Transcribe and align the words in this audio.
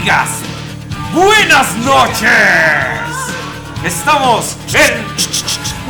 Amigas, 0.00 0.30
buenas 1.12 1.76
noches. 1.84 2.30
Estamos 3.84 4.56
en... 4.72 5.04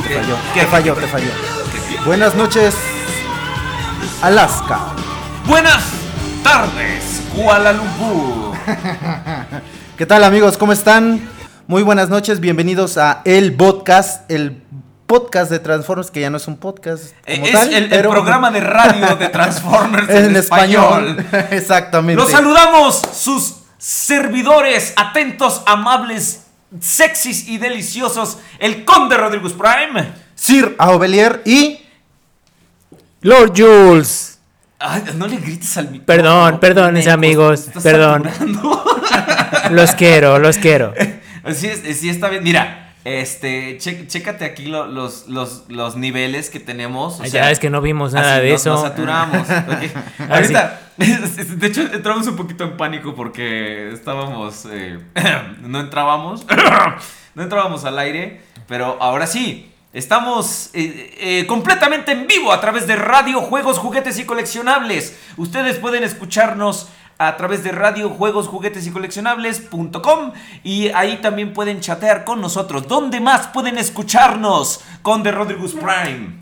Te 0.02 0.14
falló, 0.14 0.36
te 0.52 0.66
falló, 0.66 0.94
te 0.94 1.06
falló. 1.06 1.30
Buenas 2.04 2.34
noches, 2.34 2.74
Alaska. 4.20 4.80
Buenas 5.46 5.84
tardes, 6.42 7.22
Kuala 7.36 7.72
Lumpur. 7.72 8.56
¿Qué 9.96 10.06
tal 10.06 10.24
amigos? 10.24 10.56
¿Cómo 10.56 10.72
están? 10.72 11.28
Muy 11.68 11.84
buenas 11.84 12.08
noches, 12.08 12.40
bienvenidos 12.40 12.98
a 12.98 13.22
El 13.24 13.54
Podcast, 13.54 14.28
el 14.28 14.60
podcast 15.06 15.52
de 15.52 15.60
Transformers, 15.60 16.10
que 16.10 16.20
ya 16.20 16.30
no 16.30 16.38
es 16.38 16.48
un 16.48 16.56
podcast. 16.56 17.14
como 17.24 17.46
Es 17.46 17.52
tal, 17.52 17.72
el, 17.72 17.88
programa 17.88 18.50
de 18.50 18.60
radio 18.60 19.14
de 19.14 19.28
Transformers 19.32 20.08
en, 20.08 20.24
en 20.24 20.36
español. 20.36 21.16
español. 21.16 21.46
Exactamente. 21.52 22.20
Los 22.20 22.32
saludamos, 22.32 23.00
sus 23.14 23.59
servidores 23.80 24.92
atentos, 24.94 25.62
amables, 25.66 26.46
sexys 26.78 27.48
y 27.48 27.58
deliciosos, 27.58 28.38
el 28.58 28.84
conde 28.84 29.16
Rodríguez 29.16 29.54
Prime. 29.54 30.12
Sir 30.34 30.76
Aubelier 30.78 31.42
y 31.44 31.80
Lord 33.22 33.52
Jules. 33.56 34.38
Ay, 34.78 35.02
no 35.16 35.26
le 35.26 35.36
grites 35.36 35.76
al 35.76 35.90
micrófono. 35.90 36.06
Perdón, 36.06 36.60
perdón, 36.60 36.94
Necos, 36.94 37.12
amigos, 37.12 37.66
perdón. 37.82 38.30
Los 39.70 39.94
quiero, 39.94 40.38
los 40.38 40.56
quiero. 40.56 40.94
Así 41.44 41.66
es, 41.66 41.98
sí 41.98 42.08
está 42.08 42.28
bien. 42.28 42.42
Mira, 42.42 42.89
este, 43.20 43.76
che- 43.78 44.06
chécate 44.06 44.44
aquí 44.44 44.66
lo- 44.66 44.86
los, 44.86 45.26
los, 45.28 45.64
los 45.68 45.96
niveles 45.96 46.50
que 46.50 46.60
tenemos. 46.60 47.18
o 47.18 47.22
Ay, 47.24 47.30
sea, 47.30 47.44
ya 47.44 47.50
es 47.50 47.58
que 47.58 47.70
no 47.70 47.80
vimos 47.80 48.12
nada 48.12 48.36
así 48.36 48.44
de 48.46 48.52
nos- 48.52 48.60
eso. 48.60 48.70
Nos 48.70 48.82
saturamos. 48.82 49.48
ok. 49.50 50.30
Ahorita, 50.30 50.80
de 50.96 51.66
hecho, 51.66 51.80
entramos 51.92 52.26
un 52.26 52.36
poquito 52.36 52.64
en 52.64 52.76
pánico 52.76 53.14
porque 53.14 53.90
estábamos, 53.92 54.66
eh, 54.70 54.98
no 55.62 55.80
entrábamos, 55.80 56.46
no 57.34 57.42
entrábamos 57.42 57.84
al 57.84 57.98
aire, 57.98 58.40
pero 58.68 58.96
ahora 59.00 59.26
sí. 59.26 59.66
Estamos 59.92 60.70
eh, 60.72 61.16
eh, 61.18 61.46
completamente 61.48 62.12
en 62.12 62.28
vivo 62.28 62.52
a 62.52 62.60
través 62.60 62.86
de 62.86 62.94
radio, 62.94 63.40
juegos, 63.40 63.76
juguetes 63.78 64.20
y 64.20 64.24
coleccionables. 64.24 65.18
Ustedes 65.36 65.78
pueden 65.78 66.04
escucharnos 66.04 66.88
a 67.22 67.36
través 67.36 67.62
de 67.62 67.70
radio, 67.70 68.08
juegos, 68.08 68.48
juguetes 68.48 68.86
y 68.86 68.90
coleccionables.com 68.90 70.32
y 70.64 70.88
ahí 70.88 71.18
también 71.20 71.52
pueden 71.52 71.80
chatear 71.80 72.24
con 72.24 72.40
nosotros. 72.40 72.88
¿Dónde 72.88 73.20
más 73.20 73.48
pueden 73.48 73.76
escucharnos? 73.76 74.80
Con 75.02 75.22
The 75.22 75.30
Rodriguez 75.30 75.72
Prime. 75.74 76.40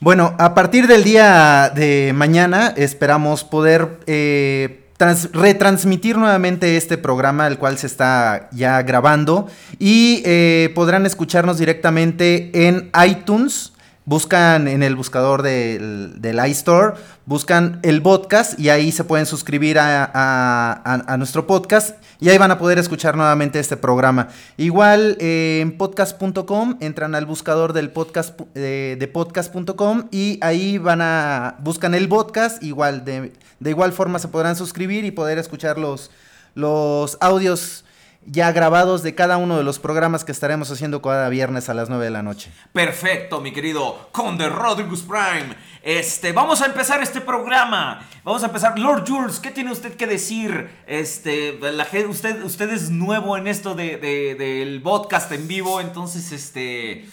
Bueno, 0.00 0.34
a 0.38 0.54
partir 0.54 0.86
del 0.86 1.02
día 1.02 1.72
de 1.74 2.12
mañana 2.14 2.74
esperamos 2.76 3.42
poder 3.42 4.00
eh, 4.06 4.84
trans- 4.98 5.30
retransmitir 5.32 6.18
nuevamente 6.18 6.76
este 6.76 6.98
programa, 6.98 7.46
el 7.46 7.56
cual 7.58 7.78
se 7.78 7.86
está 7.86 8.48
ya 8.52 8.82
grabando, 8.82 9.48
y 9.78 10.22
eh, 10.26 10.70
podrán 10.74 11.06
escucharnos 11.06 11.58
directamente 11.58 12.68
en 12.68 12.90
iTunes. 13.06 13.72
Buscan 14.08 14.68
en 14.68 14.82
el 14.82 14.96
buscador 14.96 15.42
del, 15.42 16.14
del 16.22 16.40
iStore, 16.48 16.94
buscan 17.26 17.78
el 17.82 18.00
podcast 18.00 18.58
y 18.58 18.70
ahí 18.70 18.90
se 18.90 19.04
pueden 19.04 19.26
suscribir 19.26 19.78
a, 19.78 20.02
a- 20.14 21.16
nuestro 21.18 21.46
podcast 21.46 21.94
y 22.18 22.30
ahí 22.30 22.38
van 22.38 22.50
a 22.50 22.56
poder 22.58 22.78
escuchar 22.78 23.18
nuevamente 23.18 23.58
este 23.58 23.76
programa. 23.76 24.28
Igual 24.56 25.18
eh, 25.20 25.58
en 25.60 25.76
podcast.com 25.76 26.78
entran 26.80 27.14
al 27.14 27.26
buscador 27.26 27.74
del 27.74 27.90
podcast 27.90 28.40
eh, 28.54 28.96
de 28.98 29.08
podcast.com 29.08 30.04
y 30.10 30.38
ahí 30.40 30.78
van 30.78 31.02
a 31.02 31.56
buscan 31.58 31.94
el 31.94 32.08
podcast, 32.08 32.62
igual 32.62 33.04
de, 33.04 33.34
de 33.60 33.70
igual 33.70 33.92
forma 33.92 34.18
se 34.18 34.28
podrán 34.28 34.56
suscribir 34.56 35.04
y 35.04 35.10
poder 35.10 35.36
escuchar 35.36 35.76
los, 35.76 36.10
los 36.54 37.18
audios 37.20 37.84
ya 38.26 38.52
grabados 38.52 39.02
de 39.02 39.14
cada 39.14 39.36
uno 39.38 39.56
de 39.56 39.64
los 39.64 39.78
programas 39.78 40.24
que 40.24 40.32
estaremos 40.32 40.70
haciendo 40.70 41.00
cada 41.00 41.28
viernes 41.28 41.68
a 41.68 41.74
las 41.74 41.88
9 41.88 42.04
de 42.04 42.10
la 42.10 42.22
noche. 42.22 42.50
Perfecto, 42.72 43.40
mi 43.40 43.52
querido 43.52 44.08
Conde 44.12 44.48
Rodriguez 44.48 45.00
Prime. 45.02 45.54
Este, 45.82 46.32
vamos 46.32 46.60
a 46.60 46.66
empezar 46.66 47.02
este 47.02 47.20
programa. 47.22 48.06
Vamos 48.24 48.42
a 48.42 48.46
empezar. 48.46 48.78
Lord 48.78 49.04
Jules, 49.08 49.38
¿qué 49.38 49.50
tiene 49.50 49.72
usted 49.72 49.94
que 49.94 50.06
decir? 50.06 50.68
Este, 50.86 51.58
la 51.60 51.84
gente, 51.86 52.08
usted, 52.08 52.42
usted 52.44 52.70
es 52.70 52.90
nuevo 52.90 53.36
en 53.38 53.46
esto 53.46 53.74
de, 53.74 53.96
de- 53.96 54.34
del 54.34 54.82
podcast 54.82 55.32
en 55.32 55.48
vivo, 55.48 55.80
entonces, 55.80 56.30
este, 56.32 57.06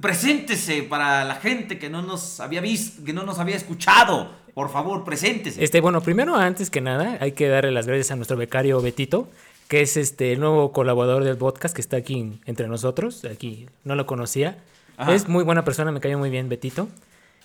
preséntese 0.00 0.82
para 0.82 1.24
la 1.24 1.36
gente 1.36 1.78
que 1.78 1.88
no 1.88 2.02
nos 2.02 2.40
había 2.40 2.60
visto, 2.60 3.04
que 3.04 3.12
no 3.12 3.22
nos 3.22 3.38
había 3.38 3.56
escuchado. 3.56 4.36
Por 4.54 4.70
favor, 4.72 5.04
preséntese. 5.04 5.62
Este, 5.62 5.80
bueno, 5.80 6.00
primero, 6.00 6.34
antes 6.34 6.68
que 6.68 6.80
nada, 6.80 7.16
hay 7.20 7.32
que 7.32 7.48
darle 7.48 7.70
las 7.70 7.86
gracias 7.86 8.10
a 8.10 8.16
nuestro 8.16 8.36
becario 8.36 8.80
Betito, 8.82 9.28
que 9.68 9.82
es 9.82 9.96
este 9.96 10.32
el 10.32 10.40
nuevo 10.40 10.72
colaborador 10.72 11.24
del 11.24 11.36
podcast 11.36 11.74
que 11.74 11.80
está 11.80 11.98
aquí 11.98 12.40
entre 12.46 12.68
nosotros. 12.68 13.24
Aquí 13.24 13.68
no 13.84 13.94
lo 13.94 14.06
conocía. 14.06 14.58
Ajá. 14.96 15.14
Es 15.14 15.28
muy 15.28 15.44
buena 15.44 15.64
persona, 15.64 15.92
me 15.92 16.00
cayó 16.00 16.18
muy 16.18 16.30
bien 16.30 16.48
Betito. 16.48 16.88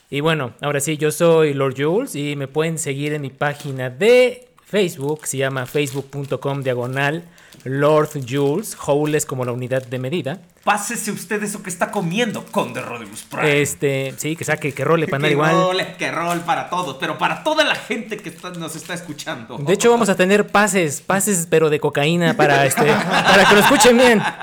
Y 0.10 0.22
bueno, 0.22 0.54
ahora 0.62 0.80
sí, 0.80 0.98
yo 0.98 1.12
soy 1.12 1.54
Lord 1.54 1.76
Jules 1.78 2.16
y 2.16 2.36
me 2.36 2.48
pueden 2.48 2.78
seguir 2.78 3.14
en 3.14 3.22
mi 3.22 3.30
página 3.30 3.90
de 3.90 4.48
Facebook, 4.64 5.28
se 5.28 5.38
llama 5.38 5.66
facebook.com 5.66 6.64
diagonal 6.64 7.24
Lord 7.66 8.10
Jules, 8.28 8.78
Howl 8.86 9.16
es 9.16 9.26
como 9.26 9.46
la 9.46 9.52
unidad 9.52 9.86
de 9.86 9.98
medida. 10.00 10.40
Pásese 10.64 11.12
usted 11.12 11.42
eso 11.44 11.62
que 11.64 11.70
está 11.70 11.92
comiendo, 11.92 12.46
Conde 12.46 12.82
Rodriguez 12.82 13.24
Prime. 13.30 13.62
Este, 13.62 14.14
sí, 14.18 14.36
que 14.36 14.46
saque, 14.46 14.74
que 14.74 14.84
role 14.84 15.08
para 15.08 15.18
andar 15.26 15.30
que 15.30 15.34
igual. 15.34 15.52
rol, 15.54 15.78
que 15.98 16.12
rol 16.12 16.40
para 16.42 16.70
todos, 16.70 16.98
pero 17.00 17.18
para 17.18 17.44
toda 17.44 17.64
la 17.64 17.76
gente 17.76 18.18
que 18.18 18.30
está- 18.30 18.52
nos 18.52 18.76
está 18.76 18.94
escuchando. 18.94 19.58
De 19.58 19.74
hecho, 19.74 19.90
vamos 19.92 20.10
a 20.10 20.16
tener 20.16 20.48
pases, 20.48 21.02
pases, 21.02 21.48
pero 21.50 21.70
de 21.70 21.80
cocaína 21.80 22.34
para 22.36 22.66
este, 22.66 22.84
para 22.86 23.46
que 23.48 23.54
lo 23.56 23.60
escuchen 23.62 23.98
bien. 23.98 24.22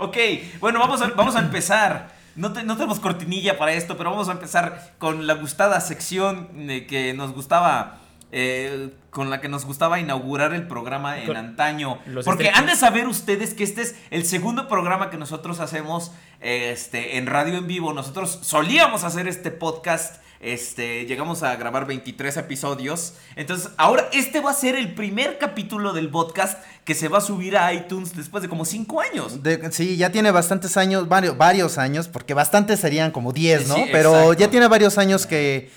Ok, 0.00 0.16
bueno, 0.60 0.78
vamos 0.78 1.02
a, 1.02 1.08
vamos 1.08 1.34
a 1.34 1.40
empezar. 1.40 2.10
No, 2.36 2.52
te- 2.52 2.62
no 2.62 2.76
tenemos 2.76 3.00
cortinilla 3.00 3.58
para 3.58 3.72
esto, 3.72 3.96
pero 3.96 4.10
vamos 4.12 4.28
a 4.28 4.32
empezar 4.32 4.92
con 4.98 5.26
la 5.26 5.34
gustada 5.34 5.80
sección 5.80 6.48
eh, 6.70 6.86
que 6.86 7.12
nos 7.14 7.32
gustaba, 7.32 7.97
eh, 8.32 8.90
con 9.10 9.30
la 9.30 9.40
que 9.40 9.48
nos 9.48 9.64
gustaba 9.64 9.98
inaugurar 10.00 10.52
el 10.54 10.66
programa 10.66 11.18
en 11.18 11.26
Con 11.26 11.36
antaño. 11.36 11.98
los 12.06 12.24
Porque 12.24 12.50
han 12.50 12.66
de 12.66 12.76
saber 12.76 13.06
ustedes 13.08 13.54
que 13.54 13.64
este 13.64 13.82
es 13.82 13.94
el 14.10 14.24
segundo 14.24 14.68
programa 14.68 15.10
que 15.10 15.16
nosotros 15.16 15.60
hacemos 15.60 16.12
este, 16.40 17.16
en 17.18 17.26
radio 17.26 17.56
en 17.58 17.66
vivo. 17.66 17.92
Nosotros 17.92 18.38
solíamos 18.42 19.04
hacer 19.04 19.28
este 19.28 19.50
podcast. 19.50 20.22
Este, 20.40 21.04
llegamos 21.06 21.42
a 21.42 21.56
grabar 21.56 21.84
23 21.86 22.36
episodios. 22.36 23.14
Entonces, 23.34 23.70
ahora 23.76 24.08
este 24.12 24.40
va 24.40 24.52
a 24.52 24.54
ser 24.54 24.76
el 24.76 24.94
primer 24.94 25.36
capítulo 25.38 25.92
del 25.92 26.10
podcast 26.10 26.62
que 26.84 26.94
se 26.94 27.08
va 27.08 27.18
a 27.18 27.20
subir 27.20 27.56
a 27.56 27.72
iTunes 27.72 28.14
después 28.14 28.42
de 28.42 28.48
como 28.48 28.64
5 28.64 29.00
años. 29.00 29.42
De- 29.42 29.72
sí, 29.72 29.96
ya 29.96 30.12
tiene 30.12 30.30
bastantes 30.30 30.76
años, 30.76 31.08
varios, 31.08 31.36
varios 31.36 31.76
años, 31.76 32.06
porque 32.06 32.34
bastantes 32.34 32.78
serían 32.78 33.10
como 33.10 33.32
10, 33.32 33.66
¿no? 33.66 33.74
Sí, 33.74 33.86
Pero 33.90 34.32
ya 34.32 34.48
tiene 34.48 34.68
varios 34.68 34.96
años 34.96 35.26
que, 35.26 35.70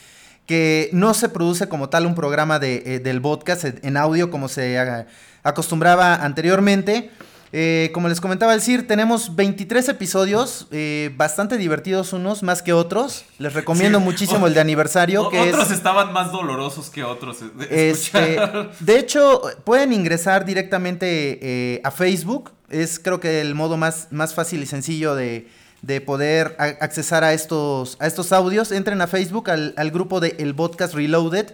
que 0.45 0.89
no 0.91 1.13
se 1.13 1.29
produce 1.29 1.69
como 1.69 1.89
tal 1.89 2.05
un 2.05 2.15
programa 2.15 2.59
de, 2.59 2.83
eh, 2.85 2.99
del 2.99 3.21
podcast 3.21 3.63
en 3.83 3.97
audio 3.97 4.29
como 4.31 4.47
se 4.49 4.75
eh, 4.75 5.05
acostumbraba 5.43 6.15
anteriormente. 6.15 7.11
Eh, 7.53 7.89
como 7.93 8.07
les 8.07 8.21
comentaba 8.21 8.53
el 8.53 8.61
CIR, 8.61 8.87
tenemos 8.87 9.35
23 9.35 9.89
episodios, 9.89 10.67
eh, 10.71 11.11
bastante 11.17 11.57
divertidos 11.57 12.13
unos 12.13 12.43
más 12.43 12.61
que 12.61 12.71
otros. 12.71 13.25
Les 13.39 13.53
recomiendo 13.53 13.99
Sí. 13.99 14.05
muchísimo 14.05 14.47
el 14.47 14.53
de 14.53 14.61
aniversario, 14.61 15.23
O- 15.23 15.29
que 15.29 15.37
otros 15.41 15.65
es... 15.65 15.71
estaban 15.71 16.13
más 16.13 16.31
dolorosos 16.31 16.89
que 16.89 17.03
otros. 17.03 17.39
de 17.57 17.89
Este, 17.91 18.37
de 18.79 18.97
hecho, 18.97 19.41
pueden 19.65 19.91
ingresar 19.91 20.45
directamente 20.45 21.39
eh, 21.41 21.81
a 21.83 21.91
Facebook. 21.91 22.51
Es 22.69 22.99
creo 22.99 23.19
que 23.19 23.41
el 23.41 23.53
modo 23.53 23.75
más, 23.75 24.07
más 24.11 24.33
fácil 24.33 24.63
y 24.63 24.65
sencillo 24.65 25.13
de, 25.13 25.49
de 25.81 25.99
poder 26.01 26.55
accesar 26.59 27.23
a 27.23 27.33
estos, 27.33 27.97
a 27.99 28.07
estos 28.07 28.31
audios. 28.31 28.71
Entren 28.71 29.01
a 29.01 29.07
Facebook, 29.07 29.49
al, 29.49 29.73
al 29.77 29.91
grupo 29.91 30.19
de 30.19 30.35
El 30.39 30.53
Podcast 30.55 30.93
Reloaded. 30.93 31.53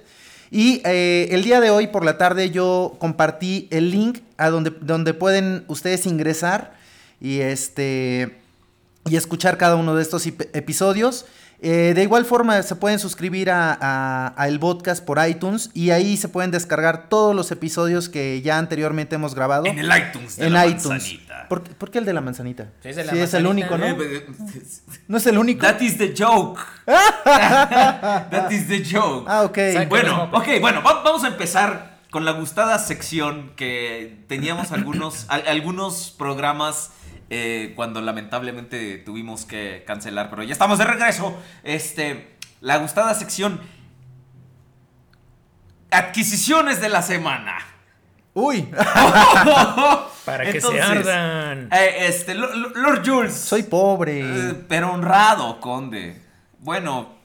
Y 0.51 0.81
eh, 0.85 1.27
el 1.31 1.43
día 1.43 1.59
de 1.59 1.69
hoy 1.69 1.87
por 1.87 2.05
la 2.05 2.17
tarde 2.17 2.51
yo 2.51 2.95
compartí 2.99 3.67
el 3.71 3.91
link 3.91 4.19
a 4.37 4.49
donde, 4.49 4.71
donde 4.81 5.13
pueden 5.13 5.65
ustedes 5.67 6.05
ingresar 6.05 6.75
y 7.19 7.39
este 7.39 8.37
y 9.09 9.15
escuchar 9.15 9.57
cada 9.57 9.75
uno 9.75 9.95
de 9.95 10.01
estos 10.01 10.25
ep- 10.27 10.49
episodios. 10.53 11.25
Eh, 11.59 11.93
de 11.95 12.03
igual 12.03 12.23
forma 12.23 12.61
se 12.61 12.75
pueden 12.75 12.99
suscribir 12.99 13.49
a, 13.49 13.75
a- 13.81 14.33
a 14.37 14.47
el 14.47 14.59
podcast 14.59 15.03
por 15.03 15.17
iTunes 15.27 15.71
y 15.73 15.89
ahí 15.89 16.15
se 16.15 16.29
pueden 16.29 16.51
descargar 16.51 17.09
todos 17.09 17.35
los 17.35 17.49
episodios 17.51 18.09
que 18.09 18.43
ya 18.43 18.59
anteriormente 18.59 19.15
hemos 19.15 19.33
grabado 19.33 19.65
En 19.65 19.79
el 19.79 19.87
iTunes 19.87 20.35
de 20.35 20.45
en 20.47 20.53
la 20.53 20.67
iTunes. 20.67 20.85
manzanita. 20.87 21.47
¿Por, 21.49 21.63
qué- 21.63 21.73
por 21.73 21.89
qué 21.89 21.97
el 21.97 22.05
de 22.05 22.13
la 22.13 22.21
manzanita? 22.21 22.69
Sí, 22.83 22.89
es 22.89 22.95
de 22.97 23.05
la 23.05 23.11
Sí, 23.11 23.19
es 23.19 23.33
el 23.33 23.47
único, 23.47 23.75
¿no? 23.75 23.85
Eh, 23.87 23.95
eh, 23.99 24.27
No 25.07 25.17
es 25.17 25.25
el 25.25 25.37
único. 25.39 25.65
That 25.65 25.79
is 25.81 25.97
the 25.97 26.13
joke. 26.15 26.59
That 27.25 28.51
is 28.51 28.67
the 28.67 28.83
joke. 28.83 29.25
Ah, 29.27 29.43
ok. 29.43 29.57
Bueno, 29.89 30.29
ok, 30.33 30.47
bueno, 30.61 30.83
va- 30.83 31.01
vamos 31.03 31.23
a 31.23 31.27
empezar 31.27 31.97
con 32.11 32.23
la 32.23 32.31
gustada 32.31 32.77
sección 32.79 33.51
que 33.55 34.23
teníamos 34.27 34.71
algunos, 34.71 35.25
al- 35.27 35.47
algunos 35.47 36.13
programas 36.17 36.91
eh, 37.29 37.73
cuando 37.75 38.01
lamentablemente 38.01 38.97
tuvimos 38.99 39.45
que 39.45 39.83
cancelar, 39.85 40.29
pero 40.29 40.43
ya 40.43 40.53
estamos 40.53 40.77
de 40.79 40.85
regreso. 40.85 41.37
Este, 41.63 42.37
la 42.61 42.77
gustada 42.77 43.13
sección 43.13 43.59
adquisiciones 45.91 46.81
de 46.81 46.89
la 46.89 47.01
semana. 47.01 47.57
Uy, 48.33 48.61
Para 50.25 50.43
que 50.43 50.51
Entonces, 50.51 50.81
se 50.83 51.11
ardan. 51.11 51.69
eh, 51.71 52.05
este, 52.07 52.35
Lo- 52.35 52.53
Lo- 52.53 52.69
Lord 52.69 53.01
Jules. 53.05 53.33
soy 53.33 53.63
pobre. 53.63 54.19
Eh, 54.21 54.53
pero 54.67 54.91
honrado, 54.91 55.59
conde. 55.61 56.21
Bueno, 56.59 57.16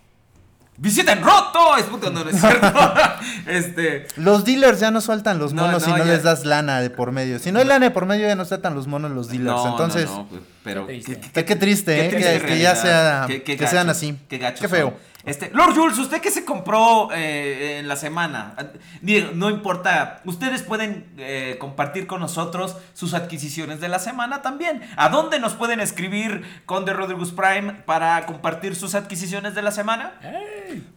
visiten 0.83 1.23
Roto. 1.23 1.77
Es 1.79 1.85
puto, 1.85 2.11
no, 2.11 2.25
no 2.25 2.31
es 2.31 2.39
cierto. 2.41 2.67
este. 3.47 4.07
Los 4.17 4.45
dealers 4.45 4.81
ya 4.81 4.91
no 4.91 5.01
sueltan 5.01 5.39
los 5.39 5.53
No, 5.55 5.63
monos 5.63 5.83
no, 5.83 5.87
si 5.87 5.91
no 5.93 6.05
ya- 6.05 6.13
les 6.13 6.23
das 6.23 6.45
lana 6.45 6.81
de 6.81 6.91
por 6.91 7.13
medio. 7.13 7.39
Si 7.39 7.53
no 7.53 7.61
hay 7.61 7.65
lana 7.65 7.87
de 7.87 7.91
por 7.91 8.05
medio 8.07 8.27
ya 8.27 8.35
no 8.35 8.45
sueltan 8.45 8.75
los 8.75 8.87
monos 8.87 9.13
los 9.13 9.29
dealers. 9.29 9.65
Entonces, 9.65 10.11
pues, 10.29 10.43
pero 10.65 10.87
Qué 10.87 10.95
triste. 11.01 11.31
Qué, 11.33 11.45
qué 11.45 11.57
triste, 11.57 11.95
qué 11.97 12.07
¿eh? 12.07 12.41
que, 12.41 12.47
que 12.47 12.59
ya 12.59 12.75
sea, 12.77 13.25
Qué- 13.27 13.43
qué 13.43 13.57
que 13.57 13.67
sean 13.67 13.89
así. 13.91 14.17
Qué, 14.29 14.39
gachos 14.39 14.61
Qué 14.61 14.69
feo. 14.69 14.89
son. 14.91 15.13
Este, 15.25 15.51
Lord 15.55 15.75
Jules, 15.77 15.97
¿usted 15.99 16.21
qué 16.21 16.33
se 16.33 16.45
compró 16.45 17.09
eh, 17.15 17.79
en 17.79 17.87
la 17.87 17.95
semana? 17.95 18.57
Digo, 19.03 19.31
no 19.35 19.51
importa, 19.51 20.21
ustedes 20.25 20.63
pueden 20.63 21.07
eh, 21.17 21.59
compartir 21.61 22.09
con 22.09 22.19
nosotros 22.21 22.77
sus 22.93 23.15
adquisiciones 23.15 23.81
de 23.81 23.89
la 23.89 24.01
semana 24.01 24.43
también. 24.43 24.83
¿A 24.97 25.11
dónde 25.11 25.39
nos 25.39 25.53
pueden 25.55 25.79
escribir 25.79 26.43
Conde 26.67 26.93
Rodriguez 26.93 27.31
Prime 27.31 27.73
para 27.87 28.27
compartir 28.27 28.75
sus 28.75 28.97
adquisiciones 28.97 29.55
de 29.55 29.63
la 29.63 29.71
semana? 29.71 30.15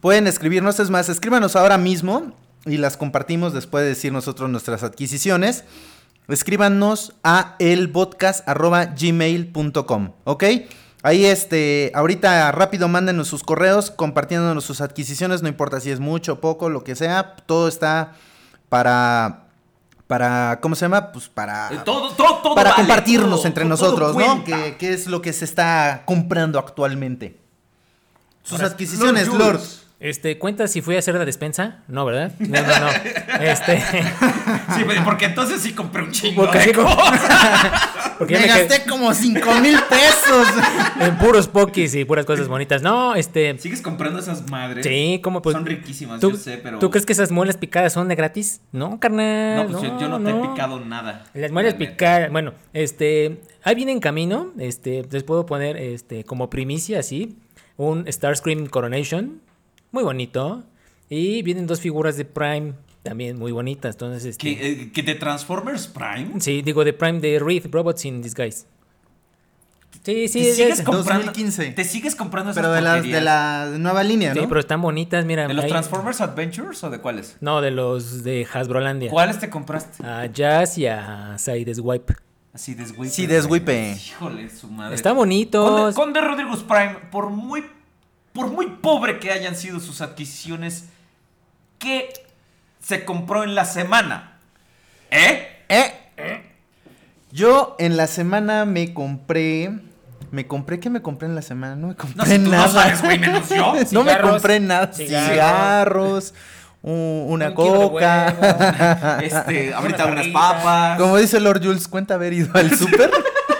Pueden 0.02 0.26
escribirnos, 0.26 0.80
es 0.80 0.90
más, 0.90 1.08
escríbanos 1.08 1.56
ahora 1.56 1.78
mismo 1.78 2.36
y 2.66 2.78
las 2.78 2.98
compartimos 2.98 3.54
después 3.54 3.84
de 3.84 3.90
decir 3.90 4.12
nosotros 4.12 4.50
nuestras 4.50 4.82
adquisiciones. 4.82 5.66
Escríbanos 6.27 7.13
a 7.24 7.56
elpodcast.gmail.com, 7.60 10.10
¿ok? 10.24 10.44
Ahí, 11.04 11.25
este, 11.25 11.92
ahorita 11.94 12.51
rápido 12.51 12.88
mándenos 12.88 13.27
sus 13.27 13.44
correos 13.44 13.92
compartiéndonos 13.92 14.63
sus 14.66 14.81
adquisiciones, 14.81 15.44
no 15.44 15.48
importa 15.48 15.80
si 15.80 15.92
es 15.92 16.00
mucho 16.00 16.42
poco, 16.42 16.69
lo 16.69 16.83
que 16.83 16.95
sea, 16.95 17.36
todo 17.45 17.68
está 17.68 18.13
para, 18.69 19.44
para, 20.07 20.57
¿cómo 20.62 20.74
se 20.74 20.86
llama? 20.86 21.12
Pues 21.12 21.30
para... 21.30 21.69
Eh, 21.72 21.81
todo, 21.86 22.10
todo, 22.13 22.38
todo 22.38 22.56
para 22.56 22.72
vale, 22.72 22.81
compartirnos 22.81 23.42
todo- 23.42 23.48
entre 23.48 23.66
nosotros, 23.66 24.16
¿no? 24.16 24.25
cuenta. 24.44 24.63
Que, 24.63 24.77
que 24.77 24.94
es 24.94 25.06
lo 25.06 25.22
que 25.22 25.31
se 25.31 25.45
está 25.45 26.01
comprando 26.06 26.57
actualmente. 26.57 27.39
Sus 28.42 28.60
Ahora, 28.60 28.72
adquisiciones, 28.74 29.27
Lord 29.27 29.38
Lord. 29.39 29.56
Jules. 29.57 29.85
Este, 30.06 30.38
¿cuenta 30.38 30.68
si 30.68 30.81
fui 30.81 30.96
a 30.96 31.00
hacer 31.00 31.16
la 31.16 31.25
despensa? 31.25 31.80
No, 31.88 32.06
¿verdad? 32.06 32.31
No, 32.38 32.62
no, 32.62 32.80
no. 32.80 32.90
Este, 33.42 33.81
Sí, 34.75 34.84
porque 35.04 35.25
entonces 35.25 35.63
sí 35.63 35.74
compré 35.74 36.04
un 36.04 36.12
chingo 36.12 36.44
Porque 36.44 36.60
de 36.60 36.63
sí, 36.66 36.72
como- 36.74 36.96
cosas. 36.96 38.12
porque 38.19 38.36
ya 38.36 38.40
Me 38.42 38.48
gasté 38.48 38.84
como 38.88 39.12
5 39.12 39.52
mil 39.62 39.75
pesos. 39.90 40.48
en 41.00 41.18
puros 41.18 41.48
pokis 41.48 41.96
y 41.96 42.06
puras 42.06 42.24
cosas 42.24 42.48
bonitas. 42.48 42.84
No, 42.84 43.16
este, 43.16 43.57
¿Sigues 43.57 43.81
comprando 43.81 44.19
esas 44.19 44.48
madres? 44.48 44.86
sí, 44.86 45.19
¿cómo 45.24 45.42
pues? 45.42 45.56
Son 45.56 45.66
riquísimas, 45.66 46.19
¿tú, 46.19 46.34
yo 46.34 46.38
sé, 46.38 46.60
pero... 46.62 46.78
¿Tú 46.78 46.92
crees 46.92 47.08
que 47.08 47.13
esas 47.13 47.31
muelas 47.31 47.58
picadas 47.58 47.92
son 47.92 48.08
de 48.08 48.13
gratis? 48.13 48.62
No, 48.72 49.00
carnal. 49.00 49.56
No, 49.56 49.72
pues 49.72 49.84
yo, 49.84 50.00
yo 50.00 50.08
no, 50.08 50.22
te 50.22 50.30
he 50.30 50.50
picado 50.50 50.81
nada. 50.81 51.24
Las 51.34 51.51
muelas 51.51 51.74
picadas, 51.74 52.31
bueno, 52.31 52.54
este, 52.74 53.42
ahí 53.63 53.74
viene 53.74 53.92
en 53.92 54.00
camino, 54.01 54.51
este, 54.60 55.04
les 55.10 55.24
puedo 55.24 55.48
poner, 55.48 55.78
este, 55.78 56.24
como 56.25 56.51
primicia, 56.51 57.00
así, 57.00 57.40
un 57.75 58.06
Starscream 58.08 58.68
Coronation, 58.68 59.42
muy 59.96 60.04
bonito, 60.04 60.62
y 61.10 61.42
vienen 61.42 61.66
dos 61.68 61.80
figuras 61.80 62.18
de 62.18 62.26
Prime, 62.26 62.74
también 63.02 63.40
muy 63.40 63.54
bonitas, 63.54 63.96
entonces, 63.96 64.26
este, 64.26 64.44
¿Que, 64.56 64.72
eh, 64.72 64.92
que 64.92 65.04
de 65.04 65.16
Transformers 65.16 65.88
Prime? 65.88 66.40
sí, 66.42 66.62
digo 66.62 66.84
de 66.84 66.92
Prime 66.92 67.20
de 67.22 67.40
Wraith, 67.40 67.68
Robots 67.74 68.04
in 68.04 68.22
Disguise. 68.22 68.66
Sí, 70.04 70.28
sí, 70.28 70.40
¿Te 70.42 70.50
es- 70.50 70.56
sigues 70.58 70.80
es- 70.80 70.86
comprando? 70.86 71.26
2015. 71.26 71.72
¿Te 71.72 71.84
sigues 71.86 72.14
comprando 72.16 72.52
esas 72.52 72.62
Pero 72.62 72.74
de, 72.74 72.82
las, 72.82 73.04
de 73.04 73.22
la 73.22 73.72
nueva 73.80 74.04
línea, 74.04 74.34
sí, 74.34 74.42
¿no? 74.42 74.48
pero 74.50 74.60
están 74.60 74.82
bonitas, 74.82 75.26
mira. 75.26 75.48
¿De 75.48 75.54
los 75.54 75.66
Transformers 75.66 76.20
Adventures 76.22 76.84
o 76.84 76.90
de 76.90 77.00
cuáles? 77.00 77.38
No, 77.40 77.62
de 77.62 77.72
los 77.72 78.24
de 78.24 78.46
Hasbrolandia. 78.54 79.10
¿Cuáles 79.10 79.40
te 79.40 79.50
compraste? 79.50 80.06
A 80.06 80.26
Jazz 80.28 80.78
y 80.78 80.86
a 80.88 81.38
Sideswipe. 81.40 82.14
Así 82.54 82.74
deswipe. 82.76 83.10
Sí, 83.10 83.26
deswipe. 83.28 83.94
Híjole, 83.98 84.50
su 84.50 84.68
madre. 84.70 84.96
Está 84.96 85.12
bonito. 85.14 85.64
Conde, 85.64 85.94
Conde 85.94 86.22
Rodríguez 86.22 86.60
Prime, 86.64 86.96
por 87.12 87.30
muy, 87.30 87.64
por 88.36 88.48
muy 88.52 88.68
pobre 88.68 89.18
que 89.18 89.32
hayan 89.32 89.56
sido 89.56 89.80
sus 89.80 90.02
adquisiciones, 90.02 90.90
¿qué 91.80 92.12
se 92.84 93.06
compró 93.06 93.44
en 93.46 93.56
la 93.56 93.64
semana? 93.64 94.34
¿Eh? 95.10 95.64
Eh. 95.70 96.52
Yo 97.32 97.76
en 97.80 97.98
la 97.98 98.08
semana 98.08 98.66
me 98.66 98.94
compré. 98.94 99.72
Me 100.32 100.48
compré, 100.48 100.82
¿qué 100.82 100.89
me 100.89 101.01
compré 101.01 101.30
en 101.30 101.36
la 101.36 101.42
semana? 101.42 101.77
No 101.77 101.88
me 101.88 101.96
compré 101.96 102.38
No, 102.38 102.46
no 102.46 102.58
nada. 102.58 102.68
sabes, 102.68 103.01
güey, 103.01 103.18
menos 103.20 103.48
yo. 103.48 103.74
no 103.92 104.04
me 104.04 104.20
compré 104.20 104.60
nada. 104.60 104.92
cigarros. 104.92 106.34
Una 106.82 107.50
Un 107.50 107.54
coca. 107.56 109.18
Este, 109.24 109.74
ahorita 109.74 110.06
unas 110.08 110.27
papas. 110.27 111.00
Como 111.00 111.18
dice 111.18 111.39
Lord 111.39 111.63
Jules, 111.63 111.88
cuenta 111.88 112.15
haber 112.15 112.34
ido 112.34 112.50
al 112.54 112.77
súper. 112.77 113.10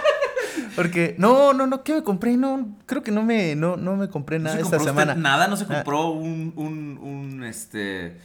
Porque, 0.76 1.16
no, 1.18 1.54
no, 1.54 1.68
no, 1.68 1.84
¿qué 1.84 1.94
me 1.94 2.04
compré? 2.04 2.36
No, 2.38 2.78
creo 2.86 3.02
que 3.04 3.12
no 3.12 3.24
me, 3.24 3.56
no, 3.56 3.78
no 3.78 3.96
me 3.96 4.10
compré 4.10 4.38
¿No 4.40 4.46
nada 4.46 4.56
se 4.58 4.62
esta 4.64 4.78
compró 4.78 4.92
usted 4.94 5.02
semana. 5.04 5.22
Nada, 5.22 5.48
no 5.48 5.56
se 5.58 5.64
Ah. 5.66 5.68
compró 5.68 6.10
un, 6.10 6.54
un, 6.56 6.98
un, 7.02 7.44
este, 7.44 8.18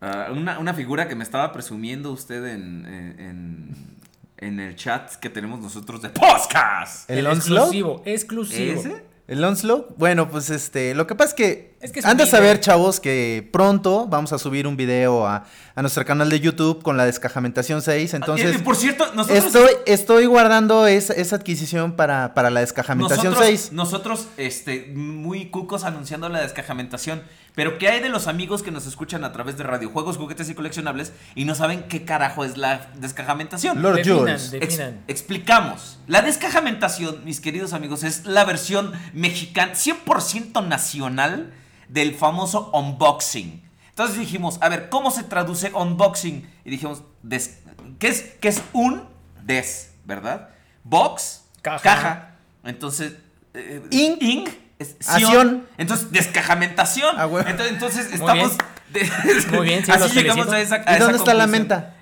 ah, 0.00 0.28
una, 0.32 0.58
una 0.58 0.74
figura 0.74 1.08
que 1.08 1.14
me 1.14 1.24
estaba 1.24 1.52
presumiendo 1.52 2.12
usted 2.12 2.44
en, 2.46 2.86
en, 2.86 3.20
en- 3.20 3.94
en 4.38 4.60
el 4.60 4.76
chat 4.76 5.14
que 5.16 5.30
tenemos 5.30 5.60
nosotros 5.60 6.02
de 6.02 6.10
podcast. 6.10 7.08
¿El 7.08 7.26
Onslaught? 7.26 7.62
exclusivo, 7.74 8.02
exclusivo. 8.04 8.80
¿Ese? 8.80 9.04
¿El 9.26 9.42
Onslaught? 9.42 9.96
Bueno, 9.96 10.28
pues 10.28 10.50
este, 10.50 10.94
lo 10.94 11.06
que 11.06 11.14
pasa 11.14 11.30
es 11.30 11.34
que, 11.34 11.74
Es 11.80 11.92
que 11.92 12.02
saber, 12.02 12.26
video. 12.26 12.56
chavos, 12.56 13.00
que 13.00 13.48
pronto 13.52 14.06
vamos 14.06 14.34
a 14.34 14.38
subir 14.38 14.66
un 14.66 14.76
video 14.76 15.26
a, 15.26 15.46
a 15.74 15.80
nuestro 15.80 16.04
canal 16.04 16.28
de 16.28 16.40
YouTube 16.40 16.82
con 16.82 16.98
la 16.98 17.06
descajamentación 17.06 17.80
6. 17.80 18.12
Entonces, 18.12 18.56
Y, 18.56 18.58
por 18.58 18.76
cierto, 18.76 19.06
nosotros... 19.14 19.46
estoy, 19.46 19.70
estoy 19.86 20.26
guardando 20.26 20.86
esa, 20.86 21.14
esa 21.14 21.36
adquisición 21.36 21.92
para, 21.96 22.34
para 22.34 22.50
la 22.50 22.60
descajamentación 22.60 23.32
nosotros, 23.32 23.46
6. 23.48 23.72
nosotros, 23.72 24.26
este, 24.36 24.92
muy 24.94 25.46
cucos 25.48 25.84
anunciando 25.84 26.28
la 26.28 26.42
descajamentación. 26.42 27.22
Pero 27.54 27.78
¿qué 27.78 27.88
hay 27.88 28.00
de 28.00 28.08
los 28.08 28.26
amigos 28.26 28.62
que 28.64 28.72
nos 28.72 28.84
escuchan 28.86 29.22
a 29.22 29.32
través 29.32 29.56
de 29.56 29.62
radiojuegos, 29.62 30.16
juguetes 30.16 30.48
y 30.50 30.54
coleccionables 30.54 31.12
y 31.36 31.44
no 31.44 31.54
saben 31.54 31.84
qué 31.84 32.04
carajo 32.04 32.44
es 32.44 32.56
la 32.56 32.90
descajamentación? 32.96 33.80
Lord 33.80 33.96
Definan, 33.98 34.18
Jules. 34.18 34.52
Ex- 34.54 34.80
explicamos. 35.06 35.98
La 36.08 36.22
descajamentación, 36.22 37.24
mis 37.24 37.40
queridos 37.40 37.72
amigos, 37.72 38.02
es 38.02 38.24
la 38.26 38.44
versión 38.44 38.92
mexicana, 39.12 39.72
100% 39.74 40.66
nacional 40.66 41.52
del 41.88 42.14
famoso 42.16 42.70
unboxing. 42.72 43.62
Entonces 43.90 44.18
dijimos, 44.18 44.58
a 44.60 44.68
ver, 44.68 44.88
¿cómo 44.88 45.12
se 45.12 45.22
traduce 45.22 45.70
unboxing? 45.72 46.50
Y 46.64 46.70
dijimos, 46.70 47.02
des- 47.22 47.60
¿qué, 48.00 48.08
es, 48.08 48.22
¿qué 48.40 48.48
es 48.48 48.60
un 48.72 49.04
des, 49.44 49.92
verdad? 50.04 50.48
Box, 50.82 51.44
Caja. 51.62 51.78
caja. 51.82 52.36
Entonces, 52.64 53.14
eh, 53.54 53.80
Ing. 53.92 54.16
ing, 54.20 54.48
es 54.78 54.96
sion. 55.00 55.66
Entonces, 55.78 56.10
descajamentación. 56.10 57.14
Ah, 57.18 57.26
huevo. 57.26 57.48
entonces, 57.48 57.72
entonces 57.72 58.06
Muy 58.06 58.14
estamos... 58.40 58.56
bien. 58.92 59.10
de- 59.50 59.56
Muy 59.56 59.66
bien, 59.66 59.84
sí, 59.84 59.90
así 59.94 60.08
llegamos 60.14 60.46
felicito. 60.46 60.52
a 60.52 60.60
esa 60.60 60.76
¿Y 60.78 60.80
a 60.86 60.96
esa 60.96 61.04
dónde 61.04 61.18
está 61.18 61.34
la 61.34 61.46
menta? 61.46 61.94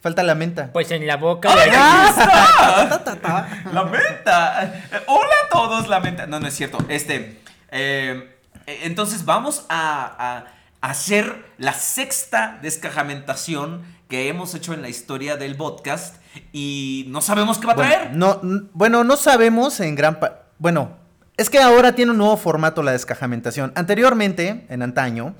Falta 0.00 0.22
la 0.22 0.34
menta. 0.34 0.70
Pues 0.72 0.90
en 0.90 1.06
la 1.06 1.16
boca 1.16 1.48
de 1.54 1.60
¡Ay, 1.62 1.70
aquí. 1.70 1.78
ya 1.78 3.00
está! 3.06 3.48
¡La 3.72 3.84
menta! 3.84 4.74
Hola 5.06 5.32
a 5.46 5.48
todos, 5.50 5.88
la 5.88 6.00
menta. 6.00 6.26
No, 6.26 6.40
no 6.40 6.46
es 6.46 6.54
cierto. 6.54 6.78
Este. 6.88 7.40
eh, 7.70 8.30
eh, 8.66 8.80
entonces 8.84 9.24
vamos 9.24 9.64
a, 9.70 10.44
a 10.82 10.88
hacer 10.90 11.46
la 11.58 11.72
sexta 11.72 12.58
descajamentación 12.60 13.82
que 14.08 14.28
hemos 14.28 14.54
hecho 14.54 14.74
en 14.74 14.82
la 14.82 14.88
historia 14.90 15.36
del 15.36 15.56
podcast. 15.56 16.16
Y 16.52 17.06
no 17.08 17.20
sabemos 17.22 17.58
qué 17.58 17.66
va 17.66 17.72
a 17.72 17.76
Bueno, 17.76 17.92
traer. 17.94 18.12
no, 18.14 18.40
bueno, 18.74 19.04
no 19.04 19.16
sabemos 19.16 19.80
en 19.80 19.94
gran 19.94 20.20
parte. 20.20 20.38
Bueno, 20.58 20.98
es 21.36 21.50
que 21.50 21.58
ahora 21.58 21.94
tiene 21.94 22.12
un 22.12 22.18
nuevo 22.18 22.36
formato 22.36 22.82
la 22.82 22.92
descajamentación. 22.92 23.72
Anteriormente, 23.74 24.66
en 24.68 24.82
antaño, 24.82 25.34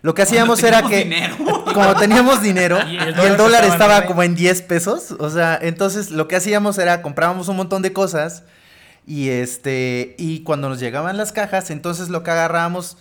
lo 0.00 0.14
que 0.14 0.22
hacíamos 0.22 0.62
era 0.62 0.82
que. 0.82 1.04
dinero. 1.04 1.36
Como 1.74 1.96
teníamos 1.96 2.42
dinero 2.42 2.78
Y 2.86 2.92
y 2.94 2.96
el 2.98 3.18
el 3.18 3.36
dólar 3.36 3.64
estaba 3.64 3.98
en 3.98 4.06
como 4.06 4.22
en 4.22 4.34
10 4.34 4.62
pesos. 4.62 5.12
O 5.18 5.30
sea, 5.30 5.58
entonces 5.60 6.10
lo 6.10 6.28
que 6.28 6.36
hacíamos 6.36 6.78
era 6.78 7.02
comprábamos 7.02 7.48
un 7.48 7.56
montón 7.56 7.82
de 7.82 7.92
cosas. 7.92 8.44
Y 9.06 9.30
este. 9.30 10.14
Y 10.18 10.40
cuando 10.40 10.68
nos 10.68 10.80
llegaban 10.80 11.16
las 11.16 11.32
cajas, 11.32 11.70
entonces 11.70 12.08
lo 12.08 12.22
que 12.22 12.30
agarrábamos. 12.30 12.96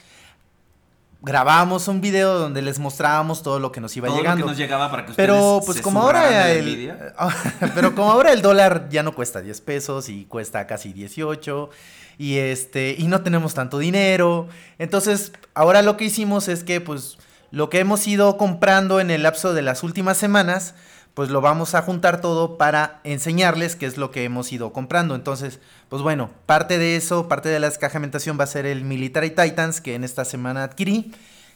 Grabábamos 1.22 1.88
un 1.88 2.02
video 2.02 2.38
donde 2.38 2.62
les 2.62 2.80
mostrábamos 2.80 3.44
todo 3.44 3.58
lo 3.58 3.72
que 3.72 3.80
nos 3.80 3.96
iba 3.96 4.10
Todo 4.10 4.18
lo 4.18 4.22
llegando. 4.24 4.46
que 4.46 4.50
nos 4.50 4.58
llegaba 4.58 4.92
para 4.92 5.06
que 5.06 5.12
ustedes 5.12 5.26
Pero 5.26 5.62
pues 5.66 5.78
se 5.78 5.82
como 5.82 6.02
ahora 6.02 6.52
el 6.52 6.68
envidia. 6.68 7.14
pero 7.76 7.96
como 7.96 8.12
ahora 8.12 8.34
el 8.34 8.42
dólar 8.42 8.90
ya 8.90 9.04
no 9.04 9.14
cuesta 9.16 9.40
10 9.40 9.62
pesos 9.62 10.10
y 10.10 10.26
cuesta 10.26 10.68
casi 10.68 10.92
18 10.92 11.70
y 12.18 12.38
este 12.38 12.96
y 12.98 13.08
no 13.08 13.22
tenemos 13.22 13.54
tanto 13.54 13.80
dinero, 13.80 14.48
entonces 14.80 15.34
ahora 15.54 15.82
lo 15.82 15.98
que 15.98 16.06
hicimos 16.06 16.48
es 16.48 16.64
que 16.64 16.82
pues 16.82 17.18
lo 17.52 17.70
que 17.70 17.80
hemos 17.80 18.08
ido 18.08 18.38
comprando 18.38 19.00
en 19.00 19.12
el 19.12 19.24
lapso 19.24 19.54
de 19.54 19.62
las 19.62 19.84
últimas 19.84 20.18
semanas 20.18 20.76
pues 21.14 21.30
lo 21.30 21.42
vamos 21.42 21.76
a 21.76 21.82
juntar 21.82 22.22
todo 22.22 22.58
para 22.58 23.00
enseñarles 23.04 23.76
qué 23.76 23.86
es 23.86 23.98
lo 23.98 24.10
que 24.10 24.24
hemos 24.24 24.52
ido 24.52 24.74
comprando. 24.74 25.14
Entonces, 25.14 25.60
pues 25.90 26.02
bueno, 26.02 26.32
parte 26.48 26.80
de 26.80 26.96
eso, 26.96 27.28
parte 27.28 27.50
de 27.50 27.60
la 27.60 27.70
descajamentación 27.70 28.40
va 28.40 28.46
a 28.46 28.48
ser 28.48 28.66
el 28.66 28.84
Military 28.84 29.30
Titans 29.30 29.80
que 29.80 29.94
en 29.94 30.04
esta 30.04 30.26
semana 30.26 30.64
adquirí. 30.64 31.14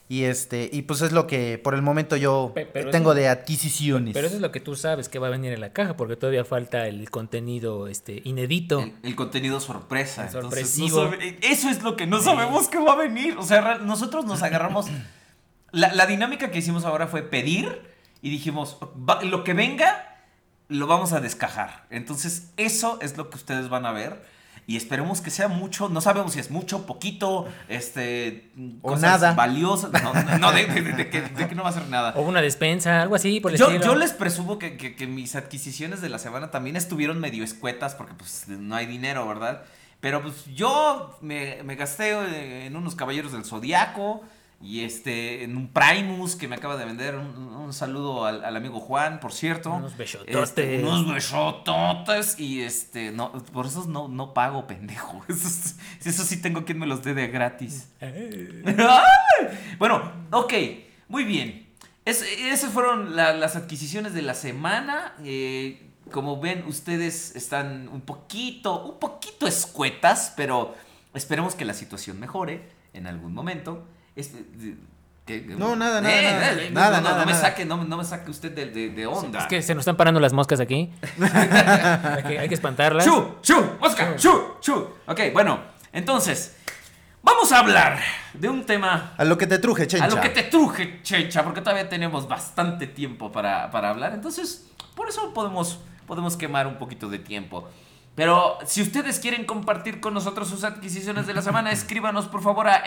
Y 0.09 0.23
este, 0.23 0.69
y 0.71 0.83
pues 0.83 1.01
es 1.01 1.11
lo 1.11 1.27
que 1.27 1.57
por 1.61 1.73
el 1.73 1.81
momento 1.81 2.15
yo 2.15 2.53
pero 2.55 2.91
tengo 2.91 3.11
eso- 3.11 3.19
de 3.19 3.27
adquisiciones. 3.27 4.13
Pero 4.13 4.27
eso 4.27 4.37
es 4.37 4.41
lo 4.41 4.53
que 4.53 4.61
tú 4.61 4.75
sabes 4.77 5.09
que 5.09 5.19
va 5.19 5.27
a 5.27 5.29
venir 5.29 5.51
en 5.51 5.59
la 5.59 5.73
caja, 5.73 5.97
porque 5.97 6.15
todavía 6.15 6.45
falta 6.45 6.87
el 6.87 7.09
contenido 7.09 7.87
este 7.89 8.21
inédito. 8.23 8.79
El, 8.79 8.93
el 9.03 9.15
contenido 9.17 9.59
sorpresa. 9.59 10.21
El 10.21 10.27
entonces, 10.35 10.79
no 10.79 10.87
sorpresivo. 10.87 11.11
sabe- 11.11 11.37
eso 11.41 11.69
es 11.69 11.83
lo 11.83 11.97
que 11.97 12.07
no 12.07 12.21
sabemos 12.21 12.69
que 12.69 12.77
va 12.77 12.93
a 12.93 12.95
venir. 12.95 13.35
O 13.37 13.43
sea, 13.43 13.79
nosotros 13.79 14.23
nos 14.25 14.41
agarramos. 14.43 14.87
La, 15.73 15.93
la 15.93 16.05
dinámica 16.05 16.49
que 16.49 16.59
hicimos 16.59 16.85
ahora 16.85 17.07
fue 17.07 17.23
pedir 17.23 17.81
y 18.21 18.29
dijimos: 18.29 18.77
"Va- 18.97 19.21
lo 19.23 19.43
que 19.43 19.53
venga, 19.53 20.15
lo 20.69 20.87
vamos 20.87 21.11
a 21.11 21.19
descajar. 21.19 21.85
Entonces, 21.89 22.51
eso 22.55 22.97
es 23.01 23.17
lo 23.17 23.29
que 23.29 23.35
ustedes 23.35 23.67
van 23.67 23.85
a 23.85 23.91
ver. 23.91 24.23
Y 24.69 24.75
esperemos 24.75 25.21
que 25.21 25.31
sea 25.31 25.47
mucho. 25.47 25.87
No 25.87 26.01
sabemos 26.01 26.33
si 26.33 26.39
es 26.41 26.51
mucho, 26.51 26.85
poquito, 26.85 27.47
este. 27.69 28.51
O 28.81 28.89
cosas 28.89 29.01
nada. 29.21 29.33
Valiosas. 29.33 29.91
No, 30.03 30.13
no, 30.13 30.37
no, 30.37 30.51
de, 30.51 30.65
de- 30.65 30.81
de- 30.81 30.91
de 30.93 31.09
que, 31.09 31.21
de 31.21 31.47
que 31.47 31.55
no 31.55 31.63
va 31.63 31.69
a 31.69 31.73
ser 31.73 31.87
nada. 31.87 32.13
O 32.17 32.21
una 32.21 32.41
despensa, 32.41 33.01
algo 33.01 33.15
así 33.15 33.39
por 33.39 33.53
el 33.53 33.57
Yo, 33.57 33.67
estilo. 33.67 33.85
yo 33.85 33.95
les 33.95 34.11
presumo 34.11 34.59
que, 34.59 34.75
que- 34.75 34.95
que 34.95 35.07
mis 35.07 35.37
adquisiciones 35.37 36.01
de 36.01 36.09
la 36.09 36.19
semana 36.19 36.51
también 36.51 36.75
estuvieron 36.75 37.19
medio 37.19 37.45
escuetas 37.45 37.95
porque 37.95 38.13
pues 38.13 38.49
no 38.49 38.75
hay 38.75 38.85
dinero, 38.87 39.25
¿verdad? 39.25 39.63
Pero 40.01 40.21
pues 40.21 40.45
yo 40.53 41.17
me, 41.21 41.63
me 41.63 41.75
gasté 41.75 42.11
eh, 42.11 42.65
en 42.65 42.75
unos 42.75 42.93
caballeros 42.95 43.31
del 43.31 43.45
zodiaco 43.45 44.21
y 44.59 44.83
este 44.83 45.43
en 45.43 45.55
un 45.55 45.67
Primus 45.71 46.35
que 46.35 46.47
me 46.47 46.55
acaba 46.55 46.77
de 46.77 46.85
vender. 46.85 47.15
Un, 47.15 47.25
un 47.37 47.73
saludo 47.73 48.25
al, 48.25 48.43
al 48.43 48.55
amigo 48.55 48.79
Juan, 48.79 49.19
por 49.19 49.31
cierto. 49.33 49.71
Unos 49.73 49.95
besototes. 49.97 50.35
Este, 50.35 50.79
unos 50.83 51.13
besototes 51.13 52.39
y 52.39 52.61
este, 52.61 53.11
no, 53.11 53.31
por 53.31 53.65
esos 53.67 53.87
no, 53.87 54.07
no 54.07 54.33
pago, 54.33 54.65
pendejo. 54.67 55.23
Esos, 55.29 55.75
eso 56.03 56.23
sí 56.23 56.41
tengo 56.41 56.65
quien 56.65 56.79
me 56.79 56.87
los 56.87 57.03
dé 57.03 57.13
de 57.13 57.27
gratis. 57.27 57.89
Bueno, 59.77 60.11
ok, 60.31 60.53
muy 61.07 61.23
bien. 61.23 61.67
Es- 62.05 62.21
esas 62.23 62.71
fueron 62.71 63.15
la- 63.15 63.33
las 63.33 63.55
adquisiciones 63.55 64.13
de 64.13 64.21
la 64.21 64.33
semana. 64.33 65.13
Eh, 65.23 65.83
como 66.11 66.39
ven, 66.39 66.63
ustedes 66.67 67.35
están 67.35 67.89
un 67.89 68.01
poquito, 68.01 68.83
un 68.85 68.99
poquito 68.99 69.45
escuetas, 69.45 70.33
pero 70.37 70.73
esperemos 71.13 71.53
que 71.55 71.65
la 71.65 71.73
situación 71.73 72.19
mejore 72.19 72.69
en 72.93 73.07
algún 73.07 73.33
momento. 73.33 73.85
Es- 74.17 74.31
que- 75.25 75.41
No, 75.57 75.75
nada, 75.75 75.99
nada, 76.01 76.13
Eh, 76.15 76.23
nada. 76.23 76.69
Nada, 76.71 76.97
no, 76.97 77.03
no, 77.03 77.09
nada, 77.09 77.19
no 77.19 77.25
me 77.25 77.31
nada. 77.33 77.41
saque, 77.43 77.65
no, 77.65 77.83
no 77.83 77.97
me 77.97 78.03
saque 78.05 78.31
usted 78.31 78.51
de, 78.53 78.65
de- 78.67 78.89
de 78.89 79.05
onda. 79.07 79.39
Es 79.39 79.45
que 79.47 79.61
se 79.61 79.75
nos 79.75 79.81
están 79.81 79.97
parando 79.97 80.19
las 80.21 80.31
moscas 80.33 80.59
aquí. 80.61 80.89
hay, 81.21 82.23
que, 82.23 82.39
hay 82.39 82.47
que 82.47 82.55
espantarlas. 82.55 83.05
¡Chu! 83.05 83.35
¡Chu! 83.41 83.55
¡Mosca! 83.79 84.15
¡Chu! 84.15 84.55
¡Chu! 84.61 84.87
Ok, 85.05 85.19
bueno, 85.33 85.59
entonces, 85.91 86.55
vamos 87.21 87.51
a 87.51 87.59
hablar 87.59 87.99
de 88.33 88.47
un 88.47 88.65
tema 88.65 89.13
A 89.17 89.25
lo 89.25 89.37
que 89.37 89.47
te 89.47 89.59
truje, 89.59 89.85
chencha. 89.87 90.05
A 90.05 90.09
lo 90.09 90.21
que 90.21 90.29
te 90.29 90.43
truje, 90.43 91.01
Checha, 91.03 91.43
porque 91.43 91.59
todavía 91.61 91.89
tenemos 91.89 92.27
bastante 92.27 92.87
tiempo 92.87 93.29
para, 93.31 93.69
para 93.69 93.89
hablar. 93.89 94.13
Entonces, 94.13 94.67
por 94.95 95.09
eso 95.09 95.33
podemos, 95.33 95.79
podemos 96.05 96.37
quemar 96.37 96.67
un 96.67 96.77
poquito 96.77 97.09
de 97.09 97.19
tiempo. 97.19 97.67
Pero 98.15 98.57
si 98.65 98.81
ustedes 98.81 99.19
quieren 99.19 99.45
compartir 99.45 99.99
con 99.99 100.13
nosotros 100.13 100.47
sus 100.47 100.63
adquisiciones 100.63 101.27
de 101.27 101.33
la 101.33 101.41
semana, 101.41 101.71
escríbanos 101.73 102.27
por 102.29 102.41
favor 102.41 102.69
a 102.69 102.77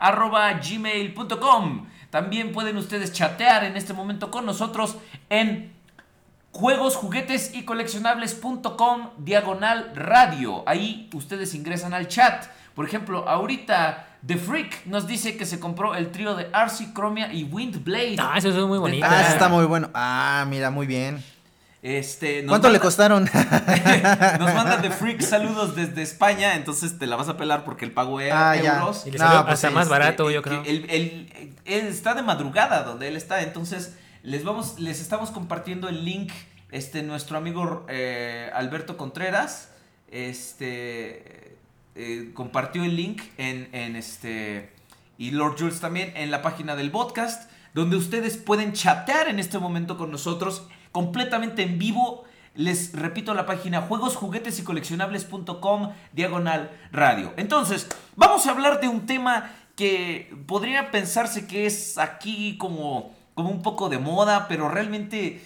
elpodcast.gmail.com. 0.00 1.86
También 2.10 2.52
pueden 2.52 2.76
ustedes 2.76 3.12
chatear 3.12 3.64
en 3.64 3.76
este 3.76 3.92
momento 3.92 4.30
con 4.30 4.46
nosotros 4.46 4.96
en 5.28 5.72
juegos, 6.52 6.96
juguetes 6.96 7.54
y 7.54 7.64
coleccionables.com 7.64 9.10
diagonal 9.18 9.92
radio. 9.94 10.62
Ahí 10.66 11.10
ustedes 11.12 11.54
ingresan 11.54 11.92
al 11.94 12.08
chat. 12.08 12.46
Por 12.74 12.86
ejemplo, 12.86 13.28
ahorita 13.28 14.06
The 14.26 14.36
Freak 14.36 14.86
nos 14.86 15.06
dice 15.06 15.36
que 15.36 15.46
se 15.46 15.60
compró 15.60 15.94
el 15.94 16.10
trío 16.10 16.34
de 16.34 16.44
RC 16.52 16.92
Chromia 16.94 17.32
y 17.32 17.44
Windblade. 17.44 18.16
Ah, 18.18 18.34
eso 18.36 18.48
es 18.48 18.56
muy 18.66 18.78
bonito. 18.78 19.06
Ah, 19.08 19.22
está 19.22 19.48
muy 19.48 19.66
bueno. 19.66 19.90
Ah, 19.94 20.44
mira, 20.48 20.70
muy 20.70 20.86
bien. 20.86 21.22
Este, 21.82 22.42
nos 22.42 22.48
¿Cuánto 22.50 22.70
le 22.70 22.80
costaron? 22.80 23.24
Nos 24.40 24.54
manda 24.54 24.80
The 24.82 24.90
Freak 24.90 25.20
saludos 25.20 25.76
desde 25.76 26.02
España, 26.02 26.54
entonces 26.56 26.98
te 26.98 27.06
la 27.06 27.16
vas 27.16 27.28
a 27.28 27.36
pelar 27.36 27.64
porque 27.64 27.84
el 27.84 27.92
pago 27.92 28.18
era 28.20 28.50
Ah, 28.50 28.56
ya. 28.56 28.78
euros. 28.78 29.06
Y 29.06 29.10
le 29.12 29.18
No, 29.18 29.24
pues 29.44 29.54
hasta 29.54 29.68
sí, 29.68 29.74
más 29.74 29.88
barato, 29.88 30.28
Eh, 30.30 30.34
yo 30.34 30.42
creo. 30.42 30.62
Él, 30.64 30.86
él- 30.88 31.54
él 31.64 31.86
está 31.86 32.14
de 32.14 32.22
madrugada 32.22 32.82
donde 32.82 33.08
él 33.08 33.16
está, 33.16 33.42
entonces 33.42 33.94
les 34.22 34.42
vamos, 34.42 34.78
les 34.80 35.00
estamos 35.00 35.30
compartiendo 35.30 35.88
el 35.88 36.04
link. 36.04 36.32
Este, 36.72 37.02
nuestro 37.04 37.36
amigo 37.38 37.86
eh, 37.88 38.50
Alberto 38.54 38.96
Contreras, 38.96 39.68
este, 40.10 41.56
eh, 41.94 42.30
compartió 42.34 42.84
el 42.84 42.96
link 42.96 43.22
en, 43.38 43.68
en 43.72 43.96
este 43.96 44.72
y 45.18 45.30
Lord 45.30 45.56
Jules 45.58 45.80
también 45.80 46.12
en 46.16 46.30
la 46.30 46.42
página 46.42 46.74
del 46.76 46.90
podcast, 46.90 47.50
donde 47.74 47.96
ustedes 47.96 48.36
pueden 48.36 48.72
chatear 48.72 49.28
en 49.28 49.38
este 49.38 49.58
momento 49.58 49.96
con 49.96 50.10
nosotros 50.10 50.66
completamente 50.96 51.62
en 51.62 51.78
vivo. 51.78 52.24
Les 52.54 52.94
repito 52.94 53.34
la 53.34 53.44
página 53.44 53.82
juegos, 53.82 54.16
juguetes 54.16 54.58
y 54.58 54.62
coleccionables.com 54.62 55.90
diagonal 56.14 56.70
radio. 56.90 57.34
Entonces, 57.36 57.86
vamos 58.16 58.46
a 58.46 58.52
hablar 58.52 58.80
de 58.80 58.88
un 58.88 59.04
tema 59.04 59.52
que 59.76 60.34
podría 60.46 60.90
pensarse 60.90 61.46
que 61.46 61.66
es 61.66 61.98
aquí 61.98 62.56
como, 62.56 63.14
como 63.34 63.50
un 63.50 63.60
poco 63.60 63.90
de 63.90 63.98
moda, 63.98 64.48
pero 64.48 64.70
realmente 64.70 65.42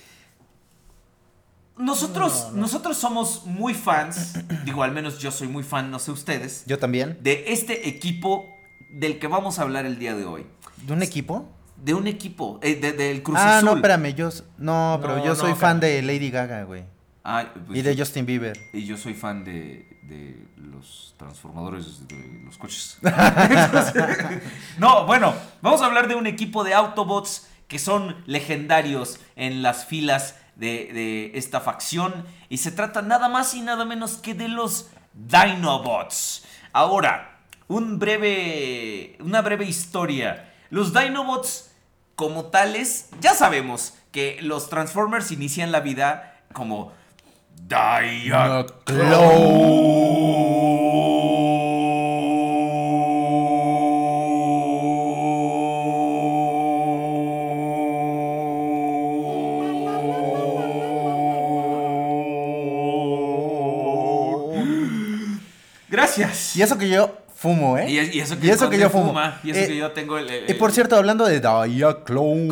nosotros, 1.77 2.53
nosotros 2.55 2.97
somos 2.97 3.45
muy 3.45 3.75
fans, 3.75 4.35
digo 4.65 4.85
al 4.85 4.93
menos 4.93 5.19
yo 5.19 5.33
soy 5.33 5.49
muy 5.49 5.65
fan, 5.65 5.91
no 5.91 5.99
sé 5.99 6.13
ustedes, 6.13 6.63
Yo 6.67 6.79
también. 6.79 7.19
de 7.23 7.47
este 7.49 7.89
equipo 7.89 8.45
del 8.93 9.19
que 9.19 9.27
vamos 9.27 9.59
a 9.59 9.63
hablar 9.63 9.85
el 9.85 9.99
día 9.99 10.15
de 10.15 10.27
hoy. 10.27 10.47
¿De 10.87 10.93
un 10.93 11.03
equipo? 11.03 11.49
De 11.83 11.95
un 11.95 12.07
equipo, 12.07 12.59
eh, 12.63 12.77
de- 12.77 12.93
del 12.93 13.23
Cruz 13.23 13.39
ah, 13.41 13.61
no, 13.65 13.75
espérame. 13.77 14.15
Yo, 14.15 14.29
no, 14.59 14.99
pero 15.01 15.17
No, 15.17 15.25
yo 15.25 15.35
soy 15.35 15.55
fan 15.55 15.81
de 15.81 16.03
Lady 16.03 16.31
Gaga, 16.31 16.65
güey. 16.65 16.85
Ah, 17.25 17.45
pues 17.67 17.79
Y 17.79 17.83
de 17.83 17.95
yo- 17.97 18.05
Justin 18.05 18.27
Bieber. 18.27 18.57
y 18.73 18.85
yo 18.85 18.97
soy 18.97 19.15
fan 19.15 19.45
de, 19.45 19.87
de 20.03 20.47
los 20.57 21.15
transformadores 21.19 22.07
de 22.09 22.41
los 22.45 22.57
coches. 22.59 22.99
no, 24.79 25.07
bueno, 25.07 25.35
vamos 25.63 25.83
a 25.83 25.87
hablar 25.87 26.09
de 26.09 26.15
un 26.15 26.27
equipo 26.27 26.65
de 26.65 26.75
Autobots 26.75 27.49
que 27.69 27.79
son 27.79 28.17
legendarios 28.27 29.21
en 29.37 29.63
las 29.63 29.85
filas 29.85 30.37
de, 30.57 30.91
de 30.93 31.33
esta 31.35 31.61
facción. 31.61 32.25
Y 32.49 32.59
se 32.59 32.73
trata 32.73 33.01
nada 33.03 33.29
más 33.29 33.55
y 33.55 33.61
nada 33.61 33.85
menos 33.85 34.17
que 34.17 34.35
de 34.35 34.49
los 34.49 34.91
Dinobots. 35.15 36.45
Ahora, 36.73 37.39
un 37.69 37.99
breve, 37.99 39.17
una 39.21 39.41
breve 39.43 39.65
historia. 39.67 40.53
Los 40.71 40.93
Dinobots, 40.93 41.70
como 42.21 42.45
tales, 42.45 43.09
ya 43.23 43.33
sabemos 43.33 43.95
que 44.13 44.37
los 44.43 44.69
Transformers 44.69 45.31
inician 45.31 45.73
la 45.73 45.81
vida 45.81 46.35
como 46.53 46.93
Gracias. 65.89 66.55
Y 66.55 66.61
eso 66.61 66.77
que 66.77 66.91
yo 66.91 67.20
fumo, 67.41 67.79
¿eh? 67.79 67.91
Y, 67.91 67.99
es- 67.99 68.15
y 68.15 68.21
eso 68.21 68.39
que, 68.39 68.47
Y 68.47 68.51
eso 68.51 68.69
que 68.69 68.79
yo 68.79 68.91
fumo. 68.91 69.09
fuma, 69.09 69.41
Y 69.43 69.51
eso 69.51 69.61
Eh, 69.61 69.67
que 69.69 69.77
yo 69.77 69.91
tengo 69.93 70.19
el. 70.19 70.29
el- 70.29 70.51
Y 70.51 70.55
por 70.55 70.73
cierto, 70.73 70.97
hablando 70.97 71.25
de 71.27 71.41
Diaclone. 71.41 72.49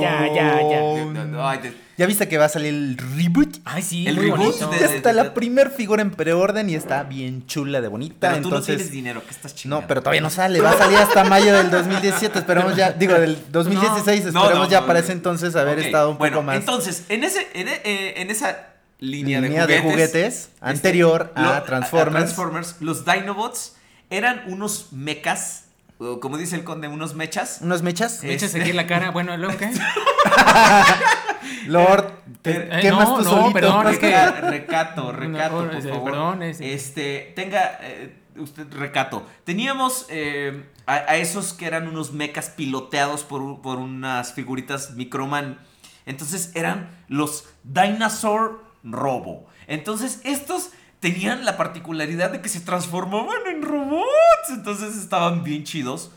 Ya, 0.00 0.26
ya, 0.34 0.60
ya. 0.68 1.56
de- 1.62 1.90
¿Ya 1.96 2.06
viste 2.06 2.26
que 2.28 2.38
va 2.38 2.46
a 2.46 2.48
salir 2.48 2.68
el 2.72 2.96
reboot? 2.96 3.58
Ay, 3.66 3.82
sí, 3.82 4.06
El 4.06 4.16
reboot 4.16 4.58
de- 4.58 4.78
Ya 4.80 4.86
está 4.86 5.12
la 5.12 5.34
primer 5.34 5.70
figura 5.70 6.00
en 6.02 6.10
preorden 6.10 6.70
y 6.70 6.74
está 6.74 7.02
bien 7.02 7.46
chula 7.46 7.80
de 7.82 7.88
bonita. 7.88 8.30
Pero 8.30 8.36
tú 8.36 8.48
no 8.48 8.56
entonces... 8.56 8.76
tienes 8.76 8.90
dinero, 8.90 9.22
¿qué 9.24 9.30
estás 9.32 9.54
chingando? 9.54 9.82
No, 9.82 9.86
pero 9.86 10.00
todavía 10.00 10.22
no 10.22 10.30
sale, 10.30 10.60
va 10.62 10.70
a 10.70 10.78
salir 10.78 10.96
hasta 10.98 11.24
mayo 11.24 11.52
del 11.54 11.70
2017, 11.70 12.38
esperemos 12.40 12.74
ya, 12.74 12.92
digo, 12.92 13.12
del 13.14 13.36
2016, 13.52 14.24
No, 14.32 14.40
esperemos 14.44 14.66
no, 14.66 14.70
ya 14.70 14.80
no, 14.80 14.86
para 14.86 14.98
no. 15.00 15.04
ese 15.04 15.12
entonces 15.12 15.54
haber 15.56 15.78
estado 15.80 16.10
un 16.10 16.18
bueno, 16.18 16.36
poco 16.38 16.46
más 16.46 16.56
Entonces, 16.56 17.04
en, 17.10 17.22
ese, 17.22 17.46
en, 17.52 17.68
eh, 17.68 18.14
en 18.16 18.30
esa 18.30 18.66
línea, 19.00 19.40
Línea 19.40 19.66
de 19.66 19.74
de 19.74 19.80
juguetes, 19.80 20.12
juguetes 20.12 20.50
anterior 20.60 21.32
a 21.34 21.42
lo- 21.42 21.62
Transformers. 21.64 22.16
Transformers, 22.24 22.76
los 22.80 23.04
Dinobots 23.04 23.76
eran 24.10 24.42
unos 24.46 24.92
mechas, 24.92 25.64
o 25.98 26.20
como 26.20 26.36
dice 26.38 26.56
el 26.56 26.64
conde, 26.64 26.88
unos 26.88 27.14
mechas. 27.14 27.58
unos 27.62 27.82
mechas. 27.82 28.22
Me 28.22 28.32
echas 28.34 28.48
Este- 28.50 28.60
aquí 28.60 28.70
en 28.70 28.76
la 28.76 28.86
cara. 28.86 29.10
Bueno, 29.10 29.36
luego 29.36 29.56
qué. 29.58 29.70
Lord, 31.66 32.12
te 32.42 32.50
Eh, 32.78 32.80
quemas 32.80 33.08
no, 33.08 33.16
tú 33.18 33.22
no, 33.24 33.30
solito. 33.30 33.52
perdón, 33.52 33.86
es 33.88 33.98
que- 33.98 34.06
Reca- 34.10 34.40
recato, 34.40 35.12
recato, 35.12 35.62
No, 35.62 35.70
por 35.70 35.74
eh, 35.78 35.82
favor. 35.82 36.04
perdón, 36.10 36.42
es- 36.42 36.60
Este, 36.60 37.32
tenga 37.36 37.78
eh, 37.82 38.16
usted 38.36 38.66
recato. 38.72 39.26
Teníamos 39.44 40.06
eh, 40.08 40.64
a, 40.86 40.94
a 40.94 41.16
esos 41.16 41.52
que 41.52 41.66
eran 41.66 41.88
unos 41.88 42.12
mechas 42.12 42.50
piloteados 42.50 43.24
por, 43.24 43.60
por 43.62 43.78
unas 43.78 44.32
figuritas 44.32 44.92
Microman. 44.92 45.58
Entonces 46.06 46.50
eran 46.54 46.90
los 47.08 47.44
Dinosaur 47.62 48.64
Robo. 48.82 49.46
Entonces 49.66 50.20
estos 50.24 50.70
tenían 51.00 51.44
la 51.44 51.56
particularidad 51.56 52.30
de 52.30 52.40
que 52.40 52.48
se 52.48 52.60
transformaban 52.60 53.46
en 53.46 53.62
robots. 53.62 54.04
Entonces 54.50 54.96
estaban 54.96 55.44
bien 55.44 55.64
chidos. 55.64 56.10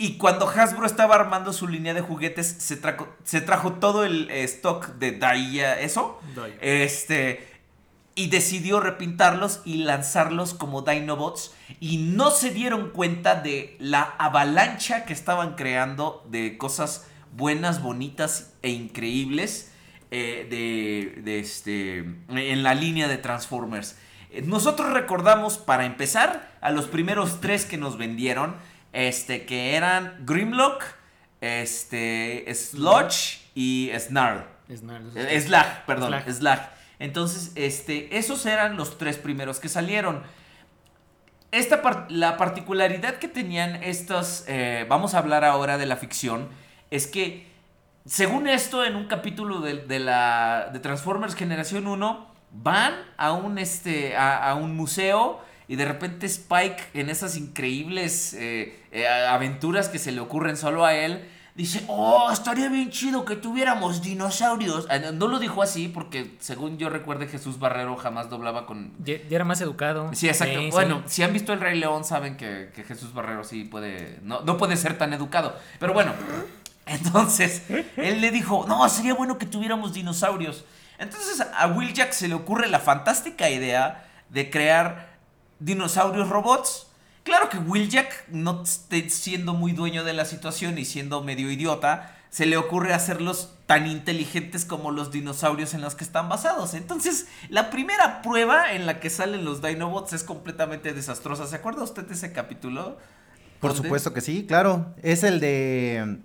Y 0.00 0.16
cuando 0.16 0.48
Hasbro 0.48 0.86
estaba 0.86 1.16
armando 1.16 1.52
su 1.52 1.66
línea 1.66 1.92
de 1.92 2.00
juguetes, 2.02 2.46
se, 2.46 2.76
trajo- 2.80 3.08
se 3.24 3.40
trajo 3.40 3.74
todo 3.74 4.04
el 4.04 4.30
stock 4.30 4.90
de 4.94 5.12
Daiya, 5.12 5.80
eso. 5.80 6.20
Este. 6.60 7.48
Y 8.14 8.28
decidió 8.28 8.80
repintarlos 8.80 9.60
y 9.64 9.78
lanzarlos 9.84 10.54
como 10.54 10.82
Dinobots. 10.82 11.52
Y 11.80 11.98
no 11.98 12.30
se 12.30 12.50
dieron 12.50 12.90
cuenta 12.90 13.36
de 13.36 13.76
la 13.80 14.02
avalancha 14.18 15.04
que 15.04 15.12
estaban 15.12 15.54
creando 15.54 16.24
de 16.28 16.58
cosas 16.58 17.06
buenas, 17.32 17.80
bonitas 17.82 18.54
e 18.62 18.70
increíbles 18.70 19.72
eh, 20.10 20.46
de, 20.50 21.22
de 21.22 21.38
este, 21.40 21.98
en 21.98 22.62
la 22.62 22.74
línea 22.74 23.08
de 23.08 23.18
Transformers. 23.18 23.96
Eh, 24.30 24.42
Nosotros 24.42 24.92
recordamos, 24.92 25.58
para 25.58 25.84
empezar, 25.84 26.52
a 26.60 26.70
los 26.70 26.86
primeros 26.86 27.40
tres 27.40 27.64
que 27.64 27.76
nos 27.78 27.98
vendieron, 27.98 28.56
este, 28.92 29.44
que 29.46 29.74
eran 29.74 30.16
Grimlock, 30.26 30.82
este, 31.40 32.44
Sludge 32.54 33.40
y 33.54 33.90
Snarl. 33.98 34.44
Eso 34.68 34.84
Eh, 35.14 35.40
Slag, 35.40 35.86
perdón, 35.86 36.08
Slag. 36.10 36.32
Slag. 36.32 36.70
Entonces, 36.98 37.52
este, 37.54 38.18
esos 38.18 38.44
eran 38.44 38.76
los 38.76 38.98
tres 38.98 39.16
primeros 39.16 39.60
que 39.60 39.68
salieron. 39.68 40.22
Esta 41.52 41.80
par- 41.80 42.06
la 42.10 42.36
particularidad 42.36 43.14
que 43.14 43.28
tenían 43.28 43.82
estos, 43.82 44.44
eh, 44.48 44.84
vamos 44.88 45.14
a 45.14 45.18
hablar 45.18 45.44
ahora 45.44 45.78
de 45.78 45.86
la 45.86 45.96
ficción, 45.96 46.48
es 46.90 47.06
que, 47.06 47.46
según 48.08 48.48
esto, 48.48 48.84
en 48.84 48.96
un 48.96 49.06
capítulo 49.06 49.60
de, 49.60 49.74
de 49.86 49.98
la 49.98 50.70
de 50.72 50.80
Transformers 50.80 51.34
Generación 51.34 51.86
1, 51.86 52.26
van 52.52 52.94
a 53.16 53.32
un, 53.32 53.58
este, 53.58 54.16
a, 54.16 54.50
a 54.50 54.54
un 54.54 54.74
museo 54.74 55.40
y 55.68 55.76
de 55.76 55.84
repente 55.84 56.24
Spike, 56.26 56.82
en 56.94 57.10
esas 57.10 57.36
increíbles 57.36 58.32
eh, 58.34 58.82
eh, 58.90 59.06
aventuras 59.06 59.88
que 59.90 59.98
se 59.98 60.12
le 60.12 60.20
ocurren 60.20 60.56
solo 60.56 60.86
a 60.86 60.94
él, 60.94 61.28
dice, 61.54 61.84
oh, 61.88 62.30
estaría 62.32 62.70
bien 62.70 62.88
chido 62.90 63.26
que 63.26 63.36
tuviéramos 63.36 64.00
dinosaurios. 64.00 64.86
Ah, 64.88 64.98
no- 64.98 65.12
No 65.12 65.26
lo 65.28 65.38
dijo 65.38 65.60
así 65.62 65.88
porque, 65.88 66.36
según 66.38 66.78
yo 66.78 66.88
recuerde, 66.88 67.26
Jesús 67.26 67.58
Barrero 67.58 67.96
jamás 67.96 68.30
doblaba 68.30 68.64
con, 68.64 68.94
Ya, 69.04 69.16
ya 69.28 69.36
era 69.36 69.44
más 69.44 69.60
educado. 69.60 70.08
Sí, 70.14 70.26
exacto. 70.28 70.58
Sí, 70.58 70.70
bueno, 70.70 71.02
sí. 71.06 71.16
si 71.16 71.22
han 71.24 71.34
visto 71.34 71.52
El 71.52 71.60
Rey 71.60 71.78
León, 71.78 72.04
saben 72.04 72.38
que, 72.38 72.70
que 72.74 72.84
Jesús 72.84 73.12
Barrero 73.12 73.44
sí 73.44 73.64
puede. 73.64 74.20
No, 74.22 74.40
no 74.40 74.56
puede 74.56 74.76
ser 74.78 74.96
tan 74.96 75.12
educado. 75.12 75.54
Pero 75.80 75.92
bueno, 75.92 76.14
entonces 76.88 77.62
él 77.96 78.20
le 78.20 78.30
dijo: 78.30 78.64
No, 78.68 78.88
sería 78.88 79.14
bueno 79.14 79.38
que 79.38 79.46
tuviéramos 79.46 79.92
dinosaurios. 79.92 80.64
Entonces 80.98 81.40
a 81.40 81.66
Will 81.68 81.94
Jack 81.94 82.12
se 82.12 82.28
le 82.28 82.34
ocurre 82.34 82.68
la 82.68 82.80
fantástica 82.80 83.48
idea 83.50 84.08
de 84.30 84.50
crear 84.50 85.18
dinosaurios 85.60 86.28
robots. 86.28 86.86
Claro 87.22 87.48
que 87.50 87.58
Will 87.58 87.88
Jack, 87.88 88.26
no 88.28 88.62
esté 88.62 89.10
siendo 89.10 89.52
muy 89.52 89.72
dueño 89.72 90.02
de 90.02 90.14
la 90.14 90.24
situación 90.24 90.78
y 90.78 90.84
siendo 90.84 91.22
medio 91.22 91.50
idiota, 91.50 92.14
se 92.30 92.46
le 92.46 92.56
ocurre 92.56 92.94
hacerlos 92.94 93.50
tan 93.66 93.86
inteligentes 93.86 94.64
como 94.64 94.90
los 94.90 95.10
dinosaurios 95.10 95.74
en 95.74 95.82
los 95.82 95.94
que 95.94 96.04
están 96.04 96.28
basados. 96.28 96.74
Entonces, 96.74 97.26
la 97.50 97.70
primera 97.70 98.22
prueba 98.22 98.72
en 98.72 98.86
la 98.86 99.00
que 99.00 99.10
salen 99.10 99.44
los 99.44 99.62
Dinobots 99.62 100.14
es 100.14 100.24
completamente 100.24 100.92
desastrosa. 100.92 101.46
¿Se 101.46 101.56
acuerda 101.56 101.82
usted 101.82 102.06
de 102.06 102.14
ese 102.14 102.32
capítulo? 102.32 102.98
Por 103.60 103.74
supuesto 103.74 104.12
que 104.12 104.20
sí, 104.20 104.46
claro. 104.46 104.94
Es 105.02 105.22
el 105.22 105.40
de 105.40 106.18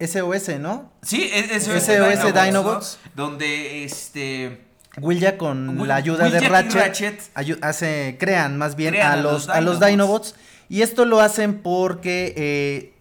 SOS, 0.00 0.58
¿no? 0.58 0.92
Sí, 1.02 1.30
es- 1.32 1.64
SOS 1.64 1.88
¿no? 2.34 2.42
Dinobots. 2.44 2.98
Donde 3.14 3.84
este. 3.84 4.64
Will 5.00 5.20
Jack 5.20 5.36
con 5.36 5.78
Will- 5.78 5.88
la 5.88 5.96
ayuda 5.96 6.24
Will 6.24 6.32
de 6.32 6.48
Ratchet, 6.48 6.74
Ratchet 6.82 7.20
ayu- 7.34 7.58
hace, 7.62 8.16
crean 8.18 8.58
más 8.58 8.74
bien 8.74 8.94
crean 8.94 9.10
a 9.10 9.12
a 9.12 9.16
los, 9.16 9.48
a 9.48 9.60
los 9.60 9.78
Dinobots. 9.80 10.34
Y 10.68 10.82
esto 10.82 11.04
lo 11.04 11.20
hacen 11.20 11.58
porque 11.62 12.34
eh, 12.36 12.94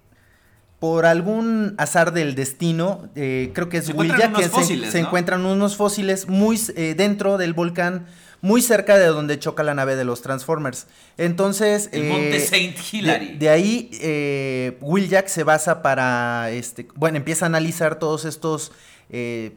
por 0.79 1.05
algún 1.05 1.75
azar 1.77 2.13
del 2.13 2.35
destino, 2.35 3.09
eh, 3.15 3.51
creo 3.53 3.69
que 3.69 3.77
es 3.77 3.89
unos 3.89 4.37
que 4.37 4.43
se- 4.45 4.49
fósiles, 4.49 4.91
se, 4.91 5.01
¿no? 5.01 5.07
encuentran 5.07 5.45
unos 5.45 5.75
fósiles 5.75 6.27
muy 6.27 6.59
eh, 6.75 6.93
dentro 6.95 7.37
del 7.37 7.53
volcán, 7.53 8.05
muy 8.41 8.61
cerca 8.61 8.97
de 8.97 9.07
donde 9.07 9.37
choca 9.39 9.63
la 9.63 9.73
nave 9.73 9.95
de 9.95 10.05
los 10.05 10.21
Transformers. 10.21 10.87
Entonces, 11.17 11.89
El 11.91 12.03
eh, 12.03 12.09
Monte 12.09 12.39
Saint 12.39 12.77
Hilary. 12.93 13.27
de, 13.33 13.35
de 13.37 13.49
ahí 13.49 13.89
eh, 14.01 14.77
Will 14.81 15.09
Jack 15.09 15.27
se 15.27 15.43
basa 15.43 15.81
para, 15.81 16.49
este, 16.51 16.87
bueno, 16.95 17.17
empieza 17.17 17.45
a 17.45 17.47
analizar 17.47 17.99
todos 17.99 18.25
estos 18.25 18.71
eh, 19.09 19.51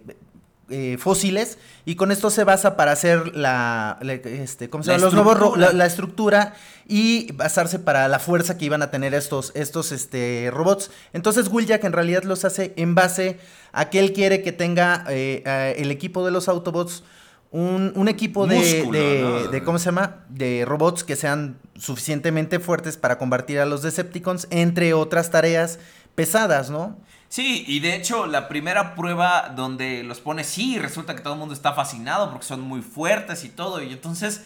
eh, 0.71 0.97
fósiles 0.99 1.59
y 1.85 1.97
con 1.97 2.11
esto 2.12 2.31
se 2.31 2.45
basa 2.45 2.77
para 2.77 2.92
hacer 2.92 3.37
la, 3.37 3.99
la- 4.01 4.14
este, 4.14 4.71
¿cómo 4.71 4.83
se 4.83 4.90
La 4.92 4.97
llama? 4.99 5.05
Los 5.05 5.14
nuevos 5.14 5.59
la, 5.59 5.73
la 5.73 5.87
estructura 5.87 6.55
y 6.88 7.31
basarse 7.33 7.79
para 7.79 8.09
la 8.09 8.18
fuerza 8.18 8.57
que 8.57 8.64
iban 8.64 8.81
a 8.83 8.90
tener 8.90 9.12
estos, 9.12 9.53
estos 9.55 9.92
este, 9.92 10.51
robots. 10.53 10.90
Entonces 11.12 11.49
Will 11.49 11.66
Jack 11.66 11.85
en 11.85 11.92
realidad 11.92 12.23
los 12.25 12.45
hace 12.45 12.73
en 12.77 12.95
base 12.95 13.38
a 13.73 13.90
que 13.90 13.99
él 14.01 14.12
quiere 14.12 14.42
que 14.42 14.53
tenga 14.53 15.05
eh, 15.09 15.75
el 15.77 15.90
equipo 15.90 16.25
de 16.25 16.31
los 16.31 16.49
Autobots 16.49 17.03
un, 17.53 17.93
un 17.95 18.09
equipo 18.09 18.47
de, 18.47 18.57
Músculo, 18.57 18.99
de- 18.99 19.21
¿no? 19.21 19.38
de- 19.49 19.62
¿cómo 19.62 19.79
se 19.79 19.85
llama? 19.87 20.25
De 20.29 20.65
robots 20.67 21.05
que 21.05 21.15
sean 21.17 21.59
suficientemente 21.77 22.59
fuertes 22.59 22.97
para 22.97 23.19
combatir 23.19 23.61
a 23.61 23.67
los 23.67 23.83
Decepticons, 23.83 24.49
entre 24.51 24.95
otras 24.95 25.31
tareas 25.31 25.79
pesadas, 26.15 26.71
¿no? 26.71 26.97
Sí, 27.29 27.65
y 27.67 27.81
de 27.81 27.95
hecho 27.97 28.27
la 28.27 28.49
primera 28.49 28.95
prueba 28.95 29.53
donde 29.57 30.03
los 30.03 30.21
pone, 30.21 30.45
sí, 30.45 30.79
resulta 30.79 31.15
que 31.15 31.23
todo 31.23 31.35
el 31.35 31.38
mundo 31.38 31.55
está 31.55 31.73
fascinado 31.73 32.31
porque 32.31 32.45
son 32.47 32.61
muy 32.61 32.81
fuertes 32.83 33.45
y 33.45 33.49
todo. 33.49 33.83
Y 33.83 33.93
entonces, 33.93 34.43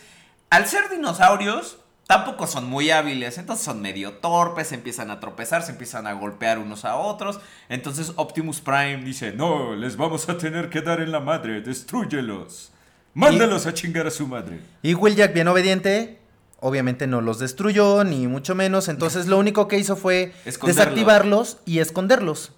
al 0.51 0.67
ser 0.67 0.89
dinosaurios, 0.91 1.79
tampoco 2.07 2.47
son 2.47 2.69
muy 2.71 2.91
hábiles. 2.93 3.39
Entonces 3.39 3.65
son 3.65 3.83
medio 3.83 4.13
torpes, 4.15 4.71
empiezan 4.71 5.11
a 5.11 5.19
tropezar, 5.19 5.63
se 5.65 5.73
empiezan 5.73 6.07
a 6.07 6.13
golpear 6.13 6.59
unos 6.61 6.85
a 6.85 6.95
otros. 6.97 7.41
Entonces 7.69 8.13
Optimus 8.15 8.61
Prime 8.61 8.99
dice, 9.05 9.33
no, 9.33 9.75
les 9.75 9.97
vamos 9.97 10.29
a 10.29 10.39
tener 10.39 10.71
que 10.71 10.81
dar 10.81 11.01
en 11.01 11.11
la 11.11 11.19
madre, 11.21 11.61
destruyelos. 11.63 12.71
Mándalos 13.17 13.65
a 13.67 13.73
chingar 13.73 14.07
a 14.07 14.11
su 14.11 14.27
madre. 14.27 14.61
Y 14.83 14.93
Will 14.95 15.17
Jack, 15.17 15.33
bien 15.33 15.49
obediente, 15.49 16.19
obviamente 16.61 17.07
no 17.07 17.23
los 17.23 17.39
destruyó, 17.39 18.05
ni 18.05 18.27
mucho 18.27 18.55
menos. 18.55 18.89
Entonces 18.89 19.27
lo 19.27 19.39
único 19.39 19.69
que 19.69 19.79
hizo 19.79 19.97
fue 19.97 20.33
desactivarlos 20.45 21.59
y 21.65 21.79
esconderlos. 21.79 22.53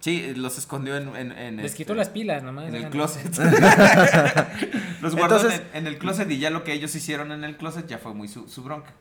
Sí, 0.00 0.32
los 0.34 0.56
escondió 0.56 0.96
en... 0.96 1.14
en, 1.14 1.32
en 1.32 1.56
Les 1.58 1.66
este- 1.66 1.76
quitó 1.76 1.94
las 1.94 2.08
pilas 2.08 2.42
nomás. 2.42 2.68
En 2.68 2.74
el 2.76 2.88
closet. 2.88 3.36
los 5.02 5.14
guardó 5.14 5.36
en 5.36 5.42
Entonces- 5.42 5.60
el- 5.74 5.78
en 5.78 5.86
el 5.86 5.98
closet 5.98 6.30
y 6.30 6.38
ya 6.38 6.48
lo 6.48 6.64
que 6.64 6.72
ellos 6.72 6.94
hicieron 6.94 7.30
en 7.32 7.44
el 7.44 7.58
closet 7.58 7.86
ya 7.86 7.98
fue 7.98 8.14
muy 8.14 8.26
su, 8.26 8.48
su 8.48 8.62
bronca. 8.62 8.94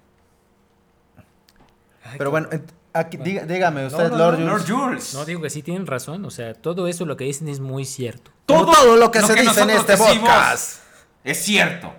Ay, 2.03 2.15
Pero 2.17 2.31
bueno, 2.31 2.49
aquí, 2.91 3.17
diga- 3.17 3.45
dígame 3.45 3.85
usted, 3.85 4.09
no, 4.12 4.17
Lord 4.17 4.39
no, 4.39 4.51
Jules. 4.51 4.69
Lord 4.69 4.81
Jules. 4.81 5.13
No, 5.13 5.23
digo 5.25 5.41
que 5.41 5.49
sí 5.49 5.63
tienen 5.63 5.88
razón. 5.88 6.25
O 6.25 6.31
sea, 6.31 6.53
todo 6.53 6.89
eso 6.89 7.05
lo 7.05 7.15
que 7.15 7.23
dicen 7.23 7.47
es 7.47 7.62
muy 7.62 7.85
cierto. 7.85 8.31
Todo 8.45 8.97
lo 8.97 9.12
que 9.12 9.21
se 9.21 9.35
dice 9.35 9.62
en 9.62 9.69
este 9.69 9.93
decimos 9.93 10.17
podcast. 10.17 10.79
Es 11.23 11.38
cierto. 11.43 11.93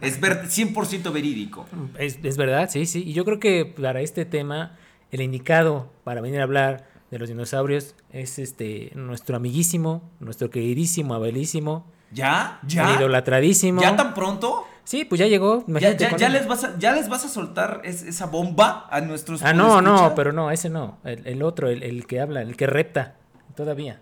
Es 0.00 0.20
ver- 0.20 0.46
100% 0.48 1.12
verídico. 1.12 1.66
Es, 1.98 2.18
es 2.22 2.36
verdad, 2.36 2.68
sí, 2.70 2.86
sí. 2.86 3.02
Y 3.06 3.12
yo 3.12 3.24
creo 3.24 3.38
que 3.40 3.64
para 3.66 4.00
este 4.00 4.24
tema, 4.24 4.76
el 5.10 5.20
indicado 5.20 5.90
para 6.04 6.20
venir 6.20 6.40
a 6.40 6.44
hablar 6.44 6.86
de 7.10 7.18
los 7.18 7.28
dinosaurios 7.28 7.94
es 8.12 8.38
este 8.38 8.90
nuestro 8.94 9.36
amiguísimo, 9.36 10.02
nuestro 10.20 10.50
queridísimo, 10.50 11.14
abelísimo, 11.14 11.86
¿Ya? 12.12 12.60
el 12.62 12.68
¿Ya? 12.68 12.94
idolatradísimo. 12.96 13.82
¿Ya 13.82 13.96
tan 13.96 14.14
pronto? 14.14 14.66
Sí, 14.84 15.04
pues 15.04 15.18
ya 15.18 15.26
llegó. 15.26 15.64
Ya, 15.66 15.96
ya- 15.96 16.16
ya 16.16 16.28
les 16.28 16.46
vas 16.46 16.64
a, 16.64 16.78
ya 16.78 16.92
les 16.92 17.08
vas 17.08 17.24
a 17.24 17.28
soltar 17.28 17.80
es- 17.84 18.02
esa 18.02 18.26
bomba 18.26 18.86
a 18.90 19.00
nuestros 19.00 19.42
Ah, 19.42 19.52
no, 19.52 19.80
no, 19.80 20.14
pero 20.14 20.32
no, 20.32 20.50
ese 20.50 20.68
no. 20.70 20.98
El, 21.04 21.26
el 21.26 21.42
otro, 21.42 21.68
el, 21.68 21.82
el 21.82 22.06
que 22.06 22.20
habla, 22.20 22.42
el 22.42 22.56
que 22.56 22.66
repta. 22.66 23.14
Todavía. 23.56 24.00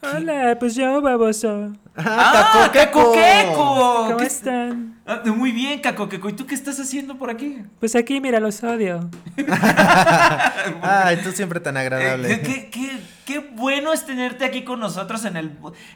Hola, 0.00 0.56
pues 0.60 0.74
yo, 0.76 1.00
baboso. 1.02 1.72
¡Ah, 1.96 2.70
Caco 2.72 2.72
Queco! 2.72 3.12
Caco 3.14 4.04
¿Cómo 4.06 4.16
¿Qué- 4.18 4.26
están? 4.26 5.00
Ah, 5.04 5.22
muy 5.26 5.50
bien, 5.50 5.80
Caco 5.80 6.08
Queco. 6.08 6.28
¿Y 6.28 6.34
tú 6.34 6.46
qué 6.46 6.54
estás 6.54 6.78
haciendo 6.78 7.18
por 7.18 7.30
aquí? 7.30 7.62
Pues 7.80 7.96
aquí, 7.96 8.20
mira, 8.20 8.38
los 8.38 8.62
odio. 8.62 9.10
Ay, 10.82 11.16
tú 11.22 11.32
siempre 11.32 11.58
tan 11.60 11.76
Eh, 11.76 11.80
agradable. 11.80 12.40
qué, 12.42 12.70
qué- 12.70 13.00
qué 13.24 13.38
bueno 13.54 13.92
es 13.92 14.06
tenerte 14.06 14.44
aquí 14.44 14.62
con 14.62 14.78
nosotros 14.78 15.24
en 15.24 15.36
el... 15.36 15.50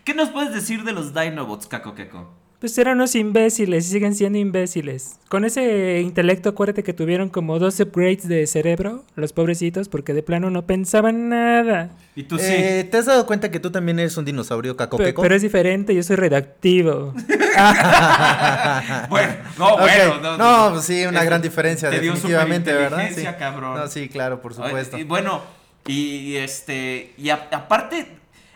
¿Qué 0.04 0.14
nos 0.14 0.30
puedes 0.30 0.52
decir 0.52 0.82
de 0.82 0.92
los 0.92 1.14
Dinobots, 1.14 1.68
Caco 1.68 1.94
Queco? 1.94 2.34
Pues 2.62 2.78
eran 2.78 2.94
unos 2.98 3.16
imbéciles 3.16 3.88
y 3.88 3.90
siguen 3.90 4.14
siendo 4.14 4.38
imbéciles. 4.38 5.16
Con 5.28 5.44
ese 5.44 6.00
intelecto, 6.00 6.48
acuérdate 6.50 6.84
que 6.84 6.92
tuvieron 6.92 7.28
como 7.28 7.58
dos 7.58 7.80
upgrades 7.80 8.28
de 8.28 8.46
cerebro, 8.46 9.02
los 9.16 9.32
pobrecitos, 9.32 9.88
porque 9.88 10.14
de 10.14 10.22
plano 10.22 10.48
no 10.48 10.64
pensaban 10.64 11.28
nada. 11.28 11.90
Y 12.14 12.22
tú 12.22 12.38
sí. 12.38 12.44
Eh, 12.48 12.88
¿Te 12.88 12.98
has 12.98 13.06
dado 13.06 13.26
cuenta 13.26 13.50
que 13.50 13.58
tú 13.58 13.72
también 13.72 13.98
eres 13.98 14.16
un 14.16 14.24
dinosaurio 14.24 14.74
Pe- 14.74 14.84
cacoqueco? 14.84 15.22
pero 15.22 15.34
es 15.34 15.42
diferente, 15.42 15.92
yo 15.92 16.04
soy 16.04 16.14
redactivo. 16.14 17.12
Bueno, 19.10 19.34
no, 19.58 19.76
bueno. 19.78 20.20
No, 20.20 20.36
No, 20.38 20.70
pues 20.74 20.84
sí, 20.84 21.04
una 21.04 21.24
gran 21.24 21.42
diferencia, 21.42 21.90
te 21.90 21.98
dio 22.00 22.12
definitivamente, 22.12 22.72
¿verdad? 22.72 22.88
superinteligencia, 22.90 23.32
Sí. 23.32 23.38
cabrón. 23.38 23.74
No, 23.78 23.88
sí, 23.88 24.08
claro, 24.08 24.40
por 24.40 24.54
supuesto. 24.54 24.96
Y 24.98 25.04
bueno, 25.04 25.42
y, 25.86 25.92
y 26.16 26.36
este, 26.36 27.12
y 27.18 27.28
a- 27.30 27.48
aparte, 27.52 28.06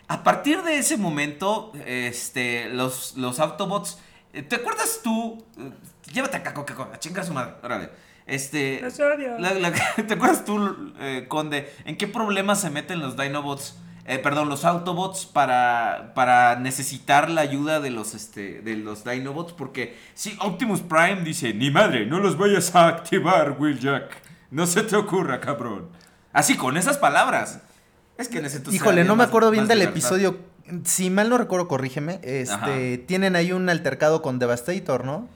a 0.09 0.23
partir 0.23 0.63
de 0.63 0.79
ese 0.79 0.97
momento, 0.97 1.73
este, 1.85 2.69
los, 2.71 3.17
los 3.17 3.41
Autobots, 3.41 3.99
eh, 4.33 4.43
¿te 4.43 4.57
acuerdas 4.57 5.01
tú? 5.03 5.45
Eh, 5.59 5.71
Llévate 6.13 6.37
a 6.37 6.43
Caco, 6.43 6.65
Caco, 6.65 6.89
a 6.93 6.99
chingar 6.99 7.25
a 7.25 7.27
su 7.27 7.33
madre, 7.33 7.55
órale. 7.63 7.91
Este, 8.27 8.81
la- 9.39 9.55
la- 9.55 9.73
¿te 10.07 10.15
acuerdas 10.15 10.45
tú, 10.45 10.93
eh, 11.01 11.27
Conde, 11.29 11.73
en 11.85 11.97
qué 11.97 12.07
problemas 12.07 12.61
se 12.61 12.71
meten 12.71 13.01
los 13.01 13.17
Dinobots? 13.17 13.79
eh, 14.09 14.19
perdón, 14.21 14.49
los 14.49 14.65
Autobots 14.65 15.27
para, 15.27 16.13
para 16.15 16.55
necesitar 16.61 17.29
la 17.29 17.41
ayuda 17.41 17.81
de 17.81 17.91
los, 17.91 18.15
este, 18.15 18.61
de 18.63 18.77
los 18.77 19.03
Dinobots. 19.05 19.53
Porque 19.53 19.97
si 20.15 20.37
Optimus 20.41 20.81
Prime 20.81 21.23
dice, 21.25 21.53
ni 21.53 21.73
madre, 21.73 22.07
no 22.07 22.21
los 22.21 22.39
vayas 22.39 22.73
a 22.77 22.87
activar, 22.87 23.57
Will 23.59 23.81
Jack. 23.81 24.23
No 24.53 24.65
se 24.69 24.83
te 24.85 24.95
ocurra, 24.95 25.41
cabrón. 25.41 25.89
Así, 26.33 26.57
con 26.57 26.77
esas 26.77 26.99
palabras. 26.99 27.61
Es 28.19 28.29
que 28.29 28.41
necesito 28.41 28.73
Híjole, 28.73 29.05
no 29.05 29.17
me 29.17 29.25
acuerdo 29.25 29.51
bien 29.51 29.67
del 29.69 29.79
libertad. 29.81 29.99
episodio. 29.99 30.39
Si 30.85 31.11
mal 31.11 31.29
no 31.29 31.39
recuerdo, 31.39 31.69
corrígeme. 31.69 32.19
Este, 32.23 32.53
Ajá. 32.53 33.07
tienen 33.07 33.37
ahí 33.37 33.53
un 33.53 33.69
altercado 33.69 34.23
con 34.23 34.39
Devastator, 34.39 35.05
¿no? 35.05 35.29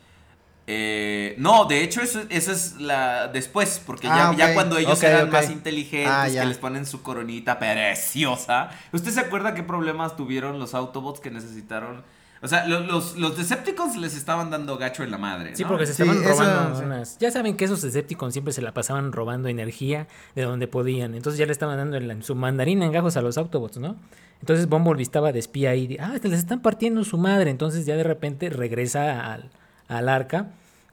Eh, 0.67 1.35
no, 1.39 1.65
de 1.65 1.83
hecho 1.83 2.01
eso, 2.01 2.23
eso 2.29 2.53
es 2.53 2.77
la 2.77 3.27
después, 3.29 3.81
porque 3.85 4.07
Ah, 4.09 4.33
ya, 4.33 4.39
ya 4.39 4.47
ok, 4.49 4.55
cuando 4.55 4.79
ellos 4.79 5.03
eran 5.03 5.29
más 5.31 5.51
inteligentes, 5.51 6.13
Ah, 6.13 6.27
que 6.27 6.35
ya. 6.35 6.45
les 6.45 6.59
ponen 6.59 6.87
su 6.87 7.03
coronita 7.03 7.59
preciosa. 7.59 8.71
¿Usted 8.93 9.11
se 9.11 9.21
acuerda 9.21 9.55
qué 9.55 9.63
problemas 9.65 10.17
tuvieron 10.17 10.59
los 10.61 10.75
Autobots 10.75 11.19
que 11.21 11.31
necesitaron? 11.31 12.03
O 12.43 12.49
sea, 12.49 12.67
lo- 12.67 12.81
los, 12.81 13.17
los 13.19 13.37
Decepticons 13.37 13.97
les 13.99 14.17
estaban 14.17 14.51
dando 14.51 14.79
gacho 14.79 15.03
en 15.03 15.11
la 15.11 15.19
madre. 15.19 15.55
Sí, 15.55 15.65
porque 15.65 15.85
se 15.87 15.93
Sí, 15.95 16.03
estaban 16.03 16.23
eso, 16.25 16.43
robando 16.43 16.79
unas... 16.87 17.19
Ya 17.19 17.31
saben 17.31 17.57
que 17.57 17.67
esos 17.67 17.83
Decepticons 17.83 18.33
siempre 18.33 18.55
se 18.55 18.63
la 18.63 18.73
pasaban 18.73 19.13
robando 19.13 19.49
energía 19.49 20.09
de 20.35 20.43
donde 20.43 20.67
podían. 20.67 21.15
Entonces 21.15 21.39
ya 21.39 21.45
le 21.47 21.53
estaban 21.53 21.77
dando 21.77 21.99
en 21.99 22.09
la- 22.09 22.23
su 22.23 22.35
mandarina 22.35 22.87
en 22.87 22.93
gajos 22.93 23.17
a 23.19 23.21
los 23.23 23.37
Autobots, 23.37 23.77
¿no? 23.79 23.97
Entonces 24.41 24.67
Bumblebee 24.69 25.03
estaba 25.03 25.33
de 25.33 25.39
espía 25.39 25.71
ahí. 25.71 25.99
Ah, 26.01 26.15
les 26.23 26.33
están 26.33 26.63
partiendo 26.63 27.05
su 27.05 27.19
madre. 27.19 27.51
Entonces 27.51 27.85
ya 27.85 27.95
de 27.97 28.05
repente 28.05 28.49
regresa 28.49 29.33
al, 29.35 29.51
al 29.89 30.09
arca. 30.09 30.49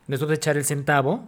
Después 0.08 0.28
de 0.30 0.36
echar 0.36 0.58
el 0.58 0.66
centavo 0.66 1.28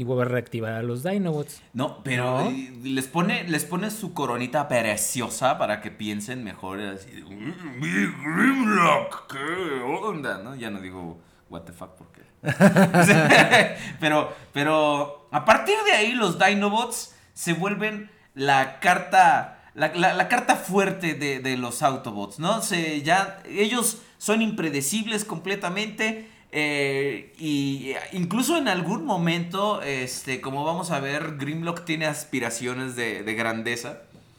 y 0.00 0.04
vuelve 0.04 0.22
a 0.22 0.26
reactivar 0.26 0.72
a 0.72 0.82
los 0.82 1.02
Dinobots. 1.02 1.62
No, 1.74 2.02
pero 2.02 2.50
¿No? 2.50 2.52
les 2.82 3.06
pone 3.06 3.44
les 3.48 3.64
pone 3.64 3.90
su 3.90 4.14
coronita 4.14 4.66
preciosa 4.68 5.58
para 5.58 5.80
que 5.82 5.90
piensen 5.90 6.42
mejor 6.42 6.80
así 6.80 7.10
de, 7.10 7.22
"Mm, 7.22 7.78
mi 7.80 7.88
Grimlock, 7.88 9.30
qué 9.32 9.82
onda, 9.82 10.38
¿no? 10.38 10.54
Ya 10.56 10.70
no 10.70 10.80
digo 10.80 11.20
what 11.50 11.62
the 11.62 11.72
fuck 11.72 11.90
porque 11.96 12.20
pero 14.00 14.32
pero 14.52 15.28
a 15.30 15.44
partir 15.44 15.74
de 15.84 15.92
ahí 15.92 16.12
los 16.12 16.38
Dinobots 16.38 17.14
se 17.34 17.52
vuelven 17.52 18.10
la 18.34 18.80
carta 18.80 19.56
la, 19.74 19.88
la- 19.94 20.14
la 20.14 20.28
carta 20.28 20.56
fuerte 20.56 21.14
de, 21.14 21.38
de 21.40 21.56
los 21.56 21.82
Autobots, 21.82 22.38
¿no? 22.40 22.60
Se, 22.62 23.02
ya, 23.02 23.40
ellos 23.46 24.02
son 24.18 24.42
impredecibles 24.42 25.24
completamente. 25.24 26.28
Eh, 26.52 27.32
y 27.38 27.92
incluso 28.12 28.56
en 28.56 28.68
algún 28.68 29.04
momento, 29.04 29.82
este, 29.82 30.40
como 30.40 30.64
vamos 30.64 30.90
a 30.90 31.00
ver, 31.00 31.36
Grimlock 31.38 31.84
tiene 31.84 32.06
aspiraciones 32.06 32.96
de, 32.96 33.22
de 33.22 33.34
grandeza. 33.34 33.98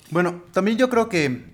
Bueno, 0.09 0.43
también 0.51 0.77
yo 0.77 0.89
creo 0.89 1.07
que 1.09 1.45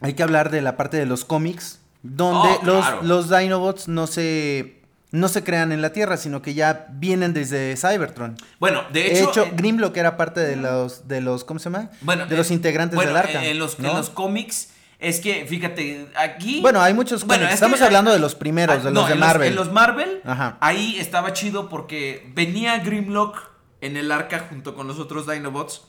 hay 0.00 0.14
que 0.14 0.22
hablar 0.22 0.50
de 0.50 0.60
la 0.62 0.76
parte 0.76 0.96
de 0.96 1.06
los 1.06 1.24
cómics, 1.24 1.80
donde 2.02 2.48
Oh, 2.48 2.60
claro. 2.60 3.02
los, 3.02 3.28
los 3.30 3.38
Dinobots 3.40 3.88
no 3.88 4.06
se, 4.06 4.80
no 5.10 5.28
se 5.28 5.42
crean 5.42 5.72
en 5.72 5.80
la 5.82 5.92
Tierra, 5.92 6.16
sino 6.18 6.42
que 6.42 6.52
ya 6.54 6.86
vienen 6.90 7.32
desde 7.32 7.74
Cybertron. 7.76 8.36
Bueno, 8.60 8.82
de 8.92 9.04
De 9.04 9.18
hecho, 9.18 9.30
hecho, 9.30 9.44
eh, 9.46 9.52
Grimlock 9.56 9.96
era 9.96 10.16
parte 10.16 10.40
de 10.40 10.56
los, 10.56 11.08
de 11.08 11.20
los 11.22 11.44
¿cómo 11.44 11.58
se 11.58 11.70
llama? 11.70 11.90
bueno, 12.02 12.26
de 12.26 12.34
eh, 12.34 12.38
los 12.38 12.50
integrantes 12.50 12.94
bueno, 12.94 13.10
del 13.12 13.16
Arca. 13.16 13.42
En 13.44 13.58
los, 13.58 13.78
en 13.78 13.86
los 13.86 14.10
cómics, 14.10 14.68
es 14.98 15.20
que, 15.20 15.46
fíjate, 15.46 16.08
aquí... 16.16 16.60
Bueno, 16.60 16.80
hay 16.80 16.92
muchos 16.94 17.24
Bueno, 17.24 17.46
es 17.46 17.54
Estamos 17.54 17.80
hablando 17.82 18.12
de 18.12 18.18
los 18.18 18.34
primeros, 18.34 18.82
de 18.82 18.88
Ah, 18.88 18.92
los 18.92 19.02
no, 19.02 19.06
de 19.08 19.14
en 19.14 19.20
Marvel. 19.20 19.48
en 19.48 19.54
los 19.54 19.72
Marvel, 19.72 20.20
Ajá. 20.24 20.58
ahí 20.60 20.96
estaba 20.98 21.32
chido 21.32 21.68
porque 21.68 22.30
venía 22.34 22.78
Grimlock 22.78 23.38
en 23.80 23.96
el 23.96 24.10
arca 24.10 24.46
junto 24.50 24.74
con 24.74 24.86
los 24.88 24.98
otros 24.98 25.26
Dinobots. 25.30 25.82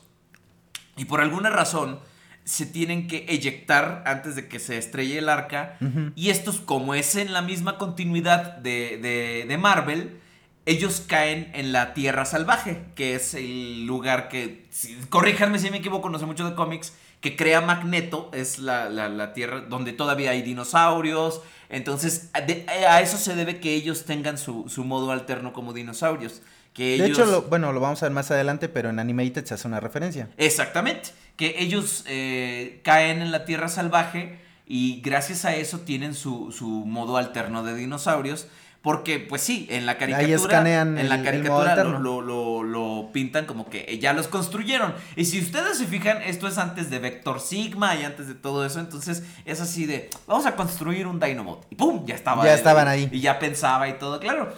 Y 0.96 1.06
por 1.06 1.20
alguna 1.20 1.50
razón 1.50 1.98
se 2.44 2.66
tienen 2.66 3.06
que 3.08 3.26
eyectar 3.28 4.02
antes 4.06 4.34
de 4.36 4.48
que 4.48 4.58
se 4.58 4.76
estrelle 4.78 5.18
el 5.18 5.28
arca. 5.28 5.76
Y 6.14 6.30
estos, 6.30 6.60
como 6.60 6.94
es 6.94 7.16
en 7.16 7.32
la 7.32 7.42
misma 7.42 7.78
continuidad 7.78 8.56
de, 8.58 8.98
de- 9.02 9.44
de 9.48 9.58
Marvel, 9.58 10.18
ellos 10.66 11.02
caen 11.06 11.50
en 11.54 11.72
la 11.72 11.94
Tierra 11.94 12.24
Salvaje, 12.24 12.84
que 12.94 13.14
es 13.14 13.34
el 13.34 13.86
lugar 13.86 14.28
que, 14.28 14.66
si- 14.70 14.94
corríjanme 15.08 15.58
si 15.58 15.70
me 15.70 15.78
equivoco, 15.78 16.10
no 16.10 16.18
sé 16.18 16.26
mucho 16.26 16.48
de 16.48 16.54
cómics, 16.54 16.92
que 17.20 17.36
crea 17.36 17.60
Magneto, 17.60 18.30
es 18.32 18.58
la, 18.58 18.88
la- 18.88 19.08
la 19.08 19.32
Tierra 19.32 19.60
donde 19.60 19.92
todavía 19.92 20.30
hay 20.30 20.42
dinosaurios. 20.42 21.42
Entonces, 21.68 22.30
a, 22.32 22.40
de- 22.40 22.64
a 22.68 23.00
eso 23.00 23.16
se 23.18 23.34
debe 23.36 23.60
que 23.60 23.74
ellos 23.74 24.04
tengan 24.04 24.38
su, 24.38 24.68
su 24.68 24.84
modo 24.84 25.10
alterno 25.12 25.52
como 25.52 25.72
dinosaurios. 25.72 26.42
Que 26.72 26.98
De 26.98 27.06
hecho, 27.06 27.26
lo- 27.26 27.42
bueno, 27.42 27.72
lo 27.72 27.80
vamos 27.80 28.02
a 28.02 28.06
ver 28.06 28.12
más 28.12 28.30
adelante, 28.30 28.68
pero 28.68 28.90
en 28.90 28.98
Animated 28.98 29.44
se 29.44 29.54
hace 29.54 29.68
una 29.68 29.80
referencia. 29.80 30.28
Exactamente. 30.36 31.10
Que 31.36 31.56
ellos 31.58 32.04
eh, 32.06 32.80
caen 32.84 33.22
en 33.22 33.32
la 33.32 33.44
tierra 33.44 33.68
salvaje 33.68 34.38
y 34.66 35.00
gracias 35.00 35.44
a 35.44 35.54
eso 35.56 35.80
tienen 35.80 36.14
su, 36.14 36.52
su 36.52 36.66
modo 36.68 37.16
alterno 37.16 37.62
de 37.64 37.74
dinosaurios. 37.74 38.46
Porque, 38.82 39.18
pues 39.18 39.42
sí, 39.42 39.66
en 39.70 39.84
la 39.84 39.98
caricatura. 39.98 40.34
escanean 40.34 40.96
en 40.96 41.10
la 41.10 41.16
el- 41.16 41.20
el 41.20 41.26
caricatura 41.26 41.84
lo, 41.84 41.98
lo- 41.98 42.22
lo- 42.22 42.62
lo 42.62 43.12
pintan 43.12 43.44
como 43.44 43.68
que 43.68 43.98
ya 43.98 44.14
los 44.14 44.26
construyeron. 44.26 44.94
Y 45.16 45.26
si 45.26 45.38
ustedes 45.38 45.76
se 45.76 45.86
fijan, 45.86 46.22
esto 46.22 46.48
es 46.48 46.56
antes 46.56 46.88
de 46.88 46.98
Vector 46.98 47.40
Sigma 47.40 47.94
y 47.96 48.04
antes 48.04 48.26
de 48.26 48.34
todo 48.34 48.64
eso. 48.64 48.80
Entonces 48.80 49.22
es 49.44 49.60
así 49.60 49.84
de. 49.84 50.08
Vamos 50.26 50.46
a 50.46 50.56
construir 50.56 51.06
un 51.06 51.20
Dinobot. 51.20 51.66
Y 51.70 51.74
¡pum! 51.74 52.06
Ya 52.06 52.14
estaba. 52.14 52.42
Ya 52.44 52.54
estaban 52.54 52.88
ahí. 52.88 53.08
Y 53.12 53.20
ya 53.20 53.38
pensaba 53.38 53.86
y 53.86 53.98
todo, 53.98 54.18
claro. 54.18 54.50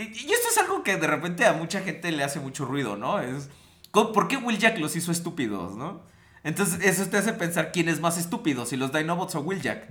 Y, 0.00 0.02
y 0.04 0.32
esto 0.32 0.48
es 0.50 0.58
algo 0.58 0.82
que 0.82 0.96
de 0.96 1.06
repente 1.06 1.46
a 1.46 1.52
mucha 1.52 1.80
gente 1.80 2.10
le 2.10 2.24
hace 2.24 2.40
mucho 2.40 2.64
ruido, 2.64 2.96
¿no? 2.96 3.20
Es, 3.20 3.48
¿cómo- 3.92 4.10
¿Por 4.12 4.26
qué 4.26 4.36
Will 4.38 4.58
Jack 4.58 4.78
los 4.78 4.96
hizo 4.96 5.12
estúpidos, 5.12 5.76
no? 5.76 6.00
Entonces, 6.48 6.78
eso 6.82 7.04
te 7.10 7.18
hace 7.18 7.34
pensar 7.34 7.72
quién 7.72 7.90
es 7.90 8.00
más 8.00 8.16
estúpido, 8.16 8.64
si 8.64 8.76
los 8.78 8.90
Dinobots 8.90 9.34
o 9.34 9.40
Will 9.40 9.60
Jack. 9.60 9.82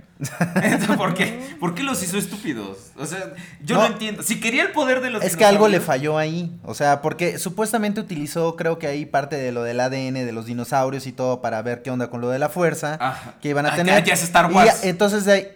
Entonces, 0.56 0.96
¿por 0.96 1.14
qué? 1.14 1.54
¿Por 1.60 1.74
qué 1.76 1.84
los 1.84 2.02
hizo 2.02 2.18
estúpidos? 2.18 2.90
O 2.96 3.06
sea, 3.06 3.32
yo 3.62 3.76
no, 3.76 3.82
No. 3.82 3.86
entiendo. 3.86 4.24
Si 4.24 4.40
quería 4.40 4.62
el 4.64 4.72
poder 4.72 5.00
de 5.00 5.10
los 5.10 5.22
Es 5.22 5.36
que 5.36 5.44
algo 5.44 5.68
le 5.68 5.78
falló 5.80 6.18
ahí. 6.18 6.58
O 6.64 6.74
sea, 6.74 7.00
porque 7.00 7.38
supuestamente 7.38 8.00
utilizó, 8.00 8.56
creo 8.56 8.78
que 8.80 8.88
ahí 8.88 9.06
parte 9.06 9.36
de 9.36 9.52
lo 9.52 9.62
del 9.62 9.78
ADN 9.78 10.24
de 10.24 10.32
los 10.32 10.46
dinosaurios 10.46 11.06
y 11.06 11.12
todo 11.12 11.40
para 11.40 11.62
ver 11.62 11.82
qué 11.82 11.92
onda 11.92 12.10
con 12.10 12.20
lo 12.20 12.28
de 12.28 12.40
la 12.40 12.48
fuerza 12.48 12.98
Ajá. 13.00 13.34
que 13.40 13.50
iban 13.50 13.64
a 13.64 13.74
Ah, 13.74 13.76
tener. 13.76 14.00
ya- 14.00 14.06
ya 14.08 14.14
es 14.14 14.22
Star 14.24 14.50
Wars. 14.52 14.82
entonces 14.82 15.24
de 15.26 15.32
ahí. 15.32 15.48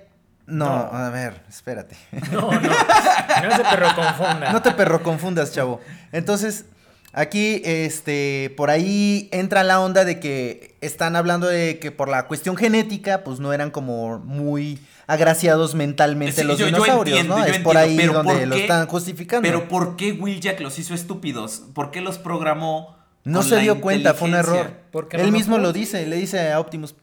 No, 0.47 0.67
No. 0.67 0.97
a 0.97 1.11
ver, 1.11 1.41
espérate. 1.49 1.97
No, 2.33 2.43
no. 2.53 2.61
No 2.61 3.57
se 3.57 3.63
perro 3.65 3.89
confunda. 3.97 4.53
No 4.53 4.63
te 4.63 4.71
perro 4.73 5.03
confundas, 5.03 5.53
chavo. 5.53 5.81
Entonces, 6.13 6.67
aquí, 7.13 7.63
este, 7.65 8.53
por 8.57 8.71
ahí 8.71 9.29
entra 9.33 9.63
la 9.65 9.81
onda 9.81 10.05
de 10.05 10.19
que 10.21 10.75
están 10.81 11.17
hablando 11.17 11.47
de 11.47 11.79
que 11.79 11.91
por 11.91 12.09
la 12.09 12.27
cuestión 12.27 12.57
genética, 12.57 13.25
pues 13.25 13.39
no 13.41 13.53
eran 13.53 13.71
como 13.71 14.19
muy 14.19 14.79
agraciados 15.07 15.75
mentalmente 15.75 16.41
Sí, 16.43 16.47
los 16.47 16.59
yo- 16.59 16.69
yo 16.69 16.73
dinosaurios, 16.77 17.19
entiendo, 17.19 17.39
¿no? 17.39 17.47
yo 17.47 17.53
es 17.53 17.59
por 17.61 17.77
ahí 17.77 17.91
entiendo, 17.93 18.15
donde 18.23 18.35
¿por 18.35 18.47
lo 18.49 18.55
están 18.57 18.87
justificando. 18.87 19.43
Pero 19.47 19.69
¿por 19.69 19.97
qué 19.97 20.13
Will 20.13 20.41
Jack 20.41 20.61
los 20.61 20.79
hizo 20.79 20.95
estúpidos? 20.95 21.63
¿Por 21.75 21.91
qué 21.91 22.01
los 22.01 22.19
programó? 22.19 22.97
no 23.25 23.39
con 23.41 23.49
se 23.49 23.55
la 23.57 23.61
dio 23.63 23.81
cuenta, 23.81 24.15
fue 24.15 24.29
un 24.29 24.35
error. 24.35 24.73
Porque 24.91 25.17
Él 25.19 25.27
no 25.27 25.33
mismo 25.33 25.59
lo 25.59 25.73
dice, 25.73 26.07
le 26.07 26.17
dice 26.17 26.51
a 26.51 26.59
Optimus, 26.59 26.95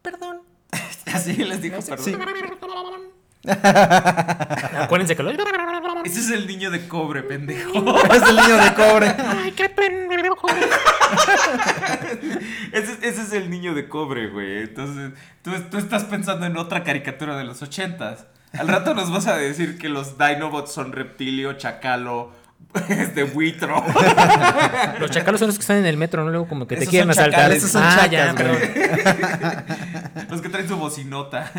perdón. 0.00 0.40
Así 1.12 1.34
les 1.34 1.60
dijo, 1.60 1.76
perdón. 1.80 2.04
Sí. 2.04 2.12
Acuérdense 3.44 5.16
que 5.16 5.22
lo... 5.22 5.30
Ese 5.30 6.20
es 6.20 6.30
el 6.30 6.46
niño 6.46 6.70
de 6.70 6.88
cobre, 6.88 7.22
pendejo. 7.22 7.70
es 8.12 8.22
el 8.22 8.36
niño 8.36 8.56
de 8.56 8.74
cobre. 8.74 9.14
Ay, 9.18 9.52
qué 9.52 9.68
pendejo. 9.68 10.46
Ese, 12.72 13.08
ese 13.08 13.22
es 13.22 13.32
el 13.32 13.50
niño 13.50 13.74
de 13.74 13.88
cobre, 13.88 14.28
güey. 14.28 14.62
Entonces, 14.62 15.12
tú, 15.42 15.52
tú 15.70 15.78
estás 15.78 16.04
pensando 16.04 16.46
en 16.46 16.56
otra 16.56 16.84
caricatura 16.84 17.36
de 17.36 17.44
los 17.44 17.62
ochentas. 17.62 18.26
Al 18.52 18.68
rato 18.68 18.94
nos 18.94 19.10
vas 19.10 19.26
a 19.26 19.36
decir 19.36 19.78
que 19.78 19.88
los 19.88 20.16
Dinobots 20.18 20.72
son 20.72 20.92
reptilio, 20.92 21.54
chacalo, 21.54 22.32
este 22.88 23.24
buitro. 23.24 23.82
Los 25.00 25.10
chacalos 25.10 25.38
son 25.40 25.48
los 25.48 25.56
que 25.56 25.62
están 25.62 25.78
en 25.78 25.86
el 25.86 25.96
metro, 25.96 26.24
¿no? 26.24 26.30
Luego 26.30 26.48
como 26.48 26.66
que 26.66 26.76
te 26.76 26.82
Esos 26.82 26.90
quieren 26.90 27.10
asaltar. 27.10 27.50
esos 27.52 27.70
son 27.70 27.82
ah, 27.84 27.96
chacas, 27.96 28.10
ya, 28.10 28.34
perdón. 28.34 28.58
Los 30.30 30.40
que 30.42 30.48
traen 30.48 30.68
su 30.68 30.76
bocinota. 30.76 31.50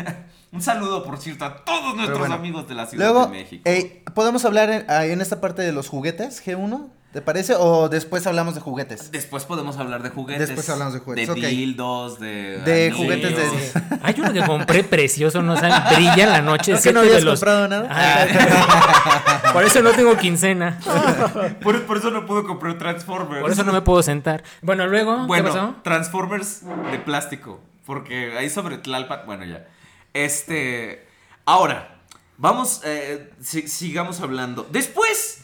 Un 0.52 0.62
saludo, 0.62 1.02
por 1.04 1.18
cierto, 1.18 1.44
a 1.44 1.64
todos 1.64 1.94
nuestros 1.96 2.18
bueno. 2.20 2.34
amigos 2.34 2.68
de 2.68 2.74
la 2.74 2.86
Ciudad 2.86 3.04
Luego, 3.04 3.26
de 3.26 3.32
México. 3.32 3.62
eh, 3.64 4.02
¿podemos 4.14 4.44
hablar 4.44 4.70
en, 4.70 4.84
en 4.88 5.20
esta 5.20 5.40
parte 5.40 5.62
de 5.62 5.72
los 5.72 5.88
juguetes, 5.88 6.44
G1? 6.44 6.88
¿Te 7.12 7.20
parece? 7.20 7.54
¿O 7.58 7.88
después 7.88 8.24
hablamos 8.28 8.54
de 8.54 8.60
juguetes? 8.60 9.10
Después 9.10 9.44
podemos 9.44 9.76
hablar 9.78 10.00
de 10.04 10.10
juguetes. 10.10 10.46
Después 10.46 10.68
hablamos 10.70 10.94
de 10.94 11.00
juguetes, 11.00 11.26
De 11.26 11.32
ok. 11.32 11.38
dildos, 11.48 12.20
de. 12.20 12.58
De 12.58 12.86
anillos. 12.86 12.96
juguetes 12.98 13.36
de-. 13.36 13.98
Hay 14.04 14.14
uno 14.18 14.32
que 14.32 14.44
compré 14.44 14.84
precioso, 14.84 15.42
no 15.42 15.56
saben, 15.56 15.72
brilla 15.96 16.22
en 16.22 16.30
la 16.30 16.40
noche. 16.40 16.72
¿No 16.74 16.80
que 16.80 16.92
no 16.92 17.00
habías 17.00 17.24
los- 17.24 17.40
comprado 17.40 17.66
nada? 17.66 17.88
Ah, 17.90 19.50
por 19.52 19.64
eso 19.64 19.82
no 19.82 19.90
tengo 19.90 20.16
quincena. 20.18 20.78
Por, 21.62 21.82
por 21.82 21.96
eso 21.96 22.10
no 22.12 22.26
puedo 22.26 22.46
comprar 22.46 22.78
Transformers. 22.78 23.42
Por 23.42 23.50
eso 23.50 23.64
no 23.64 23.72
me 23.72 23.82
puedo 23.82 24.02
sentar. 24.04 24.44
Bueno, 24.62 24.86
luego, 24.86 25.26
Bueno, 25.26 25.44
¿qué 25.44 25.50
pasó? 25.52 25.74
Transformers 25.82 26.60
de 26.92 26.98
plástico. 27.00 27.60
Porque 27.86 28.36
ahí 28.38 28.48
sobre 28.48 28.78
Tlalpan. 28.78 29.22
Bueno, 29.26 29.44
ya. 29.44 29.66
Este. 30.14 31.06
Ahora, 31.44 31.98
vamos. 32.36 32.82
eh, 32.84 33.30
si- 33.40 33.66
sigamos 33.66 34.20
hablando. 34.20 34.64
Después. 34.70 35.38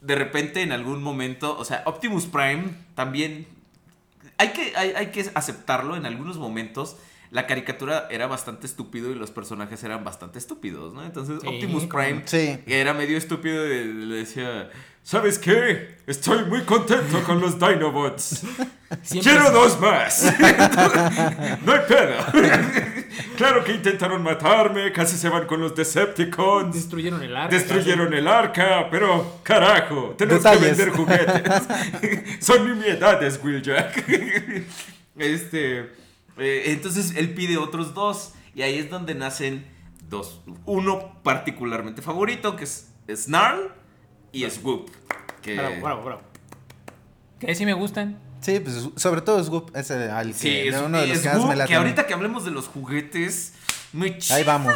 De 0.00 0.14
repente, 0.14 0.62
en 0.62 0.72
algún 0.72 1.02
momento. 1.02 1.56
O 1.58 1.64
sea, 1.64 1.82
Optimus 1.86 2.26
Prime 2.26 2.64
también. 2.94 3.46
Hay 4.38 4.48
que, 4.52 4.72
hay, 4.76 4.90
hay 4.96 5.06
que 5.08 5.30
aceptarlo. 5.34 5.96
En 5.96 6.06
algunos 6.06 6.36
momentos. 6.38 6.96
La 7.30 7.46
caricatura 7.46 8.08
era 8.10 8.26
bastante 8.26 8.66
estúpido 8.66 9.10
y 9.10 9.14
los 9.14 9.30
personajes 9.30 9.84
eran 9.84 10.02
bastante 10.02 10.38
estúpidos, 10.38 10.94
¿no? 10.94 11.04
Entonces, 11.04 11.40
Sí, 11.42 11.46
Optimus 11.46 11.84
Prime 11.84 12.22
Sí. 12.24 12.58
era 12.66 12.94
medio 12.94 13.18
estúpido 13.18 13.66
y 13.66 13.84
le 13.92 14.14
decía, 14.16 14.70
¿sabes 15.02 15.38
qué? 15.38 15.98
Estoy 16.06 16.46
muy 16.46 16.62
contento 16.62 17.22
con 17.24 17.38
los 17.38 17.58
Dinobots. 17.60 18.44
Siempre 19.02 19.30
Quiero 19.30 19.46
es- 19.48 19.52
dos 19.52 19.78
más. 19.78 20.34
no 21.66 21.72
hay 21.74 21.80
pedo. 21.86 22.16
claro 23.36 23.64
que 23.64 23.72
intentaron 23.72 24.22
matarme, 24.22 24.92
casi 24.92 25.16
se 25.16 25.28
van 25.28 25.46
con 25.46 25.60
los 25.60 25.74
Decepticons. 25.74 26.74
Destruyeron 26.74 27.22
el 27.22 27.36
arca. 27.36 27.54
Destruyeron 27.56 28.12
el 28.14 28.26
arca, 28.28 28.88
pero 28.90 29.40
carajo, 29.42 30.14
tenemos 30.16 30.42
Detalles. 30.42 30.76
que 30.76 30.84
vender 30.84 30.90
juguetes. 30.90 32.38
Son 32.44 32.66
nimiedades, 32.68 33.40
Will 33.42 33.62
Jack. 33.62 34.04
este, 35.16 35.80
eh, 36.38 36.62
entonces 36.66 37.14
él 37.16 37.34
pide 37.34 37.56
otros 37.56 37.94
dos 37.94 38.32
y 38.54 38.62
ahí 38.62 38.78
es 38.78 38.90
donde 38.90 39.14
nacen 39.14 39.66
dos. 40.08 40.40
Uno 40.64 41.20
particularmente 41.22 42.02
favorito 42.02 42.56
que 42.56 42.64
es 42.64 42.90
Snarl 43.14 43.72
y 44.32 44.48
Swoop. 44.50 44.90
Que, 45.42 45.54
Bravo, 45.56 45.76
bravo, 45.82 46.02
bravo. 46.02 46.22
Que 47.38 47.54
sí 47.54 47.64
me 47.64 47.72
gustan. 47.74 48.18
Sí, 48.40 48.60
pues 48.60 48.88
sobre 48.96 49.20
todo 49.20 49.42
Scoop, 49.42 49.74
ese 49.76 50.10
al 50.10 50.28
que, 50.28 50.34
Sí, 50.34 50.48
es, 50.68 50.76
uno 50.76 51.00
de 51.00 51.06
los 51.08 51.16
es 51.16 51.22
que 51.22 51.28
más 51.28 51.38
Swoop, 51.38 51.56
me 51.56 51.64
que 51.66 51.74
ahorita 51.74 52.06
que 52.06 52.14
hablemos 52.14 52.44
de 52.44 52.50
los 52.50 52.68
juguetes, 52.68 53.52
me 53.92 54.18
Ahí 54.30 54.44
vamos. 54.44 54.74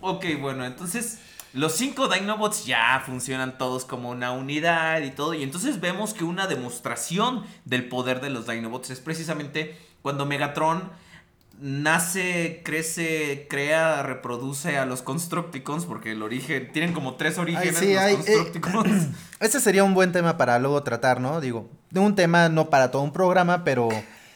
Ok, 0.00 0.24
bueno, 0.40 0.64
entonces 0.64 1.18
los 1.52 1.74
cinco 1.74 2.08
Dinobots 2.08 2.64
ya 2.64 3.02
funcionan 3.04 3.58
todos 3.58 3.84
como 3.84 4.10
una 4.10 4.32
unidad 4.32 5.02
y 5.02 5.10
todo. 5.10 5.34
Y 5.34 5.42
entonces 5.42 5.80
vemos 5.80 6.14
que 6.14 6.24
una 6.24 6.46
demostración 6.46 7.44
del 7.66 7.88
poder 7.88 8.20
de 8.20 8.30
los 8.30 8.46
Dinobots 8.46 8.90
es 8.90 9.00
precisamente 9.00 9.78
cuando 10.00 10.24
Megatron 10.24 10.90
nace, 11.62 12.60
crece, 12.64 13.46
crea, 13.48 14.02
reproduce 14.02 14.76
a 14.78 14.84
los 14.84 15.00
Constructicons, 15.00 15.86
porque 15.86 16.10
el 16.10 16.22
origen, 16.22 16.72
tienen 16.72 16.92
como 16.92 17.14
tres 17.14 17.38
orígenes 17.38 17.76
sí, 17.78 17.94
los 17.94 18.02
hay, 18.02 18.14
eh, 18.14 18.16
Constructicons. 18.16 19.06
Ese 19.40 19.60
sería 19.60 19.84
un 19.84 19.94
buen 19.94 20.10
tema 20.10 20.36
para 20.36 20.58
luego 20.58 20.82
tratar, 20.82 21.20
¿no? 21.20 21.40
Digo, 21.40 21.70
de 21.90 22.00
un 22.00 22.16
tema 22.16 22.48
no 22.48 22.68
para 22.68 22.90
todo 22.90 23.02
un 23.02 23.12
programa, 23.12 23.62
pero 23.62 23.88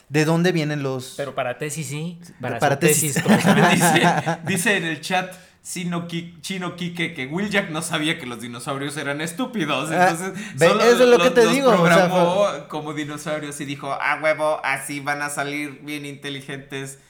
¿de 0.09 0.25
dónde 0.25 0.53
vienen 0.53 0.85
los...? 0.85 1.15
Pero 1.17 1.35
para 1.35 1.59
tesis 1.59 1.89
sí. 1.89 2.21
Para, 2.41 2.79
tesis. 2.79 3.15
tesis. 3.15 3.25
dice, 3.73 4.39
dice 4.47 4.77
en 4.77 4.85
el 4.85 5.01
chat 5.01 5.35
Chino, 5.65 6.07
Ki- 6.07 6.39
Chino 6.43 6.77
Kike 6.77 7.12
que 7.12 7.27
Will 7.27 7.51
Jack 7.51 7.71
no 7.71 7.83
sabía 7.83 8.21
que 8.21 8.27
los 8.27 8.41
dinosaurios 8.41 8.97
eran 8.97 9.21
estúpidos. 9.21 9.91
Ah, 9.91 10.11
Entonces, 10.11 10.45
solo 10.57 10.81
eso 10.81 11.03
es 11.03 11.11
lo 11.11 11.19
que 11.19 11.31
te 11.31 11.45
los 11.45 11.53
digo, 11.53 11.71
o 11.71 11.87
sea, 11.89 12.09
programó 12.09 12.69
como 12.69 12.95
dinosaurios 12.95 13.61
y 13.61 13.65
dijo, 13.65 13.91
ah, 13.93 14.21
huevo, 14.23 14.61
así 14.62 15.01
van 15.01 15.23
a 15.23 15.29
salir 15.29 15.81
bien 15.83 16.07
inteligentes. 16.07 17.01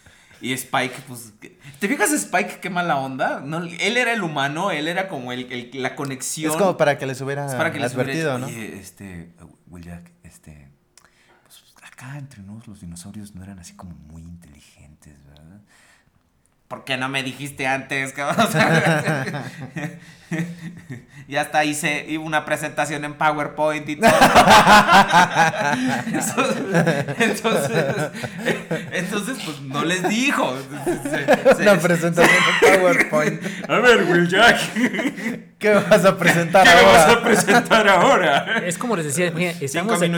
Y 0.40 0.52
Spike, 0.52 0.94
pues. 1.08 1.32
¿Te 1.78 1.88
fijas, 1.88 2.12
Spike, 2.12 2.60
qué 2.60 2.68
mala 2.70 2.96
onda? 2.98 3.40
No, 3.40 3.62
él 3.62 3.96
era 3.96 4.12
el 4.12 4.22
humano, 4.22 4.70
él 4.70 4.86
era 4.88 5.08
como 5.08 5.32
el, 5.32 5.50
el- 5.50 5.82
la 5.82 5.94
conexión. 5.96 6.52
Es 6.52 6.56
como 6.58 6.76
para 6.76 6.98
que 6.98 7.06
les 7.06 7.20
hubiera 7.22 7.46
para 7.56 7.72
que 7.72 7.78
les 7.80 7.94
hubiera 7.94 8.12
advertido, 8.12 8.36
dicho, 8.38 8.50
¿no? 8.50 8.78
Este, 8.78 9.32
Will 9.68 9.84
Jack, 9.84 10.10
este, 10.24 10.68
pues 11.44 11.62
acá 11.82 12.18
entre 12.18 12.42
nos 12.42 12.66
los 12.68 12.80
dinosaurios 12.80 13.34
no 13.34 13.42
eran 13.42 13.58
así 13.58 13.74
como 13.74 13.92
muy 13.94 14.22
inteligentes, 14.22 15.14
¿verdad? 15.26 15.60
¿Por 16.68 16.84
qué 16.84 16.96
no 16.96 17.08
me 17.08 17.22
dijiste 17.22 17.66
antes, 17.66 18.12
cabrón? 18.12 18.48
Ya 21.28 21.40
hasta 21.40 21.64
hice 21.64 22.16
una 22.18 22.44
presentación 22.44 23.04
en 23.04 23.14
PowerPoint 23.14 23.88
y 23.88 23.96
todo. 23.96 24.08
entonces, 26.06 26.56
entonces, 27.18 27.84
entonces, 28.92 29.38
pues 29.44 29.60
no 29.62 29.84
les 29.84 30.08
dijo. 30.08 30.56
Se- 31.02 31.54
se- 31.56 31.62
Una 31.62 31.80
presentación 31.80 32.36
en 32.62 32.78
PowerPoint. 32.80 33.42
A 33.68 33.78
ver, 33.80 34.04
Will 34.04 34.28
Jack, 34.28 34.56
¿Qué 35.58 35.70
vas 35.72 36.04
a 36.04 36.16
presentar 36.18 36.64
¿qué 36.64 36.74
me 36.76 36.82
vas 36.82 36.96
a 36.96 37.08
ahora? 37.08 37.22
presentar 37.24 37.88
ahora? 37.88 38.62
Es 38.64 38.76
como 38.78 38.94
les 38.94 39.06
decía, 39.06 39.30
mira, 39.34 39.52
estamos, 39.60 40.00
en- 40.02 40.14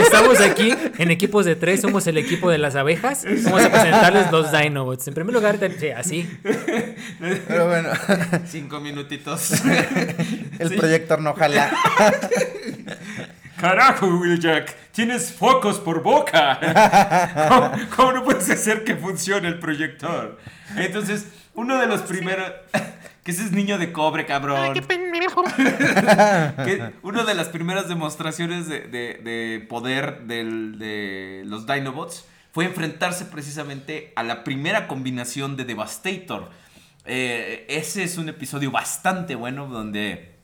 estamos 0.00 0.40
aquí 0.40 0.74
en 0.98 1.10
equipos 1.12 1.44
de 1.46 1.54
tres, 1.56 1.80
somos 1.80 2.06
el 2.08 2.18
equipo 2.18 2.50
de 2.50 2.58
las 2.58 2.74
abejas. 2.74 3.24
Vamos 3.44 3.62
a 3.62 3.70
presentarles 3.70 4.30
los 4.32 4.50
Dinobots. 4.52 5.06
En 5.08 5.14
primer 5.14 5.32
lugar, 5.32 5.58
te- 5.58 5.78
sí, 5.78 5.88
así. 5.90 6.28
Pero 7.48 7.66
bueno, 7.68 7.88
Cinco 8.70 8.80
minutitos. 8.84 9.50
el 10.60 10.68
Sí. 10.68 10.76
proyector 10.76 11.20
no 11.20 11.34
jala. 11.34 11.70
Carajo, 13.60 14.06
Will 14.06 14.38
Jack, 14.38 14.76
tienes 14.92 15.32
focos 15.32 15.80
por 15.80 16.04
boca. 16.04 16.60
¿Cómo, 17.48 17.72
cómo 17.96 18.12
no 18.12 18.22
puedes 18.24 18.48
hacer 18.48 18.84
que 18.84 18.94
funcione 18.94 19.48
el 19.48 19.58
proyector? 19.58 20.38
Entonces, 20.76 21.26
uno 21.54 21.80
de 21.80 21.88
los 21.88 22.02
primeros. 22.02 22.48
Que 23.24 23.32
ese 23.32 23.42
es 23.42 23.50
niño 23.50 23.76
de 23.76 23.90
cobre, 23.90 24.24
cabrón. 24.24 24.72
Que 24.72 24.82
una 27.02 27.24
de 27.24 27.34
las 27.34 27.48
primeras 27.48 27.88
demostraciones 27.88 28.68
de, 28.68 28.82
de- 28.82 29.14
de 29.24 29.66
poder 29.68 30.20
del- 30.28 30.78
de 30.78 31.42
los 31.44 31.66
Dinobots 31.66 32.24
fue 32.52 32.66
enfrentarse 32.66 33.24
precisamente 33.24 34.12
a 34.14 34.22
la 34.22 34.44
primera 34.44 34.86
combinación 34.86 35.56
de 35.56 35.64
Devastator. 35.64 36.50
Eh, 37.06 37.66
ese 37.68 38.02
es 38.02 38.18
un 38.18 38.28
episodio 38.28 38.70
bastante 38.70 39.34
bueno 39.34 39.66
donde 39.66 40.36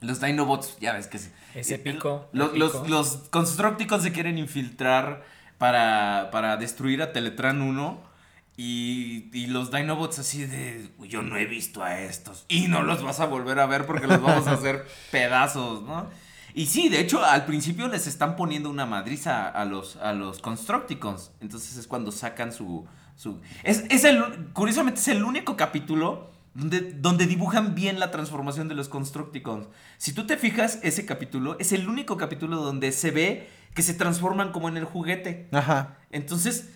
los 0.00 0.20
Dinobots, 0.20 0.76
ya 0.80 0.92
ves 0.92 1.06
que... 1.08 1.16
Es 1.16 1.70
eh, 1.70 1.74
épico, 1.74 2.28
Los, 2.32 2.50
épico. 2.50 2.64
los, 2.64 2.88
los 2.88 3.16
Constructicons 3.30 4.02
se 4.02 4.12
quieren 4.12 4.38
infiltrar 4.38 5.24
para, 5.58 6.28
para 6.30 6.56
destruir 6.56 7.02
a 7.02 7.12
Teletran 7.12 7.60
1. 7.62 8.08
Y, 8.56 9.30
y 9.32 9.46
los 9.46 9.70
Dinobots 9.70 10.18
así 10.18 10.44
de, 10.44 10.90
"Uy, 10.98 11.08
yo 11.08 11.22
no 11.22 11.36
he 11.36 11.46
visto 11.46 11.82
a 11.82 12.00
estos. 12.00 12.44
Y 12.48 12.66
no 12.66 12.82
los 12.82 13.02
vas 13.04 13.20
a 13.20 13.26
volver 13.26 13.60
a 13.60 13.66
ver 13.66 13.86
porque 13.86 14.06
los 14.08 14.20
vamos 14.20 14.48
a 14.48 14.52
hacer 14.52 14.84
pedazos, 15.12 15.82
¿no? 15.82 16.10
Y 16.54 16.66
sí, 16.66 16.88
de 16.88 16.98
hecho, 16.98 17.24
al 17.24 17.44
principio 17.46 17.86
les 17.86 18.08
están 18.08 18.34
poniendo 18.34 18.68
una 18.68 18.84
madriza 18.84 19.48
a 19.48 19.64
los, 19.64 19.94
a 19.96 20.12
los 20.12 20.40
Constructicons. 20.40 21.30
Entonces 21.40 21.76
es 21.76 21.86
cuando 21.86 22.10
sacan 22.10 22.52
su... 22.52 22.84
su 23.18 23.40
es, 23.64 23.84
es 23.90 24.04
el, 24.04 24.22
curiosamente 24.52 25.00
es 25.00 25.08
el 25.08 25.24
único 25.24 25.56
capítulo 25.56 26.30
donde, 26.54 26.80
donde 26.92 27.26
dibujan 27.26 27.74
bien 27.74 27.98
la 28.00 28.10
transformación 28.12 28.68
de 28.68 28.74
los 28.76 28.88
Constructicons. 28.88 29.66
Si 29.96 30.12
tú 30.12 30.24
te 30.26 30.36
fijas, 30.36 30.78
ese 30.82 31.04
capítulo 31.04 31.56
es 31.58 31.72
el 31.72 31.88
único 31.88 32.16
capítulo 32.16 32.56
donde 32.58 32.92
se 32.92 33.10
ve 33.10 33.48
que 33.74 33.82
se 33.82 33.92
transforman 33.94 34.52
como 34.52 34.68
en 34.68 34.76
el 34.76 34.84
juguete. 34.84 35.48
Ajá. 35.52 35.96
Entonces, 36.10 36.70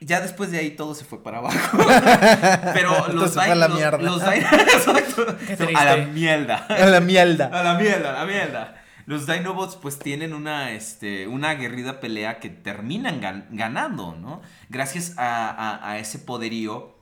ya 0.00 0.20
después 0.20 0.50
de 0.50 0.58
ahí 0.58 0.70
todo 0.72 0.94
se 0.94 1.04
fue 1.04 1.22
para 1.22 1.38
abajo. 1.38 1.78
Pero 2.74 2.90
los 2.90 3.08
Entonces 3.10 3.34
fue 3.34 3.44
a 3.52 3.54
la 3.54 3.68
los- 3.68 3.76
mierda. 3.76 3.98
los 3.98 4.22
triste. 5.44 5.74
A 5.76 5.84
la 5.84 5.96
mierda. 6.06 6.56
A 6.68 6.86
la 6.86 7.00
mierda. 7.00 7.46
A 7.52 7.62
la 7.62 7.74
mierda, 7.74 8.10
a 8.10 8.24
la 8.24 8.24
mierda. 8.26 8.82
Los 9.10 9.26
Dinobots 9.26 9.74
pues 9.74 9.98
tienen 9.98 10.32
una, 10.34 10.70
este, 10.70 11.26
una 11.26 11.50
aguerrida 11.50 11.98
pelea 11.98 12.38
que 12.38 12.48
terminan 12.48 13.20
gan- 13.20 13.46
ganando, 13.50 14.14
¿no? 14.14 14.40
Gracias 14.68 15.14
a, 15.18 15.48
a- 15.50 15.90
a 15.90 15.98
ese 15.98 16.20
poderío 16.20 16.96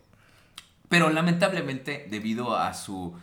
Pero 0.88 1.11
lamentablemente, 1.11 2.07
debido 2.11 2.57
a 2.57 2.73
su 2.73 3.14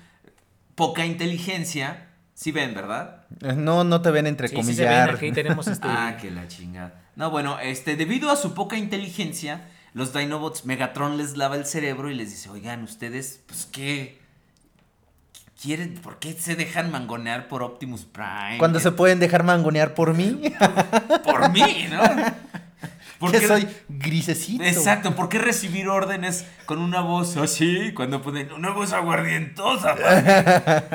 poca 0.76 1.04
inteligencia, 1.06 2.10
sí 2.36 2.52
ven, 2.52 2.76
¿verdad? 2.76 3.26
No, 3.56 3.84
no 3.84 4.02
te 4.04 4.12
ven 4.12 4.28
entre 4.28 4.50
Sí, 4.50 4.56
sí 4.64 4.74
se 4.76 4.84
ven, 4.84 4.92
comillas. 5.00 5.16
aquí 5.18 5.32
tenemos 5.32 5.66
este... 5.68 5.88
Ah, 5.90 6.18
que 6.22 6.30
la 6.30 6.48
chingada. 6.48 7.02
No, 7.16 7.32
bueno, 7.32 7.58
este, 7.60 7.96
debido 7.96 8.30
a 8.30 8.36
su 8.36 8.54
poca 8.54 8.78
inteligencia, 8.78 9.68
los 9.94 10.14
Dinobots, 10.14 10.66
Megatron 10.66 11.18
les 11.18 11.38
lava 11.38 11.56
el 11.56 11.66
cerebro 11.66 12.12
y 12.12 12.14
les 12.16 12.30
dice, 12.30 12.50
oigan, 12.52 12.84
ustedes, 12.84 13.42
pues, 13.48 13.66
¿qué? 13.72 14.22
¿Quieren? 15.66 15.96
¿Por 15.96 16.20
qué 16.20 16.34
se 16.34 16.56
dejan 16.56 16.92
mangonear 16.92 17.48
por 17.48 17.64
Optimus 17.64 18.06
Prime? 18.06 18.60
Cuando 18.60 18.80
se 18.80 18.92
pueden 18.92 19.20
dejar 19.20 19.44
mangonear 19.44 19.96
por 19.96 20.14
mí, 20.14 20.40
Por 21.24 21.50
mí, 21.52 21.88
¿no? 21.90 22.04
¿Por 23.20 23.32
que 23.32 23.40
qué- 23.40 23.48
soy 23.48 23.68
grisecito. 23.90 24.64
Exacto, 24.64 25.16
¿por 25.16 25.28
qué 25.28 25.40
recibir 25.40 25.88
órdenes 25.88 26.46
con 26.68 26.78
una 26.78 27.02
voz 27.02 27.36
así 27.38 27.94
cuando 27.96 28.22
ponen 28.22 28.52
una 28.52 28.70
voz 28.70 28.94
aguardientosa? 28.94 29.94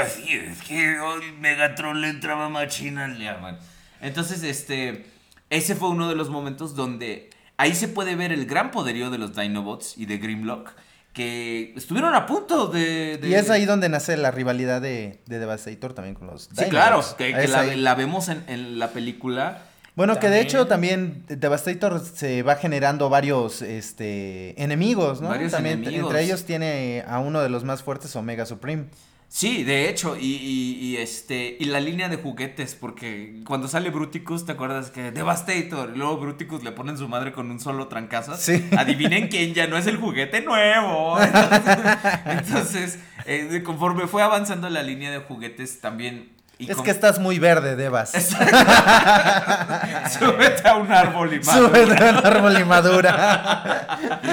así 0.00 0.30
es 0.32 0.62
que 0.62 1.00
hoy 1.00 1.32
Megatron 1.40 2.00
le 2.00 2.10
entraba 2.10 2.48
machina, 2.48 3.08
le 3.08 3.24
llaman. 3.24 3.58
Entonces, 4.00 4.44
este, 4.44 5.06
ese 5.50 5.74
fue 5.74 5.88
uno 5.88 6.08
de 6.08 6.14
los 6.14 6.28
momentos 6.30 6.76
donde 6.76 7.30
ahí 7.56 7.74
se 7.74 7.88
puede 7.88 8.14
ver 8.14 8.30
el 8.30 8.46
gran 8.46 8.70
poderío 8.70 9.10
de 9.10 9.18
los 9.18 9.34
Dinobots 9.34 9.98
y 9.98 10.06
de 10.06 10.18
Grimlock, 10.18 10.70
que 11.18 11.72
estuvieron 11.76 12.14
a 12.14 12.26
punto 12.26 12.68
de... 12.68 13.18
de- 13.18 13.28
Y 13.28 13.34
es 13.34 13.50
ahí 13.50 13.64
donde 13.66 13.88
nace 13.88 14.16
la 14.16 14.30
rivalidad 14.30 14.80
de, 14.80 15.18
de 15.26 15.38
Devastator 15.40 15.92
también 15.92 16.14
con 16.14 16.28
los 16.28 16.44
Sí, 16.56 16.64
claro, 16.70 17.02
que, 17.18 17.34
que 17.34 17.48
la, 17.48 17.64
la 17.64 17.94
vemos 17.96 18.28
en, 18.28 18.44
en 18.46 18.78
la 18.78 18.90
película. 18.90 19.64
Bueno, 19.96 20.14
que 20.20 20.28
de 20.28 20.36
También. 20.38 20.46
hecho 20.46 20.66
también 20.68 21.24
Devastator 21.26 22.00
se 22.00 22.44
va 22.44 22.54
generando 22.54 23.08
varios 23.08 23.62
este, 23.62 24.54
enemigos, 24.62 25.20
¿no? 25.20 25.28
Varios 25.30 25.50
también 25.50 25.80
enemigos. 25.82 26.06
entre 26.10 26.22
ellos 26.24 26.44
tiene 26.44 27.02
a 27.08 27.18
uno 27.18 27.40
de 27.42 27.48
los 27.48 27.64
más 27.64 27.82
fuertes, 27.82 28.14
Omega 28.14 28.46
Supreme. 28.46 28.84
Sí, 29.30 29.62
de 29.62 29.90
hecho, 29.90 30.16
y, 30.16 30.24
y- 30.24 30.78
y, 30.80 30.96
este 30.96 31.56
y 31.60 31.66
la 31.66 31.80
línea 31.80 32.08
de 32.08 32.16
juguetes, 32.16 32.74
porque 32.74 33.42
cuando 33.46 33.68
sale 33.68 33.90
Bruticus, 33.90 34.46
¿te 34.46 34.52
acuerdas 34.52 34.90
que 34.90 35.10
Devastator? 35.12 35.92
Y 35.94 35.98
luego 35.98 36.16
Bruticus 36.16 36.64
le 36.64 36.72
ponen 36.72 36.96
su 36.96 37.08
madre 37.08 37.32
con 37.32 37.50
un 37.50 37.60
solo 37.60 37.88
trancazo. 37.88 38.36
Sí. 38.36 38.64
Adivinen 38.78 39.28
quién 39.28 39.52
ya 39.52 39.66
no 39.66 39.76
es 39.76 39.86
el 39.86 39.98
juguete 39.98 40.40
nuevo. 40.40 41.20
Entonces, 41.20 41.86
entonces, 42.26 42.98
eh, 43.26 43.62
conforme 43.64 44.06
fue 44.06 44.22
avanzando 44.22 44.70
la 44.70 44.82
línea 44.82 45.10
de 45.10 45.18
juguetes, 45.18 45.80
también. 45.80 46.30
Y 46.58 46.70
es 46.70 46.76
con- 46.76 46.84
que 46.84 46.90
estás 46.90 47.18
muy 47.18 47.38
verde, 47.38 47.76
Devas. 47.76 48.10
Súbete 50.18 50.68
a 50.68 50.74
un 50.76 50.90
árbol 50.92 51.32
y 51.34 51.40
madura. 51.40 51.78
de 51.78 51.84
un 51.84 51.92
árbol 52.26 52.60
y 52.60 52.64
madura. 52.64 54.18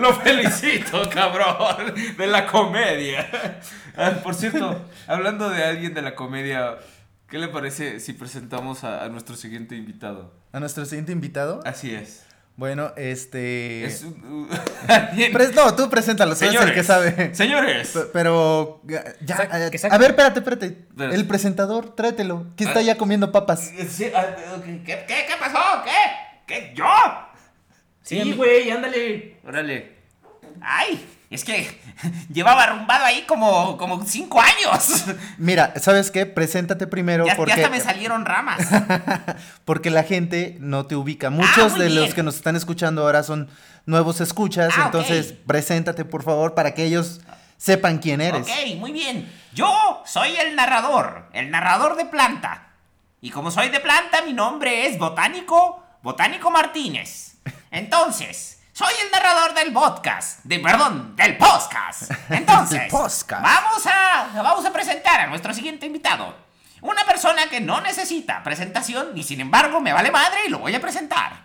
Lo 0.00 0.12
felicito, 0.20 1.08
cabrón, 1.08 1.94
de 2.18 2.26
la 2.26 2.46
comedia. 2.46 3.26
Ah, 3.96 4.10
por 4.22 4.34
cierto, 4.34 4.84
hablando 5.06 5.48
de 5.48 5.64
alguien 5.64 5.94
de 5.94 6.02
la 6.02 6.14
comedia, 6.14 6.76
¿qué 7.28 7.38
le 7.38 7.48
parece 7.48 8.00
si 8.00 8.12
presentamos 8.12 8.84
a, 8.84 9.04
a 9.04 9.08
nuestro 9.08 9.36
siguiente 9.36 9.76
invitado? 9.76 10.34
A 10.52 10.60
nuestro 10.60 10.84
siguiente 10.84 11.12
invitado. 11.12 11.60
Así 11.64 11.94
es. 11.94 12.23
Bueno, 12.56 12.92
este. 12.96 13.84
Es 13.84 14.04
Pres- 15.32 15.54
no, 15.54 15.74
tú 15.74 15.90
preséntalo, 15.90 16.36
tú 16.36 16.44
eres 16.44 16.60
el 16.60 16.72
que 16.74 16.84
sabe. 16.84 17.34
Señores. 17.34 17.88
P- 17.88 18.00
Pero. 18.12 18.80
Ya. 18.84 18.98
Eh, 19.66 19.70
que 19.70 19.80
a 19.90 19.98
ver, 19.98 20.10
espérate, 20.10 20.38
espérate. 20.40 20.86
El 20.98 21.26
presentador, 21.26 21.94
tráetelo. 21.96 22.46
Que 22.56 22.64
está 22.64 22.78
Ah. 22.80 22.82
ya 22.82 22.96
comiendo 22.96 23.32
papas. 23.32 23.72
Sí, 23.88 24.06
ah, 24.14 24.36
¿Qué, 24.64 24.82
qué, 24.84 25.04
qué 25.06 25.34
pasó? 25.40 25.58
¿Qué? 25.84 25.90
¿Qué? 26.46 26.72
¿Yo? 26.76 26.84
Sí, 28.02 28.20
Sí, 28.22 28.32
güey, 28.34 28.70
ándale. 28.70 29.38
Órale. 29.46 29.94
Ay, 30.60 31.04
es 31.30 31.44
que 31.44 31.80
llevaba 32.32 32.64
arrumbado 32.64 33.04
ahí 33.04 33.22
como, 33.26 33.76
como 33.76 34.04
cinco 34.04 34.40
años. 34.40 35.04
Mira, 35.38 35.72
¿sabes 35.80 36.10
qué? 36.10 36.26
Preséntate 36.26 36.86
primero 36.86 37.24
Ya, 37.24 37.32
ya 37.32 37.36
porque. 37.36 37.52
hasta 37.54 37.70
me 37.70 37.80
salieron 37.80 38.24
ramas. 38.24 38.66
Porque 39.64 39.90
la 39.90 40.02
gente 40.04 40.56
no 40.60 40.86
te 40.86 40.94
ubica. 40.96 41.30
Muchos 41.30 41.72
muy 41.72 41.80
de 41.80 41.86
bien. 41.88 42.00
los 42.02 42.14
que 42.14 42.22
nos 42.22 42.36
están 42.36 42.54
escuchando 42.56 43.02
ahora 43.02 43.22
son 43.22 43.48
nuevos 43.86 44.20
escuchas. 44.20 44.74
Ah, 44.76 44.82
entonces, 44.86 45.32
preséntate, 45.46 46.04
por 46.04 46.22
favor, 46.22 46.54
para 46.54 46.74
que 46.74 46.84
ellos 46.84 47.20
sepan 47.56 47.98
quién 47.98 48.20
eres. 48.20 48.42
Ok, 48.42 48.76
muy 48.76 48.92
bien. 48.92 49.30
Yo 49.54 50.02
soy 50.04 50.36
el 50.36 50.54
narrador, 50.54 51.28
el 51.32 51.50
narrador 51.50 51.96
de 51.96 52.04
planta. 52.04 52.68
Y 53.20 53.30
como 53.30 53.50
soy 53.50 53.70
de 53.70 53.80
planta, 53.80 54.20
mi 54.22 54.34
nombre 54.34 54.86
es 54.86 54.98
Botánico, 54.98 55.82
Botánico 56.02 56.50
Martínez. 56.50 57.36
Entonces, 57.70 58.53
soy 58.74 58.92
el 59.04 59.10
narrador 59.12 59.54
del 59.54 59.72
podcast, 59.72 60.40
de 60.42 60.58
perdón, 60.58 61.14
del 61.14 61.36
podcast. 61.36 62.10
Entonces, 62.28 62.90
podcast. 62.90 63.40
vamos 63.40 63.86
a 63.86 64.30
vamos 64.34 64.66
a 64.66 64.72
presentar 64.72 65.20
a 65.20 65.26
nuestro 65.28 65.54
siguiente 65.54 65.86
invitado. 65.86 66.34
Una 66.80 67.04
persona 67.04 67.46
que 67.48 67.60
no 67.60 67.80
necesita 67.80 68.42
presentación 68.42 69.16
y 69.16 69.22
sin 69.22 69.40
embargo 69.40 69.80
me 69.80 69.92
vale 69.92 70.10
madre 70.10 70.40
y 70.48 70.50
lo 70.50 70.58
voy 70.58 70.74
a 70.74 70.80
presentar. 70.80 71.44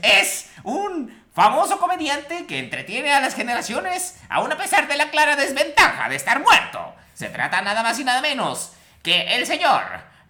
Es 0.00 0.48
un 0.62 1.22
famoso 1.34 1.78
comediante 1.78 2.46
que 2.46 2.58
entretiene 2.58 3.12
a 3.12 3.20
las 3.20 3.34
generaciones 3.34 4.16
aún 4.30 4.50
a 4.50 4.56
pesar 4.56 4.88
de 4.88 4.96
la 4.96 5.10
clara 5.10 5.36
desventaja 5.36 6.08
de 6.08 6.16
estar 6.16 6.40
muerto. 6.40 6.94
Se 7.12 7.28
trata 7.28 7.60
nada 7.60 7.82
más 7.82 7.98
y 7.98 8.04
nada 8.04 8.22
menos 8.22 8.72
que 9.02 9.36
el 9.36 9.46
señor 9.46 9.82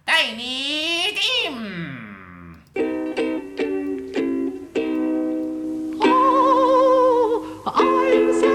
Tiny 0.03 1.15
Tim. 1.15 2.02
Oh, 8.15 8.52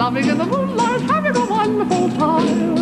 loving 0.00 0.28
in 0.28 0.38
the 0.38 0.46
moonlight, 0.46 1.02
having 1.02 1.36
a 1.36 1.44
wonderful 1.44 2.08
time. 2.12 2.74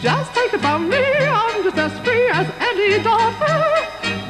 Just 0.00 0.34
take 0.34 0.54
it 0.54 0.60
from 0.60 0.88
me, 0.88 1.04
I'm 1.42 1.62
just 1.64 1.76
as 1.76 1.92
free 2.04 2.26
as 2.30 2.48
any 2.68 3.02
daughter. 3.02 3.58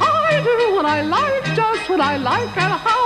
I 0.01 0.41
do 0.43 0.75
what 0.75 0.85
I 0.85 1.03
like, 1.03 1.45
just 1.55 1.89
what 1.89 2.01
I 2.01 2.17
like, 2.17 2.57
and 2.57 2.75
how 2.87 3.02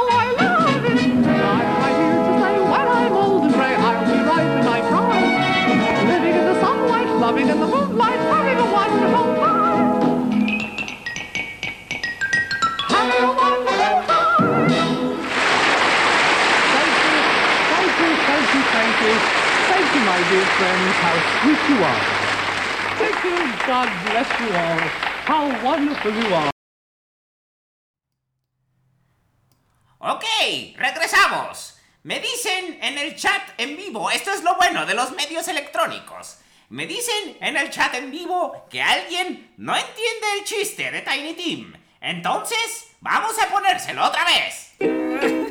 loving 7.36 7.52
in 7.52 7.60
the 7.60 7.66
moonlight, 7.66 8.18
having 8.32 8.58
a 8.58 8.72
wonderful 8.72 9.26
time. 9.36 10.00
Having 12.88 13.24
a 13.24 13.32
wonderful 13.40 13.94
time. 14.08 14.46
Thank 16.72 16.96
you, 17.04 17.16
thank 17.72 17.92
you, 18.00 18.10
thank 18.26 18.46
you, 18.54 18.62
thank 18.72 18.96
you. 19.02 19.12
Thank 19.68 19.86
you, 19.94 20.00
my 20.12 20.20
dear 20.30 20.46
friends, 20.56 20.94
how 21.04 21.16
sweet 21.36 21.62
you 21.68 21.78
are. 21.84 22.02
Thank 23.00 23.18
you, 23.24 23.36
God 23.66 23.88
bless 24.06 24.30
you 24.40 24.50
all. 24.64 24.82
How 25.28 25.42
wonderful 25.64 26.12
you 26.12 26.34
are. 26.34 26.50
Ok, 29.98 30.24
regresamos. 30.78 31.74
Me 32.04 32.20
dicen 32.20 32.78
en 32.80 32.98
el 32.98 33.16
chat 33.16 33.42
en 33.58 33.76
vivo, 33.76 34.10
esto 34.10 34.30
es 34.30 34.44
lo 34.44 34.54
bueno 34.54 34.86
de 34.86 34.94
los 34.94 35.10
medios 35.10 35.48
electrónicos, 35.48 36.38
Me 36.68 36.84
dicen 36.86 37.36
en 37.40 37.56
el 37.56 37.70
chat 37.70 37.94
en 37.94 38.10
vivo 38.10 38.66
que 38.68 38.82
alguien 38.82 39.52
no 39.56 39.76
entiende 39.76 40.26
el 40.38 40.44
chiste 40.44 40.90
de 40.90 41.00
Tiny 41.00 41.34
Tim. 41.34 41.72
Entonces, 42.00 42.88
vamos 43.00 43.40
a 43.40 43.48
ponérselo 43.48 44.04
otra 44.04 44.24
vez. 44.24 45.45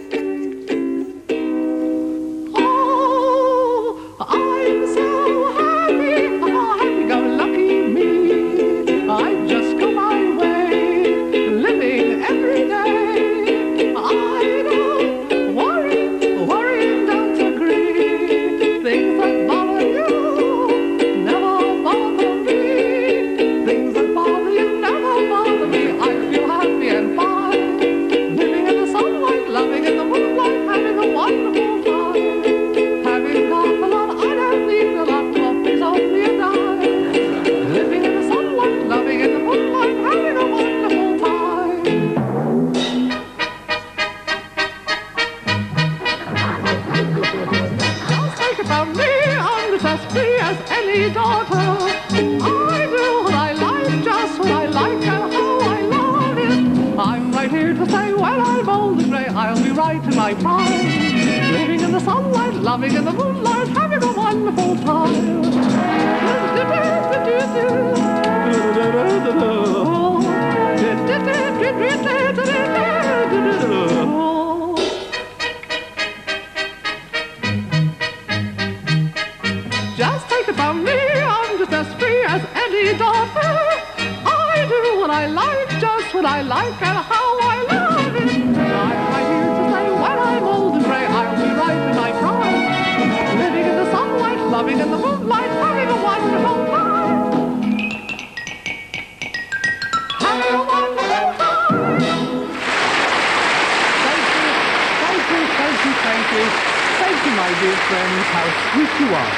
Dear 107.66 107.78
friends, 107.90 108.26
how 108.36 108.48
sweet 108.70 108.94
you 109.02 109.10
are. 109.22 109.34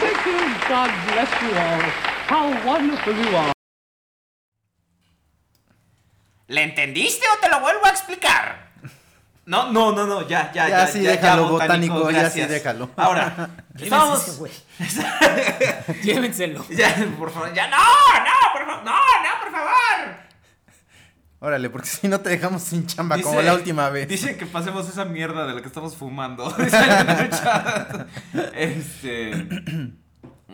Thank 0.00 0.20
you, 0.28 0.40
God 0.72 0.90
bless 1.08 1.32
you 1.44 1.52
all. 1.64 1.84
How 2.32 2.44
wonderful 2.64 3.12
you 3.12 3.30
are. 3.36 3.52
¿Le 6.48 6.62
entendiste 6.62 7.26
o 7.34 7.40
te 7.40 7.48
lo 7.50 7.60
vuelvo 7.60 7.84
a 7.84 7.90
explicar? 7.90 8.66
No, 9.48 9.70
no, 9.70 9.92
no, 9.92 10.06
no, 10.06 10.26
ya, 10.26 10.50
ya, 10.52 10.68
Ya, 10.68 10.86
sí, 10.88 10.98
déjalo, 10.98 11.46
botánico, 11.50 11.94
botánico, 11.94 12.10
ya 12.10 12.28
sí, 12.30 12.40
déjalo. 12.40 12.90
Ahora, 12.96 13.48
güey. 14.38 14.50
Llévenselo. 16.02 16.66
Ya, 16.70 16.92
por 17.16 17.30
favor, 17.30 17.54
ya 17.54 17.68
no. 17.68 17.76
¡No, 17.76 18.24
no, 18.26 18.52
por 18.52 18.66
favor! 18.66 18.84
¡No, 18.84 18.96
no, 18.96 19.40
por 19.40 19.52
favor! 19.52 20.25
Órale, 21.46 21.70
porque 21.70 21.86
si 22.00 22.08
no 22.08 22.20
te 22.20 22.30
dejamos 22.30 22.62
sin 22.62 22.86
chamba 22.86 23.20
como 23.22 23.40
la 23.40 23.54
última 23.54 23.88
vez. 23.90 24.08
Dice 24.08 24.36
que 24.36 24.46
pasemos 24.46 24.88
esa 24.88 25.04
mierda 25.04 25.46
de 25.46 25.54
la 25.54 25.60
que 25.60 25.68
estamos 25.68 25.94
fumando. 25.96 26.44
Este. 28.54 29.30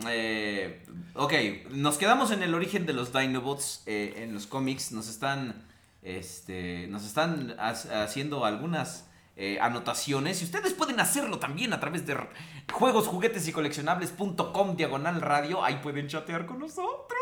eh, 0.07 0.85
ok, 1.15 1.33
nos 1.71 1.97
quedamos 1.97 2.31
en 2.31 2.43
el 2.43 2.53
origen 2.53 2.85
de 2.85 2.93
los 2.93 3.11
Dinobots 3.13 3.83
eh, 3.85 4.13
en 4.17 4.33
los 4.33 4.45
cómics. 4.47 4.91
Nos 4.91 5.07
están. 5.09 5.65
Este. 6.03 6.87
Nos 6.89 7.03
están 7.05 7.55
ha- 7.59 8.03
haciendo 8.03 8.45
algunas. 8.45 9.07
eh, 9.35 9.57
anotaciones 9.59 10.43
y 10.43 10.45
ustedes 10.45 10.73
pueden 10.73 10.99
hacerlo 10.99 11.39
también 11.39 11.73
a 11.73 11.79
través 11.79 12.05
de 12.05 12.15
juegos, 12.71 13.07
juguetes 13.07 13.47
y 13.47 13.51
coleccionables.com 13.51 14.75
diagonal 14.75 15.21
radio. 15.21 15.63
Ahí 15.63 15.79
pueden 15.81 16.07
chatear 16.07 16.45
con 16.45 16.59
nosotros. 16.59 17.17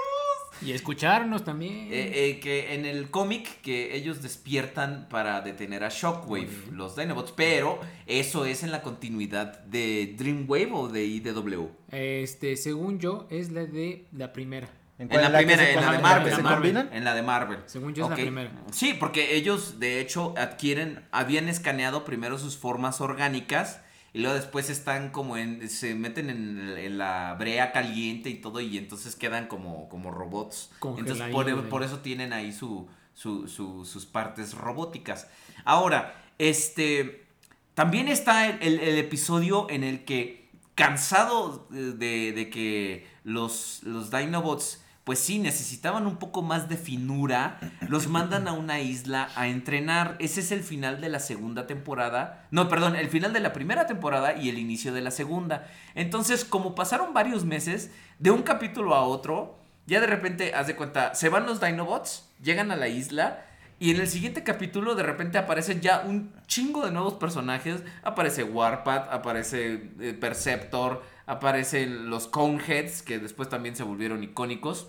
Y 0.64 0.74
escucharnos 0.74 1.43
también. 1.43 1.88
Eh, 1.91 2.30
eh, 2.30 2.39
que 2.39 2.74
en 2.76 2.86
el 2.86 3.09
cómic 3.09 3.62
que 3.62 3.95
ellos 3.95 4.22
despiertan 4.22 5.07
para 5.09 5.41
detener 5.41 5.84
a 5.84 5.89
Shockwave, 5.89 6.49
los 6.72 6.95
Dinobots, 6.95 7.32
pero 7.32 7.80
eso 8.05 8.45
es 8.45 8.64
en 8.64 8.72
la 8.72 8.82
continuidad 8.82 9.59
de 9.64 10.16
Dreamwave 10.18 10.72
o 10.74 10.88
de 10.88 11.05
IDW. 11.05 11.68
Este, 11.91 12.55
según 12.57 12.99
yo, 12.99 13.28
es 13.30 13.51
la 13.51 13.66
de 13.66 14.05
la 14.12 14.34
primera. 14.34 14.70
En 14.99 15.07
cuál? 15.07 15.32
la 15.32 15.39
primera, 15.39 15.68
en 15.68 15.82
la 15.82 15.91
de? 15.93 15.97
Marvel. 15.97 16.89
En 16.93 17.03
la 17.03 17.16
de 17.16 17.22
Marvel. 17.24 17.57
Según 17.66 17.95
yo 17.95 18.03
es 18.03 18.09
la 18.12 18.16
primera. 18.16 18.51
Sí, 18.72 18.95
porque 18.99 19.36
ellos 19.36 19.80
de 19.80 19.99
hecho 19.99 20.36
adquieren, 20.38 21.03
habían 21.12 21.49
escaneado 21.49 22.05
primero 22.05 22.38
sus 22.38 22.55
formas 22.55 23.01
orgánicas 23.01 23.82
y 24.14 24.20
luego 24.20 24.36
después 24.36 24.70
están 24.70 25.09
como 25.12 25.38
en, 25.38 25.70
se 25.70 25.95
meten 25.95 26.30
en, 26.30 26.59
en 26.78 26.97
la 26.97 27.36
brea 27.39 27.72
caliente 27.72 28.30
y 28.30 28.36
todo 28.36 28.59
y 28.59 28.78
entonces 28.78 29.16
quedan 29.16 29.47
como, 29.47 29.88
como 29.89 30.12
robots. 30.12 30.70
Entonces 30.99 31.18
por, 31.32 31.45
Congeladitos, 31.45 31.66
por 31.70 31.84
eso 31.84 31.99
tienen 31.99 32.34
ahí 32.34 32.51
su, 32.51 32.88
su- 33.14 33.47
su- 33.47 33.86
sus 33.86 34.05
partes 34.05 34.53
robóticas. 34.53 35.28
Ahora, 35.64 36.22
este, 36.39 37.26
también 37.74 38.07
está 38.09 38.47
el, 38.49 38.62
el- 38.62 38.80
el 38.80 38.97
episodio 38.97 39.68
en 39.70 39.84
el 39.84 40.03
que, 40.05 40.49
cansado 40.76 41.68
de, 41.70 42.32
de 42.34 42.49
que 42.49 43.07
los, 43.24 43.82
los 43.84 44.09
Dinobots, 44.12 44.82
pues 45.03 45.19
sí, 45.19 45.39
necesitaban 45.39 46.05
un 46.05 46.17
poco 46.17 46.43
más 46.43 46.69
de 46.69 46.77
finura, 46.77 47.59
los 47.87 48.07
mandan 48.07 48.47
a 48.47 48.53
una 48.53 48.79
isla 48.81 49.29
a 49.35 49.47
entrenar. 49.47 50.15
Ese 50.19 50.41
es 50.41 50.51
el 50.51 50.61
final 50.61 51.01
de 51.01 51.09
la 51.09 51.19
segunda 51.19 51.65
temporada. 51.65 52.47
No, 52.51 52.69
perdón, 52.69 52.95
el 52.95 53.09
final 53.09 53.33
de 53.33 53.39
la 53.39 53.51
primera 53.51 53.87
temporada 53.87 54.35
y 54.35 54.49
el 54.49 54.59
inicio 54.59 54.93
de 54.93 55.01
la 55.01 55.09
segunda. 55.09 55.67
Entonces, 55.95 56.45
como 56.45 56.75
pasaron 56.75 57.13
varios 57.13 57.45
meses, 57.45 57.91
de 58.19 58.29
un 58.29 58.43
capítulo 58.43 58.93
a 58.93 59.01
otro, 59.01 59.57
ya 59.87 59.99
de 59.99 60.07
repente, 60.07 60.53
haz 60.53 60.67
de 60.67 60.75
cuenta, 60.75 61.15
se 61.15 61.29
van 61.29 61.47
los 61.47 61.59
Dinobots, 61.59 62.29
llegan 62.41 62.71
a 62.71 62.75
la 62.75 62.87
isla. 62.87 63.45
Y 63.79 63.89
en 63.89 63.99
el 63.99 64.07
siguiente 64.07 64.43
capítulo 64.43 64.93
de 64.93 65.01
repente 65.01 65.39
aparecen 65.39 65.81
ya 65.81 66.03
un 66.05 66.31
chingo 66.45 66.85
de 66.85 66.91
nuevos 66.91 67.15
personajes. 67.15 67.81
Aparece 68.03 68.43
Warpath, 68.43 69.11
aparece 69.11 69.89
eh, 69.99 70.13
Perceptor, 70.13 71.01
aparecen 71.32 72.09
los 72.09 72.27
Coneheads, 72.27 73.01
que 73.01 73.19
después 73.19 73.49
también 73.49 73.75
se 73.75 73.84
volvieron 73.84 74.23
icónicos. 74.23 74.88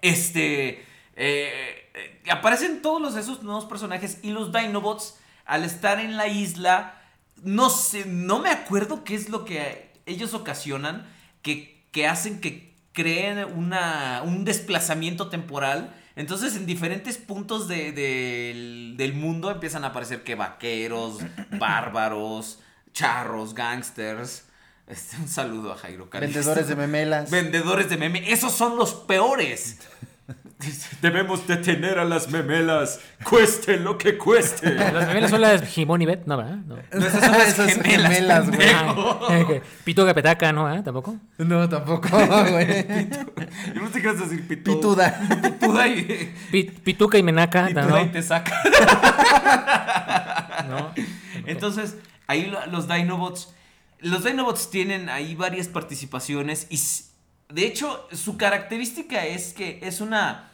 Este. 0.00 0.80
eh, 1.16 1.90
eh, 1.94 2.22
aparecen 2.30 2.82
todos 2.82 3.00
los, 3.02 3.16
esos 3.16 3.42
nuevos 3.42 3.64
personajes 3.66 4.18
y 4.22 4.30
los 4.30 4.52
Dinobots, 4.52 5.18
al 5.44 5.64
estar 5.64 5.98
en 6.00 6.16
la 6.16 6.26
isla, 6.28 7.00
no 7.42 7.70
sé, 7.70 8.04
no 8.06 8.38
me 8.40 8.50
acuerdo 8.50 9.02
qué 9.04 9.14
es 9.14 9.28
lo 9.28 9.44
que 9.44 9.90
ellos 10.06 10.34
ocasionan, 10.34 11.06
que, 11.42 11.84
que 11.90 12.06
hacen 12.06 12.40
que 12.40 12.74
creen 12.92 13.44
una, 13.56 14.22
un 14.24 14.44
desplazamiento 14.44 15.28
temporal. 15.28 15.94
Entonces, 16.16 16.56
en 16.56 16.66
diferentes 16.66 17.16
puntos 17.16 17.68
de- 17.68 17.92
del- 17.92 18.94
del 18.96 19.14
mundo 19.14 19.50
empiezan 19.50 19.84
a 19.84 19.88
aparecer 19.88 20.24
que 20.24 20.34
vaqueros, 20.34 21.18
bárbaros, 21.58 22.60
charros, 22.92 23.54
gangsters. 23.54 24.47
Este, 24.88 25.16
un 25.18 25.28
saludo 25.28 25.72
a 25.72 25.76
Jairo 25.76 26.08
Cali. 26.08 26.26
Vendedores 26.26 26.66
de 26.68 26.76
memelas. 26.76 27.30
Vendedores 27.30 27.88
de 27.90 27.96
meme. 27.98 28.32
Esos 28.32 28.52
son 28.52 28.76
los 28.76 28.94
peores. 28.94 29.78
Debemos 31.02 31.46
detener 31.46 31.98
a 32.00 32.04
las 32.04 32.30
memelas, 32.30 32.98
cueste 33.22 33.76
lo 33.76 33.96
que 33.96 34.18
cueste. 34.18 34.74
Las 34.74 35.06
gemelas 35.06 35.30
son 35.30 35.40
las 35.40 35.62
Jimón 35.62 36.02
y 36.02 36.06
Bet, 36.06 36.26
no, 36.26 36.36
¿verdad? 36.36 36.56
No. 36.66 36.76
No, 36.92 37.06
esas 37.06 37.20
son 37.24 37.32
las 37.32 37.48
Esas 37.48 37.74
gemelas, 37.74 38.12
gemelas, 38.12 38.50
güey. 38.50 38.68
Ah, 40.08 40.14
Petaca, 40.14 40.52
¿no? 40.52 40.66
¿Ah? 40.66 40.82
¿Tampoco? 40.82 41.16
No, 41.38 41.68
tampoco, 41.68 42.08
güey. 42.08 42.86
Yo 43.72 43.82
no 43.82 43.90
sé 43.92 44.02
qué 44.02 44.08
vas 44.08 44.16
a 44.20 44.24
decir, 44.24 44.48
pito- 44.48 44.74
Pituda. 44.74 45.20
Pituda 45.42 45.86
y, 45.86 46.34
Pi- 46.50 46.64
Pituca 46.64 47.18
y 47.18 47.22
Menaca, 47.22 47.66
pituda 47.68 47.84
¿no? 47.86 48.02
y 48.02 48.08
te 48.08 48.22
saca. 48.22 48.60
¿No? 50.68 50.92
Entonces, 51.46 51.96
ahí 52.26 52.46
lo- 52.46 52.66
los 52.66 52.88
Dinobots. 52.88 53.54
Los 54.00 54.24
Dinobots 54.24 54.70
tienen 54.70 55.08
ahí 55.08 55.34
varias 55.34 55.68
participaciones 55.68 56.66
y, 56.70 56.80
De 57.52 57.66
hecho, 57.66 58.06
su 58.12 58.36
característica 58.36 59.24
es 59.26 59.52
que 59.54 59.80
es 59.82 60.00
una. 60.00 60.50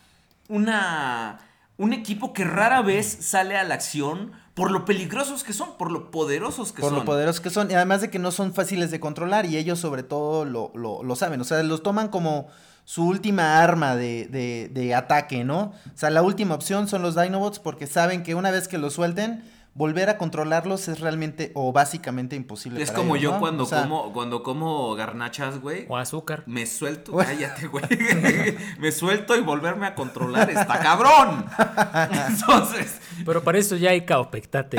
Una. 0.48 1.40
Un 1.76 1.92
equipo 1.92 2.32
que 2.32 2.44
rara 2.44 2.82
vez 2.82 3.04
sale 3.20 3.56
a 3.56 3.64
la 3.64 3.74
acción 3.74 4.30
por 4.54 4.70
lo 4.70 4.84
peligrosos 4.84 5.42
que 5.42 5.52
son, 5.52 5.76
por 5.76 5.90
lo 5.90 6.12
poderosos 6.12 6.70
que 6.70 6.80
por 6.82 6.90
son. 6.90 7.00
lo 7.00 7.04
poderosos 7.04 7.40
que 7.40 7.50
son. 7.50 7.68
Y 7.68 7.74
además 7.74 8.00
de 8.00 8.10
que 8.10 8.20
no 8.20 8.30
son 8.30 8.54
fáciles 8.54 8.92
de 8.92 9.00
controlar 9.00 9.44
y 9.46 9.56
ellos 9.56 9.80
sobre 9.80 10.04
todo 10.04 10.44
lo, 10.44 10.70
lo- 10.76 11.02
lo 11.02 11.16
saben. 11.16 11.40
O 11.40 11.44
sea, 11.44 11.60
los 11.64 11.82
toman 11.82 12.08
como 12.08 12.46
su 12.84 13.04
última 13.08 13.60
arma 13.60 13.96
de, 13.96 14.28
de- 14.28 14.70
de 14.72 14.94
ataque, 14.94 15.42
¿no? 15.42 15.72
O 15.92 15.96
sea, 15.96 16.10
la 16.10 16.22
última 16.22 16.54
opción 16.54 16.86
son 16.86 17.02
los 17.02 17.20
Dinobots 17.20 17.58
porque 17.58 17.88
saben 17.88 18.22
que 18.22 18.36
una 18.36 18.52
vez 18.52 18.68
que 18.68 18.78
los 18.78 18.92
suelten, 18.94 19.42
volver 19.74 20.08
a 20.08 20.18
controlarlos 20.18 20.88
es 20.88 21.00
realmente 21.00 21.50
o 21.54 21.72
básicamente 21.72 22.36
imposible. 22.36 22.82
Es 22.82 22.90
para 22.90 23.02
como 23.02 23.16
ellos, 23.16 23.24
yo 23.24 23.32
¿no? 23.32 23.40
cuando 23.40 23.64
O 23.64 23.66
sea, 23.66 23.82
como 23.82 24.12
cuando 24.12 24.42
como 24.42 24.94
garnachas, 24.94 25.60
güey. 25.60 25.86
O 25.88 25.96
azúcar. 25.96 26.44
Me 26.46 26.66
suelto, 26.66 27.16
cállate, 27.16 27.66
güey. 27.66 27.84
me 28.78 28.92
suelto 28.92 29.36
y 29.36 29.40
volverme 29.40 29.86
a 29.86 29.94
controlar 29.94 30.48
está 30.48 30.78
cabrón. 30.78 31.46
Entonces, 32.28 33.00
Pero 33.24 33.42
para 33.42 33.58
eso 33.58 33.76
ya 33.76 33.90
hay 33.90 34.02
Caopectate. 34.02 34.78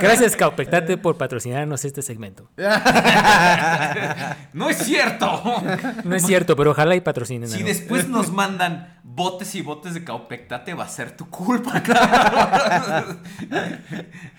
Gracias, 0.00 0.36
Caopectate, 0.36 0.96
por 0.96 1.16
patrocinarnos 1.16 1.84
este 1.84 2.02
segmento. 2.02 2.48
no 4.52 4.70
es 4.70 4.78
cierto. 4.78 5.42
No 6.04 6.16
es 6.16 6.24
cierto, 6.24 6.56
pero 6.56 6.70
ojalá 6.70 6.96
y 6.96 7.00
patrocinen. 7.00 7.48
Si 7.48 7.56
algo. 7.56 7.68
después 7.68 8.08
nos 8.08 8.32
mandan 8.32 9.00
botes 9.04 9.54
y 9.56 9.62
botes 9.62 9.94
de 9.94 10.04
caupectate, 10.04 10.74
va 10.74 10.84
a 10.84 10.88
ser 10.88 11.16
tu 11.16 11.28
culpa, 11.28 11.82
cabrón. 11.84 13.20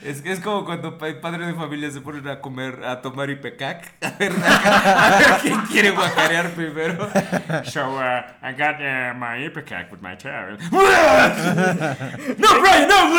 es 0.01 0.21
que 0.21 0.31
es 0.31 0.39
como 0.39 0.63
cuando 0.65 0.97
pa- 0.97 1.19
padre 1.21 1.45
de 1.47 1.53
familia 1.53 1.91
se 1.91 1.99
ponen 2.01 2.27
a 2.27 2.39
comer, 2.39 2.83
a 2.85 3.01
tomar 3.01 3.29
ipecac. 3.29 3.93
A 4.01 4.09
ver, 4.11 4.31
a 4.43 5.17
ver 5.19 5.27
quién 5.41 5.59
quiere 5.61 5.91
guacarear 5.91 6.49
primero. 6.51 7.09
So 7.65 7.97
uh, 7.97 8.21
I 8.41 8.53
got 8.53 8.79
uh, 8.79 9.13
my 9.17 9.45
ipecac 9.45 9.91
with 9.91 10.01
my 10.01 10.15
child. 10.15 10.59
¡No, 12.37 12.59
Brian, 12.61 12.87
no! 12.87 13.09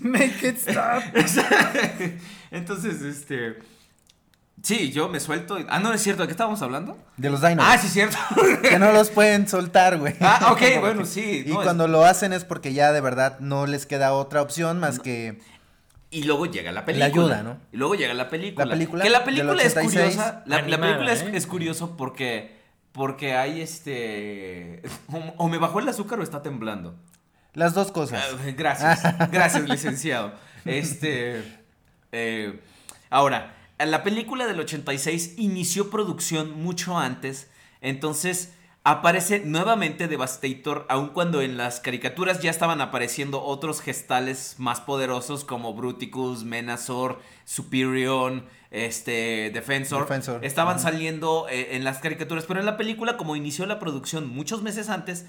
Make 0.00 0.42
it 0.46 0.58
stop. 0.58 1.02
Entonces, 2.50 3.02
este. 3.02 3.56
Sí, 4.64 4.90
yo 4.92 5.08
me 5.10 5.20
suelto. 5.20 5.58
y- 5.60 5.66
Ah, 5.68 5.78
no, 5.78 5.92
es 5.92 6.02
cierto, 6.02 6.22
¿de 6.22 6.26
qué 6.28 6.32
estábamos 6.32 6.62
hablando? 6.62 6.96
De 7.18 7.28
los 7.28 7.42
Dinobots. 7.42 7.66
Ah, 7.70 7.78
sí, 7.78 7.86
es 7.88 7.92
cierto. 7.92 8.16
Que 8.62 8.78
no 8.78 8.92
los 8.92 9.10
pueden 9.10 9.46
soltar, 9.46 9.98
güey. 9.98 10.14
Ah, 10.20 10.48
ok, 10.52 10.80
bueno, 10.80 11.04
sí. 11.04 11.44
Y 11.46 11.50
no, 11.52 11.60
es- 11.60 11.64
cuando 11.64 11.86
lo 11.86 12.04
hacen 12.04 12.32
es 12.32 12.44
porque 12.44 12.72
ya 12.72 12.90
de 12.92 13.00
verdad 13.02 13.38
no 13.40 13.66
les 13.66 13.84
queda 13.86 14.12
otra 14.14 14.40
opción 14.42 14.80
más 14.80 14.98
que... 15.00 15.38
Y 16.10 16.22
luego 16.24 16.46
llega 16.46 16.72
la 16.72 16.84
película. 16.84 17.06
ayuda, 17.06 17.42
¿no? 17.42 17.58
Y 17.72 17.76
luego 17.76 17.94
llega 17.94 18.14
la 18.14 18.28
película. 18.30 18.64
La 18.64 18.72
película 18.72 19.04
Que 19.04 19.10
la 19.10 19.24
película 19.24 19.62
es 19.62 19.72
86. 19.76 19.92
curiosa. 20.14 20.42
La, 20.46 20.62
la 20.62 20.80
película 20.80 21.12
es, 21.12 21.22
¿eh? 21.22 21.30
es 21.34 21.46
curioso 21.46 21.96
porque. 21.96 22.56
Porque 22.92 23.34
hay 23.34 23.60
este. 23.60 24.80
O, 25.12 25.18
o 25.38 25.48
me 25.48 25.58
bajó 25.58 25.80
el 25.80 25.88
azúcar 25.88 26.20
o 26.20 26.22
está 26.22 26.40
temblando. 26.40 26.94
Las 27.52 27.74
dos 27.74 27.90
cosas. 27.92 28.24
Ah, 28.32 28.36
Gracias. 28.56 29.02
Gracias, 29.32 29.68
licenciado. 29.68 30.32
Este. 30.64 31.42
eh, 32.12 32.60
ahora, 33.10 33.52
la 33.78 34.02
película 34.02 34.46
del 34.46 34.60
86 34.60 35.34
inició 35.38 35.90
producción 35.90 36.62
mucho 36.62 36.98
antes. 36.98 37.50
Entonces. 37.80 38.54
Aparece 38.86 39.40
nuevamente 39.40 40.08
Devastator, 40.08 40.84
aun 40.90 41.08
cuando 41.08 41.40
en 41.40 41.56
las 41.56 41.80
caricaturas 41.80 42.42
ya 42.42 42.50
estaban 42.50 42.82
apareciendo 42.82 43.42
otros 43.42 43.80
gestales 43.80 44.56
más 44.58 44.82
poderosos 44.82 45.42
como 45.46 45.72
Bruticus, 45.72 46.44
Menazor, 46.44 47.18
Superion, 47.46 48.44
este, 48.70 49.50
Defensor. 49.54 50.02
Defensor. 50.02 50.44
Estaban 50.44 50.80
saliendo 50.80 51.46
eh, 51.48 51.76
en 51.76 51.84
las 51.84 52.00
caricaturas, 52.00 52.44
pero 52.44 52.60
en 52.60 52.66
la 52.66 52.76
película, 52.76 53.16
como 53.16 53.36
inició 53.36 53.64
la 53.64 53.78
producción 53.78 54.28
muchos 54.28 54.60
meses 54.60 54.90
antes, 54.90 55.24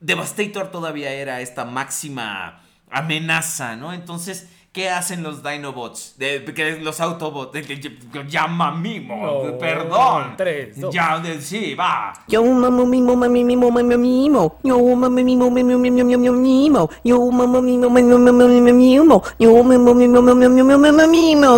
Devastator 0.00 0.72
todavía 0.72 1.12
era 1.12 1.40
esta 1.40 1.64
máxima 1.64 2.60
amenaza, 2.90 3.76
¿no? 3.76 3.92
Entonces, 3.92 4.48
¿qué 4.76 4.90
hacen 4.90 5.22
los 5.22 5.42
Dinobots? 5.42 6.16
De, 6.18 6.44
que 6.54 6.76
los 6.82 7.00
Autobots, 7.00 7.50
de, 7.54 7.62
que- 7.62 7.96
llama 8.28 8.72
mimo, 8.72 9.16
No, 9.46 9.56
perdón. 9.58 10.34
tres, 10.36 10.78
dos. 10.78 10.94
Ya, 10.94 11.18
de- 11.18 11.40
sí, 11.40 11.74
va. 11.74 12.12
Yo 12.28 12.44
mamo 12.44 12.84
mimo 12.84 13.16
mami 13.16 13.42
mimo 13.42 13.70
mami 13.70 13.96
mimo. 13.96 14.58
Yo 14.62 14.76
mamo 14.78 15.08
mimo 15.08 15.48
mami 15.50 15.64
mimo 15.64 16.04
mimo 16.04 16.32
mimo. 16.32 16.90
Yo 17.02 17.30
mamo 17.30 17.62
mimo 17.62 17.88
mami 17.88 18.02
mimo 18.02 18.32
mami 18.32 18.72
mimo. 18.72 19.22
Yo 19.38 19.62
mamo 19.64 19.94
mimo 19.94 20.20
mami 20.20 20.48
mimo 20.48 20.78
mami 20.78 21.08
mimo. 21.08 21.56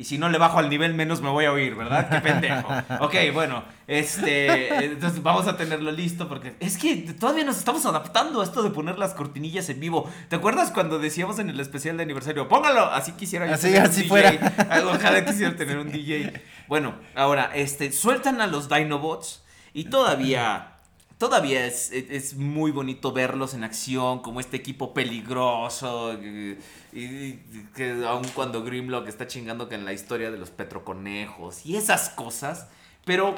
Y 0.00 0.04
si 0.04 0.16
no 0.16 0.28
le 0.28 0.38
bajo 0.38 0.60
al 0.60 0.70
nivel, 0.70 0.94
menos 0.94 1.20
me 1.22 1.28
voy 1.28 1.44
a 1.46 1.50
oír, 1.52 1.74
¿verdad? 1.74 2.08
Qué 2.08 2.20
pendejo. 2.20 2.68
Ok, 3.00 3.14
bueno, 3.34 3.64
este. 3.88 4.84
Entonces 4.84 5.22
vamos 5.22 5.48
a 5.48 5.56
tenerlo 5.56 5.90
listo 5.90 6.28
porque. 6.28 6.54
Es 6.60 6.78
que 6.78 6.96
todavía 7.18 7.42
nos 7.44 7.58
estamos 7.58 7.84
adaptando 7.84 8.40
a 8.40 8.44
esto 8.44 8.62
de 8.62 8.70
poner 8.70 8.96
las 8.98 9.14
cortinillas 9.14 9.68
en 9.70 9.80
vivo. 9.80 10.08
¿Te 10.28 10.36
acuerdas 10.36 10.70
cuando 10.70 10.98
decíamos 11.00 11.38
en 11.40 11.50
el 11.50 11.58
especial 11.58 11.96
de 11.96 12.04
aniversario? 12.04 12.48
Póngalo, 12.48 12.84
así 12.92 13.12
quisiera 13.12 13.46
yo 13.48 13.54
Así- 13.54 13.62
tener 13.72 13.80
un 13.82 13.86
así 13.88 14.02
DJ. 14.02 14.08
fuera. 14.08 14.82
Ojalá 14.94 15.24
quisiera 15.24 15.56
tener 15.56 15.78
un 15.78 15.90
DJ. 15.90 16.42
Bueno, 16.68 16.94
ahora, 17.16 17.50
este, 17.54 17.90
sueltan 17.92 18.40
a 18.40 18.46
los 18.46 18.68
Dinobots 18.68 19.42
y 19.74 19.84
todavía. 19.86 20.77
Todavía 21.18 21.66
es, 21.66 21.90
es- 21.90 22.10
es 22.10 22.34
muy 22.36 22.70
bonito 22.70 23.12
verlos 23.12 23.52
en 23.54 23.64
acción, 23.64 24.20
como 24.20 24.38
este 24.40 24.56
equipo 24.56 24.94
peligroso. 24.94 26.12
eh, 26.20 26.58
y 26.92 27.32
que 27.74 28.04
aun 28.06 28.26
cuando 28.34 28.62
Grimlock 28.64 29.08
está 29.08 29.26
chingando 29.26 29.68
que 29.68 29.74
en 29.74 29.84
la 29.84 29.92
historia 29.92 30.30
de 30.30 30.38
los 30.38 30.50
petroconejos 30.50 31.66
y 31.66 31.76
esas 31.76 32.10
cosas. 32.10 32.68
Pero 33.04 33.34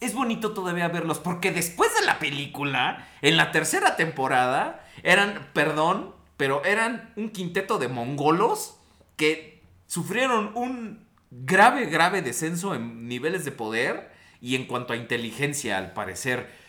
es 0.00 0.14
bonito 0.14 0.52
todavía 0.52 0.88
verlos, 0.88 1.18
porque 1.20 1.52
después 1.52 1.90
de 1.98 2.04
la 2.06 2.18
película, 2.18 3.08
en 3.22 3.36
la 3.36 3.52
tercera 3.52 3.94
temporada, 3.96 4.84
eran, 5.04 5.48
perdón, 5.52 6.12
pero 6.36 6.64
eran 6.64 7.12
un 7.16 7.30
quinteto 7.30 7.78
de 7.78 7.86
mongolos 7.88 8.76
que 9.16 9.62
sufrieron 9.86 10.50
un 10.56 11.06
grave, 11.30 11.86
grave 11.86 12.20
descenso 12.20 12.74
en 12.74 13.06
niveles 13.06 13.44
de 13.44 13.52
poder 13.52 14.10
y 14.40 14.56
en 14.56 14.66
cuanto 14.66 14.92
a 14.92 14.96
inteligencia, 14.96 15.78
al 15.78 15.92
parecer. 15.92 16.61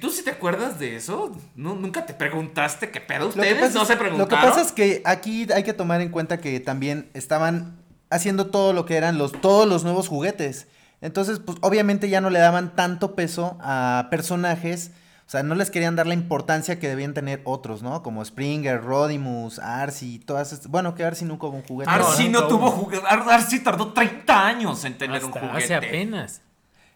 ¿Tú 0.00 0.10
sí 0.10 0.22
te 0.24 0.30
acuerdas 0.30 0.78
de 0.78 0.96
eso? 0.96 1.36
¿No, 1.54 1.74
¿Nunca 1.74 2.04
te 2.06 2.14
preguntaste 2.14 2.90
qué 2.90 3.00
pedo? 3.00 3.28
¿Ustedes 3.28 3.60
pasa 3.60 3.78
no 3.78 3.84
se 3.84 3.96
preguntaron? 3.96 4.18
Lo 4.18 4.28
que 4.28 4.34
pasa 4.48 4.60
es 4.62 4.72
que 4.72 5.02
aquí 5.04 5.46
hay 5.54 5.62
que 5.62 5.72
tomar 5.72 6.00
en 6.00 6.10
cuenta 6.10 6.38
que 6.40 6.58
también 6.60 7.08
estaban 7.14 7.78
haciendo 8.10 8.46
todo 8.48 8.72
lo 8.72 8.84
que 8.86 8.96
eran 8.96 9.16
los, 9.18 9.32
todos 9.40 9.68
los 9.68 9.84
nuevos 9.84 10.08
juguetes. 10.08 10.66
Entonces, 11.00 11.38
pues 11.38 11.56
obviamente 11.60 12.08
ya 12.08 12.20
no 12.20 12.30
le 12.30 12.40
daban 12.40 12.74
tanto 12.74 13.14
peso 13.14 13.56
a 13.60 14.08
personajes. 14.10 14.90
O 15.26 15.30
sea, 15.30 15.44
no 15.44 15.54
les 15.54 15.70
querían 15.70 15.94
dar 15.94 16.08
la 16.08 16.14
importancia 16.14 16.80
que 16.80 16.88
debían 16.88 17.14
tener 17.14 17.40
otros, 17.44 17.82
¿no? 17.82 18.02
Como 18.02 18.24
Springer, 18.24 18.82
Rodimus, 18.82 19.60
Arcee, 19.60 20.18
todas 20.18 20.52
estas. 20.52 20.68
Bueno, 20.68 20.96
que 20.96 21.04
Arcee 21.04 21.24
nunca 21.28 21.46
hubo 21.46 21.56
un 21.58 21.62
juguete. 21.62 21.88
Arcee 21.88 22.28
No, 22.28 22.40
no, 22.40 22.48
tuvo 22.48 22.70
juguete. 22.72 23.06
Ar- 23.08 23.30
Arcee 23.30 23.60
tardó 23.60 23.92
30 23.92 24.46
años 24.46 24.84
en 24.84 24.98
tener 24.98 25.24
un 25.24 25.30
juguete. 25.30 25.56
hace 25.56 25.74
apenas. 25.76 26.42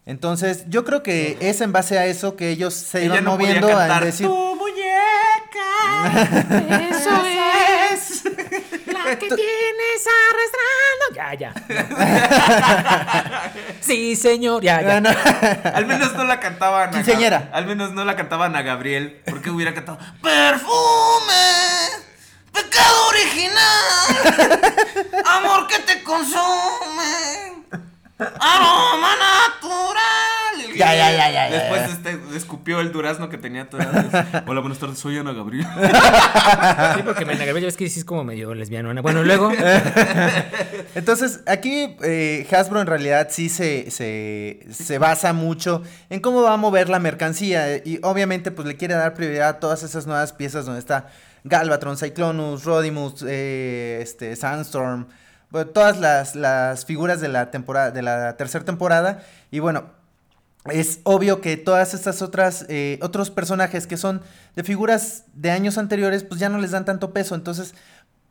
Entonces, 0.07 0.65
yo 0.67 0.85
creo 0.85 1.01
que 1.01 1.35
es 1.41 1.61
en 1.61 1.71
base 1.71 1.97
a 1.97 2.05
eso 2.05 2.35
que 2.35 2.51
ellos 2.51 2.75
se 2.75 2.99
Ella 2.99 3.15
iban 3.15 3.23
no 3.23 3.31
podía 3.37 3.59
moviendo 3.59 3.75
a 3.77 3.99
decir. 3.99 4.27
"Tu 4.27 4.55
muñeca. 4.55 4.85
Eso 6.91 7.25
es. 7.91 8.23
La 8.85 9.17
que 9.17 9.27
tienes 9.27 10.05
arrastrando. 10.29 11.15
Ya, 11.15 11.33
ya. 11.33 11.53
Sí, 13.81 14.15
señor. 14.15 14.61
Ya, 14.63 14.81
ya. 14.81 14.99
No. 15.01 15.09
Al 15.73 15.85
menos 15.85 16.13
no 16.13 16.23
la 16.25 16.39
cantaban 16.39 16.89
a 16.89 16.91
Quinceañera. 16.91 17.49
Al 17.53 17.65
menos 17.67 17.91
no 17.93 18.03
la 18.05 18.15
cantaban 18.15 18.55
a 18.55 18.61
Gabriel. 18.63 19.21
Porque 19.25 19.49
hubiera 19.51 19.73
cantado 19.73 19.97
Perfume, 20.21 21.33
pecado 22.51 23.07
original, 23.09 24.61
amor 25.25 25.65
que 25.67 25.79
te 25.79 26.03
consume, 26.03 27.63
aroma 28.17 29.09
natural. 29.15 30.75
Ya, 30.75 30.93
ya, 30.93 31.11
ya, 31.11 31.31
ya, 31.31 31.49
ya, 31.49 31.55
Después 31.55 31.81
ya. 31.81 31.93
este, 31.93 32.37
escupió 32.37 32.81
el 32.81 32.91
durazno 32.91 33.29
que 33.29 33.37
tenía 33.37 33.63
atrás. 33.63 34.43
Hola, 34.47 34.59
buenas 34.59 34.77
tardes, 34.77 34.99
soy 34.99 35.17
Ana 35.17 35.31
Gabriel. 35.31 35.65
Sí, 36.95 37.01
porque 37.03 37.25
me 37.25 37.35
Gabriel 37.37 37.69
es 37.69 37.77
que 37.77 37.89
sí 37.89 37.99
es 37.99 38.05
como 38.05 38.23
medio 38.23 38.53
lesbiano. 38.53 38.93
¿no? 38.93 39.01
Bueno, 39.01 39.23
luego. 39.23 39.51
Entonces, 40.95 41.41
aquí 41.45 41.95
eh, 42.03 42.45
Hasbro 42.51 42.81
en 42.81 42.87
realidad 42.87 43.27
sí 43.31 43.49
se, 43.49 43.89
se, 43.89 44.65
se 44.69 44.97
basa 44.97 45.31
mucho 45.33 45.81
en 46.09 46.19
cómo 46.19 46.41
va 46.41 46.53
a 46.53 46.57
mover 46.57 46.89
la 46.89 46.99
mercancía. 46.99 47.77
Y 47.77 47.99
obviamente, 48.03 48.51
pues 48.51 48.67
le 48.67 48.75
quiere 48.75 48.95
dar 48.95 49.13
prioridad 49.13 49.49
a 49.49 49.59
todas 49.59 49.83
esas 49.83 50.07
nuevas 50.07 50.33
piezas 50.33 50.65
donde 50.65 50.79
está 50.79 51.07
Galvatron, 51.45 51.97
Cyclonus, 51.97 52.65
Rodimus, 52.65 53.23
eh, 53.27 53.99
este, 54.01 54.35
Sandstorm. 54.35 55.07
Todas 55.63 55.99
las, 55.99 56.35
las 56.35 56.85
figuras 56.85 57.21
de 57.21 57.29
la 57.29 57.51
temporada, 57.51 57.91
de 57.91 58.01
la 58.01 58.35
tercera 58.35 58.65
temporada. 58.65 59.23
Y 59.51 59.59
bueno, 59.59 59.85
es 60.65 60.99
obvio 61.03 61.41
que 61.41 61.57
todas 61.57 61.93
estas 61.93 62.21
otras 62.21 62.65
eh, 62.69 62.99
otros 63.01 63.29
personajes 63.29 63.87
que 63.87 63.97
son 63.97 64.21
de 64.55 64.63
figuras 64.63 65.25
de 65.33 65.51
años 65.51 65.77
anteriores, 65.77 66.23
pues 66.23 66.39
ya 66.39 66.49
no 66.49 66.57
les 66.57 66.71
dan 66.71 66.85
tanto 66.85 67.13
peso. 67.13 67.35
Entonces, 67.35 67.75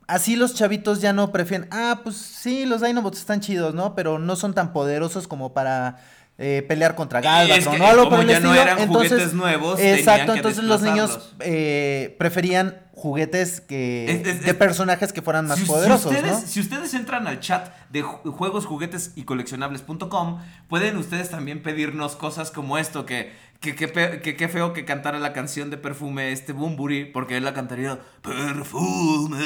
así 0.06 0.36
los 0.36 0.54
chavitos 0.54 1.00
ya 1.00 1.12
no 1.12 1.32
prefieren, 1.32 1.68
ah, 1.70 2.00
pues 2.02 2.16
sí, 2.16 2.66
los 2.66 2.82
Dinobots 2.82 3.20
están 3.20 3.40
chidos, 3.40 3.74
¿no? 3.74 3.94
Pero 3.94 4.18
no 4.18 4.36
son 4.36 4.52
tan 4.52 4.72
poderosos 4.72 5.28
como 5.28 5.54
para 5.54 5.98
eh, 6.38 6.64
pelear 6.66 6.94
contra 6.96 7.20
Galvatron, 7.20 7.58
es 7.58 7.68
que 7.68 7.78
¿no? 7.78 7.86
Algo 7.86 8.04
como 8.04 8.16
por 8.16 8.20
el 8.24 8.28
ya 8.30 8.40
no 8.40 8.54
eran 8.54 8.78
entonces, 8.80 9.10
juguetes 9.12 9.34
nuevos, 9.34 9.78
exacto, 9.80 10.32
que 10.32 10.38
entonces 10.40 10.64
los 10.64 10.82
niños 10.82 11.32
eh, 11.40 12.16
preferían 12.18 12.80
juguetes 12.92 13.60
que 13.60 14.06
Es- 14.10 14.26
es- 14.26 14.42
de 14.42 14.50
es- 14.50 14.56
personajes 14.56 15.12
que 15.12 15.22
fueran 15.22 15.46
más 15.46 15.58
si, 15.58 15.64
si 15.64 15.70
poderosos, 15.70 16.06
ustedes, 16.06 16.32
¿no? 16.32 16.40
si 16.40 16.60
ustedes 16.60 16.94
entran 16.94 17.26
al 17.28 17.38
chat 17.40 17.68
de 17.90 18.02
ju- 18.04 18.32
juegos, 18.32 18.66
juguetes 18.66 19.12
y 19.14 19.22
coleccionables.com, 19.24 20.40
pueden 20.68 20.96
ustedes 20.96 21.30
también 21.30 21.62
pedirnos 21.62 22.16
cosas 22.16 22.50
como 22.50 22.78
esto, 22.78 23.06
que 23.06 23.32
que, 23.64 23.74
que, 23.74 23.88
pe- 23.88 24.20
que- 24.20 24.36
qué 24.36 24.46
feo 24.50 24.74
que 24.74 24.84
cantara 24.84 25.18
la 25.18 25.32
canción 25.32 25.70
de 25.70 25.78
perfume 25.78 26.32
este 26.32 26.52
Bumburi, 26.52 27.06
porque 27.06 27.38
él 27.38 27.44
la 27.44 27.54
cantaría 27.54 27.98
Perfume, 28.20 29.42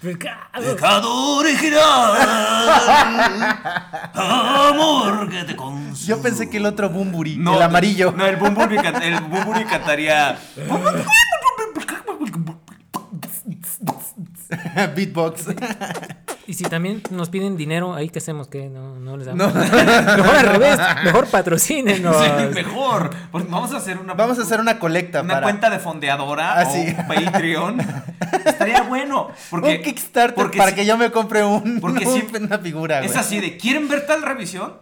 pecado 0.00 1.36
original, 1.38 2.16
amor 4.14 5.28
que 5.30 5.42
te 5.42 5.56
consume. 5.56 6.06
Yo 6.06 6.22
pensé 6.22 6.48
que 6.48 6.58
el 6.58 6.66
otro 6.66 6.90
Bumburi, 6.90 7.36
No, 7.38 7.56
el 7.56 7.62
amarillo. 7.62 8.12
No, 8.16 8.24
el 8.24 8.36
Bumburi, 8.36 8.76
el 8.76 9.20
Bumburi 9.22 9.64
cantaría... 9.64 10.38
Beatbox. 14.94 15.46
Y 16.48 16.54
si 16.54 16.64
también 16.64 17.02
nos 17.10 17.28
piden 17.28 17.58
dinero, 17.58 17.94
ahí 17.94 18.08
qué 18.08 18.20
hacemos, 18.20 18.48
que 18.48 18.70
no, 18.70 18.96
no 18.98 19.18
les 19.18 19.26
No. 19.34 19.48
damos. 19.48 19.54
mejor 20.16 20.34
al 20.34 20.46
revés, 20.46 20.78
mejor 21.04 21.26
patrocínenos. 21.26 22.16
Sí, 22.24 22.30
mejor. 22.54 23.10
porque 23.30 23.48
Vamos 23.50 23.72
a 23.74 23.76
hacer 23.76 23.98
una... 23.98 24.14
Vamos 24.14 24.38
a 24.38 24.42
hacer 24.42 24.58
una 24.58 24.78
colecta 24.78 25.20
Una 25.20 25.34
para 25.34 25.44
cuenta 25.44 25.68
de 25.68 25.78
fondeadora 25.78 26.58
Ah, 26.58 26.64
o 26.66 26.72
sí. 26.72 26.96
Patreon. 27.06 27.80
Estaría 28.46 28.80
bueno. 28.80 29.28
Porque, 29.50 29.76
un 29.76 29.82
Kickstarter 29.82 30.34
porque 30.34 30.56
para 30.56 30.70
si- 30.70 30.76
que 30.76 30.86
yo 30.86 30.96
me 30.96 31.10
compre 31.10 31.44
un, 31.44 31.80
porque 31.80 32.06
un- 32.08 32.14
si- 32.30 32.36
una 32.42 32.58
figura, 32.58 33.00
Es 33.02 33.08
güey. 33.12 33.18
así 33.20 33.40
de, 33.40 33.58
¿quieren 33.58 33.86
ver 33.86 34.06
tal 34.06 34.22
revisión? 34.22 34.72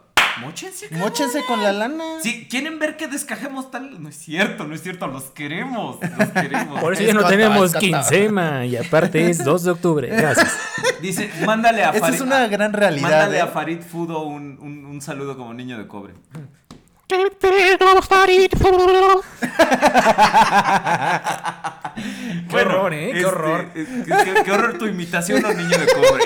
Móchense, 0.40 0.88
cabrón. 0.88 1.08
Móchense 1.08 1.44
con 1.46 1.62
la 1.62 1.72
lana. 1.72 2.04
Sí, 2.22 2.46
¿quieren 2.50 2.78
ver 2.78 2.96
que 2.96 3.06
descajemos 3.08 3.70
tal? 3.70 4.02
No 4.02 4.08
es 4.08 4.16
cierto, 4.16 4.66
no 4.66 4.74
es 4.74 4.82
cierto, 4.82 5.06
los 5.06 5.24
queremos, 5.30 5.98
los 6.18 6.28
queremos. 6.30 6.80
Por 6.80 6.92
eso 6.92 7.02
Es 7.02 7.08
ya 7.08 7.14
no 7.14 7.24
tenemos 7.26 7.74
quincema 7.74 8.66
y 8.66 8.76
aparte 8.76 9.30
es 9.30 9.42
2 9.44 9.62
de 9.64 9.70
octubre. 9.70 10.08
Gracias. 10.08 10.56
Dice, 11.00 11.30
mándale 11.44 11.84
a 11.84 11.90
Esa 11.90 12.00
Farid. 12.00 12.14
es 12.14 12.20
una 12.20 12.46
gran 12.48 12.72
realidad, 12.72 13.02
Mándale 13.08 13.38
¿eh? 13.38 13.40
a 13.42 13.46
Farid 13.48 13.80
Fudo 13.80 14.22
un, 14.24 14.58
un, 14.60 14.84
un 14.86 15.00
saludo 15.00 15.36
como 15.36 15.52
niño 15.54 15.78
de 15.78 15.86
cobre. 15.86 16.14
Qué 22.50 22.56
horror, 22.56 22.92
¿eh? 22.94 23.10
Qué 23.14 23.24
horror. 23.24 23.66
eh, 23.74 23.86
qué, 24.04 24.12
qué- 24.34 24.42
qué 24.44 24.52
horror 24.52 24.76
tu 24.78 24.86
imitación 24.86 25.44
a 25.44 25.48
un 25.48 25.56
niño 25.56 25.70
de 25.78 25.86
cobre. 25.86 26.24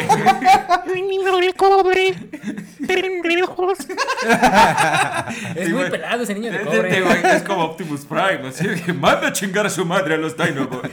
Es 5.55 5.67
Sí, 5.67 5.73
muy 5.73 5.81
güey. 5.81 5.91
pelado 5.91 6.23
ese 6.25 6.35
niño 6.35 6.51
de 6.51 6.57
Este, 6.63 6.77
cobre. 7.03 7.37
Es 7.37 7.43
como 7.43 7.65
Optimus 7.65 8.05
Prime, 8.05 8.49
así 8.49 8.67
de 8.67 8.81
que 8.83 8.93
manda 8.93 9.29
a 9.29 9.33
chingar 9.33 9.67
a 9.67 9.71
su 9.71 9.85
madre 9.85 10.15
a 10.15 10.17
los 10.17 10.37
Dinobots. 10.37 10.89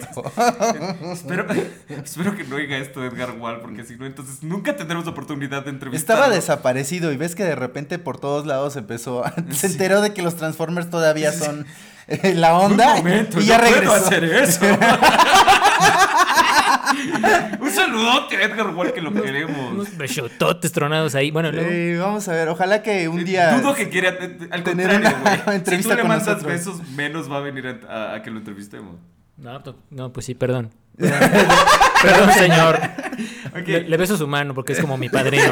espero, 1.13 1.45
espero 2.03 2.35
que 2.35 2.43
no 2.43 2.55
oiga 2.57 2.77
esto 2.77 3.03
Edgar 3.03 3.31
Wall, 3.31 3.61
porque 3.61 3.83
si 3.83 3.95
no, 3.95 4.05
entonces 4.05 4.43
nunca 4.43 4.75
tendremos 4.75 5.07
oportunidad 5.07 5.63
de 5.63 5.71
entrevistarlo. 5.71 6.21
Estaba 6.23 6.35
desaparecido 6.35 7.11
y 7.11 7.17
ves 7.17 7.33
que 7.35 7.43
de 7.45 7.55
repente 7.55 7.97
por 7.99 8.19
todos 8.19 8.45
lados 8.45 8.75
empezó. 8.75 9.25
a- 9.25 9.33
enteró 9.77 10.01
de 10.01 10.13
que 10.13 10.21
los 10.21 10.35
Transformers 10.35 10.89
todavía 10.89 11.31
son 11.31 11.65
eh, 12.07 12.33
la 12.35 12.57
onda. 12.57 12.91
Un 12.93 12.97
momento, 12.97 13.39
y 13.39 13.45
ya 13.45 13.57
no 13.57 13.63
puedo 13.65 13.75
regresó. 13.75 13.95
hacer 14.05 14.23
eso. 14.23 14.65
Un 17.59 17.71
saludote 17.71 18.37
a 18.37 18.43
Edgar 18.43 18.67
Wall 18.73 18.93
que 18.93 19.01
lo 19.01 19.13
queremos. 19.13 19.71
Unos 19.73 19.97
besototes 19.97 20.71
tronados 20.71 21.15
ahí. 21.15 21.31
Bueno, 21.31 21.51
luego. 21.51 21.69
Eh, 21.69 21.97
vamos 21.97 22.27
a 22.27 22.33
ver, 22.33 22.47
ojalá 22.49 22.81
que 22.81 23.07
un 23.07 23.23
día. 23.25 23.57
Dudo 23.59 23.73
que 23.75 23.89
quiera. 23.89 24.09
eh, 24.19 24.37
Al 24.51 24.63
tener 24.63 24.89
contrario, 24.89 25.17
una 25.21 25.37
güey. 25.43 25.57
entrevista 25.57 25.89
si 25.93 25.95
tú 25.95 26.01
le 26.03 26.07
mandas 26.07 26.27
nosotros. 26.27 26.51
besos, 26.51 26.89
menos 26.95 27.31
va 27.31 27.37
a 27.37 27.41
venir 27.41 27.67
a, 27.67 27.93
a- 27.93 28.15
a 28.15 28.21
que 28.21 28.31
lo 28.31 28.39
entrevistemos. 28.39 28.95
No, 29.37 29.61
no, 29.91 30.13
pues 30.13 30.25
sí, 30.25 30.33
perdón. 30.33 30.71
Perdón, 30.97 32.31
señor. 32.37 32.79
Le, 33.65 33.81
le 33.81 33.97
beso 33.97 34.17
su 34.17 34.27
mano 34.27 34.53
porque 34.53 34.73
es 34.73 34.79
como 34.79 34.97
mi 34.97 35.09
padrino. 35.09 35.51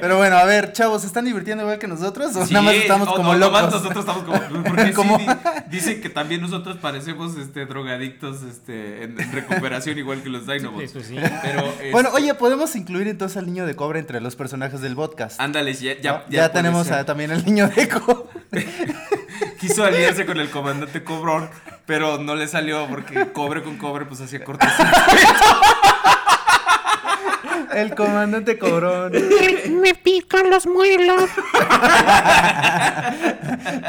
Pero 0.00 0.16
bueno, 0.16 0.36
a 0.36 0.44
ver, 0.44 0.72
chavos, 0.72 1.00
¿se 1.02 1.06
están 1.06 1.24
divirtiendo 1.24 1.62
igual 1.64 1.78
que 1.78 1.88
nosotros? 1.88 2.34
¿O 2.36 2.46
Sí, 2.46 2.52
nada 2.54 2.64
más 2.66 2.74
estamos 2.74 3.08
o- 3.08 3.14
como 3.14 3.30
o 3.30 3.34
locos? 3.34 3.60
nomás 3.62 3.72
nosotros 3.74 4.04
estamos 4.06 4.24
como. 4.24 4.62
Porque 4.64 4.82
sí, 4.86 4.92
Como- 4.92 5.18
di- 5.18 5.26
dicen 5.70 6.00
que 6.00 6.08
también 6.08 6.40
nosotros 6.40 6.76
parecemos 6.80 7.36
este, 7.36 7.66
drogadictos 7.66 8.42
este, 8.42 9.04
en, 9.04 9.20
en 9.20 9.32
recuperación, 9.32 9.98
igual 9.98 10.22
que 10.22 10.28
los 10.28 10.46
Dinobots. 10.46 10.84
Sí, 10.84 10.90
pues 10.92 11.06
sí. 11.06 11.16
Pero. 11.42 11.62
Bueno, 11.90 12.08
este, 12.10 12.22
oye, 12.22 12.34
podemos 12.34 12.74
incluir 12.76 13.08
entonces 13.08 13.36
al 13.38 13.46
niño 13.46 13.66
de 13.66 13.74
cobre 13.74 13.98
entre 13.98 14.20
los 14.20 14.36
personajes 14.36 14.80
del 14.80 14.94
podcast. 14.94 15.40
Ándale, 15.40 15.72
ya, 15.74 15.98
ya, 16.00 16.12
¿no? 16.12 16.22
ya 16.28 16.52
tenemos 16.52 16.90
a- 16.90 17.04
también 17.04 17.30
al 17.32 17.44
niño 17.44 17.68
de 17.68 17.88
cobre. 17.88 18.28
Quiso 19.62 19.84
aliarse 19.84 20.26
con 20.26 20.40
el 20.40 20.50
comandante 20.50 21.04
Cobrón, 21.04 21.48
pero 21.86 22.18
no 22.18 22.34
le 22.34 22.48
salió 22.48 22.88
porque 22.88 23.30
cobre 23.30 23.62
con 23.62 23.76
cobre, 23.78 24.06
pues 24.06 24.20
hacía 24.20 24.42
cortesía. 24.42 24.92
El 27.74 27.94
comandante 27.94 28.58
cobrón. 28.58 29.12
Me 29.80 29.94
pican 29.94 30.50
los 30.50 30.66
muelas. 30.66 31.30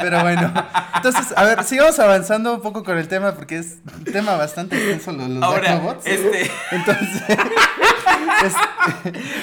Pero 0.01 0.21
bueno. 0.21 0.53
Entonces, 0.95 1.33
a 1.35 1.43
ver, 1.43 1.63
sigamos 1.63 1.99
avanzando 1.99 2.53
un 2.55 2.61
poco 2.61 2.83
con 2.83 2.97
el 2.97 3.07
tema 3.07 3.33
porque 3.35 3.57
es 3.59 3.77
un 3.97 4.03
tema 4.05 4.35
bastante 4.35 4.75
extenso 4.77 5.11
los, 5.11 5.27
los 5.29 5.43
Ahora, 5.43 5.71
Dinobots. 5.75 6.05
este. 6.05 6.51
Entonces, 6.71 7.21
es- 8.45 8.53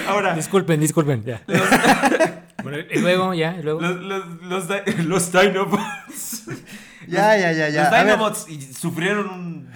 Ahora, 0.08 0.34
Disculpen, 0.34 0.80
disculpen. 0.80 1.24
Ya. 1.24 1.42
Bueno, 2.62 2.78
y 2.90 2.98
luego, 2.98 3.32
ya, 3.34 3.56
y 3.58 3.62
luego. 3.62 3.80
los, 3.80 4.24
los, 4.42 4.68
los 5.06 5.32
Dinobots. 5.32 6.44
Ya, 7.08 7.36
ya, 7.36 7.52
ya, 7.52 7.68
ya. 7.68 7.90
Los 7.90 8.00
Dinobots 8.00 8.46
sufrieron 8.78 9.28
un 9.30 9.70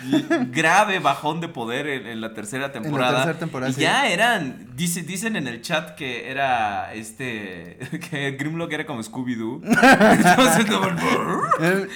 grave 0.53 0.99
bajón 0.99 1.41
de 1.41 1.49
poder 1.49 1.87
en, 1.87 2.07
en 2.07 2.21
la 2.21 2.35
tercera 2.35 2.73
temporada. 2.73 3.17
tercera 3.19 3.39
temporada, 3.39 3.71
y 3.71 3.75
sí. 3.75 3.81
ya 3.81 4.09
eran, 4.09 4.69
dice, 4.77 5.03
dicen 5.03 5.37
en 5.37 5.47
el 5.49 5.63
chat 5.63 5.95
que 5.95 6.31
era 6.31 6.93
este, 6.95 7.79
que 8.11 8.33
Grimlock 8.33 8.73
era 8.73 8.87
como 8.87 9.03
Scooby-Doo. 9.03 9.63
Entonces, 9.65 10.67
como 10.67 10.87
el- 10.89 11.89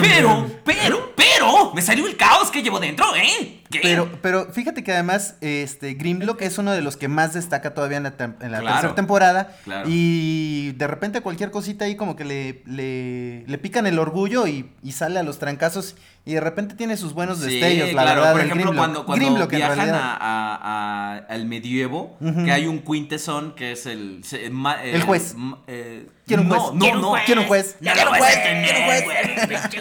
pero, 0.00 0.46
pero, 0.64 1.12
pero, 1.16 1.74
me 1.74 1.82
salió 1.82 2.06
el 2.06 2.16
caos 2.16 2.50
que 2.50 2.62
llevo 2.62 2.80
dentro, 2.80 3.14
¿eh? 3.16 3.60
¿Qué? 3.70 3.80
Pero, 3.82 4.08
pero 4.22 4.52
fíjate 4.52 4.84
que 4.84 4.92
además, 4.92 5.36
este, 5.40 5.94
Grimlock 5.94 6.42
es 6.42 6.58
uno 6.58 6.72
de 6.72 6.80
los 6.80 6.96
que 6.96 7.08
más 7.08 7.34
destaca 7.34 7.74
todavía 7.74 7.96
en 7.96 8.04
la, 8.04 8.14
en 8.18 8.52
la 8.52 8.60
Claro. 8.60 8.66
tercera 8.76 8.94
temporada. 8.94 9.56
Claro. 9.64 9.88
Y 9.90 10.72
de 10.72 10.86
repente 10.86 11.20
cualquier 11.22 11.50
cosita 11.50 11.84
ahí 11.86 11.96
como 11.96 12.14
que 12.14 12.24
le, 12.24 12.62
le, 12.66 13.44
le 13.54 13.58
pican 13.58 13.86
el 13.86 14.00
orgullo 14.00 14.48
y, 14.48 14.68
y 14.82 14.90
sale 14.90 15.20
a 15.20 15.22
los 15.22 15.38
trancazos. 15.38 15.94
Y 16.24 16.32
de 16.34 16.40
repente 16.40 16.74
tiene 16.74 16.96
sus 16.96 17.12
buenos 17.14 17.38
Sí, 17.38 17.44
destellos, 17.60 17.92
la 17.92 18.02
claro. 18.02 18.20
verdad. 18.22 18.32
Por 18.32 18.40
el 18.40 18.46
ejemplo, 18.48 18.66
Grimlock. 18.70 18.76
cuando, 18.84 19.06
cuando 19.06 19.24
Grimlock, 19.26 19.50
viajan 19.50 19.90
a, 19.90 20.14
a- 20.16 20.58
a- 20.60 21.16
al 21.28 21.46
medievo, 21.46 22.16
que 22.44 22.50
hay 22.50 22.66
un 22.66 22.80
quintesón 22.80 23.54
que 23.54 23.70
es 23.70 23.86
el... 23.86 24.24
se- 24.24 24.50
ma- 24.50 24.82
El 24.82 25.02
juez. 25.02 25.36
eh, 25.68 26.08
Quiero 26.26 26.42
un 26.42 26.48
no, 26.48 26.58
juez. 26.58 26.74
No, 26.74 26.80
Quiero 26.80 26.96
un 26.96 27.02
no, 27.02 27.08
juez. 27.10 27.22
Quiero 27.26 27.40
un 27.42 27.46
juez. 27.46 27.76
Quiero 27.80 28.10
un 28.10 28.16
juez. 28.16 28.34
Quiero 28.34 28.78
un 28.80 28.86
juez. 28.86 29.04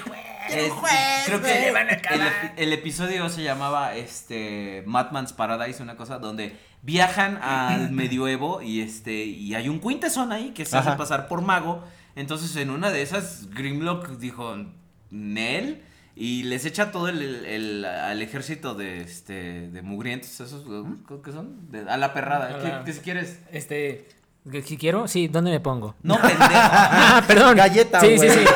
juez. 0.03 0.19
Es- 0.49 0.71
juez, 0.71 0.93
creo 1.25 1.41
que 1.41 1.47
Le 1.47 1.71
van 1.71 1.87
a 1.87 1.93
el, 1.93 2.21
el 2.57 2.73
episodio 2.73 3.27
se 3.29 3.41
llamaba 3.41 3.95
este 3.95 4.83
Madman's 4.85 5.33
Paradise, 5.33 5.81
una 5.81 5.95
cosa 5.95 6.19
donde 6.19 6.55
viajan 6.83 7.39
al 7.41 7.89
medioevo 7.91 8.61
y 8.61 8.81
este 8.81 9.23
y 9.23 9.55
hay 9.55 9.67
un 9.69 9.79
quintesón 9.79 10.31
ahí 10.31 10.51
que 10.51 10.65
se 10.65 10.77
hace 10.77 10.89
Ajá. 10.89 10.97
pasar 10.97 11.27
por 11.27 11.41
mago. 11.41 11.83
Entonces 12.15 12.55
en 12.57 12.69
una 12.69 12.91
de 12.91 13.01
esas 13.01 13.49
Grimlock 13.51 14.09
dijo 14.19 14.55
Nel 15.09 15.81
y 16.15 16.43
les 16.43 16.65
echa 16.65 16.91
todo 16.91 17.09
el, 17.09 17.21
el- 17.21 17.45
el- 17.45 17.85
al 17.85 18.21
ejército 18.21 18.75
de 18.75 19.01
este 19.01 19.67
de 19.69 19.81
mugrientos 19.81 20.39
esos 20.39 20.63
¿qué 21.25 21.31
son? 21.31 21.71
De- 21.71 21.89
a 21.89 21.97
la 21.97 22.13
perrada. 22.13 22.83
¿Qué- 22.85 22.93
si 22.93 22.99
quieres? 22.99 23.39
Este. 23.51 24.07
que 24.51 24.61
Si 24.61 24.77
quiero, 24.77 25.07
sí, 25.07 25.27
¿dónde 25.27 25.49
me 25.51 25.59
pongo? 25.59 25.95
No 26.03 26.15
pendejo. 26.21 26.51
Ah, 26.53 27.23
perdón. 27.27 27.55
Galleta, 27.57 27.99
Sí, 27.99 28.09
sí, 28.11 28.15
güey. 28.17 28.29
sí. 28.29 28.45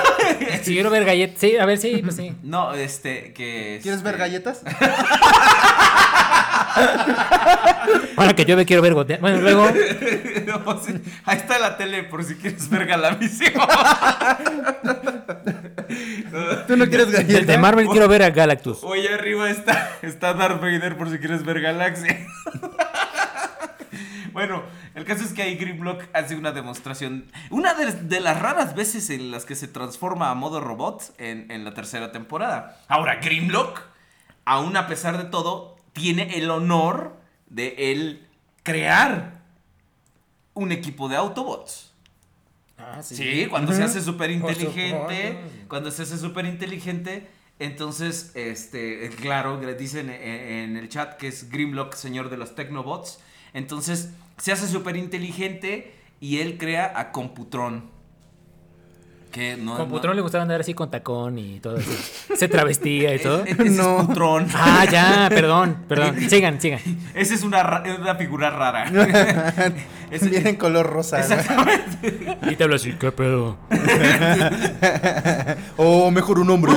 Si 0.63 0.73
quiero 0.73 0.89
ver 0.89 1.03
galletas. 1.05 1.39
Sí, 1.39 1.57
a 1.57 1.65
ver, 1.65 1.77
sí, 1.77 2.01
pues 2.03 2.15
sí. 2.15 2.35
No, 2.43 2.73
este 2.73 3.33
que 3.33 3.79
¿Quieres 3.81 4.01
ver 4.03 4.15
este, 4.15 4.19
galletas? 4.19 4.61
Ahora 8.17 8.33
que 8.35 8.45
yo 8.45 8.55
me 8.57 8.65
quiero 8.65 8.81
ver 8.81 8.93
gotear. 8.93 9.19
Bueno, 9.19 9.41
luego. 9.41 9.67
No, 10.47 10.79
sí, 10.81 10.93
Ahí 11.25 11.37
está 11.37 11.59
la 11.59 11.75
tele 11.77 12.03
por 12.03 12.23
si 12.23 12.35
quieres 12.35 12.69
ver 12.69 12.85
Galavisión. 12.85 13.51
¿Tú 16.67 16.77
no 16.77 16.87
quieres 16.87 17.11
De, 17.11 17.17
galletas? 17.23 17.47
de 17.47 17.57
Marvel 17.57 17.87
quiero 17.87 18.07
ver 18.07 18.23
a 18.23 18.29
Galactus. 18.29 18.79
Oye, 18.83 19.13
arriba 19.13 19.49
está, 19.49 19.91
está 20.01 20.33
Darth 20.33 20.61
Vader 20.61 20.97
por 20.97 21.09
si 21.09 21.17
quieres 21.19 21.43
ver 21.43 21.59
Galaxia. 21.61 22.17
bueno, 24.33 24.63
el 24.95 25.03
caso 25.05 25.23
es 25.23 25.33
que 25.33 25.41
ahí 25.41 25.55
Grimlock 25.55 26.03
hace 26.13 26.35
una 26.35 26.51
demostración. 26.51 27.25
Una 27.49 27.73
de, 27.73 27.91
de 27.91 28.19
las 28.19 28.39
raras 28.39 28.75
veces 28.75 29.09
en 29.09 29.31
las 29.31 29.45
que 29.45 29.55
se 29.55 29.67
transforma 29.67 30.29
a 30.29 30.35
modo 30.35 30.59
robot 30.61 31.13
en, 31.17 31.49
en 31.51 31.63
la 31.65 31.73
tercera 31.73 32.11
temporada. 32.11 32.77
Ahora, 32.87 33.15
Grimlock 33.15 33.81
aún 34.45 34.77
a 34.77 34.87
pesar 34.87 35.17
de 35.17 35.25
todo, 35.25 35.76
tiene 35.97 36.37
el 36.37 36.49
honor 36.51 37.17
de 37.47 37.91
él 37.91 38.27
crear 38.63 39.41
un 40.53 40.71
equipo 40.71 41.09
de 41.09 41.15
Autobots. 41.15 41.91
Ah, 42.77 43.01
Sí, 43.01 43.47
cuando 43.49 43.73
se 43.73 43.83
hace 43.83 44.01
súper 44.01 44.29
inteligente, 44.29 45.37
cuando 45.67 45.89
se 45.89 46.03
hace 46.03 46.17
súper 46.17 46.45
inteligente, 46.45 47.27
entonces, 47.57 48.31
este, 48.35 49.09
claro, 49.19 49.59
dicen 49.75 50.11
en, 50.11 50.77
el 50.77 50.87
chat 50.89 51.17
que 51.17 51.27
es 51.27 51.49
Grimlock, 51.49 51.95
señor 51.95 52.29
de 52.29 52.37
los 52.37 52.53
Tecnobots, 52.53 53.19
entonces 53.53 54.11
se 54.37 54.51
hace 54.51 54.67
súper 54.67 54.95
inteligente 54.95 55.95
y 56.19 56.37
él 56.39 56.59
crea 56.59 56.93
a 56.95 57.11
Computron. 57.11 57.89
Que 59.37 59.55
no, 59.55 60.13
le 60.15 60.21
gustaba 60.21 60.41
andar 60.41 60.61
así 60.61 60.73
con 60.73 60.89
tacón 60.89 61.37
y 61.37 61.59
todo 61.59 61.77
eso. 61.77 61.91
Se 62.35 62.47
travestía 62.47 63.13
y 63.13 63.19
todo. 63.19 63.43
Ese 63.45 63.61
es 63.67 63.71
No. 63.73 64.07
Putrón. 64.07 64.47
Ah, 64.55 64.83
ya, 64.91 65.27
perdón, 65.29 65.77
perdón. 65.87 66.19
Sigan, 66.29 66.59
sigan. 66.59 66.79
Esa 67.13 67.35
es 67.35 67.43
una, 67.43 67.61
ra- 67.61 67.83
una 67.99 68.15
figura 68.15 68.49
rara. 68.49 68.85
Ese- 70.09 70.29
Viene 70.29 70.49
en 70.49 70.55
color 70.55 70.87
rosa. 70.89 71.17
¿no? 71.19 71.23
Exactamente. 71.23 72.37
Y 72.49 72.55
te 72.55 72.63
hablo 72.63 72.77
así, 72.77 72.93
¿qué 72.93 73.11
pedo? 73.11 73.57
O 75.77 76.09
mejor 76.09 76.39
un 76.39 76.49
hombre. 76.49 76.73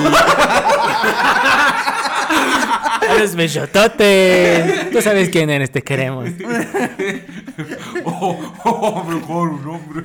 Eres 3.17 3.35
bellotote. 3.35 4.89
Tú 4.93 5.01
sabes 5.01 5.31
quién 5.31 5.49
eres, 5.49 5.71
te 5.73 5.81
queremos. 5.83 6.29
Oh, 8.05 8.39
oh, 8.65 9.05
mejor 9.05 9.49
un 9.49 9.67
hombre. 9.67 10.05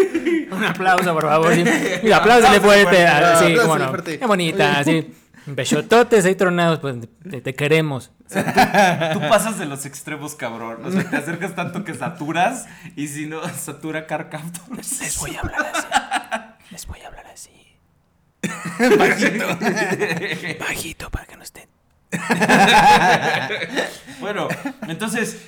Un 0.50 0.64
aplauso, 0.64 1.12
por 1.14 1.24
favor. 1.24 1.54
sí. 1.54 1.64
Mira, 2.02 2.16
apláusale 2.18 2.60
fuerte. 2.60 3.06
Así, 3.06 3.16
Apláusale 3.16 3.56
como 3.56 3.78
no. 3.78 3.88
fuerte. 3.88 4.18
Qué 4.18 4.26
bonita, 4.26 4.78
así. 4.78 5.14
Bellototes 5.46 6.24
ahí 6.26 6.34
tronados, 6.34 6.78
pues 6.80 6.96
te, 7.30 7.40
te 7.40 7.54
queremos. 7.54 8.10
Tú 8.28 9.20
pasas 9.30 9.58
de 9.58 9.64
los 9.64 9.86
extremos, 9.86 10.34
cabrón. 10.34 10.84
O 10.84 10.90
sea, 10.92 11.08
te 11.08 11.16
acercas 11.16 11.54
tanto 11.54 11.84
que 11.84 11.94
saturas 11.94 12.66
y 12.96 13.08
si 13.08 13.24
no, 13.26 13.40
satura 13.48 14.06
Car 14.06 14.28
Captors. 14.28 15.00
Les 15.00 15.18
voy 15.18 15.36
a 15.36 15.40
hablar 15.40 15.66
así. 15.74 15.86
Les 16.70 16.86
voy 16.86 17.00
a 17.00 17.06
hablar 17.06 17.26
así. 17.32 17.50
Bajito. 18.98 19.46
Bajito 20.60 21.10
para 21.10 21.24
que 21.24 21.36
no 21.38 21.42
estén. 21.42 21.68
Bueno, 24.20 24.48
entonces, 24.86 25.34
es- 25.34 25.40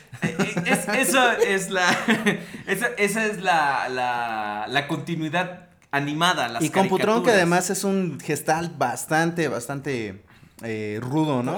eso 0.95 1.31
es 1.33 1.71
la. 1.71 1.91
Esa, 2.67 2.87
esa 2.99 3.27
es 3.27 3.43
la, 3.43 3.89
la, 3.89 4.67
la 4.69 4.87
continuidad 4.89 5.69
animada. 5.91 6.49
Las 6.49 6.63
Y 6.63 6.71
Computron, 6.71 7.23
que 7.25 7.31
además 7.31 7.69
es 7.71 7.83
un 7.85 8.21
gestal 8.21 8.73
bastante, 8.79 9.49
bastante 9.49 10.23
eh, 10.63 10.99
rudo, 11.03 11.43
¿no? 11.43 11.57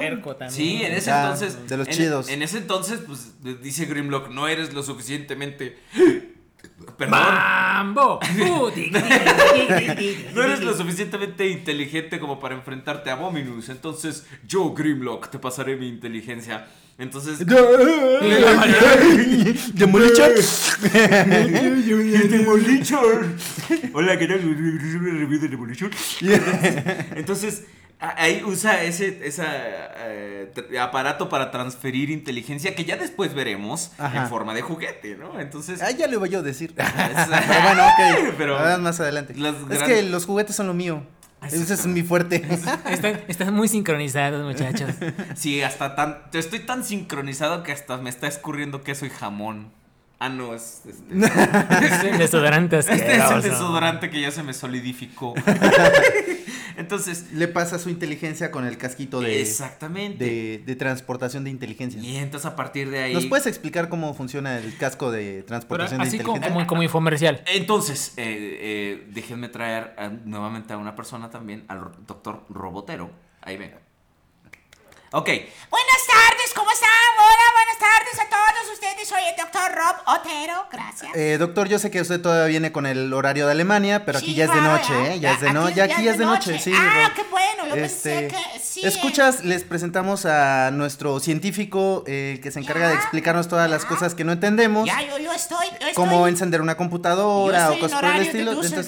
Sí, 0.48 0.82
en 0.82 0.92
ese 0.92 1.06
Ya, 1.06 1.22
entonces. 1.22 1.68
de 1.68 1.76
los 1.76 1.88
en- 1.88 1.94
chidos. 1.94 2.28
En 2.30 2.42
ese 2.42 2.58
entonces, 2.58 3.00
pues 3.06 3.32
dice 3.62 3.84
Grimlock: 3.86 4.28
no 4.30 4.48
eres 4.48 4.72
lo 4.72 4.82
suficientemente. 4.82 5.78
Perdón. 6.96 7.18
No 10.34 10.42
eres 10.42 10.60
lo 10.60 10.74
suficientemente 10.76 11.48
inteligente 11.48 12.18
como 12.18 12.38
para 12.40 12.54
enfrentarte 12.54 13.10
a 13.10 13.14
Abominus. 13.14 13.68
Entonces, 13.68 14.26
yo, 14.46 14.72
Grimlock, 14.72 15.28
te 15.30 15.38
pasaré 15.38 15.76
mi 15.76 15.88
inteligencia. 15.88 16.66
Entonces. 16.98 17.38
Demolition. 19.74 20.30
Demolition. 22.30 23.36
Hola, 23.94 24.18
¿qué 24.18 24.26
tal? 24.26 24.40
Review 24.42 25.40
de 25.40 25.48
Demolition. 25.48 25.90
Entonces, 27.16 27.64
ahí 27.98 28.42
usa 28.44 28.82
ese 28.82 29.20
esa, 29.26 29.46
eh, 29.98 30.52
aparato 30.80 31.28
para 31.28 31.50
transferir 31.50 32.10
inteligencia 32.10 32.74
que 32.74 32.84
ya 32.84 32.96
después 32.96 33.34
veremos 33.34 33.92
Ajá. 33.98 34.22
en 34.22 34.28
forma 34.28 34.54
de 34.54 34.62
juguete, 34.62 35.16
¿no? 35.16 35.40
Entonces. 35.40 35.80
Ah, 35.82 35.90
ya 35.90 36.06
lo 36.06 36.14
iba 36.14 36.26
yo 36.26 36.40
a 36.40 36.42
decir. 36.42 36.74
Pero 36.76 37.62
bueno, 37.62 37.82
ok. 37.86 38.34
Pero- 38.38 38.78
más 38.80 39.00
adelante. 39.00 39.34
Es 39.70 39.82
que 39.82 40.02
los 40.02 40.26
juguetes 40.26 40.54
son 40.56 40.66
lo 40.66 40.74
mío. 40.74 41.02
Ese 41.46 41.74
es 41.74 41.86
mi 41.86 42.02
fuerte. 42.02 42.42
Están, 42.90 43.20
están 43.28 43.54
muy 43.54 43.68
sincronizados, 43.68 44.44
muchachos. 44.44 44.94
Sí, 45.34 45.62
hasta 45.62 45.94
tan. 45.94 46.18
Estoy 46.32 46.60
tan 46.60 46.84
sincronizado 46.84 47.62
que 47.62 47.72
hasta 47.72 47.96
me 47.98 48.10
está 48.10 48.28
escurriendo 48.28 48.82
queso 48.82 49.06
y 49.06 49.10
jamón. 49.10 49.70
Ah, 50.24 50.28
no, 50.28 50.54
es. 50.54 50.82
Este, 50.86 51.16
Es 51.86 52.04
el 52.04 52.18
desodorante 52.18 52.78
este 52.78 52.94
es 52.94 53.30
el 53.30 53.42
desodorante 53.42 54.08
que 54.08 54.20
ya 54.20 54.30
se 54.30 54.42
me 54.44 54.52
solidificó. 54.54 55.34
Entonces. 56.76 57.32
Le 57.32 57.48
pasa 57.48 57.78
su 57.78 57.90
inteligencia 57.90 58.50
con 58.50 58.64
el 58.66 58.78
casquito 58.78 59.20
de, 59.20 59.40
Exactamente. 59.42 60.24
de, 60.24 60.62
de 60.64 60.76
transportación 60.76 61.44
de 61.44 61.50
inteligencia. 61.50 62.00
Y 62.00 62.16
entonces 62.16 62.46
a 62.46 62.56
partir 62.56 62.88
de 62.90 63.02
ahí. 63.02 63.14
¿Nos 63.14 63.26
puedes 63.26 63.46
explicar 63.46 63.88
cómo 63.88 64.14
funciona 64.14 64.58
el 64.58 64.76
casco 64.78 65.10
de 65.10 65.34
Pero 65.34 65.46
transportación 65.46 66.00
de 66.00 66.06
así 66.08 66.18
como, 66.18 66.36
inteligencia? 66.36 66.54
como, 66.54 66.66
como 66.68 66.82
infomercial. 66.82 67.42
Entonces, 67.46 68.14
eh, 68.16 68.58
eh, 68.60 69.06
déjenme 69.12 69.48
traer 69.48 69.94
a- 69.98 70.08
nuevamente 70.08 70.72
a 70.72 70.78
una 70.78 70.94
persona 70.96 71.30
también, 71.30 71.64
al 71.68 71.80
doctor 72.06 72.44
Robotero. 72.48 73.10
Ahí 73.42 73.56
venga. 73.58 73.78
Ok, 75.14 75.28
Buenas 75.28 76.06
tardes, 76.06 76.52
¿cómo 76.54 76.70
están? 76.70 76.88
Hola, 77.18 77.44
buenas 77.54 77.78
tardes 77.78 78.18
a 78.18 78.28
todos 78.30 78.72
ustedes. 78.72 79.06
Soy 79.08 79.20
el 79.28 79.36
doctor 79.36 79.70
Rob 79.74 79.96
Otero, 80.20 80.66
gracias. 80.72 81.10
Eh, 81.14 81.36
doctor, 81.38 81.68
yo 81.68 81.78
sé 81.78 81.90
que 81.90 82.00
usted 82.00 82.20
todavía 82.20 82.46
viene 82.46 82.72
con 82.72 82.86
el 82.86 83.12
horario 83.12 83.44
de 83.46 83.52
Alemania, 83.52 84.04
pero 84.06 84.18
aquí 84.18 84.28
Sí, 84.28 84.34
ya 84.34 84.44
es 84.46 84.54
de 84.54 84.60
noche, 84.62 84.92
ya. 84.92 85.12
¿eh? 85.14 85.20
Ya 85.20 85.32
es 85.32 85.40
de 85.42 85.52
noche, 85.52 85.74
ya 85.74 85.84
aquí 85.84 86.04
ya 86.04 86.10
es 86.12 86.18
de 86.18 86.24
noche, 86.24 86.58
sí. 86.58 86.72
Ah, 86.74 87.10
qué 87.14 87.24
bueno, 87.30 87.66
yo 87.68 87.74
Este, 87.84 88.28
pensé 88.28 88.28
que 88.28 88.58
sí. 88.60 88.80
Escuchas, 88.86 89.44
les 89.44 89.64
presentamos 89.64 90.24
a 90.24 90.70
nuestro 90.70 91.20
científico 91.20 92.04
eh, 92.06 92.40
que 92.42 92.50
se 92.50 92.60
encarga 92.60 92.88
de 92.88 92.94
explicarnos 92.94 93.48
todas 93.48 93.68
las 93.70 93.84
cosas 93.84 94.14
que 94.14 94.24
no 94.24 94.32
entendemos, 94.32 94.86
Ya, 94.86 95.02
yo, 95.02 95.18
yo 95.18 95.32
estoy, 95.32 95.66
yo 95.80 95.88
estoy. 95.88 95.92
cómo 95.94 96.26
encender 96.26 96.60
una 96.62 96.72
yo 96.72 96.78
computadora 96.78 97.64
estoy 97.64 97.76
o 97.76 97.80
cosas 97.80 98.00
por 98.00 98.10
el 98.10 98.22
estilo. 98.22 98.50
de 98.52 98.66
Entonces. 98.66 98.86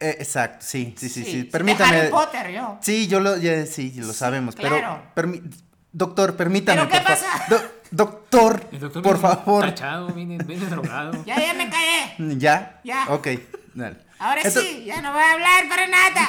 Eh, 0.00 0.16
exacto, 0.20 0.64
sí, 0.66 0.94
sí, 0.98 1.08
sí, 1.08 1.24
sí. 1.24 1.44
Permítame. 1.44 1.96
Harry 1.98 2.10
Potter, 2.10 2.50
yo. 2.52 2.78
Sí, 2.82 3.06
yo 3.08 3.20
lo, 3.20 3.36
ya, 3.36 3.64
sí, 3.66 3.92
lo 3.96 4.12
sabemos, 4.12 4.54
claro. 4.54 4.76
pero 5.14 5.28
permi- 5.28 5.42
doctor, 5.92 6.36
permítame. 6.36 6.78
¿Pero 6.82 6.90
qué 6.90 6.98
por 6.98 7.06
pasa? 7.06 7.44
Do- 7.48 7.72
doctor, 7.90 8.68
El 8.72 8.80
doctor 8.80 9.02
por 9.02 9.18
viene 9.20 9.28
favor. 9.34 9.64
Tachado, 9.66 10.08
viene, 10.08 10.38
viene 10.38 10.66
drogado. 10.66 11.24
Ya, 11.24 11.36
ya 11.40 11.54
me 11.54 11.68
callé. 11.68 12.36
¿Ya? 12.38 12.80
Ya. 12.84 13.06
Ok, 13.08 13.28
dale. 13.74 13.96
Ahora 14.18 14.42
sí, 14.50 14.84
ya 14.84 15.00
no 15.00 15.12
voy 15.12 15.22
a 15.22 15.32
hablar 15.32 15.68
para 15.68 15.86
nada. 15.86 16.28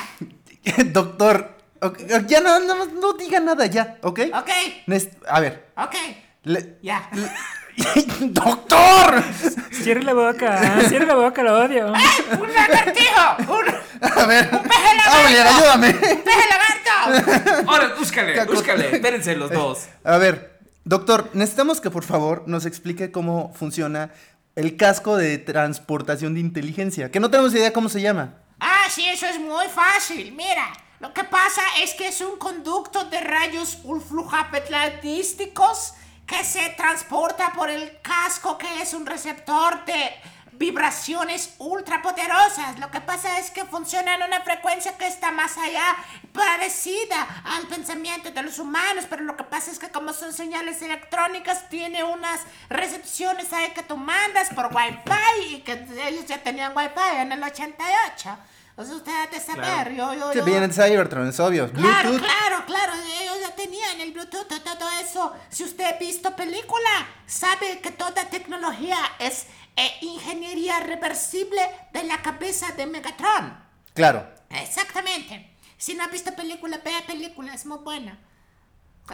Doctor, 0.92 1.58
ya 2.28 2.40
no, 2.42 2.60
no, 2.60 2.86
no 2.86 3.14
diga 3.14 3.40
nada 3.40 3.66
ya, 3.66 3.98
¿ok? 4.04 4.20
Ok, 4.34 4.50
a 5.28 5.40
ver. 5.40 5.72
ok, 5.78 5.96
le- 6.44 6.78
ya. 6.82 7.10
¡Doctor! 8.20 9.24
Cierra 9.72 10.02
la 10.02 10.14
boca, 10.14 10.82
cierra 10.88 11.06
la 11.06 11.16
boca, 11.16 11.42
lo 11.44 11.64
odio. 11.66 11.88
¡Un 11.88 12.54
lagartijo! 12.54 13.36
¡Un 13.48 13.66
A 14.12 14.26
ver. 14.26 14.50
peje 14.50 14.96
lagarto! 14.96 15.28
Auler, 15.28 15.48
ayúdame. 15.48 15.94
peje 15.94 16.46
lagarto! 16.50 17.70
ahora 17.70 17.94
búscale, 17.98 18.36
Caco- 18.36 18.54
búscale. 18.54 18.96
Espérense 18.96 19.36
los 19.36 19.52
dos. 19.52 19.88
A 20.04 20.18
ver, 20.18 20.60
doctor, 20.84 21.30
necesitamos 21.34 21.82
que 21.82 21.90
por 21.90 22.04
favor 22.04 22.44
nos 22.48 22.66
explique 22.66 23.12
cómo 23.12 23.54
funciona 23.56 24.12
el 24.56 24.76
casco 24.78 25.16
de 25.18 25.38
transportación 25.38 26.34
de 26.34 26.40
inteligencia, 26.42 27.12
que 27.12 27.20
no 27.20 27.30
tenemos 27.30 27.54
idea 27.54 27.72
cómo 27.74 27.88
se 27.90 28.02
llama. 28.02 28.34
Ah, 28.60 28.86
sí, 28.90 29.08
eso 29.08 29.26
es 29.26 29.40
muy 29.40 29.66
fácil. 29.74 30.34
Mira, 30.34 30.68
lo 31.00 31.14
que 31.14 31.24
pasa 31.24 31.62
es 31.82 31.94
que 31.94 32.08
es 32.10 32.20
un 32.20 32.38
conducto 32.38 33.06
de 33.06 33.22
rayos 33.22 33.78
ulflujapetlagísticos 33.84 35.94
que 36.30 36.44
se 36.44 36.70
transporta 36.70 37.52
por 37.54 37.70
el 37.72 38.00
casco, 38.02 38.58
que 38.58 38.82
es 38.82 38.94
un 38.94 39.06
receptor 39.08 39.84
de 39.86 40.14
vibraciones 40.52 41.56
ultrapoderosas. 41.58 42.78
Lo 42.80 42.92
que 42.92 43.02
pasa 43.02 43.40
es 43.40 43.50
que 43.50 43.66
funciona 43.66 44.14
en 44.14 44.24
una 44.24 44.42
frecuencia 44.42 44.96
que 44.98 45.08
está 45.08 45.32
más 45.32 45.58
allá, 45.58 45.96
parecida 46.32 47.42
al 47.46 47.66
pensamiento 47.68 48.30
de 48.30 48.44
los 48.44 48.60
humanos, 48.60 49.06
pero 49.10 49.24
lo 49.24 49.36
que 49.36 49.44
pasa 49.44 49.72
es 49.72 49.80
que 49.80 49.90
como 49.90 50.14
son 50.14 50.32
señales 50.32 50.82
electrónicas, 50.84 51.68
tiene 51.70 52.04
unas 52.04 52.42
recepciones 52.70 53.52
ahí 53.52 53.72
que 53.72 53.84
tú 53.84 53.98
mandas 53.98 54.50
por 54.50 54.68
Wi-Fi 54.68 55.56
y 55.56 55.62
que 55.62 55.84
ellos 56.06 56.26
ya 56.28 56.44
tenían 56.44 56.78
Wi-Fi 56.78 57.22
en 57.22 57.32
el 57.32 57.44
88. 57.44 58.38
O 58.80 58.86
sea, 58.86 58.96
usted 58.96 59.12
ha 59.12 59.28
de 59.28 59.40
saber, 59.42 59.94
yo, 59.94 60.14
yo, 60.14 60.32
Se 60.32 60.38
yo- 60.40 60.46
viene 60.46 60.70
Cybertron, 60.72 61.28
es 61.28 61.40
obvio. 61.42 61.70
Claro, 61.72 62.10
Bluetooth. 62.12 62.26
claro, 62.26 62.66
claro, 62.66 62.94
ellos 63.22 63.36
ya 63.42 63.54
tenían 63.54 64.00
el 64.00 64.14
Bluetooth, 64.14 64.48
todo 64.48 64.90
eso. 65.02 65.34
Si 65.50 65.66
usted 65.66 65.84
ha 65.84 65.98
visto 66.00 66.34
película, 66.36 66.90
sabe 67.28 67.80
que 67.82 67.92
toda 67.92 68.30
tecnología 68.30 68.98
es 69.20 69.48
eh, 69.76 69.92
ingeniería 70.02 70.80
reversible 70.80 71.62
de 71.92 72.04
la 72.04 72.22
cabeza 72.22 72.72
de 72.78 72.86
Megatron. 72.86 73.58
Claro. 73.94 74.26
Exactamente. 74.50 75.54
Si 75.78 75.94
no 75.96 76.04
ha 76.06 76.08
visto 76.08 76.34
película, 76.34 76.80
vea 76.84 77.06
película, 77.06 77.54
es 77.54 77.66
muy 77.66 77.80
buena. 77.80 78.18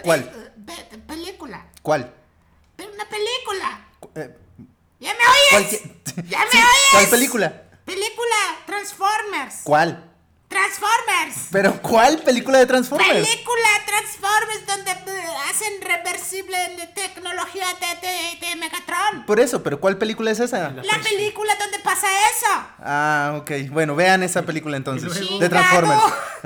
¿Cuál? 0.03 0.21
Eh, 0.21 0.51
ve- 0.57 0.97
película. 1.07 1.65
¿Cuál? 1.81 2.13
Ve 2.77 2.87
una 2.93 3.05
película. 3.09 3.87
Cu- 3.99 4.11
eh, 4.15 4.37
¿Ya 4.99 5.11
me 5.13 5.57
oyes? 5.57 5.81
¿Ya 6.27 6.39
me 6.45 6.51
Sí, 6.51 6.57
oyes? 6.57 6.87
¿Cuál 6.91 7.07
película? 7.09 7.63
Película 7.85 8.35
Transformers. 8.65 9.61
¿Cuál? 9.63 10.11
Transformers. 10.47 11.47
¿Pero 11.51 11.81
cuál 11.81 12.19
película 12.19 12.59
de 12.59 12.65
Transformers? 12.65 13.11
Película 13.27 13.67
Transformers 13.85 14.65
donde 14.67 14.91
eh, 14.91 15.25
hacen 15.49 15.73
reversible 15.81 16.57
de 16.77 16.87
tecnología 16.87 17.65
de, 17.79 18.07
de, 18.07 18.47
de 18.47 18.55
Megatron. 18.55 19.25
Por 19.25 19.39
eso, 19.39 19.61
pero 19.63 19.79
¿cuál 19.81 19.97
película 19.97 20.31
es 20.31 20.39
esa? 20.39 20.69
La 20.71 20.99
película 21.03 21.53
donde 21.59 21.79
pasa 21.79 22.07
eso. 22.31 22.63
Ah, 22.79 23.33
ok. 23.37 23.51
Bueno, 23.71 23.95
vean 23.95 24.23
esa 24.23 24.43
película 24.43 24.77
entonces. 24.77 25.19
Luego- 25.19 25.39
De 25.39 25.49
Transformers. 25.49 26.01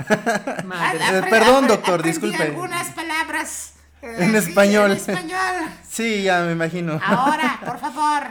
Madre. 0.64 1.18
Eh, 1.18 1.22
perdón, 1.30 1.68
doctor, 1.68 2.02
disculpe. 2.02 2.42
algunas 2.42 2.88
palabras. 2.88 3.74
eh, 4.02 4.16
En 4.18 4.30
sí, 4.32 4.36
español. 4.48 4.90
En 4.92 4.96
español. 4.96 5.68
Sí, 5.90 6.22
ya 6.22 6.40
me 6.42 6.52
imagino. 6.52 6.98
Ahora, 7.04 7.60
por 7.64 7.78
favor, 7.80 8.22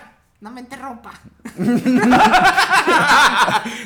no 0.41 0.51
me 0.51 0.61
interrumpa. 0.61 1.11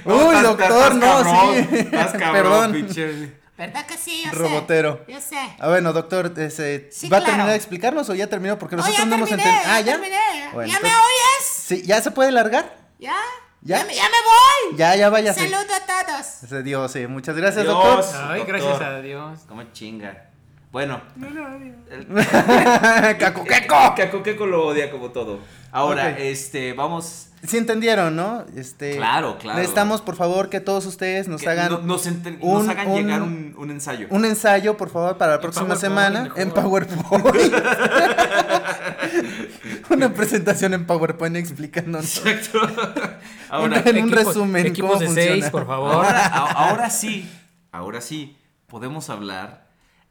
Uy, 0.05 0.35
Estás- 0.35 0.43
doctor, 0.43 0.93
estás 0.93 0.95
no, 0.95 1.01
cabrón, 1.01 1.67
sí. 1.69 1.75
Estás 1.77 2.11
cabrón, 2.19 2.31
Perdón. 2.33 2.71
pinche. 2.73 3.33
¿Verdad 3.57 3.85
que 3.85 3.97
sí? 3.97 4.23
Yo 4.25 4.31
sé. 4.31 4.35
Robotero. 4.35 5.05
Yo 5.07 5.21
sé. 5.21 5.37
Ah, 5.59 5.67
bueno, 5.69 5.93
doctor, 5.93 6.33
ese, 6.37 6.89
Sí, 6.91 7.07
¿va 7.07 7.17
a 7.17 7.23
terminar 7.23 7.47
de 7.49 7.55
explicarnos 7.55 8.09
o 8.09 8.15
ya 8.15 8.27
terminó? 8.27 8.57
Porque 8.57 8.75
Oh, 8.75 8.77
nosotros 8.79 8.97
ya 8.99 9.05
no 9.05 9.15
hemos 9.15 9.29
terminé, 9.29 9.49
entendido. 9.49 9.73
Ah, 9.73 9.79
ya 9.79 9.85
ya. 9.85 9.91
terminé. 9.93 10.49
Bueno, 10.53 10.73
¿Ya 10.73 10.79
me 10.79 10.87
entonces- 10.89 10.99
oyes? 10.99 11.47
Sí, 11.47 11.81
¿ya 11.85 12.01
se 12.01 12.11
puede 12.11 12.31
largar? 12.31 12.75
¿Ya? 12.99 13.15
¿Ya? 13.61 13.77
¿Ya 13.79 13.85
me, 13.85 13.95
ya 13.95 14.03
me 14.03 14.09
voy? 14.09 14.77
Ya, 14.77 14.95
ya 14.95 15.09
váyase. 15.09 15.39
Saludo 15.49 15.73
a 15.73 16.05
todos. 16.05 16.25
Se 16.25 16.63
dio, 16.63 16.87
sí. 16.89 17.07
Muchas 17.07 17.35
gracias, 17.35 17.63
Dios. 17.63 17.75
doctor. 17.75 18.03
Ay, 18.29 18.39
Doctor. 18.39 18.47
gracias 18.59 18.81
a 18.81 18.99
Dios. 19.01 19.39
Como 19.47 19.63
chinga. 19.71 20.29
Bueno. 20.73 20.99
Caco, 23.19 23.43
queco. 23.45 23.75
Cacoqueco 23.95 24.45
lo 24.47 24.65
odia 24.67 24.89
como 24.91 25.11
todo. 25.11 25.39
Ahora, 25.71 26.17
este, 26.17 26.73
vamos. 26.73 27.27
Sí 27.45 27.57
entendieron, 27.57 28.15
¿no? 28.15 28.43
Este, 28.55 28.95
Claro, 28.95 29.37
claro. 29.37 29.59
Necesitamos, 29.59 30.01
por 30.01 30.15
favor, 30.15 30.49
que 30.49 30.61
todos 30.61 30.85
ustedes 30.87 31.27
nos 31.27 31.41
que 31.41 31.49
hagan 31.49 31.69
no- 31.71 31.79
nos, 31.81 32.05
un- 32.07 32.23
nos 32.41 32.67
hagan 32.69 32.87
un- 32.87 32.95
llegar 32.97 33.21
un, 33.21 33.53
un 33.57 33.69
ensayo. 33.69 34.07
un 34.09 34.23
ensayo, 34.25 34.75
por 34.77 34.89
favor, 34.89 35.17
para 35.17 35.33
la 35.33 35.41
próxima 35.41 35.75
PowerPoint, 35.75 35.81
semana 35.81 36.31
en 36.37 36.49
PowerPoint. 36.51 37.53
Una 39.89 40.13
presentación 40.13 40.73
en 40.73 40.85
PowerPoint 40.87 41.35
explicándonos. 41.35 42.25
Exacto. 42.25 42.59
Ahora, 43.49 43.83
En 43.85 43.97
un 44.03 44.09
Equipos- 44.09 44.25
resumen, 44.25 44.65
Equipos 44.65 44.89
¿cómo 44.91 44.99
de 45.01 45.05
funciona? 45.07 45.31
seis, 45.33 45.49
por 45.51 45.67
favor. 45.67 46.05
ahora 46.05 46.89
sí, 46.89 47.29
ahora 47.71 48.01
sí, 48.01 48.37
podemos 48.67 49.09
hablar 49.09 49.62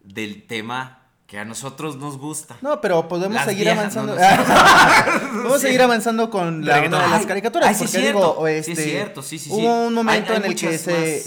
del 0.04 0.46
tema 0.46 0.98
que 1.26 1.38
a 1.38 1.44
nosotros 1.46 1.96
nos 1.96 2.18
gusta. 2.18 2.56
No, 2.60 2.80
pero 2.80 3.08
podemos 3.08 3.36
Las 3.36 3.46
seguir 3.46 3.70
avanzando. 3.70 4.14
no, 4.14 4.20
Podemos 5.32 5.60
seguir 5.62 5.80
avanzando 5.82 6.28
con 6.30 6.64
la 6.64 6.80
de 6.80 6.88
las 6.90 7.24
caricaturas. 7.26 7.68
ay, 7.68 7.74
sí 7.74 7.84
es 7.84 7.90
porque 7.90 8.00
cierto, 8.02 8.18
digo, 8.20 8.46
sí 8.46 8.52
este, 8.54 8.72
es 8.72 8.78
cierto, 8.90 9.22
sí, 9.22 9.38
sí, 9.38 9.44
sí. 9.48 9.50
Hubo 9.54 9.86
un 9.86 9.94
momento 9.94 10.32
Hay- 10.32 10.38
hay 10.38 10.44
en 10.44 10.50
el 10.50 10.56
que 10.58 10.78
se. 10.78 11.22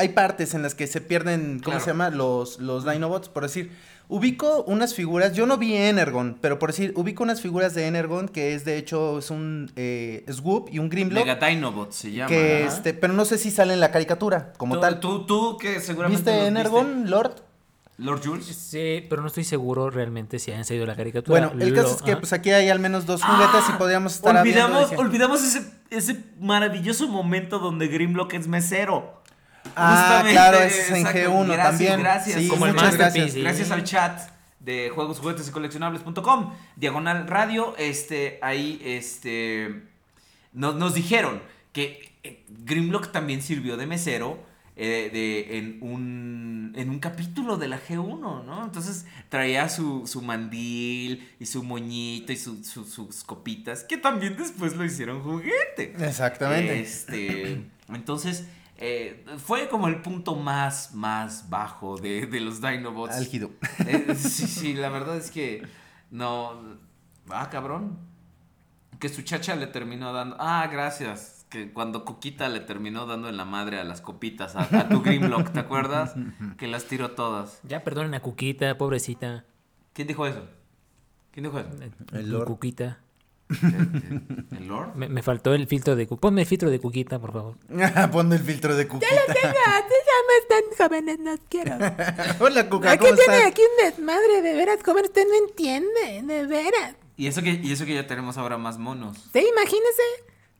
Hay 0.00 0.10
partes 0.10 0.54
en 0.54 0.62
las 0.62 0.76
que 0.76 0.86
se 0.86 1.00
pierden, 1.00 1.54
¿cómo 1.58 1.72
Claro. 1.74 1.80
se 1.80 1.90
llama? 1.90 2.10
Los, 2.10 2.60
los 2.60 2.84
Dinobots, 2.88 3.28
por 3.28 3.42
decir. 3.42 3.72
Ubico 4.10 4.62
unas 4.66 4.94
figuras, 4.94 5.34
yo 5.34 5.44
no 5.44 5.58
vi 5.58 5.74
Energon, 5.76 6.38
pero 6.40 6.58
por 6.58 6.70
decir, 6.70 6.92
ubico 6.96 7.22
unas 7.24 7.42
figuras 7.42 7.74
de 7.74 7.86
Energon 7.88 8.26
que 8.28 8.54
es 8.54 8.64
de 8.64 8.78
hecho 8.78 9.18
es 9.18 9.30
un 9.30 9.70
eh, 9.76 10.24
Swoop 10.32 10.70
y 10.72 10.78
un 10.78 10.88
Grimlock. 10.88 11.26
Mega 11.26 11.46
Dinobot 11.46 11.92
se 11.92 12.12
llama. 12.12 12.28
que 12.30 12.64
este, 12.64 12.94
pero 12.94 13.12
no 13.12 13.26
sé 13.26 13.36
si 13.36 13.50
sale 13.50 13.74
en 13.74 13.80
la 13.80 13.90
caricatura 13.90 14.54
como 14.56 14.76
tú, 14.76 14.80
tal. 14.80 15.00
Tú, 15.00 15.26
tú 15.26 15.58
que 15.58 15.80
seguramente. 15.80 16.30
¿Viste 16.30 16.46
Energon, 16.46 17.10
Lord? 17.10 17.34
Lord 17.98 18.22
Jules. 18.24 18.46
Sí, 18.46 19.04
pero 19.10 19.20
no 19.22 19.28
estoy 19.28 19.44
seguro 19.44 19.90
realmente 19.90 20.38
si 20.38 20.52
han 20.52 20.64
salido 20.64 20.86
la 20.86 20.94
caricatura. 20.94 21.48
Bueno, 21.48 21.62
el 21.64 21.74
caso 21.74 21.88
Lo- 21.88 21.96
es 21.96 22.02
que 22.02 22.16
pues 22.16 22.32
aquí 22.32 22.50
hay 22.50 22.68
al 22.68 22.78
menos 22.80 23.06
dos 23.06 23.22
juguetes 23.22 23.68
y 23.68 23.72
podríamos 23.72 24.14
estar 24.14 24.36
Olvidamos, 24.36 24.92
olvidamos 24.92 25.42
ese, 25.42 25.68
ese 25.90 26.24
maravilloso 26.40 27.08
momento 27.08 27.58
donde 27.58 27.88
Grimlock 27.88 28.34
es 28.34 28.46
mesero. 28.46 29.20
Ah, 29.74 29.96
Justamente, 29.98 30.32
claro, 30.32 30.58
es 30.58 30.90
en 30.90 30.96
exacto. 30.98 31.18
G1 31.18 31.46
Gracias, 31.46 31.68
también. 31.70 32.00
Gracias. 32.00 32.40
Sí, 32.40 32.48
Como 32.48 32.66
el 32.66 32.72
gracias. 32.72 33.32
sí. 33.32 33.42
Gracias 33.42 33.70
al 33.70 33.84
chat 33.84 34.20
de 34.60 34.90
juegos, 34.94 35.18
juguetes 35.18 35.48
y 35.48 35.50
coleccionables.com, 35.50 36.52
diagonal 36.76 37.26
radio, 37.26 37.74
este, 37.78 38.38
ahí, 38.42 38.80
este, 38.84 39.82
nos, 40.52 40.74
nos 40.76 40.94
dijeron 40.94 41.42
que 41.72 42.12
eh, 42.22 42.44
Grimlock 42.64 43.10
también 43.12 43.42
sirvió 43.42 43.76
de 43.76 43.86
mesero 43.86 44.38
eh, 44.80 45.10
de, 45.12 45.58
en, 45.58 45.78
un, 45.82 46.72
en 46.76 46.88
un 46.88 46.98
capítulo 47.00 47.56
de 47.58 47.66
la 47.68 47.80
G1, 47.80 48.44
¿no? 48.44 48.64
Entonces 48.64 49.06
traía 49.28 49.68
su, 49.68 50.06
su 50.06 50.22
mandil 50.22 51.28
y 51.40 51.46
su 51.46 51.62
moñito 51.64 52.32
y 52.32 52.36
su- 52.36 52.62
su- 52.64 52.84
sus 52.84 53.24
copitas, 53.24 53.82
que 53.84 53.96
también 53.96 54.36
después 54.36 54.76
lo 54.76 54.84
hicieron 54.84 55.20
juguete. 55.22 55.94
Exactamente. 55.98 56.80
Este, 56.80 57.66
entonces, 57.88 58.46
eh, 58.76 59.24
fue 59.44 59.68
como 59.68 59.88
el 59.88 60.00
punto 60.00 60.36
más, 60.36 60.94
más 60.94 61.50
bajo 61.50 61.96
de, 61.98 62.26
de 62.26 62.38
los 62.40 62.60
Dinobots. 62.60 63.16
Álgido. 63.16 63.50
Eh, 63.86 64.14
sí, 64.16 64.46
sí, 64.46 64.74
la 64.74 64.88
verdad 64.90 65.16
es 65.16 65.30
que 65.32 65.62
no. 66.12 66.78
Ah, 67.28 67.48
cabrón. 67.50 67.98
Que 69.00 69.08
su 69.08 69.22
chacha 69.22 69.54
le 69.56 69.66
terminó 69.66 70.12
dando. 70.12 70.36
Ah, 70.38 70.68
gracias. 70.72 71.37
Que 71.48 71.72
cuando 71.72 72.04
Cuquita 72.04 72.48
le 72.50 72.60
terminó 72.60 73.06
dando 73.06 73.28
en 73.28 73.36
la 73.38 73.44
madre 73.46 73.78
a 73.80 73.84
las 73.84 74.00
copitas, 74.02 74.54
a, 74.54 74.62
a 74.64 74.88
tu 74.88 75.00
Grimlock, 75.02 75.50
¿te 75.52 75.60
acuerdas? 75.60 76.14
Que 76.58 76.66
las 76.66 76.84
tiró 76.84 77.12
todas. 77.12 77.60
Ya 77.62 77.82
perdonen 77.84 78.14
a 78.14 78.20
Cuquita, 78.20 78.76
pobrecita. 78.76 79.44
¿Quién 79.94 80.08
dijo 80.08 80.26
eso? 80.26 80.42
¿Quién 81.30 81.44
dijo 81.44 81.58
eso? 81.58 81.68
El 82.12 82.30
Lord. 82.30 82.46
Cuquita. 82.46 82.98
¿El 83.50 84.68
Lord? 84.68 84.94
Me, 84.94 85.08
me 85.08 85.22
faltó 85.22 85.54
el 85.54 85.66
filtro 85.66 85.96
de 85.96 86.06
Cuquita. 86.06 86.20
Ponme 86.20 86.42
el 86.42 86.46
filtro 86.46 86.68
de 86.70 86.78
Cuquita, 86.80 87.18
por 87.18 87.32
favor. 87.32 87.56
Ponme 88.12 88.36
el 88.36 88.42
filtro 88.42 88.76
de 88.76 88.86
Cuquita. 88.86 89.06
ya 89.10 89.34
me 89.34 90.36
están 90.42 90.62
jóvenes, 90.88 91.18
no 91.20 91.34
quiero. 91.48 91.76
Hola, 92.40 92.68
Cuca, 92.68 92.90
Aquí 92.92 93.04
¿cómo 93.06 93.16
tiene 93.16 93.36
estás? 93.36 93.50
aquí 93.52 93.62
un 93.62 93.84
desmadre, 93.90 94.42
de 94.42 94.54
veras, 94.54 94.78
joven, 94.84 95.04
usted 95.04 95.24
no 95.26 95.46
entiende, 95.48 96.22
de 96.24 96.46
veras. 96.46 96.94
Y 97.16 97.26
eso 97.26 97.42
que, 97.42 97.52
y 97.62 97.72
eso 97.72 97.84
que 97.86 97.94
ya 97.94 98.06
tenemos 98.06 98.36
ahora 98.36 98.58
más 98.58 98.78
monos. 98.78 99.16
Sí, 99.32 99.38
imagínese, 99.50 100.02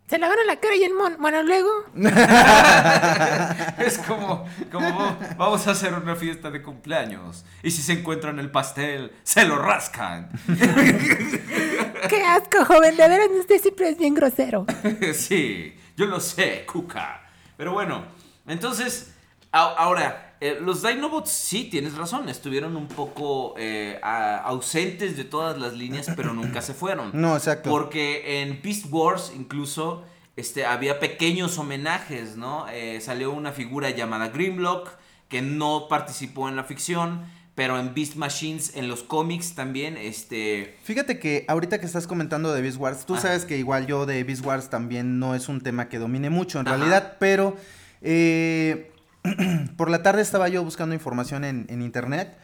se 0.09 0.18
lavaron 0.18 0.46
la 0.46 0.56
cara 0.56 0.74
y 0.74 0.84
el 0.84 0.94
mon. 0.94 1.16
Bueno, 1.18 1.42
luego, 1.42 1.68
Es 3.78 3.98
como, 3.98 4.48
como 4.72 5.18
vamos 5.36 5.66
a 5.66 5.72
hacer 5.72 5.92
una 5.92 6.16
fiesta 6.16 6.50
de 6.50 6.62
cumpleaños. 6.62 7.44
Y 7.62 7.70
si 7.70 7.82
se 7.82 7.92
encuentran 7.92 8.38
el 8.38 8.50
pastel, 8.50 9.12
se 9.22 9.44
lo 9.44 9.59
rascan. 9.59 10.30
qué 12.09 12.22
asco, 12.24 12.64
joven, 12.64 12.96
de 12.96 13.09
veras, 13.09 13.28
usted 13.38 13.61
siempre 13.61 13.90
es 13.90 13.98
bien 13.98 14.14
grosero. 14.14 14.64
sí, 15.12 15.76
yo 15.96 16.06
lo 16.06 16.20
sé, 16.20 16.64
Cuca. 16.64 17.22
Pero 17.59 17.72
bueno, 17.72 18.06
entonces, 18.46 19.12
ahora, 19.52 20.27
eh, 20.41 20.59
los 20.61 20.82
Dinobots 20.82 21.30
sí, 21.30 21.64
tienes 21.64 21.97
razón, 21.97 22.28
estuvieron 22.28 22.76
un 22.76 22.86
poco 22.89 23.55
eh, 23.59 23.99
a- 24.03 24.36
ausentes 24.39 25.16
de 25.16 25.24
todas 25.24 25.59
las 25.59 25.72
líneas, 25.74 26.09
pero 26.16 26.32
nunca 26.32 26.62
se 26.62 26.74
fueron. 26.74 27.11
No, 27.12 27.34
exacto. 27.36 27.70
Porque 27.70 28.41
en 28.43 28.61
Beast 28.62 28.86
Wars 28.91 29.32
incluso 29.36 30.05
este, 30.36 30.64
había 30.64 31.01
pequeños 31.01 31.59
homenajes, 31.59 32.36
¿no? 32.36 32.66
Eh, 32.70 33.01
salió 33.01 33.32
una 33.32 33.53
figura 33.53 33.91
llamada 33.91 34.28
Grimlock 34.28 34.89
que 35.28 35.43
no 35.43 35.86
participó 35.89 36.49
en 36.49 36.55
la 36.57 36.62
ficción, 36.64 37.22
pero 37.55 37.78
en 37.80 37.93
Beast 37.93 38.14
Machines, 38.14 38.76
en 38.76 38.86
los 38.86 39.03
cómics 39.03 39.57
también, 39.57 39.97
este... 39.97 40.76
Fíjate 40.84 41.18
que 41.18 41.45
ahorita 41.49 41.80
que 41.80 41.86
estás 41.86 42.07
comentando 42.07 42.53
de 42.55 42.62
Beast 42.62 42.78
Wars, 42.78 43.05
tú 43.05 43.16
sabes 43.16 43.45
que 43.45 43.59
igual 43.59 43.89
yo 43.89 44.07
de 44.07 44.22
Beast 44.22 44.47
Wars 44.47 44.70
también 44.70 45.18
no 45.18 45.34
es 45.34 45.49
un 45.49 45.61
tema 45.61 45.89
que 45.89 45.99
domine 45.99 46.30
mucho 46.30 46.61
en 46.61 46.68
Ajá. 46.68 46.76
realidad, 46.76 47.16
pero 47.18 47.57
eh, 48.01 48.93
por 49.76 49.90
la 49.90 50.02
tarde 50.02 50.22
estaba 50.22 50.48
yo 50.48 50.62
buscando 50.64 50.94
información 50.94 51.44
en, 51.44 51.66
en 51.68 51.82
internet 51.82 52.36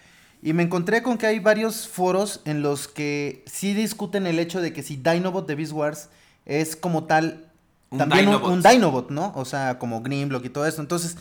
y 0.43 0.53
me 0.53 0.62
encontré 0.62 1.03
con 1.03 1.16
que 1.18 1.26
hay 1.26 1.39
varios 1.39 1.89
foros 1.89 2.41
en 2.45 2.62
los 2.62 2.89
que 2.89 3.45
sí 3.47 3.72
discuten 3.74 4.26
el 4.26 4.39
hecho 4.39 4.61
de 4.61 4.72
que 4.72 4.82
si 4.82 4.97
Dinobot 4.97 5.47
de 5.47 5.55
Beast 5.55 5.72
Wars 5.72 6.09
es 6.45 6.76
como 6.76 7.05
tal 7.05 7.47
Un 7.91 7.99
también 7.99 8.28
un- 8.28 8.35
Dinobot. 8.35 8.53
un 8.53 8.62
Dinobot, 8.62 9.11
¿no? 9.11 9.32
O 9.37 9.45
sea, 9.45 9.78
como 9.78 10.03
Grimlock 10.03 10.45
y 10.45 10.51
todo 10.51 10.66
eso. 10.66 10.80
Entonces, 10.82 11.16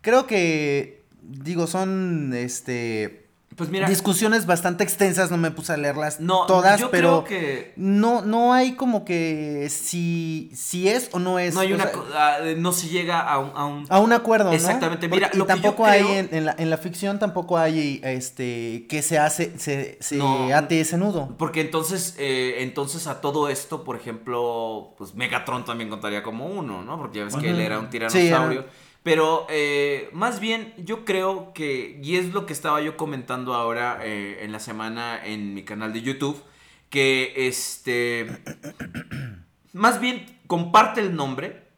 creo 0.00 0.26
que, 0.26 1.02
digo, 1.22 1.66
son, 1.66 2.32
este... 2.34 3.27
Pues 3.56 3.70
mira, 3.70 3.88
discusiones 3.88 4.46
bastante 4.46 4.84
extensas, 4.84 5.32
no 5.32 5.36
me 5.36 5.50
puse 5.50 5.72
a 5.72 5.76
leerlas 5.76 6.20
no, 6.20 6.46
todas, 6.46 6.78
yo 6.80 6.90
pero 6.92 7.24
creo 7.24 7.40
que... 7.40 7.72
no, 7.76 8.22
no 8.22 8.52
hay 8.52 8.76
como 8.76 9.04
que 9.04 9.66
si, 9.68 10.50
si 10.54 10.86
es 10.88 11.08
o 11.12 11.18
no 11.18 11.40
es. 11.40 11.54
No 11.54 11.60
hay 11.60 11.72
una... 11.72 11.84
sea, 11.84 12.02
ah, 12.14 12.38
no 12.56 12.70
se 12.72 12.88
llega 12.88 13.18
a 13.20 13.38
un... 13.38 13.50
a 13.56 13.64
un- 13.64 13.86
a 13.88 13.98
un 13.98 14.12
acuerdo, 14.12 14.50
¿no? 14.50 14.52
Exactamente, 14.52 15.08
mira, 15.08 15.26
Porque- 15.28 15.38
lo 15.38 15.44
y 15.44 15.46
que 15.48 15.54
yo 15.54 15.60
tampoco 15.62 15.82
creo- 15.90 16.08
hay 16.08 16.18
en, 16.18 16.28
en 16.30 16.44
la, 16.44 16.54
en 16.56 16.70
la 16.70 16.76
ficción 16.78 17.18
tampoco 17.18 17.58
hay 17.58 18.00
este 18.04 18.86
que 18.88 19.02
se 19.02 19.18
hace 19.18 19.58
se, 19.58 19.98
se 20.00 20.16
No. 20.16 20.54
ate 20.54 20.80
ese 20.80 20.96
nudo. 20.96 21.34
Porque 21.36 21.60
entonces, 21.60 22.14
eh, 22.18 22.56
entonces 22.60 23.08
a 23.08 23.20
todo 23.20 23.48
esto, 23.48 23.82
por 23.82 23.96
ejemplo, 23.96 24.94
pues 24.98 25.14
Megatron 25.16 25.64
también 25.64 25.90
contaría 25.90 26.22
como 26.22 26.46
uno, 26.46 26.84
¿no? 26.84 26.96
Porque 26.98 27.18
ya 27.18 27.24
ves 27.24 27.34
que 27.34 27.50
él 27.50 27.60
era 27.60 27.78
un 27.78 27.86
Sí, 27.86 27.90
tiranosaurio. 27.92 28.60
era- 28.60 28.70
Pero 29.08 29.46
eh, 29.48 30.10
más 30.12 30.38
bien 30.38 30.74
yo 30.76 31.06
creo 31.06 31.54
que, 31.54 31.98
y 32.02 32.16
es 32.16 32.34
lo 32.34 32.44
que 32.44 32.52
estaba 32.52 32.82
yo 32.82 32.98
comentando 32.98 33.54
ahora 33.54 34.00
eh, 34.02 34.44
en 34.44 34.52
la 34.52 34.60
semana 34.60 35.18
en 35.24 35.54
mi 35.54 35.62
canal 35.62 35.94
de 35.94 36.02
YouTube, 36.02 36.44
que 36.90 37.32
este, 37.34 38.26
más 39.72 39.98
bien 39.98 40.26
comparte 40.46 41.00
el 41.00 41.16
nombre, 41.16 41.70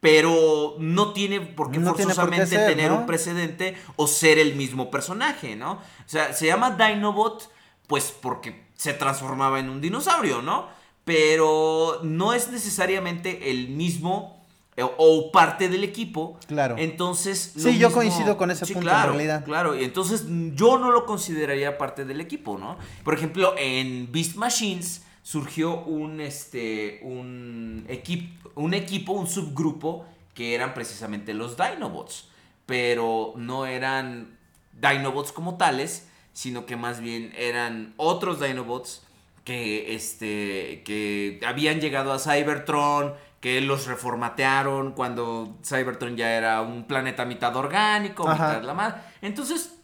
pero 0.00 0.76
no 0.78 1.14
tiene 1.14 1.40
por 1.40 1.70
qué 1.70 1.78
No 1.78 1.94
tiene 1.94 2.14
por 2.14 2.28
qué 2.28 2.36
forzosamente 2.36 2.46
ser, 2.48 2.68
tener 2.68 2.90
¿no? 2.90 2.98
un 2.98 3.06
precedente 3.06 3.78
o 3.96 4.06
ser 4.06 4.38
el 4.38 4.56
mismo 4.56 4.90
personaje, 4.90 5.56
¿no? 5.56 5.72
O 5.72 5.80
sea, 6.04 6.34
se 6.34 6.44
llama 6.44 6.72
Dinobot, 6.72 7.50
pues 7.86 8.10
porque 8.10 8.66
se 8.76 8.92
transformaba 8.92 9.58
en 9.58 9.70
un 9.70 9.80
dinosaurio, 9.80 10.42
¿no? 10.42 10.68
Pero 11.06 12.00
no 12.02 12.34
es 12.34 12.50
necesariamente 12.50 13.50
el 13.50 13.70
mismo 13.70 14.39
o 14.82 15.30
parte 15.32 15.68
del 15.68 15.84
equipo. 15.84 16.38
Claro. 16.46 16.76
Entonces. 16.78 17.54
Sí, 17.56 17.78
yo 17.78 17.92
coincido 17.92 18.36
con 18.36 18.50
ese 18.50 18.66
punto, 18.66 18.80
en 18.80 18.84
claro, 18.84 19.12
realidad. 19.12 19.44
Claro, 19.44 19.76
y 19.76 19.84
entonces 19.84 20.24
yo 20.54 20.78
no 20.78 20.90
lo 20.90 21.06
consideraría 21.06 21.78
parte 21.78 22.04
del 22.04 22.20
equipo, 22.20 22.58
¿no? 22.58 22.76
Por 23.04 23.14
ejemplo, 23.14 23.54
en 23.58 24.10
Beast 24.12 24.36
Machines 24.36 25.04
surgió 25.22 25.82
un 25.82 26.20
este 26.20 27.00
un 27.02 27.84
equipo 27.88 28.40
un 28.54 28.74
equipo, 28.74 29.12
un 29.12 29.26
subgrupo 29.26 30.06
que 30.34 30.54
eran 30.54 30.74
precisamente 30.74 31.34
los 31.34 31.56
Dinobots, 31.56 32.28
pero 32.66 33.32
no 33.36 33.66
eran 33.66 34.38
Dinobots 34.72 35.32
como 35.32 35.56
tales, 35.56 36.08
sino 36.32 36.66
que 36.66 36.76
más 36.76 37.00
bien 37.00 37.32
eran 37.36 37.94
otros 37.96 38.40
Dinobots 38.40 39.02
que 39.44 39.94
este 39.94 40.82
que 40.84 41.40
habían 41.46 41.80
llegado 41.80 42.12
a 42.12 42.18
Cybertron, 42.18 43.14
que 43.40 43.60
los 43.62 43.86
reformatearon 43.86 44.92
cuando 44.92 45.58
Cybertron 45.64 46.16
ya 46.16 46.30
era 46.32 46.60
un 46.60 46.84
planeta 46.84 47.24
mitad 47.24 47.56
orgánico, 47.56 48.28
Ajá. 48.28 48.48
mitad 48.48 48.62
la 48.64 48.74
madre. 48.74 49.00
Entonces, 49.22 49.74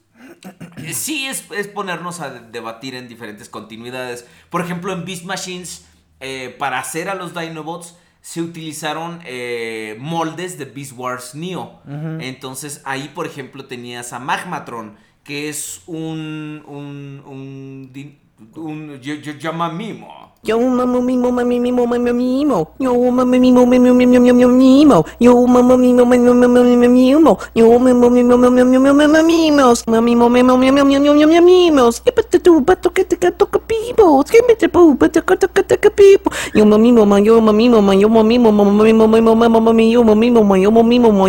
eh, 0.77 0.93
sí 0.93 1.27
es, 1.27 1.45
es 1.51 1.67
ponernos 1.69 2.21
a 2.21 2.31
debatir 2.31 2.95
en 2.95 3.09
diferentes 3.09 3.49
continuidades. 3.49 4.27
Por 4.51 4.61
ejemplo, 4.61 4.93
en 4.93 5.05
Beast 5.05 5.25
Machines, 5.25 5.87
eh, 6.21 6.55
para 6.59 6.79
hacer 6.79 7.09
a 7.09 7.15
los 7.15 7.35
Dinobots, 7.35 7.97
se 8.21 8.43
utilizaron 8.43 9.21
eh, 9.25 9.97
moldes 10.01 10.59
de 10.59 10.65
Beast 10.65 10.93
Wars 10.97 11.35
Neo. 11.35 11.81
Entonces, 12.21 12.83
ahí, 12.85 13.11
por 13.15 13.27
ejemplo, 13.27 13.67
tenías 13.67 14.13
a 14.13 14.19
Magmatron, 14.19 14.97
que 15.25 15.49
es 15.49 15.83
un. 15.87 16.63
un. 16.67 17.23
un. 17.25 17.91
din- 17.93 18.19
un- 18.57 19.01
yo, 19.01 19.15
yo 19.15 19.33
llama 19.33 19.71
mimo. 19.71 20.35
Yo 20.47 20.61
mama 20.61 21.03
mimo 21.03 21.33
mami 21.33 21.59
mimo 21.59 21.87
mami 21.91 22.13
mimo. 22.13 22.71
Yo 22.79 22.95
mama 23.11 23.25
mimo 23.27 23.67
mimi 23.67 23.91
mimi 23.91 24.19
mimi 24.21 24.47
mimo. 24.47 25.05
Yo 25.19 25.35
mama 25.45 25.77
mimo 25.77 26.07
mimi 26.07 26.31
mimi 26.31 26.63
mimi 26.63 26.87
mimo. 26.87 27.37
Yo 27.53 27.67
mama 27.81 28.07
mimo 28.09 28.39
mimi 28.39 28.63
mimi 28.63 28.93
mimi 28.95 29.23
mimos. 29.27 29.83
Mami 29.89 30.15
mimo 30.15 30.29
mimi 30.31 30.71
mimi 30.71 31.27
mimi 31.27 31.41
mimos. 31.41 31.99
Que 31.99 32.13
pata 32.13 32.39
tu 32.39 32.63
pato 32.65 32.93
que 32.95 33.05
te 33.05 33.19
cato 33.19 33.51
pipo. 33.51 34.23
Que 34.23 34.39
me 34.47 34.55
te 34.55 34.69
pu 34.69 34.97
pata 34.97 35.21
que 35.21 35.63
te 35.65 35.91
pipo. 35.91 36.31
Yo 36.55 36.65
mami 36.65 36.93
mimo 36.93 37.19
yo 37.19 37.41
mami 37.43 37.69
mimo 37.69 37.93
yo 37.93 38.09
mami 38.09 38.39
mimo 38.39 38.53
mami 38.53 38.93
mimo 38.93 39.35
mimo 39.35 39.61
mami 39.61 39.91
yo 39.91 40.05
mami 40.05 40.31
mimo 40.31 40.57
yo 40.57 40.71
mami 40.71 40.99
mimo 41.01 41.29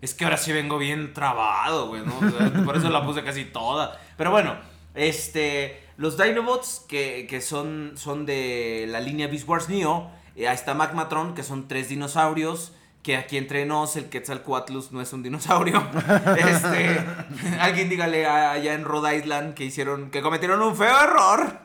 Es 0.00 0.14
que 0.14 0.24
ahora 0.24 0.36
sí 0.36 0.52
vengo 0.52 0.78
bien 0.78 1.12
trabado, 1.12 1.88
güey, 1.88 2.02
¿no? 2.02 2.16
O 2.16 2.30
sea, 2.30 2.64
por 2.64 2.76
eso 2.76 2.88
la 2.88 3.04
puse 3.04 3.24
casi 3.24 3.46
toda. 3.46 3.98
Pero 4.16 4.30
bueno, 4.30 4.54
este. 4.98 5.82
Los 5.96 6.16
Dinobots, 6.16 6.84
que, 6.88 7.26
que 7.28 7.40
son, 7.40 7.92
son 7.96 8.24
de 8.24 8.86
la 8.88 9.00
línea 9.00 9.26
Beast 9.26 9.48
Wars 9.48 9.68
Neo. 9.68 10.10
eh, 10.36 10.46
ahí 10.46 10.54
está 10.54 10.74
Magmatron, 10.74 11.34
que 11.34 11.42
son 11.42 11.66
tres 11.66 11.88
dinosaurios. 11.88 12.72
Que 13.02 13.16
aquí 13.16 13.36
entre 13.36 13.64
nos, 13.64 13.96
el 13.96 14.08
Quetzalcoatlus 14.10 14.92
no 14.92 15.00
es 15.00 15.12
un 15.12 15.22
dinosaurio. 15.22 15.82
Este. 16.36 17.00
alguien 17.58 17.88
dígale 17.88 18.26
allá 18.26 18.74
en 18.74 18.84
Rhode 18.84 19.16
Island 19.16 19.54
que 19.54 19.64
hicieron. 19.64 20.10
que 20.10 20.20
cometieron 20.20 20.60
un 20.62 20.76
feo 20.76 21.02
error. 21.02 21.58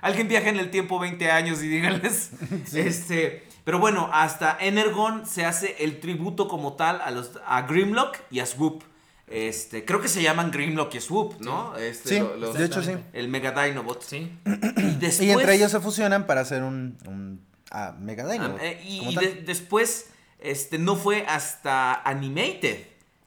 Alguien 0.00 0.28
viaja 0.28 0.48
en 0.48 0.58
el 0.58 0.70
tiempo 0.70 0.98
20 0.98 1.30
años 1.30 1.62
y 1.62 1.68
díganles. 1.68 2.30
Este. 2.74 3.46
Pero 3.64 3.78
bueno, 3.80 4.08
hasta 4.12 4.56
Energon 4.60 5.26
se 5.26 5.44
hace 5.44 5.76
el 5.80 5.98
tributo 5.98 6.46
como 6.46 6.74
tal 6.74 7.00
a 7.00 7.10
los 7.10 7.32
a 7.46 7.62
Grimlock 7.62 8.16
y 8.30 8.38
a 8.40 8.46
Swoop. 8.46 8.82
Este, 9.28 9.84
creo 9.84 10.00
que 10.00 10.08
se 10.08 10.22
llaman 10.22 10.50
Grimlock 10.52 10.94
y 10.94 11.00
Swoop, 11.00 11.40
¿no? 11.40 11.76
Este, 11.76 12.10
Sí, 12.10 12.18
lo- 12.20 12.36
los- 12.36 12.54
de 12.54 12.64
hecho 12.64 12.82
sí. 12.82 12.92
El 13.12 13.28
Mega 13.28 13.50
Dinobot. 13.64 14.02
Sí. 14.02 14.30
Y 14.44 14.50
después 14.96 15.20
Y 15.26 15.30
entre 15.30 15.54
ellos 15.54 15.72
se 15.72 15.80
fusionan 15.80 16.26
para 16.26 16.42
hacer 16.42 16.62
un, 16.62 16.96
un 17.06 17.44
ah, 17.72 17.94
Mega 17.98 18.24
Ah, 18.24 18.32
Dino. 18.32 18.56
eh, 18.60 18.80
y 18.86 19.14
de- 19.16 19.42
después, 19.44 20.10
este, 20.38 20.78
no 20.78 20.94
fue 20.94 21.24
hasta 21.26 21.94
Animated 22.08 22.78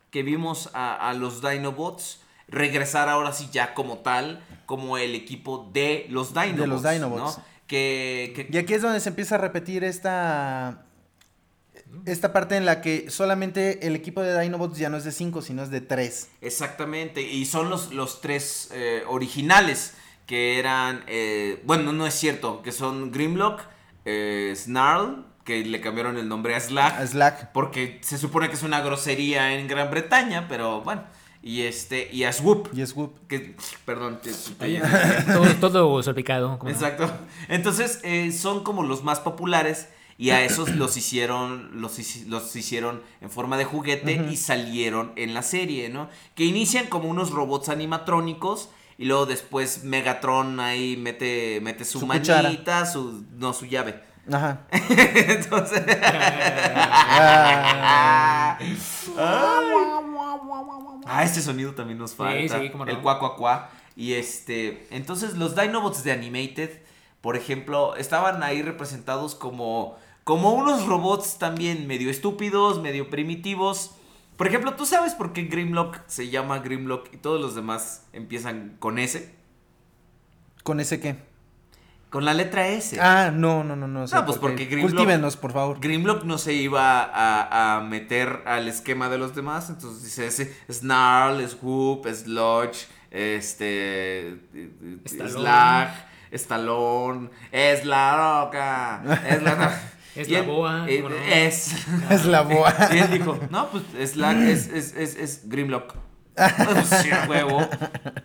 que 0.09 0.23
vimos 0.23 0.69
a, 0.73 1.09
a 1.09 1.13
los 1.13 1.41
Dinobots 1.41 2.21
regresar 2.47 3.09
ahora 3.09 3.31
sí 3.33 3.49
ya 3.51 3.73
como 3.73 3.97
tal, 3.99 4.41
como 4.65 4.97
el 4.97 5.13
equipo 5.15 5.69
de 5.73 6.05
los 6.09 6.33
Dinobots. 6.33 6.67
los 6.69 6.83
Dinobots. 6.93 7.37
¿no? 7.37 7.43
Que, 7.67 8.31
que- 8.35 8.47
Y 8.51 8.57
aquí 8.57 8.73
es 8.73 8.81
donde 8.81 8.99
se 9.01 9.09
empieza 9.09 9.35
a 9.35 9.37
repetir 9.37 9.83
esta. 9.83 10.85
Esta 12.05 12.31
parte 12.33 12.55
en 12.55 12.65
la 12.65 12.81
que 12.81 13.09
solamente 13.09 13.85
el 13.87 13.95
equipo 13.95 14.21
de 14.21 14.39
Dinobots 14.39 14.77
ya 14.77 14.89
no 14.89 14.97
es 14.97 15.03
de 15.03 15.11
5, 15.11 15.41
sino 15.41 15.63
es 15.63 15.69
de 15.71 15.81
3. 15.81 16.29
Exactamente, 16.41 17.21
y 17.21 17.45
son 17.45 17.69
los, 17.69 17.91
los 17.93 18.21
tres 18.21 18.69
eh, 18.73 19.03
originales 19.07 19.93
que 20.25 20.59
eran, 20.59 21.03
eh, 21.07 21.61
bueno, 21.65 21.91
no 21.91 22.05
es 22.05 22.13
cierto, 22.13 22.61
que 22.61 22.71
son 22.71 23.11
Grimlock, 23.11 23.61
eh, 24.05 24.53
Snarl, 24.55 25.25
que 25.43 25.65
le 25.65 25.81
cambiaron 25.81 26.17
el 26.17 26.27
nombre 26.27 26.55
a 26.55 26.59
Slack, 26.59 26.99
A 26.99 27.07
Slack. 27.07 27.51
porque 27.53 27.99
se 28.01 28.17
supone 28.19 28.47
que 28.49 28.53
es 28.55 28.63
una 28.63 28.81
grosería 28.81 29.53
en 29.55 29.67
Gran 29.67 29.89
Bretaña, 29.89 30.47
pero 30.47 30.81
bueno, 30.81 31.03
y 31.41 31.61
este, 31.63 32.09
y 32.13 32.23
a 32.25 32.33
Swoop, 32.33 32.69
Y 32.77 32.85
Swoop. 32.85 33.27
que, 33.27 33.55
perdón, 33.85 34.19
te- 34.21 34.31
te- 34.31 34.65
Oye, 34.65 34.81
todo, 35.31 35.55
todo 35.55 36.03
salpicado. 36.03 36.59
como 36.59 36.69
no. 36.71 36.75
Exacto. 36.77 37.09
Entonces, 37.47 37.99
eh, 38.03 38.31
son 38.31 38.63
como 38.63 38.83
los 38.83 39.03
más 39.03 39.19
populares 39.21 39.87
y 40.19 40.29
a 40.31 40.43
esos 40.43 40.75
los 40.75 40.95
hicieron, 40.97 41.81
los, 41.81 41.97
los 42.27 42.55
hicieron 42.55 43.01
en 43.21 43.31
forma 43.31 43.57
de 43.57 43.65
juguete 43.65 44.27
y 44.29 44.35
salieron 44.37 45.13
en 45.15 45.33
la 45.33 45.41
serie, 45.41 45.89
¿no? 45.89 46.09
Que 46.35 46.43
inician 46.43 46.85
como 46.87 47.09
unos 47.09 47.31
robots 47.31 47.69
animatrónicos 47.69 48.69
y 48.97 49.05
luego 49.05 49.25
después 49.25 49.83
Megatron 49.85 50.59
ahí 50.59 50.97
mete, 50.97 51.59
mete 51.61 51.85
su, 51.85 51.99
Su 52.01 52.07
cuchara. 52.07 52.43
manita, 52.43 52.85
su, 52.85 53.23
no, 53.37 53.53
su 53.53 53.65
llave. 53.65 54.03
Ajá. 54.31 54.67
Entonces... 54.71 55.83
Ah, 57.21 58.57
Ah, 61.11 61.23
este 61.23 61.41
sonido 61.41 61.73
también 61.73 61.97
nos 61.97 62.13
falta. 62.13 62.59
sí, 62.59 62.69
cómo 62.69 62.85
no. 62.85 62.91
El 62.91 62.99
cuá, 62.99 63.19
cuá, 63.19 63.35
cuá. 63.35 63.69
Y 63.95 64.13
este, 64.13 64.87
entonces 64.91 65.35
los 65.35 65.55
Dinobots 65.55 66.03
de 66.03 66.11
Animated, 66.11 66.69
por 67.21 67.35
ejemplo, 67.35 67.95
estaban 67.95 68.43
ahí 68.43 68.61
representados 68.61 69.33
como, 69.35 69.97
como 70.23 70.51
unos 70.53 70.85
robots 70.85 71.37
también 71.39 71.87
medio 71.87 72.09
estúpidos, 72.09 72.81
medio 72.81 73.09
primitivos. 73.09 73.91
Por 74.37 74.47
ejemplo, 74.47 74.75
¿tú 74.75 74.85
sabes 74.85 75.15
por 75.15 75.33
qué 75.33 75.43
Grimlock 75.43 75.97
se 76.07 76.29
llama 76.29 76.59
Grimlock 76.59 77.13
y 77.13 77.17
todos 77.17 77.41
los 77.41 77.55
demás 77.55 78.05
empiezan 78.13 78.75
con 78.79 78.97
S? 78.99 79.33
¿Con 80.63 80.79
ese 80.79 80.99
qué? 80.99 81.15
Con 82.09 82.25
la 82.25 82.33
letra 82.33 82.67
S. 82.67 82.99
Ah, 82.99 83.31
no, 83.33 83.63
no, 83.63 83.75
no, 83.75 83.87
no. 83.87 84.07
sé 84.07 84.15
No, 84.15 84.25
pues 84.25 84.37
por 84.37 84.51
porque 84.51 84.67
qué. 84.67 84.77
Grimlock- 84.77 84.89
Cultívenos, 84.95 85.37
por 85.37 85.51
favor. 85.51 85.79
Grimlock 85.79 86.23
no 86.23 86.37
se 86.37 86.53
iba 86.53 87.03
a, 87.03 87.75
a 87.77 87.81
meter 87.81 88.43
al 88.45 88.67
esquema 88.67 89.09
de 89.09 89.17
los 89.19 89.35
demás, 89.35 89.69
entonces 89.69 90.03
dice 90.03 90.25
ese 90.27 90.55
Snarl, 90.71 91.47
Swoop, 91.47 92.07
Sludge, 92.07 92.87
este 93.11 94.37
Stallone. 95.05 95.29
Slag, 95.39 96.05
Stallone, 96.31 97.29
es 97.51 97.85
la 97.85 98.41
roca, 98.45 99.03
es 99.27 99.43
la 99.43 99.55
Es 100.19 100.27
y 100.27 100.31
la 100.31 100.41
boa, 100.41 100.85
es 100.89 101.73
Es 102.09 102.25
la 102.25 102.41
boa. 102.41 102.75
y 102.93 102.97
él 102.97 103.09
dijo, 103.09 103.39
no, 103.49 103.69
pues 103.69 103.83
es, 103.97 104.17
es, 104.17 104.67
es, 104.67 105.15
es 105.15 105.49
Grimlock. 105.49 105.95
Sí, 106.85 107.11
a 107.11 107.27
huevo. 107.29 107.67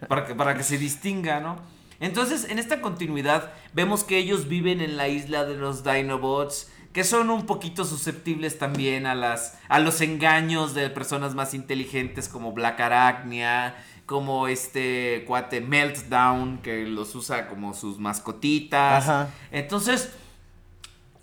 Para 0.08 0.26
que, 0.26 0.34
para 0.34 0.56
que 0.56 0.62
se 0.62 0.78
distinga, 0.78 1.40
¿no? 1.40 1.56
Entonces, 2.00 2.48
en 2.50 2.58
esta 2.58 2.80
continuidad, 2.80 3.52
vemos 3.72 4.04
que 4.04 4.18
ellos 4.18 4.48
viven 4.48 4.80
en 4.80 4.96
la 4.96 5.08
isla 5.08 5.44
de 5.44 5.56
los 5.56 5.84
Dinobots, 5.84 6.70
que 6.92 7.04
son 7.04 7.30
un 7.30 7.46
poquito 7.46 7.84
susceptibles 7.84 8.58
también 8.58 9.06
a, 9.06 9.14
las, 9.14 9.58
a 9.68 9.78
los 9.78 10.00
engaños 10.00 10.74
de 10.74 10.90
personas 10.90 11.34
más 11.34 11.54
inteligentes 11.54 12.28
como 12.28 12.52
Black 12.52 12.80
Arachnia, 12.80 13.76
como 14.06 14.48
este 14.48 15.24
cuate 15.26 15.60
Meltdown, 15.60 16.58
que 16.58 16.86
los 16.86 17.14
usa 17.14 17.48
como 17.48 17.74
sus 17.74 17.98
mascotitas. 17.98 19.08
Ajá. 19.08 19.28
Entonces, 19.50 20.12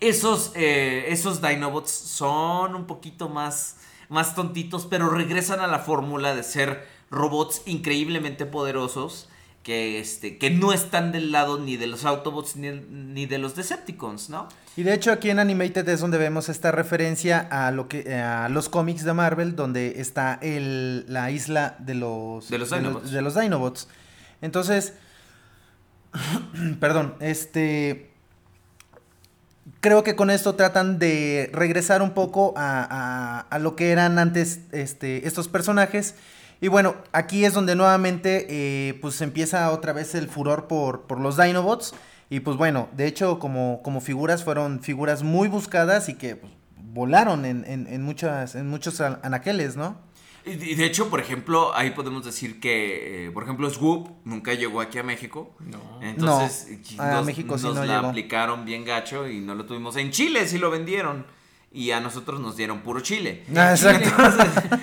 esos, 0.01 0.51
eh, 0.55 1.05
esos 1.07 1.41
Dinobots 1.41 1.91
son 1.91 2.75
un 2.75 2.85
poquito 2.85 3.29
más, 3.29 3.77
más 4.09 4.35
tontitos, 4.35 4.87
pero 4.87 5.09
regresan 5.09 5.59
a 5.61 5.67
la 5.67 5.79
fórmula 5.79 6.35
de 6.35 6.43
ser 6.43 6.85
robots 7.09 7.61
increíblemente 7.65 8.45
poderosos 8.45 9.29
que, 9.63 9.99
este, 9.99 10.39
que 10.39 10.49
no 10.49 10.73
están 10.73 11.11
del 11.11 11.31
lado 11.31 11.59
ni 11.59 11.77
de 11.77 11.85
los 11.85 12.03
Autobots 12.03 12.55
ni, 12.55 12.71
ni 12.71 13.27
de 13.27 13.37
los 13.37 13.55
Decepticons, 13.55 14.29
¿no? 14.29 14.49
Y 14.75 14.83
de 14.83 14.93
hecho 14.93 15.11
aquí 15.11 15.29
en 15.29 15.37
Animated 15.37 15.87
es 15.87 15.99
donde 15.99 16.17
vemos 16.17 16.49
esta 16.49 16.71
referencia 16.71 17.39
a 17.51 17.71
lo 17.71 17.87
que 17.87 18.15
a 18.15 18.49
los 18.49 18.69
cómics 18.69 19.03
de 19.03 19.13
Marvel 19.13 19.55
donde 19.55 19.99
está 20.01 20.39
el, 20.41 21.05
la 21.07 21.29
isla 21.29 21.75
de 21.79 21.93
los 21.93 22.49
De 22.49 22.57
los 22.57 22.71
Dinobots. 22.71 23.11
de 23.11 23.21
los 23.21 23.35
Dinobots. 23.35 23.87
Entonces, 24.41 24.93
perdón, 26.79 27.15
este 27.19 28.10
creo 29.79 30.03
que 30.03 30.15
con 30.15 30.29
esto 30.29 30.55
tratan 30.55 30.99
de 30.99 31.49
regresar 31.53 32.01
un 32.01 32.11
poco 32.11 32.53
a, 32.57 32.87
a- 32.89 33.39
a 33.49 33.59
lo 33.59 33.75
que 33.75 33.91
eran 33.91 34.19
antes 34.19 34.61
este, 34.71 35.27
estos 35.27 35.47
personajes. 35.47 36.15
Y 36.59 36.67
bueno, 36.67 36.95
aquí 37.11 37.43
es 37.45 37.53
donde 37.53 37.75
nuevamente 37.75 38.45
eh, 38.49 38.93
pues 39.01 39.19
empieza 39.21 39.71
otra 39.71 39.93
vez 39.93 40.13
el 40.15 40.27
furor 40.27 40.67
por, 40.67 41.01
por 41.03 41.19
los 41.19 41.37
Dinobots. 41.37 41.93
Y 42.29 42.41
pues 42.41 42.55
bueno, 42.57 42.87
de 42.95 43.07
hecho 43.07 43.39
como, 43.39 43.81
como 43.83 43.99
figuras 43.99 44.43
fueron 44.43 44.81
figuras 44.81 45.23
muy 45.23 45.47
buscadas 45.47 46.07
y 46.07 46.13
que 46.13 46.35
pues, 46.37 46.53
volaron 46.77 47.45
en, 47.45 47.65
en- 47.65 47.87
en 47.87 48.01
muchas, 48.03 48.55
en 48.55 48.69
muchos 48.69 49.01
an- 49.01 49.19
anaqueles, 49.23 49.75
¿no? 49.75 49.97
Y 50.45 50.51
y 50.51 50.75
de 50.75 50.85
hecho, 50.85 51.09
por 51.09 51.19
ejemplo, 51.19 51.71
ahí 51.75 51.91
podemos 51.91 52.25
decir 52.25 52.59
que, 52.59 53.27
eh, 53.27 53.31
por 53.31 53.43
ejemplo, 53.43 53.69
Swoop 53.69 54.09
nunca 54.25 54.53
llegó 54.53 54.81
aquí 54.81 54.97
a 54.97 55.03
México. 55.03 55.51
No. 55.59 55.79
Entonces, 56.01 56.67
No, 56.97 57.03
nos, 57.03 57.15
a 57.15 57.21
México 57.21 57.57
sí 57.57 57.65
nos 57.65 57.75
no 57.75 57.85
la 57.85 57.95
llegó. 57.97 58.07
aplicaron 58.09 58.65
bien 58.65 58.83
gacho 58.85 59.27
y 59.27 59.39
no 59.39 59.53
lo 59.55 59.65
tuvimos. 59.65 59.95
En 59.97 60.11
Chile 60.11 60.47
sí 60.47 60.57
lo 60.57 60.71
vendieron. 60.71 61.25
Y 61.73 61.91
a 61.91 62.01
nosotros 62.01 62.41
nos 62.41 62.57
dieron 62.57 62.81
puro 62.81 62.99
chile. 62.99 63.43
Ah, 63.55 63.71
exacto. 63.71 64.09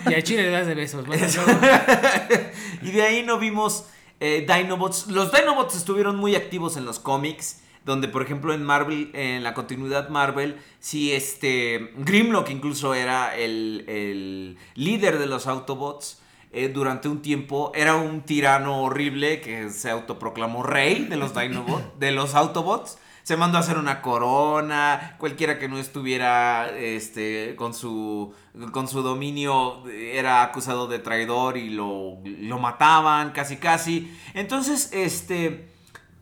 Y 0.10 0.14
a 0.14 0.22
Chile 0.22 0.44
le 0.44 0.50
das 0.50 0.66
de 0.66 0.74
besos. 0.74 1.06
Bueno, 1.06 1.26
y 2.82 2.90
de 2.92 3.02
ahí 3.02 3.22
no 3.24 3.38
vimos 3.38 3.84
eh, 4.20 4.46
Dinobots. 4.48 5.08
Los 5.08 5.30
Dinobots 5.30 5.76
estuvieron 5.76 6.16
muy 6.16 6.34
activos 6.34 6.76
en 6.78 6.86
los 6.86 6.98
cómics. 6.98 7.60
Donde, 7.84 8.08
por 8.08 8.22
ejemplo, 8.22 8.52
en 8.52 8.62
Marvel, 8.64 9.10
en 9.14 9.42
la 9.42 9.54
continuidad 9.54 10.08
Marvel, 10.10 10.56
sí, 10.80 11.12
este. 11.12 11.92
Grimlock 11.96 12.50
incluso 12.50 12.94
era 12.94 13.36
el, 13.36 13.84
el 13.88 14.58
líder 14.74 15.18
de 15.18 15.26
los 15.26 15.46
Autobots. 15.46 16.20
eh, 16.52 16.68
durante 16.68 17.08
un 17.08 17.20
tiempo 17.22 17.72
era 17.74 17.96
un 17.96 18.22
tirano 18.22 18.82
horrible 18.82 19.40
que 19.40 19.70
se 19.70 19.90
autoproclamó 19.90 20.62
rey 20.62 21.04
de 21.04 21.16
los 21.16 21.34
Dinobots, 21.34 21.84
de 21.98 22.12
los 22.12 22.34
Autobots. 22.34 22.98
Se 23.22 23.36
mandó 23.36 23.58
a 23.58 23.60
hacer 23.60 23.76
una 23.76 24.00
corona. 24.00 25.16
Cualquiera 25.18 25.58
que 25.58 25.68
no 25.68 25.78
estuviera 25.78 26.70
este, 26.74 27.54
con, 27.56 27.74
su, 27.74 28.32
con 28.72 28.88
su 28.88 29.02
dominio 29.02 29.86
era 29.90 30.42
acusado 30.42 30.86
de 30.86 30.98
traidor 30.98 31.58
y 31.58 31.68
lo, 31.68 32.18
lo 32.24 32.58
mataban 32.58 33.32
casi 33.32 33.58
casi. 33.58 34.10
Entonces, 34.32 34.88
este, 34.94 35.68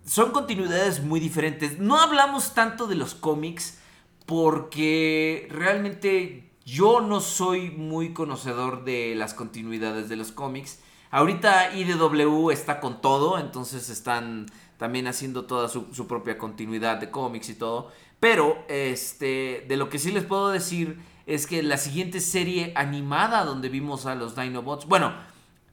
son 0.07 0.31
continuidades 0.31 1.03
muy 1.03 1.21
diferentes. 1.21 1.79
No 1.79 2.01
hablamos 2.01 2.55
tanto 2.55 2.87
de 2.87 2.95
los 2.95 3.15
cómics 3.15 3.79
porque 4.25 5.49
realmente 5.51 6.51
yo 6.65 7.01
no 7.01 7.21
soy 7.21 7.71
muy 7.71 8.13
conocedor 8.13 8.85
de 8.85 9.15
las 9.17 9.35
continuidades 9.35 10.09
de 10.09 10.17
los 10.17 10.33
cómics. 10.33 10.81
Ahorita 11.11 11.77
IDW 11.77 12.51
está 12.51 12.81
con 12.81 13.01
todo, 13.01 13.39
entonces 13.39 13.89
están 13.91 14.47
también 14.77 15.07
haciendo 15.07 15.45
toda 15.45 15.69
su, 15.69 16.07
propia 16.07 16.39
continuidad 16.39 16.99
de 16.99 17.11
cómics 17.11 17.49
y 17.49 17.55
todo. 17.55 17.91
Pero 18.21 18.65
este, 18.69 19.65
de 19.69 19.77
lo 19.77 19.89
que 19.89 19.99
sí 19.99 20.13
les 20.13 20.25
puedo 20.25 20.51
decir 20.51 21.01
es 21.27 21.47
que 21.47 21.63
la 21.63 21.79
siguiente 21.79 22.21
serie 22.21 22.73
animada 22.77 23.45
donde 23.45 23.69
vimos 23.69 24.07
a 24.07 24.15
los 24.15 24.37
Dinobots, 24.37 24.87
bueno, 24.87 25.13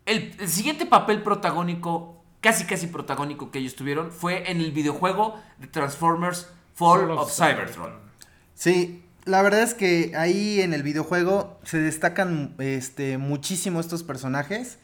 el 0.06 0.50
siguiente 0.50 0.86
papel 0.86 1.22
protagónico, 1.22 2.23
casi 2.44 2.66
casi 2.66 2.88
protagónico 2.88 3.50
que 3.50 3.60
ellos 3.60 3.76
tuvieron, 3.76 4.12
fue 4.12 4.52
en 4.52 4.60
el 4.60 4.72
videojuego 4.72 5.40
de 5.58 5.68
Transformers 5.68 6.50
Fall 6.76 7.10
of 7.12 7.34
Cybertron. 7.34 7.94
Sí, 8.54 9.04
la 9.26 9.42
verdad 9.42 9.62
es 9.64 9.74
que 9.74 10.12
ahí 10.16 10.62
en 10.62 10.74
el 10.74 10.84
videojuego 10.84 11.58
se 11.64 11.78
destacan 11.80 12.54
este, 12.60 13.18
muchísimo 13.18 13.80
estos 13.80 14.04
personajes. 14.04 14.78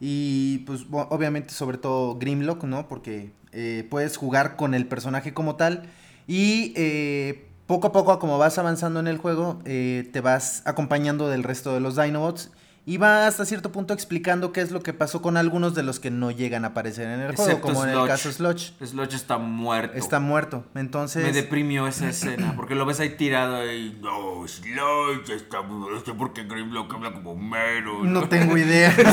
Y 0.00 0.58
pues 0.58 0.82
obviamente 0.90 1.52
sobre 1.52 1.78
todo 1.78 2.18
Grimlock, 2.18 2.62
¿no? 2.64 2.86
Porque 2.86 3.32
eh, 3.52 3.86
puedes 3.90 4.16
jugar 4.16 4.56
con 4.56 4.74
el 4.74 4.86
personaje 4.86 5.34
como 5.34 5.56
tal. 5.56 5.88
Y 6.26 6.72
eh, 6.76 7.48
poco 7.66 7.88
a 7.88 7.92
poco, 7.92 8.18
como 8.18 8.38
vas 8.38 8.58
avanzando 8.58 9.00
en 9.00 9.08
el 9.08 9.16
juego, 9.16 9.60
eh, 9.64 10.08
te 10.12 10.20
vas 10.20 10.62
acompañando 10.66 11.28
del 11.28 11.42
resto 11.42 11.72
de 11.72 11.80
los 11.80 11.96
Dinobots. 11.96 12.50
Y 12.88 12.96
va 12.96 13.26
hasta 13.26 13.44
cierto 13.44 13.70
punto 13.70 13.92
explicando 13.92 14.50
qué 14.50 14.62
es 14.62 14.70
lo 14.70 14.80
que 14.82 14.94
pasó 14.94 15.20
con 15.20 15.36
algunos 15.36 15.74
de 15.74 15.82
los 15.82 16.00
que 16.00 16.10
no 16.10 16.30
llegan 16.30 16.64
a 16.64 16.68
aparecer 16.68 17.06
en 17.10 17.20
el 17.20 17.36
juego, 17.36 17.60
como 17.60 17.84
en 17.84 17.90
el 17.90 18.06
caso 18.06 18.32
Sludge. 18.32 18.72
Sludge 18.82 19.14
está 19.14 19.36
muerto. 19.36 19.94
Está 19.98 20.20
muerto. 20.20 20.64
Entonces. 20.74 21.22
Me 21.22 21.32
deprimió 21.32 21.86
esa 21.86 22.08
escena, 22.08 22.54
porque 22.56 22.74
lo 22.74 22.86
ves 22.86 22.98
ahí 23.00 23.10
tirado 23.10 23.70
y... 23.70 23.98
No, 24.00 24.48
Sludge 24.48 25.34
está 25.34 25.62
no 25.64 26.00
sé 26.02 26.14
por 26.14 26.32
qué 26.32 26.44
Grimlock 26.44 26.94
habla 26.94 27.12
como 27.12 27.36
mero. 27.36 28.04
No 28.04 28.26
tengo 28.26 28.56
idea. 28.56 28.96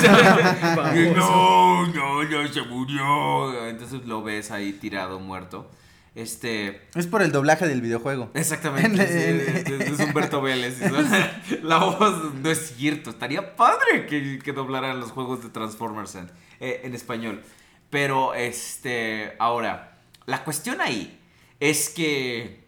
No, 1.16 1.86
no, 1.88 2.24
no, 2.24 2.48
se 2.48 2.62
murió. 2.62 3.68
Entonces 3.68 4.06
lo 4.06 4.24
ves 4.24 4.52
ahí 4.52 4.72
tirado, 4.72 5.20
muerto. 5.20 5.70
Este... 6.16 6.82
es 6.96 7.08
por 7.08 7.22
el 7.22 7.34
doblaje 7.34 7.68
del 7.68 7.82
videojuego. 7.82 8.32
Exactamente, 8.34 9.04
es, 9.68 9.70
es 9.70 10.00
Humberto 10.00 10.42
Vélez. 10.42 10.80
La 11.62 11.78
voz 11.78 12.34
no 12.36 12.50
es 12.50 12.74
cierto. 12.78 13.10
Estaría 13.10 13.56
padre 13.58 14.06
que, 14.08 14.40
que 14.40 14.54
doblaran 14.54 15.00
los 15.00 15.12
juegos 15.12 15.44
de 15.44 15.50
Transformers 15.50 16.16
en, 16.16 16.32
eh, 16.62 16.82
en 16.84 16.96
español. 16.96 17.44
Pero, 17.90 18.34
este, 18.34 19.34
ahora, 19.40 20.00
la 20.26 20.44
cuestión 20.44 20.80
ahí 20.80 21.20
es 21.60 21.90
que 21.90 22.66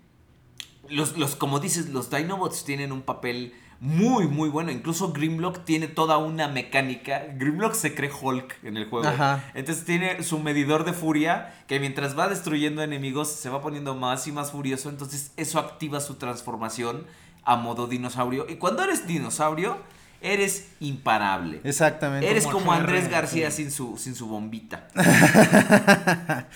los, 0.90 1.18
los, 1.18 1.36
como 1.36 1.60
dices, 1.60 1.90
los 1.90 2.10
Dinobots 2.10 2.66
tienen 2.66 2.92
un 2.92 3.02
papel 3.02 3.54
muy, 3.80 4.28
muy 4.28 4.50
bueno. 4.50 4.72
Incluso 4.72 5.12
Grimlock 5.12 5.64
tiene 5.64 5.88
toda 5.88 6.18
una 6.18 6.48
mecánica. 6.48 7.24
Grimlock 7.36 7.74
se 7.74 7.94
cree 7.94 8.10
Hulk 8.10 8.64
en 8.64 8.78
el 8.78 8.90
juego. 8.90 9.08
Ajá. 9.08 9.44
Entonces 9.54 9.86
tiene 9.86 10.24
su 10.24 10.40
medidor 10.40 10.84
de 10.84 10.94
furia 10.94 11.54
que 11.68 11.80
mientras 11.80 12.18
va 12.18 12.28
destruyendo 12.28 12.82
enemigos 12.82 13.32
se 13.32 13.50
va 13.50 13.62
poniendo 13.62 13.96
más 13.96 14.26
y 14.28 14.32
más 14.32 14.52
furioso. 14.52 14.90
Entonces 14.90 15.32
eso 15.38 15.60
activa 15.60 16.00
su 16.02 16.16
transformación 16.16 17.06
a 17.44 17.56
modo 17.56 17.88
dinosaurio. 17.88 18.46
Y 18.50 18.56
cuando 18.56 18.84
eres 18.84 19.08
dinosaurio, 19.08 19.78
eres 20.22 20.70
imparable. 20.80 21.62
Exactamente. 21.64 22.30
Eres 22.30 22.46
Como 22.46 22.60
como 22.60 22.74
Andrés 22.74 23.10
García 23.10 23.52
sin 23.52 23.72
su, 23.72 23.98
sin 23.98 24.16
su 24.16 24.28
bombita. 24.28 24.88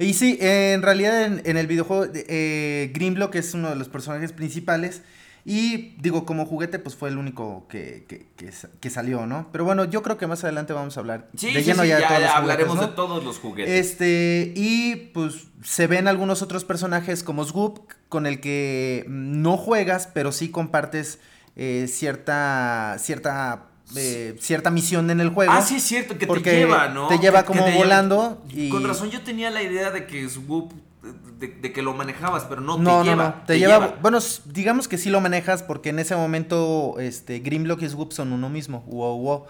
Y 0.00 0.14
sí, 0.14 0.38
en 0.40 0.82
realidad 0.82 1.24
en, 1.24 1.42
en 1.44 1.56
el 1.56 1.66
videojuego 1.66 2.06
eh, 2.14 2.92
Grimlock 2.94 3.34
es 3.34 3.52
uno 3.54 3.68
de 3.70 3.74
los 3.74 3.88
personajes 3.88 4.32
principales. 4.32 5.02
Y 5.44 5.94
digo, 6.00 6.26
como 6.26 6.44
juguete, 6.44 6.78
pues 6.78 6.94
fue 6.94 7.08
el 7.08 7.16
único 7.16 7.66
que, 7.68 8.04
que, 8.08 8.26
que 8.36 8.52
sa- 8.52 8.68
que 8.80 8.90
salió, 8.90 9.24
¿no? 9.26 9.48
Pero 9.52 9.64
bueno, 9.64 9.84
yo 9.84 10.02
creo 10.02 10.18
que 10.18 10.26
más 10.26 10.44
adelante 10.44 10.72
vamos 10.74 10.96
a 10.96 11.00
hablar 11.00 11.28
Sí, 11.36 11.52
de 11.54 11.62
lleno 11.62 11.82
sí, 11.84 11.88
ya 11.88 11.96
de 11.96 12.02
ya, 12.02 12.08
todos 12.08 12.20
los 12.22 12.30
hablaremos 12.30 12.74
juguetes, 12.76 12.96
de 12.96 13.02
¿no? 13.02 13.08
todos 13.08 13.24
los 13.24 13.38
juguetes. 13.38 13.86
Este, 13.86 14.52
y 14.56 14.96
pues 15.14 15.46
se 15.62 15.86
ven 15.86 16.06
algunos 16.08 16.42
otros 16.42 16.64
personajes 16.64 17.22
como 17.22 17.44
Swoop, 17.44 17.80
con 18.08 18.26
el 18.26 18.40
que 18.40 19.04
no 19.08 19.56
juegas, 19.56 20.08
pero 20.12 20.32
sí 20.32 20.50
compartes 20.50 21.18
eh, 21.56 21.86
cierta, 21.88 22.96
cierta, 22.98 23.64
eh, 23.96 24.36
cierta 24.40 24.70
misión 24.70 25.10
en 25.10 25.20
el 25.20 25.30
juego. 25.30 25.52
Ah, 25.52 25.62
sí, 25.62 25.76
es 25.76 25.82
cierto, 25.82 26.18
que 26.18 26.26
te 26.26 26.40
lleva, 26.40 26.88
¿no? 26.88 27.08
te 27.08 27.18
lleva 27.18 27.42
Que- 27.42 27.52
que 27.52 27.58
como 27.58 27.66
lleva- 27.70 27.78
volando 27.78 28.44
y- 28.50 28.68
Con 28.68 28.84
razón, 28.86 29.10
yo 29.10 29.22
tenía 29.22 29.50
la 29.50 29.62
idea 29.62 29.90
de 29.90 30.06
que 30.06 30.28
Swoop, 30.28 30.72
de, 31.02 31.48
de 31.48 31.72
que 31.72 31.82
lo 31.82 31.94
manejabas, 31.94 32.44
pero 32.44 32.60
no, 32.60 32.76
No, 32.78 32.90
te 32.90 32.96
no, 32.96 33.04
lleva. 33.04 33.24
no. 33.24 33.34
Te, 33.46 33.58
lleva, 33.58 33.96
Bueno, 34.02 34.18
digamos 34.46 34.88
que 34.88 34.98
sí 34.98 35.10
lo 35.10 35.20
manejas 35.20 35.62
porque 35.62 35.90
en 35.90 35.98
ese 36.00 36.16
momento 36.16 36.96
este 36.98 37.38
Grimlock 37.38 37.82
y 37.82 37.88
Swoop 37.88 38.12
son 38.12 38.32
uno 38.32 38.48
mismo. 38.48 38.82
Wow, 38.88 39.18
wow. 39.18 39.44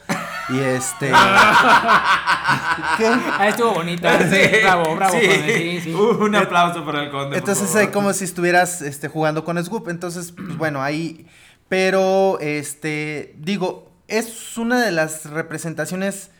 Y 0.50 0.58
este. 0.58 1.08
¿Qué? 2.98 3.06
Ah, 3.06 3.48
estuvo 3.48 3.72
bonita. 3.74 4.18
Sí, 4.28 4.36
bravo, 4.62 4.94
bravo. 4.96 5.14
sí. 5.18 5.26
Conde, 5.26 5.58
sí, 5.58 5.80
sí. 5.84 5.94
Un 6.20 6.34
aplauso 6.34 6.84
para 6.84 7.04
el 7.04 7.10
conde. 7.10 7.38
Entonces 7.38 7.68
favor. 7.68 7.80
hay 7.82 7.88
como 7.88 8.12
si 8.12 8.24
estuvieras 8.24 8.82
este, 8.82 9.08
jugando 9.08 9.44
con 9.44 9.62
Swoop. 9.64 9.88
Entonces, 9.88 10.32
pues 10.32 10.56
bueno, 10.56 10.82
ahí. 10.82 11.26
Pero, 11.68 12.38
este. 12.40 13.34
Digo, 13.38 13.90
es 14.06 14.56
una 14.58 14.82
de 14.84 14.90
las 14.90 15.26
representaciones 15.30 16.30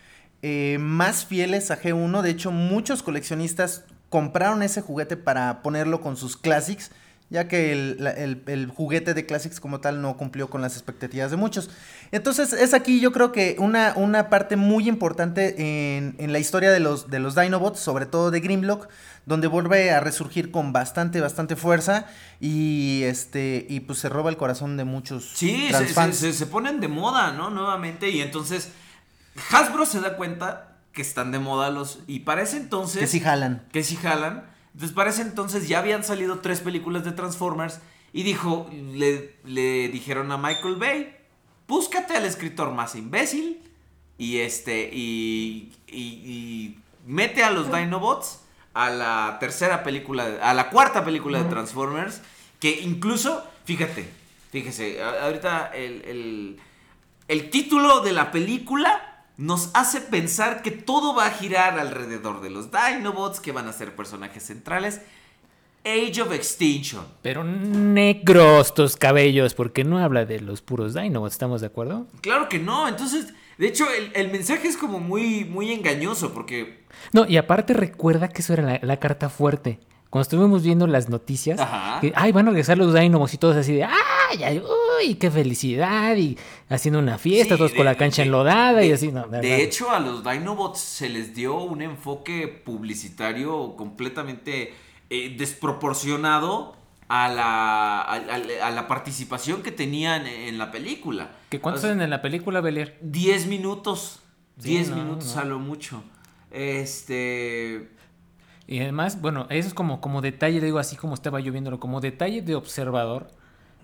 eh, 0.42 0.76
más 0.80 1.24
fieles 1.24 1.70
a 1.70 1.80
G1. 1.80 2.22
De 2.22 2.30
hecho, 2.30 2.50
muchos 2.50 3.02
coleccionistas 3.02 3.84
compraron 4.08 4.62
ese 4.62 4.80
juguete 4.80 5.16
para 5.16 5.62
ponerlo 5.62 6.00
con 6.00 6.16
sus 6.16 6.36
Classics. 6.36 6.90
Ya 7.30 7.46
que 7.46 7.72
el, 7.72 8.02
la- 8.02 8.12
el- 8.12 8.42
el 8.46 8.68
juguete 8.68 9.12
de 9.12 9.26
Classics 9.26 9.60
como 9.60 9.80
tal 9.80 10.00
no 10.00 10.16
cumplió 10.16 10.48
con 10.48 10.62
las 10.62 10.72
expectativas 10.76 11.30
de 11.30 11.36
muchos. 11.36 11.68
Entonces 12.10 12.54
es 12.54 12.72
aquí 12.72 13.00
yo 13.00 13.12
creo 13.12 13.32
que 13.32 13.56
una, 13.58 13.92
una 13.96 14.30
parte 14.30 14.56
muy 14.56 14.88
importante 14.88 15.96
en, 15.98 16.16
en 16.18 16.32
la 16.32 16.38
historia 16.38 16.70
de 16.72 16.80
los, 16.80 17.10
de 17.10 17.18
los 17.18 17.34
Dinobots, 17.34 17.80
sobre 17.80 18.06
todo 18.06 18.30
de 18.30 18.40
Grimlock, 18.40 18.88
donde 19.26 19.46
vuelve 19.46 19.90
a 19.90 20.00
resurgir 20.00 20.50
con 20.50 20.72
bastante, 20.72 21.20
bastante 21.20 21.54
fuerza 21.54 22.06
y 22.40 23.02
este 23.04 23.66
y 23.68 23.80
pues 23.80 23.98
se 23.98 24.08
roba 24.08 24.30
el 24.30 24.38
corazón 24.38 24.78
de 24.78 24.84
muchos 24.84 25.30
Sí, 25.34 25.68
se, 25.70 25.86
se- 25.88 26.12
se- 26.14 26.32
se 26.32 26.46
ponen 26.46 26.80
de 26.80 26.88
moda, 26.88 27.32
¿no? 27.32 27.50
Nuevamente. 27.50 28.08
Y 28.08 28.22
entonces 28.22 28.70
Hasbro 29.52 29.84
se 29.84 30.00
da 30.00 30.16
cuenta 30.16 30.67
que 30.98 31.02
están 31.02 31.30
de 31.30 31.38
moda 31.38 31.70
los... 31.70 32.00
Y 32.08 32.20
para 32.20 32.42
ese 32.42 32.56
entonces... 32.56 32.98
que 32.98 33.06
sí 33.06 33.20
jalan. 33.20 33.64
que 33.70 33.84
sí 33.84 33.94
jalan. 33.94 34.50
Entonces, 34.72 34.96
para 34.96 35.10
ese 35.10 35.22
entonces 35.22 35.68
ya 35.68 35.78
habían 35.78 36.02
salido 36.02 36.40
tres 36.40 36.58
películas 36.58 37.04
de 37.04 37.12
Transformers 37.12 37.78
y 38.12 38.24
dijo, 38.24 38.68
le, 38.72 39.36
le 39.44 39.90
dijeron 39.90 40.32
a 40.32 40.38
Michael 40.38 40.74
Bay, 40.74 41.16
búscate 41.68 42.16
al 42.16 42.24
escritor 42.24 42.72
más 42.72 42.96
imbécil 42.96 43.62
y 44.18 44.38
este, 44.38 44.90
y, 44.92 45.72
y, 45.86 46.02
y 46.02 46.78
mete 47.06 47.44
a 47.44 47.52
los 47.52 47.72
Dinobots 47.72 48.40
a 48.74 48.90
la 48.90 49.36
tercera 49.38 49.84
película, 49.84 50.40
a 50.42 50.52
la 50.52 50.68
cuarta 50.68 51.04
película 51.04 51.40
de 51.40 51.48
Transformers 51.48 52.22
Que 52.58 52.80
incluso, 52.80 53.44
fíjate, 53.64 54.08
fíjese, 54.50 55.00
ahorita 55.00 55.70
el, 55.76 56.02
el, 56.04 56.60
el 57.28 57.50
título 57.50 58.00
de 58.00 58.10
la 58.10 58.32
película 58.32 59.07
nos 59.38 59.70
hace 59.72 60.00
pensar 60.00 60.62
que 60.62 60.72
todo 60.72 61.14
va 61.14 61.26
a 61.26 61.30
girar 61.30 61.78
alrededor 61.78 62.40
de 62.42 62.50
los 62.50 62.70
Dinobots, 62.70 63.40
que 63.40 63.52
van 63.52 63.68
a 63.68 63.72
ser 63.72 63.94
personajes 63.94 64.42
centrales. 64.42 65.00
Age 65.84 66.20
of 66.20 66.32
Extinction. 66.32 67.04
Pero 67.22 67.44
negros 67.44 68.74
tus 68.74 68.96
cabellos, 68.96 69.54
porque 69.54 69.84
no 69.84 69.98
habla 69.98 70.26
de 70.26 70.40
los 70.40 70.60
puros 70.60 70.92
Dinobots, 70.92 71.32
¿estamos 71.34 71.60
de 71.60 71.68
acuerdo? 71.68 72.08
Claro 72.20 72.48
que 72.48 72.58
no, 72.58 72.88
entonces, 72.88 73.32
de 73.56 73.68
hecho, 73.68 73.86
el, 73.90 74.10
el 74.14 74.32
mensaje 74.32 74.66
es 74.66 74.76
como 74.76 74.98
muy, 74.98 75.44
muy 75.44 75.72
engañoso, 75.72 76.34
porque... 76.34 76.84
No, 77.12 77.24
y 77.26 77.36
aparte 77.36 77.74
recuerda 77.74 78.28
que 78.28 78.42
eso 78.42 78.54
era 78.54 78.64
la, 78.64 78.80
la 78.82 78.98
carta 78.98 79.28
fuerte. 79.28 79.78
Cuando 80.10 80.22
estuvimos 80.22 80.62
viendo 80.62 80.86
las 80.86 81.08
noticias, 81.10 81.60
Ajá. 81.60 82.00
que, 82.00 82.12
ay, 82.16 82.32
van 82.32 82.46
a 82.48 82.50
regresar 82.50 82.78
los 82.78 82.94
Dynamos 82.94 83.34
y 83.34 83.36
todos 83.38 83.56
así 83.56 83.74
de, 83.74 83.84
ay, 83.84 84.42
ay, 84.42 84.62
uy, 85.02 85.16
qué 85.16 85.30
felicidad, 85.30 86.16
y 86.16 86.38
haciendo 86.70 86.98
una 86.98 87.18
fiesta, 87.18 87.54
Sí, 87.54 87.58
todos 87.58 87.72
con 87.74 87.84
la 87.84 87.94
cancha 87.94 88.22
de- 88.22 88.26
enlodada 88.28 88.82
y 88.84 88.92
así, 88.92 89.12
no, 89.12 89.26
de 89.28 89.62
hecho, 89.62 89.90
a 89.90 90.00
los 90.00 90.24
Dinobots 90.24 90.78
se 90.80 91.10
les 91.10 91.34
dio 91.34 91.58
un 91.60 91.82
enfoque 91.82 92.48
publicitario 92.48 93.76
completamente 93.76 94.72
eh, 95.10 95.34
desproporcionado 95.38 96.74
a 97.08 97.28
la, 97.28 98.00
a, 98.00 98.14
a- 98.14 98.66
a 98.66 98.70
la 98.70 98.86
participación 98.88 99.62
que 99.62 99.72
tenían 99.72 100.26
en 100.26 100.56
la 100.58 100.70
película. 100.70 101.32
¿Que 101.50 101.60
¿Cuántos 101.60 101.84
O 101.84 101.86
sea, 101.94 102.02
en 102.02 102.10
la 102.10 102.20
película, 102.22 102.60
Belier? 102.60 102.98
10 103.02 103.46
minutos. 103.46 104.20
Sí, 104.58 104.70
10 104.70 104.90
no, 104.90 104.96
minutos 104.96 105.34
no. 105.36 105.40
a 105.40 105.44
lo 105.44 105.58
mucho. 105.58 106.02
Este. 106.50 107.88
Y 108.68 108.80
además, 108.80 109.20
bueno, 109.20 109.46
eso 109.50 109.66
es 109.66 109.74
como, 109.74 110.00
como 110.00 110.20
detalle, 110.20 110.60
digo 110.60 110.78
así 110.78 110.94
como 110.94 111.14
estaba 111.14 111.40
yo 111.40 111.50
viéndolo, 111.52 111.80
como 111.80 112.00
detalle 112.00 112.42
de 112.42 112.54
observador. 112.54 113.28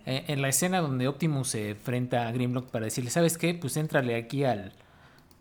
eh, 0.06 0.24
en 0.28 0.42
la 0.42 0.48
escena 0.48 0.80
donde 0.82 1.08
Optimus 1.08 1.48
se 1.48 1.70
enfrenta 1.70 2.28
a 2.28 2.32
Grimlock 2.32 2.68
para 2.70 2.84
decirle, 2.84 3.08
¿sabes 3.10 3.38
qué? 3.38 3.54
Pues 3.54 3.78
éntrale 3.78 4.14
aquí 4.16 4.44
al, 4.44 4.72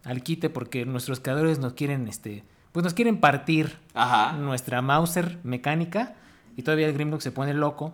al 0.05 0.23
quite 0.23 0.49
porque 0.49 0.85
nuestros 0.85 1.19
creadores 1.19 1.59
nos 1.59 1.73
quieren, 1.73 2.07
este, 2.07 2.45
pues 2.71 2.85
nos 2.85 2.93
quieren 2.93 3.19
partir 3.19 3.77
Ajá. 3.93 4.31
nuestra 4.37 4.81
Mauser 4.81 5.37
mecánica 5.43 6.15
y 6.55 6.61
todavía 6.63 6.87
el 6.87 6.93
Grimlock 6.93 7.19
se 7.19 7.33
pone 7.33 7.53
loco. 7.53 7.93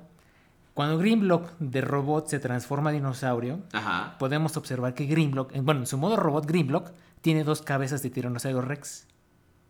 Cuando 0.76 1.00
Grimlock 1.00 1.50
de 1.58 1.82
robot 1.82 2.28
se 2.28 2.38
transforma 2.40 2.92
a 2.92 2.94
dinosaurio, 2.94 3.60
Ajá. 3.74 4.16
podemos 4.20 4.56
observar 4.56 4.94
que 4.94 5.08
Grimlock, 5.08 5.56
en- 5.56 5.66
bueno, 5.66 5.80
en 5.82 5.88
su 5.88 5.98
modo 5.98 6.16
robot 6.18 6.46
Grimlock 6.46 6.92
tiene 7.22 7.44
dos 7.44 7.64
cabezas 7.64 8.04
de 8.04 8.12
tiranosaurio 8.12 8.62
Rex. 8.62 9.08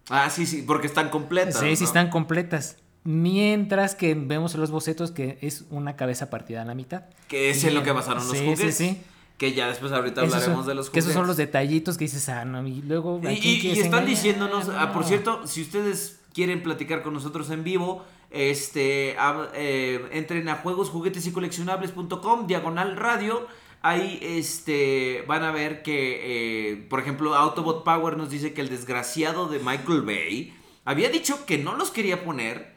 Ah, 0.10 0.30
sí, 0.30 0.46
sí, 0.46 0.64
porque 0.66 0.88
están 0.88 1.10
completas. 1.10 1.60
Sí, 1.60 1.76
sí 1.76 1.84
¿no? 1.84 1.88
están 1.88 2.10
completas. 2.10 2.78
Mientras 3.04 3.96
que 3.96 4.14
vemos 4.16 4.54
en 4.56 4.62
los 4.62 4.72
bocetos 4.72 5.12
que 5.12 5.38
es 5.42 5.66
una 5.70 5.96
cabeza 5.96 6.30
partida 6.30 6.62
a 6.62 6.66
la 6.66 6.76
mitad. 6.76 7.04
Que 7.28 7.50
es 7.50 7.64
en 7.64 7.74
lo 7.76 7.84
que 7.84 7.92
basaron 7.92 8.28
los 8.28 8.38
Sí, 8.38 8.44
juguetes. 8.46 8.76
Sí, 8.76 8.90
sí. 8.90 9.02
Que 9.38 9.54
ya 9.54 9.68
después 9.70 9.92
ahorita 9.94 10.22
Esos 10.22 10.34
hablaremos 10.34 10.60
son- 10.66 10.68
de 10.68 10.76
los 10.76 10.86
que 10.88 10.90
juguetes. 10.92 11.06
esos 11.06 11.14
son 11.14 11.28
los 11.28 11.38
detallitos 11.38 11.98
que 11.98 12.04
dices, 12.06 12.28
ah, 12.30 12.44
no, 12.44 12.68
y 12.68 12.82
luego... 12.82 13.22
Y, 13.24 13.28
¿a 13.28 13.32
están 13.32 13.86
engañar? 13.86 14.06
diciéndonos, 14.06 14.70
ah, 14.70 14.92
por 14.92 15.06
cierto, 15.06 15.48
si 15.48 15.62
ustedes 15.62 16.20
quieren 16.34 16.62
platicar 16.62 17.02
con 17.04 17.14
nosotros 17.14 17.50
en 17.52 17.64
vivo, 17.64 18.04
este, 18.32 19.16
hab- 19.18 19.50
eh, 19.56 20.10
entren 20.12 20.50
a 20.50 20.56
juegos, 20.56 20.90
juguetes 20.90 21.26
y 21.26 21.32
coleccionables.com, 21.32 22.48
diagonal 22.48 22.98
radio. 22.98 23.48
Ahí 23.82 24.20
este, 24.22 25.24
van 25.28 25.44
a 25.44 25.52
ver 25.52 25.84
que, 25.84 26.72
eh, 26.72 26.76
por 26.90 27.00
ejemplo, 27.00 27.34
Autobot 27.36 27.84
Power 27.86 28.18
nos 28.18 28.30
dice 28.30 28.54
que 28.54 28.62
el 28.62 28.70
desgraciado 28.70 29.48
de 29.48 29.60
Michael 29.60 30.02
Bay 30.02 30.54
había 30.86 31.10
dicho 31.10 31.46
que 31.46 31.58
no 31.58 31.76
los 31.78 31.90
quería 31.92 32.24
poner 32.26 32.74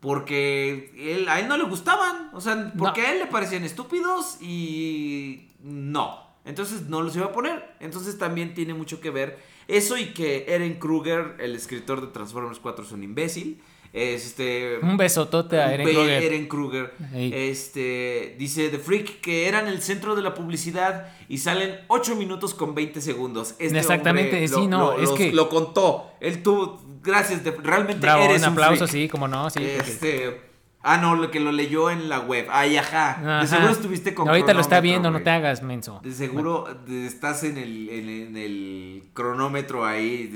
porque 0.00 0.92
él- 0.96 1.28
a 1.28 1.40
él 1.40 1.48
no 1.48 1.56
le 1.56 1.64
gustaban. 1.64 2.30
O 2.32 2.40
sea, 2.40 2.72
porque 2.78 3.02
a 3.02 3.12
él 3.12 3.18
le 3.18 3.26
parecían 3.26 3.64
estúpidos 3.64 4.38
y 4.40 5.48
no. 5.62 6.24
Entonces 6.44 6.82
no 6.82 7.02
los 7.02 7.16
iba 7.16 7.26
a 7.26 7.32
poner. 7.32 7.74
Entonces 7.80 8.16
también 8.18 8.54
tiene 8.54 8.72
mucho 8.72 9.00
que 9.00 9.10
ver 9.10 9.38
eso 9.68 9.98
y 9.98 10.14
que 10.14 10.44
Eren 10.48 10.78
Kruger, 10.78 11.36
el 11.40 11.54
escritor 11.56 12.00
de 12.00 12.06
Transformers 12.08 12.60
4, 12.60 12.84
es 12.84 12.92
un 12.92 13.02
imbécil. 13.02 13.60
Este. 13.96 14.78
Un 14.82 14.98
besotote 14.98 15.58
a 15.58 15.72
Eren 15.72 15.86
Kruger. 15.88 16.22
Eren 16.22 16.46
Kruger. 16.48 16.92
Ey. 17.14 17.32
Este. 17.34 18.36
Dice 18.38 18.68
The 18.68 18.78
Freak 18.78 19.20
que 19.22 19.48
eran 19.48 19.66
el 19.68 19.80
centro 19.80 20.14
de 20.14 20.20
la 20.22 20.34
publicidad 20.34 21.08
y 21.30 21.38
salen 21.38 21.80
8 21.88 22.14
minutos 22.14 22.52
con 22.52 22.74
20 22.74 23.00
segundos. 23.00 23.54
Este 23.58 23.78
Exactamente, 23.78 24.46
sí, 24.48 24.54
lo- 24.54 24.68
no, 24.68 24.78
lo- 24.92 24.98
es 25.02 25.08
los- 25.08 25.18
que- 25.18 25.32
Lo 25.32 25.48
contó. 25.48 26.10
Él 26.20 26.42
tuvo. 26.42 26.84
Gracias, 27.02 27.42
de- 27.44 27.52
realmente 27.52 28.00
Bravo, 28.00 28.24
eres 28.24 28.42
un 28.42 28.48
aplauso, 28.48 28.86
freak. 28.86 29.04
sí, 29.04 29.08
como 29.08 29.28
no, 29.28 29.48
sí. 29.48 29.60
Este. 29.64 30.40
Ah, 30.88 30.98
no, 30.98 31.16
lo 31.16 31.30
que 31.32 31.40
lo 31.40 31.50
leyó 31.52 31.90
en 31.90 32.08
la 32.08 32.20
web. 32.20 32.46
Ay, 32.50 32.76
ajá. 32.76 33.10
Ajá. 33.10 33.40
De 33.40 33.46
seguro 33.48 33.72
estuviste 33.72 34.14
con 34.14 34.28
Ahorita 34.28 34.54
lo 34.54 34.60
está 34.60 34.80
viendo, 34.80 35.10
no 35.10 35.20
te 35.22 35.30
hagas, 35.30 35.62
menso. 35.62 36.00
De 36.04 36.12
seguro 36.12 36.66
estás 36.88 37.42
en 37.42 37.58
el, 37.58 37.88
en, 37.90 38.08
en 38.08 38.36
el 38.36 39.02
cronómetro 39.12 39.84
ahí. 39.84 40.30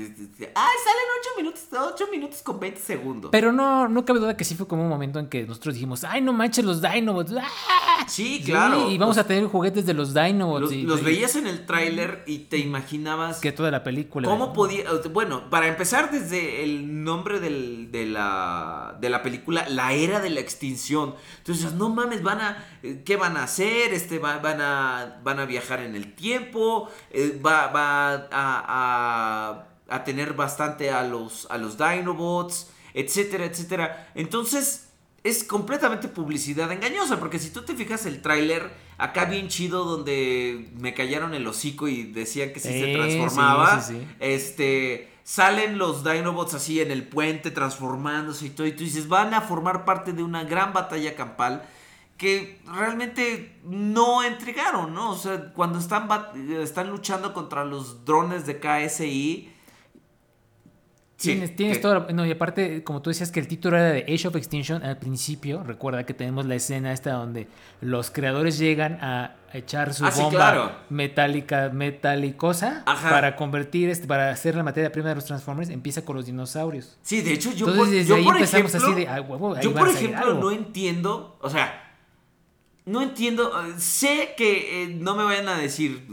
ah, 0.55 0.69
salen 0.83 1.05
8 1.21 1.29
minutos, 1.37 1.61
8 1.93 2.07
minutos 2.11 2.41
con 2.41 2.59
20 2.59 2.79
segundos. 2.81 3.31
Pero 3.31 3.51
no, 3.51 3.87
no 3.87 4.03
cabe 4.05 4.19
duda 4.19 4.35
que 4.35 4.43
sí 4.43 4.55
fue 4.55 4.67
como 4.67 4.83
un 4.83 4.89
momento 4.89 5.19
en 5.19 5.27
que 5.27 5.43
nosotros 5.43 5.75
dijimos, 5.75 6.03
ay, 6.03 6.21
no 6.21 6.33
manches 6.33 6.65
los 6.65 6.81
Dinobots. 6.81 7.31
¡ah!". 7.39 8.05
Sí, 8.07 8.41
claro. 8.43 8.89
y 8.89 8.97
vamos 8.97 9.15
Los- 9.15 9.25
a 9.25 9.27
tener 9.27 9.45
juguetes 9.45 9.85
de 9.85 9.93
los 9.93 10.13
Dinobots. 10.13 10.61
Los, 10.61 10.73
y- 10.73 10.81
los 10.83 11.01
y- 11.01 11.03
veías 11.05 11.35
en 11.35 11.47
el 11.47 11.65
tráiler 11.65 12.23
y 12.27 12.39
te 12.39 12.57
imaginabas 12.57 13.39
Que 13.39 13.51
toda 13.51 13.71
la 13.71 13.83
película. 13.83 14.27
cómo 14.27 14.51
podía... 14.53 14.83
Bueno, 15.13 15.49
para 15.49 15.67
empezar 15.67 16.11
desde 16.11 16.63
el 16.63 17.03
nombre 17.03 17.39
del- 17.39 17.89
de, 17.91 18.05
la, 18.07 18.97
de 18.99 19.09
la 19.09 19.21
película, 19.23 19.65
la 19.69 19.93
era 19.93 20.19
de 20.19 20.29
la 20.29 20.40
extinción. 20.41 21.15
Entonces, 21.37 21.73
no 21.73 21.89
mames, 21.89 22.21
van 22.23 22.41
a... 22.41 22.65
eh, 22.83 23.01
¿Qué 23.05 23.15
van 23.15 23.37
a 23.37 23.43
hacer? 23.43 23.93
Este, 23.93 24.19
va- 24.19 24.39
van, 24.39 24.59
a, 24.61 25.19
van 25.23 25.39
a 25.39 25.45
viajar 25.45 25.79
en 25.81 25.95
el 25.95 26.13
tiempo. 26.13 26.89
eh, 27.11 27.39
va 27.45 27.67
va 27.67 28.13
a, 28.13 28.27
a- 28.31 29.67
a 29.89 30.03
tener 30.03 30.33
bastante 30.33 30.91
a 30.91 31.03
los, 31.03 31.47
a 31.49 31.57
los 31.57 31.77
Dinobots, 31.77 32.69
etcétera, 32.93 33.45
etcétera. 33.45 34.11
Entonces... 34.15 34.87
Es 35.23 35.43
completamente 35.43 36.07
publicidad 36.07 36.71
engañosa, 36.71 37.19
porque 37.19 37.37
si 37.37 37.51
tú 37.51 37.61
te 37.61 37.75
fijas 37.75 38.07
el 38.07 38.23
tráiler, 38.23 38.71
acá 38.97 39.25
bien 39.25 39.49
chido 39.49 39.83
donde 39.85 40.71
me 40.79 40.95
callaron 40.95 41.35
el 41.35 41.45
hocico 41.45 41.87
y 41.87 42.05
decían 42.05 42.51
que 42.53 42.59
sí, 42.59 42.69
se 42.69 42.85
Sí, 42.85 42.93
transformaba, 42.93 43.79
sí, 43.83 43.93
sí, 43.93 43.99
sí. 43.99 44.07
este, 44.19 45.10
salen 45.33 45.77
los 45.77 46.03
Dinobots 46.03 46.55
así 46.55 46.81
en 46.81 46.91
el 46.91 47.03
puente 47.07 47.51
transformándose 47.51 48.47
y 48.47 48.49
todo, 48.49 48.67
y 48.67 48.73
tú 48.73 48.83
dices, 48.83 49.07
van 49.07 49.33
a 49.33 49.39
formar 49.39 49.85
parte 49.85 50.11
de 50.11 50.23
una 50.23 50.43
gran 50.43 50.73
batalla 50.73 51.15
campal 51.15 51.61
que 52.17 52.59
realmente 52.65 53.57
no 53.63 54.23
entregaron, 54.23 54.93
¿no? 54.93 55.11
O 55.11 55.15
sea, 55.15 55.53
cuando 55.53 55.79
están, 55.79 56.09
están 56.61 56.89
luchando 56.89 57.33
contra 57.33 57.63
los 57.63 58.03
drones 58.03 58.45
de 58.45 58.59
KSI... 58.59 59.49
sí, 61.15 61.31
Tienes, 61.31 61.55
tienes 61.55 61.77
que- 61.77 61.81
toda 61.81 61.99
la- 61.99 62.11
No, 62.13 62.25
y 62.25 62.31
aparte, 62.31 62.83
como 62.83 63.01
tú 63.01 63.09
decías 63.09 63.31
que 63.31 63.39
el 63.39 63.47
título 63.47 63.77
era 63.77 63.91
de 63.91 64.01
Age 64.13 64.27
of 64.27 64.35
Extinction 64.35 64.83
al 64.83 64.97
principio, 64.97 65.63
recuerda 65.63 66.05
que 66.05 66.13
tenemos 66.13 66.45
la 66.45 66.55
escena 66.55 66.91
esta 66.91 67.13
donde 67.13 67.47
los 67.79 68.11
creadores 68.11 68.57
llegan 68.57 68.99
a 69.01 69.35
echar 69.53 69.93
su 69.93 70.05
Ah, 70.05 70.11
sí, 70.11 70.21
bomba 70.21 70.37
claro. 70.37 70.71
metálica, 70.89 71.69
metalicosa, 71.73 72.83
Ajá. 72.85 73.09
para 73.09 73.35
convertir, 73.35 73.89
este, 73.89 74.07
para 74.07 74.29
hacer 74.31 74.55
la 74.55 74.63
materia 74.63 74.91
prima 74.91 75.09
de 75.09 75.15
los 75.15 75.25
Transformers, 75.25 75.69
empieza 75.69 76.03
con 76.03 76.15
los 76.15 76.25
dinosaurios. 76.25 76.97
Sí, 77.01 77.21
de 77.21 77.33
hecho, 77.33 77.51
yo 77.51 77.67
Entonces, 77.67 77.77
por, 77.77 77.89
desde 77.89 78.09
yo 78.09 78.15
ahí 78.15 78.23
por 78.23 78.35
empezamos 78.35 78.69
ejemplo, 78.73 78.89
así 78.91 78.99
de, 79.01 79.07
"Ah, 79.07 79.21
huevo, 79.21 79.55
ahí 79.55 79.63
yo 79.63 79.73
por 79.73 79.89
ejemplo 79.89 80.19
algo". 80.25 80.39
no 80.41 80.51
entiendo, 80.51 81.37
o 81.41 81.49
sea, 81.49 81.93
no 82.85 83.01
entiendo, 83.01 83.51
eh, 83.65 83.73
sé 83.77 84.33
que 84.37 84.83
eh, 84.83 84.87
no 84.87 85.15
me 85.15 85.23
vayan 85.23 85.47
a 85.49 85.57
decir 85.57 86.05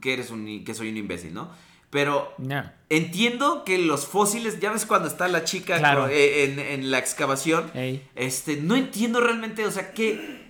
que 0.00 0.12
eres 0.14 0.30
un 0.30 0.64
que 0.64 0.74
soy 0.74 0.88
un 0.90 0.96
imbécil, 0.96 1.34
¿no? 1.34 1.50
Pero 1.90 2.32
No. 2.38 2.62
entiendo 2.88 3.64
que 3.64 3.76
los 3.76 4.06
fósiles, 4.06 4.58
ya 4.60 4.72
ves 4.72 4.86
cuando 4.86 5.08
está 5.08 5.28
la 5.28 5.44
chica 5.44 5.76
Claro. 5.78 6.08
eh, 6.08 6.44
en, 6.44 6.58
en 6.58 6.90
la 6.90 6.98
excavación, 6.98 7.70
Ey. 7.74 8.02
este, 8.14 8.56
no 8.56 8.76
entiendo 8.76 9.20
realmente, 9.20 9.66
o 9.66 9.70
sea, 9.70 9.92
qué 9.92 10.46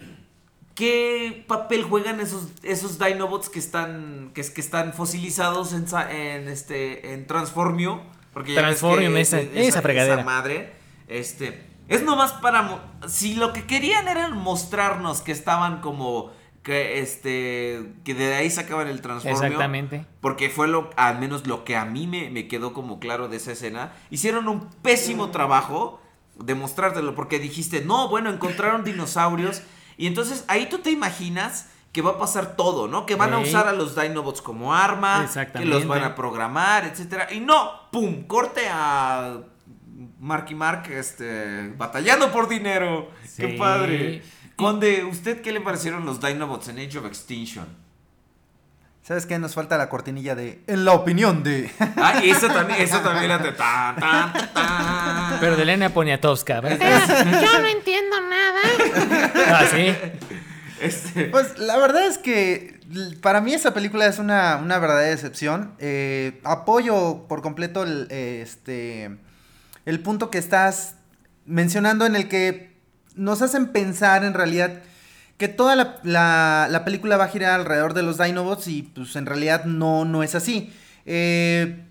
qué 0.74 1.44
papel 1.47 1.82
juegan 1.85 2.20
esos 2.20 2.49
esos 2.62 2.99
Dinobots 2.99 3.49
que 3.49 3.59
están 3.59 4.31
que, 4.35 4.43
que 4.43 4.61
están 4.61 4.93
fosilizados 4.93 5.73
en, 5.73 5.86
en 6.11 6.49
este 6.49 7.12
en 7.15 7.27
Transformio, 7.27 8.01
porque 8.32 8.55
ya 8.55 8.61
Transformium, 8.62 9.16
esa- 9.16 9.40
esa 9.40 9.82
fregadera. 9.82 10.24
madre, 10.24 10.73
este, 11.09 11.66
es 11.89 12.03
nomás 12.03 12.32
para 12.35 12.82
si 13.07 13.35
lo 13.35 13.53
que 13.53 13.65
querían 13.66 14.09
era 14.09 14.28
mostrarnos 14.31 15.20
que 15.20 15.32
estaban 15.32 15.81
como 15.81 16.31
que 16.62 17.01
este 17.01 17.93
que 18.05 18.15
de 18.15 18.35
ahí 18.35 18.49
sacaban 18.49 18.86
el 18.86 19.01
transformio 19.03 19.43
Exactamente. 19.43 20.07
porque 20.20 20.49
fue 20.49 20.69
lo 20.69 20.90
al 20.97 21.19
menos 21.19 21.44
lo 21.49 21.65
que 21.65 21.74
a 21.77 21.85
mí 21.85 22.07
me, 22.07 22.31
me 22.31 22.47
quedó 22.47 22.73
como 22.73 23.01
claro 23.01 23.27
de 23.28 23.39
esa 23.39 23.51
escena 23.53 23.93
hicieron 24.11 24.47
un 24.47 24.69
pésimo 24.81 25.31
trabajo 25.32 26.01
de 26.39 26.55
mostrártelo 26.55 27.16
porque 27.16 27.40
dijiste 27.40 27.85
no 27.85 28.09
bueno 28.09 28.31
encontraron 28.31 28.85
dinosaurios 28.85 29.62
y 29.97 30.06
entonces 30.06 30.44
ahí 30.48 30.69
tú 30.69 30.78
te 30.78 30.90
imaginas 30.90 31.69
que 31.93 32.01
va 32.01 32.12
a 32.12 32.19
pasar 32.19 32.56
todo, 32.56 32.89
¿no? 32.89 33.05
Que 33.05 33.16
van 33.16 33.35
a 33.35 33.39
usar 33.39 33.69
a 33.69 33.73
los 33.73 33.94
Dinobots 33.94 34.40
como 34.40 34.74
arma, 34.74 35.28
que 35.52 35.64
los 35.64 35.86
van 35.86 36.02
a 36.02 36.14
programar, 36.14 36.85
etcétera. 36.85 37.28
Y 37.32 37.40
no, 37.40 37.70
pum, 37.90 38.24
corte 38.27 38.66
a 38.70 39.40
Marky 40.19 40.55
Mark, 40.55 40.90
este, 40.90 41.69
batallando 41.77 42.32
por 42.32 42.48
dinero. 42.48 43.10
Qué 43.36 43.48
padre. 43.48 44.23
Conde, 44.56 45.05
¿usted 45.05 45.43
qué 45.43 45.52
le 45.52 45.60
parecieron 45.60 46.06
los 46.06 46.20
Dinobots 46.20 46.69
en 46.69 46.78
Age 46.78 46.98
of 46.98 47.06
Extinction? 47.06 47.66
¿Sabes 49.13 49.27
qué? 49.27 49.39
Nos 49.39 49.53
falta 49.53 49.77
la 49.77 49.91
cortinilla 49.91 50.35
de... 50.35 50.63
En 50.67 50.87
la 50.87 50.93
opinión 50.95 51.43
de... 51.43 51.71
Ah, 51.99 52.23
eso 52.25 52.47
también, 52.47 52.81
eso 52.81 52.99
también 53.01 53.29
la 53.29 53.37
de 53.37 53.53
tan, 53.53 53.95
tan, 53.97 54.33
tan. 54.55 55.39
Pero 55.39 55.55
de 55.55 55.65
Elena 55.65 55.91
Poniatowska, 55.91 56.63
¿verdad? 56.63 57.27
Yo 57.43 57.61
no 57.61 57.67
entiendo 57.67 58.17
nada. 58.23 58.61
Ah, 59.49 59.67
sí. 59.71 59.95
Este, 60.81 61.27
Pues 61.27 61.59
la 61.59 61.77
verdad 61.77 62.07
es 62.07 62.17
que 62.17 62.81
para 63.21 63.43
mí 63.43 63.53
esa 63.53 63.75
película 63.75 64.07
es 64.07 64.19
una, 64.19 64.57
una 64.57 64.79
verdadera 64.79 65.11
decepción. 65.11 65.75
Eh, 65.79 66.41
apoyo 66.43 67.27
por 67.29 67.43
completo 67.43 67.83
el, 67.83 68.07
este, 68.11 69.19
el 69.85 70.01
punto 70.01 70.31
que 70.31 70.39
estás 70.39 70.95
mencionando 71.45 72.07
en 72.07 72.17
el 72.17 72.29
que 72.29 72.79
nos 73.15 73.43
hacen 73.43 73.73
pensar 73.73 74.25
en 74.25 74.33
realidad 74.33 74.81
que 75.43 75.48
toda 75.48 75.74
la, 75.74 75.97
la- 76.05 76.69
la 76.70 76.85
película 76.85 77.16
va 77.16 77.24
a 77.24 77.28
girar 77.28 77.59
alrededor 77.59 77.94
de 77.94 78.05
los 78.05 78.16
Dinobots 78.19 78.69
y 78.69 78.82
pues 78.85 79.16
en 79.16 79.27
realidad 79.27 79.64
no, 79.64 80.05
no 80.05 80.23
es 80.23 80.36
así. 80.36 80.73
Eh, 81.05 81.82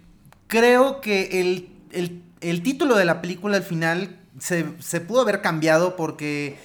creo 0.47 1.01
que 1.01 1.41
el, 1.41 1.67
el- 1.91 2.21
el 2.39 2.63
título 2.63 2.95
de 2.95 3.03
la 3.03 3.19
película 3.21 3.57
al 3.57 3.63
final 3.63 4.15
se, 4.39 4.65
se 4.79 5.01
pudo 5.01 5.19
haber 5.21 5.41
cambiado 5.41 5.97
porque... 5.97 6.57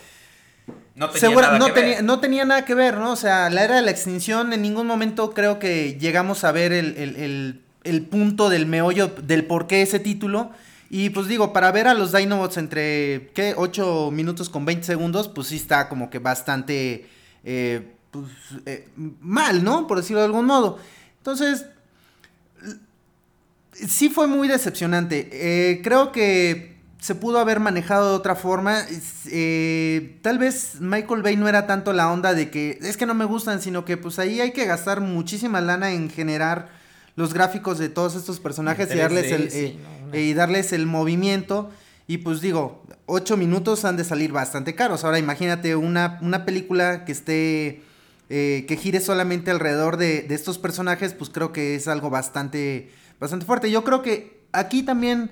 no 0.94 1.10
tenía 1.10 1.28
Segura- 1.28 1.46
nada 1.48 1.58
no, 1.58 1.66
que 1.66 1.72
tenía, 1.72 1.94
ver. 1.96 2.04
no 2.04 2.20
tenía 2.20 2.44
nada 2.44 2.64
que 2.64 2.74
ver, 2.74 2.96
¿no? 2.98 3.10
O 3.12 3.16
sea, 3.16 3.50
la 3.50 3.64
era 3.64 3.74
de 3.74 3.82
la 3.82 3.90
extinción, 3.90 4.52
en 4.52 4.62
ningún 4.62 4.86
momento 4.86 5.32
creo 5.34 5.58
que 5.58 5.98
llegamos 5.98 6.44
a 6.44 6.52
ver 6.52 6.72
el, 6.72 6.96
el- 6.96 7.16
el- 7.16 7.62
el 7.82 8.02
punto 8.02 8.48
del 8.48 8.66
meollo 8.66 9.08
del 9.08 9.44
por 9.44 9.66
qué 9.66 9.82
ese 9.82 9.98
título. 9.98 10.52
Y 10.88 11.10
pues 11.10 11.26
digo, 11.26 11.52
para 11.52 11.72
ver 11.72 11.88
a 11.88 11.94
los 11.94 12.12
Dinobots 12.12 12.56
entre, 12.58 13.30
¿qué? 13.34 13.54
8 13.56 14.10
minutos 14.12 14.48
con 14.48 14.64
20 14.64 14.84
segundos, 14.84 15.28
pues 15.28 15.48
sí 15.48 15.56
está 15.56 15.88
como 15.88 16.10
que 16.10 16.18
bastante 16.18 17.08
eh, 17.44 17.92
pues, 18.10 18.26
eh, 18.66 18.88
mal, 19.20 19.64
¿no? 19.64 19.86
Por 19.86 19.98
decirlo 19.98 20.20
de 20.20 20.26
algún 20.26 20.46
modo. 20.46 20.78
Entonces, 21.18 21.66
sí 23.72 24.08
fue 24.08 24.28
muy 24.28 24.46
decepcionante. 24.46 25.28
Eh, 25.32 25.80
creo 25.82 26.12
que 26.12 26.76
se 27.00 27.16
pudo 27.16 27.40
haber 27.40 27.58
manejado 27.58 28.10
de 28.10 28.16
otra 28.16 28.36
forma. 28.36 28.84
Tal 30.22 30.38
vez 30.38 30.80
Michael 30.80 31.22
Bay 31.22 31.36
no 31.36 31.48
era 31.48 31.66
tanto 31.66 31.92
la 31.92 32.12
onda 32.12 32.32
de 32.32 32.50
que 32.50 32.78
es 32.80 32.96
que 32.96 33.06
no 33.06 33.14
me 33.14 33.24
gustan, 33.24 33.60
sino 33.60 33.84
que 33.84 33.96
pues 33.96 34.20
ahí 34.20 34.40
hay 34.40 34.52
que 34.52 34.66
gastar 34.66 35.00
muchísima 35.00 35.60
lana 35.60 35.92
en 35.92 36.10
generar 36.10 36.75
los 37.16 37.34
gráficos 37.34 37.78
de 37.78 37.88
todos 37.88 38.14
estos 38.14 38.40
personajes 38.40 38.88
y 38.90 38.94
3D, 38.94 38.98
darles 38.98 39.32
el, 39.32 39.48
eh, 39.52 39.76
no, 40.06 40.14
eh, 40.14 40.22
y 40.22 40.34
darles 40.34 40.72
el 40.72 40.86
movimiento. 40.86 41.70
Y 42.06 42.18
pues 42.18 42.40
digo, 42.40 42.84
ocho 43.06 43.36
minutos 43.36 43.84
han 43.84 43.96
de 43.96 44.04
salir 44.04 44.30
bastante 44.30 44.74
caros. 44.74 45.02
Ahora 45.04 45.18
imagínate 45.18 45.74
una, 45.74 46.18
una 46.22 46.44
película 46.44 47.04
que 47.04 47.12
esté, 47.12 47.82
eh, 48.28 48.64
que 48.68 48.76
gire 48.76 49.00
solamente 49.00 49.50
alrededor 49.50 49.96
de, 49.96 50.22
de 50.22 50.34
estos 50.34 50.58
personajes, 50.58 51.14
pues 51.14 51.30
creo 51.30 51.52
que 51.52 51.74
es 51.74 51.88
algo 51.88 52.10
bastante, 52.10 52.90
bastante 53.18 53.44
fuerte. 53.44 53.70
Yo 53.70 53.82
creo 53.82 54.02
que 54.02 54.42
aquí 54.52 54.82
también 54.82 55.30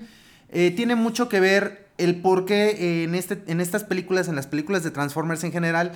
eh, 0.49 0.71
tiene 0.71 0.95
mucho 0.95 1.27
que 1.29 1.39
ver 1.39 1.87
el 1.97 2.21
por 2.21 2.45
qué 2.45 2.69
eh, 2.69 3.03
en, 3.03 3.15
este, 3.15 3.41
en 3.47 3.61
estas 3.61 3.83
películas, 3.83 4.27
en 4.27 4.35
las 4.35 4.47
películas 4.47 4.83
de 4.83 4.91
Transformers 4.91 5.43
en 5.43 5.51
general, 5.51 5.93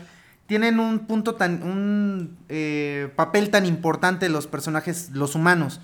tienen 0.50 0.80
un 0.80 1.06
punto 1.06 1.36
tan, 1.36 1.62
un 1.62 2.36
eh, 2.50 3.10
papel 3.16 3.52
tan 3.52 3.68
importante 3.68 4.30
los 4.30 4.48
personajes, 4.48 5.12
los 5.14 5.36
humanos. 5.36 5.80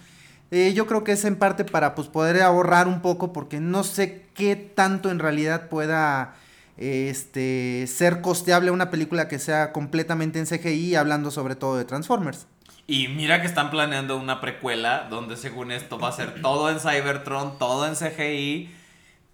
Eh, 0.50 0.74
yo 0.74 0.88
creo 0.88 1.04
que 1.04 1.12
es 1.12 1.24
en 1.24 1.36
parte 1.36 1.66
para 1.66 1.94
pues 1.94 2.08
poder 2.08 2.42
ahorrar 2.42 2.88
un 2.88 3.04
poco 3.04 3.32
porque 3.32 3.60
no 3.60 3.84
sé 3.84 4.26
qué 4.34 4.56
tanto 4.56 5.12
en 5.12 5.20
realidad 5.20 5.70
pueda 5.70 6.34
este 6.78 7.86
ser 7.88 8.22
costeable 8.22 8.72
una 8.72 8.90
película 8.90 9.28
que 9.28 9.38
sea 9.38 9.72
completamente 9.72 10.40
en 10.40 10.48
CGI 10.48 10.96
hablando 10.96 11.30
sobre 11.30 11.56
todo 11.56 11.78
de 11.78 11.86
Transformers. 11.86 12.48
Y 12.88 13.08
mira 13.10 13.42
que 13.42 13.48
están 13.48 13.70
planeando 13.70 14.18
una 14.18 14.42
precuela 14.42 15.06
donde 15.12 15.38
según 15.38 15.72
esto 15.72 16.00
va 16.00 16.10
a 16.10 16.12
ser 16.12 16.42
todo 16.42 16.72
en 16.72 16.80
Cybertron, 16.80 17.60
todo 17.60 17.86
en 17.86 17.94
CGI. 17.94 18.74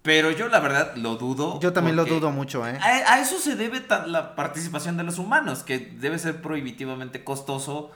Pero 0.02 0.32
yo 0.32 0.48
la 0.48 0.58
verdad 0.58 0.96
lo 0.96 1.16
dudo. 1.16 1.60
Yo 1.60 1.72
también 1.72 1.94
lo 1.96 2.04
dudo 2.04 2.30
mucho, 2.32 2.66
¿eh? 2.66 2.76
A, 2.80 3.14
a 3.14 3.20
eso 3.20 3.38
se 3.38 3.54
debe 3.54 3.82
la 4.06 4.34
participación 4.34 4.96
de 4.96 5.04
los 5.04 5.18
humanos, 5.18 5.62
que 5.62 5.78
debe 5.78 6.18
ser 6.18 6.42
prohibitivamente 6.42 7.22
costoso, 7.22 7.92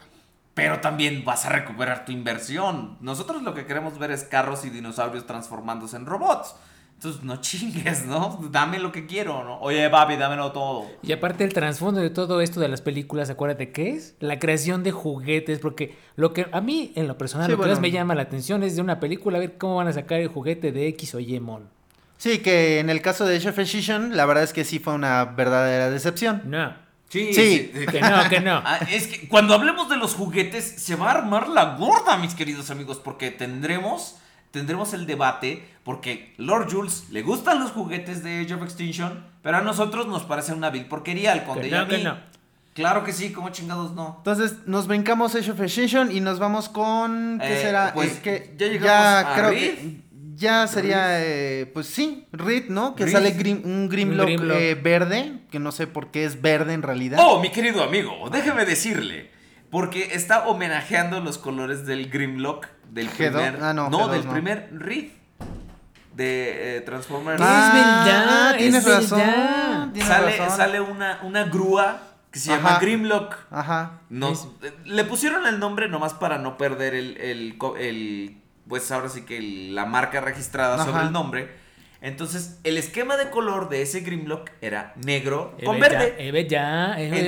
pero 0.55 0.81
también 0.81 1.25
vas 1.25 1.47
a 1.47 1.49
recuperar 1.49 2.05
tu 2.05 2.13
inversión. 2.13 2.97
Nosotros 3.01 3.43
lo 3.43 3.55
que 3.55 3.67
queremos 3.67 3.99
ver 3.99 4.13
es 4.13 4.23
carros 4.23 4.65
y 4.65 4.71
dinosaurios 4.71 5.27
transformándose 5.27 5.97
en 5.97 6.07
robots. 6.07 6.55
Entonces 6.95 7.23
no 7.25 7.37
chingues, 7.43 8.07
¿no? 8.07 8.39
Dame 8.51 8.79
lo 8.79 8.91
que 8.91 9.05
quiero, 9.05 9.45
¿no? 9.45 9.59
Oye, 9.61 9.91
papi, 9.91 10.17
dámelo 10.17 10.53
todo. 10.53 10.87
Y 11.03 11.13
aparte 11.13 11.45
el 11.45 11.53
trasfondo 11.53 12.01
de 12.01 12.09
todo 12.09 12.41
esto 12.41 12.59
de 12.61 12.69
las 12.69 12.81
películas, 12.81 13.29
acuérdate 13.29 13.71
qué 13.71 13.91
es 13.91 14.15
la 14.21 14.39
creación 14.39 14.83
de 14.83 14.93
juguetes, 14.93 15.59
porque 15.59 15.99
lo 16.15 16.33
que 16.33 16.47
a 16.53 16.61
mí 16.63 16.93
en 16.95 17.07
lo 17.07 17.19
personal 17.19 17.47
Sí, 17.49 17.53
lo 17.53 17.59
que 17.59 17.63
más 17.69 17.81
bueno. 17.81 17.81
me 17.83 17.91
llama 17.91 18.15
la 18.15 18.23
atención 18.23 18.63
es 18.63 18.77
de 18.77 18.81
una 18.83 18.99
película 18.99 19.37
a 19.37 19.41
ver 19.41 19.59
cómo 19.59 19.77
van 19.77 19.89
a 19.89 19.93
sacar 19.93 20.21
el 20.21 20.29
juguete 20.29 20.73
de 20.73 20.87
X 20.89 21.15
o 21.17 21.21
Y 21.21 21.39
mon. 21.39 21.69
Sí, 22.19 22.39
que 22.39 22.81
en 22.81 22.89
el 22.91 23.03
caso 23.03 23.25
de 23.27 23.39
Chef 23.41 23.55
Precision, 23.55 24.17
la 24.17 24.25
verdad 24.27 24.45
es 24.45 24.53
que 24.53 24.65
sí 24.65 24.79
fue 24.79 24.95
una 24.95 25.25
verdadera 25.25 25.91
decepción. 25.91 26.43
No. 26.47 26.75
Sí, 27.09 27.33
Sí. 27.33 27.71
Que 27.91 28.01
no, 28.01 28.29
que 28.29 28.41
no. 28.41 28.61
Ah, 28.65 28.81
es 28.91 29.07
que 29.07 29.29
cuando 29.29 29.55
hablemos 29.55 29.89
de 29.89 29.97
los 29.97 30.15
juguetes 30.15 30.65
se 30.65 30.97
va 30.97 31.09
a 31.11 31.15
armar 31.19 31.49
la 31.49 31.77
gorda, 31.77 32.17
mis 32.17 32.35
queridos 32.35 32.71
amigos, 32.71 33.01
porque 33.03 33.31
tendremos 33.31 34.17
tendremos 34.51 34.95
el 34.95 35.05
debate 35.07 35.69
porque 35.85 36.33
Lord 36.39 36.73
Jules 36.73 37.05
le 37.11 37.21
gustan 37.23 37.61
los 37.61 37.73
juguetes 37.73 38.23
de 38.25 38.41
Age 38.41 38.55
of 38.55 38.63
Extinction, 38.63 39.25
pero 39.43 39.59
a 39.59 39.61
nosotros 39.61 40.07
nos 40.07 40.23
parece 40.23 40.55
una 40.55 40.71
vil 40.71 40.87
porquería 40.87 41.33
al 41.33 41.45
conde 41.45 41.63
Que 41.63 41.69
y 41.69 41.75
a 41.75 41.87
que 41.87 41.99
mí. 41.99 42.05
no. 42.05 42.17
Claro 42.75 43.05
que 43.05 43.13
sí, 43.13 43.33
como 43.33 43.51
chingados 43.51 43.93
no. 43.93 44.15
Entonces 44.19 44.55
nos 44.67 44.87
brincamos 44.87 45.35
Age 45.35 45.51
of 45.53 45.61
Extinction 45.61 46.11
y 46.11 46.21
nos 46.21 46.39
vamos 46.39 46.69
con 46.71 47.39
¿qué 47.41 47.59
Eh, 47.59 47.63
será? 47.63 47.93
pues, 47.95 48.17
Eh, 48.17 48.21
que 48.23 48.55
ya 48.59 48.67
llegamos 48.67 49.27
a 49.31 49.35
creo 49.35 49.51
Reed. 49.51 49.75
que 49.75 50.01
ya 50.37 50.67
sería 50.67 51.25
eh, 51.25 51.67
pues 51.73 51.87
sí, 51.87 52.27
Reed, 52.33 52.69
¿no? 52.69 52.95
Que 52.95 53.05
Reed. 53.05 53.13
sale 53.15 53.31
Grim- 53.33 53.63
un 53.65 53.89
Grimlock, 53.89 54.27
Grimlock. 54.27 54.59
eh, 54.59 54.75
verde, 54.75 55.39
que 55.51 55.59
no 55.59 55.73
sé 55.73 55.87
por 55.87 56.11
qué 56.11 56.25
es 56.25 56.43
verde 56.43 56.75
en 56.75 56.83
realidad. 56.83 57.19
Oh, 57.23 57.41
mi 57.41 57.51
querido 57.51 57.83
amigo, 57.83 58.29
déjeme 58.31 58.65
decirle, 58.67 59.31
porque 59.71 60.11
está 60.13 60.47
homenajeando 60.47 61.21
los 61.21 61.39
colores 61.39 61.87
del 61.87 62.11
Grimlock 62.11 62.67
del 62.91 63.09
G2, 63.11 63.15
primer 63.17 63.59
ah, 63.63 63.73
no, 63.73 63.89
no, 63.91 63.99
G2 64.09 64.11
del 64.13 64.27
no. 64.27 64.33
primer 64.33 64.69
Reed 64.73 65.07
de 66.15 66.77
eh, 66.77 66.81
Transformers. 66.83 67.41
Ah, 67.45 67.67
Es 67.69 67.75
verdad, 68.15 68.51
es 68.53 68.57
tienes 68.59 68.85
razón. 68.87 69.19
verdad. 69.19 69.89
tienes 69.93 70.09
sale, 70.09 70.37
razón. 70.39 70.57
sale 70.57 70.81
una, 70.81 71.21
una 71.23 71.45
grúa 71.45 72.01
que 72.31 72.39
se 72.39 72.53
Ajá. 72.53 72.63
llama 72.63 72.79
Grimlock. 72.81 73.37
Ajá. 73.51 74.01
Nos- 74.09 74.49
eh, 74.63 74.73
le 74.85 75.05
pusieron 75.05 75.47
el 75.47 75.59
nombre 75.59 75.89
nomás 75.89 76.15
para 76.15 76.39
no 76.39 76.57
perder 76.57 76.95
el, 76.95 77.17
el- 77.19 77.57
pues 78.69 78.91
ahora 78.93 79.09
sí 79.09 79.23
que 79.23 79.39
el- 79.39 79.75
la 79.75 79.87
marca 79.87 80.21
registrada 80.21 80.85
sobre 80.85 81.03
el 81.05 81.13
nombre. 81.13 81.67
Entonces, 82.03 82.59
el 82.63 82.77
esquema 82.77 83.17
de 83.17 83.31
color 83.31 83.69
de 83.69 83.83
ese 83.83 84.01
Grimlock 84.01 84.51
era 84.61 84.93
negro 84.97 85.57
con 85.65 85.81
verde. 85.81 86.15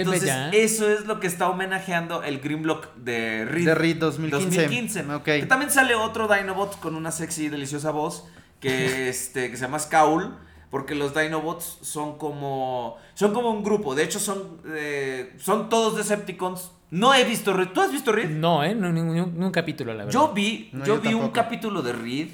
Entonces, 0.01 0.25
ya. 0.29 0.51
eso 0.51 0.89
es 0.91 1.07
lo 1.07 1.21
que 1.21 1.27
está 1.27 1.49
homenajeando 1.49 2.23
el 2.23 2.39
Grimlock 2.41 2.95
de 2.97 3.45
Reed. 3.47 3.65
De 3.67 3.75
Reed 3.75 3.97
2015. 3.97 4.45
2015. 4.63 5.15
Ok. 5.15 5.25
Que 5.25 5.47
también 5.47 5.71
sale 5.71 5.95
otro 5.95 6.29
Dinobot 6.29 6.79
con 6.81 6.95
una 6.97 7.11
sexy 7.11 7.47
y 7.47 7.49
deliciosa 7.49 7.91
voz 7.93 8.29
que, 8.61 9.09
este, 9.09 9.51
que 9.51 9.57
se 9.57 9.63
llama 9.65 9.79
Scowl. 9.79 10.37
Porque 10.71 10.95
los 10.95 11.15
Dinobots 11.15 11.79
son 11.81 12.19
como. 12.19 12.99
Son 13.19 13.33
como 13.35 13.51
un 13.51 13.65
grupo. 13.65 13.97
De 13.97 14.05
hecho, 14.05 14.21
son. 14.21 14.59
eh, 14.77 15.35
son 15.41 15.69
todos 15.69 15.97
Decepticons. 15.97 16.71
No 16.93 17.13
he 17.15 17.25
visto 17.25 17.53
Reed. 17.53 17.71
¿Tú 17.75 17.81
has 17.81 17.91
visto 17.91 18.13
Reed? 18.13 18.31
No, 18.31 18.63
¿eh? 18.63 18.77
No, 18.77 18.93
ni, 18.93 19.01
ni 19.03 19.19
un, 19.19 19.37
ni 19.37 19.45
un 19.45 19.51
capítulo, 19.51 19.93
la 19.93 20.05
verdad. 20.05 20.13
Yo 20.13 20.33
vi. 20.33 20.71
No, 20.73 20.85
yo 20.85 20.95
yo 20.95 21.01
vi 21.01 21.15
un 21.15 21.31
capítulo 21.31 21.83
de 21.83 21.95
Reed. 21.95 22.29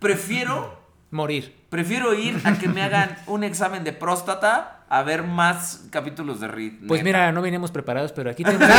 Prefiero. 0.00 0.80
Morir. 1.10 1.54
Prefiero 1.68 2.14
ir 2.14 2.40
a 2.44 2.58
que 2.58 2.68
me 2.68 2.80
hagan 2.86 3.18
un 3.26 3.44
examen 3.44 3.84
de 3.84 3.92
próstata 3.92 4.86
a 4.88 5.02
ver 5.02 5.24
más 5.24 5.84
capítulos 5.90 6.40
de 6.40 6.48
Reed. 6.48 6.72
Pues 6.88 7.04
neta. 7.04 7.18
mira, 7.18 7.32
no 7.32 7.42
venimos 7.42 7.70
preparados, 7.70 8.12
pero 8.12 8.30
aquí 8.30 8.44
tenemos. 8.44 8.66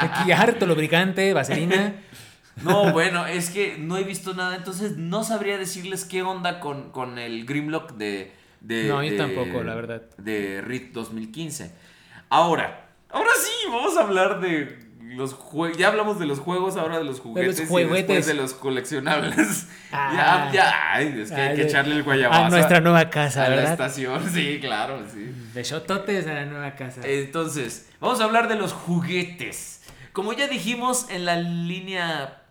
Aquí 0.00 0.32
harto 0.32 0.64
lubricante, 0.64 1.34
vaselina. 1.34 1.92
No, 2.62 2.90
bueno, 2.92 3.26
es 3.26 3.50
que 3.50 3.76
no 3.78 3.98
he 3.98 4.02
visto 4.02 4.32
nada, 4.32 4.56
entonces 4.56 4.96
no 4.96 5.24
sabría 5.24 5.58
decirles 5.58 6.06
qué 6.06 6.22
onda 6.22 6.58
con, 6.58 6.90
con 6.90 7.18
el 7.18 7.44
Grimlock 7.44 7.92
de, 7.92 8.32
de. 8.60 8.84
No, 8.88 9.02
yo 9.02 9.10
de- 9.12 9.16
tampoco, 9.16 9.62
la 9.62 9.74
verdad. 9.74 10.02
De 10.18 10.60
RIT 10.62 10.92
2015. 10.92 11.70
Ahora, 12.28 12.88
ahora 13.10 13.30
sí, 13.42 13.68
vamos 13.70 13.96
a 13.96 14.02
hablar 14.02 14.40
de 14.40 14.78
los 15.02 15.32
juegos. 15.34 15.78
Ya 15.78 15.88
hablamos 15.88 16.18
de 16.18 16.26
los 16.26 16.38
juegos, 16.38 16.76
ahora 16.76 16.98
de 16.98 17.04
los 17.04 17.20
juguetes. 17.20 17.60
Y 17.60 17.66
juguetes. 17.66 17.92
después 18.06 18.26
de 18.26 18.34
los 18.34 18.54
coleccionables. 18.54 19.68
Ah. 19.90 20.50
ya, 20.52 20.52
ya, 20.52 20.92
ay, 20.96 21.18
es 21.18 21.30
que 21.32 21.40
hay 21.40 21.56
que 21.56 21.62
Ah, 21.62 21.64
echarle 21.64 21.94
el 21.96 22.02
guayabazo. 22.02 22.44
A 22.44 22.50
nuestra 22.50 22.80
nueva 22.82 23.08
casa, 23.08 23.46
a 23.46 23.48
la 23.48 23.70
estación, 23.70 24.28
sí, 24.30 24.58
claro, 24.60 25.02
sí. 25.10 25.32
De 25.54 25.62
shototes 25.62 26.26
a 26.26 26.34
la 26.34 26.44
nueva 26.44 26.74
casa. 26.74 27.00
Entonces, 27.04 27.88
vamos 27.98 28.20
a 28.20 28.24
hablar 28.24 28.48
de 28.48 28.56
los 28.56 28.74
juguetes. 28.74 29.82
Como 30.12 30.34
ya 30.34 30.46
dijimos 30.46 31.06
en 31.08 31.24
la 31.24 31.36
línea 31.36 32.42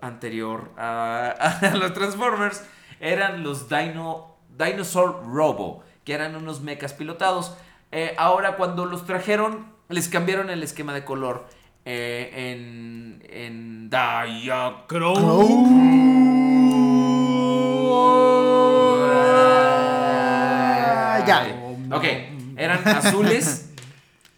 anterior 0.00 0.72
a, 0.78 1.32
a 1.60 1.76
los 1.76 1.92
Transformers, 1.92 2.62
eran 2.98 3.42
los 3.42 3.68
Dino, 3.68 4.29
Dinosaur 4.64 5.22
Robo, 5.26 5.82
que 6.04 6.12
eran 6.12 6.36
unos 6.36 6.60
mechas 6.60 6.92
pilotados. 6.92 7.56
Eh, 7.92 8.14
ahora, 8.18 8.56
cuando 8.56 8.84
los 8.86 9.04
trajeron, 9.06 9.66
les 9.88 10.08
cambiaron 10.08 10.50
el 10.50 10.62
esquema 10.62 10.92
de 10.94 11.04
color. 11.04 11.46
eh, 11.84 12.30
en. 12.52 13.22
En. 13.30 13.90
Ya. 21.26 21.56
Ok, 21.92 22.04
eran 22.56 22.86
azules. 22.88 23.70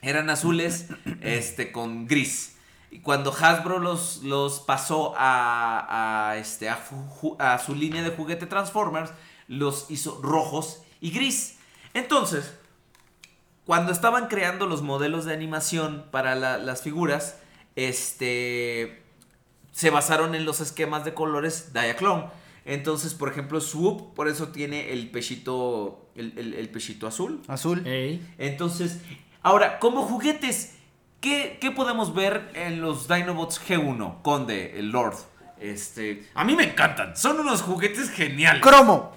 Eran 0.01 0.31
azules 0.31 0.89
este, 1.21 1.71
con 1.71 2.07
gris. 2.07 2.57
Y 2.91 2.99
cuando 3.01 3.33
Hasbro 3.33 3.79
los, 3.79 4.23
los 4.23 4.61
pasó 4.61 5.15
a, 5.17 6.31
a, 6.31 6.37
este, 6.37 6.69
a, 6.69 6.79
a 7.39 7.59
su 7.59 7.75
línea 7.75 8.03
de 8.03 8.11
juguete 8.11 8.47
Transformers, 8.47 9.13
los 9.49 9.91
hizo 9.91 10.21
rojos 10.23 10.83
y 11.01 11.11
gris. 11.11 11.59
Entonces, 11.95 12.53
cuando 13.67 13.93
estaban 13.93 14.29
creando 14.29 14.67
los 14.67 14.83
modelos 14.83 15.25
de 15.25 15.33
animación 15.35 16.07
para 16.11 16.35
la- 16.35 16.59
las 16.59 16.83
figuras, 16.83 17.37
este, 17.77 19.03
se 19.73 19.91
basaron 19.91 20.35
en 20.35 20.45
los 20.45 20.61
esquemas 20.61 21.05
de 21.05 21.15
colores 21.15 21.73
Diaclone. 21.73 22.25
Entonces, 22.65 23.15
por 23.15 23.29
ejemplo, 23.29 23.61
Swoop, 23.61 24.15
por 24.15 24.29
eso 24.29 24.49
tiene 24.49 24.93
el 24.93 25.11
pechito, 25.11 26.09
el, 26.15 26.39
el- 26.39 26.55
el 26.55 26.69
pechito 26.69 27.07
azul. 27.07 27.41
Azul. 27.49 27.87
Ey. 27.87 28.25
Entonces, 28.39 28.99
ahora, 29.43 29.79
como 29.81 30.03
juguetes, 30.03 30.75
¿qué, 31.21 31.59
qué 31.61 31.71
podemos 31.73 32.15
ver 32.15 32.51
en 32.55 32.81
los 32.81 33.09
Dinobots 33.09 33.61
G1? 33.67 34.23
Conde, 34.23 34.79
el 34.79 34.91
Lord. 34.91 35.17
Este, 35.59 36.29
a 36.35 36.45
mí 36.45 36.57
me 36.57 36.65
encantan, 36.65 37.17
son 37.17 37.39
unos 37.41 37.63
juguetes 37.63 38.11
geniales. 38.11 38.63
Cromo. 38.63 39.13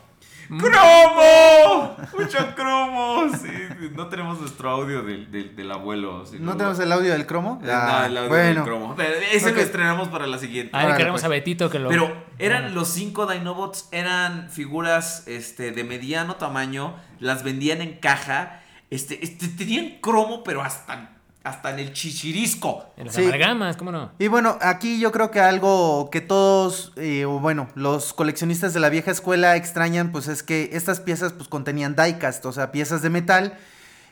¡Cromo! 0.47 1.95
¡Mucho 2.17 2.55
cromo! 2.55 3.25
Sí, 3.41 3.51
no 3.95 4.07
tenemos 4.07 4.39
nuestro 4.39 4.69
audio 4.69 5.01
del, 5.03 5.31
del- 5.31 5.55
del 5.55 5.71
abuelo. 5.71 6.23
¿No 6.39 6.55
tenemos 6.57 6.79
el 6.79 6.91
audio 6.91 7.11
del 7.13 7.25
cromo? 7.25 7.59
Eh, 7.63 7.69
Ah, 7.71 7.99
no, 8.01 8.05
el 8.05 8.17
audio 8.17 8.29
bueno. 8.29 8.45
del 8.55 8.63
cromo. 8.63 8.93
Pero 8.95 9.13
ese 9.31 9.51
lo 9.51 9.61
estrenamos 9.61 10.07
para 10.09 10.27
la 10.27 10.37
siguiente. 10.37 10.71
Ah, 10.73 10.87
le 10.89 10.95
queremos 10.95 11.21
pues. 11.21 11.23
a 11.25 11.27
Betito 11.29 11.69
que 11.69 11.79
lo. 11.79 11.89
Pero 11.89 12.25
eran 12.39 12.73
los 12.75 12.87
cinco 12.89 13.25
Dinobots, 13.25 13.89
eran 13.91 14.49
figuras 14.49 15.27
este, 15.27 15.71
de 15.71 15.83
mediano 15.83 16.35
tamaño, 16.35 16.95
las 17.19 17.43
vendían 17.43 17.81
en 17.81 17.97
caja, 17.99 18.61
este, 18.89 19.23
este, 19.23 19.47
tenían 19.47 19.99
cromo, 20.01 20.43
pero 20.43 20.61
hasta, 20.61 21.09
hasta 21.45 21.69
en 21.71 21.79
el 21.79 21.93
chichirisco. 21.93 22.85
En 22.97 23.05
las 23.05 23.15
Sí. 23.15 23.23
amalgamas, 23.23 23.77
¿cómo 23.77 23.91
no? 23.91 24.11
Y 24.19 24.27
bueno, 24.27 24.57
aquí 24.61 24.99
yo 24.99 25.11
creo 25.11 25.29
que 25.31 25.39
algo 25.39 26.09
que 26.11 26.19
todos, 26.19 26.91
eh, 26.97 27.25
o 27.25 27.39
bueno, 27.39 27.67
los 27.75 28.13
coleccionistas 28.13 28.73
de 28.73 28.79
la 28.79 28.89
vieja 28.89 29.11
escuela 29.11 29.55
extrañan, 29.55 30.11
pues 30.11 30.27
es 30.27 30.41
que 30.43 30.71
estas 30.73 30.99
piezas 30.99 31.33
pues 31.33 31.47
contenían 31.47 31.95
diecast, 31.95 32.45
o 32.45 32.51
sea, 32.51 32.71
piezas 32.71 33.01
de 33.03 33.09
metal. 33.11 33.57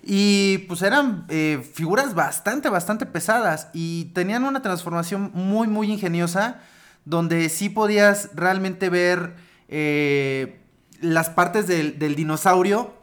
Y 0.03 0.59
pues 0.67 0.81
eran 0.81 1.25
eh, 1.29 1.65
figuras 1.73 2.13
bastante, 2.13 2.69
bastante 2.69 3.05
pesadas. 3.05 3.69
Y 3.73 4.05
tenían 4.13 4.43
una 4.43 4.61
transformación 4.61 5.31
muy, 5.33 5.67
muy 5.67 5.91
ingeniosa. 5.91 6.59
Donde 7.05 7.49
sí 7.49 7.67
podías 7.69 8.29
realmente 8.33 8.89
ver 8.89 9.35
eh, 9.69 10.61
las 11.01 11.29
partes 11.29 11.67
del, 11.67 11.99
del 11.99 12.15
dinosaurio 12.15 12.93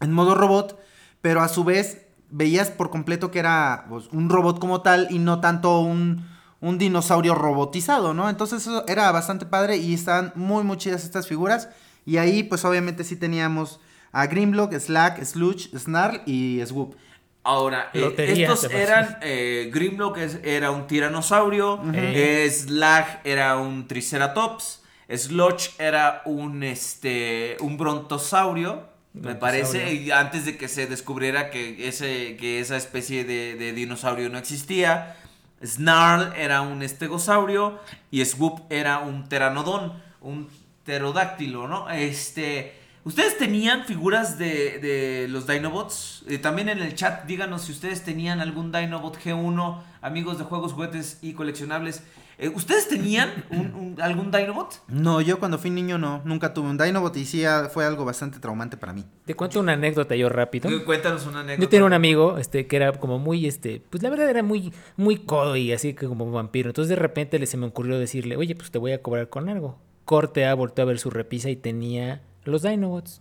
en 0.00 0.12
modo 0.12 0.34
robot. 0.34 0.78
Pero 1.20 1.42
a 1.42 1.48
su 1.48 1.64
vez 1.64 2.07
veías 2.30 2.70
por 2.70 2.90
completo 2.90 3.30
que 3.30 3.38
era 3.38 3.86
pues, 3.88 4.06
un 4.12 4.28
robot 4.28 4.58
como 4.58 4.82
tal 4.82 5.08
y 5.10 5.18
no 5.18 5.40
tanto 5.40 5.80
un, 5.80 6.26
un 6.60 6.78
dinosaurio 6.78 7.34
robotizado, 7.34 8.14
¿no? 8.14 8.28
Entonces 8.28 8.62
eso 8.62 8.84
era 8.88 9.10
bastante 9.12 9.46
padre 9.46 9.76
y 9.76 9.94
estaban 9.94 10.32
muy, 10.34 10.64
muy 10.64 10.76
chidas 10.76 11.04
estas 11.04 11.26
figuras. 11.26 11.68
Y 12.04 12.16
ahí 12.16 12.42
pues 12.42 12.64
obviamente 12.64 13.04
sí 13.04 13.16
teníamos 13.16 13.80
a 14.12 14.26
Grimlock, 14.26 14.72
Slack, 14.74 15.22
Sludge, 15.24 15.70
Snarl 15.78 16.22
y 16.26 16.60
Swoop. 16.64 16.94
Ahora, 17.44 17.88
eh, 17.94 18.00
Lotería, 18.00 18.52
estos 18.52 18.70
eran, 18.70 19.18
eh, 19.22 19.70
Grimlock 19.72 20.18
es- 20.18 20.40
era 20.44 20.70
un 20.70 20.86
tiranosaurio, 20.86 21.80
eh, 21.94 22.50
Slag 22.50 23.20
era 23.24 23.56
un 23.56 23.86
triceratops, 23.88 24.82
Sludge 25.14 25.70
era 25.78 26.20
un, 26.26 26.62
este, 26.62 27.56
un 27.60 27.78
brontosaurio, 27.78 28.88
me 29.14 29.34
parece, 29.34 29.94
y 29.94 30.10
antes 30.10 30.44
de 30.44 30.56
que 30.56 30.68
se 30.68 30.86
descubriera 30.86 31.50
que, 31.50 31.88
ese, 31.88 32.36
que 32.36 32.60
esa 32.60 32.76
especie 32.76 33.24
de, 33.24 33.56
de 33.56 33.72
dinosaurio 33.72 34.28
no 34.28 34.38
existía. 34.38 35.16
Snarl 35.64 36.34
era 36.36 36.60
un 36.60 36.82
estegosaurio 36.82 37.80
y 38.10 38.24
Swoop 38.24 38.70
era 38.70 39.00
un 39.00 39.24
pteranodón, 39.24 39.92
un 40.20 40.48
pterodáctilo, 40.84 41.66
¿no? 41.66 41.90
Este, 41.90 42.74
¿ustedes 43.04 43.36
tenían 43.38 43.84
figuras 43.84 44.38
de, 44.38 44.78
de 44.78 45.26
los 45.28 45.46
Dinobots? 45.46 46.24
Eh, 46.28 46.38
también 46.38 46.68
en 46.68 46.78
el 46.78 46.94
chat 46.94 47.24
díganos 47.24 47.62
si 47.62 47.72
ustedes 47.72 48.04
tenían 48.04 48.40
algún 48.40 48.70
Dinobot 48.70 49.18
G1, 49.18 49.82
amigos 50.00 50.38
de 50.38 50.44
juegos, 50.44 50.72
juguetes 50.72 51.18
y 51.22 51.32
coleccionables. 51.32 52.02
Eh, 52.40 52.48
¿Ustedes 52.48 52.88
tenían 52.88 53.30
un- 53.50 53.74
un- 53.74 54.00
algún 54.00 54.30
Dinobot? 54.30 54.80
No, 54.86 55.20
yo 55.20 55.40
cuando 55.40 55.58
fui 55.58 55.70
niño 55.70 55.98
no, 55.98 56.22
nunca 56.24 56.54
tuve 56.54 56.68
un 56.70 56.78
Dinobot 56.78 57.16
y 57.16 57.24
sí 57.24 57.44
ah, 57.44 57.68
fue 57.72 57.84
algo 57.84 58.04
bastante 58.04 58.38
traumante 58.38 58.76
para 58.76 58.92
mí. 58.92 59.04
Te 59.24 59.34
cuento 59.34 59.58
una 59.58 59.72
anécdota 59.72 60.14
yo 60.14 60.28
rápido. 60.28 60.70
Eh, 60.70 60.84
Cuéntanos 60.84 61.26
una 61.26 61.40
anécdota. 61.40 61.62
Yo 61.64 61.68
tenía 61.68 61.84
un 61.86 61.92
amigo, 61.92 62.38
este, 62.38 62.68
que 62.68 62.76
era 62.76 62.92
como 62.92 63.18
muy, 63.18 63.46
este, 63.46 63.82
pues 63.90 64.04
la 64.04 64.10
verdad 64.10 64.30
era 64.30 64.44
muy, 64.44 64.72
muy 64.96 65.16
codo 65.16 65.56
y 65.56 65.72
así 65.72 65.94
que 65.94 66.06
como 66.06 66.30
vampiro. 66.30 66.70
Entonces 66.70 66.90
de 66.90 66.96
repente 66.96 67.38
le 67.40 67.46
se 67.46 67.56
me 67.56 67.66
ocurrió 67.66 67.98
decirle, 67.98 68.36
oye, 68.36 68.54
pues 68.54 68.70
te 68.70 68.78
voy 68.78 68.92
a 68.92 69.02
cobrar 69.02 69.28
con 69.28 69.48
algo. 69.48 69.78
Corte 70.04 70.46
A 70.46 70.54
volteó 70.54 70.84
a 70.84 70.86
ver 70.86 70.98
su 71.00 71.10
repisa 71.10 71.50
y 71.50 71.56
tenía 71.56 72.22
los 72.44 72.62
Dinobots. 72.62 73.20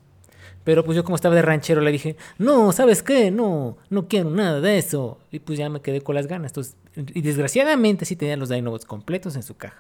Pero 0.68 0.84
pues 0.84 0.98
yo 0.98 1.06
como 1.06 1.16
estaba 1.16 1.34
de 1.34 1.42
ranchero 1.42 1.80
le 1.80 1.94
dije, 1.94 2.18
no, 2.40 2.74
¿sabes 2.74 3.02
qué? 3.02 3.32
No, 3.32 3.78
no 3.90 4.10
quiero 4.10 4.30
nada 4.32 4.60
de 4.60 4.78
eso. 4.78 5.18
Y 5.32 5.40
pues 5.40 5.58
ya 5.58 5.70
me 5.70 5.80
quedé 5.80 6.02
con 6.02 6.14
las 6.14 6.28
ganas. 6.28 6.52
Entonces, 6.52 6.76
y 7.14 7.22
desgraciadamente 7.22 8.04
sí 8.04 8.18
tenía 8.18 8.36
los 8.36 8.50
Dinobots 8.50 8.84
completos 8.84 9.38
en 9.38 9.44
su 9.44 9.56
caja. 9.56 9.80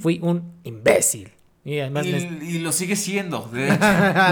Fui 0.00 0.18
un 0.20 0.50
imbécil. 0.64 1.30
Y 1.64 1.78
además 1.78 2.06
Y, 2.06 2.58
lo 2.58 2.72
sigue 2.72 2.96
siendo. 2.96 3.48
de 3.52 3.68
hecho. 3.72 3.78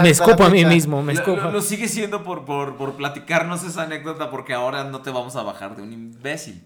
me 0.01 0.09
escupo 0.09 0.43
a 0.43 0.49
mí 0.49 0.65
mismo, 0.65 1.01
me 1.01 1.13
Lo- 1.13 1.19
escupo. 1.21 1.41
Lo, 1.43 1.51
lo 1.53 1.61
sigue 1.61 1.87
siendo 1.87 2.25
por, 2.25 2.43
por, 2.43 2.75
por 2.75 2.95
platicarnos 2.97 3.63
esa 3.63 3.83
anécdota 3.83 4.29
porque 4.29 4.53
ahora 4.53 4.83
no 4.83 5.01
te 5.01 5.11
vamos 5.11 5.37
a 5.37 5.43
bajar 5.43 5.77
de 5.77 5.83
un 5.83 5.93
imbécil. 5.93 6.61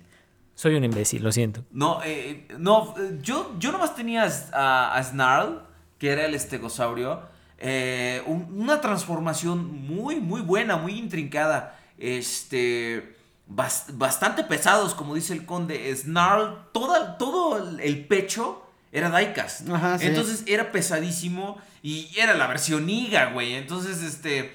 Soy 0.56 0.74
un 0.74 0.84
imbécil, 0.84 1.22
lo 1.22 1.32
siento. 1.32 1.64
No, 1.70 2.00
eh, 2.04 2.48
no, 2.58 2.96
eh, 2.98 3.20
yo, 3.22 3.54
yo 3.60 3.72
nomás 3.72 3.96
tenía 3.96 4.28
a, 4.54 4.96
a 4.98 5.04
Snarl, 5.04 5.62
que 6.00 6.10
era 6.10 6.26
el 6.26 6.34
estegosaurio, 6.34 7.37
eh, 7.60 8.22
un- 8.26 8.48
una 8.62 8.82
transformación 8.82 9.66
muy, 9.88 10.18
muy 10.20 10.42
buena, 10.42 10.78
muy 10.78 10.94
intrincada. 10.98 11.80
Este, 11.98 13.16
bas- 13.50 13.86
bastante 13.94 14.44
pesados, 14.44 14.94
como 14.94 15.16
dice 15.16 15.34
el 15.34 15.46
conde. 15.46 15.96
Snarl, 15.96 16.70
toda, 16.72 17.18
todo 17.18 17.58
el- 17.80 17.80
pecho 18.06 18.64
era. 18.92 19.64
Ajá, 19.74 19.98
sí. 20.00 20.08
Entonces 20.08 20.44
era 20.48 20.72
pesadísimo 20.72 21.58
y 21.82 22.10
era 22.18 22.34
la 22.36 22.48
versión 22.48 22.90
IGA, 22.90 23.32
güey. 23.32 23.56
Entonces, 23.56 24.02
este, 24.04 24.54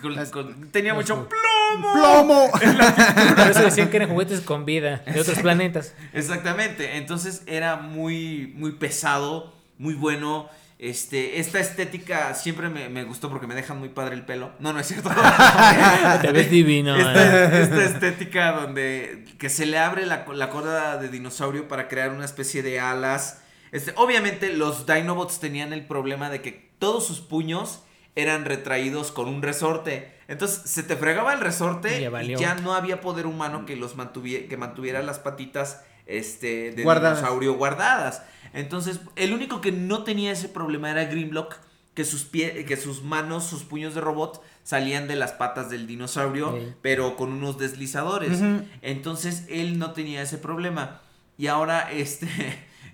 con- 0.00 0.16
con- 0.30 0.70
tenía 0.70 0.94
mucho 0.94 1.28
plomo. 1.28 1.92
¡Plomo! 1.92 2.50
Por 3.36 3.46
eso 3.50 3.62
decían 3.62 3.90
que 3.90 3.96
eran 3.98 4.08
juguetes 4.10 4.40
con 4.40 4.64
vida 4.64 5.02
de 5.06 5.20
otros 5.20 5.38
planetas. 5.38 5.94
Exactamente, 6.12 6.96
entonces 6.96 7.42
era 7.46 7.76
muy, 7.76 8.52
muy 8.56 8.72
pesado, 8.72 9.54
muy 9.78 9.94
bueno. 9.94 10.48
Este, 10.82 11.38
esta 11.40 11.60
estética 11.60 12.34
siempre 12.34 12.70
me, 12.70 12.88
me 12.88 13.04
gustó 13.04 13.28
porque 13.28 13.46
me 13.46 13.54
dejan 13.54 13.78
muy 13.78 13.90
padre 13.90 14.14
el 14.14 14.24
pelo. 14.24 14.52
No, 14.60 14.72
no 14.72 14.80
es 14.80 14.86
cierto. 14.86 15.10
Te 16.22 16.32
ves 16.32 16.50
divino. 16.50 16.96
¿eh? 16.96 17.00
Esta, 17.00 17.60
esta 17.60 17.84
estética 17.84 18.52
donde 18.52 19.26
que 19.38 19.50
se 19.50 19.66
le 19.66 19.76
abre 19.76 20.06
la, 20.06 20.24
la 20.32 20.48
cola 20.48 20.96
de 20.96 21.08
dinosaurio 21.08 21.68
para 21.68 21.86
crear 21.86 22.12
una 22.12 22.24
especie 22.24 22.62
de 22.62 22.80
alas. 22.80 23.42
Este, 23.72 23.92
obviamente 23.96 24.54
los 24.54 24.86
Dinobots 24.86 25.38
tenían 25.38 25.74
el 25.74 25.84
problema 25.84 26.30
de 26.30 26.40
que 26.40 26.70
todos 26.78 27.06
sus 27.06 27.20
puños 27.20 27.82
eran 28.16 28.46
retraídos 28.46 29.12
con 29.12 29.28
un 29.28 29.42
resorte. 29.42 30.14
Entonces 30.28 30.62
se 30.64 30.82
te 30.82 30.96
fregaba 30.96 31.34
el 31.34 31.40
resorte 31.40 32.00
Ya 32.00 32.22
y 32.22 32.36
ya 32.36 32.54
no 32.54 32.72
había 32.72 33.02
poder 33.02 33.26
humano 33.26 33.66
que 33.66 33.76
los 33.76 33.96
mantuviera, 33.96 34.48
que 34.48 34.56
mantuviera 34.56 35.02
las 35.02 35.18
patitas 35.18 35.82
este, 36.06 36.72
de 36.72 36.82
Guardadas. 36.82 37.18
dinosaurio 37.18 37.54
guardadas. 37.54 38.22
Entonces, 38.52 39.00
el 39.16 39.32
único 39.32 39.60
que 39.60 39.72
no 39.72 40.04
tenía 40.04 40.32
ese 40.32 40.48
problema 40.48 40.90
era 40.90 41.04
Grimlock, 41.04 41.56
que 41.94 42.04
sus, 42.04 42.24
pie, 42.24 42.64
que 42.64 42.76
sus 42.76 43.02
manos, 43.02 43.44
sus 43.44 43.64
puños 43.64 43.94
de 43.94 44.00
robot 44.00 44.42
salían 44.62 45.08
de 45.08 45.16
las 45.16 45.32
patas 45.32 45.70
del 45.70 45.86
dinosaurio, 45.86 46.58
pero 46.82 47.16
con 47.16 47.32
unos 47.32 47.58
deslizadores. 47.58 48.40
Entonces, 48.82 49.44
él 49.48 49.78
no 49.78 49.92
tenía 49.92 50.22
ese 50.22 50.38
problema. 50.38 51.00
Y 51.36 51.46
ahora, 51.46 51.90
este, 51.92 52.28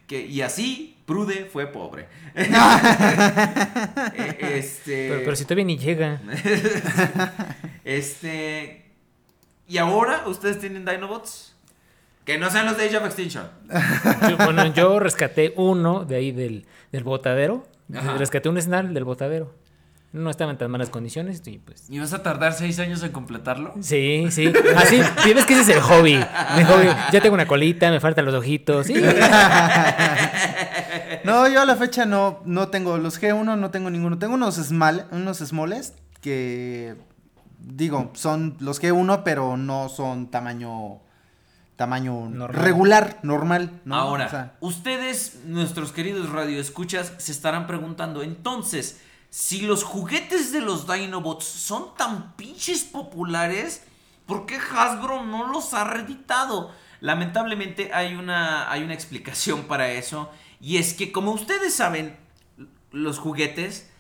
que, 0.07 0.27
y 0.27 0.43
así, 0.43 0.97
Prude 1.07 1.49
fue 1.53 1.67
pobre. 1.67 2.09
Eh, 4.19 4.59
este, 4.59 5.09
Pero, 5.09 5.21
pero 5.25 5.37
si 5.37 5.45
todavía 5.45 5.65
ni 5.65 5.79
llega. 5.79 6.21
este, 7.85 8.87
y 9.69 9.79
ahora, 9.79 10.27
¿ustedes 10.27 10.59
tienen 10.59 10.85
Dinobots? 10.85 11.56
Que 12.27 12.39
no 12.39 12.51
sean 12.51 12.67
los 12.67 12.77
de 12.77 12.87
Age 12.87 12.97
of 12.99 13.05
Extinction. 13.07 13.47
Yo, 14.29 14.37
bueno, 14.37 14.67
yo 14.75 14.99
rescaté 14.99 15.55
uno 15.57 16.05
de 16.05 16.17
ahí 16.17 16.33
del, 16.33 16.67
del 16.91 17.05
botadero. 17.05 17.65
Ajá. 17.95 18.15
Rescaté 18.19 18.49
un 18.49 18.61
Snarl 18.61 18.93
del 18.93 19.05
botadero. 19.05 19.55
no 20.13 20.29
estaba 20.29 20.51
en 20.51 20.59
tan 20.59 20.69
malas 20.71 20.91
condiciones 20.91 21.41
y 21.47 21.59
pues... 21.59 21.85
¿Y 21.89 22.01
vas 22.01 22.13
a 22.13 22.25
tardar 22.25 22.53
seis 22.53 22.81
años 22.81 23.01
en 23.05 23.13
completarlo? 23.13 23.75
Sí, 23.81 24.27
sí. 24.31 24.53
Así, 24.77 25.01
sí, 25.23 25.35
ves 25.35 25.47
que 25.47 25.53
ese 25.53 25.63
es 25.63 25.69
el 25.69 25.81
hobby. 25.81 26.17
Mi 26.57 26.65
hobby. 26.65 26.89
Ya 27.13 27.21
tengo 27.21 27.35
una 27.35 27.47
colita, 27.47 27.91
me 27.93 28.01
faltan 28.01 28.25
los 28.25 28.35
ojitos. 28.35 28.87
Sí. 28.89 28.95
No, 31.25 31.49
yo 31.49 31.61
a 31.61 31.65
la 31.65 31.75
fecha 31.75 32.07
no, 32.07 32.41
no 32.45 32.69
tengo 32.69 32.99
los 32.99 33.21
G1, 33.21 33.59
no 33.59 33.71
tengo 33.71 33.91
ninguno. 33.91 34.19
Tengo 34.19 34.35
unos 34.35 34.55
small, 34.57 35.07
unos 35.11 35.39
smalls 35.39 35.95
que 36.21 36.95
digo, 37.59 38.13
son 38.15 38.57
los 38.61 38.81
G1, 38.81 39.23
pero 39.25 39.57
no 39.57 39.89
son 39.89 40.31
tamaño 40.31 41.01
tamaño 41.77 42.29
Normal. 42.29 42.63
regular, 42.63 43.21
normal, 43.23 43.81
¿no? 43.85 43.95
Ahora, 43.97 44.27
O 44.27 44.31
sea, 44.31 44.57
ustedes, 44.61 45.41
nuestros 45.45 45.93
queridos 45.93 46.31
radioescuchas, 46.31 47.13
se 47.19 47.33
estarán 47.33 47.67
preguntando, 47.67 48.23
entonces, 48.23 49.01
si 49.31 49.63
los 49.63 49.85
juguetes 49.85 50.53
de 50.53 50.63
los 50.63 50.91
Dinobots 50.91 51.45
son 51.45 51.95
tan 51.97 52.33
pinches 52.37 52.85
populares, 52.85 53.85
¿por 54.25 54.47
qué 54.47 54.57
Hasbro 54.57 55.25
no 55.25 55.53
los 55.53 55.75
ha 55.75 55.85
reeditado? 55.85 56.73
Lamentablemente 57.01 57.93
hay 57.93 58.15
una, 58.15 58.71
hay 58.71 58.83
una 58.83 58.95
explicación 58.95 59.65
para 59.65 59.91
eso, 59.91 60.31
y 60.61 60.79
es 60.79 60.95
que 60.95 61.13
como 61.13 61.33
ustedes 61.33 61.75
saben, 61.75 62.17
los 62.91 63.19
juguetes 63.19 63.91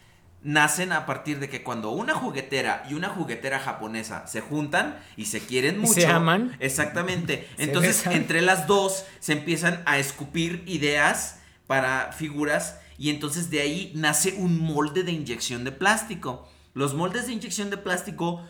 nacen 0.46 0.92
a 0.92 1.06
partir 1.06 1.40
de 1.40 1.48
que 1.48 1.64
cuando 1.64 1.90
una 1.90 2.14
juguetera 2.14 2.86
y 2.88 2.94
una 2.94 3.08
juguetera 3.08 3.58
japonesa 3.58 4.28
se 4.28 4.40
juntan 4.40 4.96
y 5.16 5.26
se 5.26 5.40
quieren 5.40 5.80
mucho. 5.80 5.94
se 5.94 6.06
aman. 6.06 6.56
Exactamente. 6.60 7.48
Entonces, 7.58 8.06
entre 8.06 8.40
las 8.42 8.68
dos 8.68 9.04
se 9.18 9.32
empiezan 9.32 9.82
a 9.86 9.98
escupir 9.98 10.62
ideas 10.66 11.40
para 11.66 12.12
figuras 12.12 12.78
y 12.96 13.10
entonces 13.10 13.50
de 13.50 13.60
ahí 13.60 13.92
nace 13.94 14.34
un 14.38 14.60
molde 14.60 15.02
de 15.02 15.10
inyección 15.10 15.64
de 15.64 15.72
plástico. 15.72 16.48
Los 16.74 16.94
moldes 16.94 17.26
de 17.26 17.32
inyección 17.32 17.68
de 17.68 17.76
plástico 17.76 18.42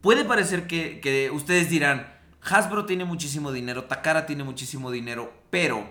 puede 0.00 0.24
parecer 0.24 0.66
que, 0.66 1.00
que 1.00 1.30
ustedes 1.30 1.70
dirán, 1.70 2.12
Hasbro 2.42 2.86
tiene 2.86 3.04
muchísimo 3.04 3.52
dinero, 3.52 3.84
Takara 3.84 4.26
tiene 4.26 4.42
muchísimo 4.42 4.90
dinero, 4.90 5.32
pero 5.50 5.88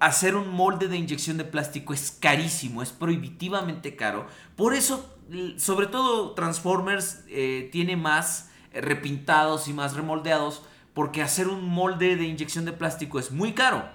hacer 0.00 0.36
un 0.36 0.48
molde 0.48 0.88
de 0.88 0.96
inyección 0.96 1.38
de 1.38 1.44
plástico 1.44 1.94
es 1.94 2.10
carísimo, 2.10 2.82
es 2.82 2.90
prohibitivamente 2.90 3.96
caro. 3.96 4.26
Por 4.56 4.74
eso, 4.74 5.14
sobre 5.56 5.86
todo 5.86 6.32
Transformers 6.32 7.24
eh, 7.28 7.68
tiene 7.72 7.96
más 7.96 8.50
eh, 8.72 8.80
repintados 8.80 9.68
y 9.68 9.72
más 9.72 9.94
remoldeados, 9.94 10.62
porque 10.94 11.22
hacer 11.22 11.48
un 11.48 11.64
molde 11.64 12.16
de 12.16 12.24
inyección 12.24 12.64
de 12.64 12.72
plástico 12.72 13.18
es 13.18 13.30
muy 13.30 13.52
caro. 13.52 13.88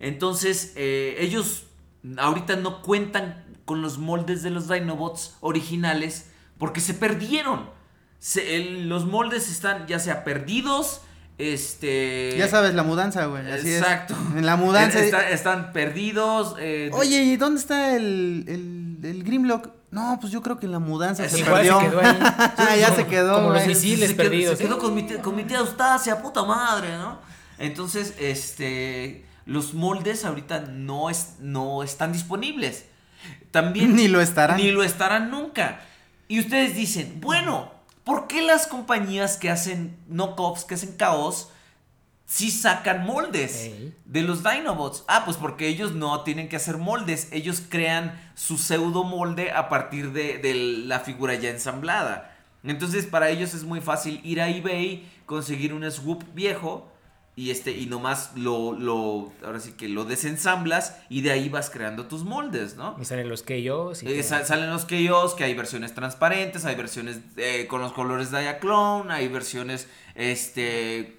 Entonces, 0.00 0.72
eh, 0.76 1.16
ellos 1.18 1.64
ahorita 2.18 2.56
no 2.56 2.82
cuentan 2.82 3.44
con 3.64 3.82
los 3.82 3.98
moldes 3.98 4.42
de 4.42 4.50
los 4.50 4.68
Dinobots 4.68 5.36
originales 5.40 6.30
porque 6.58 6.80
se 6.80 6.94
perdieron. 6.94 7.68
Los 8.84 9.04
moldes 9.04 9.50
están 9.50 9.86
ya 9.86 9.98
sea 9.98 10.24
perdidos, 10.24 11.02
este... 11.38 12.34
ya 12.38 12.48
sabes, 12.48 12.74
la 12.74 12.82
mudanza, 12.82 13.26
güey. 13.26 13.50
Así 13.50 13.70
es. 13.70 13.78
Exacto. 13.82 14.14
En 14.36 14.46
la 14.46 14.56
mudanza. 14.56 15.00
Está- 15.00 15.28
están 15.30 15.72
perdidos. 15.72 16.56
eh, 16.58 16.90
Oye, 16.94 17.22
¿y 17.22 17.36
dónde 17.36 17.60
está 17.60 17.94
el, 17.94 18.44
el, 18.48 19.06
el 19.08 19.22
Grimlock? 19.24 19.68
No, 19.90 20.18
pues 20.20 20.32
yo 20.32 20.42
creo 20.42 20.58
que 20.58 20.66
en 20.66 20.72
la 20.72 20.78
mudanza 20.78 21.28
se 21.28 21.44
perdió. 21.44 21.80
se 21.80 21.86
quedó 21.88 22.00
ahí. 22.00 22.80
ya 22.80 22.94
se 22.94 23.06
quedó. 23.06 23.34
Como 23.36 23.50
los 23.50 23.66
misiles. 23.66 24.10
se 24.10 24.16
quedó, 24.16 24.24
perdidos, 24.30 24.58
se 24.58 24.64
quedó 24.64 24.78
con, 24.78 24.94
mi, 24.94 25.02
tía- 25.04 25.22
con 25.22 25.36
mi 25.36 25.44
tía 25.44 25.58
Eustacia, 25.58 26.20
puta 26.22 26.42
madre, 26.44 26.96
¿no? 26.98 27.18
Entonces, 27.58 28.14
este, 28.18 29.24
los 29.46 29.74
moldes 29.74 30.24
ahorita 30.24 30.60
no, 30.60 31.08
es, 31.10 31.34
no 31.40 31.82
están 31.82 32.12
disponibles. 32.12 32.84
También 33.50 33.94
Ni 33.96 34.08
lo 34.08 34.20
estarán. 34.20 34.56
Ni 34.58 34.70
lo 34.72 34.82
estarán 34.82 35.30
nunca. 35.30 35.80
Y 36.28 36.40
ustedes 36.40 36.74
dicen, 36.74 37.18
bueno, 37.20 37.70
¿por 38.06 38.28
qué 38.28 38.40
las 38.40 38.68
compañías 38.68 39.36
que 39.36 39.50
hacen 39.50 39.98
knockoffs, 40.06 40.64
que 40.64 40.76
hacen 40.76 40.96
caos, 40.96 41.50
sí 42.24 42.52
sacan 42.52 43.04
moldes 43.04 43.64
Ey. 43.64 43.94
de 44.04 44.22
los 44.22 44.44
Dinobots? 44.44 45.04
Ah, 45.08 45.22
pues 45.24 45.36
porque 45.36 45.66
ellos 45.66 45.92
no 45.92 46.22
tienen 46.22 46.48
que 46.48 46.54
hacer 46.54 46.78
moldes, 46.78 47.26
ellos 47.32 47.60
crean 47.68 48.16
su 48.36 48.58
pseudo 48.58 49.02
molde 49.02 49.50
a 49.50 49.68
partir 49.68 50.12
de, 50.12 50.38
de 50.38 50.54
la 50.54 51.00
figura 51.00 51.34
ya 51.34 51.50
ensamblada. 51.50 52.32
Entonces 52.62 53.06
para 53.06 53.28
ellos 53.28 53.54
es 53.54 53.64
muy 53.64 53.80
fácil 53.80 54.20
ir 54.22 54.40
a 54.40 54.48
eBay, 54.48 55.10
conseguir 55.26 55.74
un 55.74 55.90
swoop 55.90 56.22
viejo 56.32 56.88
y 57.38 57.50
este 57.50 57.70
y 57.72 57.84
nomás 57.84 58.30
lo, 58.34 58.72
lo 58.72 59.30
ahora 59.44 59.60
sí 59.60 59.72
que 59.72 59.88
lo 59.90 60.06
desensamblas 60.06 60.96
y 61.10 61.20
de 61.20 61.32
ahí 61.32 61.50
vas 61.50 61.68
creando 61.68 62.06
tus 62.06 62.24
moldes, 62.24 62.76
¿no? 62.76 62.96
Y 62.98 63.04
salen 63.04 63.28
los 63.28 63.42
que 63.42 63.62
yo. 63.62 63.92
Eh, 63.92 64.22
sa- 64.22 64.44
salen 64.46 64.70
los 64.70 64.86
KOs, 64.86 65.34
que 65.34 65.44
hay 65.44 65.52
versiones 65.54 65.94
transparentes, 65.94 66.64
hay 66.64 66.74
versiones 66.76 67.20
eh, 67.36 67.66
con 67.68 67.82
los 67.82 67.92
colores 67.92 68.30
Diaclone, 68.30 69.12
hay 69.12 69.28
versiones 69.28 69.86
este, 70.14 71.18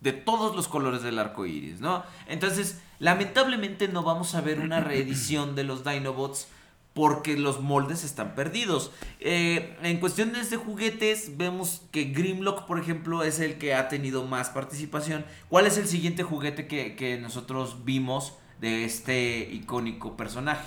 de 0.00 0.12
todos 0.12 0.54
los 0.54 0.68
colores 0.68 1.02
del 1.02 1.18
arco 1.18 1.46
iris, 1.46 1.80
¿no? 1.80 2.04
Entonces, 2.28 2.80
lamentablemente 2.98 3.88
no 3.88 4.02
vamos 4.02 4.34
a 4.34 4.40
ver 4.42 4.60
una 4.60 4.80
reedición 4.80 5.54
de 5.54 5.64
los 5.64 5.82
Dinobots 5.84 6.48
porque 6.94 7.36
los 7.36 7.60
moldes 7.60 8.04
están 8.04 8.34
perdidos. 8.34 8.92
Eh, 9.20 9.76
en 9.82 9.98
cuestiones 9.98 10.48
de 10.50 10.56
juguetes, 10.56 11.36
vemos 11.36 11.82
que 11.90 12.04
Grimlock, 12.04 12.66
por 12.66 12.78
ejemplo, 12.78 13.24
es 13.24 13.40
el 13.40 13.58
que 13.58 13.74
ha 13.74 13.88
tenido 13.88 14.24
más 14.24 14.50
participación. 14.50 15.24
¿Cuál 15.48 15.66
es 15.66 15.76
el 15.76 15.88
siguiente 15.88 16.22
juguete 16.22 16.66
que, 16.68 16.94
que 16.94 17.18
nosotros 17.18 17.84
vimos 17.84 18.34
de 18.60 18.84
este 18.84 19.48
icónico 19.52 20.16
personaje? 20.16 20.64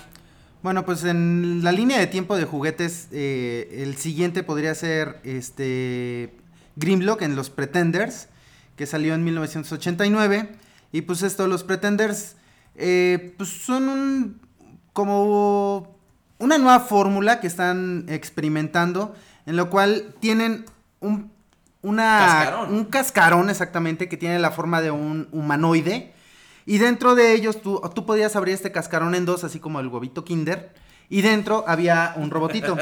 Bueno, 0.62 0.84
pues 0.84 1.04
en 1.04 1.62
la 1.62 1.72
línea 1.72 1.98
de 1.98 2.08
tiempo 2.08 2.36
de 2.36 2.44
juguetes, 2.44 3.08
eh, 3.12 3.82
el 3.84 3.96
siguiente 3.96 4.42
podría 4.42 4.74
ser 4.74 5.20
este 5.22 6.34
Grimlock 6.76 7.22
en 7.22 7.36
los 7.36 7.48
Pretenders, 7.48 8.28
que 8.76 8.84
salió 8.84 9.14
en 9.14 9.24
1989. 9.24 10.48
Y 10.92 11.02
pues 11.02 11.22
esto, 11.22 11.46
los 11.46 11.64
Pretenders, 11.64 12.36
eh, 12.74 13.34
pues 13.36 13.50
son 13.50 13.88
un, 13.88 14.40
como 14.92 15.97
una 16.38 16.58
nueva 16.58 16.80
fórmula 16.80 17.40
que 17.40 17.46
están 17.46 18.06
experimentando, 18.08 19.14
en 19.46 19.56
lo 19.56 19.70
cual 19.70 20.14
tienen 20.20 20.64
un, 21.00 21.32
una, 21.82 22.18
Cascarón. 22.18 22.74
un 22.74 22.84
cascarón 22.84 23.50
exactamente 23.50 24.08
que 24.08 24.16
tiene 24.16 24.38
la 24.38 24.50
forma 24.50 24.80
de 24.80 24.90
un 24.90 25.28
humanoide. 25.32 26.12
Y 26.66 26.78
dentro 26.78 27.14
de 27.14 27.32
ellos 27.32 27.62
tú, 27.62 27.80
tú 27.94 28.04
podías 28.04 28.36
abrir 28.36 28.54
este 28.54 28.70
cascarón 28.72 29.14
en 29.14 29.24
dos, 29.24 29.42
así 29.44 29.58
como 29.58 29.80
el 29.80 29.88
huevito 29.88 30.24
Kinder. 30.24 30.72
Y 31.08 31.22
dentro 31.22 31.64
había 31.66 32.12
un 32.16 32.30
robotito. 32.30 32.76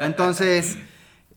Entonces, 0.00 0.76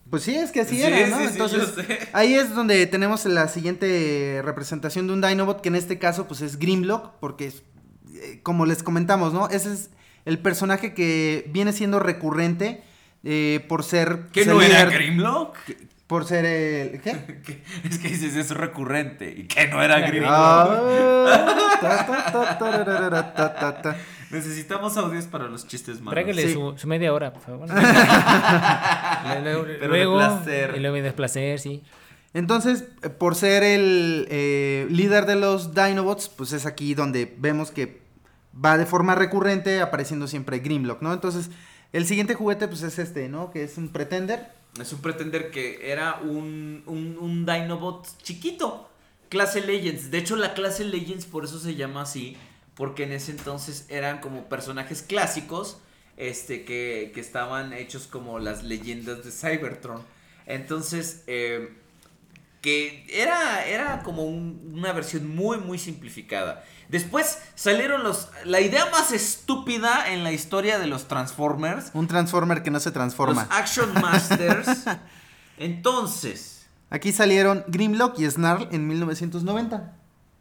pues 0.10 0.24
sí, 0.24 0.36
es 0.36 0.52
que 0.52 0.62
así 0.62 0.78
Sí, 0.78 0.84
era, 0.84 1.08
¿no? 1.08 1.20
sí, 1.20 1.26
Entonces, 1.32 1.74
ahí 2.14 2.34
es 2.34 2.56
donde 2.56 2.88
tenemos 2.88 3.26
la 3.26 3.48
siguiente 3.48 4.42
representación 4.44 5.06
de 5.06 5.14
un 5.14 5.22
Dinobot, 5.22 5.62
que 5.62 5.70
en 5.70 5.76
este 5.76 6.00
caso, 6.00 6.28
pues 6.28 6.42
es 6.42 6.58
Grimlock, 6.58 7.12
porque 7.20 7.46
es, 7.48 7.62
eh, 8.16 8.40
como 8.42 8.66
les 8.66 8.82
comentamos, 8.82 9.32
¿no? 9.34 9.48
Ese 9.50 9.72
es 9.72 9.92
el 10.26 10.40
personaje 10.40 10.94
que 10.94 11.46
viene 11.50 11.74
siendo 11.74 12.00
recurrente 12.00 12.84
eh, 13.24 13.66
por 13.68 13.84
ser... 13.84 14.28
¿Que 14.32 14.44
ser 14.44 14.54
no 14.54 14.62
era 14.62 14.86
Grimlock? 14.86 15.58
Por 16.08 16.26
ser 16.26 16.46
el... 16.46 17.02
¿Qué? 17.46 17.64
Es 17.90 17.98
que 18.00 18.10
dices, 18.10 18.36
es 18.36 18.52
recurrente. 18.52 19.34
Y 19.36 19.48
que 19.48 19.68
no 19.68 19.82
era 19.82 20.00
Grimlock. 20.00 20.32
Ah. 20.32 21.82
Necesitamos 24.30 24.96
audios 24.98 25.26
para 25.26 25.48
los 25.48 25.68
chistes 25.68 26.00
malos. 26.00 26.14
Tráigale 26.14 26.48
Sí. 26.48 26.54
su, 26.54 26.74
su 26.78 26.88
media 26.88 27.14
hora, 27.14 27.34
por 27.34 27.42
favor. 27.42 27.68
luego, 29.44 29.66
Pero 29.80 29.94
de 29.94 30.06
placer. 30.06 30.74
Y 30.76 30.80
luego 30.80 30.96
de 30.98 31.12
placer, 31.12 31.60
sí. 31.60 31.84
Entonces, 32.34 32.86
por 33.18 33.36
ser 33.36 33.64
el 33.64 34.26
eh, 34.30 34.88
líder 34.90 35.26
de 35.26 35.36
los 35.36 35.74
Dinobots, 35.76 36.30
pues 36.30 36.54
es 36.54 36.66
aquí 36.66 36.94
donde 36.94 37.34
vemos 37.38 37.72
que 37.72 38.01
va 38.54 38.78
de 38.78 38.86
forma 38.86 39.16
recurrente 39.16 39.82
apareciendo 39.82 40.28
siempre 40.28 40.60
Grimlock, 40.60 41.02
¿no? 41.02 41.14
Entonces, 41.14 41.50
el 41.94 42.06
siguiente 42.06 42.36
juguete, 42.36 42.68
pues 42.68 42.84
es 42.84 43.00
este, 43.00 43.30
¿no? 43.30 43.52
Que 43.52 43.64
es 43.64 43.78
un 43.78 43.90
Pretender. 43.90 44.52
Es 44.80 44.94
un 44.94 45.02
pretender 45.02 45.52
que 45.52 45.92
era 45.92 46.16
un, 46.22 46.84
un, 46.86 47.18
un 47.20 47.46
Dinobot 47.46 48.08
chiquito. 48.24 48.90
Clase 49.28 49.60
Legends. 49.60 50.12
De 50.12 50.18
hecho, 50.18 50.38
la 50.38 50.54
clase 50.54 50.86
Legends 50.86 51.26
por 51.26 51.44
eso 51.44 51.60
se 51.60 51.76
llama 51.76 52.04
así. 52.04 52.38
Porque 52.74 53.04
en 53.04 53.12
ese 53.12 53.32
entonces 53.32 53.86
eran 53.90 54.20
como 54.22 54.48
personajes 54.48 55.02
clásicos. 55.02 55.80
Este, 56.16 56.64
que, 56.64 57.12
que 57.14 57.20
estaban 57.20 57.74
hechos 57.74 58.08
como 58.08 58.40
las 58.40 58.64
leyendas 58.64 59.26
de 59.26 59.32
Cybertron. 59.32 60.04
Entonces, 60.46 61.24
eh, 61.28 61.74
que 62.62 63.06
era, 63.10 63.66
era 63.66 64.04
como 64.04 64.24
un- 64.24 64.72
una 64.74 64.94
versión 64.94 65.28
muy, 65.28 65.58
muy 65.58 65.80
simplificada. 65.80 66.64
Después 66.92 67.40
salieron 67.56 68.04
los. 68.04 68.28
La 68.46 68.60
idea 68.62 68.86
más 68.92 69.12
estúpida 69.12 70.12
en 70.14 70.24
la 70.24 70.32
historia 70.32 70.78
de 70.78 70.88
los 70.88 71.08
Transformers 71.08 71.90
Un 71.94 72.08
Transformer 72.08 72.62
que 72.64 72.70
no 72.70 72.80
se 72.80 72.92
transforma. 72.92 73.48
los 73.50 73.52
Action 73.58 73.94
Masters. 74.02 74.86
Entonces. 75.58 76.68
Aquí 76.90 77.12
salieron 77.14 77.64
Grimlock 77.68 78.20
y 78.20 78.30
Snarl 78.30 78.68
en 78.72 78.88
1990. 78.88 79.94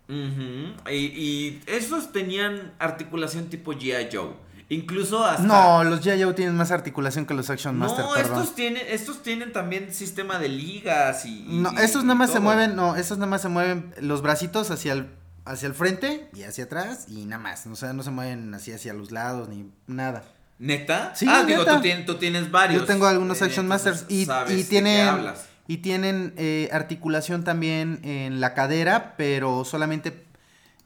ujú, 0.08 0.90
y, 0.90 0.94
y 0.96 1.62
esos 1.66 2.10
tenían 2.10 2.72
articulación 2.80 3.46
tipo 3.46 3.72
G.I. 3.72 4.08
Joe. 4.12 4.32
Incluso 4.68 5.24
hasta... 5.24 5.42
No, 5.42 5.82
los 5.84 6.00
G.I.O. 6.00 6.34
tienen 6.34 6.56
más 6.56 6.70
articulación 6.70 7.26
que 7.26 7.34
los 7.34 7.50
Action 7.50 7.76
Master, 7.76 8.04
no, 8.04 8.14
perdón. 8.14 8.38
estos 8.38 8.54
tienen, 8.54 8.82
estos 8.88 9.22
tienen 9.22 9.52
también 9.52 9.92
sistema 9.92 10.38
de 10.38 10.48
ligas 10.48 11.24
y... 11.26 11.40
y- 11.48 11.58
No, 11.60 11.70
estos 11.78 12.02
y 12.02 12.06
nada 12.06 12.14
más 12.14 12.30
se 12.30 12.38
mueven, 12.40 12.76
no, 12.76 12.94
estos 12.96 13.18
nada 13.18 13.28
más 13.30 13.42
se 13.42 13.48
mueven 13.48 13.92
los 14.00 14.22
bracitos 14.22 14.70
hacia 14.70 14.92
el, 14.92 15.08
hacia 15.44 15.66
el 15.66 15.74
frente 15.74 16.28
y 16.34 16.42
hacia 16.42 16.64
atrás 16.64 17.06
y 17.08 17.24
nada 17.26 17.42
más. 17.42 17.66
O 17.66 17.76
sea, 17.76 17.92
no 17.92 18.02
se 18.02 18.10
mueven 18.10 18.52
así 18.54 18.72
hacia 18.72 18.92
los 18.92 19.10
lados 19.10 19.48
ni 19.48 19.70
nada. 19.86 20.24
¿Neta? 20.58 21.14
Sí, 21.14 21.26
ah, 21.28 21.44
digo, 21.46 21.60
neta. 21.60 21.76
tú 21.76 21.82
tienes, 21.82 22.06
tú 22.06 22.14
tienes 22.16 22.50
varios. 22.50 22.82
Yo 22.82 22.86
tengo 22.86 23.06
algunos 23.06 23.40
eh, 23.40 23.46
Action 23.46 23.66
Masters 23.66 24.04
y, 24.08 24.26
sabes 24.26 24.52
y 24.52 24.56
de 24.56 24.62
qué 24.62 24.68
tienen 24.68 25.08
hablas. 25.08 25.46
y 25.66 25.78
tienen 25.78 26.34
eh, 26.36 26.68
articulación 26.72 27.44
también 27.44 28.00
en 28.02 28.40
la 28.40 28.52
cadera, 28.52 29.14
pero 29.16 29.64
solamente 29.64 30.26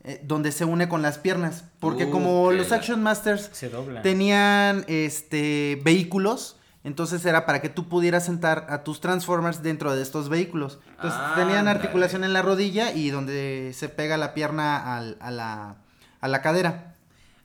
eh, 0.05 0.21
donde 0.23 0.53
se 0.53 0.67
une 0.67 0.87
con 0.87 1.01
las 1.01 1.17
piernas, 1.17 1.65
porque 1.81 2.05
Uh, 2.05 2.11
como 2.11 2.53
los 2.53 2.73
Action 2.73 3.03
Masters 3.03 3.49
Se 3.53 3.71
tenían 4.03 4.85
este 4.87 5.81
vehículos, 5.83 6.59
entonces 6.85 7.25
era 7.27 7.45
para 7.47 7.61
que 7.61 7.69
tú 7.69 7.89
pudieras 7.89 8.25
sentar 8.27 8.67
a 8.71 8.85
tus 8.85 9.01
Transformers 9.01 9.63
dentro 9.63 9.97
de 9.97 10.03
estos 10.03 10.29
vehículos. 10.29 10.79
Entonces 10.91 11.19
tenían 11.35 11.67
articulación 11.67 12.23
en 12.25 12.33
la 12.33 12.43
rodilla 12.43 12.93
y 12.93 13.11
donde 13.11 13.73
se 13.75 13.89
pega 13.89 14.17
la 14.17 14.35
pierna 14.35 14.97
al- 14.97 15.17
a, 15.21 15.31
la, 15.31 15.77
a 16.21 16.29
la 16.29 16.43
cadera. 16.43 16.95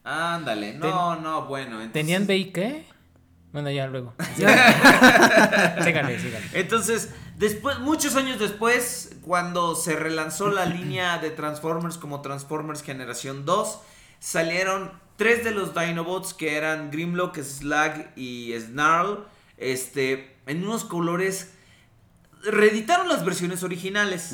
Ándale, 0.03 0.73
no, 0.75 1.15
no, 1.15 1.45
bueno. 1.45 1.81
entonces- 1.81 1.93
¿Tenían 1.93 2.27
qué? 2.27 2.85
Bueno, 3.51 3.71
ya 3.71 3.87
luego. 3.87 4.13
síganle, 5.83 6.19
síganle. 6.19 6.47
Entonces, 6.53 7.09
después, 7.37 7.79
muchos 7.79 8.15
años 8.15 8.39
después, 8.39 9.15
cuando 9.21 9.75
se 9.75 9.95
relanzó 9.95 10.49
la 10.49 10.65
línea 10.65 11.17
de 11.17 11.31
Transformers 11.31 11.97
como 11.97 12.21
Transformers 12.21 12.83
Generación 12.83 13.45
2, 13.45 13.79
salieron 14.19 14.91
tres 15.19 15.43
de 15.43 15.51
los 15.51 15.75
Dinobots 15.75 16.33
que 16.33 16.55
eran 16.55 16.89
Grimlock, 16.89 17.37
Slag 17.43 18.13
y 18.15 18.53
Snarl, 18.59 19.27
este, 19.57 20.35
en 20.47 20.63
unos 20.63 20.83
colores... 20.85 21.51
Reeditaron 22.41 23.09
las 23.09 23.25
versiones 23.25 23.63
originales. 23.63 24.33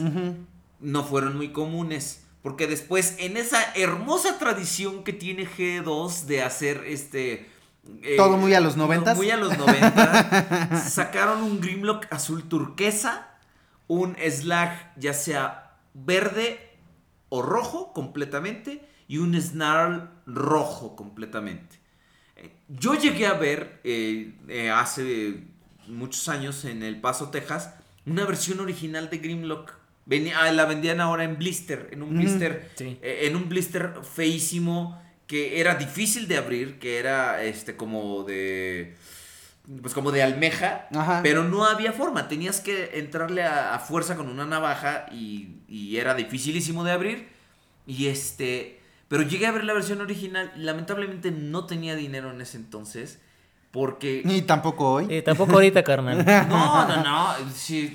No 0.80 1.03
fueron 1.03 1.36
muy 1.36 1.52
comunes. 1.52 2.24
Porque 2.44 2.68
después, 2.68 3.16
en 3.18 3.36
esa 3.36 3.74
hermosa 3.74 4.38
tradición 4.38 5.03
que 5.03 5.12
tiene 5.12 5.49
G2 5.49 6.26
de 6.26 6.44
hacer 6.44 6.84
este. 6.86 7.49
eh, 8.03 8.16
Todo 8.16 8.38
muy 8.38 8.53
a 8.53 8.60
los 8.60 8.78
no, 8.78 8.84
noventas. 8.84 9.18
Muy 9.18 9.32
a 9.32 9.38
los 9.38 9.57
90. 9.57 10.78
sacaron 10.88 11.41
un 11.41 11.60
Grimlock 11.60 12.06
azul 12.12 12.48
turquesa. 12.48 13.30
Un 13.88 14.16
Slag, 14.18 14.94
ya 14.98 15.14
sea 15.14 15.80
verde 15.95 16.60
o 17.30 17.41
rojo 17.41 17.91
completamente. 17.91 18.88
Y 19.07 19.18
un 19.19 19.40
Snarl 19.40 20.10
rojo 20.26 20.95
completamente. 20.95 21.77
Eh, 22.38 22.52
Yo 22.69 22.95
llegué 22.95 23.27
a 23.27 23.34
ver 23.34 23.80
eh, 23.84 24.34
eh, 24.48 24.69
hace 24.72 25.44
muchos 25.88 26.27
años 26.30 26.65
en 26.65 26.82
El 26.84 26.99
Paso, 26.99 27.30
Texas, 27.30 27.76
una 28.06 28.26
versión 28.26 28.60
original 28.60 29.10
de 29.10 29.18
Grimlock. 29.19 29.73
Venía, 30.07 30.38
ah, 30.40 30.52
la 30.52 30.65
vendían 30.65 31.02
ahora 31.02 31.23
en 31.23 31.38
blister, 31.38 31.90
en 31.91 32.03
un 32.03 32.15
blister, 32.18 32.69
sí. 32.76 32.99
eh, 33.02 33.22
en 33.23 33.36
un 33.36 33.49
blister 33.49 33.94
feísimo 34.03 35.02
que 35.26 35.60
era 35.60 35.73
difícil 35.76 36.27
de 36.27 36.38
abrir, 36.38 36.77
que 36.77 36.99
era 36.99 37.41
este 37.44 37.76
como 37.76 38.23
de 38.23 38.95
pues 39.82 39.95
como 39.95 40.11
de 40.11 40.22
almeja, 40.22 40.88
Ajá. 40.94 41.22
pero 41.23 41.44
no 41.44 41.65
había 41.65 41.91
forma, 41.91 42.27
tenías 42.27 42.61
que 42.61 42.99
entrarle 42.99 43.41
a, 43.41 43.73
a 43.73 43.80
fuerza 43.80 44.15
con 44.15 44.30
una 44.30 44.45
navaja 44.45 45.07
y, 45.11 45.56
y 45.68 45.98
era 45.98 46.14
dificilísimo 46.14 46.84
de 46.84 46.91
abrir. 46.91 47.27
Y 47.88 48.06
este, 48.06 48.80
pero 49.07 49.23
llegué 49.23 49.45
a 49.48 49.52
ver 49.52 49.64
la 49.64 49.73
versión 49.73 50.02
original, 50.02 50.52
lamentablemente 50.56 51.32
no 51.32 51.65
tenía 51.65 51.95
dinero 51.95 52.32
en 52.32 52.41
ese 52.41 52.57
entonces, 52.57 53.19
porque... 53.72 54.22
Ni 54.26 54.41
tampoco 54.41 54.94
hoy. 54.94 55.07
Eh, 55.10 55.22
tampoco 55.22 55.53
ahorita, 55.53 55.84
carnal. 55.84 56.23
No, 56.49 56.88
no, 56.88 57.03
no, 57.03 57.34
si, 57.53 57.94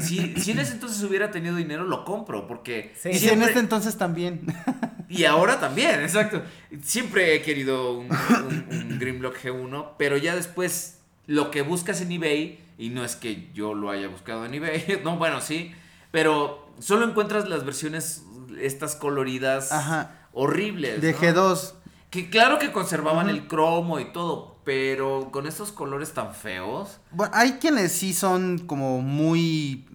si, 0.00 0.34
si 0.36 0.50
en 0.50 0.58
ese 0.58 0.72
entonces 0.72 1.02
hubiera 1.02 1.30
tenido 1.30 1.54
dinero, 1.56 1.84
lo 1.84 2.04
compro, 2.04 2.46
porque... 2.46 2.92
Sí. 3.00 3.10
y 3.10 3.18
si 3.18 3.28
en 3.28 3.42
este 3.42 3.58
entonces 3.60 3.96
también. 3.96 4.42
y 5.08 5.24
ahora 5.24 5.60
también, 5.60 6.00
exacto. 6.02 6.42
Siempre 6.82 7.34
he 7.36 7.42
querido 7.42 7.96
un, 7.98 8.08
un- 8.10 8.66
un 8.70 8.98
Grimlock 8.98 9.36
G1, 9.42 9.90
pero 9.98 10.16
ya 10.16 10.34
después 10.34 10.98
lo 11.26 11.50
que 11.52 11.62
buscas 11.62 12.00
en 12.00 12.10
eBay, 12.12 12.58
y 12.76 12.88
no 12.90 13.04
es 13.04 13.14
que 13.14 13.50
yo 13.54 13.72
lo 13.74 13.90
haya 13.90 14.08
buscado 14.08 14.44
en 14.46 14.54
eBay, 14.54 15.00
no, 15.04 15.16
bueno, 15.16 15.40
sí, 15.40 15.72
pero 16.10 16.68
solo 16.80 17.06
encuentras 17.08 17.48
las 17.48 17.64
versiones, 17.64 18.24
estas 18.60 18.96
coloridas 18.96 19.70
Ajá. 19.70 20.19
Horribles. 20.32 21.00
De 21.00 21.12
¿no? 21.12 21.18
G2. 21.18 21.72
Que 22.10 22.28
claro 22.28 22.58
que 22.58 22.72
conservaban 22.72 23.28
el 23.28 23.46
cromo 23.46 24.00
y 24.00 24.12
todo, 24.12 24.56
pero 24.64 25.30
con 25.30 25.46
estos 25.46 25.70
colores 25.70 26.12
tan 26.12 26.34
feos. 26.34 26.98
Bueno, 27.12 27.32
hay 27.36 27.52
quienes 27.54 27.92
sí 27.92 28.12
son 28.12 28.58
como 28.58 29.00
muy 29.00 29.86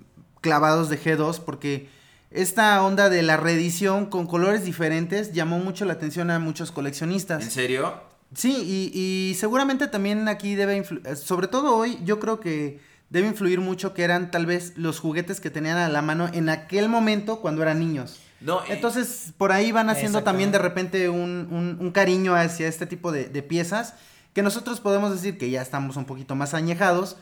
clavados 0.42 0.90
de 0.90 1.02
G2 1.02 1.40
porque 1.40 1.90
esta 2.32 2.82
onda 2.84 3.10
de 3.10 3.22
la 3.22 3.38
reedición 3.38 4.06
con 4.06 4.28
colores 4.28 4.64
diferentes 4.64 5.34
llamó 5.34 5.60
mucho 5.60 5.86
la 5.86 5.94
atención 5.94 6.32
a 6.32 6.40
muchos 6.40 6.70
¿En 6.70 6.76
coleccionistas. 6.76 7.44
serio? 7.46 7.94
Sí, 8.34 8.92
y, 8.94 9.00
y 9.32 9.36
seguramente 9.36 9.88
también 9.88 10.28
aquí 10.28 10.56
debe 10.56 10.76
influir, 10.78 11.16
sobre 11.16 11.48
todo 11.48 11.76
hoy, 11.76 12.00
yo 12.04 12.20
creo 12.20 12.40
que 12.40 12.80
debe 13.10 13.28
influir 13.28 13.62
mucho 13.62 13.94
que 13.94 14.04
eran 14.04 14.32
tal 14.32 14.46
vez 14.46 14.74
los 14.78 15.00
juguetes 15.00 15.40
que 15.40 15.50
tenían 15.50 15.78
a 15.78 15.90
la 15.90 16.02
mano 16.02 16.30
en 16.34 16.50
aquel 16.50 16.90
momento 16.90 17.40
cuando 17.40 17.62
eran 17.62 17.80
niños. 17.80 18.20
No, 18.42 18.62
Entonces, 18.68 19.34
por 19.38 19.52
ahí 19.52 19.72
van 19.72 19.90
haciendo 19.90 20.24
también 20.24 20.52
de 20.52 20.60
repente 20.60 21.10
un, 21.10 21.48
un- 21.52 21.78
un 21.80 21.92
cariño 21.92 22.36
hacia 22.36 22.68
este 22.68 22.86
tipo 22.86 23.12
de, 23.12 23.26
de 23.26 23.42
piezas 23.44 23.96
que 24.34 24.42
nosotros 24.44 24.80
podemos 24.82 25.12
decir 25.12 25.38
que 25.38 25.50
ya 25.50 25.62
estamos 25.62 25.96
un 25.96 26.06
poquito 26.06 26.36
más 26.36 26.54
añejados. 26.54 27.18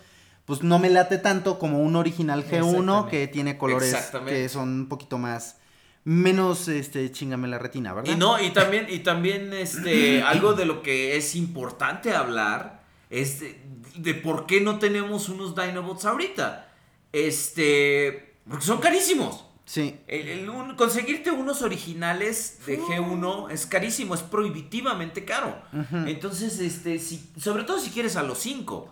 Pues 0.46 0.62
no 0.62 0.78
me 0.80 0.90
late 0.90 1.20
tanto 1.20 1.58
como 1.60 1.80
un 1.82 1.96
original 1.96 2.44
G1 2.46 2.66
Exactamente. 2.68 3.10
que 3.12 3.28
tiene 3.30 3.58
colores 3.58 3.96
que 4.28 4.50
son 4.50 4.70
un 4.70 4.90
poquito 4.90 5.18
más 5.18 5.58
menos 6.04 6.68
este 6.68 7.10
chingame 7.14 7.48
la 7.48 7.60
retina, 7.60 7.94
¿verdad? 7.94 8.12
Y 8.12 8.18
no, 8.18 8.42
y 8.42 8.50
también, 8.50 8.88
y 8.90 9.00
también 9.00 9.54
este, 9.54 10.22
algo 10.26 10.54
de 10.54 10.66
lo 10.66 10.82
que 10.82 11.16
es 11.16 11.36
importante 11.36 12.14
hablar 12.14 12.84
es 13.10 13.40
de, 13.40 13.62
de 13.96 14.14
por 14.16 14.46
qué 14.46 14.60
no 14.60 14.80
tenemos 14.80 15.30
unos 15.30 15.56
Dinobots 15.56 16.04
ahorita. 16.04 16.68
Este, 17.14 18.36
porque 18.50 18.66
son 18.66 18.80
carísimos. 18.80 19.46
Sí. 19.66 19.98
El- 20.08 20.28
el 20.28 20.50
un- 20.50 20.76
conseguirte 20.76 21.32
unos 21.32 21.62
originales 21.62 22.60
de 22.66 22.80
G1 22.80 23.50
es 23.50 23.66
carísimo, 23.66 24.14
es 24.14 24.22
prohibitivamente 24.22 25.24
caro. 25.26 25.58
Entonces, 26.06 26.60
este, 26.60 27.00
si, 27.00 27.30
sobre 27.40 27.64
todo 27.64 27.80
si 27.80 27.90
quieres 27.92 28.16
a 28.18 28.24
los 28.24 28.40
5. 28.40 28.92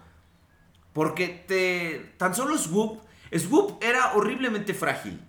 Porque 0.94 1.28
te. 1.48 2.14
Tan 2.18 2.36
solo 2.36 2.58
Swoop. 2.58 3.02
Swoop 3.38 3.82
era 3.84 4.14
horriblemente 4.14 4.74
frágil. 4.74 5.20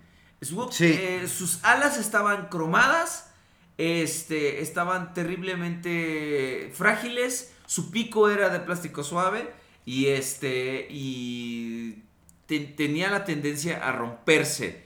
Swoop, 0.40 0.72
Sí. 0.72 0.86
eh, 0.86 1.28
sus 1.28 1.62
alas 1.64 1.98
estaban 1.98 2.46
cromadas. 2.48 3.30
Este. 3.78 4.60
Estaban 4.62 5.12
terriblemente 5.14 6.70
frágiles. 6.74 7.52
Su 7.66 7.90
pico 7.90 8.28
era 8.28 8.48
de 8.48 8.60
plástico 8.60 9.02
suave. 9.04 9.52
Y 9.84 10.06
este. 10.06 10.86
Y. 10.90 12.02
te- 12.46 12.60
tenía 12.60 13.10
la 13.10 13.24
tendencia 13.24 13.86
a 13.88 13.92
romperse 13.92 14.82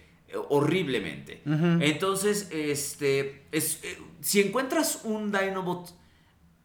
horriblemente. 0.48 1.42
Ujú. 1.46 1.78
Entonces, 1.82 2.48
este. 2.50 3.46
es- 3.52 3.80
eh, 3.84 3.98
si 4.20 4.40
encuentras 4.40 5.00
un 5.04 5.30
Dinobot 5.32 5.94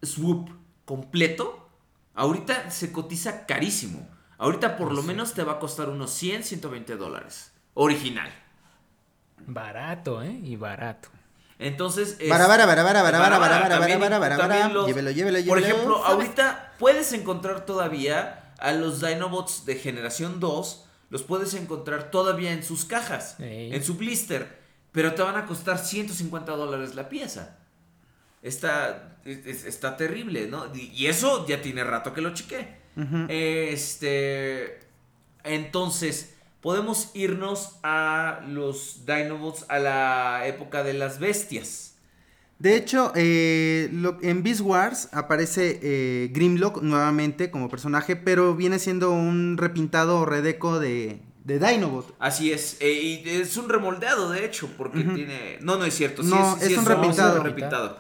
Swoop 0.02 0.50
completo, 0.86 1.70
ahorita 2.16 2.70
se 2.72 2.92
cotiza 2.92 3.46
carísimo. 3.46 4.08
Ahorita 4.38 4.76
por 4.78 4.92
lo 4.92 5.04
menos 5.04 5.34
te 5.34 5.44
va 5.44 5.54
a 5.54 5.60
costar 5.60 5.90
unos 5.90 6.10
100, 6.12 6.44
120 6.44 6.96
dólares. 6.98 7.52
Original. 7.76 8.30
Barato, 9.46 10.22
¿eh? 10.24 10.40
Y 10.44 10.56
barato. 10.56 11.10
Entonces. 11.60 12.18
es- 12.20 12.30
Bara, 12.30 12.48
bara, 12.48 12.66
bara, 12.66 12.84
bara, 12.84 13.04
bara, 13.04 13.20
bara, 13.20 13.38
bara, 13.40 13.60
bara, 13.60 13.80
bara, 13.80 13.98
bara, 14.00 14.20
bara, 14.20 14.38
también 14.38 14.74
los- 14.74 14.88
llévelo, 14.88 15.12
llévelo, 15.12 15.38
Por 15.48 15.60
llévelo. 15.60 15.76
ejemplo, 15.76 16.04
ahorita 16.06 16.74
puedes 16.80 17.14
encontrar 17.14 17.66
todavía 17.66 18.54
a 18.60 18.72
los 18.74 19.02
Dinobots 19.02 19.66
de 19.66 19.76
generación 19.76 20.40
2. 20.40 20.86
Los 21.12 21.22
puedes 21.22 21.54
encontrar 21.54 22.10
todavía 22.10 22.52
en 22.54 22.64
sus 22.64 22.86
cajas, 22.86 23.40
Ey. 23.40 23.72
en 23.76 23.84
su 23.84 23.94
blister. 23.98 24.60
Pero 24.92 25.14
te 25.14 25.22
van 25.22 25.36
a 25.38 25.46
costar 25.46 25.78
150 25.78 26.54
dólares 26.56 26.96
la 26.96 27.08
pieza. 27.10 27.60
Está, 28.42 29.18
es- 29.24 29.46
es- 29.46 29.66
está 29.66 29.96
terrible, 29.96 30.48
¿no? 30.48 30.74
Y 30.74 31.06
eso 31.06 31.46
ya 31.48 31.62
tiene 31.62 31.84
rato 31.84 32.14
que 32.14 32.22
lo 32.22 32.34
chequé. 32.34 32.82
Este. 33.30 34.80
Entonces, 35.44 36.34
podemos 36.62 37.12
irnos 37.16 37.78
a 37.84 38.42
los 38.48 39.06
Dinobots 39.06 39.66
a 39.70 39.80
la 39.80 40.44
época 40.48 40.84
de 40.84 40.94
las 40.94 41.20
bestias. 41.20 41.91
De 42.62 42.76
hecho, 42.76 43.12
eh, 43.16 43.90
lo- 43.92 44.20
en 44.22 44.44
Beast 44.44 44.62
Wars 44.62 45.10
aparece 45.14 45.80
eh, 45.82 46.30
Grimlock 46.32 46.84
nuevamente 46.84 47.50
como 47.50 47.70
personaje, 47.70 48.16
pero 48.16 48.56
viene 48.56 48.78
siendo 48.78 49.12
un 49.12 49.58
repintado 49.58 50.26
redeco 50.26 50.80
de, 50.80 51.22
de 51.44 51.58
Dinobot. 51.58 52.14
Así 52.20 52.52
es, 52.52 52.78
eh, 52.80 52.92
y 53.26 53.30
es 53.30 53.58
un 53.58 53.68
remoldeado, 53.68 54.30
de 54.30 54.46
hecho, 54.46 54.70
porque 54.78 55.00
tiene. 55.04 55.58
No, 55.62 55.78
no 55.78 55.86
es 55.86 55.96
cierto. 55.96 56.22
sí 56.22 56.30
No, 56.30 56.56
sí 56.60 56.66
es 56.72 56.74
un 56.74 56.80
un 56.80 56.86
repintado. 56.86 57.44
repintado. 57.44 58.00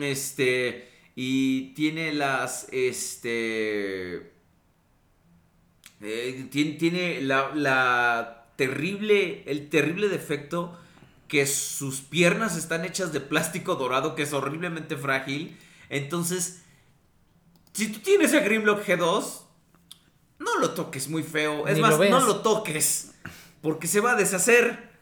Este. 0.00 0.88
y 1.16 1.72
tiene 1.74 2.12
las, 2.12 2.66
este, 2.72 4.32
eh, 6.02 6.46
tiene, 6.50 6.72
tiene 6.72 7.20
la, 7.22 7.54
la 7.54 8.48
terrible, 8.56 9.44
el 9.46 9.68
terrible 9.70 10.08
defecto 10.08 10.78
que 11.28 11.46
sus 11.46 12.00
piernas 12.00 12.56
están 12.56 12.84
hechas 12.84 13.12
de 13.12 13.20
plástico 13.20 13.74
dorado 13.76 14.14
que 14.14 14.22
es 14.22 14.32
horriblemente 14.32 14.96
frágil. 14.96 15.58
Entonces, 15.88 16.62
si 17.72 17.88
tú 17.88 18.00
tienes 18.00 18.34
a 18.34 18.40
Grimlock 18.40 18.84
G2, 18.86 19.40
no 20.38 20.58
lo 20.58 20.70
toques 20.70 21.08
muy 21.08 21.22
feo. 21.22 21.66
Es 21.66 21.76
Ni 21.76 21.80
más, 21.82 21.98
lo 21.98 22.04
no 22.08 22.20
lo 22.20 22.40
toques. 22.40 23.12
Porque 23.62 23.86
se 23.86 24.00
va 24.00 24.12
a 24.12 24.16
deshacer. 24.16 24.92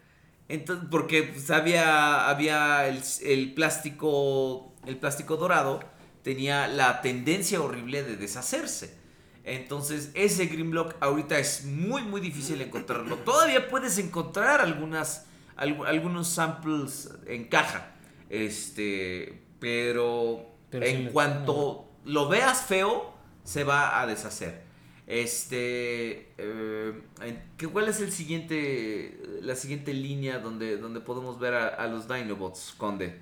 Entonces, 0.48 0.86
porque 0.90 1.22
pues, 1.24 1.50
había, 1.50 2.28
había 2.28 2.86
el, 2.88 3.02
el 3.22 3.54
plástico. 3.54 4.74
El 4.86 4.96
plástico 4.98 5.36
dorado 5.36 5.80
tenía 6.22 6.66
la 6.68 7.00
tendencia 7.02 7.60
horrible 7.60 8.02
de 8.02 8.16
deshacerse. 8.16 8.96
Entonces, 9.44 10.10
ese 10.14 10.46
Grimlock 10.46 10.94
ahorita 11.00 11.38
es 11.38 11.64
muy, 11.64 12.02
muy 12.02 12.20
difícil 12.20 12.60
encontrarlo. 12.60 13.16
Todavía 13.16 13.68
puedes 13.68 13.98
encontrar 13.98 14.60
algunas, 14.60 15.18
algu- 15.20 15.31
algunos 15.62 16.28
samples 16.28 17.10
en 17.26 17.44
caja. 17.44 17.94
Este, 18.30 19.42
pero, 19.60 20.46
Pero 20.70 20.84
en 20.86 21.08
cuanto 21.12 21.88
lo 22.04 22.28
veas 22.28 22.62
feo, 22.66 23.12
se 23.44 23.64
va 23.64 24.00
a 24.00 24.06
deshacer. 24.06 24.62
Este, 25.06 26.32
eh, 26.38 26.92
en- 27.22 27.42
¿qué- 27.56 27.68
¿cuál 27.68 27.88
es 27.88 28.00
el 28.00 28.12
siguiente, 28.12 29.20
la 29.40 29.54
siguiente 29.56 29.92
línea 29.92 30.38
donde, 30.38 30.76
donde 30.78 31.00
podemos 31.00 31.38
ver 31.38 31.54
a, 31.54 31.68
a 31.68 31.86
los 31.88 32.08
Dinobots, 32.08 32.74
Conde? 32.78 33.20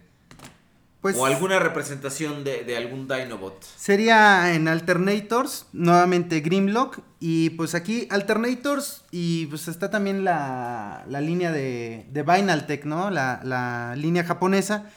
Pues 1.00 1.16
o 1.16 1.24
alguna 1.24 1.58
representación 1.58 2.44
de, 2.44 2.62
de 2.64 2.76
algún 2.76 3.08
Dinobot. 3.08 3.64
sería 3.76 4.54
en 4.54 4.68
Alternators, 4.68 5.66
nuevamente 5.72 6.40
Grimlock. 6.40 6.98
Y 7.20 7.50
pues 7.50 7.74
aquí 7.74 8.06
Alternators 8.10 9.04
y 9.10 9.46
pues 9.46 9.68
está 9.68 9.90
también 9.90 10.24
la, 10.24 11.04
la 11.08 11.20
línea 11.22 11.52
de, 11.52 12.06
de 12.10 12.22
Vinaltech, 12.22 12.84
¿no? 12.84 13.10
La, 13.10 13.40
la 13.44 13.94
línea 13.96 14.24
japonesa. 14.24 14.90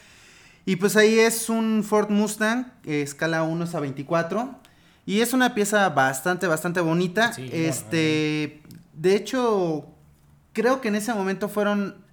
Y 0.66 0.76
pues 0.76 0.96
ahí 0.96 1.18
es 1.18 1.48
un 1.48 1.84
Ford 1.84 2.10
Mustang, 2.10 2.72
eh, 2.84 3.02
escala 3.02 3.42
1 3.42 3.66
a 3.72 3.80
24. 3.80 4.58
Y 5.06 5.20
es 5.20 5.32
una 5.32 5.54
pieza 5.54 5.88
bastante, 5.90 6.46
bastante 6.46 6.80
bonita. 6.80 7.32
Sí, 7.32 7.48
este, 7.52 8.62
de 8.94 9.16
hecho, 9.16 9.86
creo 10.52 10.80
que 10.80 10.88
en 10.88 10.94
ese 10.94 11.12
momento 11.12 11.48
fueron 11.48 12.03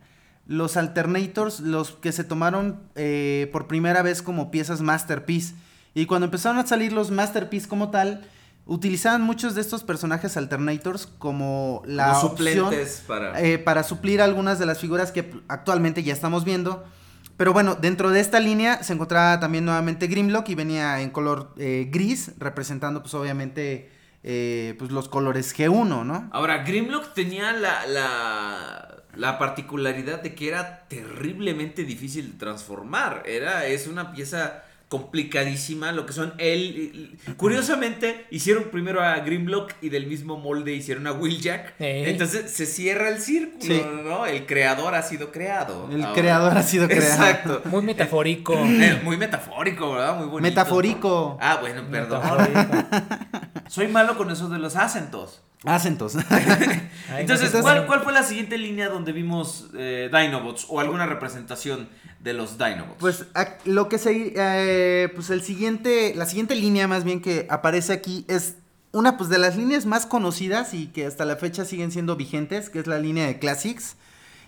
los 0.51 0.75
alternators 0.75 1.61
los 1.61 1.91
que 1.91 2.11
se 2.11 2.25
tomaron 2.25 2.81
eh, 2.95 3.49
por 3.53 3.67
primera 3.67 4.01
vez 4.01 4.21
como 4.21 4.51
piezas 4.51 4.81
masterpiece. 4.81 5.55
Y 5.93 6.07
cuando 6.07 6.25
empezaron 6.25 6.57
a 6.59 6.67
salir 6.67 6.91
los 6.91 7.09
masterpiece 7.09 7.69
como 7.69 7.89
tal, 7.89 8.27
utilizaban 8.65 9.21
muchos 9.21 9.55
de 9.55 9.61
estos 9.61 9.83
personajes 9.83 10.35
alternators 10.35 11.07
como 11.07 11.83
la 11.85 12.13
Como 12.13 12.33
opción, 12.33 12.65
suplentes 12.65 13.03
para... 13.07 13.41
eh, 13.41 13.59
para 13.59 13.83
suplir 13.83 14.21
algunas 14.21 14.59
de 14.59 14.65
las 14.65 14.79
figuras 14.79 15.13
que 15.13 15.33
actualmente 15.47 16.03
ya 16.03 16.11
estamos 16.11 16.43
viendo. 16.43 16.83
Pero 17.37 17.53
bueno, 17.53 17.75
dentro 17.75 18.09
de 18.09 18.19
esta 18.19 18.41
línea 18.41 18.83
se 18.83 18.91
encontraba 18.91 19.39
también 19.39 19.63
nuevamente 19.63 20.07
Grimlock 20.07 20.49
y 20.49 20.55
venía 20.55 20.99
en 20.99 21.11
color 21.11 21.53
eh, 21.57 21.87
gris, 21.89 22.33
representando 22.37 23.01
pues 23.01 23.13
obviamente 23.13 23.89
eh, 24.23 24.75
pues 24.77 24.91
los 24.91 25.07
colores 25.07 25.55
G1, 25.57 26.05
¿no? 26.05 26.29
Ahora, 26.31 26.63
Grimlock 26.63 27.13
tenía 27.13 27.53
la, 27.53 27.87
la, 27.87 29.00
la 29.15 29.37
particularidad 29.37 30.21
de 30.21 30.33
que 30.35 30.47
era 30.47 30.85
terriblemente 30.87 31.83
difícil 31.83 32.31
de 32.33 32.37
transformar. 32.37 33.23
Era, 33.25 33.65
es 33.65 33.87
una 33.87 34.11
pieza 34.13 34.63
complicadísima, 34.87 35.93
lo 35.93 36.05
que 36.05 36.11
son 36.11 36.33
él. 36.37 37.17
Curiosamente, 37.37 38.25
hicieron 38.29 38.65
primero 38.65 39.01
a 39.01 39.17
Grimlock 39.19 39.71
y 39.81 39.87
del 39.87 40.05
mismo 40.05 40.35
molde 40.37 40.73
hicieron 40.73 41.07
a 41.07 41.13
Wheeljack. 41.13 41.79
Ey. 41.79 42.09
Entonces 42.09 42.51
se 42.51 42.65
cierra 42.65 43.07
el 43.07 43.19
círculo, 43.19 43.61
Sí. 43.63 43.81
¿no? 44.03 44.25
El 44.25 44.45
creador 44.45 44.93
ha 44.95 45.01
sido 45.01 45.31
creado. 45.31 45.87
El 45.91 46.01
Ahora. 46.03 46.13
creador 46.21 46.57
ha 46.57 46.63
sido 46.63 46.87
creado. 46.89 47.05
Exacto. 47.05 47.61
Muy 47.69 47.83
metafórico. 47.83 48.53
Eh, 48.53 48.99
Muy 49.03 49.15
metafórico, 49.15 49.93
¿verdad? 49.93 50.17
Muy 50.17 50.25
bonito. 50.27 50.41
Metafórico. 50.49 51.37
Ah, 51.39 51.57
bueno, 51.61 51.83
perdón. 51.89 52.19
Metafórico. 52.21 52.87
Soy 53.69 53.87
malo 53.87 54.17
con 54.17 54.29
eso 54.29 54.49
de 54.49 54.59
los 54.59 54.75
acentos. 54.75 55.41
Acentos. 55.63 56.15
Ay, 56.29 57.19
Entonces, 57.19 57.51
¿cuál, 57.61 58.01
fue 58.03 58.13
la 58.13 58.23
siguiente 58.23 58.57
línea 58.57 58.89
donde 58.89 59.11
vimos 59.11 59.67
eh, 59.77 60.09
Dinobots 60.11 60.65
o 60.69 60.79
alguna 60.79 61.05
representación 61.05 61.87
de 62.19 62.33
los 62.33 62.57
Dinobots? 62.57 62.95
Pues 62.99 63.25
lo 63.65 63.87
que 63.87 63.97
se, 63.99 64.33
eh, 64.35 65.09
pues 65.13 65.29
el 65.29 65.41
siguiente, 65.43 66.13
la 66.15 66.25
siguiente 66.25 66.55
línea 66.55 66.87
más 66.87 67.03
bien 67.03 67.21
que 67.21 67.45
aparece 67.49 67.93
aquí 67.93 68.25
es 68.27 68.55
una 68.91 69.17
pues 69.17 69.29
de 69.29 69.37
las 69.37 69.55
líneas 69.55 69.85
más 69.85 70.05
conocidas 70.05 70.73
y 70.73 70.87
que 70.87 71.05
hasta 71.05 71.25
la 71.25 71.35
fecha 71.35 71.63
siguen 71.63 71.91
siendo 71.91 72.15
vigentes, 72.15 72.69
que 72.69 72.79
es 72.79 72.87
la 72.87 72.97
línea 72.97 73.27
de 73.27 73.37
Classics. 73.37 73.95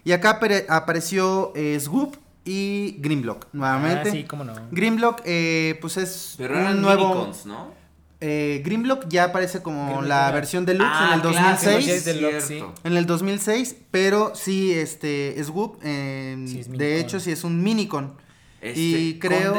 Y 0.03 0.11
acá 0.13 0.39
apare- 0.41 0.65
apareció 0.67 1.53
eh, 1.55 1.79
Swoop 1.79 2.15
y 2.43 2.97
Grimlock 2.99 3.47
nuevamente. 3.53 4.09
Ah, 4.09 4.11
sí, 4.11 4.23
cómo 4.23 4.43
no. 4.43 4.53
Grimlock, 4.71 5.21
eh, 5.25 5.77
pues 5.79 5.95
es 5.97 6.33
Pero 6.37 6.55
un 6.55 6.59
eran 6.61 6.81
nuevo. 6.81 7.09
Minicons, 7.13 7.45
¿no? 7.45 7.82
Eh, 8.25 8.61
Grimlock 8.63 9.07
ya 9.09 9.25
aparece 9.25 9.61
como 9.61 9.85
Grimlock 9.85 10.07
la 10.07 10.31
versión 10.31 10.65
deluxe 10.65 10.89
Ah, 10.93 11.07
en 11.09 11.13
el 11.15 11.21
claro, 11.21 11.37
2006. 11.57 11.83
sí, 11.85 11.91
es 11.91 12.05
deluxe, 12.05 12.47
cierto. 12.47 12.73
En 12.85 12.95
el 12.95 13.05
2006, 13.05 13.75
pero 13.91 14.33
sí, 14.33 14.71
este, 14.71 15.35
Swoop, 15.43 15.79
eh, 15.83 16.43
Sí, 16.47 16.59
es 16.61 16.71
de 16.71 16.99
hecho, 16.99 17.19
sí 17.19 17.31
es 17.31 17.43
un 17.43 17.61
minicon. 17.61 18.15
Este, 18.61 18.79
y 18.79 19.19
creo... 19.19 19.53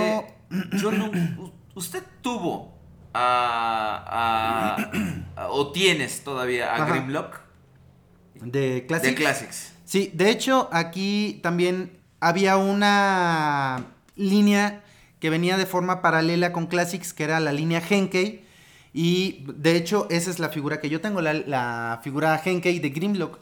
Conde, 0.48 0.76
yo 0.82 0.92
no, 0.92 1.06
u- 1.42 1.52
usted 1.74 2.02
tuvo 2.22 2.74
a, 3.12 4.76
a- 5.36 5.42
a- 5.42 5.48
o 5.50 5.72
tienes 5.72 6.24
todavía 6.24 6.72
a 6.72 6.76
Ajá. 6.76 6.86
Grimlock 6.86 7.40
De 8.40 8.84
Classics. 8.88 9.10
de 9.10 9.14
Classics. 9.14 9.72
Sí, 9.84 10.10
de 10.14 10.30
hecho, 10.30 10.68
aquí 10.72 11.40
también 11.42 11.98
había 12.20 12.56
una 12.56 13.84
línea 14.16 14.82
que 15.20 15.30
venía 15.30 15.56
de 15.56 15.66
forma 15.66 16.02
paralela 16.02 16.52
con 16.52 16.66
Classics, 16.66 17.12
que 17.12 17.24
era 17.24 17.40
la 17.40 17.52
línea 17.52 17.82
Henkei. 17.86 18.43
Y 18.94 19.44
de 19.48 19.76
hecho, 19.76 20.06
esa 20.08 20.30
es 20.30 20.38
la 20.38 20.48
figura 20.48 20.80
que 20.80 20.88
yo 20.88 21.00
tengo, 21.00 21.20
la, 21.20 21.34
la 21.34 22.00
figura 22.02 22.40
Henkei 22.42 22.78
de 22.78 22.90
Grimlock, 22.90 23.38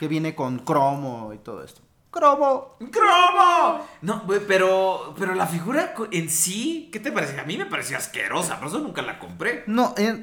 que 0.00 0.08
viene 0.08 0.34
con 0.34 0.60
cromo 0.60 1.32
y 1.34 1.38
todo 1.38 1.62
esto. 1.62 1.82
¡Cromo! 2.10 2.76
¡Cromo! 2.90 3.86
No, 4.00 4.22
güey, 4.24 4.40
pero, 4.46 5.14
pero 5.18 5.34
la 5.34 5.46
figura 5.46 5.94
en 6.10 6.30
sí, 6.30 6.88
¿qué 6.92 7.00
te 7.00 7.12
parece? 7.12 7.38
A 7.38 7.44
mí 7.44 7.58
me 7.58 7.66
parecía 7.66 7.98
asquerosa, 7.98 8.58
por 8.58 8.68
eso 8.68 8.78
nunca 8.78 9.02
la 9.02 9.18
compré. 9.18 9.64
No, 9.66 9.94
eh, 9.98 10.20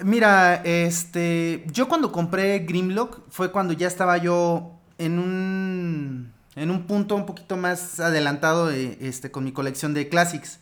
mira, 0.00 0.62
este, 0.64 1.64
yo 1.70 1.86
cuando 1.86 2.10
compré 2.10 2.60
Grimlock 2.60 3.20
fue 3.28 3.52
cuando 3.52 3.72
ya 3.72 3.86
estaba 3.86 4.16
yo 4.16 4.72
en 4.98 5.18
un, 5.18 6.32
en 6.56 6.70
un 6.70 6.86
punto 6.86 7.14
un 7.14 7.26
poquito 7.26 7.56
más 7.56 8.00
adelantado 8.00 8.72
eh, 8.72 8.96
este, 9.00 9.30
con 9.30 9.44
mi 9.44 9.52
colección 9.52 9.94
de 9.94 10.08
Classics. 10.08 10.60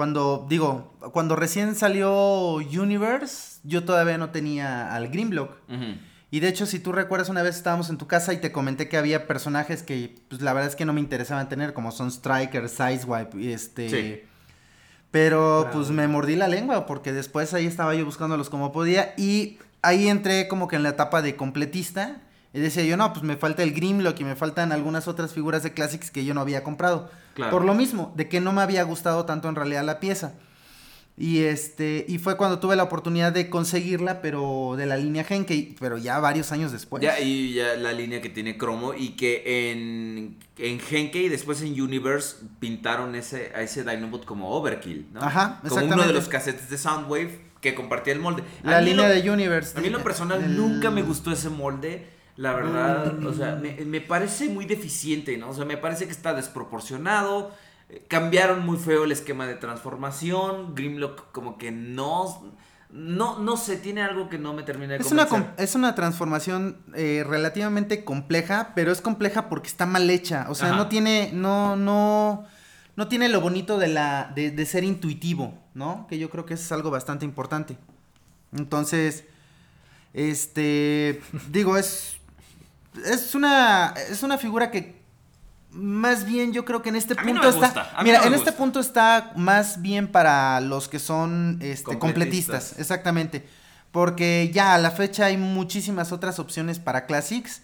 Cuando, 0.00 0.46
digo, 0.48 0.94
cuando 1.12 1.36
recién 1.36 1.74
salió 1.74 2.54
Universe, 2.54 3.60
yo 3.64 3.84
todavía 3.84 4.16
no 4.16 4.30
tenía 4.30 4.94
al 4.94 5.08
Grimlock. 5.08 5.58
Y 6.30 6.40
de 6.40 6.48
hecho, 6.48 6.64
si 6.64 6.78
tú 6.78 6.92
recuerdas, 6.92 7.28
una 7.28 7.42
vez 7.42 7.56
estábamos 7.56 7.90
en 7.90 7.98
tu 7.98 8.06
casa 8.06 8.32
y 8.32 8.38
te 8.38 8.50
comenté 8.50 8.88
que 8.88 8.96
había 8.96 9.26
personajes 9.26 9.82
que, 9.82 10.22
pues 10.30 10.40
la 10.40 10.54
verdad 10.54 10.70
es 10.70 10.74
que 10.74 10.86
no 10.86 10.94
me 10.94 11.00
interesaban 11.00 11.50
tener, 11.50 11.74
como 11.74 11.92
son 11.92 12.10
Striker, 12.10 12.70
Sizewipe, 12.70 13.38
y 13.38 13.52
este... 13.52 13.90
Sí. 13.90 14.22
Pero 15.10 15.68
pues 15.70 15.90
me 15.90 16.08
mordí 16.08 16.34
la 16.34 16.48
lengua 16.48 16.86
porque 16.86 17.12
después 17.12 17.52
ahí 17.52 17.66
estaba 17.66 17.94
yo 17.94 18.06
buscándolos 18.06 18.48
como 18.48 18.72
podía 18.72 19.12
y 19.18 19.58
ahí 19.82 20.08
entré 20.08 20.48
como 20.48 20.66
que 20.66 20.76
en 20.76 20.82
la 20.82 20.88
etapa 20.88 21.20
de 21.20 21.36
completista 21.36 22.22
y 22.54 22.60
decía 22.60 22.84
yo, 22.84 22.96
no, 22.96 23.12
pues 23.12 23.22
me 23.22 23.36
falta 23.36 23.62
el 23.62 23.74
Grimlock 23.74 24.18
y 24.18 24.24
me 24.24 24.34
faltan 24.34 24.72
algunas 24.72 25.08
otras 25.08 25.34
figuras 25.34 25.62
de 25.62 25.74
Classics 25.74 26.10
que 26.10 26.24
yo 26.24 26.32
no 26.32 26.40
había 26.40 26.64
comprado. 26.64 27.10
Claro. 27.40 27.52
Por 27.52 27.64
lo 27.64 27.74
mismo, 27.74 28.12
de 28.16 28.28
que 28.28 28.40
no 28.40 28.52
me 28.52 28.62
había 28.62 28.82
gustado 28.84 29.24
tanto 29.24 29.48
en 29.48 29.54
realidad 29.56 29.84
la 29.84 30.00
pieza. 30.00 30.34
Y 31.16 31.40
este, 31.40 32.06
y 32.08 32.16
fue 32.18 32.38
cuando 32.38 32.60
tuve 32.60 32.76
la 32.76 32.84
oportunidad 32.84 33.30
de 33.30 33.50
conseguirla, 33.50 34.22
pero 34.22 34.74
de 34.78 34.86
la 34.86 34.96
línea 34.96 35.26
Henkei, 35.28 35.76
pero 35.78 35.98
ya 35.98 36.18
varios 36.18 36.50
años 36.50 36.72
después. 36.72 37.02
Ya, 37.02 37.20
y 37.20 37.52
ya 37.52 37.74
la 37.76 37.92
línea 37.92 38.22
que 38.22 38.30
tiene 38.30 38.56
cromo 38.56 38.94
y 38.94 39.10
que 39.10 39.70
en, 39.70 40.38
en 40.56 40.80
Henkei 40.80 41.26
y 41.26 41.28
después 41.28 41.60
en 41.60 41.78
Universe 41.78 42.36
pintaron 42.58 43.14
ese, 43.16 43.52
a 43.54 43.60
ese 43.60 43.84
Dinobot 43.84 44.24
como 44.24 44.48
Overkill, 44.50 45.08
¿no? 45.12 45.20
Ajá, 45.20 45.60
Como 45.68 45.84
uno 45.84 46.06
de 46.06 46.12
los 46.14 46.28
cassettes 46.28 46.70
de 46.70 46.78
Soundwave 46.78 47.38
que 47.60 47.74
compartía 47.74 48.14
el 48.14 48.20
molde. 48.20 48.42
A 48.64 48.70
la 48.70 48.80
línea 48.80 49.06
lo- 49.08 49.14
de 49.14 49.30
Universe. 49.30 49.76
A 49.76 49.82
mí 49.82 49.88
en 49.88 49.92
lo 49.92 50.02
personal 50.02 50.42
el- 50.42 50.56
nunca 50.56 50.90
me 50.90 51.02
gustó 51.02 51.30
ese 51.32 51.50
molde. 51.50 52.06
La 52.36 52.52
verdad, 52.54 53.12
Mm. 53.14 53.26
o 53.26 53.32
sea, 53.32 53.56
me, 53.56 53.72
me 53.84 54.00
parece 54.00 54.48
muy 54.48 54.64
deficiente, 54.64 55.36
¿no? 55.36 55.50
O 55.50 55.54
sea, 55.54 55.64
me 55.64 55.76
parece 55.76 56.06
que 56.06 56.12
está 56.12 56.32
desproporcionado. 56.34 57.50
eh, 57.88 58.04
Cambiaron 58.08 58.64
muy 58.64 58.78
feo 58.78 59.04
el 59.04 59.12
esquema 59.12 59.46
de 59.46 59.54
transformación. 59.56 60.74
Grimlock 60.74 61.32
como 61.32 61.58
que 61.58 61.70
no... 61.70 62.54
No, 62.92 63.38
no 63.38 63.56
sé, 63.56 63.76
tiene 63.76 64.02
algo 64.02 64.28
que 64.28 64.36
no 64.36 64.52
me 64.52 64.64
termina 64.64 64.94
de 64.94 64.98
Es 65.00 65.12
una, 65.12 65.26
convencer. 65.26 65.54
es 65.64 65.74
una 65.76 65.94
transformación 65.94 66.78
eh, 66.96 67.24
relativamente 67.24 68.04
compleja, 68.04 68.72
pero 68.74 68.90
es 68.90 69.00
compleja 69.00 69.48
porque 69.48 69.68
está 69.68 69.86
mal 69.86 70.10
hecha. 70.10 70.46
O 70.48 70.56
sea, 70.56 70.68
Ajá. 70.70 70.76
no 70.76 70.88
tiene, 70.88 71.30
no, 71.32 71.76
no, 71.76 72.46
no 72.96 73.06
tiene 73.06 73.28
lo 73.28 73.40
bonito 73.40 73.78
de 73.78 73.86
la 73.86 74.32
de, 74.34 74.50
de 74.50 74.66
ser 74.66 74.82
intuitivo, 74.82 75.54
¿no? 75.72 76.08
Que 76.08 76.18
yo 76.18 76.30
creo 76.30 76.46
que 76.46 76.54
eso 76.54 76.64
es 76.64 76.72
algo 76.72 76.90
bastante 76.90 77.24
importante. 77.24 77.76
Entonces, 78.56 79.22
este, 80.12 81.20
digo, 81.50 81.76
es 81.76 82.16
es 83.04 83.34
una 83.34 83.94
es 84.10 84.22
una 84.22 84.38
figura 84.38 84.70
que 84.70 85.00
más 85.72 86.26
bien 86.26 86.52
yo 86.52 86.64
creo 86.64 86.82
que 86.82 86.88
en 86.88 86.96
este 86.96 87.14
no 87.14 87.22
punto 87.22 87.48
está 87.48 87.92
Mira, 88.02 88.20
no 88.20 88.26
en 88.26 88.34
este 88.34 88.52
punto 88.52 88.80
está 88.80 89.32
más 89.36 89.80
bien 89.80 90.08
para 90.08 90.60
los 90.60 90.88
que 90.88 90.98
son 90.98 91.58
este 91.60 91.84
Completistas. 91.98 91.98
completistas, 91.98 92.78
exactamente. 92.80 93.46
Porque 93.92 94.50
ya 94.52 94.74
a 94.74 94.78
la 94.78 94.90
fecha 94.92 95.26
hay 95.26 95.36
muchísimas 95.36 96.12
otras 96.12 96.38
opciones 96.38 96.78
para 96.78 97.06
Classics 97.06 97.62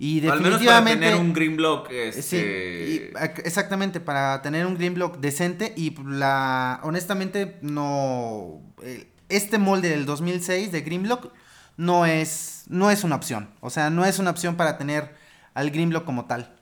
y 0.00 0.18
Al 0.28 0.40
menos 0.40 0.40
para 0.40 0.42
definitivamente 0.50 1.06
tener 1.06 1.20
un 1.20 1.32
Green 1.32 1.56
Block, 1.56 1.88
este... 1.90 2.22
Sí, 2.22 2.36
y, 2.36 3.14
ac- 3.14 3.42
exactamente, 3.44 3.98
para 4.00 4.40
tener 4.42 4.64
un 4.66 4.76
green 4.76 4.94
block 4.94 5.18
decente 5.18 5.72
y 5.76 5.94
la 6.04 6.78
honestamente 6.84 7.58
no 7.62 8.60
eh, 8.82 9.08
este 9.28 9.58
molde 9.58 9.88
del 9.90 10.06
2006 10.06 10.70
de 10.72 10.80
green 10.82 11.02
block 11.02 11.32
no 11.78 12.04
es 12.04 12.64
no 12.68 12.90
es 12.90 13.04
una 13.04 13.16
opción, 13.16 13.48
o 13.60 13.70
sea, 13.70 13.88
no 13.88 14.04
es 14.04 14.18
una 14.18 14.30
opción 14.30 14.56
para 14.56 14.76
tener 14.76 15.16
al 15.54 15.70
green 15.70 15.88
block 15.88 16.04
como 16.04 16.26
tal. 16.26 16.54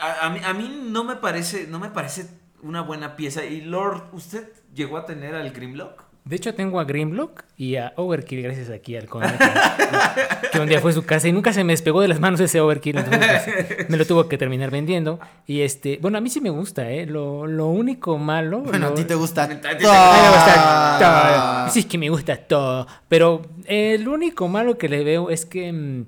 A, 0.00 0.28
mí, 0.28 0.40
a 0.44 0.52
mí 0.52 0.82
no 0.84 1.04
me 1.04 1.16
parece, 1.16 1.66
no 1.66 1.78
me 1.78 1.88
parece 1.88 2.28
una 2.64 2.80
buena 2.80 3.16
pieza. 3.16 3.44
Y 3.44 3.60
Lord, 3.60 4.08
¿usted 4.12 4.52
llegó 4.74 4.96
a 4.96 5.06
tener 5.06 5.34
al 5.34 5.50
Green 5.52 5.74
Block? 5.74 6.04
De 6.24 6.36
hecho, 6.36 6.54
tengo 6.54 6.80
a 6.80 6.84
Grimlock 6.84 7.44
y 7.58 7.76
a 7.76 7.92
Overkill, 7.96 8.40
gracias 8.42 8.70
aquí 8.70 8.96
al 8.96 9.06
Conde, 9.06 9.28
que, 9.36 10.48
que 10.52 10.58
un 10.58 10.66
día 10.68 10.80
fue 10.80 10.90
a 10.92 10.94
su 10.94 11.04
casa 11.04 11.28
y 11.28 11.32
nunca 11.32 11.52
se 11.52 11.64
me 11.64 11.74
despegó 11.74 12.00
de 12.00 12.08
las 12.08 12.18
manos 12.18 12.40
ese 12.40 12.60
Overkill. 12.62 12.96
Entonces, 12.96 13.42
pues, 13.76 13.88
me 13.90 13.98
lo 13.98 14.06
tuvo 14.06 14.26
que 14.26 14.38
terminar 14.38 14.70
vendiendo. 14.70 15.20
Y 15.46 15.60
este, 15.60 15.98
bueno, 16.00 16.16
a 16.16 16.22
mí 16.22 16.30
sí 16.30 16.40
me 16.40 16.48
gusta, 16.48 16.90
¿eh? 16.90 17.04
Lo, 17.04 17.46
lo 17.46 17.66
único 17.68 18.16
malo. 18.16 18.60
Bueno, 18.60 18.86
lo- 18.88 18.92
a 18.92 18.94
ti 18.94 19.04
te 19.04 19.14
gusta. 19.14 19.42
A 19.44 19.48
ti 19.48 19.56
te- 19.56 19.68
A 19.68 19.74
mí 19.74 19.78
me 19.82 20.30
gusta 20.30 20.98
todo. 20.98 21.64
todo. 21.64 21.68
Sí, 21.74 21.80
es 21.80 21.86
que 21.86 21.98
me 21.98 22.08
gusta 22.08 22.36
todo. 22.38 22.86
Pero 23.08 23.42
eh, 23.66 23.98
lo 24.00 24.12
único 24.12 24.48
malo 24.48 24.78
que 24.78 24.88
le 24.88 25.04
veo 25.04 25.28
es 25.28 25.44
que 25.44 25.70
mm, 25.70 26.06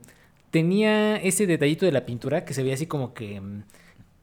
tenía 0.50 1.16
ese 1.16 1.46
detallito 1.46 1.84
de 1.84 1.92
la 1.92 2.06
pintura 2.06 2.44
que 2.46 2.54
se 2.54 2.62
veía 2.62 2.74
así 2.74 2.86
como 2.86 3.12
que. 3.12 3.38
mm, 3.40 3.62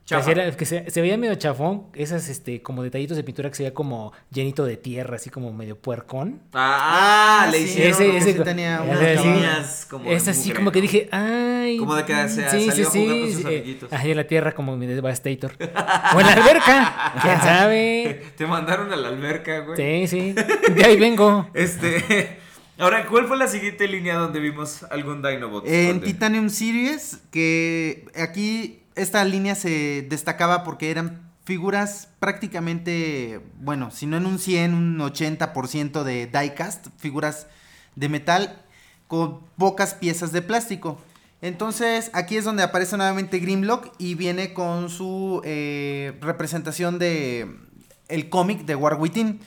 Chafa. 0.05 0.51
que 0.57 0.65
se, 0.65 0.89
se 0.91 1.01
veía 1.01 1.17
medio 1.17 1.33
chafón. 1.35 1.83
Esas, 1.93 2.27
este, 2.27 2.61
como 2.61 2.83
detallitos 2.83 3.15
de 3.15 3.23
pintura 3.23 3.49
que 3.49 3.55
se 3.55 3.63
veía 3.63 3.73
como 3.73 4.11
llenito 4.31 4.65
de 4.65 4.75
tierra, 4.75 5.15
así 5.15 5.29
como 5.29 5.53
medio 5.53 5.77
puercón. 5.77 6.41
Ah, 6.53 7.43
Ah, 7.45 7.49
le 7.51 7.59
sí. 7.59 7.63
hicieron 7.65 7.91
Ese- 7.93 8.17
ese 8.17 8.33
tenía 8.43 8.81
unas 8.81 9.25
líneas 9.25 9.87
como 9.89 10.11
es 10.11 10.27
así 10.27 10.51
como 10.51 10.71
que 10.71 10.81
dije, 10.81 11.07
ay. 11.11 11.77
Como 11.77 11.95
de 11.95 12.03
que 12.03 12.13
se- 12.27 12.49
sí, 12.49 12.65
salió 12.69 12.89
sí, 12.91 12.99
a 12.99 13.01
jugar 13.03 13.17
con 13.19 13.27
sí, 13.27 13.33
sus 13.33 13.41
sí, 13.41 13.47
amiguitos. 13.47 13.93
Ahí 13.93 14.11
en 14.11 14.17
la 14.17 14.27
tierra 14.27 14.51
como 14.53 14.75
mi 14.75 14.85
Devastator. 14.87 15.53
o 16.15 16.19
en 16.19 16.25
la 16.27 16.33
alberca, 16.33 17.13
quién 17.21 17.41
sabe. 17.41 18.23
Te 18.37 18.45
mandaron 18.45 18.91
a 18.91 18.95
la 18.97 19.07
alberca, 19.07 19.59
güey. 19.59 20.07
Sí, 20.07 20.07
sí. 20.07 20.35
De 20.75 20.83
ahí 20.85 20.99
vengo. 20.99 21.49
Este. 21.53 22.39
Ahora, 22.77 23.05
¿cuál 23.05 23.27
fue 23.27 23.37
la 23.37 23.47
siguiente 23.47 23.87
línea 23.87 24.15
donde 24.15 24.39
vimos 24.39 24.83
algún 24.89 25.21
Dinobot? 25.21 25.63
En? 25.67 26.01
Titanium 26.01 26.49
Series, 26.49 27.19
que 27.31 28.05
aquí 28.15 28.82
esta 28.95 29.23
línea 29.25 29.55
se 29.55 30.05
destacaba 30.09 30.63
porque 30.63 30.91
eran 30.91 31.31
figuras 31.45 32.09
prácticamente, 32.19 33.41
bueno, 33.59 33.91
si 33.91 34.05
no 34.05 34.17
en 34.17 34.25
un 34.25 34.39
100, 34.39 34.73
un 34.73 34.99
80% 34.99 36.03
de 36.03 36.27
diecast, 36.27 36.87
figuras 36.97 37.47
de 37.95 38.09
metal 38.09 38.61
con 39.07 39.41
pocas 39.57 39.93
piezas 39.93 40.31
de 40.31 40.41
plástico. 40.41 40.99
Entonces 41.41 42.09
aquí 42.13 42.37
es 42.37 42.45
donde 42.45 42.63
aparece 42.63 42.95
nuevamente 42.95 43.39
Grimlock 43.39 43.93
y 43.97 44.15
viene 44.15 44.53
con 44.53 44.89
su 44.89 45.41
eh, 45.43 46.17
representación 46.21 46.99
de 46.99 47.59
el 48.07 48.29
cómic 48.29 48.65
de 48.65 48.75
War 48.75 48.95
Within. 48.99 49.39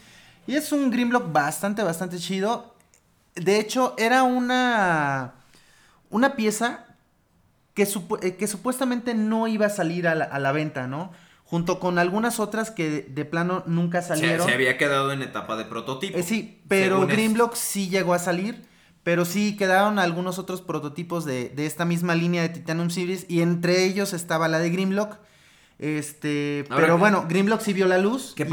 Y 0.46 0.54
es 0.54 0.72
un 0.72 0.90
Grimlock 0.90 1.32
bastante, 1.32 1.82
bastante 1.82 2.18
chido. 2.18 2.74
De 3.34 3.58
hecho, 3.58 3.94
era 3.98 4.22
una, 4.22 5.34
una 6.10 6.36
pieza 6.36 6.85
que, 7.76 7.86
eh, 8.22 8.36
que 8.36 8.46
supuestamente 8.48 9.14
no 9.14 9.46
iba 9.46 9.66
a 9.66 9.70
salir 9.70 10.08
a 10.08 10.16
la, 10.16 10.24
a 10.24 10.40
la 10.40 10.50
venta, 10.50 10.88
¿no? 10.88 11.12
Junto 11.44 11.78
con 11.78 11.98
algunas 12.00 12.40
otras 12.40 12.72
que 12.72 12.90
de, 12.90 13.02
de 13.02 13.24
plano 13.24 13.62
nunca 13.66 14.02
salieron. 14.02 14.44
se 14.48 14.52
había 14.52 14.76
quedado 14.78 15.12
en 15.12 15.22
etapa 15.22 15.56
de 15.56 15.66
prototipo. 15.66 16.18
Eh, 16.18 16.24
sí, 16.24 16.62
pero 16.66 17.06
Grimlock 17.06 17.54
sí 17.54 17.88
llegó 17.88 18.14
a 18.14 18.18
salir. 18.18 18.66
Pero 19.04 19.24
sí 19.24 19.56
quedaron 19.56 20.00
algunos 20.00 20.40
otros 20.40 20.62
prototipos 20.62 21.24
de, 21.24 21.50
de 21.50 21.66
esta 21.66 21.84
misma 21.84 22.16
línea 22.16 22.42
de 22.42 22.48
Titanium 22.48 22.90
Series. 22.90 23.26
Y 23.28 23.40
entre 23.40 23.84
ellos 23.84 24.12
estaba 24.12 24.48
la 24.48 24.58
de 24.58 24.70
Grimlock. 24.70 25.18
Este. 25.78 26.64
Ahora, 26.70 26.82
pero 26.84 26.94
¿qué- 26.96 27.00
bueno, 27.00 27.26
Grimlock 27.28 27.60
sí 27.60 27.74
vio 27.74 27.86
la 27.86 27.98
luz. 27.98 28.32
¿Qué, 28.34 28.44
y 28.44 28.46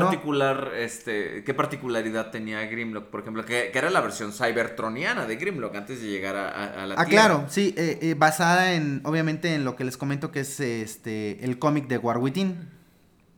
no. 0.00 0.06
particular, 0.10 0.72
este, 0.76 1.44
¿Qué 1.44 1.54
particularidad 1.54 2.30
tenía 2.32 2.60
Grimlock, 2.66 3.06
por 3.10 3.20
ejemplo? 3.20 3.44
Que, 3.44 3.70
que 3.72 3.78
era 3.78 3.90
la 3.90 4.00
versión 4.00 4.32
cybertroniana 4.32 5.24
de 5.26 5.36
Grimlock 5.36 5.74
antes 5.76 6.00
de 6.02 6.08
llegar 6.08 6.34
a, 6.34 6.48
a- 6.48 6.82
a 6.82 6.86
la 6.86 6.94
Ah, 6.98 7.04
Tierra. 7.06 7.24
claro, 7.28 7.44
sí, 7.48 7.74
eh, 7.76 7.98
eh, 8.02 8.14
basada 8.18 8.74
en, 8.74 9.00
obviamente, 9.04 9.54
en 9.54 9.64
lo 9.64 9.76
que 9.76 9.84
les 9.84 9.96
comento 9.96 10.32
que 10.32 10.40
es 10.40 10.58
este 10.58 11.44
el 11.44 11.58
cómic 11.60 11.86
de 11.86 11.98
War 11.98 12.18
Within. 12.18 12.68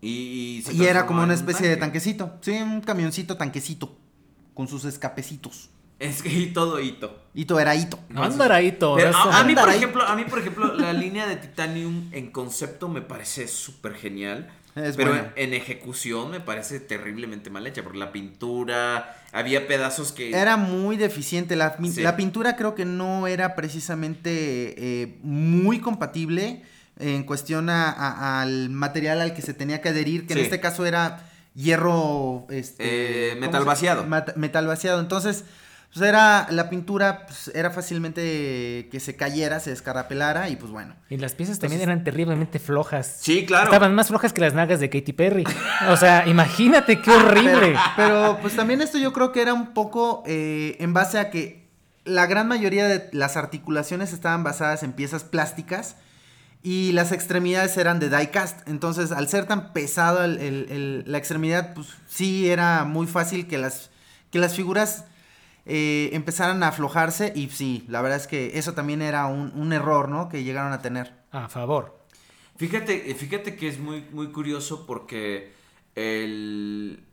Y, 0.00 0.62
Y 0.72 0.84
era 0.84 1.04
como 1.06 1.18
una 1.22 1.32
un 1.32 1.38
especie 1.38 1.68
de 1.68 1.76
tanque. 1.76 1.98
tanquecito. 2.00 2.38
Sí, 2.40 2.52
un 2.52 2.80
camioncito 2.80 3.36
tanquecito. 3.36 3.98
Con 4.54 4.68
sus 4.68 4.84
escapecitos. 4.86 5.68
Es 5.98 6.22
que 6.22 6.28
y 6.28 6.46
todo 6.52 6.78
hito. 6.80 7.22
Hito 7.34 7.58
era 7.58 7.74
hito. 7.74 7.98
Andar 8.14 8.52
ahí 8.52 8.72
todo 8.72 8.96
Pero 8.96 9.16
a, 9.16 9.40
a 9.40 9.44
mí, 9.44 9.54
por 9.54 9.68
ejemplo, 9.70 10.02
a 10.06 10.14
mí, 10.14 10.24
por 10.24 10.38
ejemplo, 10.38 10.74
la 10.74 10.92
línea 10.92 11.26
de 11.26 11.36
Titanium 11.36 12.08
en 12.12 12.30
concepto 12.30 12.88
me 12.88 13.00
parece 13.00 13.48
súper 13.48 13.94
genial. 13.94 14.48
Es 14.74 14.94
pero 14.96 15.10
buena. 15.12 15.32
en, 15.36 15.48
en 15.48 15.54
ejecución 15.54 16.30
me 16.30 16.40
parece 16.40 16.80
terriblemente 16.80 17.48
mal 17.48 17.66
hecha. 17.66 17.82
Porque 17.82 17.96
la 17.98 18.12
pintura, 18.12 19.16
había 19.32 19.66
pedazos 19.66 20.12
que. 20.12 20.30
Era 20.38 20.58
muy 20.58 20.98
deficiente. 20.98 21.56
La, 21.56 21.78
Sí. 21.90 22.02
la 22.02 22.14
pintura 22.16 22.56
creo 22.56 22.74
que 22.74 22.84
no 22.84 23.26
era 23.26 23.54
precisamente 23.54 24.74
eh, 25.02 25.18
muy 25.22 25.80
compatible 25.80 26.62
en 26.98 27.24
cuestión 27.24 27.70
a- 27.70 27.90
a- 27.90 28.42
al 28.42 28.68
material 28.68 29.20
al 29.22 29.32
que 29.34 29.40
se 29.42 29.54
tenía 29.54 29.80
que 29.80 29.88
adherir, 29.90 30.26
que 30.26 30.34
Sí. 30.34 30.40
en 30.40 30.44
este 30.44 30.60
caso 30.60 30.84
era 30.84 31.26
hierro... 31.54 32.46
Este, 32.50 32.84
Eh, 32.84 33.30
¿cómo 33.30 33.40
metal 33.46 33.64
vaciado. 33.64 34.04
mat- 34.06 34.36
metal 34.36 34.66
vaciado. 34.66 35.00
Entonces, 35.00 35.44
pues 35.96 36.08
era 36.08 36.46
la 36.50 36.68
pintura, 36.68 37.24
pues, 37.26 37.50
era 37.54 37.70
fácilmente 37.70 38.88
que 38.90 39.00
se 39.00 39.16
cayera, 39.16 39.60
se 39.60 39.70
descarapelara 39.70 40.48
y 40.50 40.56
pues 40.56 40.70
bueno. 40.70 40.94
Y 41.08 41.16
las 41.16 41.34
piezas 41.34 41.58
también 41.58 41.80
eran 41.82 42.04
terriblemente 42.04 42.58
flojas. 42.58 43.16
Sí, 43.20 43.46
claro. 43.46 43.64
Estaban 43.64 43.94
más 43.94 44.08
flojas 44.08 44.32
que 44.32 44.40
las 44.42 44.54
nalgas 44.54 44.80
de 44.80 44.90
Katy 44.90 45.12
Perry. 45.12 45.44
O 45.88 45.96
sea, 45.96 46.26
imagínate 46.26 47.00
qué 47.00 47.10
horrible. 47.10 47.60
Pero, 47.60 47.80
pero, 47.96 48.38
pues 48.42 48.54
también 48.56 48.80
esto 48.82 48.98
yo 48.98 49.12
creo 49.12 49.32
que 49.32 49.42
era 49.42 49.54
un 49.54 49.72
poco 49.74 50.22
eh, 50.26 50.76
en 50.80 50.92
base 50.92 51.18
a 51.18 51.30
que 51.30 51.66
la 52.04 52.26
gran 52.26 52.46
mayoría 52.46 52.86
de 52.88 53.08
las 53.12 53.36
articulaciones 53.36 54.12
estaban 54.12 54.44
basadas 54.44 54.82
en 54.82 54.92
piezas 54.92 55.24
plásticas 55.24 55.96
y 56.62 56.92
las 56.92 57.12
extremidades 57.12 57.76
eran 57.78 58.00
de 58.00 58.10
diecast. 58.10 58.68
Entonces, 58.68 59.12
al 59.12 59.28
ser 59.28 59.46
tan 59.46 59.72
pesado 59.72 60.24
el- 60.24 60.38
el- 60.38 60.66
el- 60.70 61.04
la 61.06 61.18
extremidad, 61.18 61.74
pues 61.74 61.88
sí 62.06 62.50
era 62.50 62.84
muy 62.84 63.06
fácil 63.06 63.46
que 63.46 63.56
las, 63.58 63.90
que 64.30 64.38
las 64.38 64.54
figuras 64.54 65.04
eh, 65.66 66.10
empezaran 66.12 66.62
a 66.62 66.68
aflojarse 66.68 67.32
y 67.34 67.48
sí, 67.50 67.84
la 67.88 68.00
verdad 68.00 68.18
es 68.18 68.26
que 68.26 68.58
eso 68.58 68.72
también 68.74 69.02
era 69.02 69.26
un, 69.26 69.52
un 69.54 69.72
error, 69.72 70.08
¿no? 70.08 70.28
Que 70.28 70.44
llegaron 70.44 70.72
a 70.72 70.80
tener. 70.80 71.12
A 71.32 71.48
favor. 71.48 71.98
Fíjate, 72.56 73.14
fíjate 73.14 73.56
que 73.56 73.68
es 73.68 73.78
muy, 73.78 74.02
muy 74.12 74.28
curioso 74.32 74.86
porque 74.86 75.52
el, 75.94 77.04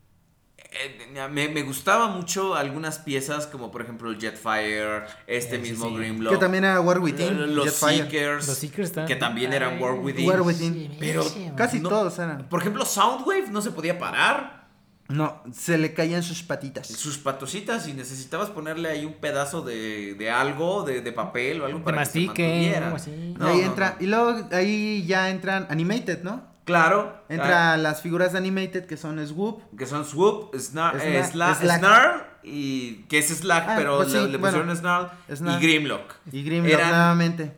eh, 0.57 1.27
me, 1.31 1.49
me 1.49 1.63
gustaba 1.63 2.07
mucho 2.07 2.55
algunas 2.55 2.99
piezas 2.99 3.47
como 3.47 3.71
por 3.71 3.81
ejemplo 3.81 4.09
el 4.09 4.19
Jetfire, 4.19 5.03
este 5.27 5.55
Ese 5.55 5.57
mismo 5.59 5.89
sí. 5.89 5.95
Grimlock. 5.95 6.34
Que 6.34 6.39
también 6.39 6.63
era 6.63 6.80
War 6.80 6.99
Within, 6.99 7.55
los 7.55 7.65
Jetfire. 7.65 8.03
Seekers, 8.03 8.47
Los 8.47 8.57
Seekers 8.57 8.89
están- 8.89 9.05
que 9.07 9.15
también 9.15 9.51
eran 9.53 9.81
War 9.81 9.93
Within. 9.95 10.27
War 10.30 10.41
Within. 10.43 10.95
Pero 10.99 11.23
Casi 11.57 11.80
no- 11.80 11.89
todos 11.89 12.17
eran. 12.19 12.47
Por 12.49 12.61
ejemplo, 12.61 12.85
Soundwave 12.85 13.49
no 13.49 13.61
se 13.61 13.71
podía 13.71 13.97
parar. 13.99 14.62
No, 15.09 15.43
se 15.53 15.77
le 15.77 15.93
caían 15.93 16.23
sus 16.23 16.43
patitas. 16.43 16.88
Sus 16.88 17.17
patositas 17.17 17.88
y 17.88 17.93
necesitabas 17.93 18.49
ponerle 18.49 18.89
ahí 18.89 19.05
un 19.05 19.13
pedazo 19.15 19.61
de, 19.61 20.15
de 20.15 20.31
algo, 20.31 20.84
de, 20.84 21.01
de 21.01 21.11
papel 21.11 21.61
o 21.61 21.65
algo 21.65 21.80
De 21.80 21.84
para 21.84 21.97
mastique, 21.97 22.34
que 22.34 22.43
se 22.43 22.49
mantuviera. 22.49 22.85
algo 22.85 22.95
así. 22.95 23.35
No, 23.38 23.47
ahí 23.47 23.57
no, 23.59 23.63
entra, 23.65 23.95
no. 23.99 24.03
y 24.05 24.07
luego 24.07 24.47
ahí 24.53 25.05
ya 25.05 25.30
entran 25.30 25.67
Animated, 25.69 26.23
¿no? 26.23 26.41
Claro. 26.63 27.21
Entra 27.27 27.73
ah, 27.73 27.77
las 27.77 28.01
figuras 28.01 28.31
de 28.31 28.38
Animated 28.38 28.85
que 28.85 28.95
son 28.95 29.25
Swoop. 29.27 29.61
que 29.77 29.85
son 29.85 30.05
Swoop, 30.05 30.55
Snar, 30.57 30.95
eh, 31.01 31.21
Sla- 31.21 31.53
Slack. 31.55 31.80
Snarl 31.80 32.23
y 32.41 33.03
que 33.09 33.17
es 33.19 33.27
Slack, 33.27 33.65
Ah, 33.67 33.75
pero 33.77 33.97
pues 33.97 34.11
le, 34.13 34.19
sí, 34.21 34.30
le 34.31 34.38
bueno. 34.38 34.57
pusieron 34.57 34.75
Snarl, 34.77 35.11
Snarl. 35.35 35.61
y 35.61 35.67
Grimlock. 35.67 36.13
Y 36.31 36.43
Grimlock 36.43 36.73
Eran- 36.73 36.89
nuevamente. 36.89 37.51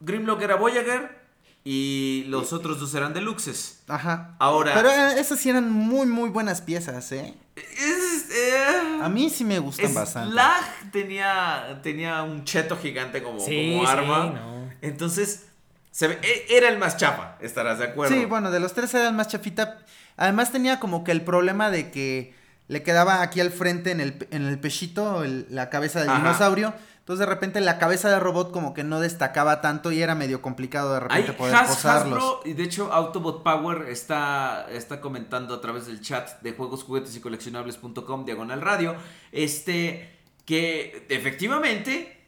Grimlock 0.00 0.40
era 0.42 0.54
Voyager 0.54 1.17
y 1.64 2.24
los 2.28 2.52
otros 2.52 2.80
dos 2.80 2.94
eran 2.94 3.12
Deluxes. 3.14 3.80
Ajá. 3.88 4.34
Ahora- 4.38 4.72
Pero 4.74 4.90
eh, 4.90 5.20
esas 5.20 5.38
sí 5.38 5.50
eran 5.50 5.70
muy, 5.70 6.06
muy 6.06 6.30
buenas 6.30 6.60
piezas, 6.62 7.12
¿eh? 7.12 7.34
Es, 7.56 8.30
eh, 8.30 8.98
A 9.02 9.08
mí 9.08 9.28
sí 9.30 9.44
me 9.44 9.58
gustan 9.58 9.92
bastante. 9.94 10.30
Slack 10.32 10.90
tenía, 10.92 11.80
tenía 11.82 12.22
un 12.22 12.44
cheto 12.44 12.76
gigante 12.76 13.22
como, 13.22 13.40
Sí, 13.40 13.72
como 13.76 13.84
sí, 13.86 13.92
arma. 13.92 14.26
no. 14.26 14.70
Entonces, 14.80 15.46
se 15.90 16.08
ve- 16.08 16.18
e- 16.22 16.56
era 16.56 16.68
el 16.68 16.78
más 16.78 16.96
chafa, 16.96 17.36
estarás 17.40 17.78
de 17.78 17.86
acuerdo. 17.86 18.14
Sí, 18.14 18.24
bueno, 18.24 18.50
de 18.50 18.60
los 18.60 18.72
tres 18.74 18.94
era 18.94 19.08
el 19.08 19.14
más 19.14 19.28
chafita. 19.28 19.78
Además 20.16 20.52
tenía 20.52 20.78
como 20.80 21.04
que 21.04 21.12
el 21.12 21.22
problema 21.22 21.70
de 21.70 21.90
que 21.90 22.34
le 22.68 22.82
quedaba 22.82 23.22
aquí 23.22 23.40
al 23.40 23.50
frente 23.50 23.90
en 23.90 24.00
el, 24.00 24.26
en 24.30 24.44
el 24.46 24.58
pechito 24.58 25.24
el- 25.24 25.46
la 25.50 25.68
cabeza 25.70 26.00
del 26.00 26.10
Ajá. 26.10 26.18
dinosaurio. 26.18 26.74
Entonces 27.08 27.26
de 27.26 27.32
repente 27.34 27.60
la 27.62 27.78
cabeza 27.78 28.10
de 28.10 28.20
robot 28.20 28.52
como 28.52 28.74
que 28.74 28.84
no 28.84 29.00
destacaba 29.00 29.62
tanto 29.62 29.90
y 29.92 30.02
era 30.02 30.14
medio 30.14 30.42
complicado 30.42 30.92
de 30.92 31.00
repente 31.00 31.30
Hay 31.30 31.36
poder 31.38 31.54
Has- 31.54 31.68
posarlos. 31.70 32.18
Hasbro, 32.22 32.40
y 32.44 32.52
de 32.52 32.64
hecho 32.64 32.92
Autobot 32.92 33.42
Power 33.42 33.88
está, 33.88 34.66
está 34.70 35.00
comentando 35.00 35.54
a 35.54 35.62
través 35.62 35.86
del 35.86 36.02
chat 36.02 36.38
de 36.42 36.52
juegos, 36.52 36.84
juguetes 36.84 37.16
y 37.16 37.20
coleccionables.com, 37.22 38.26
diagonal 38.26 38.60
radio, 38.60 38.94
este, 39.32 40.18
que 40.44 41.06
efectivamente 41.08 42.26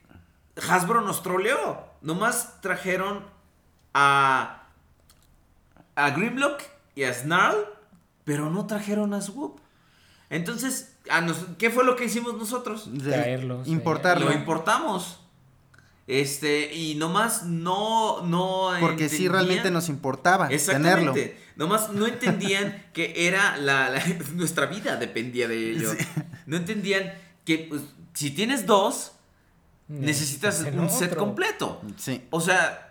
Hasbro 0.67 1.03
nos 1.03 1.23
troleó. 1.23 1.85
Nomás 2.01 2.63
trajeron 2.63 3.27
a, 3.93 4.63
a 5.95 6.11
Grimlock 6.13 6.63
y 6.95 7.05
a 7.05 7.13
Snarl, 7.13 7.67
pero 8.25 8.49
no 8.49 8.67
trajeron 8.67 9.13
a 9.13 9.21
Swoop. 9.21 9.60
Entonces, 10.31 10.93
a 11.11 11.21
nos- 11.21 11.45
¿qué 11.59 11.71
fue 11.71 11.85
lo 11.85 11.97
que 11.97 12.05
hicimos 12.07 12.35
nosotros? 12.35 12.89
Traerlos. 13.03 13.67
Importarlo. 13.69 14.27
Lo 14.27 14.33
importamos. 14.33 15.19
Este, 16.07 16.75
y 16.75 16.97
nomás 16.97 17.45
no, 17.45 18.23
no. 18.23 18.71
porque 18.81 19.09
sí 19.09 19.27
entendían- 19.27 19.33
realmente 19.33 19.71
nos 19.71 19.89
importaba 19.89 20.49
tenerlo. 20.49 21.13
Exactamente. 21.13 21.39
Nomás 21.57 21.91
no 21.93 22.07
entendían 22.07 22.85
que 22.93 23.29
era 23.29 23.57
la, 23.59 23.91
la- 23.91 24.03
nuestra 24.35 24.67
vida 24.67 24.97
dependía 24.97 25.47
de 25.47 25.71
ello. 25.73 25.93
No 26.47 26.57
entendían 26.57 27.13
que 27.45 27.59
pues, 27.69 27.83
si 28.15 28.31
tienes 28.31 28.67
dos, 28.67 29.13
necesitas 29.89 30.61
un 30.73 30.91
set 30.91 31.13
otro. 31.13 31.21
completo. 31.25 31.81
Sí. 31.97 32.23
O 32.31 32.41
sea, 32.41 32.90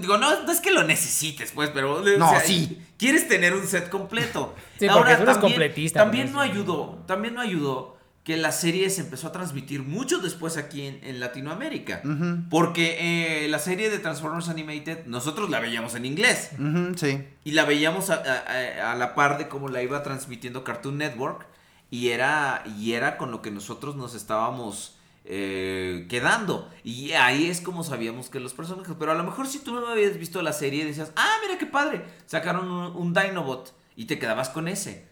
digo, 0.00 0.18
no, 0.18 0.42
no 0.42 0.52
es 0.52 0.60
que 0.60 0.72
lo 0.72 0.82
necesites, 0.82 1.52
pues, 1.52 1.70
pero. 1.70 1.96
o 1.96 2.18
No, 2.18 2.30
sea, 2.30 2.40
sí. 2.40 2.82
Quieres 2.98 3.28
tener 3.28 3.54
un 3.54 3.66
set 3.66 3.88
completo. 3.88 4.54
Sí, 4.78 4.86
porque 4.92 5.16
tú 5.16 5.22
eres 5.22 5.38
completista, 5.38 6.00
También 6.00 6.32
no 6.32 6.40
ayudó, 6.40 7.02
también 7.06 7.34
no 7.34 7.40
ayudó 7.40 7.96
que 8.24 8.36
la 8.36 8.50
serie 8.50 8.90
se 8.90 9.02
empezó 9.02 9.28
a 9.28 9.32
transmitir 9.32 9.82
mucho 9.82 10.18
después 10.18 10.56
aquí 10.56 10.82
en, 10.82 10.98
en 11.04 11.20
Latinoamérica. 11.20 12.02
Porque 12.50 13.44
eh, 13.44 13.48
la 13.48 13.60
serie 13.60 13.88
de 13.88 13.98
Transformers 14.00 14.48
Animated, 14.48 15.06
nosotros 15.06 15.48
la 15.48 15.60
veíamos 15.60 15.94
en 15.94 16.06
inglés. 16.06 16.50
Sí. 16.96 17.22
Y 17.44 17.52
la 17.52 17.64
veíamos 17.64 18.10
a, 18.10 18.14
a- 18.14 18.88
a- 18.88 18.92
a 18.92 18.94
la 18.96 19.14
par 19.14 19.38
de 19.38 19.46
cómo 19.46 19.68
la 19.68 19.80
iba 19.82 20.02
transmitiendo 20.02 20.64
Cartoon 20.64 20.98
Network. 20.98 21.46
Y 21.88 22.08
era, 22.08 22.64
y 22.80 22.94
era 22.94 23.16
con 23.16 23.30
lo 23.30 23.42
que 23.42 23.52
nosotros 23.52 23.94
nos 23.94 24.16
estábamos 24.16 24.95
eh, 25.28 26.06
quedando. 26.08 26.70
Y 26.84 27.12
ahí 27.12 27.46
es 27.50 27.60
como 27.60 27.84
sabíamos 27.84 28.28
que 28.30 28.40
los 28.40 28.54
personajes. 28.54 28.94
Pero 28.98 29.12
a 29.12 29.14
lo 29.14 29.24
mejor 29.24 29.46
si 29.46 29.58
tú 29.58 29.74
no 29.74 29.86
habías 29.88 30.16
visto 30.18 30.40
la 30.42 30.52
serie 30.52 30.84
decías, 30.84 31.12
ah, 31.16 31.36
mira 31.44 31.58
qué 31.58 31.66
padre. 31.66 32.04
Sacaron 32.26 32.70
un, 32.70 32.96
un 32.96 33.12
Dinobot. 33.12 33.74
Y 33.96 34.04
te 34.06 34.18
quedabas 34.18 34.48
con 34.50 34.68
ese. 34.68 35.08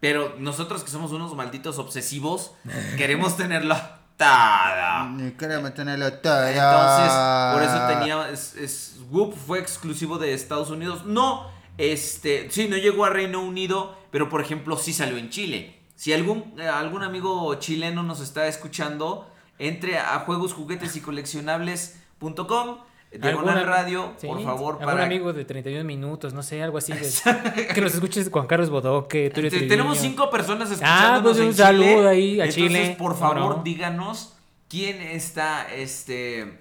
Pero 0.00 0.34
nosotros 0.38 0.84
que 0.84 0.90
somos 0.90 1.12
unos 1.12 1.34
malditos 1.34 1.78
obsesivos, 1.78 2.52
queremos 2.96 3.36
tenerlo 3.36 3.76
toda. 4.16 5.08
Ni 5.10 5.30
Queremos 5.32 5.72
tenerlo 5.74 6.12
todo. 6.14 6.46
Entonces, 6.46 7.12
por 7.54 7.62
eso 7.62 7.86
tenía. 7.98 8.28
Es, 8.30 8.54
es- 8.56 8.90
Whoop 9.10 9.34
fue 9.34 9.58
exclusivo 9.60 10.18
de 10.18 10.34
Estados 10.34 10.70
Unidos. 10.70 11.04
No, 11.06 11.48
este. 11.78 12.50
Sí, 12.50 12.68
no 12.68 12.76
llegó 12.76 13.04
a 13.04 13.10
Reino 13.10 13.40
Unido, 13.42 13.96
pero 14.10 14.28
por 14.28 14.40
ejemplo, 14.40 14.76
sí 14.76 14.92
salió 14.92 15.16
en 15.16 15.30
Chile. 15.30 15.80
Si 15.94 16.12
algún, 16.12 16.54
eh, 16.58 16.66
algún 16.66 17.02
amigo 17.04 17.54
chileno 17.56 18.02
nos 18.02 18.20
está 18.20 18.46
escuchando, 18.48 19.30
entre 19.58 19.98
a 19.98 20.18
juegos, 20.20 20.52
juguetes 20.52 20.96
y 20.96 21.00
coleccionables.com, 21.00 22.78
diagonal 23.12 23.64
radio, 23.66 24.12
sí, 24.18 24.26
por 24.26 24.42
favor, 24.42 24.74
algún 24.80 24.86
para. 24.94 25.04
amigo 25.04 25.32
de 25.32 25.44
31 25.44 25.84
minutos, 25.84 26.32
no 26.34 26.42
sé, 26.42 26.62
algo 26.62 26.78
así. 26.78 26.92
de- 26.92 27.66
que 27.74 27.80
nos 27.80 27.94
escuches 27.94 28.28
Juan 28.30 28.46
Carlos 28.46 28.70
Bodoque, 28.70 29.30
Te- 29.30 29.50
tenemos 29.50 29.98
cinco 29.98 30.30
personas 30.30 30.68
Ah, 30.70 30.74
escuchándonos 30.74 31.22
pues 31.22 31.38
un 31.38 31.46
en 31.46 31.54
saludo 31.54 31.84
Chile. 31.86 32.08
ahí 32.08 32.40
a 32.40 32.44
Entonces, 32.46 32.54
Chile. 32.54 32.96
por 32.98 33.12
¿Cómo 33.14 33.20
favor, 33.34 33.56
no? 33.58 33.62
díganos 33.62 34.34
quién 34.68 35.00
está, 35.00 35.72
este... 35.72 36.58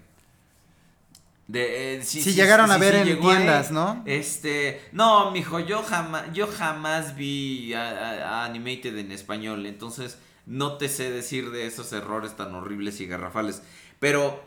De, 1.47 1.95
eh, 1.97 2.03
Si 2.03 2.33
llegaron 2.33 2.71
a 2.71 2.77
ver 2.77 2.95
en 2.95 3.07
ahí. 3.07 3.15
tiendas, 3.17 3.69
¿no? 3.69 4.01
Este, 4.05 4.81
no, 4.93 5.29
mijo, 5.31 5.59
yo 5.59 5.83
jamás, 5.83 6.31
yo 6.33 6.47
jamás 6.47 7.15
vi 7.17 7.73
a- 7.73 7.89
a- 7.89 8.29
a 8.41 8.45
Animated 8.45 8.97
en 8.97 9.11
español, 9.11 9.65
entonces 9.65 10.17
no 10.45 10.77
te 10.77 10.89
sé 10.89 11.11
decir 11.11 11.51
de 11.51 11.65
esos 11.67 11.91
errores 11.93 12.35
tan 12.35 12.53
horribles 12.55 12.99
y 13.01 13.07
garrafales. 13.07 13.61
Pero 13.99 14.43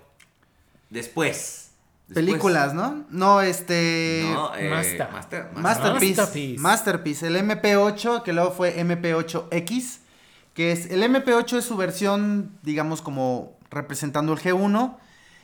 después, 0.91 1.71
después- 2.09 2.15
Películas, 2.27 2.75
¿no? 2.75 3.05
No, 3.11 3.41
este. 3.41 4.29
no, 4.33 4.55
eh, 4.57 4.69
Master. 4.71 5.09
Master- 5.13 5.45
Master- 5.53 5.63
Masterpiece. 5.63 6.21
Masterpiece. 6.23 6.61
Masterpiece. 6.61 7.27
El 7.29 7.37
MP8, 7.37 8.23
que 8.23 8.33
luego 8.33 8.53
fue 8.53 8.79
MP8X. 8.79 9.99
Que 10.55 10.73
es. 10.73 10.91
El 10.91 11.03
MP8 11.03 11.59
es 11.59 11.65
su 11.65 11.77
versión, 11.77 12.53
digamos, 12.63 13.03
como 13.03 13.59
representando 13.71 14.33
el 14.33 14.39
G1. 14.39 14.97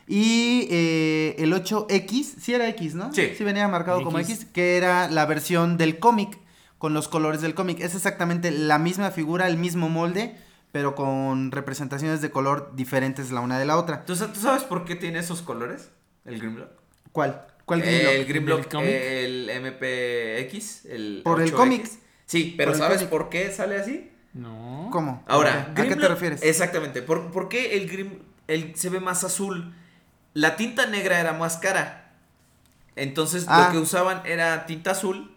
Y 0.08 0.66
eh, 0.70 1.36
el 1.38 1.52
8X, 1.52 2.34
sí 2.40 2.52
era 2.54 2.68
X, 2.70 2.94
¿no? 2.94 3.12
Sí. 3.14 3.34
Sí 3.36 3.44
venía 3.44 3.68
marcado 3.68 4.02
como 4.02 4.18
X. 4.18 4.34
X, 4.40 4.46
que 4.52 4.76
era 4.76 5.08
la 5.08 5.26
versión 5.26 5.76
del 5.76 5.98
cómic, 6.00 6.38
con 6.82 6.94
los 6.94 7.06
colores 7.06 7.40
del 7.40 7.54
cómic. 7.54 7.78
Es 7.78 7.94
exactamente 7.94 8.50
la 8.50 8.76
misma 8.76 9.12
figura, 9.12 9.46
el 9.46 9.56
mismo 9.56 9.88
molde, 9.88 10.34
pero 10.72 10.96
con 10.96 11.52
representaciones 11.52 12.20
de 12.20 12.32
color 12.32 12.72
diferentes 12.74 13.30
la 13.30 13.40
una 13.40 13.56
de 13.56 13.66
la 13.66 13.76
otra. 13.78 14.04
¿Tú, 14.04 14.16
tú 14.16 14.40
sabes 14.40 14.64
por 14.64 14.84
qué 14.84 14.96
tiene 14.96 15.20
esos 15.20 15.42
colores? 15.42 15.90
El 16.24 16.40
Grimlock. 16.40 16.70
¿Cuál? 17.12 17.46
¿Cuál 17.66 17.82
El 17.82 18.24
Grimlock? 18.26 18.28
Grimlock, 18.28 18.58
¿Del 18.62 18.68
cómic? 18.68 18.90
el 18.90 19.50
MPX, 19.62 20.84
el 20.86 21.20
Por 21.22 21.40
el 21.40 21.52
8X. 21.52 21.56
cómic. 21.56 21.88
Sí, 22.26 22.54
pero 22.56 22.72
Por 22.72 22.74
el 22.74 22.82
¿sabes 22.82 22.96
cómic. 22.98 23.10
por 23.10 23.28
qué 23.28 23.52
sale 23.52 23.76
así? 23.78 24.10
No. 24.34 24.88
¿Cómo? 24.90 25.22
Ahora, 25.28 25.68
¿a 25.70 25.74
qué 25.74 25.84
te 25.84 25.94
Grimlock- 25.94 26.08
refieres? 26.08 26.42
Exactamente. 26.42 27.00
¿Por, 27.02 27.30
por 27.30 27.48
qué 27.48 27.76
el 27.76 27.88
Grim 27.88 28.18
el, 28.48 28.74
se 28.74 28.88
ve 28.88 28.98
más 28.98 29.22
azul? 29.22 29.72
La 30.34 30.56
tinta 30.56 30.86
negra 30.86 31.20
era 31.20 31.32
más 31.32 31.58
cara. 31.58 32.12
Entonces 32.96 33.44
Ah. 33.46 33.66
lo 33.66 33.72
que 33.72 33.78
usaban 33.78 34.22
era 34.26 34.66
tinta 34.66 34.90
azul 34.90 35.31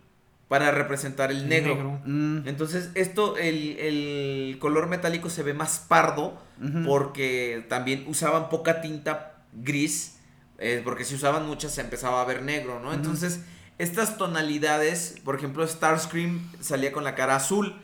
para 0.47 0.72
representar 0.72 1.31
el 1.31 1.49
negro. 1.49 1.76
Negro. 1.76 2.01
Mm, 2.05 2.47
Entonces, 2.47 2.91
esto, 2.93 3.38
el, 3.38 3.77
el 3.80 4.57
color 4.59 4.88
metálico 4.88 5.30
se 5.30 5.43
ve 5.43 5.53
más 5.53 5.80
pardo 5.80 6.39
porque 6.85 7.65
también 7.67 8.05
usaban 8.07 8.49
poca 8.49 8.81
tinta 8.81 9.43
gris, 9.53 10.17
eh, 10.57 10.81
porque 10.84 11.03
si 11.03 11.15
usaban 11.15 11.45
muchas 11.47 11.73
se 11.73 11.81
empezaba 11.81 12.22
a 12.22 12.26
ver 12.26 12.41
negro, 12.43 12.80
¿no? 12.80 12.93
Entonces, 12.93 13.41
estas 13.77 14.17
tonalidades, 14.17 15.15
por 15.26 15.35
ejemplo, 15.35 15.67
Starscream 15.67 16.49
salía 16.61 16.93
con 16.93 17.03
la 17.03 17.13
cara 17.13 17.35
azul, 17.35 17.76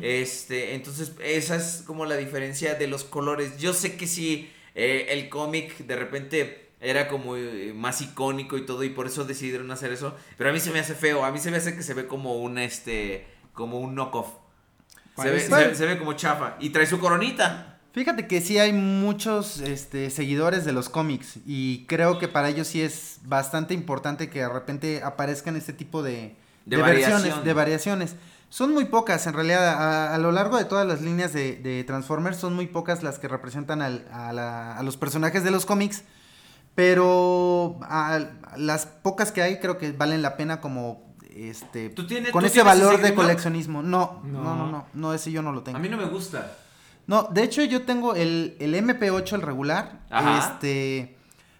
este, 0.00 0.74
entonces 0.74 1.12
esa 1.22 1.54
es 1.54 1.84
como 1.86 2.04
la 2.04 2.16
diferencia 2.16 2.74
de 2.74 2.88
los 2.88 3.04
colores. 3.04 3.58
Yo 3.58 3.72
sé 3.72 3.96
que 3.96 4.08
si 4.08 4.50
eh, 4.74 5.06
el 5.10 5.28
cómic 5.28 5.78
de 5.86 5.96
repente 5.96 6.65
era 6.80 7.08
como 7.08 7.36
eh, 7.36 7.72
más 7.74 8.00
icónico 8.02 8.56
y 8.58 8.66
todo 8.66 8.84
y 8.84 8.90
por 8.90 9.06
eso 9.06 9.24
decidieron 9.24 9.70
hacer 9.70 9.92
eso, 9.92 10.14
pero 10.36 10.50
a 10.50 10.52
mí 10.52 10.60
se 10.60 10.70
me 10.70 10.78
hace 10.80 10.94
feo, 10.94 11.24
a 11.24 11.30
mí 11.32 11.38
se 11.38 11.50
me 11.50 11.56
hace 11.56 11.74
que 11.74 11.82
se 11.82 11.94
ve 11.94 12.06
como 12.06 12.36
un 12.36 12.58
este 12.58 13.26
como 13.54 13.78
un 13.80 13.94
knockoff. 13.94 14.28
Se 15.16 15.30
ve, 15.30 15.40
Parece. 15.48 15.70
se- 15.70 15.74
se 15.76 15.86
ve 15.86 15.98
como 15.98 16.12
chafa 16.12 16.56
y 16.60 16.70
trae 16.70 16.86
su 16.86 16.98
coronita. 17.00 17.78
Fíjate 17.92 18.26
que 18.26 18.42
sí 18.42 18.58
hay 18.58 18.74
muchos 18.74 19.60
este, 19.60 20.10
seguidores 20.10 20.66
de 20.66 20.72
los 20.72 20.90
cómics 20.90 21.38
y 21.46 21.86
creo 21.86 22.18
que 22.18 22.28
para 22.28 22.50
ellos 22.50 22.68
sí 22.68 22.82
es 22.82 23.20
bastante 23.24 23.72
importante 23.72 24.28
que 24.28 24.40
de 24.40 24.48
repente 24.50 25.02
aparezcan 25.02 25.56
este 25.56 25.72
tipo 25.72 26.02
de, 26.02 26.36
De 26.66 26.76
versiones, 26.76 27.12
variación. 27.22 27.44
de 27.44 27.52
variaciones. 27.54 28.16
Son 28.50 28.74
muy 28.74 28.84
pocas, 28.84 29.26
en 29.26 29.32
realidad, 29.32 29.66
a, 29.66 30.14
a 30.14 30.18
lo 30.18 30.30
largo 30.30 30.58
de 30.58 30.66
todas 30.66 30.86
las 30.86 31.00
líneas 31.00 31.32
de, 31.32 31.56
de 31.56 31.82
Transformers 31.84 32.36
son 32.36 32.54
muy 32.54 32.66
pocas 32.66 33.02
las 33.02 33.18
que 33.18 33.28
representan 33.28 33.80
al- 33.80 34.06
a, 34.12 34.34
la- 34.34 34.76
a 34.76 34.82
los 34.82 34.98
personajes 34.98 35.42
de 35.42 35.50
los 35.50 35.64
cómics, 35.64 36.02
pero 36.76 37.78
a- 37.82 38.20
las 38.56 38.86
pocas 38.86 39.32
que 39.32 39.42
hay 39.42 39.58
creo 39.58 39.76
que 39.78 39.90
valen 39.92 40.22
la 40.22 40.36
pena 40.36 40.60
como 40.60 41.04
este 41.34 41.90
¿Tú 41.90 42.06
tienes- 42.06 42.30
con 42.30 42.42
tú 42.42 42.46
ese 42.46 42.54
tienes 42.54 42.72
ese 42.74 42.84
valor 42.84 43.00
de 43.02 43.14
coleccionismo. 43.14 43.82
No, 43.82 44.20
no, 44.24 44.42
No. 44.44 44.56
no, 44.56 44.66
no, 44.70 44.86
no, 44.94 45.12
ese 45.14 45.32
yo 45.32 45.42
no 45.42 45.52
lo 45.52 45.62
tengo. 45.62 45.76
A 45.76 45.80
mí 45.80 45.88
no 45.88 45.96
me 45.96 46.04
gusta. 46.06 46.52
No, 47.08 47.24
de 47.24 47.42
hecho 47.42 47.62
yo 47.64 47.82
tengo 47.82 48.14
el, 48.14 48.56
el 48.60 48.74
MP8, 48.74 49.34
el 49.36 49.42
regular, 49.42 50.00
Ajá. 50.10 50.38
este, 50.38 51.16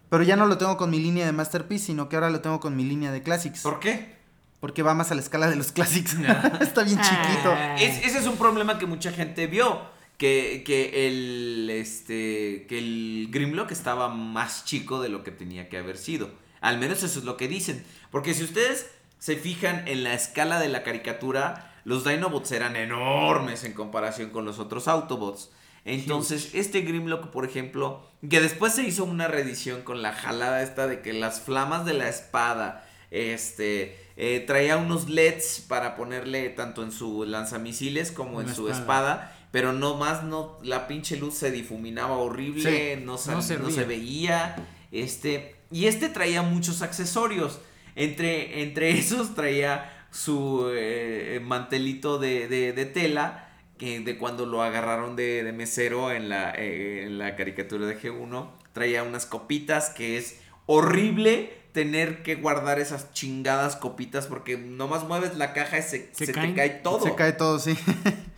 pero 0.08 0.22
ya 0.22 0.36
no 0.36 0.46
lo 0.46 0.58
tengo 0.58 0.76
con 0.76 0.90
mi 0.90 0.98
línea 1.00 1.24
de 1.26 1.32
Masterpiece, 1.32 1.86
sino 1.86 2.08
que 2.08 2.16
ahora 2.16 2.30
lo 2.30 2.40
tengo 2.40 2.60
con 2.60 2.76
mi 2.76 2.84
línea 2.84 3.10
de 3.12 3.22
Classics, 3.22 3.62
¿Por 3.62 3.78
qué? 3.80 4.16
porque 4.60 4.82
va 4.82 4.94
más 4.94 5.10
a 5.12 5.14
la 5.14 5.20
escala 5.20 5.48
de 5.48 5.56
los 5.56 5.72
Classics. 5.72 6.14
Está 6.60 6.82
bien 6.82 7.00
chiquito. 7.00 7.52
Ah. 7.52 7.76
Es- 7.78 8.04
ese 8.04 8.18
es 8.18 8.26
un 8.26 8.36
problema 8.36 8.78
que 8.78 8.86
mucha 8.86 9.12
gente 9.12 9.46
vio. 9.46 9.94
Que, 10.18 10.62
que 10.64 11.06
el 11.06 11.68
este 11.70 12.66
que 12.68 12.78
el 12.78 13.28
Grimlock 13.30 13.70
estaba 13.70 14.08
más 14.08 14.64
chico 14.64 15.02
de 15.02 15.10
lo 15.10 15.22
que 15.22 15.30
tenía 15.30 15.68
que 15.68 15.76
haber 15.76 15.98
sido. 15.98 16.30
Al 16.60 16.78
menos 16.78 17.02
eso 17.02 17.18
es 17.18 17.24
lo 17.24 17.36
que 17.36 17.48
dicen. 17.48 17.84
Porque 18.10 18.32
si 18.32 18.44
ustedes 18.44 18.90
se 19.18 19.36
fijan 19.36 19.86
en 19.88 20.04
la 20.04 20.14
escala 20.14 20.58
de 20.58 20.68
la 20.68 20.82
caricatura, 20.82 21.74
los 21.84 22.04
Dinobots 22.04 22.50
eran 22.52 22.76
enormes 22.76 23.64
en 23.64 23.72
comparación 23.72 24.30
con 24.30 24.44
los 24.44 24.58
otros 24.58 24.88
Autobots. 24.88 25.50
Entonces, 25.84 26.50
este 26.54 26.80
Grimlock, 26.80 27.28
por 27.28 27.44
ejemplo, 27.44 28.10
que 28.28 28.40
después 28.40 28.72
se 28.72 28.82
hizo 28.82 29.04
una 29.04 29.28
reedición 29.28 29.82
con 29.82 30.02
la 30.02 30.12
jalada 30.12 30.62
esta 30.62 30.88
de 30.88 31.00
que 31.00 31.12
las 31.12 31.40
flamas 31.40 31.84
de 31.84 31.94
la 31.94 32.08
espada, 32.08 32.84
este, 33.12 33.96
eh, 34.16 34.42
traía 34.44 34.78
unos 34.78 35.08
LEDs 35.08 35.64
para 35.68 35.94
ponerle 35.94 36.48
tanto 36.48 36.82
en 36.82 36.90
su 36.90 37.24
lanzamisiles 37.24 38.10
como 38.10 38.40
en 38.40 38.52
su 38.52 38.68
espada. 38.68 38.80
espada, 38.80 39.35
pero 39.56 39.72
no 39.72 39.96
más, 39.96 40.22
no, 40.22 40.58
la 40.62 40.86
pinche 40.86 41.16
luz 41.16 41.32
se 41.32 41.50
difuminaba 41.50 42.18
horrible, 42.18 42.60
no, 43.02 43.16
sal- 43.16 43.36
no 43.62 43.70
se 43.70 43.84
veía, 43.86 44.54
este, 44.92 45.56
y 45.70 45.86
este 45.86 46.10
traía 46.10 46.42
muchos 46.42 46.82
accesorios, 46.82 47.58
entre, 47.94 48.62
entre 48.62 48.90
esos 48.98 49.34
traía 49.34 50.06
su 50.10 50.68
eh, 50.74 51.40
mantelito 51.42 52.18
de, 52.18 52.48
de- 52.48 52.74
de 52.74 52.84
tela, 52.84 53.48
que 53.78 54.00
de 54.00 54.18
cuando 54.18 54.44
lo 54.44 54.62
agarraron 54.62 55.16
de, 55.16 55.42
de 55.42 55.52
mesero 55.54 56.12
en 56.12 56.28
la, 56.28 56.52
eh, 56.54 57.04
en 57.04 57.16
la 57.16 57.34
caricatura 57.34 57.86
de 57.86 57.98
G1, 57.98 58.50
traía 58.74 59.04
unas 59.04 59.24
copitas 59.24 59.88
que 59.88 60.18
es 60.18 60.38
horrible 60.66 61.50
tener 61.76 62.22
que 62.22 62.36
guardar 62.36 62.78
esas 62.80 63.12
chingadas 63.12 63.76
copitas 63.76 64.26
porque 64.26 64.56
nomás 64.56 65.04
mueves 65.06 65.36
la 65.36 65.52
caja 65.52 65.78
y 65.78 65.82
se, 65.82 66.08
Se 66.14 66.24
se 66.24 66.32
te 66.32 66.54
cae 66.54 66.70
todo. 66.82 67.02
Se 67.02 67.14
cae 67.14 67.32
todo, 67.34 67.58
sí. 67.58 67.76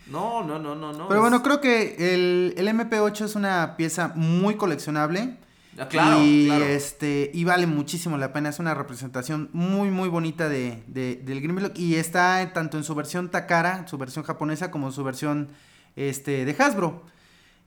No, 0.07 0.43
no, 0.43 0.57
no, 0.59 0.75
no, 0.75 0.91
no. 0.91 1.07
Pero 1.07 1.19
es- 1.19 1.21
bueno, 1.21 1.41
creo 1.43 1.61
que 1.61 2.13
el, 2.13 2.53
el 2.57 2.67
MP8 2.67 3.25
es 3.25 3.35
una 3.35 3.77
pieza 3.77 4.11
muy 4.15 4.55
coleccionable. 4.55 5.37
Ah, 5.77 5.87
claro, 5.87 6.17
y 6.21 6.47
claro. 6.47 6.65
este 6.65 7.31
y 7.33 7.43
vale 7.45 7.65
muchísimo 7.67 8.17
la 8.17 8.33
pena. 8.33 8.49
Es 8.49 8.59
una 8.59 8.73
representación 8.73 9.49
muy, 9.53 9.89
muy 9.91 10.09
bonita 10.09 10.49
de, 10.49 10.83
de- 10.87 11.15
del 11.23 11.39
Grimlock. 11.41 11.77
Y 11.77 11.95
está 11.95 12.51
tanto 12.53 12.77
en 12.77 12.83
su 12.83 12.93
versión 12.95 13.29
Takara, 13.29 13.87
su 13.87 13.97
versión 13.97 14.25
japonesa, 14.25 14.71
como 14.71 14.87
en 14.87 14.93
su 14.93 15.03
versión 15.05 15.47
este, 15.95 16.43
de 16.43 16.55
Hasbro. 16.61 17.03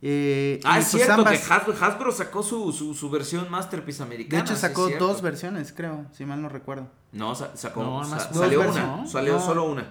Eh, 0.04 0.58
Ah, 0.64 0.78
es 0.80 0.86
pues 0.90 1.04
cierto 1.04 1.22
ambas- 1.22 1.38
que 1.46 1.52
Hasbro, 1.54 1.74
Hasbro 1.80 2.10
sacó 2.12 2.42
su, 2.42 2.72
su, 2.72 2.92
su 2.92 3.08
versión 3.08 3.48
Masterpiece 3.48 3.98
De 3.98 4.04
americana. 4.04 4.42
hecho, 4.42 4.54
sí 4.56 4.60
sacó 4.60 4.88
dos 4.98 5.22
versiones, 5.22 5.72
creo, 5.72 6.06
si 6.12 6.24
mal 6.24 6.42
no 6.42 6.48
recuerdo. 6.48 6.88
No, 7.12 7.34
sa- 7.36 7.56
sacó. 7.56 7.84
No, 7.84 8.04
sa- 8.04 8.16
más 8.16 8.28
dos 8.32 8.38
salió 8.42 8.60
una. 8.68 9.06
Salió 9.06 9.34
No. 9.34 9.40
solo 9.40 9.64
una. 9.64 9.86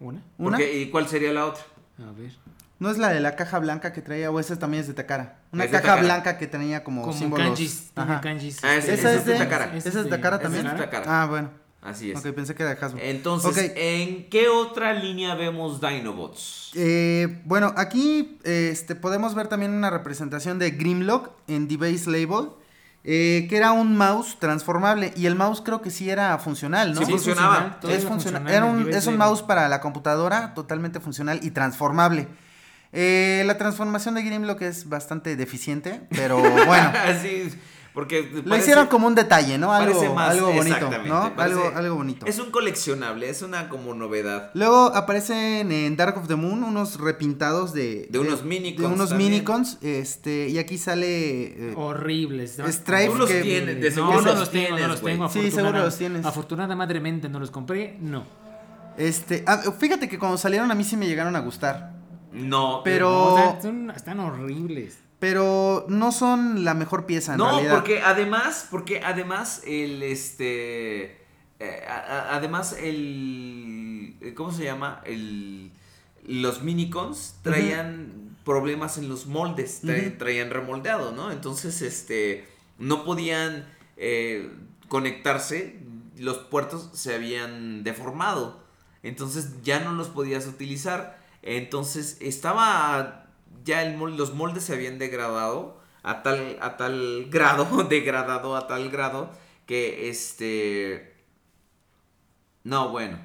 ¿Una? 0.00 0.20
¿Una? 0.38 0.60
¿Y 0.60 0.90
cuál 0.90 1.06
sería 1.06 1.32
la 1.32 1.46
otra? 1.46 1.62
A 2.00 2.10
ver. 2.18 2.32
¿No 2.80 2.90
es 2.90 2.98
la 2.98 3.10
de 3.10 3.20
la 3.20 3.36
caja 3.36 3.60
blanca 3.60 3.92
que 3.92 4.02
traía 4.02 4.28
o 4.32 4.40
esa 4.40 4.58
también 4.58 4.80
es 4.80 4.88
de 4.88 4.94
Takara? 4.94 5.38
Una 5.52 5.62
de 5.64 5.70
caja 5.70 5.82
Takara. 5.82 6.02
blanca 6.02 6.36
que 6.38 6.48
tenía 6.48 6.82
como, 6.82 7.02
Como 7.02 7.12
símbolos. 7.16 7.46
kanjis. 7.46 7.92
Tiene 7.94 8.10
Ajá. 8.12 8.20
kanjis. 8.20 8.64
Ah, 8.64 8.74
ese- 8.74 8.94
Esa 8.94 9.14
es 9.14 9.24
de 9.24 9.38
Takara. 9.38 9.76
¿Esa 9.76 9.88
es 9.90 9.94
de 9.94 10.04
Takara 10.06 10.36
Esa 10.36 10.42
también? 10.42 10.66
es 10.66 10.72
de 10.72 10.78
Takara. 10.78 11.22
Ah, 11.22 11.26
bueno. 11.26 11.50
Así 11.82 12.12
es. 12.12 12.18
Ok, 12.18 12.32
pensé 12.32 12.54
que 12.54 12.62
era 12.62 12.74
de 12.76 12.80
Hasbro. 12.80 13.00
Entonces. 13.02 13.72
¿en 13.74 14.28
qué 14.30 14.48
otra 14.48 14.92
línea 14.92 15.34
vemos 15.34 15.80
Dinobots? 15.80 16.70
Eh, 16.74 17.40
bueno, 17.44 17.74
aquí 17.76 18.38
este, 18.44 18.94
podemos 18.94 19.34
ver 19.34 19.48
también 19.48 19.72
una 19.72 19.90
representación 19.90 20.60
de 20.60 20.70
Grimlock 20.70 21.30
en 21.48 21.66
The 21.66 21.76
Base 21.76 22.08
Label, 22.08 22.50
eh, 23.02 23.46
que 23.50 23.56
era 23.56 23.72
un 23.72 23.96
mouse 23.96 24.38
transformable. 24.38 25.12
Y 25.16 25.26
el 25.26 25.34
mouse 25.34 25.60
creo 25.60 25.82
que 25.82 25.90
sí 25.90 26.08
era 26.08 26.38
funcional, 26.38 26.94
¿no? 26.94 27.04
Sí, 27.04 27.10
funcionaba. 27.10 27.80
Es, 27.88 28.04
funcional 28.04 28.48
era 28.48 28.64
un- 28.64 28.78
Device 28.84 28.98
es 28.98 29.06
un 29.08 29.16
mouse 29.16 29.42
para 29.42 29.68
la 29.68 29.80
computadora 29.80 30.54
totalmente 30.54 31.00
funcional 31.00 31.40
y 31.42 31.50
transformable. 31.50 32.28
Eh, 32.92 33.42
la 33.46 33.56
transformación 33.58 34.14
de 34.14 34.22
Grimlock 34.22 34.62
es 34.62 34.88
bastante 34.88 35.34
deficiente, 35.34 36.02
pero 36.10 36.38
bueno. 36.66 36.92
Así, 37.06 37.50
porque 37.94 38.42
Lo 38.44 38.56
hicieron 38.56 38.86
como 38.86 39.06
un 39.06 39.14
detalle, 39.14 39.58
¿no? 39.58 39.72
Algo, 39.72 39.92
parece 39.94 40.14
más- 40.14 40.30
algo 40.30 40.46
bonito, 40.48 40.62
exactamente, 40.74 41.08
¿no? 41.08 41.36
parece- 41.36 41.60
Algo, 41.66 41.76
algo 41.78 41.94
bonito. 41.96 42.26
Es 42.26 42.38
un 42.38 42.50
coleccionable, 42.50 43.28
es 43.28 43.42
una 43.42 43.68
como 43.68 43.92
novedad. 43.94 44.50
Luego 44.54 44.86
aparecen 44.94 45.70
en 45.72 45.96
Dark 45.96 46.16
of 46.18 46.26
the 46.28 46.36
Moon 46.36 46.64
unos 46.64 46.98
repintados 47.00 47.72
de... 47.74 48.06
De 48.10 48.18
unos 48.18 48.44
minicons 48.44 48.88
De 48.88 48.94
unos 48.94 49.08
también. 49.10 49.30
minicons, 49.32 49.78
este, 49.82 50.48
y 50.48 50.58
aquí 50.58 50.78
sale... 50.78 51.42
eh, 51.70 51.74
Horribles. 51.76 52.58
¿no? 52.58 52.66
Strife 52.70 53.08
Tú 53.10 53.16
los 53.18 53.28
que- 53.30 53.42
tienes, 53.42 53.80
de 53.80 53.88
No, 53.90 53.94
seguro 53.94 54.20
no 54.20 54.26
los 54.30 54.38
los 54.40 54.50
tengo, 54.50 54.68
no 54.70 54.76
tienes, 54.76 54.88
los 54.90 55.02
tengo. 55.02 55.28
Sí, 55.28 55.38
seguro 55.50 55.50
afortunada- 55.68 55.84
los 55.84 55.98
tienes. 55.98 56.24
Afortunadamente 56.26 57.28
no 57.28 57.40
los 57.40 57.50
compré, 57.50 57.98
no. 58.00 58.24
este, 58.96 59.42
ah, 59.46 59.58
fíjate 59.78 60.08
que 60.08 60.18
cuando 60.18 60.36
salieron 60.38 60.70
a 60.70 60.74
mí 60.74 60.84
sí 60.84 60.96
me 60.96 61.06
llegaron 61.06 61.36
a 61.36 61.40
gustar, 61.40 61.92
No, 62.32 62.80
Pero- 62.82 63.34
O 63.34 63.36
sea, 63.36 63.60
son- 63.60 63.90
están 63.90 64.18
horribles. 64.20 64.98
Pero 65.22 65.86
no 65.88 66.10
son 66.10 66.64
la 66.64 66.74
mejor 66.74 67.06
pieza 67.06 67.34
en 67.34 67.38
No, 67.38 67.50
realidad. 67.52 67.74
porque 67.76 68.00
además, 68.02 68.66
porque 68.72 69.02
además 69.04 69.62
el 69.64 70.02
este 70.02 71.12
eh, 71.60 71.84
a- 71.88 71.94
a- 72.32 72.34
además 72.36 72.72
el 72.76 74.16
eh, 74.20 74.34
¿cómo 74.34 74.50
se 74.50 74.64
llama? 74.64 75.00
El 75.04 75.70
los 76.26 76.62
minicons 76.64 77.36
traían 77.42 78.36
problemas 78.44 78.98
en 78.98 79.08
los 79.08 79.26
moldes, 79.26 79.84
tra- 79.84 80.18
traían 80.18 80.50
remoldeado, 80.50 81.12
¿no? 81.12 81.30
Entonces, 81.30 81.82
este 81.82 82.44
no 82.78 83.04
podían 83.04 83.64
eh, 83.96 84.50
conectarse, 84.88 85.78
los 86.18 86.38
puertos 86.38 86.90
se 86.94 87.14
habían 87.14 87.84
deformado. 87.84 88.60
Entonces 89.04 89.62
ya 89.62 89.78
no 89.80 89.92
los 89.92 90.08
podías 90.08 90.46
utilizar. 90.48 91.16
Entonces 91.42 92.16
estaba 92.20 93.21
ya 93.64 93.82
el 93.82 93.96
mol- 93.96 94.16
los 94.16 94.34
moldes 94.34 94.64
se 94.64 94.74
habían 94.74 94.98
degradado 94.98 95.80
a 96.02 96.22
tal 96.22 96.58
a 96.60 96.76
tal 96.76 97.26
grado, 97.30 97.84
degradado 97.88 98.56
a 98.56 98.66
tal 98.66 98.90
grado 98.90 99.30
que 99.66 100.08
este 100.08 101.14
no, 102.64 102.90
bueno, 102.90 103.18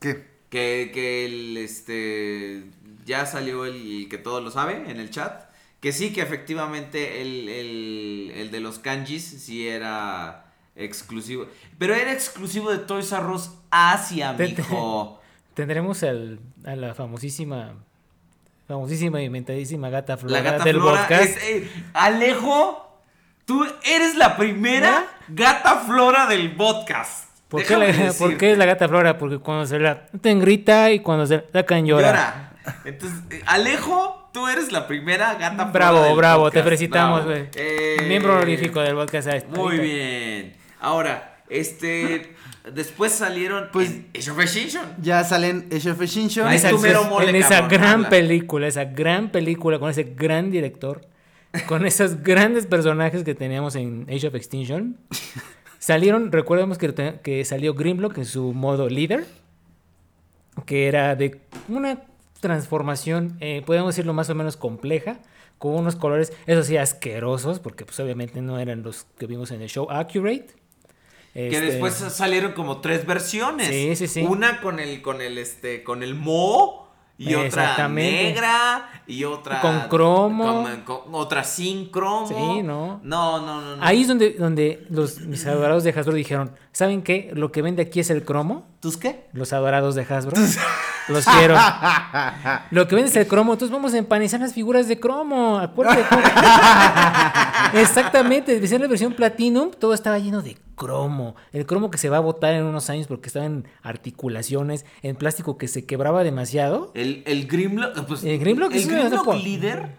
¿Qué? 0.00 0.26
que, 0.48 0.90
que 0.92 1.26
el 1.26 1.56
este 1.56 2.64
ya 3.04 3.26
salió 3.26 3.64
el 3.66 4.06
que 4.08 4.18
todo 4.18 4.40
lo 4.40 4.50
sabe 4.50 4.90
en 4.90 4.98
el 5.00 5.10
chat. 5.10 5.50
Que 5.80 5.90
sí, 5.92 6.12
que 6.12 6.20
efectivamente 6.22 7.20
el, 7.22 7.48
el, 7.48 8.32
el 8.36 8.50
de 8.52 8.60
los 8.60 8.78
kanjis 8.78 9.24
sí 9.24 9.66
era 9.66 10.46
exclusivo. 10.76 11.46
Pero 11.76 11.94
era 11.96 12.12
exclusivo 12.12 12.70
de 12.70 12.78
Toys 12.78 13.10
R 13.10 13.26
Us 13.26 13.50
Asia, 13.70 14.32
mijo. 14.32 15.20
Tendremos 15.54 16.04
al- 16.04 16.38
a 16.64 16.76
la 16.76 16.94
famosísima, 16.94 17.74
famosísima 18.66 19.20
y 19.20 19.26
inventadísima 19.26 19.90
gata 19.90 20.16
Flora 20.16 20.42
La 20.42 20.50
gata 20.52 20.64
del 20.64 20.76
Flora 20.76 21.00
podcast. 21.02 21.22
es- 21.24 21.36
eh, 21.42 21.70
Alejo, 21.94 23.00
tú 23.44 23.66
eres 23.84 24.14
la 24.16 24.36
primera 24.36 25.06
gata 25.28 25.80
Flora 25.86 26.26
del 26.26 26.52
podcast. 26.56 27.28
¿Por 27.48 27.62
qué, 27.62 27.68
Déjame 27.76 27.86
la- 27.92 27.92
decirte. 28.04 28.18
por 28.18 28.36
qué 28.38 28.52
es 28.52 28.58
la 28.58 28.64
gata 28.66 28.88
Flora? 28.88 29.18
Porque 29.18 29.38
cuando 29.38 29.66
se 29.66 29.78
la 29.78 30.06
ten 30.06 30.40
grita 30.40 30.90
y 30.90 31.00
cuando 31.00 31.26
se 31.26 31.36
la 31.36 31.44
sacan 31.52 31.84
llora. 31.84 32.06
Llora. 32.08 32.52
Entonces, 32.84 33.18
eh, 33.30 33.42
Alejo, 33.46 34.30
tú 34.32 34.48
eres 34.48 34.72
la 34.72 34.86
primera 34.86 35.34
gata 35.34 35.56
Flora 35.56 35.70
Bravo, 35.72 36.02
del 36.04 36.16
bravo, 36.16 36.50
te 36.50 36.62
felicitamos, 36.62 37.24
güey. 37.24 37.48
Eh, 37.54 37.96
Miembro 38.06 38.34
honorífico 38.36 38.80
del 38.80 38.94
podcast. 38.94 39.28
Muy 39.48 39.78
bien. 39.78 40.56
Ahora, 40.80 41.36
este. 41.50 42.34
Después 42.70 43.12
salieron. 43.12 43.68
Pues- 43.72 43.90
en 43.90 44.10
Age 44.16 44.30
of 44.30 44.40
Extinction. 44.40 44.82
Ya 45.02 45.24
salen 45.24 45.68
Age 45.72 45.90
of 45.90 46.00
Extinction. 46.00 46.46
Ahí 46.46 46.60
tu 46.60 46.78
mero 46.78 47.04
mole, 47.04 47.30
en 47.30 47.36
esa 47.36 47.48
cabrón, 47.48 47.68
gran 47.70 47.94
habla. 47.94 48.08
película, 48.08 48.66
esa 48.68 48.84
gran 48.84 49.30
película 49.32 49.78
con 49.78 49.90
ese 49.90 50.04
gran 50.04 50.50
director, 50.50 51.06
con 51.66 51.84
esos 51.86 52.22
grandes 52.22 52.66
personajes 52.66 53.24
que 53.24 53.34
teníamos 53.34 53.74
en 53.74 54.06
Age 54.08 54.28
of 54.28 54.34
Extinction, 54.36 54.96
salieron, 55.78 56.30
recordemos 56.30 56.78
que, 56.78 57.18
que 57.22 57.44
salió 57.44 57.74
Grimlock 57.74 58.18
en 58.18 58.26
su 58.26 58.52
modo 58.52 58.88
líder, 58.88 59.26
que 60.66 60.86
era 60.86 61.16
de 61.16 61.40
una 61.68 62.02
transformación, 62.40 63.36
eh, 63.40 63.62
podemos 63.66 63.94
decirlo 63.94 64.12
más 64.14 64.30
o 64.30 64.34
menos 64.34 64.56
compleja, 64.56 65.18
con 65.58 65.74
unos 65.74 65.94
colores, 65.96 66.32
eso 66.46 66.62
sí, 66.64 66.76
asquerosos, 66.76 67.60
porque 67.60 67.84
pues 67.84 67.98
obviamente 68.00 68.40
no 68.42 68.58
eran 68.58 68.82
los 68.82 69.04
que 69.18 69.26
vimos 69.26 69.50
en 69.52 69.62
el 69.62 69.68
show 69.68 69.88
Accurate. 69.90 70.61
Que 71.34 71.48
Este, 71.48 71.60
después 71.62 71.94
salieron 71.94 72.52
como 72.52 72.80
tres 72.80 73.06
versiones. 73.06 73.68
Sí, 73.68 73.96
sí, 73.96 74.06
sí. 74.06 74.22
Una 74.22 74.60
con 74.60 74.78
el, 74.80 75.00
con 75.00 75.20
el, 75.22 75.38
este, 75.38 75.82
con 75.82 76.02
el 76.02 76.14
mo. 76.14 76.80
Y 77.18 77.34
otra 77.34 77.86
negra. 77.88 78.90
Y 79.06 79.22
otra. 79.24 79.60
Con 79.60 79.80
cromo. 79.88 80.64
con- 80.64 80.80
con- 80.82 81.14
otra 81.14 81.44
sin 81.44 81.86
cromo. 81.90 82.26
Sí, 82.26 82.62
¿no? 82.62 83.00
No, 83.04 83.40
no, 83.40 83.60
no. 83.60 83.76
no. 83.76 83.82
Ahí 83.84 84.02
es 84.02 84.08
donde, 84.08 84.30
donde 84.32 84.84
los 84.90 85.20
mis 85.20 85.46
adorados 85.46 85.84
de 85.84 85.90
Hasbro 85.90 86.14
dijeron, 86.14 86.50
¿saben 86.72 87.02
qué? 87.02 87.30
Lo 87.34 87.52
que 87.52 87.62
vende 87.62 87.82
aquí 87.82 88.00
es 88.00 88.10
el 88.10 88.24
cromo. 88.24 88.66
¿Tus 88.80 88.96
qué? 88.96 89.28
Los 89.32 89.52
adorados 89.52 89.94
de 89.94 90.02
Hasbro. 90.02 90.36
Los 91.08 91.24
quiero. 91.24 91.56
Lo 92.70 92.88
que 92.88 92.94
vende 92.94 93.10
es 93.10 93.16
el 93.16 93.26
cromo. 93.26 93.52
Entonces 93.52 93.72
vamos 93.72 93.94
a 93.94 93.98
empanizar 93.98 94.40
las 94.40 94.52
figuras 94.52 94.88
de 94.88 94.98
cromo. 95.00 95.58
Acuérdate. 95.58 96.04
Exactamente. 97.80 98.60
Decía 98.60 98.78
la 98.78 98.86
versión 98.86 99.12
Platinum, 99.14 99.70
todo 99.70 99.94
estaba 99.94 100.18
lleno 100.18 100.42
de 100.42 100.56
cromo. 100.74 101.34
El 101.52 101.66
cromo 101.66 101.90
que 101.90 101.98
se 101.98 102.08
va 102.08 102.18
a 102.18 102.20
botar 102.20 102.54
en 102.54 102.64
unos 102.64 102.90
años 102.90 103.06
porque 103.06 103.28
estaba 103.28 103.46
en 103.46 103.66
articulaciones, 103.82 104.84
en 105.02 105.16
plástico 105.16 105.58
que 105.58 105.68
se 105.68 105.84
quebraba 105.86 106.24
demasiado. 106.24 106.92
El, 106.94 107.22
el 107.26 107.46
Grimlock. 107.46 108.04
Pues, 108.06 108.24
El 108.24 108.38
Grimlock 108.38 108.72
el 108.72 108.86
Grimlock 108.86 109.34
líder 109.42 109.96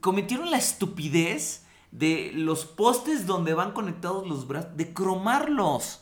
cometieron 0.00 0.50
la 0.50 0.58
estupidez 0.58 1.64
de 1.90 2.32
los 2.34 2.64
postes 2.64 3.26
donde 3.26 3.54
van 3.54 3.72
conectados 3.72 4.26
los 4.26 4.46
brazos. 4.46 4.76
De 4.76 4.92
cromarlos. 4.92 6.00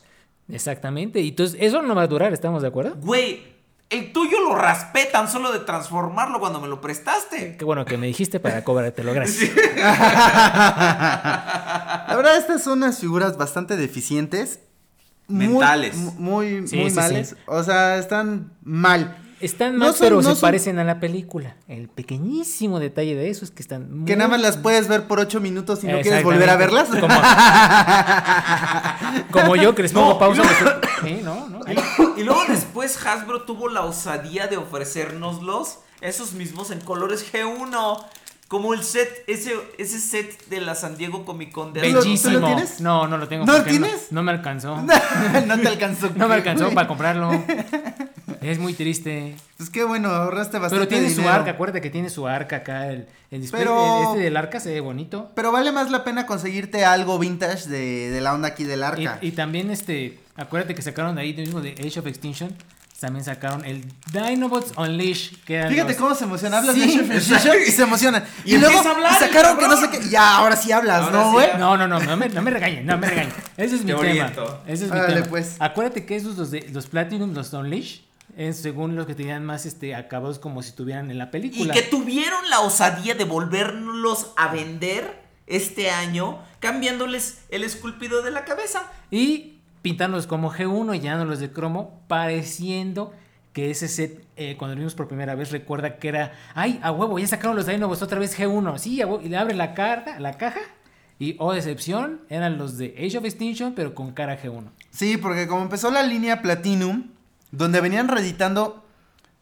Exactamente. 0.49 1.21
Y 1.21 1.29
entonces 1.29 1.57
eso 1.61 1.81
no 1.81 1.95
va 1.95 2.01
a 2.03 2.07
durar, 2.07 2.33
¿estamos 2.33 2.61
de 2.61 2.67
acuerdo? 2.67 2.95
Güey, 2.99 3.52
el 3.93 4.11
tuyo 4.13 4.39
lo 4.41 4.55
raspé 4.55 5.05
tan 5.11 5.27
solo 5.29 5.51
de 5.51 5.59
transformarlo 5.59 6.39
cuando 6.39 6.59
me 6.59 6.67
lo 6.67 6.81
prestaste. 6.81 7.55
Qué 7.57 7.65
bueno 7.65 7.85
que 7.85 7.97
me 7.97 8.07
dijiste 8.07 8.39
para 8.39 8.63
cobrártelo, 8.63 9.13
gracias. 9.15 9.51
La 12.07 12.13
verdad, 12.15 12.37
estas 12.37 12.63
son 12.63 12.79
unas 12.79 12.99
figuras 12.99 13.37
bastante 13.37 13.75
deficientes. 13.77 14.59
Mentales. 15.27 15.95
mu- 15.95 16.11
Muy, 16.13 16.67
Sí, 16.67 16.75
muy 16.77 16.89
sí, 16.89 16.95
males. 16.95 17.29
sí. 17.29 17.35
O 17.47 17.63
sea, 17.63 17.97
están 17.97 18.53
mal. 18.63 19.17
Están 19.43 19.73
No 19.73 19.79
mal, 19.85 19.89
son- 19.93 19.99
pero 19.99 20.15
no 20.17 20.21
se 20.21 20.29
son- 20.35 20.41
parecen 20.41 20.79
a 20.79 20.83
la 20.83 20.99
película. 20.99 21.55
El 21.67 21.89
pequeñísimo 21.89 22.79
detalle 22.79 23.15
de 23.15 23.29
eso 23.29 23.43
es 23.43 23.51
que 23.51 23.61
están 23.61 23.91
muy... 23.93 24.05
Que 24.05 24.15
nada 24.15 24.29
más 24.29 24.41
las 24.41 24.57
puedes 24.57 24.87
ver 24.87 25.07
por 25.07 25.19
ocho 25.19 25.39
minutos 25.41 25.83
y 25.83 25.87
no 25.87 25.99
quieres 26.01 26.23
volver 26.23 26.49
a 26.49 26.55
verlas. 26.55 26.87
Como, 26.89 27.07
como 29.31 29.55
yo 29.55 29.75
que 29.75 29.83
les 29.83 29.91
pongo 29.91 30.13
No, 30.13 30.19
pausa. 30.19 30.43
y 31.03 31.07
Sí, 31.07 31.21
no, 31.23 31.47
no. 31.49 31.59
ahí. 31.65 31.75
Y 32.17 32.23
luego 32.23 32.41
después 32.47 32.97
Hasbro 33.05 33.43
tuvo 33.43 33.69
la 33.69 33.81
osadía 33.81 34.47
de 34.47 34.57
ofrecérnoslos, 34.57 35.79
esos 36.01 36.33
mismos 36.33 36.71
en 36.71 36.79
colores 36.81 37.25
G1. 37.31 38.05
Como 38.47 38.75
el 38.75 38.83
set, 38.83 39.09
ese, 39.25 39.55
ese 39.79 39.99
set 39.99 40.45
de 40.47 40.61
la 40.61 40.75
San 40.75 40.95
Diego 40.95 41.25
Comic 41.25 41.51
Con 41.51 41.73
de 41.73 41.81
¿Tú 41.81 41.87
lo- 41.87 41.93
tú 41.93 41.97
lo 41.97 42.03
Bellísimo. 42.03 42.45
tienes? 42.47 42.81
No, 42.81 43.07
no 43.07 43.17
lo 43.17 43.27
tengo. 43.27 43.45
¿No 43.45 43.53
lo 43.57 43.63
tienes? 43.63 44.11
No, 44.11 44.21
me 44.21 44.31
alcanzó. 44.31 44.77
no 45.47 45.59
te 45.59 45.67
alcanzó. 45.67 46.11
No 46.15 46.27
me 46.27 46.35
alcanzó 46.35 46.69
para 46.71 46.87
comprarlo. 46.87 47.31
Es 48.43 48.59
muy 48.59 48.73
triste. 48.73 49.35
Pues 49.57 49.69
qué 49.69 49.83
bueno, 49.83 50.09
ahorraste 50.09 50.57
bastante 50.59 50.87
Pero 50.87 51.01
tiene 51.01 51.13
su 51.13 51.27
arca, 51.27 51.51
acuérdate 51.51 51.81
que 51.81 51.89
tiene 51.89 52.09
su 52.09 52.27
arca 52.27 52.57
acá. 52.57 52.87
El, 52.89 53.07
el 53.31 53.41
display 53.41 53.63
Pero- 53.63 54.03
este 54.11 54.23
del 54.23 54.37
arca 54.37 54.59
se 54.59 54.73
ve 54.73 54.79
bonito. 54.79 55.31
Pero 55.35 55.51
vale 55.51 55.71
más 55.71 55.89
la 55.91 56.03
pena 56.03 56.25
conseguirte 56.25 56.85
algo 56.85 57.17
vintage 57.19 57.69
de, 57.69 58.09
de 58.11 58.21
la 58.21 58.33
onda 58.33 58.49
aquí 58.49 58.63
del 58.63 58.83
arca. 58.83 59.19
Y, 59.21 59.27
y 59.29 59.31
también 59.31 59.71
este, 59.71 60.19
acuérdate 60.35 60.75
que 60.75 60.81
sacaron 60.81 61.15
de 61.15 61.21
ahí 61.21 61.33
mismo 61.33 61.61
de 61.61 61.71
Age 61.71 61.99
of 61.99 62.07
Extinction. 62.07 62.55
También 62.99 63.25
sacaron 63.25 63.65
el 63.65 63.83
Dinobots 64.13 64.71
Unleash. 64.77 65.33
Que 65.45 65.65
Fíjate 65.67 65.89
los- 65.91 65.97
cómo 66.01 66.15
se 66.15 66.23
emociona, 66.23 66.59
hablas 66.59 66.73
Sí, 66.73 66.97
de 66.99 67.15
exacto. 67.17 67.49
y 67.67 67.69
se 67.69 67.83
emocionan. 67.83 68.23
Y 68.45 68.55
Y, 68.55 68.57
luego 68.59 68.79
a 68.79 68.91
hablar, 68.91 69.19
sacaron 69.19 69.57
que 69.57 69.67
no 69.67 69.75
sé 69.75 69.89
qué. 69.89 70.07
Ya, 70.09 70.37
ahora 70.37 70.55
sí 70.55 70.71
hablas, 70.71 71.01
Ahora 71.03 71.11
¿no, 71.23 71.31
güey? 71.33 71.47
No, 71.59 71.75
no, 71.75 71.85
no, 71.85 71.99
no 71.99 72.15
me, 72.15 72.29
no 72.29 72.41
me 72.41 72.49
regañen, 72.51 72.85
no 72.85 72.97
me 72.97 73.09
regañen. 73.09 73.33
Ese 73.57 73.75
es 73.75 73.81
mi 73.83 73.87
Te 73.91 73.97
tema. 73.97 73.99
oriento. 73.99 74.61
Ese 74.65 74.85
es 74.85 74.91
mi 74.91 74.97
Órale, 74.99 75.15
tema. 75.15 75.27
pues. 75.27 75.57
Acuérdate 75.59 76.05
que 76.05 76.15
esos 76.15 76.37
los, 76.37 76.49
de, 76.51 76.69
los 76.71 76.87
Platinum, 76.87 77.33
los 77.33 77.51
Unleash, 77.51 77.97
es 78.37 78.57
según 78.57 78.95
los 78.95 79.05
que 79.05 79.15
tenían 79.15 79.45
más 79.45 79.65
este 79.65 79.95
acabados 79.95 80.39
como 80.39 80.61
si 80.61 80.69
estuvieran 80.69 81.11
en 81.11 81.17
la 81.17 81.25
Y 81.25 81.27
película. 81.29 81.73
que 81.73 81.81
tuvieron 81.83 82.49
la 82.49 82.61
osadía 82.61 83.15
de 83.15 83.25
volverlos 83.25 84.33
a 84.37 84.51
vender 84.51 85.21
este 85.47 85.89
año, 85.91 86.39
cambiándoles 86.59 87.43
el 87.49 87.63
esculpido 87.63 88.21
de 88.21 88.31
la 88.31 88.45
cabeza. 88.45 88.91
Y 89.11 89.59
pintándolos 89.81 90.27
como 90.27 90.51
G1 90.51 90.95
y 90.95 90.99
llenándolos 91.01 91.39
de 91.39 91.51
cromo, 91.51 92.01
pareciendo 92.07 93.13
que 93.51 93.69
ese 93.69 93.87
set, 93.87 94.25
eh, 94.35 94.55
cuando 94.57 94.73
lo 94.73 94.79
vimos 94.79 94.95
por 94.95 95.07
primera 95.07 95.35
vez, 95.35 95.51
recuerda 95.51 95.97
que 95.97 96.07
era, 96.07 96.33
ay, 96.55 96.79
a 96.81 96.91
huevo, 96.91 97.19
ya 97.19 97.27
sacaron 97.27 97.55
los 97.55 97.67
Dinobots 97.67 98.01
otra 98.01 98.17
vez 98.17 98.37
G1. 98.39 98.79
Sí, 98.79 99.01
a 99.01 99.05
huevo, 99.07 99.21
y 99.21 99.29
le 99.29 99.37
abre 99.37 99.53
la 99.53 99.73
carta, 99.75 100.19
la 100.19 100.37
caja, 100.37 100.61
y, 101.19 101.35
oh 101.37 101.53
decepción, 101.53 102.21
eran 102.29 102.57
los 102.57 102.77
de 102.77 102.95
Age 102.97 103.17
of 103.19 103.25
Extinction, 103.25 103.73
pero 103.75 103.93
con 103.93 104.11
cara 104.13 104.41
G1. 104.41 104.71
Sí, 104.89 105.17
porque 105.17 105.47
como 105.47 105.61
empezó 105.61 105.91
la 105.91 106.01
línea 106.01 106.41
Platinum, 106.41 107.11
donde 107.53 107.81
venían 107.81 108.07
reeditando 108.07 108.83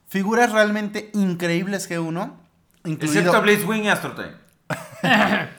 figuras 0.07 0.51
realmente 0.51 1.09
increíbles 1.13 1.89
G1, 1.89 2.33
incluido, 2.85 3.19
Excepto 3.19 3.37
a 3.37 3.39
Blazewing 3.39 3.85
y 3.85 3.89
Astrotyne. 3.89 4.33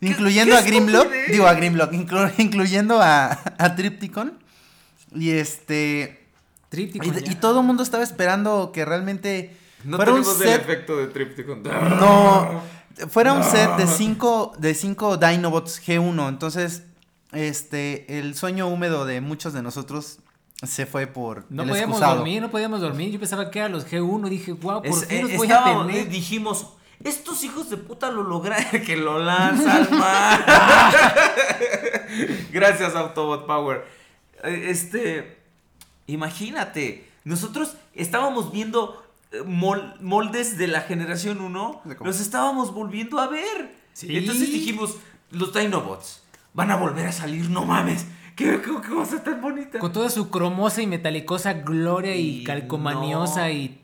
incluyendo 0.00 0.52
qué 0.54 0.58
a 0.58 0.62
Grimlock, 0.62 1.02
estupidez. 1.04 1.32
digo 1.32 1.46
a 1.46 1.54
Grimlock, 1.54 1.92
inclu- 1.92 2.32
incluyendo 2.38 3.00
a, 3.02 3.38
a 3.58 3.76
Tripticon. 3.76 4.38
Y 5.14 5.30
este. 5.30 6.26
Tríptico. 6.68 7.04
Y, 7.04 7.34
todo 7.34 7.60
el 7.60 7.66
mundo 7.66 7.82
estaba 7.82 8.04
esperando 8.04 8.70
que 8.72 8.84
realmente 8.84 9.56
No 9.84 9.96
fuera 9.96 10.12
un 10.12 10.22
tenemos 10.22 10.40
el 10.40 10.48
set. 10.48 10.60
efecto 10.62 10.96
de 10.96 11.06
Tripticon. 11.08 11.62
No, 12.00 12.62
fuera 13.08 13.32
un 13.32 13.42
set 13.42 13.76
de 13.76 13.86
cinco, 13.88 14.52
de 14.56 14.74
cinco 14.74 15.16
Dinobots 15.16 15.82
G1. 15.84 16.28
Entonces, 16.28 16.84
este, 17.32 18.20
el 18.20 18.36
sueño 18.36 18.68
húmedo 18.68 19.04
de 19.04 19.20
muchos 19.20 19.52
de 19.52 19.62
nosotros 19.62 20.20
se 20.62 20.86
fue 20.86 21.06
por 21.06 21.44
No 21.50 21.62
el 21.62 21.70
podíamos 21.70 21.96
excusado. 21.96 22.16
dormir, 22.16 22.42
no 22.42 22.50
podíamos 22.50 22.80
dormir. 22.80 23.10
Yo 23.12 23.18
pensaba 23.18 23.50
que 23.50 23.58
eran 23.60 23.72
los 23.72 23.86
G1. 23.90 24.28
Dije, 24.28 24.52
wow, 24.52 24.82
por 24.82 24.86
Es- 24.86 25.06
fin 25.06 25.22
los 25.22 25.30
eh, 25.32 25.36
voy 25.36 25.52
a 25.52 25.64
tener. 25.64 25.96
eh, 25.96 26.04
dijimos, 26.06 26.66
estos 27.02 27.42
hijos 27.44 27.70
de 27.70 27.76
puta 27.78 28.10
lo 28.10 28.22
lograron 28.22 28.82
que 28.86 28.96
lo 28.96 29.18
lanzan 29.18 29.88
mal. 29.98 30.44
Gracias 32.52 32.94
Autobot 32.94 33.46
Power. 33.46 33.84
Eh, 34.44 34.66
Este, 34.68 35.38
imagínate, 36.06 37.08
nosotros 37.24 37.74
estábamos 37.94 38.52
viendo 38.52 39.02
eh, 39.32 39.42
mol- 39.46 39.98
moldes 40.00 40.58
de 40.58 40.66
la 40.66 40.82
generación 40.82 41.40
1, 41.40 41.82
¿De 41.84 41.96
cómo? 41.96 42.08
los 42.08 42.20
estábamos 42.20 42.74
volviendo 42.74 43.18
a 43.18 43.28
ver. 43.28 43.74
Sí. 43.92 44.16
Entonces 44.16 44.50
dijimos, 44.52 44.96
los 45.30 45.52
Dinobots 45.54 46.22
van 46.52 46.70
a 46.70 46.76
volver 46.76 47.06
a 47.06 47.12
salir, 47.12 47.48
no 47.50 47.64
mames. 47.64 48.06
Qué, 48.40 48.60
qué- 48.62 48.80
qué 48.82 48.88
cosa 48.94 49.22
tan 49.22 49.40
bonita. 49.42 49.78
Con 49.78 49.92
toda 49.92 50.08
su 50.08 50.30
cromosa 50.30 50.80
y 50.80 50.86
metalicosa 50.86 51.52
gloria 51.52 52.14
y, 52.16 52.40
Y 52.40 52.44
calcomaniosa 52.44 53.42
no. 53.42 53.50
y 53.50 53.80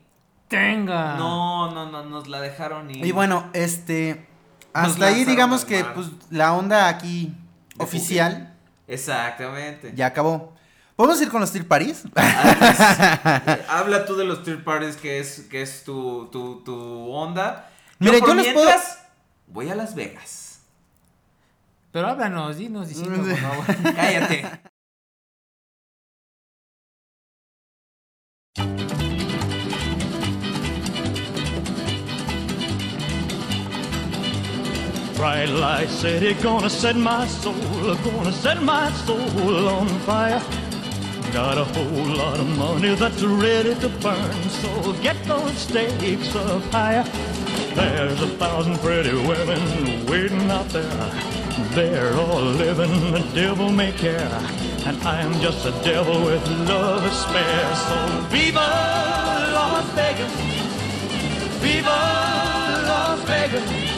tenga. 0.49 1.17
No, 1.17 1.71
no, 1.75 1.91
no, 1.91 2.05
nos 2.05 2.27
la 2.29 2.41
dejaron 2.41 2.91
y... 2.91 3.05
Y 3.05 3.13
bueno, 3.13 3.51
este, 3.53 4.27
Nos 4.75 4.93
hasta 4.93 5.07
ahí 5.09 5.25
digamos 5.27 5.65
que 5.67 5.85
pues 5.85 6.07
la 6.31 6.55
onda 6.55 6.89
aquí 6.89 7.35
De 7.77 7.85
oficial 7.85 8.55
Exactamente. 8.89 9.93
ya 9.95 10.07
acabó. 10.07 10.55
¿Podemos 10.97 11.21
ir 11.21 11.29
con 11.29 11.43
los 11.43 11.51
Steel 11.51 11.67
Paris? 11.67 12.05
Eh, 12.17 13.65
Habla 13.69 14.07
tú 14.07 14.17
de 14.17 14.25
los 14.25 14.43
third 14.43 14.65
parties 14.65 14.97
que 14.97 15.19
es, 15.21 15.41
que 15.51 15.61
es 15.61 15.85
tu, 15.85 16.29
tu, 16.33 16.63
tu 16.65 17.11
onda. 17.13 17.71
Mire, 17.99 18.19
por 18.21 18.29
yo 18.31 18.35
les 18.37 18.53
puedo- 18.55 18.65
mientras, 18.67 19.03
Voy 19.49 19.69
a 19.69 19.75
Las 19.75 19.95
Vegas. 19.95 20.46
Pero 21.97 22.09
háblanos, 22.09 22.59
dinos 22.59 22.89
diciendo, 22.89 23.23
por 23.23 23.37
favor. 23.39 23.95
Cállate. 23.95 24.45
Bright 35.17 35.49
light 35.49 35.89
city, 35.89 36.35
gonna 36.43 36.69
set 36.69 36.97
my 36.97 37.27
soul, 37.27 37.55
gonna 38.05 38.31
set 38.31 38.61
my 38.61 38.93
soul 39.07 39.67
on 39.67 39.89
fire. 40.01 40.66
Got 41.33 41.59
a 41.59 41.65
whole 41.65 42.17
lot 42.17 42.41
of 42.41 42.49
money 42.57 42.95
that's 42.95 43.23
ready 43.23 43.75
to 43.75 43.89
burn, 44.01 44.43
so 44.49 44.93
get 45.03 45.23
those 45.25 45.53
stakes 45.59 46.35
up 46.35 46.63
higher. 46.73 47.05
There's 47.75 48.23
a 48.23 48.29
thousand 48.39 48.79
pretty 48.79 49.13
women 49.13 50.07
waiting 50.07 50.51
out 50.51 50.69
there. 50.71 51.11
They're 51.75 52.15
all 52.15 52.41
living 52.41 53.13
the 53.13 53.21
devil 53.35 53.71
may 53.71 53.93
care, 53.93 54.31
and 54.87 54.97
I'm 55.03 55.33
just 55.41 55.67
a 55.67 55.73
devil 55.83 56.25
with 56.25 56.47
love 56.69 57.03
to 57.03 57.11
spare. 57.11 57.75
So 57.75 58.21
viva 58.31 58.61
Las 59.53 59.85
Vegas, 59.95 60.33
viva 61.61 61.99
Las 62.89 63.21
Vegas. 63.29 63.97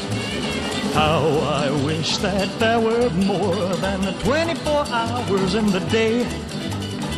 How 0.94 1.22
I 1.64 1.70
wish 1.84 2.16
that 2.18 2.48
there 2.58 2.80
were 2.80 3.10
more 3.10 3.76
than 3.76 4.12
24 4.24 4.86
hours 4.88 5.54
in 5.54 5.66
the 5.66 5.80
day. 5.90 6.26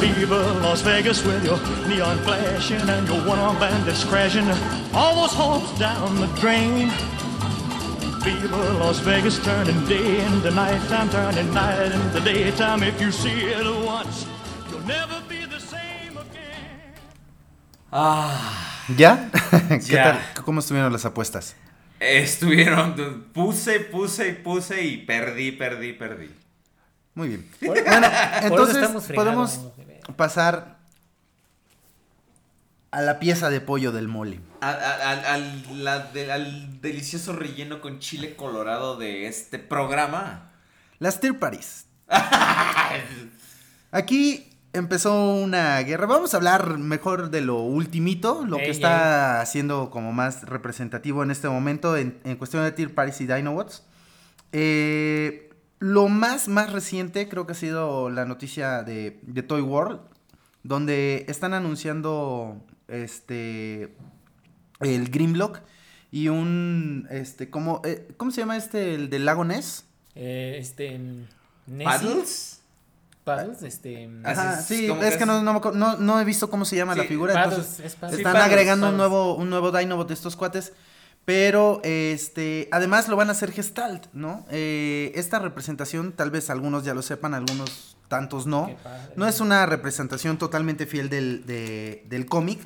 Viva 0.00 0.36
Las 0.62 0.82
Vegas 0.82 1.24
with 1.24 1.44
your 1.44 1.58
neon 1.88 2.18
flashing 2.24 2.80
and 2.88 3.06
your 3.06 3.20
one-armed 3.26 3.60
bandits 3.60 4.04
crashing. 4.04 4.48
All 4.94 5.14
those 5.14 5.34
hopes 5.34 5.78
down 5.78 6.16
the 6.20 6.26
drain. 6.40 6.90
Viva 8.24 8.56
Las 8.78 8.98
Vegas 9.00 9.38
turning 9.44 9.84
day 9.86 10.24
into 10.24 10.50
nighttime, 10.50 11.08
turning 11.10 11.52
night 11.52 11.92
into 11.92 12.20
daytime. 12.20 12.82
If 12.82 13.00
you 13.00 13.10
see 13.12 13.28
it 13.44 13.64
once, 13.84 14.26
you'll 14.70 14.80
never 14.86 15.20
be 15.28 15.44
the 15.46 15.60
same 15.60 16.16
again. 16.16 16.94
Ah, 17.92 18.84
¿Ya? 18.96 19.30
¿Qué 19.68 19.92
Ya. 19.92 20.04
tal? 20.34 20.44
¿Cómo 20.44 20.60
estuvieron 20.60 20.92
las 20.92 21.04
apuestas? 21.04 21.56
estuvieron. 22.00 22.94
Puse, 23.34 23.80
puse 23.80 24.28
y 24.28 24.32
puse 24.32 24.82
y 24.82 24.96
perdí, 24.98 25.52
perdí, 25.52 25.92
perdí. 25.92 26.30
Muy 27.14 27.28
bien. 27.28 27.46
Bueno, 27.60 28.08
entonces 28.42 28.88
podemos. 29.14 29.60
Pasar 30.16 30.78
a 32.90 33.00
la 33.02 33.18
pieza 33.20 33.50
de 33.50 33.60
pollo 33.60 33.92
del 33.92 34.08
mole. 34.08 34.40
A- 34.60 34.70
a- 34.70 35.10
al, 35.10 35.24
al- 35.24 35.84
la 35.84 35.98
de- 36.00 36.32
al 36.32 36.80
delicioso 36.80 37.32
relleno 37.34 37.80
con 37.80 37.98
chile 38.00 38.34
colorado 38.36 38.96
de 38.96 39.26
este 39.26 39.58
programa. 39.58 40.50
Las 40.98 41.20
Tier 41.20 41.38
Parties. 41.38 41.86
Aquí 43.92 44.48
empezó 44.72 45.34
una 45.34 45.78
guerra. 45.80 46.06
Vamos 46.06 46.34
a 46.34 46.36
hablar 46.36 46.78
mejor 46.78 47.30
de 47.30 47.40
lo 47.40 47.56
ultimito, 47.60 48.44
lo 48.46 48.56
que 48.58 48.70
está 48.70 49.44
siendo 49.46 49.90
como 49.90 50.12
más 50.12 50.42
representativo 50.44 51.22
en 51.22 51.30
este 51.30 51.48
momento 51.48 51.96
en, 51.96 52.20
en 52.24 52.36
cuestión 52.36 52.64
de 52.64 52.72
Tier 52.72 52.94
Parties 52.94 53.20
y 53.20 53.26
Dinobots. 53.26 53.84
Eh, 54.52 55.49
lo 55.80 56.08
más, 56.08 56.46
más 56.48 56.72
reciente 56.72 57.28
creo 57.28 57.46
que 57.46 57.52
ha 57.52 57.56
sido 57.56 58.08
la 58.10 58.24
noticia 58.26 58.82
de, 58.84 59.18
de 59.22 59.42
Toy 59.42 59.60
World, 59.62 60.00
donde 60.62 61.24
están 61.28 61.52
anunciando 61.54 62.56
este 62.88 63.94
el 64.80 65.10
Grimlock 65.10 65.60
y 66.12 66.28
un 66.28 67.06
este 67.10 67.50
¿cómo, 67.50 67.80
eh, 67.84 68.08
¿cómo 68.16 68.30
se 68.30 68.40
llama 68.42 68.56
este 68.56 68.94
el 68.94 69.10
del 69.10 69.24
lago 69.24 69.44
Ness? 69.44 69.84
Eh, 70.14 70.56
este. 70.58 70.98
mm, 70.98 71.24
Nessie. 71.66 71.84
¿Paddles? 71.84 72.60
Paddles, 73.24 73.62
este. 73.62 74.08
mm, 74.08 74.26
Ajá, 74.26 74.58
es, 74.60 74.66
sí, 74.66 74.86
es 75.02 75.16
que 75.16 75.24
no, 75.26 75.42
no, 75.42 75.60
no- 75.72 75.96
no 75.96 76.20
he 76.20 76.24
visto 76.24 76.50
cómo 76.50 76.64
se 76.64 76.76
llama 76.76 76.94
la 76.96 77.04
figura. 77.04 77.32
Paddles, 77.34 77.58
entonces 77.58 77.84
es 77.86 77.94
Paddles. 77.94 78.18
están 78.18 78.32
Sí, 78.32 78.38
Paddles, 78.38 78.52
agregando 78.52 78.88
un 78.88 78.96
nuevo, 78.96 79.34
un 79.36 79.50
nuevo 79.50 79.70
Dinobot 79.72 80.08
de 80.08 80.14
estos 80.14 80.36
cuates. 80.36 80.72
Pero 81.24 81.80
este, 81.84 82.68
además 82.72 83.08
lo 83.08 83.16
van 83.16 83.28
a 83.28 83.32
hacer 83.32 83.52
Gestalt, 83.52 84.06
¿no? 84.12 84.46
Eh, 84.50 85.12
esta 85.14 85.38
representación, 85.38 86.12
tal 86.12 86.30
vez 86.30 86.50
algunos 86.50 86.84
ya 86.84 86.94
lo 86.94 87.02
sepan, 87.02 87.34
algunos 87.34 87.96
tantos 88.08 88.46
no. 88.46 88.66
No 89.16 89.28
es 89.28 89.40
una 89.40 89.64
representación 89.66 90.38
totalmente 90.38 90.86
fiel 90.86 91.08
del, 91.08 91.44
de- 91.46 92.04
del 92.08 92.26
cómic, 92.26 92.58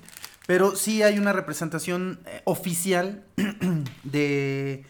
pero 0.46 0.76
sí 0.76 1.02
hay 1.02 1.18
una 1.18 1.32
representación 1.32 2.20
eh, 2.26 2.40
oficial 2.44 3.24
de, 4.04 4.84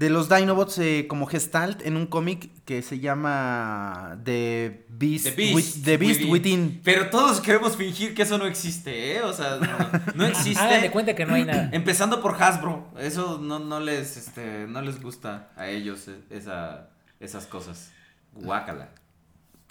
de 0.00 0.08
los 0.08 0.30
Dinobots 0.30 0.78
eh, 0.78 1.04
como 1.06 1.26
Gestalt 1.26 1.84
en 1.84 1.94
un 1.98 2.06
cómic 2.06 2.48
que 2.64 2.80
se 2.80 3.00
llama 3.00 4.18
The 4.24 4.86
Beast, 4.88 5.24
The 5.26 5.30
Beast, 5.32 5.54
With- 5.54 5.84
The 5.84 5.96
Beast 5.98 6.20
Within. 6.26 6.80
Pero 6.82 7.10
todos 7.10 7.42
queremos 7.42 7.76
fingir 7.76 8.14
que 8.14 8.22
eso 8.22 8.38
no 8.38 8.46
existe, 8.46 9.14
¿eh? 9.16 9.22
O 9.22 9.34
sea, 9.34 9.58
no, 9.58 10.14
no 10.14 10.24
existe. 10.30 10.58
Hagan 10.58 10.80
de 10.80 10.90
cuenta 10.90 11.14
que 11.14 11.26
no 11.26 11.34
hay 11.34 11.44
nada. 11.44 11.68
Empezando 11.72 12.22
por 12.22 12.42
Hasbro. 12.42 12.88
Eso 12.98 13.38
no, 13.42 13.58
no 13.58 13.78
les 13.78 14.16
este, 14.16 14.66
no 14.66 14.80
les 14.80 15.02
gusta 15.02 15.50
a 15.54 15.68
ellos 15.68 16.08
eh, 16.08 16.16
esa, 16.30 16.88
esas 17.20 17.44
cosas. 17.44 17.90
Guácala. 18.32 18.88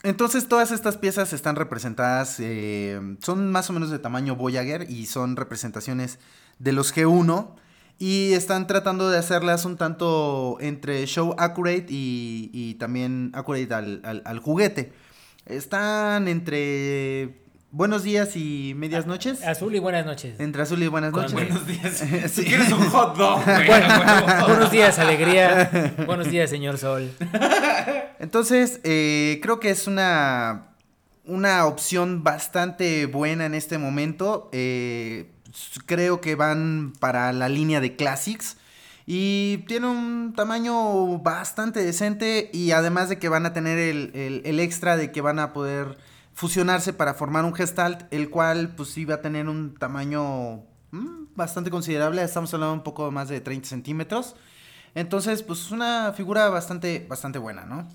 Entonces 0.03 0.47
todas 0.47 0.69
estas 0.72 0.95
piezas 0.97 1.34
están 1.34 1.56
representadas, 1.56 2.39
eh, 2.39 3.01
son 3.19 3.51
más 3.51 3.68
o 3.72 3.73
menos 3.73 3.89
de 3.89 3.97
tamaño 3.97 4.35
Voyager 4.35 4.85
y 4.91 5.07
son 5.07 5.35
representaciones 5.35 6.19
de 6.60 6.72
los 6.72 6.95
G1 6.95 7.56
y 7.99 8.34
están 8.34 8.65
tratando 8.65 9.09
de 9.09 9.17
hacerlas 9.19 9.65
un 9.65 9.76
tanto 9.77 10.57
entre 10.61 11.05
show 11.05 11.35
accurate 11.38 11.85
y, 11.89 12.49
y 12.53 12.73
también 12.76 13.31
accurate 13.34 13.73
al, 13.73 14.01
al- 14.03 14.21
al 14.26 14.39
juguete. 14.39 14.93
Están 15.45 16.27
entre 16.27 17.41
buenos 17.71 18.03
días 18.03 18.35
y 18.35 18.73
medias 18.76 19.05
noches. 19.05 19.43
Azul 19.45 19.76
y 19.76 19.80
buenas 19.80 20.05
noches. 20.05 20.39
Entre 20.39 20.61
azul 20.61 20.81
y 20.81 20.88
buenas 20.88 21.11
Con 21.11 21.23
noches. 21.23 21.34
Buenos 21.35 21.67
días. 21.67 22.03
Sí. 22.30 22.43
Si 22.43 22.45
quieres 22.45 22.71
un 22.71 22.88
hot 22.89 23.17
dog, 23.17 23.43
Bueno, 23.45 23.88
buenos 24.47 24.71
días, 24.71 24.97
alegría. 24.99 25.93
Buenos 26.05 26.30
días, 26.30 26.49
señor 26.49 26.77
Sol. 26.77 27.11
Entonces, 28.19 28.80
eh, 28.84 29.39
creo 29.41 29.59
que 29.59 29.69
es 29.71 29.88
una, 29.88 30.76
una 31.26 31.65
opción 31.65 32.23
bastante 32.23 33.05
buena 33.07 33.45
en 33.45 33.55
este 33.55 33.77
momento. 33.77 34.49
Eh, 34.51 35.31
creo 35.85 36.21
que 36.21 36.35
van 36.35 36.93
para 36.99 37.31
la 37.34 37.49
línea 37.49 37.80
de 37.81 37.95
Classics. 37.95 38.57
Y 39.05 39.59
tiene 39.67 39.88
un 39.88 40.34
tamaño 40.35 41.17
bastante 41.19 41.84
decente. 41.84 42.49
Y 42.53 42.71
además 42.71 43.09
de 43.09 43.17
que 43.19 43.30
van 43.30 43.45
a 43.45 43.53
tener 43.53 43.77
el, 43.80 44.11
el- 44.13 44.41
el 44.45 44.59
extra 44.59 44.97
de 44.97 45.11
que 45.11 45.21
van 45.21 45.39
a 45.39 45.53
poder 45.53 45.97
fusionarse 46.34 46.93
para 46.93 47.13
formar 47.15 47.45
un 47.45 47.53
Gestalt. 47.55 48.03
El 48.13 48.30
cual 48.30 48.76
pues 48.76 48.89
sí 48.89 49.05
va 49.05 49.15
a 49.15 49.21
tener 49.21 49.47
un 49.49 49.76
tamaño 49.76 50.63
mm, 50.91 51.35
bastante 51.35 51.71
considerable. 51.71 52.21
Estamos 52.23 52.53
hablando 52.53 52.73
un 52.76 52.84
poco 52.84 53.09
más 53.11 53.30
de 53.30 53.41
30 53.41 53.67
centímetros. 53.67 54.35
Entonces, 54.95 55.43
pues 55.43 55.59
es 55.61 55.71
una 55.71 56.13
figura 56.13 56.49
bastante, 56.49 57.05
bastante 57.09 57.39
buena, 57.39 57.65
¿no? 57.65 57.88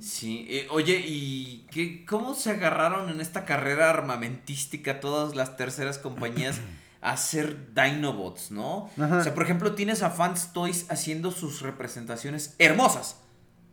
Sí, 0.00 0.46
eh, 0.50 0.66
oye, 0.70 1.02
¿y 1.06 1.66
qué, 1.70 2.04
cómo 2.04 2.34
se 2.34 2.50
agarraron 2.50 3.10
en 3.10 3.20
esta 3.20 3.44
carrera 3.44 3.90
armamentística 3.90 5.00
todas 5.00 5.34
las 5.34 5.56
terceras 5.56 5.98
compañías 5.98 6.60
a 7.00 7.12
hacer 7.12 7.74
Dinobots, 7.74 8.50
no? 8.50 8.90
Ajá. 8.98 9.18
O 9.18 9.22
sea, 9.22 9.34
por 9.34 9.44
ejemplo, 9.44 9.74
tienes 9.74 10.02
a 10.02 10.10
Fans 10.10 10.52
Toys 10.52 10.86
haciendo 10.90 11.30
sus 11.30 11.62
representaciones 11.62 12.54
hermosas 12.58 13.16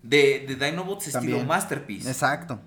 de, 0.04 0.46
de 0.48 0.56
Dinobots 0.56 1.08
estilo. 1.08 1.44
Masterpiece. 1.44 2.10
Exacto. 2.10 2.60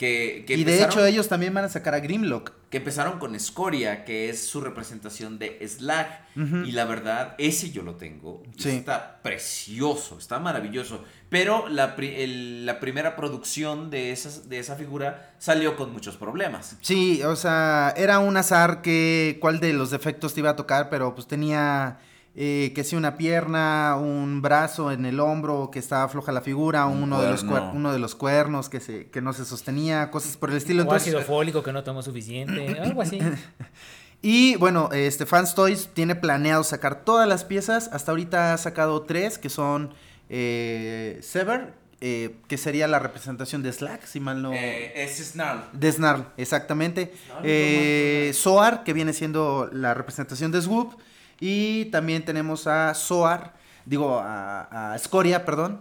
Que, 0.00 0.44
que 0.46 0.54
y 0.54 0.64
de 0.64 0.82
hecho 0.82 1.04
ellos 1.04 1.28
también 1.28 1.52
van 1.52 1.66
a 1.66 1.68
sacar 1.68 1.94
a 1.94 2.00
Grimlock. 2.00 2.52
que 2.70 2.78
empezaron 2.78 3.18
con 3.18 3.38
Scoria, 3.38 4.06
que 4.06 4.30
es 4.30 4.48
su 4.48 4.62
representación 4.62 5.38
de 5.38 5.58
Slag. 5.68 6.24
Y 6.64 6.72
la 6.72 6.86
verdad, 6.86 7.34
ese 7.36 7.70
yo 7.70 7.82
lo 7.82 7.96
tengo. 7.96 8.42
Sí. 8.56 8.70
Está 8.70 9.20
precioso, 9.22 10.16
está 10.18 10.38
maravilloso. 10.38 11.04
Pero 11.28 11.68
la, 11.68 11.96
pri- 11.96 12.14
el- 12.16 12.64
la 12.64 12.80
primera 12.80 13.14
producción 13.14 13.90
de, 13.90 14.10
esas, 14.10 14.48
de 14.48 14.58
esa 14.58 14.74
figura 14.76 15.34
salió 15.38 15.76
con 15.76 15.92
muchos 15.92 16.16
problemas. 16.16 16.78
Sí, 16.80 17.22
o 17.22 17.36
sea, 17.36 17.92
era 17.94 18.20
un 18.20 18.36
azar 18.38 18.80
que 18.80 19.36
cuál 19.40 19.60
de 19.60 19.74
los 19.74 19.90
defectos 19.90 20.32
te 20.32 20.40
iba 20.40 20.48
a 20.50 20.56
tocar, 20.56 20.88
pero 20.88 21.14
pues 21.14 21.26
tenía 21.26 21.98
eh, 22.36 22.72
que 22.74 22.84
sí 22.84 22.96
una 22.96 23.16
pierna, 23.16 23.96
un 24.00 24.40
brazo 24.42 24.92
en 24.92 25.04
el 25.04 25.18
hombro, 25.20 25.70
que 25.72 25.78
estaba 25.78 26.08
floja 26.08 26.30
la 26.32 26.40
figura, 26.40 26.86
Un 26.86 27.02
uno, 27.02 27.20
de 27.22 27.30
los 27.30 27.42
cuerno. 27.44 27.72
cuer- 27.72 27.76
uno 27.76 27.92
de 27.92 27.98
los 27.98 28.14
cuernos 28.14 28.68
que, 28.68 28.80
se, 28.80 29.06
que 29.10 29.20
no 29.20 29.32
se 29.32 29.44
sostenía, 29.44 30.10
cosas 30.10 30.36
por 30.36 30.50
el 30.50 30.56
estilo. 30.56 30.80
O 30.80 30.84
Entonces, 30.84 31.08
ácido 31.08 31.22
fólico 31.22 31.62
que 31.62 31.72
no 31.72 31.82
tomó 31.82 32.02
suficiente. 32.02 32.78
Algo 32.80 33.02
así. 33.02 33.18
Y 34.22 34.56
bueno, 34.56 34.90
este 34.92 35.24
Fans 35.26 35.54
Toys 35.54 35.88
tiene 35.94 36.14
planeado 36.14 36.62
sacar 36.62 37.04
todas 37.04 37.26
las 37.28 37.44
piezas. 37.44 37.88
Hasta 37.92 38.12
ahorita 38.12 38.52
ha 38.52 38.58
sacado 38.58 39.02
tres, 39.02 39.38
que 39.38 39.48
son 39.48 39.94
eh, 40.28 41.18
Sever, 41.22 41.72
eh, 42.02 42.36
que 42.46 42.58
sería 42.58 42.86
la 42.86 42.98
representación 42.98 43.62
de 43.62 43.72
Slack, 43.72 44.04
si 44.04 44.20
mal 44.20 44.40
no... 44.42 44.52
Eh, 44.52 44.92
es 45.04 45.18
Snarl. 45.32 45.64
De 45.72 45.90
Snarl, 45.90 46.26
exactamente. 46.36 47.12
Eh, 47.42 48.30
Soar, 48.34 48.84
que 48.84 48.92
viene 48.92 49.12
siendo 49.14 49.68
la 49.72 49.94
representación 49.94 50.52
de 50.52 50.60
Swoop. 50.62 50.94
Y 51.40 51.86
también 51.86 52.24
tenemos 52.24 52.66
a 52.66 52.94
Soar, 52.94 53.54
digo, 53.86 54.18
a, 54.18 54.92
a 54.92 54.98
Scoria, 54.98 55.44
perdón. 55.44 55.80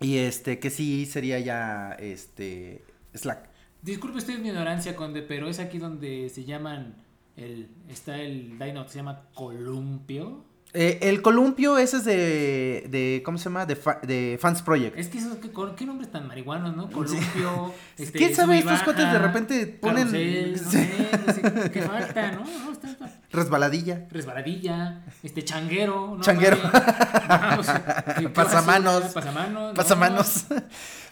Y 0.00 0.18
este, 0.18 0.58
que 0.58 0.70
sí 0.70 1.06
sería 1.06 1.38
ya 1.38 1.92
este 1.98 2.84
Slack. 3.14 3.48
Disculpe 3.82 4.18
usted 4.18 4.38
mi 4.38 4.48
ignorancia, 4.48 4.96
Conde, 4.96 5.22
pero 5.22 5.48
es 5.48 5.58
aquí 5.58 5.78
donde 5.78 6.28
se 6.28 6.44
llaman. 6.44 6.96
El, 7.36 7.70
está 7.88 8.20
el 8.20 8.58
Dino 8.58 8.84
que 8.84 8.90
se 8.90 8.98
llama 8.98 9.22
Columpio. 9.34 10.44
Eh, 10.72 10.98
el 11.02 11.20
columpio, 11.20 11.78
ese 11.78 11.96
es 11.96 12.04
de, 12.04 12.86
de 12.90 13.22
¿cómo 13.24 13.38
se 13.38 13.44
llama? 13.44 13.66
De, 13.66 13.74
fa- 13.74 13.98
de 14.04 14.38
Fans 14.40 14.62
Project. 14.62 14.96
Es 14.96 15.08
que 15.08 15.18
esos, 15.18 15.38
¿qué, 15.38 15.50
qué 15.76 15.84
nombres 15.84 16.12
tan 16.12 16.28
marihuanos, 16.28 16.76
¿no? 16.76 16.88
Columpio. 16.90 17.74
este, 17.98 18.16
¿Quién 18.18 18.34
sabe? 18.36 18.58
Estos 18.58 18.82
cuates 18.84 19.10
de 19.12 19.18
repente 19.18 19.80
ponen- 19.80 20.04
carrusel, 20.06 20.52
no 20.52 20.58
sé, 20.70 20.90
no 21.26 21.32
sé, 21.32 21.70
¿Qué 21.72 21.82
falta, 21.82 22.32
no? 22.32 22.44
No, 22.44 22.72
está, 22.72 22.88
está- 22.88 23.10
Resbaladilla. 23.32 24.06
Resbaladilla, 24.10 25.04
este 25.24 25.44
changuero, 25.44 26.14
¿no? 26.16 26.20
Changuero. 26.22 26.58
Vamos, 27.28 27.66
¿qué- 27.68 28.22
qué 28.22 28.28
Pasamanos. 28.28 29.02
basura? 29.02 29.12
Pasamanos. 29.14 29.68
no, 29.70 29.74
Pasamanos. 29.74 30.44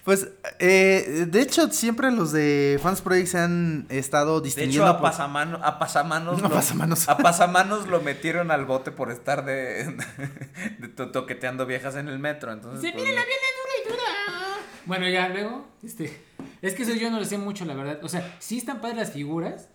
Pues, 0.09 0.27
eh, 0.59 1.27
de 1.29 1.43
hecho, 1.43 1.71
siempre 1.71 2.11
los 2.11 2.33
de 2.33 2.81
Fans 2.83 3.03
Project 3.03 3.27
se 3.29 3.39
han 3.41 3.85
estado 3.91 4.41
De 4.41 4.49
hecho, 4.49 4.57
distinguiendo. 4.57 4.87
a, 4.87 4.99
por- 4.99 5.11
pasamano- 5.11 5.61
a 5.63 5.79
pasamanos, 5.79 6.39
A 6.39 6.49
lo, 6.49 6.51
pasamanos. 6.55 7.07
a 7.11 7.19
pasamanos 7.19 7.87
lo 7.89 8.01
metieron 8.01 8.51
al 8.51 8.65
bote 8.65 8.91
por 8.91 9.11
estar 9.11 9.45
de, 9.45 9.85
de 10.79 10.89
to- 10.89 11.11
toqueteando 11.11 11.67
viejas 11.67 11.95
en 11.97 12.09
el 12.09 12.19
metro. 12.19 12.51
Entonces, 12.55 12.81
Se 12.81 12.91
pues, 12.93 13.05
mire 13.05 13.17
la 13.17 13.23
viene 13.27 13.43
dura 13.61 13.73
y 13.85 13.91
dura. 13.91 14.59
Bueno, 14.87 15.09
ya 15.11 15.29
luego, 15.29 15.69
este, 15.83 16.19
es 16.63 16.73
que 16.75 16.85
eso 16.85 16.95
yo 16.95 17.11
no 17.11 17.19
lo 17.19 17.27
sé 17.27 17.37
mucho, 17.37 17.67
la 17.67 17.75
verdad. 17.75 17.99
O 18.03 18.09
sea, 18.09 18.35
sí 18.39 18.57
están 18.57 18.81
padres 18.81 18.97
las 18.97 19.13
figuras, 19.13 19.69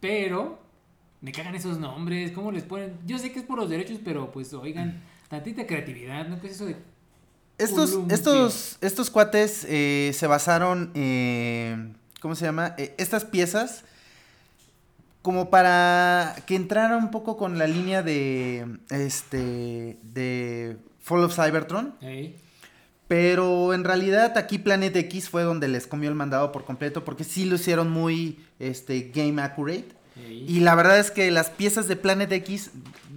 pero 0.00 0.58
me 1.20 1.30
cagan 1.32 1.54
esos 1.54 1.78
nombres, 1.78 2.32
¿cómo 2.32 2.52
les 2.52 2.62
ponen? 2.64 2.98
Yo 3.04 3.18
sé 3.18 3.32
que 3.32 3.40
es 3.40 3.44
por 3.44 3.58
los 3.58 3.68
derechos, 3.68 3.98
pero 4.02 4.32
pues 4.32 4.54
oigan, 4.54 5.02
tantita 5.28 5.66
creatividad, 5.66 6.26
¿no? 6.26 6.40
¿Qué 6.40 6.46
es 6.46 6.54
eso 6.54 6.64
de 6.64 6.76
Estos, 7.62 7.98
estos, 8.10 8.78
estos 8.80 9.10
cuates 9.10 9.66
eh, 9.68 10.12
se 10.14 10.26
basaron, 10.26 10.90
eh, 10.94 11.92
¿cómo 12.20 12.34
se 12.34 12.44
llama? 12.44 12.74
Eh, 12.76 12.94
estas 12.98 13.24
piezas, 13.24 13.84
como 15.22 15.50
para 15.50 16.34
que 16.46 16.56
entrara 16.56 16.96
un 16.96 17.10
poco 17.10 17.36
con 17.36 17.58
la 17.58 17.66
línea 17.66 18.02
de, 18.02 18.66
este, 18.90 19.96
de 20.02 20.76
Fall 21.00 21.24
of 21.24 21.34
Cybertron. 21.34 21.94
Pero 23.06 23.74
en 23.74 23.84
realidad 23.84 24.38
aquí 24.38 24.58
Planet 24.58 24.96
X 24.96 25.28
fue 25.28 25.42
donde 25.42 25.68
les 25.68 25.86
comió 25.86 26.08
el 26.08 26.14
mandado 26.14 26.50
por 26.50 26.64
completo 26.64 27.04
porque 27.04 27.24
sí 27.24 27.44
lo 27.44 27.56
hicieron 27.56 27.90
muy 27.90 28.40
este, 28.58 29.12
game 29.14 29.40
accurate. 29.40 29.88
Y 30.16 30.60
la 30.60 30.74
verdad 30.74 30.98
es 30.98 31.10
que 31.10 31.30
las 31.30 31.50
piezas 31.50 31.88
de 31.88 31.96
Planet 31.96 32.30
X, 32.32 32.70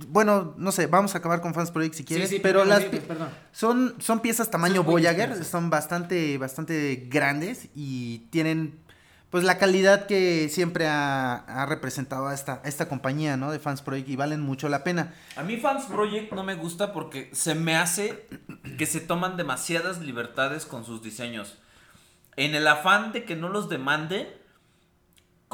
bueno, 0.08 0.54
no 0.58 0.72
sé, 0.72 0.88
vamos 0.88 1.14
a 1.16 1.18
acabar 1.18 1.42
con 1.42 1.54
Fans 1.54 1.72
Project 1.72 1.96
si 1.96 2.04
quieres, 2.06 2.30
sí, 2.30 2.40
pero 2.42 2.64
las 2.64 2.84
sí, 2.84 2.90
pi- 2.90 3.00
perdón. 3.00 3.30
son, 3.52 3.96
son 4.00 4.22
piezas 4.22 4.50
tamaño 4.50 4.78
Son 4.78 4.86
Voyager, 4.86 5.44
son 5.44 5.70
bastante, 5.70 6.38
bastante 6.38 7.08
grandes 7.10 7.68
y 7.76 8.20
tienen 8.30 8.80
pues 9.30 9.44
la 9.44 9.58
calidad 9.58 10.06
que 10.06 10.48
siempre 10.48 10.88
ha, 10.88 11.36
ha 11.36 11.66
representado 11.66 12.28
a 12.28 12.34
esta, 12.34 12.62
a 12.64 12.68
esta 12.70 12.88
compañía, 12.88 13.36
¿no? 13.36 13.52
De 13.52 13.60
Fans 13.60 13.82
Project 13.82 14.08
y 14.08 14.16
valen 14.16 14.40
mucho 14.40 14.70
la 14.70 14.86
pena. 14.86 15.14
A 15.36 15.44
mí 15.44 15.58
Fans 15.58 15.86
Project 15.86 16.32
no 16.32 16.44
me 16.44 16.56
gusta 16.56 16.94
porque 16.94 17.30
se 17.34 17.54
me 17.56 17.76
hace 17.76 18.30
que 18.78 18.86
se 18.86 19.02
toman 19.02 19.36
demasiadas 19.36 20.00
libertades 20.00 20.66
con 20.66 20.86
sus 20.86 21.02
diseños. 21.04 21.58
En 22.38 22.56
el 22.56 22.66
afán 22.68 23.12
de 23.12 23.26
que 23.26 23.36
no 23.36 23.50
los 23.50 23.68
demanden, 23.68 24.28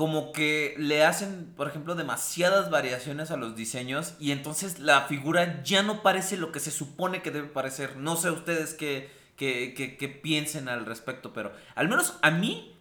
como 0.02 0.32
que 0.32 0.74
le 0.80 1.06
hacen, 1.06 1.54
por 1.56 1.68
ejemplo, 1.68 1.94
demasiadas 1.94 2.72
variaciones 2.72 3.30
a 3.30 3.38
los 3.38 3.56
diseños 3.56 4.16
y 4.20 4.32
entonces 4.32 4.80
la 4.80 5.02
figura 5.02 5.62
ya 5.62 5.84
no 5.84 6.02
parece 6.02 6.38
lo 6.38 6.52
que 6.52 6.60
se 6.60 6.72
supone 6.72 7.22
que 7.22 7.30
debe 7.30 7.48
parecer. 7.50 7.98
No 7.98 8.16
sé 8.16 8.32
ustedes 8.32 8.74
qué, 8.74 9.12
qué, 9.36 9.76
qué- 10.00 10.10
piensen 10.10 10.70
al 10.70 10.88
respecto, 10.88 11.34
pero 11.34 11.52
al 11.76 11.88
menos 11.88 12.16
a 12.24 12.32
mí 12.32 12.76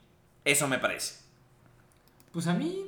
eso 0.47 0.67
me 0.67 0.79
parece. 0.79 1.17
Pues 2.33 2.47
a 2.47 2.55
mí, 2.55 2.87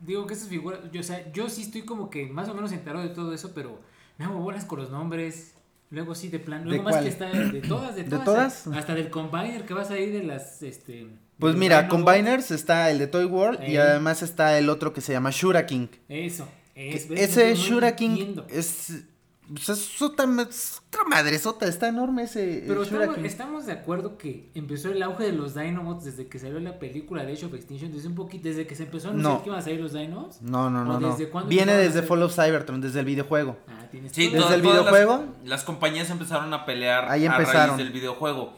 digo 0.00 0.26
que 0.26 0.32
esas 0.32 0.48
figuras, 0.48 0.80
yo, 0.90 1.02
o 1.02 1.04
sea, 1.04 1.30
yo 1.32 1.50
sí 1.50 1.60
estoy 1.60 1.82
como 1.82 2.08
que 2.08 2.24
más 2.24 2.48
o 2.48 2.54
menos 2.54 2.72
enterado 2.72 3.02
de 3.06 3.14
todo 3.14 3.34
eso, 3.34 3.52
pero 3.54 3.78
me 4.16 4.24
hago 4.24 4.38
bolas 4.38 4.64
con 4.64 4.78
los 4.78 4.90
nombres. 4.90 5.52
Luego 5.90 6.14
sí, 6.14 6.28
de 6.28 6.38
plan. 6.40 6.62
¿De 6.64 6.70
Luego 6.70 6.82
más 6.84 6.92
cuál? 6.94 7.04
que 7.04 7.10
está 7.10 7.26
de 7.30 7.60
todas, 7.60 7.94
de 7.96 8.04
¿De 8.04 8.10
todas. 8.10 8.24
todas? 8.24 8.66
Hasta 8.68 8.94
del 8.94 9.10
Combiner 9.10 9.64
que 9.64 9.74
vas 9.74 9.90
a 9.90 9.98
ir 9.98 10.12
de 10.12 10.22
las, 10.24 10.62
este... 10.62 11.06
Pues 11.38 11.54
mira, 11.54 11.86
Combiners 11.88 12.50
está 12.50 12.90
el 12.90 12.98
de 12.98 13.06
Toy 13.08 13.26
World 13.26 13.68
y 13.68 13.76
además 13.76 14.22
está 14.22 14.56
el 14.58 14.70
otro 14.70 14.92
que 14.94 15.00
se 15.02 15.12
llama 15.12 15.30
Shura 15.30 15.66
King. 15.66 15.88
Eso. 16.08 16.48
Es, 16.74 17.10
ese 17.10 17.50
No- 17.52 17.56
no 17.58 17.62
Shura 17.62 17.94
King 17.96 18.10
entiendo. 18.10 18.46
es, 18.50 19.04
pues, 19.52 19.68
es 19.68 20.02
otra, 20.02 20.26
es 20.48 20.82
otra 20.88 21.04
madresota, 21.04 21.66
está 21.66 21.88
enorme 21.88 22.24
ese 22.24 22.64
Pero 22.66 22.82
estamos, 23.24 23.66
de 23.66 23.72
acuerdo 23.72 24.18
que 24.18 24.50
empezó 24.54 24.90
el 24.90 25.02
auge 25.02 25.24
de 25.24 25.32
los 25.32 25.54
Dinobots 25.54 26.04
desde 26.04 26.26
que 26.28 26.38
salió 26.38 26.58
la 26.60 26.78
película 26.78 27.24
de 27.24 27.32
Age 27.32 27.46
of 27.46 27.54
Extinction, 27.54 27.92
desde 27.92 28.08
un 28.08 28.14
poquito, 28.14 28.48
desde 28.48 28.66
que 28.66 28.74
se 28.74 28.84
empezó 28.84 29.08
a 29.08 29.10
anunciar 29.12 29.34
No. 29.34 29.42
que 29.42 29.48
iban 29.48 29.58
a 29.60 29.62
salir 29.62 29.80
los 29.80 29.92
Dinos. 29.92 30.42
No, 30.42 30.68
no, 30.70 30.80
¿O 30.80 30.84
no, 30.84 31.00
no. 31.00 31.16
desde 31.16 31.30
Viene 31.48 31.72
desde 31.74 31.98
hacer? 32.00 32.04
Fall 32.08 32.22
of 32.22 32.34
Cybertron, 32.34 32.80
desde 32.80 33.00
el 33.00 33.06
videojuego. 33.06 33.56
Ah, 33.68 33.86
tienes 33.90 34.12
Sí, 34.12 34.24
Desde 34.28 34.38
todo. 34.38 34.54
el 34.54 34.62
las- 34.62 34.72
videojuego. 34.72 35.24
Las, 35.44 35.64
compañías 35.64 36.10
empezaron 36.10 36.52
a 36.52 36.64
pelear 36.64 37.10
Ahí 37.10 37.24
a 37.26 37.32
empezaron. 37.36 37.76
raíz 37.76 37.78
del 37.78 37.92
videojuego. 37.92 38.52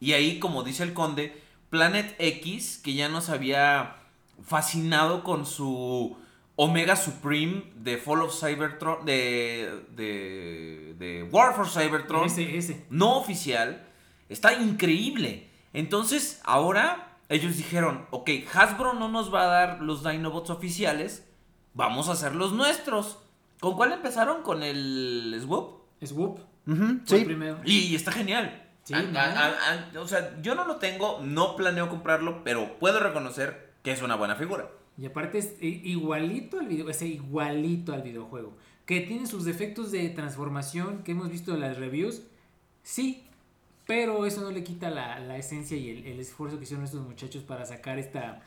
Y 0.00 0.12
ahí, 0.14 0.38
como 0.40 0.62
dice 0.64 0.82
el 0.82 0.92
conde, 0.94 1.40
Planet 1.70 2.14
X, 2.18 2.80
que 2.82 2.94
ya 2.94 3.08
nos 3.08 3.28
había 3.30 3.96
fascinado 4.44 5.22
con 5.24 5.46
su 5.46 6.16
Omega 6.56 6.96
Supreme 6.96 7.72
de 7.76 7.96
Fall 7.96 8.22
of 8.22 8.38
Cybertron, 8.38 9.04
de, 9.06 9.84
de, 9.96 10.94
de 10.98 11.22
War 11.24 11.54
for 11.54 11.68
Cybertron, 11.68 12.26
Ese, 12.26 12.56
ese. 12.56 12.86
no 12.90 13.16
oficial, 13.18 13.86
está 14.28 14.52
increíble. 14.54 15.48
Entonces, 15.72 16.40
ahora 16.44 17.16
ellos 17.28 17.56
dijeron, 17.56 18.06
ok, 18.10 18.28
Hasbro 18.52 18.92
no 18.94 19.08
nos 19.08 19.32
va 19.32 19.42
a 19.44 19.46
dar 19.46 19.82
los 19.82 20.04
Dinobots 20.04 20.50
oficiales, 20.50 21.26
vamos 21.74 22.08
a 22.08 22.12
hacer 22.12 22.34
los 22.34 22.52
nuestros. 22.52 23.18
¿Con 23.60 23.76
cuál 23.76 23.92
empezaron? 23.92 24.42
¿Con 24.42 24.62
el 24.62 25.38
Swoop? 25.42 25.80
Swoop. 26.04 26.38
Sí. 27.06 27.24
primero. 27.24 27.60
Y, 27.64 27.78
y 27.86 27.94
está 27.94 28.12
genial. 28.12 28.58
Sí, 28.84 28.94
A- 28.94 29.02
¿no? 29.02 29.18
a- 29.18 29.22
a- 29.22 29.90
a- 29.94 30.00
o 30.00 30.06
sea, 30.08 30.36
yo 30.42 30.54
no 30.54 30.64
lo 30.64 30.76
tengo, 30.76 31.20
no 31.22 31.56
planeo 31.56 31.88
comprarlo, 31.88 32.42
pero 32.44 32.78
puedo 32.78 32.98
reconocer 33.00 33.72
que 33.82 33.92
es 33.92 34.02
una 34.02 34.16
buena 34.16 34.34
figura. 34.34 34.68
Y 34.98 35.06
aparte 35.06 35.38
es 35.38 35.54
igualito 35.60 36.60
al 36.60 36.66
video, 36.66 36.88
ese 36.88 37.06
igualito 37.06 37.92
al 37.92 38.02
videojuego. 38.02 38.52
Que 38.86 39.00
tiene 39.00 39.26
sus 39.26 39.44
defectos 39.44 39.90
de 39.90 40.08
transformación 40.10 41.02
que 41.02 41.12
hemos 41.12 41.30
visto 41.30 41.54
en 41.54 41.60
las 41.60 41.78
reviews. 41.78 42.22
Sí, 42.82 43.24
pero 43.86 44.26
eso 44.26 44.42
no 44.42 44.50
le 44.50 44.64
quita 44.64 44.90
la, 44.90 45.18
la 45.20 45.36
esencia 45.38 45.76
y 45.76 45.90
el, 45.90 46.06
el 46.06 46.20
esfuerzo 46.20 46.58
que 46.58 46.64
hicieron 46.64 46.84
estos 46.84 47.00
muchachos 47.00 47.42
para 47.42 47.64
sacar 47.64 47.98
esta 47.98 48.42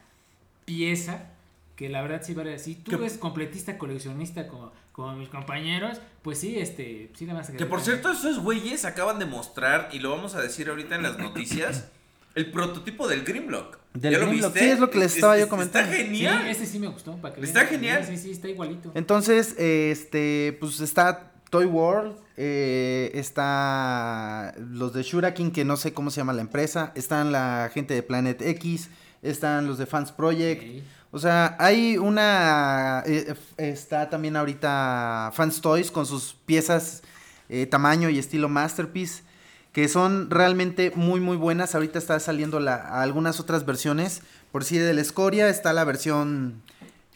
pieza. 0.66 1.32
Que 1.76 1.90
la 1.90 2.02
verdad 2.02 2.22
sí 2.24 2.34
vale. 2.34 2.58
Si 2.58 2.76
tú 2.76 2.96
eres 2.96 3.18
completista, 3.18 3.78
coleccionista 3.78 4.48
como, 4.48 4.72
como 4.94 5.14
mis 5.16 5.28
compañeros, 5.28 6.00
pues 6.22 6.40
sí, 6.40 6.58
este, 6.58 7.12
sí 7.16 7.26
la 7.26 7.34
vas 7.34 7.50
a 7.50 7.54
Que 7.54 7.66
por 7.66 7.82
cierto, 7.82 8.12
esos 8.12 8.40
güeyes 8.40 8.86
acaban 8.86 9.20
de 9.20 9.26
mostrar, 9.26 9.90
y 9.92 10.00
lo 10.00 10.12
vamos 10.12 10.36
a 10.36 10.42
decir 10.42 10.70
ahorita 10.70 10.96
en 10.96 11.04
las 11.04 11.18
noticias, 11.18 11.92
el 12.36 12.52
prototipo 12.52 13.08
del 13.08 13.24
Grimlock. 13.24 13.80
Del 13.94 14.12
¿Ya 14.14 14.20
lo 14.20 14.28
Grimlock, 14.28 14.54
viste? 14.54 14.68
sí, 14.68 14.72
es 14.74 14.80
lo 14.80 14.90
que 14.90 15.00
les 15.00 15.08
Es- 15.12 15.16
estaba 15.16 15.38
yo 15.40 15.48
comentando. 15.50 15.90
Está 15.90 16.02
Sí, 16.02 16.06
genial. 16.08 16.48
ese 16.48 16.66
sí 16.66 16.80
me 16.80 16.88
gustó. 16.88 17.16
Para 17.18 17.34
que 17.36 17.42
Está 17.42 17.60
vean. 17.62 17.72
genial. 17.72 18.06
Sí, 18.06 18.18
sí, 18.18 18.32
está 18.32 18.48
igualito. 18.50 18.92
Entonces, 18.94 19.56
este, 19.58 20.58
pues 20.60 20.80
está 20.82 21.32
Toy 21.50 21.66
World, 21.66 22.16
eh, 22.38 23.12
está 23.14 24.54
los 24.58 24.94
de 24.94 25.04
Shura 25.04 25.34
King, 25.34 25.52
que 25.52 25.64
no 25.66 25.78
sé 25.78 25.94
cómo 25.94 26.12
se 26.12 26.18
llama 26.18 26.34
la 26.34 26.42
empresa, 26.42 26.92
están 26.96 27.32
la 27.32 27.70
gente 27.74 27.94
de 27.94 28.04
Planet 28.04 28.42
X, 28.42 28.90
están 29.22 29.68
los 29.68 29.78
de 29.78 29.86
Fans 29.86 30.12
Project. 30.12 30.84
O 31.12 31.20
sea, 31.20 31.56
hay 31.60 31.98
una, 31.98 33.02
eh, 33.06 33.34
está 33.58 34.10
también 34.10 34.36
ahorita 34.36 35.32
Fans 35.34 35.62
Toys 35.62 35.90
con 35.92 36.06
sus 36.06 36.34
piezas 36.46 37.04
eh, 37.48 37.66
tamaño 37.68 38.10
y 38.10 38.18
estilo 38.20 38.50
Masterpiece, 38.50 39.24
que 39.76 39.90
son 39.90 40.30
realmente 40.32 40.94
muy 40.96 41.20
muy 41.20 41.36
buenas. 41.36 41.76
Ahorita 41.76 42.00
está 42.00 42.18
saliendo 42.22 42.62
la, 42.62 42.76
algunas 43.02 43.42
otras 43.42 43.66
versiones. 43.66 44.22
Por 44.54 44.64
si 44.64 44.78
del 44.78 45.00
Escoria 45.00 45.50
está 45.50 45.74
la 45.74 45.84
versión 45.84 46.62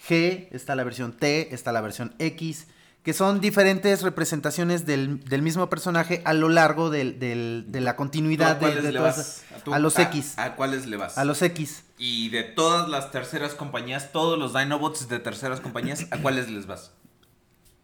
G, 0.10 0.50
está 0.52 0.76
la 0.76 0.84
versión 0.84 1.14
T, 1.14 1.56
está 1.56 1.72
la 1.72 1.80
versión 1.80 2.14
X, 2.20 2.68
que 3.02 3.14
son 3.14 3.40
diferentes 3.40 4.02
representaciones 4.02 4.86
del, 4.86 5.24
del 5.24 5.42
mismo 5.42 5.70
personaje 5.70 6.22
a 6.26 6.34
lo 6.34 6.50
largo 6.50 6.90
del- 6.90 7.18
del- 7.18 7.64
de 7.70 7.80
la 7.80 7.96
continuidad 7.96 8.60
¿Tú 8.60 8.66
a 8.66 8.68
de, 8.68 8.74
cuáles 8.74 8.84
de 8.84 8.92
le 8.92 9.00
todas- 9.00 9.18
vas? 9.54 9.64
tú- 9.64 9.74
a 9.74 9.80
los 9.80 9.98
X, 9.98 10.34
¿A 10.36 10.56
cuáles 10.58 10.86
le 10.86 10.98
vas? 10.98 11.18
a 11.18 11.24
los 11.24 11.42
X. 11.42 11.84
Y 11.98 12.28
de 12.28 12.44
todas 12.44 12.90
las 12.90 13.10
terceras 13.12 13.54
compañías, 13.54 14.12
todos 14.12 14.38
los 14.38 14.54
Dinobots 14.54 15.08
de 15.08 15.20
terceras 15.20 15.62
compañías, 15.62 16.08
¿a 16.12 16.18
cuáles 16.18 16.50
les 16.50 16.66
vas? 16.68 16.92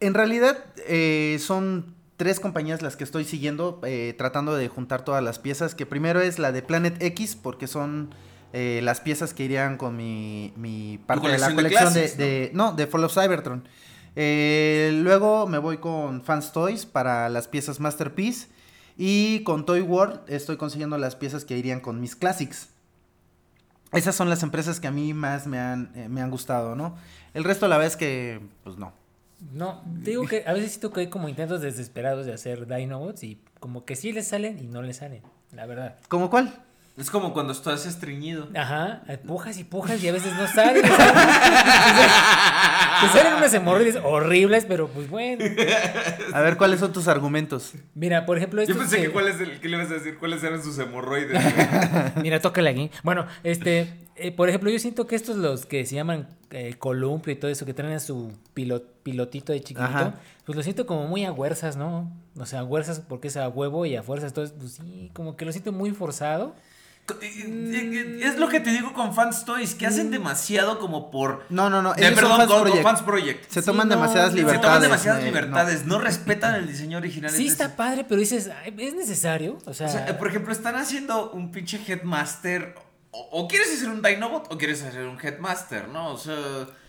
En 0.02 0.14
realidad 0.14 0.57
eh, 0.89 1.38
son 1.39 1.94
tres 2.17 2.39
compañías 2.39 2.81
las 2.81 2.95
que 2.95 3.03
estoy 3.03 3.25
siguiendo, 3.25 3.79
eh, 3.83 4.13
tratando 4.17 4.55
de 4.55 4.67
juntar 4.67 5.03
todas 5.03 5.23
las 5.23 5.39
piezas, 5.39 5.75
que 5.75 5.85
primero 5.85 6.21
es 6.21 6.39
la 6.39 6.51
de 6.51 6.61
Planet 6.61 7.01
X, 7.01 7.35
porque 7.35 7.67
son 7.67 8.13
eh, 8.53 8.79
las 8.83 9.01
piezas 9.01 9.33
que 9.33 9.43
irían 9.43 9.77
con 9.77 9.97
mi, 9.97 10.53
mi 10.55 10.99
parte 11.05 11.27
de 11.27 11.37
la 11.37 11.53
colección 11.53 11.93
de 11.93 12.51
¿no? 12.53 12.71
de 12.71 12.87
Fall 12.87 13.03
of 13.03 13.13
Cybertron. 13.13 13.67
Eh, 14.15 14.97
luego 15.03 15.45
me 15.45 15.57
voy 15.57 15.77
con 15.77 16.21
Fans 16.21 16.53
Toys 16.53 16.85
para 16.85 17.29
las 17.29 17.47
piezas 17.47 17.79
Masterpiece. 17.79 18.47
Y 18.97 19.43
con 19.43 19.65
Toy 19.65 19.81
World 19.81 20.21
estoy 20.27 20.55
consiguiendo 20.55 20.97
las 20.97 21.17
piezas 21.17 21.43
que 21.43 21.57
irían 21.57 21.81
con 21.81 21.99
mis 21.99 22.15
Classics. 22.15 22.69
Esas 23.91 24.15
son 24.15 24.29
las 24.29 24.41
empresas 24.41 24.79
que 24.79 24.87
a 24.87 24.91
mí 24.91 25.13
más 25.13 25.47
me 25.47 25.59
han, 25.59 25.91
eh, 25.95 26.07
me 26.07 26.21
han 26.21 26.31
gustado, 26.31 26.75
¿no? 26.75 26.95
El 27.33 27.43
resto 27.43 27.67
la 27.67 27.77
verdad 27.77 27.91
es 27.91 27.97
que, 27.97 28.39
pues 28.63 28.77
no. 28.77 28.93
No, 29.53 29.81
digo 29.85 30.25
que 30.27 30.43
a 30.47 30.53
veces 30.53 30.71
siento 30.71 30.91
que 30.91 31.01
hay 31.01 31.07
como 31.07 31.27
intentos 31.29 31.61
desesperados 31.61 32.25
de 32.25 32.33
hacer 32.33 32.67
Dinobots 32.67 33.23
y 33.23 33.39
como 33.59 33.85
que 33.85 33.95
sí 33.95 34.11
les 34.11 34.27
salen 34.27 34.57
y 34.59 34.67
no 34.67 34.81
les 34.81 34.97
salen, 34.97 35.21
la 35.53 35.65
verdad. 35.65 35.95
¿Cómo 36.07 36.29
cuál? 36.29 36.53
Es 36.97 37.09
como 37.09 37.33
cuando 37.33 37.51
estás 37.51 37.85
estreñido. 37.85 38.47
Ajá, 38.55 39.01
pujas 39.27 39.57
y 39.57 39.65
pujas 39.65 40.01
y 40.01 40.07
a 40.07 40.13
veces 40.13 40.33
no 40.35 40.47
salen. 40.47 40.81
Te 43.01 43.09
salen 43.09 43.33
unas 43.33 43.53
hemorroides 43.53 43.97
horribles, 44.01 44.63
pero 44.65 44.87
pues 44.87 45.09
bueno. 45.09 45.43
A 46.33 46.39
ver, 46.41 46.55
¿cuáles 46.55 46.79
son 46.79 46.93
tus 46.93 47.09
argumentos? 47.09 47.73
Mira, 47.93 48.25
por 48.25 48.37
ejemplo, 48.37 48.63
Yo 48.63 48.77
pensé 48.77 48.95
que 48.97 49.03
que- 49.03 49.09
cuál 49.11 49.27
es 49.27 49.41
el, 49.41 49.59
¿qué 49.59 49.67
le 49.67 49.75
vas 49.77 49.91
a 49.91 49.95
decir? 49.95 50.17
¿Cuáles 50.17 50.41
eran 50.43 50.63
sus 50.63 50.79
hemorroides? 50.79 51.37
Mira, 52.21 52.39
tócale 52.39 52.69
aquí. 52.69 52.89
Bueno, 53.03 53.27
este, 53.43 53.93
eh, 54.15 54.31
por 54.31 54.47
ejemplo, 54.49 54.69
yo 54.69 54.79
siento 54.79 55.07
que 55.07 55.15
estos 55.15 55.35
los 55.37 55.65
que 55.65 55.85
se 55.85 55.95
llaman 55.95 56.29
eh, 56.51 56.75
columpio 56.77 57.33
y 57.33 57.35
todo 57.35 57.51
eso, 57.51 57.65
que 57.65 57.73
traen 57.73 57.93
a 57.93 57.99
su 57.99 58.31
pilo- 58.55 58.83
pilotito 59.03 59.51
de 59.53 59.59
chiquitito, 59.59 59.83
Ajá. 59.83 60.13
pues 60.45 60.55
lo 60.55 60.63
siento 60.63 60.85
como 60.85 61.07
muy 61.07 61.25
a 61.25 61.31
huerzas, 61.31 61.75
¿no? 61.75 62.11
O 62.37 62.45
sea, 62.45 62.59
a 62.59 62.63
huerzas 62.63 63.01
porque 63.07 63.27
es 63.27 63.37
a 63.37 63.47
huevo 63.49 63.85
y 63.85 63.95
a 63.95 64.03
fuerzas, 64.03 64.29
entonces, 64.31 64.55
pues 64.57 64.73
sí, 64.73 65.11
como 65.13 65.35
que 65.35 65.45
lo 65.45 65.51
siento 65.51 65.71
muy 65.71 65.91
forzado. 65.91 66.55
es 67.07 68.37
lo 68.39 68.47
que 68.47 68.59
te 68.59 68.71
digo 68.71 68.93
con 68.93 69.13
Fans 69.13 69.45
Toys, 69.45 69.75
que 69.75 69.85
hacen 69.85 70.09
demasiado 70.11 70.79
como 70.79 71.11
por... 71.11 71.43
No, 71.49 71.69
no, 71.69 71.81
no. 71.81 71.93
Eh, 71.95 72.11
perdón, 72.15 72.37
Fans 72.37 72.47
con, 72.47 72.47
con 72.47 72.61
Project. 72.63 72.83
Fans 72.83 73.01
Project. 73.03 73.49
Se 73.51 73.61
Sí, 73.61 73.65
toman 73.65 73.87
no, 73.87 73.95
demasiadas 73.95 74.31
no. 74.31 74.37
Se 74.37 74.41
libertades. 74.43 74.63
toman 74.65 74.81
demasiadas 74.81 75.19
eh, 75.19 75.25
no. 75.25 75.27
libertades, 75.31 75.85
no. 75.85 75.99
respetan 75.99 76.55
el 76.55 76.67
diseño 76.67 76.97
original. 76.97 77.31
Sí 77.31 77.47
está 77.47 77.75
padre, 77.75 78.05
pero 78.07 78.19
dices, 78.19 78.49
"Ay, 78.63 78.73
¿es 78.79 78.95
necesario? 78.95 79.57
O 79.65 79.73
sea, 79.73 79.87
O 79.87 79.91
sea, 79.91 80.07
eh, 80.07 80.13
por 80.15 80.27
ejemplo, 80.27 80.51
están 80.51 80.75
haciendo 80.75 81.31
un 81.31 81.51
pinche 81.51 81.79
Headmaster. 81.85 82.75
O, 83.17 83.43
o 83.43 83.47
quieres 83.47 83.71
hacer 83.73 83.87
un 83.89 84.01
Dinobot 84.01 84.51
o 84.51 84.57
quieres 84.57 84.83
hacer 84.83 85.05
un 85.05 85.17
Headmaster, 85.23 85.87
¿no? 85.87 86.09
O 86.13 86.17
sea. 86.17 86.35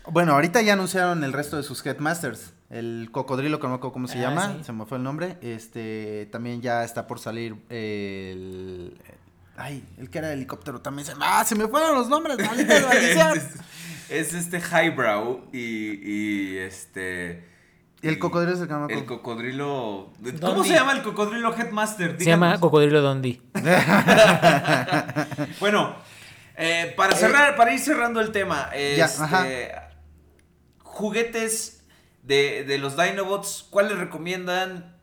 Bueno, 0.09 0.33
ahorita 0.33 0.61
ya 0.61 0.73
anunciaron 0.73 1.23
el 1.23 1.31
resto 1.31 1.55
de 1.57 1.63
sus 1.63 1.85
Headmasters. 1.85 2.53
El 2.69 3.07
cocodrilo, 3.13 3.59
que 3.59 3.63
no 3.63 3.69
me 3.69 3.75
acuerdo 3.77 3.93
cómo 3.93 4.07
se 4.09 4.17
Ah, 4.17 4.21
llama, 4.23 4.55
sí. 4.57 4.63
se 4.65 4.73
me 4.73 4.85
fue 4.85 4.97
el 4.97 5.03
nombre. 5.05 5.37
Este, 5.41 6.27
también 6.31 6.61
ya 6.61 6.83
está 6.83 7.07
por 7.07 7.19
salir 7.19 7.55
el, 7.69 8.99
Ay, 9.55 9.85
el 9.97 10.09
que 10.09 10.17
era 10.17 10.27
de 10.27 10.33
helicóptero 10.33 10.81
también 10.81 11.05
se. 11.05 11.13
¡Ah! 11.21 11.45
Se 11.45 11.55
me 11.55 11.67
fueron 11.69 11.95
los 11.95 12.09
nombres, 12.09 12.37
maldita 12.45 12.77
es, 13.33 13.45
es 14.09 14.33
este 14.33 14.59
Highbrow 14.59 15.45
y, 15.53 16.11
y 16.11 16.57
este... 16.57 17.55
Y 18.01 18.09
el 18.09 18.19
cocodrilo 18.19 18.53
es 18.53 18.61
el 18.61 18.67
que 18.67 18.73
no 18.73 18.85
me 18.87 18.93
El 18.93 19.05
cocodrilo... 19.05 20.11
¿Cómo 20.39 20.53
Dondi. 20.53 20.69
se 20.69 20.75
llama 20.75 20.91
el 20.91 21.01
cocodrilo 21.01 21.55
Headmaster? 21.57 22.15
Se 22.19 22.25
llama. 22.25 22.59
Cocodrilo 22.59 23.01
Dondi. 23.01 23.41
Bueno, 25.59 25.95
eh, 26.57 26.93
para 26.97 27.15
cerrar, 27.15 27.55
para 27.55 27.73
ir 27.73 27.79
cerrando 27.79 28.19
el 28.19 28.31
tema, 28.31 28.69
Ya, 28.73 29.05
este, 29.05 29.23
ajá. 29.23 29.45
juguetes 30.83 31.85
de, 32.23 32.63
de 32.63 32.77
los 32.77 32.97
Dinobots, 32.97 33.65
¿cuáles 33.69 33.97
recomiendan? 33.97 34.97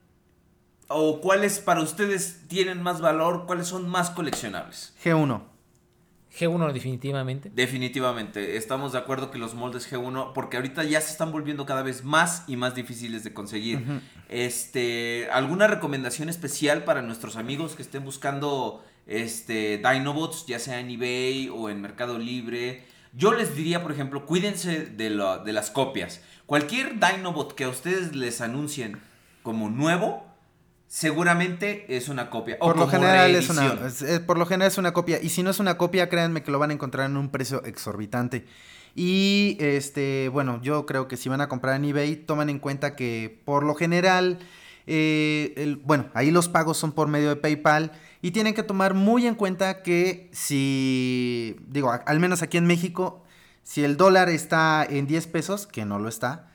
¿O 0.88 1.20
cuáles 1.20 1.60
para 1.60 1.80
ustedes 1.80 2.46
tienen 2.48 2.82
más 2.82 3.00
valor? 3.00 3.46
¿Cuáles 3.46 3.68
son 3.68 3.88
más 3.88 4.10
coleccionables? 4.10 4.94
G1. 5.02 5.42
G1 6.38 6.72
definitivamente. 6.72 7.50
Definitivamente, 7.54 8.56
estamos 8.56 8.92
de 8.92 8.98
acuerdo 8.98 9.30
que 9.30 9.38
los 9.38 9.54
moldes 9.54 9.90
G1, 9.90 10.32
porque 10.34 10.56
ahorita 10.56 10.82
ya 10.82 11.00
se 11.00 11.12
están 11.12 11.30
volviendo 11.30 11.64
cada 11.64 11.82
vez 11.82 12.02
más 12.02 12.42
y 12.48 12.56
más 12.56 12.74
difíciles 12.74 13.22
de 13.22 13.32
conseguir. 13.32 13.84
Este, 14.28 15.28
¿alguna 15.32 15.68
recomendación 15.68 16.28
especial 16.28 16.82
para 16.84 17.02
nuestros 17.02 17.36
amigos 17.36 17.76
que 17.76 17.82
estén 17.82 18.04
buscando 18.04 18.84
este 19.06 19.78
Dinobots, 19.78 20.46
ya 20.46 20.58
sea 20.58 20.80
en 20.80 20.90
eBay 20.90 21.48
o 21.52 21.68
en 21.70 21.80
Mercado 21.80 22.18
Libre? 22.18 22.84
Yo 23.12 23.32
les 23.32 23.54
diría, 23.54 23.82
por 23.82 23.92
ejemplo, 23.92 24.26
cuídense 24.26 24.80
de, 24.86 25.10
la- 25.10 25.38
de 25.38 25.52
las 25.52 25.70
copias. 25.70 26.20
Cualquier 26.46 26.94
Dinobot 26.98 27.54
que 27.54 27.64
a 27.64 27.68
ustedes 27.68 28.14
les 28.16 28.40
anuncien 28.40 28.98
como 29.42 29.70
nuevo, 29.70 30.24
seguramente 30.88 31.96
es 31.96 32.08
una 32.08 32.30
copia. 32.30 32.56
o 32.60 32.66
Por 32.68 32.78
lo 32.78 32.88
general 32.88 33.34
es 33.34 33.50
una, 33.50 33.62
reedición. 33.62 33.86
es- 33.86 34.02
es- 34.02 34.20
por 34.20 34.38
lo 34.38 34.46
general 34.46 34.68
es 34.70 34.78
una 34.78 34.92
copia. 34.92 35.20
Y 35.22 35.28
si 35.28 35.42
no 35.42 35.50
es 35.50 35.58
una 35.58 35.76
copia, 35.76 36.08
créanme 36.08 36.42
que 36.42 36.50
lo 36.50 36.58
van 36.58 36.70
a 36.70 36.74
encontrar 36.74 37.10
en 37.10 37.16
un 37.16 37.30
precio 37.30 37.64
exorbitante. 37.64 38.46
Y 38.94 39.56
este, 39.60 40.28
bueno, 40.28 40.60
yo 40.62 40.86
creo 40.86 41.08
que 41.08 41.16
si 41.16 41.28
van 41.28 41.40
a 41.40 41.48
comprar 41.48 41.76
en 41.76 41.84
eBay, 41.84 42.14
tomen 42.16 42.48
en 42.48 42.58
cuenta 42.60 42.94
que 42.94 43.40
por 43.44 43.64
lo 43.64 43.74
general, 43.74 44.38
eh, 44.86 45.52
el- 45.56 45.76
bueno, 45.76 46.06
ahí 46.14 46.30
los 46.30 46.48
pagos 46.48 46.76
son 46.78 46.92
por 46.92 47.08
medio 47.08 47.28
de 47.30 47.36
PayPal. 47.36 47.92
Y 48.24 48.30
tienen 48.30 48.54
que 48.54 48.62
tomar 48.62 48.94
muy 48.94 49.26
en 49.26 49.34
cuenta 49.34 49.82
que 49.82 50.30
si, 50.32 51.56
digo, 51.68 51.92
al 52.06 52.20
menos 52.20 52.40
aquí 52.40 52.56
en 52.56 52.64
México, 52.64 53.22
si 53.64 53.84
el 53.84 53.98
dólar 53.98 54.30
está 54.30 54.82
en 54.88 55.06
10 55.06 55.26
pesos, 55.26 55.66
que 55.66 55.84
no 55.84 55.98
lo 55.98 56.08
está, 56.08 56.48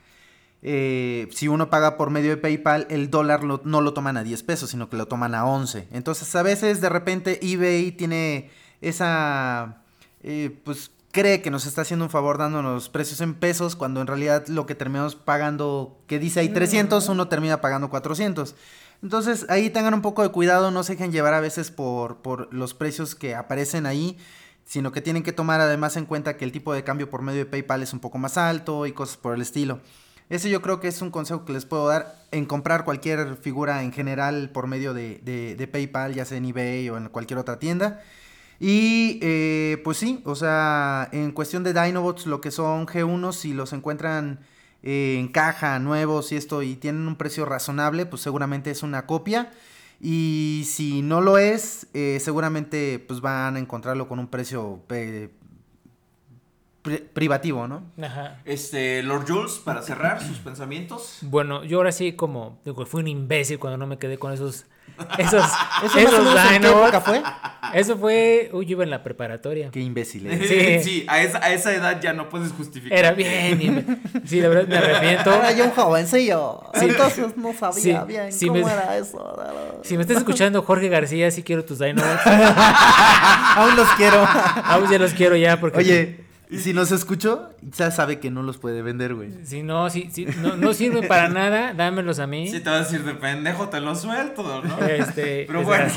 eh, 0.62 1.28
si 1.30 1.46
uno 1.46 1.70
paga 1.70 1.96
por 1.96 2.10
medio 2.10 2.30
de 2.30 2.38
PayPal, 2.38 2.88
el 2.90 3.08
dólar 3.08 3.44
lo- 3.44 3.60
no 3.64 3.82
lo 3.82 3.94
toman 3.94 4.16
a 4.16 4.24
10 4.24 4.42
pesos, 4.42 4.70
sino 4.70 4.90
que 4.90 4.96
lo 4.96 5.06
toman 5.06 5.32
a 5.36 5.44
11. 5.44 5.86
Entonces, 5.92 6.34
a 6.34 6.42
veces 6.42 6.80
de 6.80 6.88
repente 6.88 7.38
eBay 7.40 7.92
tiene 7.92 8.50
esa, 8.80 9.84
eh, 10.24 10.50
pues 10.64 10.90
cree 11.12 11.40
que 11.40 11.52
nos 11.52 11.66
está 11.66 11.82
haciendo 11.82 12.04
un 12.04 12.10
favor 12.10 12.36
dándonos 12.38 12.88
precios 12.88 13.20
en 13.20 13.34
pesos, 13.34 13.76
cuando 13.76 14.00
en 14.00 14.08
realidad 14.08 14.48
lo 14.48 14.66
que 14.66 14.74
terminamos 14.74 15.14
pagando, 15.14 16.00
que 16.08 16.18
dice 16.18 16.40
ahí 16.40 16.48
300, 16.48 17.08
uno 17.08 17.28
termina 17.28 17.60
pagando 17.60 17.90
400. 17.90 18.56
Entonces, 19.02 19.46
ahí 19.48 19.70
tengan 19.70 19.94
un 19.94 20.02
poco 20.02 20.22
de 20.22 20.28
cuidado, 20.30 20.70
no 20.70 20.82
se 20.82 20.92
dejen 20.92 21.12
llevar 21.12 21.32
a 21.34 21.40
veces 21.40 21.70
por, 21.70 22.18
por 22.18 22.52
los 22.52 22.74
precios 22.74 23.14
que 23.14 23.34
aparecen 23.34 23.86
ahí 23.86 24.18
sino 24.64 24.92
que 24.92 25.00
tienen 25.00 25.24
que 25.24 25.32
tomar 25.32 25.60
además 25.60 25.96
en 25.96 26.06
cuenta 26.06 26.36
que 26.36 26.44
el 26.44 26.52
tipo 26.52 26.72
de 26.72 26.84
cambio 26.84 27.10
por 27.10 27.22
medio 27.22 27.40
de 27.40 27.46
PayPal 27.46 27.82
es 27.82 27.92
un 27.92 27.98
poco 27.98 28.18
más 28.18 28.38
alto 28.38 28.86
y 28.86 28.92
cosas 28.92 29.16
por 29.16 29.34
el 29.34 29.40
estilo. 29.42 29.80
Ese 30.28 30.48
yo 30.48 30.62
creo 30.62 30.78
que 30.78 30.86
es 30.86 31.02
un 31.02 31.10
consejo 31.10 31.44
que 31.44 31.52
les 31.52 31.64
puedo 31.64 31.88
dar 31.88 32.14
en 32.30 32.46
comprar 32.46 32.84
cualquier 32.84 33.34
figura 33.36 33.82
en 33.82 33.90
general 33.92 34.50
por 34.50 34.68
medio 34.68 34.94
de, 34.94 35.18
de- 35.24 35.66
PayPal, 35.66 36.14
ya 36.14 36.24
sea 36.24 36.38
en 36.38 36.44
eBay 36.44 36.88
o 36.88 36.96
en 36.96 37.08
cualquier 37.08 37.40
otra 37.40 37.58
tienda. 37.58 38.00
Y 38.60 39.18
eh, 39.22 39.80
pues 39.82 39.96
sí, 39.96 40.20
o 40.24 40.36
sea, 40.36 41.08
en 41.10 41.32
cuestión 41.32 41.64
de 41.64 41.72
Dinobots, 41.72 42.26
lo 42.26 42.40
que 42.40 42.52
son 42.52 42.86
G1, 42.86 43.32
si 43.32 43.52
los 43.54 43.72
encuentran 43.72 44.38
eh, 44.82 45.16
en 45.18 45.28
caja, 45.28 45.78
nuevos 45.78 46.32
y 46.32 46.36
esto, 46.36 46.62
y 46.62 46.76
tienen 46.76 47.06
un 47.06 47.16
precio 47.16 47.44
razonable, 47.44 48.06
pues 48.06 48.22
seguramente 48.22 48.70
es 48.70 48.82
una 48.82 49.06
copia. 49.06 49.50
Y 50.00 50.62
si 50.66 51.02
no 51.02 51.20
lo 51.20 51.36
es, 51.36 51.86
eh, 51.92 52.18
seguramente 52.20 52.98
pues 53.06 53.20
van 53.20 53.56
a 53.56 53.58
encontrarlo 53.58 54.08
con 54.08 54.18
un 54.18 54.28
precio 54.28 54.80
eh, 54.88 55.28
pri- 56.82 57.04
privativo, 57.12 57.68
¿no? 57.68 57.82
Ajá. 58.02 58.40
Este, 58.44 59.02
Lord 59.02 59.26
Jules, 59.28 59.60
para 59.62 59.82
cerrar 59.82 60.22
sus 60.22 60.38
pensamientos. 60.38 61.18
Bueno, 61.22 61.64
yo 61.64 61.76
ahora 61.78 61.92
sí 61.92 62.12
como 62.14 62.58
digo, 62.64 62.86
fui 62.86 63.00
un 63.02 63.08
imbécil 63.08 63.58
cuando 63.58 63.76
no 63.76 63.86
me 63.86 63.98
quedé 63.98 64.18
con 64.18 64.32
esos 64.32 64.64
esos 65.18 65.44
¿Eso 65.84 65.98
esos 65.98 66.34
qué 66.34 66.58
Dinobots. 66.58 66.88
época 66.88 67.00
fue? 67.00 67.22
Eso 67.74 67.96
fue, 67.98 68.50
uy, 68.52 68.66
yo 68.66 68.72
iba 68.72 68.84
en 68.84 68.90
la 68.90 69.02
preparatoria. 69.02 69.70
Qué 69.70 69.80
imbécil 69.80 70.28
Sí. 70.48 70.80
Sí, 70.82 71.04
a, 71.08 71.20
esa, 71.22 71.38
a 71.38 71.52
esa 71.52 71.72
edad 71.72 72.00
ya 72.00 72.12
no 72.12 72.28
puedes 72.28 72.50
justificar. 72.52 72.98
Era 72.98 73.12
bien. 73.12 73.60
imbe- 73.60 73.98
Sí, 74.26 74.40
la 74.40 74.48
verdad 74.48 74.66
me 74.68 74.76
arrepiento. 74.76 75.32
Era 75.32 75.52
yo 75.52 75.64
un 75.64 75.70
jovencillo. 75.70 76.60
Sí. 76.74 76.86
Entonces 76.86 77.36
no 77.36 77.52
sabía 77.54 78.04
Sí, 78.30 78.48
bien 78.48 78.54
cómo 78.62 78.66
me- 78.66 78.72
era 78.72 78.96
eso. 78.98 79.36
Si 79.82 79.96
me 79.96 80.02
estás 80.02 80.18
escuchando 80.18 80.62
Jorge 80.62 80.88
García, 80.88 81.30
sí 81.30 81.42
quiero 81.42 81.64
tus 81.64 81.78
Dinobots. 81.78 82.26
Aún 83.56 83.76
los 83.76 83.88
quiero. 83.96 84.26
Aún 84.64 84.90
ya 84.90 84.98
los 84.98 85.12
quiero 85.14 85.36
ya 85.36 85.60
porque 85.60 85.78
Oye, 85.78 86.20
si 86.58 86.72
nos 86.74 86.90
escuchó, 86.92 87.50
ya 87.62 87.90
sabe 87.90 88.18
que 88.18 88.30
no 88.30 88.42
los 88.42 88.58
puede 88.58 88.82
vender, 88.82 89.14
güey. 89.14 89.30
si 89.44 89.62
no, 89.62 89.88
si, 89.90 90.10
si 90.10 90.24
no, 90.26 90.56
no 90.56 90.74
sirven 90.74 91.06
para 91.06 91.28
nada, 91.28 91.74
dámelos 91.74 92.18
a 92.18 92.26
mí. 92.26 92.48
Sí, 92.48 92.60
te 92.60 92.70
vas 92.70 92.80
a 92.80 92.84
decir 92.90 93.04
de 93.04 93.14
pendejo, 93.14 93.68
te 93.68 93.80
lo 93.80 93.94
suelto, 93.94 94.62
¿no? 94.64 94.86
Este, 94.86 95.44
Pero 95.46 95.62
bueno. 95.62 95.90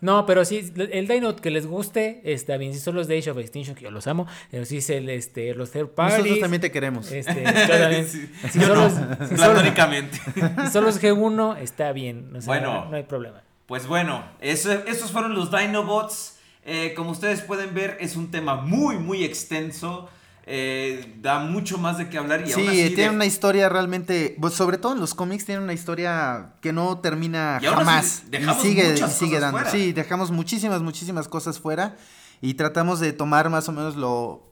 No, 0.00 0.26
pero 0.26 0.44
sí, 0.44 0.72
el 0.92 1.08
Dino 1.08 1.34
que 1.34 1.50
les 1.50 1.66
guste, 1.66 2.20
está 2.22 2.56
bien. 2.56 2.72
Si 2.72 2.78
son 2.78 2.94
los 2.94 3.08
de 3.08 3.18
Age 3.18 3.32
of 3.32 3.38
Extinction, 3.38 3.74
que 3.74 3.82
yo 3.82 3.90
los 3.90 4.06
amo. 4.06 4.28
Pero 4.48 4.64
si 4.64 4.76
es 4.76 4.88
el, 4.90 5.08
este, 5.08 5.52
los 5.54 5.72
third 5.72 5.88
parties. 5.88 6.18
Nosotros 6.18 6.40
también 6.40 6.60
te 6.60 6.70
queremos. 6.70 7.10
Este, 7.10 7.34
también. 7.42 8.06
Sí. 8.08 8.30
Si 8.50 8.60
son 8.60 8.68
no, 8.68 8.74
los, 8.76 8.92
si 8.92 9.36
son- 9.36 10.70
si 10.72 10.80
los 10.80 11.02
G1, 11.02 11.58
está 11.58 11.90
bien. 11.90 12.30
o 12.36 12.40
sea, 12.40 12.46
Bueno. 12.46 12.86
no 12.88 12.96
hay 12.96 13.02
problema. 13.02 13.42
Pues 13.66 13.88
bueno, 13.88 14.24
eso, 14.40 14.72
esos 14.86 15.10
fueron 15.10 15.34
los 15.34 15.50
Dinobots. 15.50 16.37
Eh, 16.70 16.92
como 16.94 17.12
ustedes 17.12 17.40
pueden 17.40 17.72
ver, 17.74 17.96
es 17.98 18.14
un 18.14 18.30
tema 18.30 18.56
muy, 18.56 18.96
muy 18.98 19.24
extenso. 19.24 20.08
Eh, 20.50 21.14
da 21.20 21.38
mucho 21.40 21.78
más 21.78 21.96
de 21.98 22.08
qué 22.10 22.18
hablar 22.18 22.40
y 22.46 22.52
aún 22.52 22.62
Sí, 22.62 22.68
así 22.68 22.86
tiene 22.94 23.10
de- 23.10 23.16
una 23.16 23.24
historia 23.26 23.68
realmente, 23.70 24.36
pues, 24.40 24.52
sobre 24.54 24.76
todo 24.78 24.92
en 24.92 25.00
los 25.00 25.14
cómics, 25.14 25.44
tiene 25.46 25.62
una 25.62 25.72
historia 25.72 26.52
que 26.60 26.72
no 26.72 26.98
termina 26.98 27.58
Y 27.62 27.66
jamás. 27.66 28.22
Y 28.32 28.62
sigue, 28.62 28.94
y 28.94 29.10
sigue 29.10 29.40
dando. 29.40 29.58
fuera. 29.58 29.70
Sí, 29.70 29.92
dejamos 29.92 30.30
muchísimas, 30.30 30.82
muchísimas 30.82 31.26
cosas 31.28 31.58
fuera 31.58 31.96
y 32.42 32.54
tratamos 32.54 33.00
de 33.00 33.12
tomar 33.12 33.48
más 33.50 33.68
o 33.68 33.72
menos 33.72 33.96
lo 33.96 34.42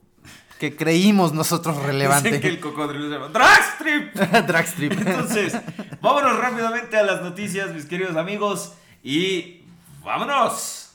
que 0.59 0.75
creímos 0.75 1.33
nosotros 1.33 1.75
Dicen 1.77 1.87
relevante. 1.91 2.39
que 2.41 2.47
el 2.47 2.59
cocodrilo 2.59 3.05
se 3.09 3.13
llama 3.13 3.27
Dragstrip. 3.29 4.15
Dragstrip. 4.47 4.91
Entonces, 4.93 5.53
vámonos 6.01 6.37
rápidamente 6.39 6.97
a 6.97 7.03
las 7.03 7.21
noticias, 7.21 7.73
mis 7.73 7.85
queridos 7.85 8.15
amigos. 8.17 8.73
Y 9.03 9.61
vámonos. 10.03 10.86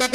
¿Qué 0.00 0.06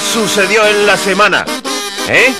sucedió 0.00 0.66
en 0.66 0.84
la 0.84 0.96
semana? 0.96 1.44
¿Eh? 2.08 2.34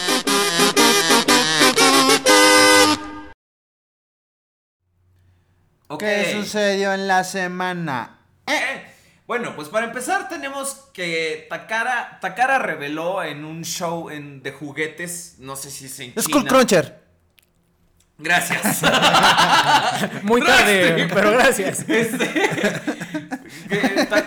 Ok. 5.87 6.01
¿Qué 6.01 6.33
sucedió 6.33 6.93
en 6.93 7.07
la 7.07 7.23
semana? 7.23 8.19
Eh, 8.49 8.90
Bueno, 9.31 9.55
pues 9.55 9.69
para 9.69 9.87
empezar 9.87 10.29
tenemos 10.29 10.89
que 10.93 11.47
Takara, 11.49 12.19
Takara 12.21 12.59
reveló 12.59 13.23
en 13.23 13.45
un 13.45 13.63
show 13.63 14.11
en- 14.11 14.43
de 14.43 14.51
juguetes, 14.51 15.37
no 15.39 15.55
sé 15.55 15.71
si 15.71 15.85
es 15.85 16.01
en 16.01 16.15
China. 16.15 16.23
Skull 16.23 16.47
Cruncher. 16.49 16.99
Gracias. 18.19 18.83
Muy 20.25 20.41
tarde, 20.41 21.09
pero 21.15 21.31
gracias. 21.31 21.89
Este, 21.89 22.27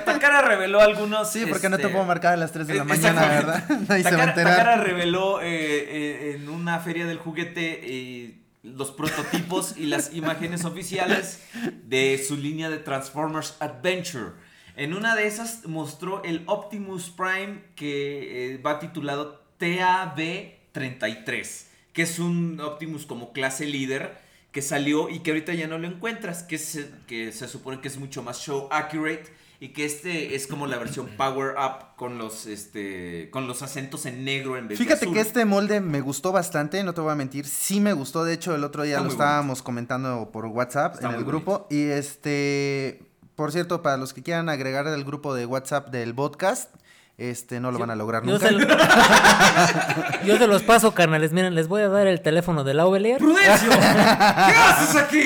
Takara 0.06 0.42
reveló 0.44 0.80
algunos. 0.80 1.30
Sí, 1.30 1.48
porque 1.50 1.68
no 1.68 1.76
te 1.76 1.82
este, 1.84 1.92
puedo 1.94 2.06
marcar 2.06 2.36
a 2.36 2.38
las 2.38 2.54
3 2.54 2.66
de 2.68 2.76
la 2.76 2.86
mañana. 2.86 3.28
¿verdad? 3.28 3.70
Nadie 3.90 4.04
se 4.04 4.16
va 4.16 4.24
a 4.24 4.26
Takara, 4.28 4.30
enterar. 4.30 4.56
Takara 4.58 4.78
reveló 4.78 5.42
eh, 5.42 5.48
eh, 5.50 6.36
en 6.38 6.48
una 6.48 6.80
feria 6.80 7.06
del 7.06 7.18
juguete 7.18 7.82
eh, 7.84 8.38
los 8.62 8.92
prototipos 8.92 9.76
y 9.76 9.88
las 9.88 10.14
imágenes 10.14 10.64
oficiales 10.64 11.42
de 11.84 12.24
su 12.26 12.38
línea 12.38 12.70
de 12.70 12.78
Transformers 12.78 13.58
Adventure. 13.60 14.32
En 14.76 14.94
una 14.94 15.16
de 15.16 15.28
esas 15.28 15.66
mostró 15.68 16.24
el 16.24 16.44
Optimus 16.48 17.12
Prime 17.12 17.64
que 17.76 18.54
eh, 18.54 18.58
va 18.58 18.80
titulado 18.80 19.44
TAB-33, 19.60 21.66
que 21.94 22.02
es 22.02 22.20
un 22.20 22.60
Optimus 22.60 23.06
como 23.06 23.34
clase 23.34 23.66
líder 23.66 24.22
que 24.52 24.62
salió 24.62 25.10
y 25.10 25.20
que 25.20 25.32
ahorita 25.32 25.54
ya 25.54 25.68
no 25.68 25.80
lo 25.80 25.88
encuentras, 25.88 26.44
que 26.44 26.58
se, 26.58 26.90
que 27.08 27.32
se 27.32 27.48
supone 27.48 27.82
que 27.82 27.88
es 27.88 27.98
mucho 27.98 28.24
más 28.24 28.40
show 28.40 28.68
accurate 28.72 29.26
y 29.60 29.70
que 29.70 29.86
este 29.86 30.36
es 30.36 30.46
como 30.46 30.68
la 30.68 30.78
versión 30.78 31.08
power 31.18 31.56
up 31.58 31.96
con 31.96 32.18
los 32.18 32.46
este 32.46 33.30
con 33.32 33.48
los 33.48 33.62
acentos 33.62 34.06
en 34.06 34.26
negro 34.26 34.58
en 34.58 34.68
vez 34.68 34.78
de 34.78 34.84
Fíjate 34.84 35.06
azul. 35.06 35.16
que 35.16 35.22
este 35.22 35.46
molde 35.46 35.82
me 35.82 36.02
gustó 36.02 36.32
bastante, 36.32 36.84
no 36.84 36.94
te 36.94 37.02
voy 37.02 37.12
a 37.12 37.16
mentir, 37.16 37.48
sí 37.48 37.80
me 37.80 37.94
gustó, 37.94 38.26
de 38.26 38.34
hecho 38.34 38.54
el 38.54 38.64
otro 38.64 38.84
día 38.84 38.98
Está 38.98 39.06
lo 39.06 39.12
estábamos 39.12 39.64
comentando 39.64 40.30
por 40.32 40.46
WhatsApp 40.46 40.96
Está 40.96 41.10
en 41.10 41.16
el 41.16 41.24
grupo 41.24 41.66
y 41.70 41.84
este, 41.84 43.02
por 43.36 43.52
cierto, 43.52 43.82
para 43.82 43.98
los 43.98 44.14
que 44.14 44.22
quieran 44.24 44.50
agregar 44.50 44.88
al 44.88 45.04
grupo 45.04 45.34
de 45.34 45.46
WhatsApp 45.46 45.90
del 45.90 46.14
podcast, 46.14 46.70
este 47.18 47.60
no 47.60 47.72
lo 47.72 47.78
van 47.80 47.90
a 47.92 47.96
lograr 47.96 48.24
Yo 48.24 48.34
nunca. 48.34 48.48
se, 48.48 48.52
lo- 48.54 48.68
Yo 50.26 50.38
se 50.38 50.48
los 50.48 50.64
paso, 50.64 50.94
carnales. 50.94 51.32
Miren, 51.32 51.54
les 51.56 51.68
voy 51.68 51.82
a 51.82 51.90
dar 51.90 52.08
el 52.08 52.22
teléfono 52.22 52.64
de 52.64 52.74
Lauvelier. 52.74 53.18
¡Prudencio! 53.20 53.70
¿Qué 53.70 53.78
haces 53.78 54.96
aquí? 54.96 55.24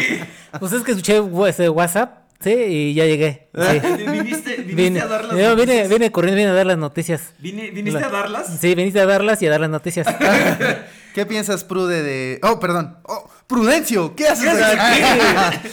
Pues 0.59 0.73
es 0.73 0.83
que 0.83 0.91
escuché 0.91 1.21
ese 1.47 1.69
WhatsApp, 1.69 2.19
sí, 2.41 2.51
y 2.51 2.93
ya 2.93 3.05
llegué. 3.05 3.49
Sí. 3.55 3.79
¿Viniste, 4.11 4.55
viniste 4.57 4.73
Vine, 4.75 4.99
a 5.01 5.07
dar 5.07 5.25
las 5.25 5.37
yo 5.37 5.55
vine, 5.55 5.65
noticias? 5.65 5.89
vine 5.89 6.11
corriendo, 6.11 6.37
vine 6.37 6.49
a 6.49 6.53
dar 6.53 6.65
las 6.65 6.77
noticias. 6.77 7.21
Vine- 7.39 7.71
¿Viniste 7.71 7.99
La- 8.01 8.07
a 8.07 8.09
darlas? 8.11 8.57
Sí, 8.59 8.75
viniste 8.75 8.99
a 8.99 9.05
darlas 9.05 9.41
y 9.41 9.47
a 9.47 9.51
dar 9.51 9.61
las 9.61 9.69
noticias. 9.69 10.07
¿Qué 11.13 11.25
piensas, 11.25 11.63
Prude, 11.63 12.03
de... 12.03 12.39
Oh, 12.43 12.59
perdón. 12.59 12.97
Oh, 13.03 13.27
Prudencio, 13.47 14.13
¿qué 14.15 14.27
haces 14.27 14.43
¿Qué 14.43 14.49
haces 14.51 14.79
aquí? 14.79 15.69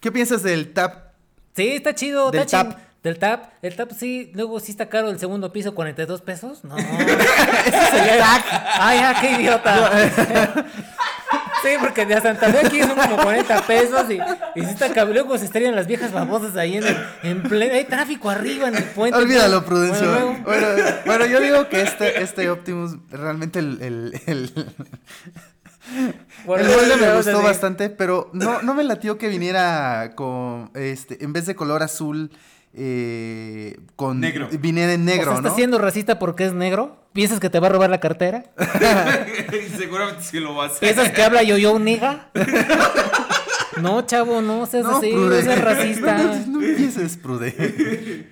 ¿Qué 0.00 0.10
piensas 0.10 0.42
del 0.42 0.72
tap? 0.72 1.09
Sí, 1.54 1.68
está 1.68 1.94
chido. 1.94 2.30
Del 2.30 2.42
está 2.42 2.64
tap. 2.64 2.78
Del 3.02 3.18
tap. 3.18 3.52
El 3.62 3.76
tap 3.76 3.92
sí, 3.92 4.30
luego 4.34 4.60
sí 4.60 4.72
está 4.72 4.88
caro 4.88 5.10
el 5.10 5.18
segundo 5.18 5.52
piso, 5.52 5.74
42 5.74 6.20
pesos. 6.22 6.64
No. 6.64 6.76
Ese 6.78 6.88
es 6.88 8.12
el 8.12 8.18
tap. 8.18 8.42
Ay, 8.78 8.98
ya, 8.98 9.20
qué 9.20 9.30
idiota. 9.32 10.64
Sí, 11.62 11.68
porque 11.80 12.06
de 12.06 12.20
Santa 12.20 12.50
Fe 12.50 12.66
aquí 12.66 12.80
son 12.80 12.96
como 12.96 13.16
40 13.18 13.66
pesos 13.66 14.10
y, 14.10 14.14
y 14.58 14.64
sí 14.64 14.70
está. 14.70 15.04
Luego 15.04 15.36
se 15.36 15.44
estarían 15.44 15.76
las 15.76 15.86
viejas 15.86 16.12
babosas 16.12 16.56
ahí 16.56 16.76
en, 16.76 16.86
el, 16.86 16.96
en 17.22 17.42
pleno. 17.42 17.74
Hay 17.74 17.84
tráfico 17.84 18.30
arriba 18.30 18.68
en 18.68 18.76
el 18.76 18.84
puente. 18.84 19.18
Olvídalo, 19.18 19.64
Prudencio. 19.64 20.38
Bueno, 20.44 20.66
bueno, 21.04 21.26
yo 21.26 21.40
digo 21.40 21.68
que 21.68 21.82
este, 21.82 22.22
este 22.22 22.48
Optimus, 22.50 22.96
realmente 23.10 23.58
el, 23.58 23.78
el, 23.82 24.22
el, 24.26 24.52
Bueno, 26.46 26.64
el 26.64 26.76
molde 26.76 26.96
me 26.96 27.16
gustó 27.16 27.42
bastante, 27.42 27.90
pero 27.90 28.30
no, 28.32 28.62
no 28.62 28.74
me 28.74 28.84
latió 28.84 29.18
que 29.18 29.28
viniera 29.28 30.12
con, 30.14 30.70
este, 30.74 31.22
en 31.24 31.32
vez 31.32 31.46
de 31.46 31.54
color 31.54 31.82
azul, 31.82 32.30
eh, 32.74 33.76
con... 33.96 34.20
Negro. 34.20 34.48
Viniera 34.60 34.92
en 34.92 35.04
negro, 35.04 35.32
o 35.32 35.34
sea, 35.34 35.40
¿no? 35.42 35.48
¿estás 35.48 35.56
siendo 35.56 35.78
racista 35.78 36.18
porque 36.18 36.44
es 36.44 36.52
negro? 36.52 37.04
¿Piensas 37.12 37.40
que 37.40 37.50
te 37.50 37.58
va 37.58 37.66
a 37.66 37.70
robar 37.70 37.90
la 37.90 37.98
cartera? 38.00 38.44
Seguramente 39.76 40.22
sí 40.22 40.38
lo 40.38 40.54
va 40.54 40.64
a 40.64 40.66
hacer. 40.68 40.80
¿Piensas 40.80 41.10
que 41.10 41.22
habla 41.22 41.42
yo 41.42 41.56
yo 41.58 41.78
niga? 41.78 42.30
No, 43.80 44.02
chavo, 44.04 44.42
no 44.42 44.66
seas 44.66 44.84
No, 44.84 44.98
así, 44.98 45.10
no 45.10 45.16
Prude. 45.22 45.42
seas 45.42 45.60
racista. 45.62 46.18
No, 46.18 46.24
no, 46.46 46.46
no 46.60 46.62
empieces, 46.66 47.16
Prude. 47.16 48.26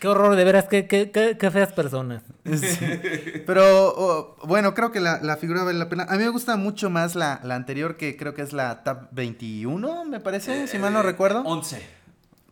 Qué 0.00 0.06
horror, 0.06 0.36
de 0.36 0.44
veras, 0.44 0.66
qué, 0.68 0.86
qué, 0.86 1.10
qué, 1.10 1.36
qué 1.38 1.50
feas 1.50 1.72
personas. 1.72 2.22
Sí. 2.44 2.78
Pero 3.46 3.62
oh, 3.96 4.36
bueno, 4.44 4.74
creo 4.74 4.92
que 4.92 5.00
la, 5.00 5.20
la 5.20 5.36
figura 5.36 5.64
vale 5.64 5.78
la 5.78 5.88
pena. 5.88 6.04
A 6.08 6.12
mí 6.16 6.18
me 6.24 6.28
gusta 6.28 6.56
mucho 6.56 6.88
más 6.88 7.16
la, 7.16 7.40
la 7.42 7.56
anterior, 7.56 7.96
que 7.96 8.16
creo 8.16 8.34
que 8.34 8.42
es 8.42 8.52
la 8.52 8.84
Tab 8.84 9.08
21, 9.12 10.04
me 10.04 10.20
parece, 10.20 10.66
si 10.68 10.78
mal 10.78 10.92
no 10.92 11.00
Eh, 11.00 11.02
recuerdo. 11.04 11.40
11. 11.42 11.82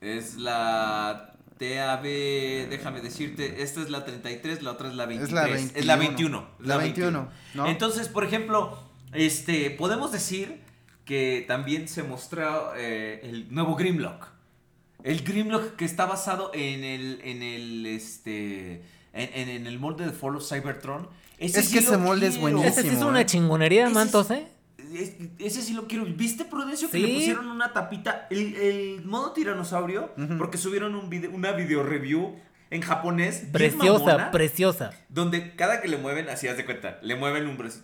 Es 0.01 0.37
la 0.37 1.33
TAB, 1.59 2.03
déjame 2.69 3.01
decirte, 3.01 3.63
esta 3.63 3.81
es 3.81 3.91
la 3.91 4.05
33, 4.05 4.63
la 4.63 4.73
otra 4.73 4.89
es 4.89 4.95
la 4.95 5.07
23. 5.07 5.29
Es 5.29 5.33
la 5.35 5.79
Es 5.79 5.87
la 5.87 5.97
21. 5.97 6.39
21. 6.39 6.49
es 6.61 6.67
La 6.67 6.77
21, 6.77 7.29
¿no? 7.55 7.67
Entonces, 7.67 8.09
por 8.09 8.25
ejemplo, 8.25 8.79
este, 9.13 9.71
podemos 9.71 10.13
decir 10.13 10.61
que 11.05 11.45
también 11.47 11.89
se 11.89 12.03
mostró 12.03 12.73
eh, 12.77 13.21
el 13.23 13.55
nuevo 13.55 13.77
Grimlock. 13.77 14.36
El 15.07 15.23
Grimlock 15.23 15.77
que 15.77 15.85
está 15.85 16.05
basado 16.07 16.51
en 16.53 16.85
el, 16.85 17.21
en 17.25 17.43
el, 17.43 17.87
este, 17.87 18.83
en, 19.13 19.31
en- 19.35 19.49
en 19.49 19.67
el 19.67 19.79
molde 19.79 20.05
de 20.05 20.13
Fall 20.13 20.37
of 20.37 20.47
Cybertron. 20.49 21.09
Ese 21.39 21.61
Es 21.61 21.67
sí 21.67 21.73
que 21.75 21.79
ese 21.79 21.97
molde 21.97 22.27
es 22.27 22.39
buenísimo. 22.41 22.69
Ese 22.69 22.83
sí 22.83 22.89
es 22.89 23.01
¿eh? 23.01 23.05
una 23.05 23.25
chingonería, 23.25 23.85
Ese 23.87 23.95
mantos, 23.95 24.31
es- 24.31 24.39
¿eh? 24.39 24.49
Es- 24.95 25.13
ese 25.39 25.63
sí 25.63 25.75
lo 25.75 25.87
quiero. 25.87 26.05
¿Viste, 26.07 26.45
Prudencio, 26.45 26.91
que 26.91 26.99
Sí. 26.99 27.07
le 27.07 27.15
pusieron 27.15 27.47
una 27.49 27.73
tapita? 27.73 28.27
El, 28.31 28.57
el 28.57 29.05
modo 29.05 29.33
tiranosaurio, 29.33 30.13
porque 30.39 30.59
subieron 30.59 30.95
un 30.95 31.09
video, 31.09 31.31
una 31.31 31.53
video 31.53 31.83
review 31.83 32.35
en 32.71 32.83
japonés. 32.83 33.45
Preciosa, 33.53 34.05
mamona, 34.05 34.31
preciosa. 34.33 34.91
Donde 35.09 35.55
cada 35.57 35.81
que 35.81 35.89
le 35.89 35.99
mueven, 35.99 36.29
así 36.29 36.49
haz 36.49 36.57
de 36.57 36.65
cuenta, 36.65 36.99
le 37.03 37.15
mueven 37.15 37.47
un 37.47 37.57
brazo. 37.57 37.81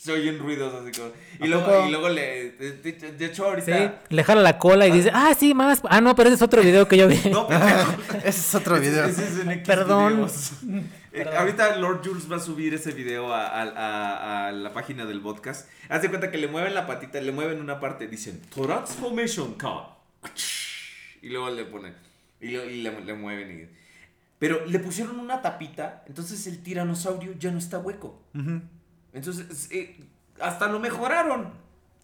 Se 0.00 0.12
oyen 0.12 0.38
ruidos 0.38 0.72
así 0.74 0.92
como. 0.98 1.10
¿A 1.40 1.44
Y 1.44 1.48
luego, 1.48 1.64
poco? 1.66 1.86
y 1.86 1.90
luego 1.90 2.08
le. 2.08 2.50
De, 2.52 2.72
de- 2.72 2.92
de 3.12 3.24
hecho, 3.26 3.42
Sí, 3.44 3.48
ahorita. 3.72 4.02
le 4.08 4.24
jala 4.24 4.42
la 4.42 4.58
cola 4.58 4.86
y 4.86 4.92
dice, 4.92 5.10
ah, 5.12 5.34
sí, 5.38 5.54
más. 5.54 5.80
Ah, 5.88 6.00
no, 6.00 6.14
pero 6.14 6.28
ese 6.28 6.36
es 6.36 6.42
otro 6.42 6.62
video 6.62 6.86
que 6.86 6.96
yo 6.96 7.08
vi. 7.08 7.18
No. 7.30 7.48
Ese 8.24 8.28
es 8.28 8.54
otro 8.54 8.78
video. 8.78 9.04
Ese 9.06 9.24
es 9.26 9.38
en 9.40 9.50
X 9.50 9.66
Perdón. 9.66 10.30
Eh, 11.10 11.24
ahorita 11.36 11.74
Lord 11.76 12.02
Jules 12.06 12.30
va 12.30 12.36
a 12.36 12.38
subir 12.38 12.74
ese 12.74 12.92
video 12.92 13.32
a, 13.34 13.46
a- 13.48 13.62
a- 13.62 14.48
a 14.48 14.52
la 14.52 14.72
página 14.72 15.04
del 15.06 15.20
podcast. 15.20 15.68
Haz 15.88 16.02
de 16.02 16.10
cuenta 16.10 16.30
que 16.30 16.36
le 16.38 16.46
mueven 16.48 16.74
la 16.74 16.86
patita, 16.86 17.18
le 17.20 17.32
mueven 17.32 17.60
una 17.60 17.80
parte, 17.80 18.06
dicen 18.06 18.40
Transformation 18.54 19.54
Car. 19.54 19.96
Y 21.22 21.30
luego 21.30 21.50
le 21.50 21.64
ponen. 21.64 21.94
Y, 22.40 22.48
lo- 22.50 22.64
y 22.70 22.82
le, 22.82 23.00
le 23.00 23.14
mueven. 23.14 23.62
y- 23.72 23.76
pero 24.38 24.64
le 24.66 24.78
pusieron 24.78 25.18
una 25.18 25.42
tapita, 25.42 26.04
entonces 26.06 26.46
el 26.46 26.62
tiranosaurio 26.62 27.32
ya 27.38 27.50
no 27.50 27.58
está 27.58 27.78
hueco. 27.80 28.22
Entonces, 29.12 29.68
eh, 29.70 30.00
hasta 30.40 30.68
lo 30.68 30.78
mejoraron. 30.80 31.52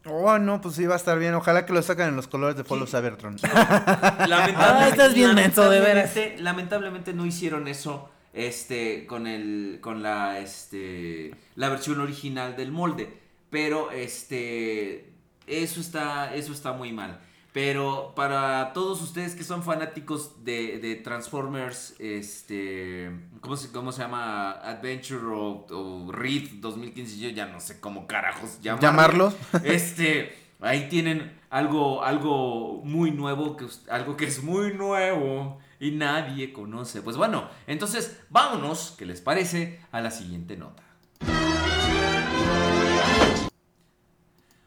Oh, 0.07 0.39
no, 0.39 0.61
pues 0.61 0.75
sí 0.75 0.85
va 0.87 0.95
a 0.95 0.97
estar 0.99 1.19
bien. 1.19 1.33
Ojalá 1.35 1.65
que 1.65 1.73
lo 1.73 1.81
sacan 1.83 2.11
en 2.11 2.17
los 2.17 2.29
colores 2.29 2.57
de 2.57 2.65
Follow 2.65 2.87
Cybertron. 2.87 3.37
Lamentablemente, 3.43 4.55
Ah, 4.57 4.89
estás 4.89 5.15
bien 5.15 5.35
menso, 5.35 5.71
de 5.71 5.81
veras. 5.81 6.15
lamentablemente- 6.15 6.43
Lamentablemente 6.43 7.13
no 7.15 7.25
hicieron 7.27 7.69
eso 7.69 8.11
este 8.35 9.07
con 9.07 9.27
el 9.27 9.79
con 9.81 10.03
la 10.03 10.41
este 10.41 11.35
la 11.55 11.69
versión 11.69 12.01
original 12.01 12.57
del 12.57 12.73
molde, 12.73 13.17
pero 13.49 13.91
este 13.93 15.13
eso 15.47 15.81
está 15.81 16.35
eso 16.35 16.53
está 16.53 16.73
muy 16.73 16.93
mal. 16.93 17.21
Pero 17.55 18.15
para 18.17 18.73
todos 18.73 19.01
ustedes 19.01 19.37
que 19.37 19.45
son 19.45 19.63
fanáticos 19.63 20.45
de, 20.45 20.81
de 20.81 20.97
Transformers, 20.97 21.95
este, 22.01 23.13
¿cómo 23.41 23.57
se, 23.57 23.71
cómo 23.71 23.93
se 23.93 24.03
llama? 24.03 24.51
Adventure 24.51 25.25
o, 25.27 25.65
o 25.71 26.11
Reed 26.11 26.55
2015, 26.55 27.17
yo 27.17 27.29
ya 27.29 27.47
no 27.47 27.61
sé 27.61 27.79
cómo 27.79 28.09
carajos 28.09 28.61
llamarlo. 28.61 28.89
¿Llamarlo? 28.89 29.35
Este, 29.63 30.37
ahí 30.61 30.89
tienen 30.89 31.39
algo, 31.49 32.03
algo 32.03 32.81
muy 32.83 33.13
nuevo, 33.13 33.57
que, 33.57 33.67
algo 33.89 34.17
que 34.17 34.25
es 34.25 34.43
muy 34.43 34.75
nuevo 34.75 35.61
y 35.79 35.93
nadie 35.93 36.53
conoce. 36.53 37.03
Pues 37.03 37.17
bueno, 37.17 37.49
entonces 37.69 38.21
vámonos, 38.31 38.97
¿qué 38.99 39.07
les 39.07 39.21
parece? 39.21 39.79
A 39.93 40.01
la 40.01 40.11
siguiente 40.11 40.57
nota. 40.57 40.83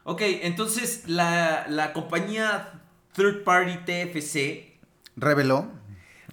Ok, 0.10 0.22
entonces 0.22 1.04
la, 1.08 1.66
la 1.68 1.92
compañía 1.92 2.80
Third 3.14 3.44
Party 3.44 3.80
TFC, 3.80 4.72
Reveló 5.18 5.70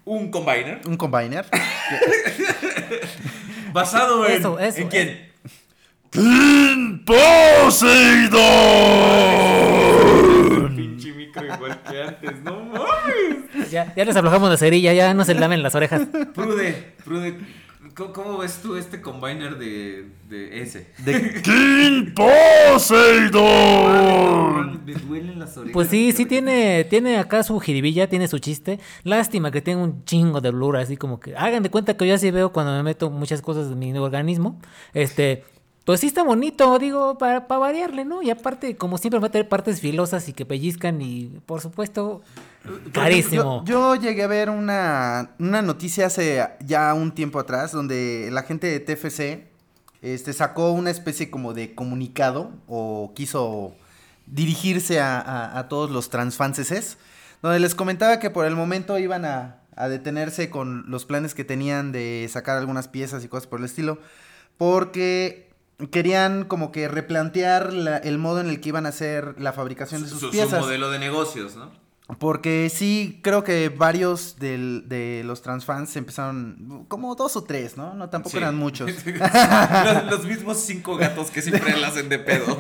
un 0.05 0.31
combiner, 0.31 0.81
un 0.87 0.97
combiner. 0.97 1.45
basado 3.73 4.27
en... 4.27 4.33
Eso, 4.35 4.61
eso, 4.61 4.79
¿En 4.79 4.89
quién? 4.89 5.33
Pinche 10.77 11.13
micro 11.13 11.45
igual 11.45 11.83
que 11.83 12.01
antes, 12.01 12.43
no 12.45 12.67
mames. 12.67 13.71
Ya, 13.73 13.93
ya 13.93 14.05
les 14.05 14.15
aflojamos 14.15 14.51
de 14.51 14.57
cerilla, 14.57 14.93
ya 14.93 15.13
no 15.15 15.25
se 15.25 15.35
lamen 15.35 15.65
las 15.65 15.75
orejas. 15.75 16.03
Prude, 16.33 16.95
Prude, 17.05 17.41
¿cómo, 17.95 18.13
cómo 18.13 18.39
ves 18.39 18.61
tú 18.63 18.77
este 18.77 19.01
combiner 19.01 19.57
de, 19.59 20.09
de 20.29 20.63
ese? 20.63 20.89
De 20.99 21.43
King 21.43 22.13
Poseidon. 22.15 23.45
Me 24.85 24.95
duelen 24.95 25.39
las 25.39 25.57
orejas. 25.57 25.73
Pues 25.73 25.89
sí, 25.89 26.13
sí 26.13 26.27
tiene, 26.27 26.85
tiene 26.85 27.19
acá 27.19 27.43
su 27.43 27.59
jiribilla, 27.61 28.09
tiene 28.09 28.29
su 28.29 28.39
chiste. 28.39 28.79
Lástima 29.03 29.51
que 29.51 29.61
tenga 29.63 29.83
un 29.83 30.05
chingo 30.05 30.41
de 30.41 30.51
blur, 30.51 30.77
así 30.77 30.97
como 30.97 31.21
que 31.21 31.37
hagan 31.37 31.63
de 31.63 31.71
cuenta 31.71 31.97
que 31.97 32.07
yo 32.07 32.15
así 32.15 32.31
veo 32.31 32.53
cuando 32.53 32.73
me 32.73 32.83
meto 32.83 33.11
muchas 33.11 33.41
cosas 33.43 33.71
de 33.71 33.77
mi 33.77 33.97
organismo. 33.97 34.61
Este, 34.93 35.45
pues 35.85 36.01
sí 36.01 36.07
está 36.07 36.23
bonito, 36.23 36.79
digo, 36.79 37.19
para, 37.19 37.41
variarle, 37.41 38.05
¿no? 38.05 38.23
Y 38.23 38.31
aparte, 38.31 38.77
como 38.77 38.97
siempre 38.99 39.21
va 39.21 39.27
a 39.27 39.31
tener 39.31 39.49
partes 39.49 39.81
filosas 39.81 40.29
y 40.29 40.33
que 40.33 40.47
pellizcan 40.47 41.01
y, 41.03 41.41
por 41.47 41.61
supuesto, 41.61 42.23
carísimo. 42.93 43.63
Yo, 43.67 43.95
yo 43.95 44.01
llegué 44.01 44.23
a 44.23 44.27
ver 44.27 44.49
una, 44.51 45.31
una 45.39 45.61
noticia 45.63 46.07
hace 46.07 46.47
ya 46.65 46.95
un 46.95 47.13
tiempo 47.13 47.39
atrás 47.39 47.73
donde 47.73 48.29
la 48.33 48.43
gente 48.45 48.67
de 48.67 48.81
TFC 48.81 49.47
este, 50.01 50.33
sacó 50.33 50.73
una 50.73 50.91
especie 50.91 51.31
como 51.31 51.53
de 51.55 51.75
comunicado 51.75 52.51
o 52.67 53.13
quiso 53.15 53.75
dirigirse 54.27 55.01
a, 55.01 55.21
a- 55.21 55.59
a 55.59 55.69
todos 55.69 55.91
los 55.91 56.09
transfanses, 56.09 56.97
donde 57.43 57.61
les 57.61 57.75
comentaba 57.75 58.19
que 58.21 58.31
por 58.31 58.47
el 58.47 58.57
momento 58.57 58.99
iban 58.99 59.27
a, 59.27 59.57
a 59.77 59.89
detenerse 59.89 60.49
con 60.49 60.91
los 60.91 61.05
planes 61.05 61.35
que 61.35 61.45
tenían 61.45 61.93
de 61.93 62.27
sacar 62.31 62.57
algunas 62.57 62.89
piezas 62.89 63.23
y 63.23 63.29
cosas 63.29 63.47
por 63.47 63.59
el 63.59 63.67
estilo, 63.67 63.99
porque 64.57 65.51
querían 65.91 66.45
como 66.45 66.71
que 66.73 66.89
replantear 66.89 67.73
la- 67.73 67.97
el 67.99 68.19
modo 68.19 68.41
en 68.41 68.49
el 68.49 68.61
que 68.61 68.69
iban 68.71 68.87
a 68.87 68.91
hacer 68.91 69.35
la 69.39 69.53
fabricación 69.53 70.03
de 70.03 70.09
Su, 70.09 70.15
sus 70.15 70.21
su- 70.21 70.27
su 70.27 70.33
piezas. 70.33 70.61
modelo 70.61 70.91
de 70.91 70.99
negocios, 70.99 71.57
¿no? 71.57 71.71
Porque 72.19 72.71
sí, 72.73 73.19
creo 73.23 73.45
que 73.45 73.71
varios 73.71 74.37
del- 74.39 74.85
de 74.89 75.23
los 75.25 75.41
transfans 75.41 75.97
empezaron, 75.97 76.85
como 76.87 77.15
dos 77.15 77.35
o 77.37 77.45
tres, 77.45 77.79
¿no? 77.79 77.95
No, 77.95 78.11
tampoco 78.11 78.33
Sí. 78.33 78.37
eran 78.37 78.57
muchos. 78.57 78.91
los, 79.05 80.05
los 80.11 80.25
mismos 80.27 80.59
cinco 80.59 80.97
gatos 80.97 81.31
que 81.31 81.41
siempre 81.41 81.75
la 81.81 81.89
hacen 81.89 82.11
de 82.11 82.19
pedo. 82.19 82.59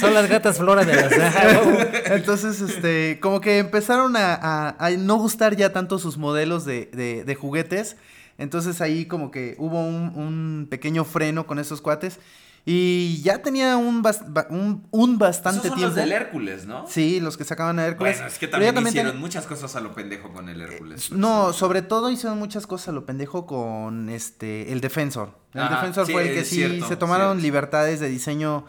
Son 0.00 0.14
las 0.14 0.28
gatas 0.28 0.56
flora 0.58 0.84
de 0.84 0.94
las... 0.94 1.12
Entonces, 2.06 2.60
este, 2.60 3.18
como 3.20 3.40
que 3.40 3.58
empezaron 3.58 4.16
a, 4.16 4.34
a- 4.34 4.76
a 4.78 4.90
no 4.92 5.16
gustar 5.16 5.54
ya 5.56 5.72
tanto 5.72 5.98
sus 5.98 6.16
modelos 6.16 6.64
de, 6.64 6.90
de- 6.94 7.24
de 7.24 7.34
juguetes. 7.34 7.96
Entonces 8.38 8.80
ahí 8.80 9.06
como 9.06 9.30
que 9.30 9.54
hubo 9.58 9.80
un, 9.86 10.12
un 10.16 10.66
pequeño 10.70 11.04
freno 11.04 11.46
con 11.46 11.58
esos 11.58 11.80
cuates. 11.82 12.18
Y 12.70 13.22
ya 13.22 13.40
tenía 13.40 13.78
un, 13.78 14.02
bas- 14.02 14.22
un, 14.50 14.86
un 14.90 15.16
bastante 15.18 15.60
Esos 15.60 15.70
son 15.70 15.78
tiempo. 15.78 15.96
los 15.96 16.04
del 16.04 16.12
Hércules, 16.12 16.66
¿no? 16.66 16.86
Sí, 16.86 17.18
los 17.18 17.38
que 17.38 17.44
sacaban 17.44 17.78
a 17.78 17.86
Hércules. 17.86 18.16
Bueno, 18.16 18.28
es 18.30 18.38
que 18.38 18.46
también, 18.46 18.76
hicieron 18.86 19.12
ten- 19.12 19.20
muchas 19.20 19.46
cosas 19.46 19.74
a 19.74 19.80
lo 19.80 19.94
pendejo 19.94 20.30
con 20.32 20.50
el 20.50 20.60
Hércules. 20.60 21.10
No, 21.10 21.54
sobre 21.54 21.80
todo 21.80 22.10
hicieron 22.10 22.38
muchas 22.38 22.66
cosas 22.66 22.88
a 22.88 22.92
lo 22.92 23.06
pendejo 23.06 23.46
con 23.46 24.10
este 24.10 24.70
el 24.70 24.82
Defensor. 24.82 25.30
El 25.54 25.62
Ajá, 25.62 25.76
Defensor 25.76 26.06
sí, 26.06 26.12
fue 26.12 26.28
el 26.28 26.34
que 26.34 26.44
sí 26.44 26.56
cierto, 26.56 26.88
se 26.88 26.96
tomaron 26.96 27.28
cierto. 27.38 27.42
libertades 27.42 28.00
de 28.00 28.08
diseño 28.10 28.66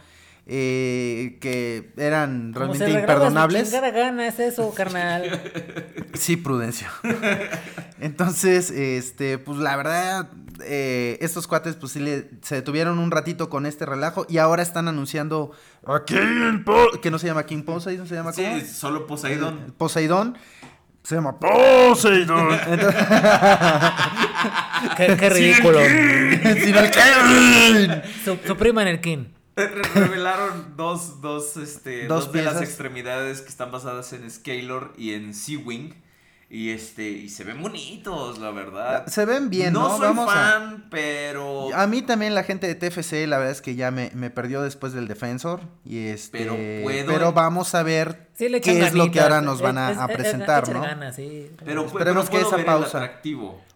eh, 0.52 1.38
que 1.40 1.92
eran 1.96 2.52
Como 2.52 2.74
se 2.74 2.80
realmente 2.80 3.00
imperdonables. 3.02 3.68
chingada 3.70 3.90
gana 3.92 4.26
es 4.26 4.40
eso, 4.40 4.72
carnal. 4.74 5.40
Sí, 6.14 6.36
Prudencio. 6.36 6.88
Entonces, 8.00 8.70
este, 8.72 9.38
pues 9.38 9.58
la 9.58 9.76
verdad, 9.76 10.28
eh, 10.64 11.16
estos 11.20 11.46
cuates 11.46 11.76
pues 11.76 11.92
sí 11.92 12.00
le, 12.00 12.28
se 12.42 12.56
detuvieron 12.56 12.98
un 12.98 13.10
ratito 13.12 13.48
con 13.48 13.64
este 13.64 13.86
relajo 13.86 14.26
y 14.28 14.38
ahora 14.38 14.62
están 14.62 14.88
anunciando 14.88 15.52
a 15.86 16.04
King 16.04 16.64
Po- 16.64 17.00
que 17.00 17.10
no 17.12 17.18
se 17.20 17.28
llama 17.28 17.44
King 17.46 17.62
Poseidon, 17.62 18.08
se 18.08 18.16
llama 18.16 18.32
Sí, 18.32 18.42
¿cómo? 18.44 18.60
solo 18.66 19.06
Poseidón. 19.06 19.72
Poseidón. 19.78 20.36
Se 21.04 21.14
llama 21.14 21.38
Poseidon. 21.38 22.48
Entonces- 22.68 23.04
Qué, 24.96 25.16
qué 25.16 25.30
ridículo. 25.30 25.78
Sino 26.62 26.80
el. 26.80 28.02
Su, 28.24 28.36
su 28.46 28.56
prima 28.56 28.82
en 28.82 28.88
el 28.88 29.00
King. 29.00 29.24
Re- 29.56 29.82
Revelaron 29.94 30.74
dos, 30.76 31.20
dos, 31.20 31.56
este, 31.56 32.06
Dos 32.06 32.26
dos, 32.26 32.32
de 32.32 32.42
las 32.42 32.60
extremidades 32.62 33.40
que 33.42 33.48
están 33.48 33.70
basadas 33.70 34.12
en 34.12 34.30
Scalar 34.30 34.92
y 34.96 35.12
en 35.14 35.34
Sea-Wing. 35.34 35.94
Y 36.52 36.70
este, 36.70 37.08
y 37.10 37.28
se 37.28 37.44
ven 37.44 37.62
bonitos, 37.62 38.40
la 38.40 38.50
verdad. 38.50 39.06
Se 39.06 39.24
ven 39.24 39.50
bien, 39.50 39.72
¿no? 39.72 39.82
No 39.88 39.96
soy 39.98 40.06
Vamos 40.08 40.28
a- 40.28 40.34
fan, 40.34 40.88
pero. 40.90 41.72
A 41.72 41.86
mí 41.86 42.02
también 42.02 42.34
la 42.34 42.42
gente 42.42 42.66
de 42.66 42.74
TFC, 42.74 43.28
la 43.28 43.38
verdad 43.38 43.52
es 43.52 43.60
que 43.62 43.76
ya 43.76 43.92
me, 43.92 44.10
me 44.14 44.30
perdió 44.30 44.60
después 44.60 44.92
del 44.92 45.06
Defensor. 45.06 45.60
Y 45.84 46.06
este, 46.08 46.38
Pero 46.38 46.56
puedo- 46.82 47.06
pero 47.06 47.32
vamos 47.32 47.72
a 47.76 47.84
ver 47.84 48.30
Sí, 48.34 48.48
qué 48.62 48.80
es 48.84 48.94
lo 48.94 49.12
que 49.12 49.20
ahora 49.20 49.40
nos 49.40 49.60
van 49.62 49.78
a, 49.78 49.92
Es- 49.92 49.98
a 49.98 50.04
es- 50.06 50.10
es- 50.10 50.16
presentar, 50.16 50.68
¿no? 50.70 50.80
ganas, 50.80 51.14
sí. 51.14 51.52
Pero, 51.64 51.86
Esperemos 51.86 51.94
pero 51.98 52.24
que 52.24 52.30
puedo 52.30 52.46
esa 52.48 52.56
ver 52.56 52.66
pausa-. 52.66 53.10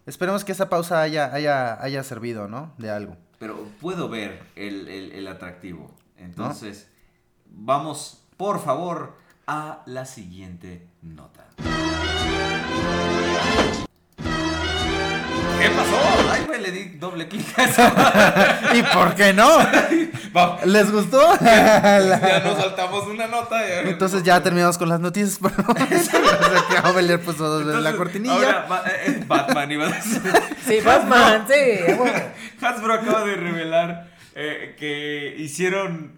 Esperemos 0.05 0.43
que 0.43 0.51
esa 0.51 0.67
pausa 0.67 1.01
haya, 1.01 1.33
haya, 1.33 1.81
haya 1.81 2.03
servido, 2.03 2.49
¿no? 2.49 2.73
De 2.77 2.89
algo. 2.91 3.15
Pero 3.45 3.59
puedo 3.79 4.09
ver 4.09 4.41
el, 4.55 4.87
el- 4.87 5.11
el 5.11 5.27
atractivo. 5.27 5.91
Entonces, 6.17 6.89
vamos, 7.45 8.23
por 8.37 8.59
favor, 8.59 9.13
a 9.45 9.83
la 9.85 10.05
siguiente 10.07 10.87
nota. 11.03 11.45
¿Qué 15.59 15.69
pasó? 15.69 16.24
Güey, 16.45 16.61
le 16.61 16.71
di 16.71 16.83
doble 16.97 17.27
clic 17.27 17.47
a 17.59 17.63
esa. 17.63 18.59
¿Y 18.75 18.83
por 18.83 19.15
qué 19.15 19.33
no? 19.33 19.47
Va, 20.35 20.59
¿Les 20.65 20.91
gustó? 20.91 21.21
ya 21.41 22.41
nos 22.43 22.57
saltamos 22.57 23.07
una 23.07 23.27
nota. 23.27 23.67
ya. 23.67 23.81
Entonces 23.81 24.23
ya 24.23 24.41
terminamos 24.41 24.77
con 24.77 24.89
las 24.89 24.99
noticias. 24.99 25.37
por 25.39 25.51
momento. 25.65 25.95
O 25.95 25.99
sea, 25.99 26.63
que 26.69 26.77
puso 27.19 27.47
dos 27.47 27.65
veces 27.65 27.81
la 27.81 27.89
Entonces, 27.91 27.97
cortinilla. 27.97 28.33
ahora, 28.35 28.65
ba- 28.67 28.83
eh, 28.87 29.03
eh, 29.07 29.23
Batman 29.27 29.71
iba 29.71 29.85
a 29.85 29.89
decir. 29.89 30.21
Sí, 30.65 30.79
Batman, 30.83 31.45
sí. 31.47 32.65
Hasbro 32.65 32.93
acaba 32.93 33.23
de 33.25 33.35
revelar 33.35 34.07
eh, 34.35 34.75
que 34.77 35.35
hicieron 35.37 36.13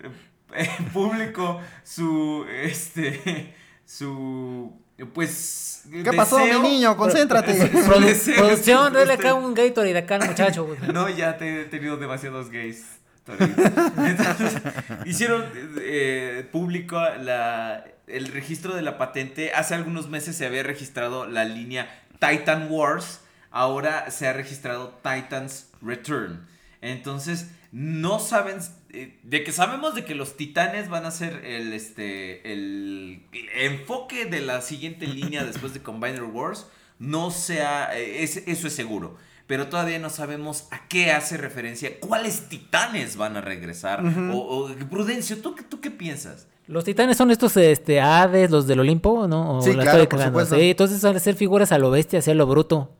eh, 0.53 0.69
público 0.93 1.61
su 1.83 2.45
este 2.63 3.53
su 3.85 4.81
pues 5.05 5.67
¿Qué 5.91 6.13
pasó, 6.13 6.39
mi 6.39 6.59
niño? 6.59 6.97
Concéntrate. 6.97 7.53
Producción, 8.35 8.93
dale 8.93 9.13
acá 9.13 9.33
un 9.33 9.53
Gatorade 9.53 9.97
acá 9.97 10.15
al 10.15 10.27
muchacho. 10.27 10.65
güey. 10.65 10.79
No, 10.93 11.09
ya 11.09 11.37
te 11.37 11.61
he 11.61 11.65
tenido 11.65 11.97
demasiados 11.97 12.49
gays. 12.49 12.85
Entonces, 13.27 14.61
hicieron 15.05 15.45
eh, 15.81 16.47
público 16.51 16.97
la, 17.21 17.85
el 18.07 18.27
registro 18.27 18.75
de 18.75 18.81
la 18.81 18.97
patente. 18.97 19.51
Hace 19.53 19.75
algunos 19.75 20.09
meses 20.09 20.35
se 20.35 20.45
había 20.45 20.63
registrado 20.63 21.25
la 21.25 21.45
línea 21.45 22.03
Titan 22.19 22.67
Wars. 22.69 23.21
Ahora 23.51 24.11
se 24.11 24.27
ha 24.27 24.33
registrado 24.33 24.99
Titans 25.03 25.69
Return. 25.81 26.47
Entonces, 26.81 27.47
no 27.71 28.19
saben. 28.19 28.59
Eh, 29.03 29.19
de 29.23 29.43
que 29.43 29.51
sabemos 29.51 29.95
de 29.95 30.05
que 30.05 30.15
los 30.15 30.35
titanes 30.37 30.89
van 30.89 31.05
a 31.05 31.11
ser 31.11 31.45
el, 31.45 31.73
este, 31.73 32.51
el 32.51 33.21
enfoque 33.55 34.25
de 34.25 34.41
la 34.41 34.61
siguiente 34.61 35.07
línea 35.07 35.43
después 35.45 35.73
de 35.73 35.81
Combiner 35.81 36.23
Wars. 36.23 36.67
No 36.99 37.31
sea. 37.31 37.95
eh, 37.97 38.23
es- 38.23 38.43
eso 38.47 38.67
es 38.67 38.73
seguro. 38.73 39.15
Pero 39.45 39.67
todavía 39.67 39.97
no 39.99 40.09
sabemos 40.09 40.67
a 40.71 40.87
qué 40.89 41.11
hace 41.11 41.37
referencia, 41.37 41.99
cuáles 42.01 42.49
titanes 42.49 43.15
van 43.15 43.37
a 43.37 43.41
regresar. 43.41 44.03
o, 44.05 44.37
o- 44.37 44.75
Prudencio, 44.89 45.37
¿tú, 45.37 45.55
qué- 45.55 45.63
¿tú 45.63 45.79
qué 45.79 45.89
piensas? 45.91 46.47
Los 46.67 46.83
titanes 46.83 47.15
son 47.15 47.31
estos 47.31 47.55
este, 47.55 48.01
Hades, 48.01 48.51
los 48.51 48.67
del 48.67 48.81
Olimpo, 48.81 49.25
¿no? 49.27 49.59
O 49.59 49.61
Sí, 49.61 49.71
la 49.71 49.83
claro, 49.83 50.09
por 50.09 50.19
supuesto. 50.21 50.55
Sí, 50.57 50.69
entonces 50.71 51.01
van 51.01 51.15
a 51.15 51.19
ser 51.19 51.35
figuras 51.35 51.71
a 51.71 51.77
lo 51.77 51.89
bestia, 51.91 52.19
así 52.19 52.29
a 52.31 52.33
lo 52.33 52.45
bruto. 52.45 52.91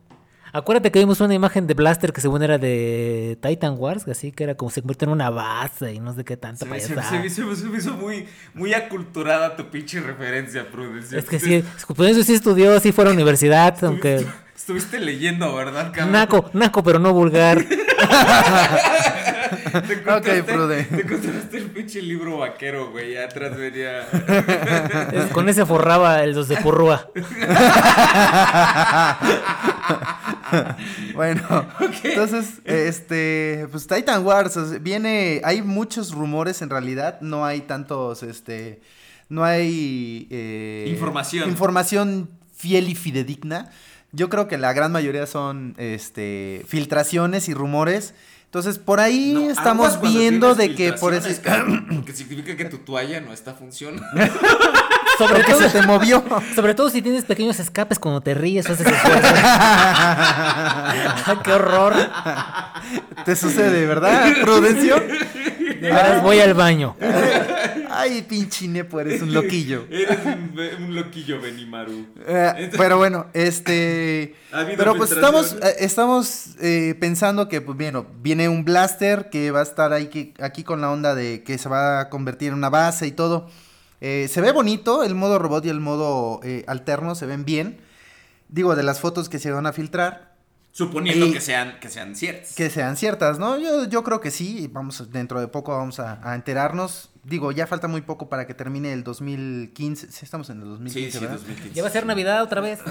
Acuérdate 0.57 0.91
que 0.91 0.99
vimos 0.99 1.19
una 1.21 1.33
imagen 1.33 1.67
de 1.67 1.73
Blaster 1.73 2.11
que 2.13 2.21
según 2.21 2.43
era 2.43 2.57
de 2.57 3.37
Titan 3.41 3.75
Wars, 3.77 4.07
así 4.07 4.31
que 4.31 4.43
era 4.43 4.55
como 4.55 4.71
se 4.71 4.81
convierte 4.81 5.05
en 5.05 5.11
una 5.11 5.29
base 5.29 5.93
y 5.93 5.99
no 5.99 6.13
sé 6.13 6.23
qué 6.25 6.35
tanta 6.37 6.65
Se 6.65 6.79
se, 6.79 6.87
se 6.87 6.95
me- 7.43 7.55
se 7.55 7.65
me 7.65 7.77
hizo 7.77 7.93
muy, 7.93 8.27
muy 8.53 8.73
aculturada 8.73 9.55
tu 9.55 9.69
pinche 9.69 9.99
referencia, 9.99 10.69
Prudencio. 10.69 11.17
Es 11.19 11.25
que 11.25 11.39
sí, 11.39 11.63
por 11.95 12.05
eso 12.05 12.23
sí 12.23 12.33
estudió, 12.33 12.79
sí 12.79 12.91
fue 12.91 13.03
a 13.05 13.07
la 13.07 13.13
universidad, 13.13 13.75
aunque... 13.83 14.25
Estuviste 14.55 14.99
leyendo, 14.99 15.55
¿verdad, 15.55 15.91
cabrón? 15.93 16.11
Naco, 16.11 16.49
naco, 16.53 16.83
pero 16.83 16.99
no 16.99 17.13
vulgar. 17.13 17.63
Te 19.87 19.93
encontraste- 19.93 20.41
Ok, 20.41 20.45
Prude. 20.45 20.83
Te 20.83 21.01
encontraste 21.01 21.57
el 21.57 21.65
pinche 21.71 22.01
libro 22.01 22.37
vaquero, 22.39 22.91
güey. 22.91 23.13
Ya 23.13 23.25
atrás 23.25 23.55
venía. 23.57 24.07
Con 25.33 25.47
ese 25.49 25.65
forraba 25.65 26.23
el 26.23 26.33
los 26.33 26.47
de 26.47 26.57
Purrúa. 26.57 27.09
bueno, 31.13 31.65
entonces, 32.03 32.61
este, 32.65 33.67
pues 33.71 33.87
Titan 33.87 34.25
Wars, 34.25 34.55
o 34.57 34.69
sea, 34.69 34.79
viene, 34.79 35.41
hay 35.43 35.61
muchos 35.61 36.11
rumores 36.13 36.61
en 36.61 36.69
realidad, 36.69 37.19
no 37.21 37.45
hay 37.45 37.61
tantos, 37.61 38.23
este, 38.23 38.81
no 39.29 39.43
hay... 39.43 40.27
eh, 40.29 40.85
Información. 40.89 41.49
Información 41.49 42.29
fiel 42.55 42.89
y 42.89 42.95
fidedigna. 42.95 43.69
Yo 44.13 44.29
creo 44.29 44.47
que 44.47 44.57
la 44.57 44.71
gran 44.73 44.91
mayoría 44.91 45.27
son, 45.27 45.75
este, 45.77 46.63
filtraciones 46.67 47.49
y 47.49 47.53
rumores. 47.53 48.13
Entonces, 48.47 48.79
por 48.79 49.01
ahí 49.01 49.33
No, 49.33 49.51
estamos 49.51 49.99
viendo 49.99 50.55
de 50.55 50.73
que 50.73 50.93
por 50.93 51.13
cabrón, 51.41 51.85
Porque 51.97 52.13
significa 52.13 52.55
que 52.55 52.63
tu 52.65 52.77
toalla 52.77 53.19
no 53.19 53.33
está 53.33 53.53
funcionando. 53.53 54.05
Sobre 55.17 55.43
todo, 55.43 55.59
se 55.59 55.69
te 55.69 55.81
movió. 55.81 56.23
sobre 56.55 56.75
todo 56.75 56.91
si 56.91 57.01
tienes 57.01 57.25
pequeños 57.25 57.59
escapes 57.59 57.97
cuando 57.97 58.21
te 58.21 58.35
ríes 58.35 58.69
o 58.69 58.73
haces 58.73 58.85
esfuerzo. 58.85 59.27
¡Qué 61.43 61.53
horror! 61.53 61.95
Te 63.25 63.35
sucede, 63.35 63.87
¿verdad, 63.87 64.31
Prudencio? 64.43 65.01
De 65.81 65.89
veras, 65.89 66.23
voy 66.23 66.39
al 66.39 66.53
baño. 66.53 66.95
Ay, 67.89 68.21
pinche 68.23 68.67
Nepo, 68.67 68.99
eres 68.99 69.21
un 69.21 69.33
loquillo. 69.33 69.85
Eres 69.91 70.19
un, 70.25 70.83
un 70.83 70.95
loquillo, 70.95 71.41
Benimaru. 71.41 72.05
Eh, 72.27 72.71
pero 72.77 72.97
bueno, 72.97 73.27
este. 73.33 74.35
Ha 74.51 74.65
Pero 74.65 74.95
pues 74.95 75.11
estamos, 75.11 75.57
eh, 75.61 75.75
estamos 75.79 76.55
eh, 76.61 76.95
pensando 76.99 77.49
que, 77.49 77.59
pues 77.59 77.77
bueno, 77.77 78.05
viene 78.21 78.47
un 78.47 78.63
blaster 78.63 79.29
que 79.29 79.51
va 79.51 79.59
a 79.59 79.63
estar 79.63 79.91
ahí 79.91 80.07
que, 80.07 80.33
aquí 80.39 80.63
con 80.63 80.79
la 80.79 80.89
onda 80.89 81.15
de 81.15 81.43
que 81.43 81.57
se 81.57 81.67
va 81.67 81.99
a 81.99 82.09
convertir 82.09 82.49
en 82.49 82.53
una 82.53 82.69
base 82.69 83.07
y 83.07 83.11
todo. 83.11 83.49
Eh, 83.99 84.27
se 84.29 84.41
ve 84.41 84.51
bonito, 84.51 85.03
el 85.03 85.15
modo 85.15 85.39
robot 85.39 85.65
y 85.65 85.69
el 85.69 85.79
modo 85.79 86.39
eh, 86.43 86.63
alterno 86.67 87.15
se 87.15 87.25
ven 87.25 87.45
bien. 87.45 87.79
Digo, 88.49 88.75
de 88.75 88.83
las 88.83 88.99
fotos 88.99 89.27
que 89.27 89.39
se 89.39 89.51
van 89.51 89.65
a 89.65 89.73
filtrar, 89.73 90.26
Suponiendo 90.77 91.25
Y- 91.25 91.31
que 91.33 91.41
sean, 91.41 91.79
que 91.79 91.89
sean 91.89 92.15
ciertas. 92.15 92.53
que 92.53 92.69
sean 92.69 92.97
ciertas, 92.97 93.39
¿no? 93.39 93.57
Yo, 93.57 93.85
yo 93.85 94.03
creo 94.03 94.21
que 94.21 94.29
sí, 94.29 94.69
vamos, 94.71 95.11
dentro 95.11 95.39
de 95.39 95.47
poco 95.47 95.75
vamos 95.75 95.99
a, 95.99 96.19
a 96.21 96.35
enterarnos. 96.35 97.09
Digo, 97.23 97.51
ya 97.51 97.65
falta 97.65 97.87
muy 97.87 98.01
poco 98.01 98.29
para 98.29 98.45
que 98.45 98.53
termine 98.53 98.93
el 98.93 99.03
2015. 99.03 100.11
Sí, 100.11 100.19
estamos 100.23 100.51
en 100.51 100.61
el 100.61 100.65
2015, 100.69 101.05
Sí, 101.11 101.11
sí, 101.11 101.19
¿verdad? 101.19 101.37
2015. 101.39 101.73
Ya 101.73 101.81
va 101.81 101.89
a 101.89 101.91
ser 101.91 102.05
Navidad 102.05 102.43
otra 102.43 102.61
vez. 102.61 102.79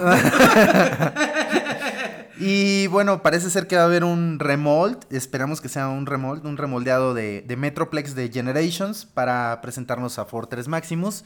Y 2.38 2.86
bueno, 2.88 3.22
parece 3.22 3.48
ser 3.48 3.66
que 3.66 3.76
va 3.76 3.82
a 3.82 3.84
haber 3.86 4.04
un 4.04 4.38
remold. 4.38 4.98
Esperamos 5.10 5.62
que 5.62 5.70
sea 5.70 5.88
un 5.88 6.04
remold, 6.04 6.44
un 6.44 6.58
remoldeado 6.58 7.14
de, 7.14 7.40
de 7.40 7.56
Metroplex 7.56 8.14
de 8.14 8.28
Generations 8.30 9.06
para 9.06 9.58
presentarnos 9.62 10.18
a 10.18 10.26
Fortress 10.26 10.68
Maximus. 10.68 11.24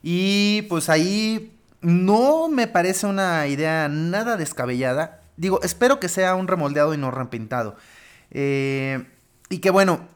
Y 0.00 0.62
pues 0.68 0.88
ahí 0.88 1.52
no 1.80 2.48
me 2.48 2.68
parece 2.68 3.06
una 3.06 3.48
idea 3.48 3.88
nada 3.88 4.36
descabellada. 4.36 5.22
Digo, 5.36 5.60
espero 5.62 5.98
que 6.00 6.08
sea 6.08 6.34
un 6.34 6.46
remoldeado 6.48 6.94
y 6.94 6.98
no 6.98 7.10
repintado. 7.10 7.76
Eh, 8.30 9.04
y 9.48 9.58
que 9.58 9.70
bueno, 9.70 10.08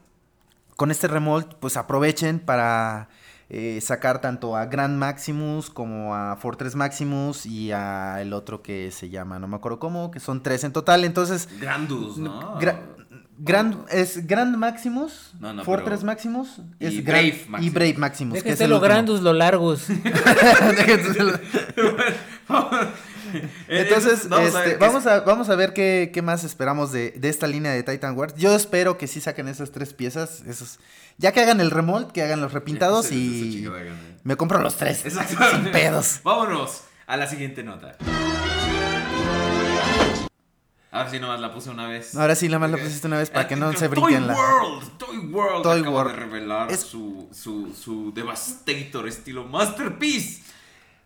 con 0.75 0.91
este 0.91 1.07
remold, 1.07 1.55
pues 1.59 1.75
aprovechen 1.77 2.39
para 2.39 3.09
eh, 3.49 3.79
sacar 3.81 4.21
tanto 4.21 4.55
a 4.55 4.65
Grand 4.67 4.97
Maximus 4.97 5.69
como 5.69 6.15
a 6.15 6.35
Fortress 6.37 6.75
Maximus 6.75 7.45
y 7.45 7.71
a 7.71 8.21
el 8.21 8.31
otro 8.33 8.61
que 8.61 8.91
se 8.91 9.09
llama, 9.09 9.39
no 9.39 9.47
me 9.47 9.55
acuerdo 9.57 9.79
cómo, 9.79 10.11
que 10.11 10.19
son 10.19 10.41
tres 10.43 10.63
en 10.63 10.71
total. 10.71 11.03
Entonces, 11.03 11.49
Grandus, 11.59 12.17
¿no? 12.17 12.59
Gra- 12.59 12.79
Grand, 13.41 13.85
es 13.89 14.27
Grand 14.27 14.55
Maximus, 14.57 15.33
No, 15.39 15.53
no, 15.53 15.63
Fortress 15.63 15.99
pero- 16.01 16.07
Maximus, 16.07 16.59
y 16.79 16.85
es 16.87 17.03
Brave 17.05 17.21
Grand- 17.31 17.45
y 17.45 17.49
Maximus. 17.49 17.73
Brave 17.73 17.93
Maximus. 17.97 18.33
que 18.33 18.37
es 18.39 18.43
Déjense 18.43 18.63
el 18.65 18.69
lo 18.69 18.75
último. 18.77 18.93
grandus, 18.93 19.21
lo 19.21 19.33
largos. 19.33 19.87
Entonces, 23.67 24.29
Vamos 24.29 24.55
a 24.55 24.59
ver 24.59 24.67
este, 24.67 24.79
qué 24.79 24.85
vamos, 24.85 25.05
a, 25.05 25.19
vamos 25.21 25.49
a 25.49 25.55
ver 25.55 25.73
qué, 25.73 26.11
qué 26.13 26.21
más 26.21 26.43
esperamos 26.43 26.91
de, 26.91 27.11
de 27.11 27.29
esta 27.29 27.47
línea 27.47 27.71
de 27.71 27.83
Titan 27.83 28.17
Wars. 28.17 28.33
Yo 28.37 28.55
espero 28.55 28.97
que 28.97 29.07
sí 29.07 29.21
saquen 29.21 29.47
esas 29.47 29.71
tres 29.71 29.93
piezas. 29.93 30.41
Esos, 30.47 30.79
ya 31.17 31.31
que 31.31 31.41
hagan 31.41 31.59
el 31.61 31.71
remold, 31.71 32.11
que 32.11 32.21
hagan 32.23 32.41
los 32.41 32.53
repintados 32.53 33.07
Sí, 33.07 33.61
y 33.61 33.65
gana. 33.65 33.95
me 34.23 34.35
compro 34.35 34.59
los 34.61 34.75
tres. 34.75 35.03
Sin 35.51 35.71
pedos. 35.71 36.19
Vámonos 36.23 36.83
a 37.07 37.17
la 37.17 37.27
siguiente 37.27 37.63
nota. 37.63 37.95
Ahora 40.91 41.09
sí 41.11 41.19
nomás 41.19 41.39
la 41.39 41.53
puse 41.53 41.69
una 41.69 41.87
vez. 41.87 42.15
Ahora 42.15 42.33
sí, 42.35 42.47
nada 42.47 42.59
más 42.59 42.71
la 42.71 42.77
pusiste 42.77 43.05
una 43.05 43.17
vez 43.19 43.29
para 43.29 43.47
que 43.47 43.55
no 43.55 43.71
se 43.73 43.87
brinquen 43.87 44.25
la... 44.25 44.33
World, 44.33 44.97
Toy 44.97 45.17
World 45.19 45.61
Toy 45.63 45.81
acaba 45.81 45.95
World. 45.97 46.11
de 46.13 46.17
revelar 46.19 46.71
Es- 46.71 46.79
su, 46.79 47.29
su, 47.31 47.73
su 47.79 48.11
Devastator 48.11 49.07
estilo 49.07 49.43
Masterpiece. 49.45 50.41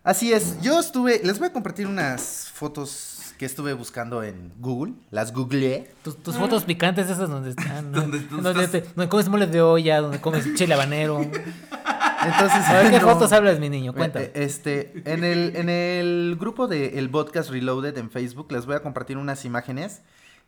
Así 0.03 0.33
es, 0.33 0.59
yo 0.61 0.79
estuve, 0.79 1.21
les 1.23 1.39
voy 1.39 1.47
a 1.47 1.53
compartir 1.53 1.87
unas 1.87 2.49
fotos 2.53 3.33
que 3.37 3.45
estuve 3.45 3.73
buscando 3.73 4.21
en 4.21 4.51
Google, 4.59 4.93
las 5.11 5.31
googleé. 5.33 5.91
Tus, 6.03 6.21
tus 6.21 6.35
fotos 6.35 6.65
picantes 6.65 7.09
esas 7.09 7.29
donde 7.29 7.51
están. 7.51 7.91
¿no? 7.91 8.01
Donde 8.01 8.67
te- 8.67 8.81
donde 8.95 9.09
comes 9.09 9.29
mole 9.29 9.47
de 9.47 9.61
olla, 9.61 10.01
donde 10.01 10.19
comes 10.19 10.53
chile 10.55 10.73
habanero. 10.73 11.21
Entonces, 11.21 12.67
A 12.67 12.73
ver 12.73 12.91
qué 12.91 12.99
no. 12.99 13.07
fotos 13.13 13.31
hablas, 13.33 13.59
mi 13.59 13.69
niño, 13.69 13.93
cuenta. 13.93 14.21
Eh, 14.21 14.31
eh, 14.35 14.43
Este, 14.43 15.01
en 15.05 15.23
el, 15.23 15.55
en 15.55 15.69
el 15.69 16.37
grupo 16.39 16.67
de 16.67 16.99
el 16.99 17.09
podcast 17.09 17.49
Reloaded 17.49 17.97
en 17.97 18.09
Facebook 18.11 18.51
les 18.51 18.65
voy 18.65 18.75
a 18.75 18.79
compartir 18.81 19.17
unas 19.17 19.45
imágenes. 19.45 20.01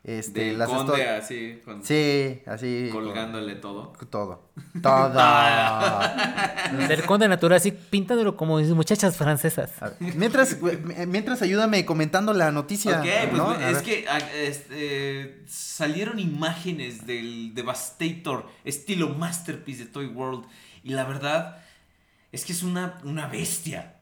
Este, 0.08 0.38
Del 0.44 0.58
las 0.58 0.68
conde 0.68 0.92
estoy- 0.92 1.08
así, 1.18 1.60
con- 1.64 1.84
Sí, 1.84 2.40
así. 2.46 2.90
colgándole 2.92 3.56
todo. 3.56 3.92
con- 3.92 4.06
Todo. 4.08 4.50
Todo. 4.80 5.12
Del 6.88 7.02
conde 7.04 7.26
natural, 7.26 7.56
así 7.56 7.72
pintándolo 7.72 8.36
como 8.36 8.60
muchachas 8.60 9.16
francesas. 9.16 9.72
A 9.82 9.88
ver, 9.88 10.14
Mientras, 10.14 10.60
güey, 10.60 10.78
mientras 11.08 11.42
ayúdame 11.42 11.84
comentando 11.84 12.32
la 12.34 12.52
noticia. 12.52 13.00
Ok, 13.00 13.06
pues 13.32 13.76
es 13.76 13.82
que 13.82 14.06
este, 14.44 15.42
salieron 15.48 16.20
imágenes 16.20 17.04
del 17.04 17.52
Devastator 17.54 18.46
estilo 18.64 19.08
Masterpiece 19.08 19.86
de 19.86 19.90
Toy 19.90 20.06
World 20.06 20.44
y 20.84 20.90
la 20.90 21.02
verdad 21.02 21.64
es 22.30 22.44
que 22.44 22.52
es 22.52 22.62
una, 22.62 22.98
una 23.02 23.26
bestia. 23.26 23.95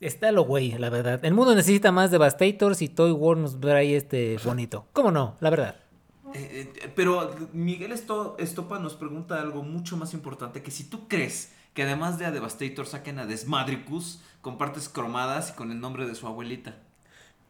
Está 0.00 0.32
lo 0.32 0.44
güey, 0.44 0.72
la 0.78 0.90
verdad. 0.90 1.24
El 1.24 1.34
mundo 1.34 1.54
necesita 1.54 1.92
más 1.92 2.10
Devastators 2.10 2.82
y 2.82 2.88
Toy 2.88 3.12
World 3.12 3.42
nos 3.42 3.60
trae 3.60 3.96
este 3.96 4.36
bonito. 4.44 4.86
¿Cómo 4.92 5.10
no? 5.10 5.36
La 5.40 5.50
verdad. 5.50 5.76
Eh, 6.34 6.72
eh, 6.82 6.92
pero 6.94 7.34
Miguel 7.52 7.92
Esto- 7.92 8.36
Estopa 8.38 8.78
nos 8.80 8.94
pregunta 8.94 9.40
algo 9.40 9.62
mucho 9.62 9.96
más 9.96 10.12
importante, 10.14 10.62
que 10.62 10.70
si 10.70 10.84
tú 10.84 11.06
crees 11.08 11.52
que 11.74 11.84
además 11.84 12.18
de 12.18 12.26
a 12.26 12.32
Devastator 12.32 12.86
saquen 12.86 13.18
a 13.18 13.26
Desmadricus 13.26 14.20
con 14.42 14.58
partes 14.58 14.88
cromadas 14.88 15.50
y 15.50 15.52
con 15.56 15.70
el 15.70 15.80
nombre 15.80 16.06
de 16.06 16.14
su 16.14 16.26
abuelita. 16.26 16.74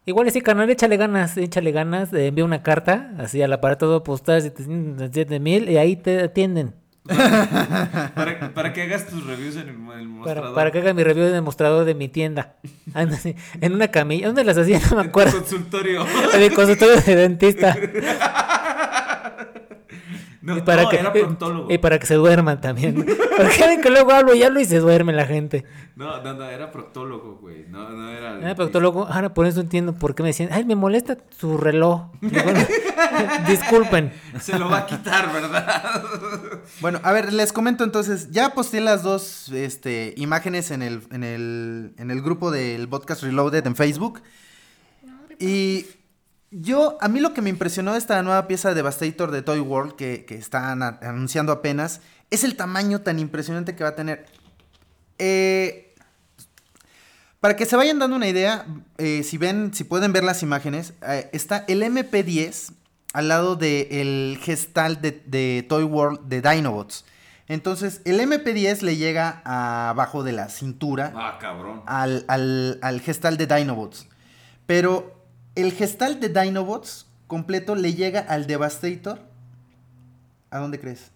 Igual 0.05 0.29
sí, 0.31 0.41
carnal, 0.41 0.69
échale 0.69 0.97
ganas, 0.97 1.35
échale 1.35 1.71
ganas. 1.71 2.13
eh, 2.13 2.27
envía 2.27 2.45
una 2.45 2.61
carta 2.63 3.11
así 3.17 3.41
al 3.41 3.51
aparato 3.53 4.03
postal 4.03 4.41
707 4.41 5.39
mil 5.39 5.67
y 5.69 5.77
ahí 5.77 5.95
te 5.95 6.21
atienden. 6.21 6.75
Para, 7.07 8.51
para 8.53 8.73
que 8.73 8.81
hagas 8.81 9.07
tus 9.07 9.25
reviews 9.25 9.55
en 9.55 9.69
el, 9.69 9.75
en 9.75 9.99
el 9.99 10.07
mostrador. 10.07 10.43
Para, 10.43 10.55
para 10.55 10.71
que 10.71 10.79
haga 10.79 10.93
mi 10.93 11.03
review 11.03 11.25
de 11.25 11.31
demostrador 11.31 11.85
de 11.85 11.95
mi 11.95 12.07
tienda. 12.09 12.55
Así, 12.93 13.35
en 13.61 13.73
una 13.73 13.89
camilla. 13.89 14.27
¿Dónde 14.27 14.43
las 14.43 14.57
hacía? 14.57 14.79
No 14.89 14.95
me 14.97 15.01
En 15.03 15.07
tu 15.07 15.09
acuerdo. 15.09 15.39
consultorio. 15.39 16.05
En 16.33 16.41
el 16.41 16.53
consultorio 16.53 16.99
de 17.01 17.15
dentista. 17.15 17.75
No, 20.45 20.55
y 20.55 20.61
para 20.61 20.83
no, 20.83 20.89
que, 20.89 20.99
era 20.99 21.11
proctólogo. 21.13 21.73
Y 21.73 21.79
para 21.79 21.97
que 21.97 22.05
se 22.05 22.13
duerman 22.13 22.61
también. 22.61 23.03
Porque 23.37 23.67
ven 23.67 23.81
que 23.81 23.89
luego 23.89 24.11
hablo 24.11 24.35
y 24.35 24.43
hablo 24.43 24.59
y 24.59 24.65
se 24.65 24.77
duerme 24.77 25.11
la 25.11 25.25
gente. 25.25 25.65
No, 25.95 26.21
no, 26.21 26.35
no, 26.35 26.45
era 26.45 26.71
proctólogo, 26.71 27.39
güey. 27.41 27.65
No, 27.67 27.89
no 27.89 28.09
era. 28.09 28.55
Pero 28.55 28.79
luego, 28.79 29.07
ahora 29.07 29.33
por 29.33 29.47
eso 29.47 29.59
entiendo 29.59 29.93
por 29.93 30.13
qué 30.13 30.21
me 30.21 30.29
decían, 30.29 30.49
ay, 30.51 30.63
me 30.63 30.75
molesta 30.75 31.17
su 31.35 31.57
reloj. 31.57 32.11
Bueno, 32.21 32.59
Disculpen. 33.47 34.13
Se 34.39 34.59
lo 34.59 34.69
va 34.69 34.79
a 34.79 34.85
quitar, 34.85 35.33
¿verdad? 35.33 36.03
Bueno, 36.79 36.99
a 37.01 37.11
ver, 37.11 37.33
les 37.33 37.51
comento 37.51 37.83
entonces. 37.83 38.29
Ya 38.29 38.53
posté 38.53 38.81
las 38.81 39.01
dos 39.01 39.49
este, 39.49 40.13
imágenes 40.15 40.69
en 40.69 40.83
el, 40.83 41.01
en, 41.11 41.23
el, 41.23 41.93
en 41.97 42.11
el 42.11 42.21
grupo 42.21 42.51
del 42.51 42.87
podcast 42.87 43.23
Reloaded 43.23 43.65
en 43.65 43.75
Facebook. 43.75 44.21
Y 45.39 45.87
yo, 46.51 46.97
a 47.01 47.07
mí 47.07 47.19
lo 47.19 47.33
que 47.33 47.41
me 47.41 47.49
impresionó 47.49 47.93
de 47.93 47.97
esta 47.97 48.21
nueva 48.23 48.47
pieza 48.47 48.69
de 48.69 48.75
Devastator 48.75 49.31
de 49.31 49.41
Toy 49.41 49.59
World 49.59 49.95
que, 49.95 50.25
que 50.25 50.35
están 50.35 50.81
a- 50.83 50.99
anunciando 51.01 51.51
apenas 51.51 52.01
es 52.29 52.43
el 52.43 52.55
tamaño 52.55 53.01
tan 53.01 53.19
impresionante 53.19 53.75
que 53.75 53.83
va 53.83 53.89
a 53.91 53.95
tener. 53.95 54.25
Eh, 55.19 55.93
para 57.39 57.55
que 57.55 57.65
se 57.65 57.75
vayan 57.75 57.99
dando 57.99 58.15
una 58.15 58.27
idea, 58.27 58.65
eh, 58.97 59.21
si 59.23 59.37
ven, 59.37 59.73
si 59.73 59.83
pueden 59.83 60.13
ver 60.13 60.23
las 60.23 60.41
imágenes, 60.41 60.93
eh, 61.07 61.29
está 61.33 61.63
el 61.67 61.83
MP10 61.83 62.73
al 63.13 63.27
lado 63.27 63.55
del 63.55 64.39
gestal 64.41 65.01
de, 65.01 65.23
de 65.25 65.65
Toy 65.69 65.83
World 65.83 66.21
de 66.27 66.41
Dinobots. 66.41 67.05
Entonces, 67.47 68.01
el 68.05 68.19
MP10 68.19 68.81
le 68.81 68.97
llega 68.97 69.41
abajo 69.45 70.23
de 70.23 70.31
la 70.31 70.49
cintura 70.49 71.13
Ah, 71.15 71.37
cabrón. 71.39 71.83
al, 71.85 72.25
al, 72.27 72.79
al 72.81 73.01
gestal 73.01 73.37
de 73.37 73.45
Dinobots. 73.45 74.07
Pero 74.65 75.14
el 75.55 75.71
gestal 75.73 76.19
de 76.19 76.29
Dinobots 76.29 77.07
completo 77.27 77.75
le 77.75 77.93
llega 77.93 78.19
al 78.21 78.45
Devastator. 78.47 79.19
¿A 80.51 80.59
dónde 80.59 80.79
crees? 80.79 81.11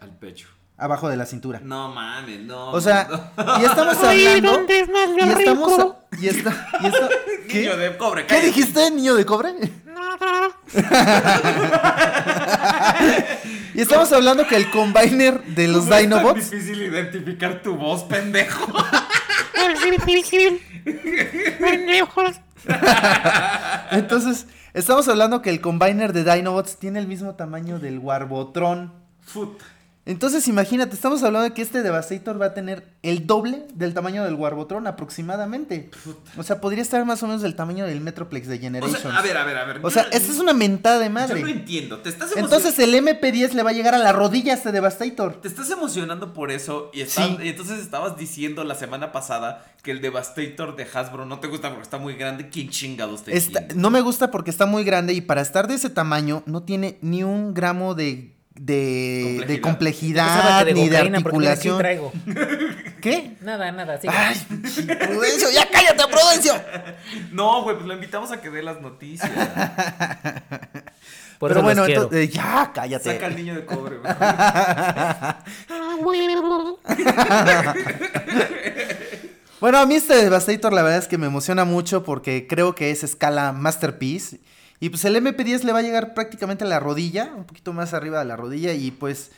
Al 0.00 0.10
pecho. 0.16 0.48
Abajo 0.76 1.08
de 1.10 1.16
la 1.16 1.26
cintura. 1.26 1.60
No 1.62 1.92
mames, 1.92 2.40
no. 2.40 2.70
O 2.72 2.80
sea, 2.80 3.06
no. 3.36 3.60
y 3.60 3.64
estamos 3.64 3.96
hablando. 3.98 4.52
¿dónde 4.52 4.80
es 4.80 4.88
más 4.88 5.08
Y 5.10 5.16
lo 5.26 5.38
estamos. 5.38 5.70
rico? 5.76 5.96
Y 6.20 6.28
está. 6.28 6.68
Y 6.80 6.86
está 6.86 7.08
Niño 7.52 7.76
de 7.76 7.96
cobre, 7.98 8.26
¿Qué 8.26 8.40
dijiste, 8.42 8.90
niño 8.92 9.14
de 9.14 9.26
cobre? 9.26 9.52
y 13.74 13.80
estamos 13.80 14.12
hablando 14.12 14.46
que 14.46 14.56
el 14.56 14.70
combiner 14.70 15.42
de 15.44 15.68
los 15.68 15.86
No 15.86 15.96
es 15.96 16.00
tan 16.02 16.10
Dinobots. 16.10 16.50
difícil 16.50 16.82
identificar 16.82 17.60
tu 17.62 17.74
voz, 17.76 18.04
pendejo. 18.04 18.72
Pendejos. 21.60 22.40
Entonces, 23.90 24.46
estamos 24.74 25.08
hablando 25.08 25.42
que 25.42 25.50
el 25.50 25.60
combiner 25.60 26.12
de 26.12 26.24
Dinobots 26.24 26.76
tiene 26.76 26.98
el 26.98 27.06
mismo 27.06 27.34
tamaño 27.34 27.78
del 27.78 27.98
Warbotron. 27.98 28.92
Fut. 29.20 29.60
Entonces, 30.06 30.48
imagínate, 30.48 30.94
estamos 30.94 31.22
hablando 31.22 31.48
de 31.48 31.54
que 31.54 31.60
este 31.62 31.82
Devastator 31.82 32.40
va 32.40 32.46
a 32.46 32.54
tener 32.54 32.84
el 33.02 33.26
doble 33.26 33.66
del 33.74 33.92
tamaño 33.92 34.24
del 34.24 34.34
Warbotron 34.34 34.86
aproximadamente. 34.86 35.90
O 36.38 36.42
sea, 36.42 36.60
podría 36.60 36.82
estar 36.82 37.04
más 37.04 37.22
o 37.22 37.26
menos 37.26 37.42
del 37.42 37.54
tamaño 37.54 37.84
del 37.84 38.00
Metroplex 38.00 38.48
de 38.48 38.56
O 38.56 38.60
Generations. 38.60 39.00
sea, 39.02 39.16
a 39.16 39.22
ver, 39.22 39.36
a 39.36 39.44
ver, 39.44 39.58
a 39.58 39.64
ver. 39.66 39.76
O 39.78 39.82
yo 39.82 39.90
sea, 39.90 40.04
no- 40.04 40.08
esta 40.10 40.32
es 40.32 40.38
una 40.38 40.54
mentada 40.54 40.98
de 40.98 41.04
Yo 41.06 41.10
madre. 41.12 41.42
no 41.42 41.48
entiendo. 41.48 41.98
Te 41.98 42.08
estás 42.08 42.34
Entonces 42.34 42.78
el 42.78 42.94
MP10 42.94 43.52
le 43.52 43.62
va 43.62 43.70
a 43.70 43.72
llegar 43.74 43.94
a 43.94 43.98
la 43.98 44.12
rodilla 44.12 44.54
a 44.54 44.56
este 44.56 44.72
Devastator. 44.72 45.34
Te 45.42 45.48
estás 45.48 45.70
emocionando 45.70 46.32
por 46.32 46.50
eso 46.50 46.90
y, 46.94 47.02
estás- 47.02 47.26
Sí. 47.26 47.36
y 47.42 47.48
entonces 47.48 47.78
estabas 47.78 48.16
diciendo 48.16 48.64
la 48.64 48.74
semana 48.76 49.12
pasada 49.12 49.64
que 49.82 49.90
el 49.90 50.00
Devastator 50.00 50.76
de 50.76 50.86
Hasbro 50.92 51.26
no 51.26 51.40
te 51.40 51.48
gusta 51.48 51.68
porque 51.68 51.82
está 51.82 51.98
muy 51.98 52.14
grande. 52.14 52.48
¿Quién 52.48 52.70
chingados 52.70 53.22
te 53.24 53.36
entiende? 53.36 53.74
no 53.74 53.90
me 53.90 54.00
gusta 54.00 54.30
porque 54.30 54.50
está 54.50 54.64
muy 54.66 54.82
grande 54.82 55.12
y 55.12 55.20
para 55.20 55.42
estar 55.42 55.68
de 55.68 55.74
ese 55.74 55.90
tamaño 55.90 56.42
no 56.46 56.62
tiene 56.62 56.98
ni 57.02 57.22
un 57.22 57.52
gramo 57.54 57.94
de, 57.94 58.34
de, 58.60 59.44
de 59.46 59.60
Complejidad. 59.60 60.66
Ni 60.66 60.88
de 60.88 60.98
articulación. 60.98 61.78
traigo. 61.78 62.12
¿Qué? 63.00 63.36
Nada, 63.40 63.72
nada. 63.72 63.98
sí. 63.98 64.06
Ay, 64.10 64.36
Prudencio, 64.48 65.48
ya 65.50 65.66
cállate, 65.70 66.02
Prudencio. 66.10 66.52
No, 67.32 67.62
güey, 67.62 67.76
pues 67.76 67.88
lo 67.88 67.94
invitamos 67.94 68.30
a 68.32 68.40
que 68.40 68.50
dé 68.50 68.62
las 68.62 68.80
noticias. 68.82 69.30
Por 71.38 71.50
Pero 71.52 71.62
bueno, 71.62 71.86
entonces, 71.86 72.28
eh, 72.28 72.28
ya 72.28 72.70
cállate. 72.74 73.14
Saca 73.14 73.26
al 73.26 73.36
niño 73.36 73.54
de 73.54 73.64
cobre, 73.64 73.96
güey. 73.96 74.12
Bueno, 79.60 79.76
a 79.76 79.84
mí 79.84 79.94
este 79.96 80.14
Devastator 80.14 80.72
la 80.72 80.82
verdad 80.82 81.00
es 81.00 81.06
que 81.06 81.18
me 81.18 81.26
emociona 81.26 81.66
mucho 81.66 82.02
porque 82.02 82.46
creo 82.46 82.74
que 82.74 82.90
es 82.90 83.04
escala 83.04 83.52
Masterpiece. 83.52 84.40
Y 84.80 84.88
pues 84.88 85.04
el 85.04 85.14
MP10 85.16 85.62
le 85.64 85.72
va 85.72 85.80
a 85.80 85.82
llegar 85.82 86.14
prácticamente 86.14 86.64
a 86.64 86.66
la 86.66 86.80
rodilla, 86.80 87.32
un 87.36 87.44
poquito 87.44 87.72
más 87.72 87.92
arriba 87.94 88.18
de 88.18 88.24
la 88.24 88.36
rodilla 88.36 88.72
y 88.72 88.90
pues 88.90 89.30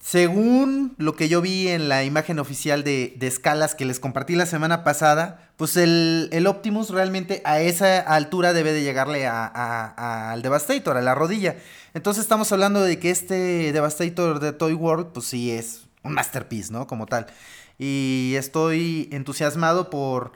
según 0.00 0.94
lo 0.98 1.16
que 1.16 1.28
yo 1.28 1.40
vi 1.40 1.66
en 1.68 1.88
la 1.88 2.04
imagen 2.04 2.38
oficial 2.38 2.84
de, 2.84 3.14
de 3.18 3.26
escalas 3.26 3.74
que 3.74 3.84
les 3.84 3.98
compartí 3.98 4.36
la 4.36 4.46
semana 4.46 4.84
pasada, 4.84 5.50
pues 5.56 5.76
el, 5.76 6.28
el 6.30 6.46
Optimus 6.46 6.90
realmente 6.90 7.42
a 7.44 7.60
esa 7.60 7.98
altura 7.98 8.52
debe 8.52 8.72
de 8.72 8.82
llegarle 8.84 9.26
a- 9.26 10.30
al 10.32 10.42
Devastator, 10.42 10.96
a 10.96 11.02
la 11.02 11.16
rodilla. 11.16 11.56
Entonces 11.94 12.22
estamos 12.22 12.52
hablando 12.52 12.80
de 12.80 13.00
que 13.00 13.10
este 13.10 13.72
Devastator 13.72 14.38
de 14.38 14.52
Toy 14.52 14.74
World, 14.74 15.08
pues 15.12 15.26
sí 15.26 15.50
es 15.50 15.82
un 16.04 16.12
masterpiece, 16.14 16.72
¿no? 16.72 16.86
Como 16.86 17.06
tal. 17.06 17.26
Y 17.76 18.34
estoy 18.36 19.08
entusiasmado 19.10 19.90
por, 19.90 20.30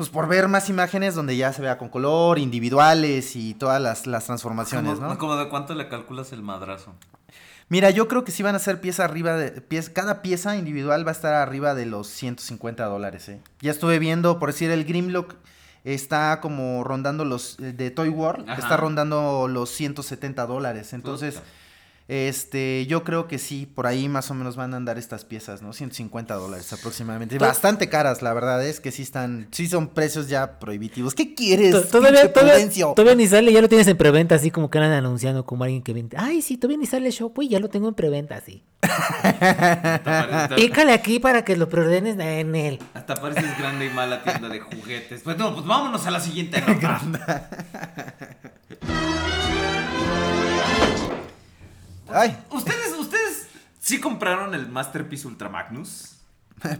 pues 0.00 0.08
por 0.08 0.28
ver 0.28 0.48
más 0.48 0.70
imágenes 0.70 1.14
donde 1.14 1.36
ya 1.36 1.52
se 1.52 1.60
vea 1.60 1.76
con 1.76 1.90
color, 1.90 2.38
individuales 2.38 3.36
y 3.36 3.52
todas 3.52 3.82
las, 3.82 4.06
las 4.06 4.24
transformaciones, 4.24 4.94
¿Cómo, 4.94 5.08
¿no? 5.08 5.18
cómo 5.18 5.36
de 5.36 5.50
cuánto 5.50 5.74
le 5.74 5.88
calculas 5.90 6.32
el 6.32 6.40
madrazo? 6.40 6.94
Mira, 7.68 7.90
yo 7.90 8.08
creo 8.08 8.24
que 8.24 8.32
sí 8.32 8.42
van 8.42 8.54
a 8.54 8.58
ser 8.60 8.80
pieza 8.80 9.04
arriba 9.04 9.34
de... 9.36 9.60
pieza- 9.60 9.92
cada 9.92 10.22
pieza 10.22 10.56
individual 10.56 11.04
va 11.06 11.10
a 11.10 11.12
estar 11.12 11.34
arriba 11.34 11.74
de 11.74 11.84
los 11.84 12.06
150 12.06 12.82
dólares, 12.86 13.28
¿eh? 13.28 13.42
Ya 13.60 13.72
estuve 13.72 13.98
viendo, 13.98 14.38
por 14.38 14.48
decir, 14.48 14.70
el 14.70 14.86
Grimlock 14.86 15.34
está 15.84 16.40
como 16.40 16.82
rondando 16.82 17.26
los... 17.26 17.60
eh, 17.60 17.74
de 17.74 17.90
Toy 17.90 18.08
World, 18.08 18.48
Ajá. 18.48 18.58
está 18.58 18.78
rondando 18.78 19.48
los 19.48 19.68
170 19.68 20.46
dólares. 20.46 20.94
Entonces, 20.94 21.34
Puta. 21.34 21.46
Este, 22.12 22.86
yo 22.86 23.04
creo 23.04 23.28
que 23.28 23.38
sí, 23.38 23.66
por 23.66 23.86
ahí 23.86 24.08
más 24.08 24.32
o 24.32 24.34
menos 24.34 24.56
van 24.56 24.74
a 24.74 24.78
andar 24.78 24.98
estas 24.98 25.24
piezas, 25.24 25.62
¿no? 25.62 25.72
150 25.72 26.34
dólares 26.34 26.72
aproximadamente. 26.72 27.38
To- 27.38 27.44
Bastante 27.44 27.88
caras, 27.88 28.20
la 28.20 28.32
verdad 28.32 28.66
es 28.66 28.80
que 28.80 28.90
sí 28.90 29.02
están... 29.02 29.46
Sí 29.52 29.68
son 29.68 29.86
precios 29.88 30.28
ya 30.28 30.58
prohibitivos. 30.58 31.14
¿Qué 31.14 31.34
quieres? 31.34 31.70
To- 31.70 31.82
Todavía, 31.82 32.32
todavía, 32.32 32.68
todavía 32.94 33.14
ni 33.14 33.28
sale, 33.28 33.52
ya 33.52 33.60
lo 33.62 33.68
tienes 33.68 33.86
en 33.86 33.96
preventa, 33.96 34.34
así 34.34 34.50
como 34.50 34.70
que 34.70 34.78
andan 34.78 34.92
anunciando 34.94 35.46
como 35.46 35.62
alguien 35.62 35.82
que 35.82 35.92
vende. 35.92 36.16
Ay, 36.18 36.42
sí, 36.42 36.56
todavía 36.56 36.78
ni 36.78 36.86
sale 36.86 37.06
el 37.06 37.12
show, 37.12 37.32
pues 37.32 37.48
ya 37.48 37.60
lo 37.60 37.68
tengo 37.68 37.86
en 37.88 37.94
preventa, 37.94 38.34
así. 38.36 38.64
Pícale 40.56 40.92
aquí 40.92 41.20
para 41.20 41.44
que 41.44 41.56
lo 41.56 41.68
preordenes 41.68 42.18
en 42.18 42.56
él. 42.56 42.80
hasta 42.94 43.14
pareces 43.14 43.56
grande 43.58 43.86
y 43.86 43.90
mala 43.90 44.24
tienda 44.24 44.48
de 44.48 44.58
juguetes. 44.58 45.20
Pues 45.22 45.36
no, 45.38 45.54
pues 45.54 45.64
vámonos 45.64 46.04
a 46.06 46.10
la 46.10 46.18
siguiente. 46.18 46.60
Ay, 52.12 52.36
¿Ustedes, 52.50 52.92
ustedes 52.98 53.48
sí 53.80 54.00
compraron 54.00 54.54
el 54.54 54.68
Masterpiece 54.68 55.26
Ultra 55.26 55.48
Magnus? 55.48 56.16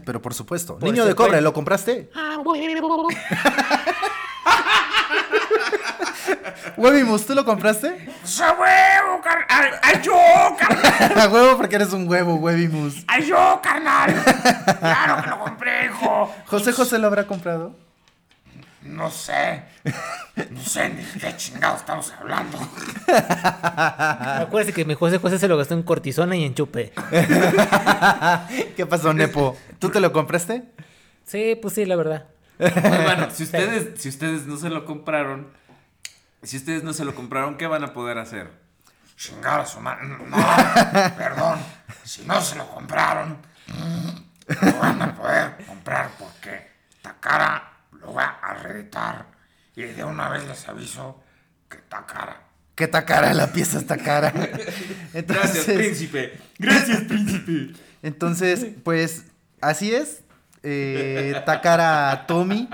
pero 0.05 0.21
por 0.21 0.33
supuesto. 0.33 0.77
Pues 0.77 0.91
Niño 0.91 1.05
de 1.05 1.15
cobre. 1.15 1.41
¿lo 1.41 1.53
compraste? 1.53 2.11
Webimus, 6.77 7.25
¿tú 7.25 7.35
lo 7.35 7.45
compraste? 7.45 8.09
¡Ese 8.23 8.43
huevo, 8.43 9.21
carnal! 9.23 9.45
¡Ay, 9.49 9.69
ay, 9.83 10.01
yo, 10.01 10.17
carnal! 10.57 11.19
A 11.19 11.27
huevo 11.27 11.57
porque 11.57 11.75
eres 11.75 11.93
un 11.93 12.07
huevo, 12.07 12.35
Webimus. 12.35 13.03
¡Ay, 13.07 13.25
yo, 13.25 13.59
carnal! 13.61 14.13
¡Claro 14.79 15.23
que 15.23 15.29
lo 15.29 15.39
compré, 15.39 15.85
hijo! 15.85 16.33
¿José 16.47 16.71
José 16.71 16.97
lo 16.99 17.07
habrá 17.07 17.27
comprado? 17.27 17.75
No 18.83 19.11
sé. 19.11 19.63
No 20.49 20.61
sé 20.61 20.89
ni 20.89 21.03
de 21.03 21.19
qué 21.19 21.37
chingado 21.37 21.77
estamos 21.77 22.11
hablando. 22.19 22.57
Acuérdate 23.07 24.73
que 24.73 24.85
mi 24.85 24.95
José 24.95 25.19
José 25.19 25.37
se 25.37 25.47
lo 25.47 25.57
gastó 25.57 25.75
en 25.75 25.83
cortisona 25.83 26.35
y 26.35 26.43
en 26.45 26.55
chupe. 26.55 26.91
¿Qué 28.75 28.85
pasó, 28.87 29.13
Nepo? 29.13 29.55
¿Tú 29.79 29.89
te 29.89 29.99
lo 29.99 30.11
compraste? 30.11 30.63
Sí, 31.25 31.57
pues 31.61 31.75
sí, 31.75 31.85
la 31.85 31.95
verdad. 31.95 32.25
Pues 32.57 32.73
bueno, 33.03 33.29
si 33.31 33.43
ustedes, 33.43 34.01
si 34.01 34.09
ustedes 34.09 34.45
no 34.45 34.57
se 34.57 34.69
lo 34.69 34.85
compraron, 34.85 35.47
si 36.43 36.57
ustedes 36.57 36.83
no 36.83 36.93
se 36.93 37.05
lo 37.05 37.13
compraron, 37.15 37.57
¿qué 37.57 37.67
van 37.67 37.83
a 37.83 37.93
poder 37.93 38.17
hacer? 38.17 38.51
Chingar 39.15 39.61
a 39.61 39.65
su 39.65 39.79
madre. 39.79 40.07
No, 40.07 40.37
perdón. 41.17 41.59
Si 42.03 42.23
no 42.25 42.41
se 42.41 42.55
lo 42.55 42.67
compraron, 42.67 43.37
lo 44.47 44.73
van 44.79 45.01
a 45.01 45.15
poder 45.15 45.65
comprar 45.67 46.09
porque 46.17 46.71
Takara 47.01 47.70
lo 48.01 48.13
va 48.13 48.39
a 48.41 48.55
reeditar. 48.55 49.27
Y 49.75 49.83
de 49.83 50.03
una 50.03 50.29
vez 50.29 50.45
les 50.47 50.67
aviso 50.67 51.21
que 51.69 51.77
Takara. 51.77 52.41
¿Qué 52.75 52.85
está 52.85 53.05
cara? 53.05 53.33
La 53.33 53.51
pieza 53.51 53.77
está 53.77 53.97
cara. 53.97 54.33
Gracias, 55.13 55.65
príncipe. 55.65 56.39
Gracias, 56.57 57.01
príncipe. 57.03 57.73
Entonces, 58.01 58.65
pues, 58.83 59.25
así 59.61 59.93
es. 59.93 60.23
Eh, 60.63 61.41
Takara 61.45 62.25
Tomy 62.27 62.69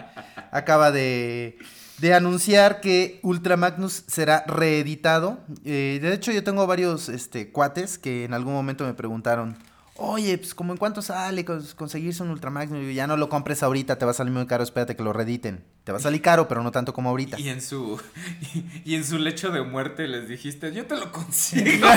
acaba 0.52 0.92
de, 0.92 1.58
de 2.00 2.14
anunciar 2.14 2.80
que 2.80 3.20
Ultra 3.24 3.58
Magnus 3.58 4.04
será 4.08 4.44
reeditado. 4.48 5.40
Eh, 5.66 6.00
de 6.02 6.14
hecho, 6.14 6.32
yo 6.32 6.44
tengo 6.44 6.66
varios 6.68 7.10
este, 7.10 7.52
cuates 7.52 7.98
que 7.98 8.26
en 8.26 8.34
algún 8.34 8.54
momento 8.54 8.86
me 8.86 8.94
preguntaron, 8.94 9.58
oye, 9.98 10.38
pues, 10.38 10.54
¿cómo 10.56 10.74
en 10.74 10.78
cuánto 10.78 11.02
sale 11.02 11.46
cons- 11.46 11.74
conseguirse 11.76 12.24
un 12.24 12.30
Ultra 12.32 12.50
Magnus? 12.50 12.82
Y 12.84 12.88
yo, 12.88 12.92
ya 12.92 13.08
no 13.08 13.18
lo 13.18 13.30
compres 13.30 13.64
ahorita, 13.64 13.98
te 13.98 14.06
va 14.06 14.12
a 14.12 14.14
salir 14.14 14.34
muy 14.34 14.48
caro, 14.48 14.64
espérate 14.64 14.96
que 14.96 15.04
lo 15.04 15.14
reediten. 15.14 15.64
Te 15.88 15.94
va 15.94 16.00
a 16.00 16.02
salir 16.02 16.22
caro, 16.22 16.50
pero 16.50 16.62
no 16.64 16.70
tanto 16.70 16.92
como 16.92 17.08
ahorita. 17.12 17.40
Y 17.40 17.48
en 17.48 17.62
su 17.62 17.98
y, 18.84 18.96
en 18.96 19.06
su 19.06 19.18
lecho 19.20 19.52
de 19.52 19.62
muerte 19.62 20.06
les 20.10 20.28
dijiste, 20.28 20.74
yo 20.74 20.86
te 20.86 20.98
lo 20.98 21.14
consigo. 21.14 21.88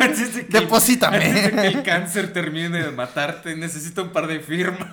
Antes 0.00 0.34
de 0.34 0.46
que 0.46 0.56
el- 0.56 0.64
Deposítame. 0.64 1.16
antes 1.18 1.44
de 1.44 1.50
que 1.52 1.66
el 1.66 1.82
cáncer 1.82 2.32
termine 2.32 2.70
de 2.84 2.90
matarte, 2.90 3.54
necesito 3.54 4.02
un 4.02 4.12
par 4.14 4.28
de 4.28 4.40
firmas. 4.40 4.88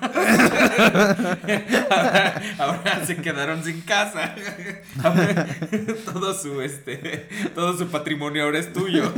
ahora, 1.88 2.42
ahora 2.58 3.06
se 3.06 3.16
quedaron 3.16 3.64
sin 3.64 3.80
casa. 3.80 4.34
Ahora, 5.02 5.46
todo 6.04 6.34
su 6.38 6.60
este, 6.60 7.26
todo 7.54 7.74
su 7.78 7.88
patrimonio 7.88 8.44
ahora 8.44 8.58
es 8.58 8.70
tuyo. 8.70 9.14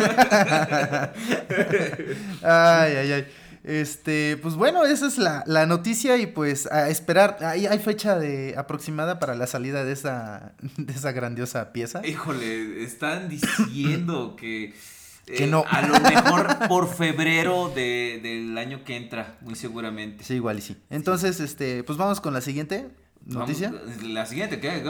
Ay, 2.40 2.92
ay, 2.94 3.12
ay. 3.14 3.26
Este, 3.68 4.38
pues 4.38 4.54
bueno, 4.54 4.86
esa 4.86 5.06
es 5.06 5.18
la, 5.18 5.44
la 5.46 5.66
noticia 5.66 6.16
y 6.16 6.26
pues 6.26 6.64
a 6.72 6.88
esperar. 6.88 7.36
¿Hay, 7.44 7.66
hay 7.66 7.78
fecha 7.78 8.18
de 8.18 8.54
aproximada 8.56 9.18
para 9.18 9.34
la 9.34 9.46
salida 9.46 9.84
de 9.84 9.92
esa, 9.92 10.52
de 10.78 10.90
esa 10.92 11.12
grandiosa 11.12 11.70
pieza? 11.72 12.00
Híjole, 12.06 12.82
están 12.82 13.28
diciendo 13.28 14.36
que 14.36 14.72
Que 15.26 15.44
eh, 15.44 15.46
no. 15.46 15.62
a 15.68 15.82
lo 15.82 16.00
mejor 16.00 16.56
por 16.68 16.88
febrero 16.88 17.70
de- 17.74 18.18
del 18.22 18.56
año 18.56 18.82
que 18.84 18.96
entra, 18.96 19.36
muy 19.42 19.54
seguramente. 19.56 20.24
Sí, 20.24 20.36
igual 20.36 20.58
y 20.58 20.62
sí. 20.62 20.78
Entonces, 20.88 21.38
este, 21.40 21.84
pues 21.84 21.98
vamos 21.98 22.22
con 22.22 22.32
la 22.32 22.40
siguiente 22.40 22.88
noticia. 23.26 23.70
Vamos, 23.70 24.02
la 24.04 24.24
siguiente, 24.24 24.58
¿qué? 24.60 24.82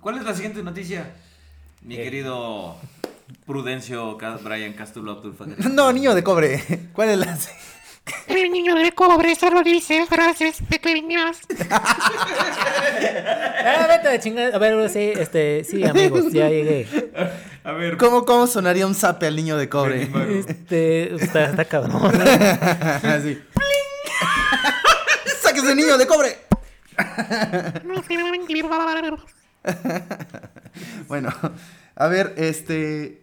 ¿Cuál 0.00 0.18
es 0.18 0.24
la 0.24 0.34
siguiente 0.34 0.62
noticia? 0.62 1.12
Mi 1.82 1.96
Eh. 1.96 2.04
querido 2.04 2.76
Prudencio 3.46 4.18
Brian 4.42 4.72
Castulo 4.74 5.12
Abdul. 5.12 5.36
No, 5.72 5.92
niño 5.92 6.14
de 6.14 6.22
cobre. 6.22 6.62
¿Cuál 6.92 7.10
es 7.10 7.18
la 7.18 7.38
El 8.26 8.50
niño 8.50 8.74
de 8.74 8.92
cobre 8.92 9.34
solo 9.34 9.62
dice 9.62 10.06
frases 10.06 10.58
pequeñas. 10.68 11.40
Ah, 13.60 13.86
vete 13.88 14.08
de 14.08 14.20
chingada. 14.20 14.56
A 14.56 14.58
ver, 14.58 14.88
sí, 14.88 15.12
este, 15.14 15.62
sí, 15.64 15.84
amigos, 15.84 16.32
ya 16.32 16.48
llegué. 16.48 16.86
A 17.64 17.72
ver, 17.72 17.96
¿Cómo, 17.96 18.24
¿Cómo 18.24 18.46
sonaría 18.46 18.86
un 18.86 18.94
zape 18.94 19.26
al 19.26 19.36
niño 19.36 19.56
de 19.56 19.68
cobre? 19.68 20.08
Este, 20.48 21.14
está, 21.14 21.44
está 21.46 21.64
cabrón. 21.64 22.00
Así. 23.02 23.38
¡Sáquese 25.42 25.74
niño 25.74 25.98
de 25.98 26.06
cobre! 26.06 26.38
Bueno, 31.08 31.30
a 31.98 32.08
ver, 32.08 32.34
este. 32.38 33.20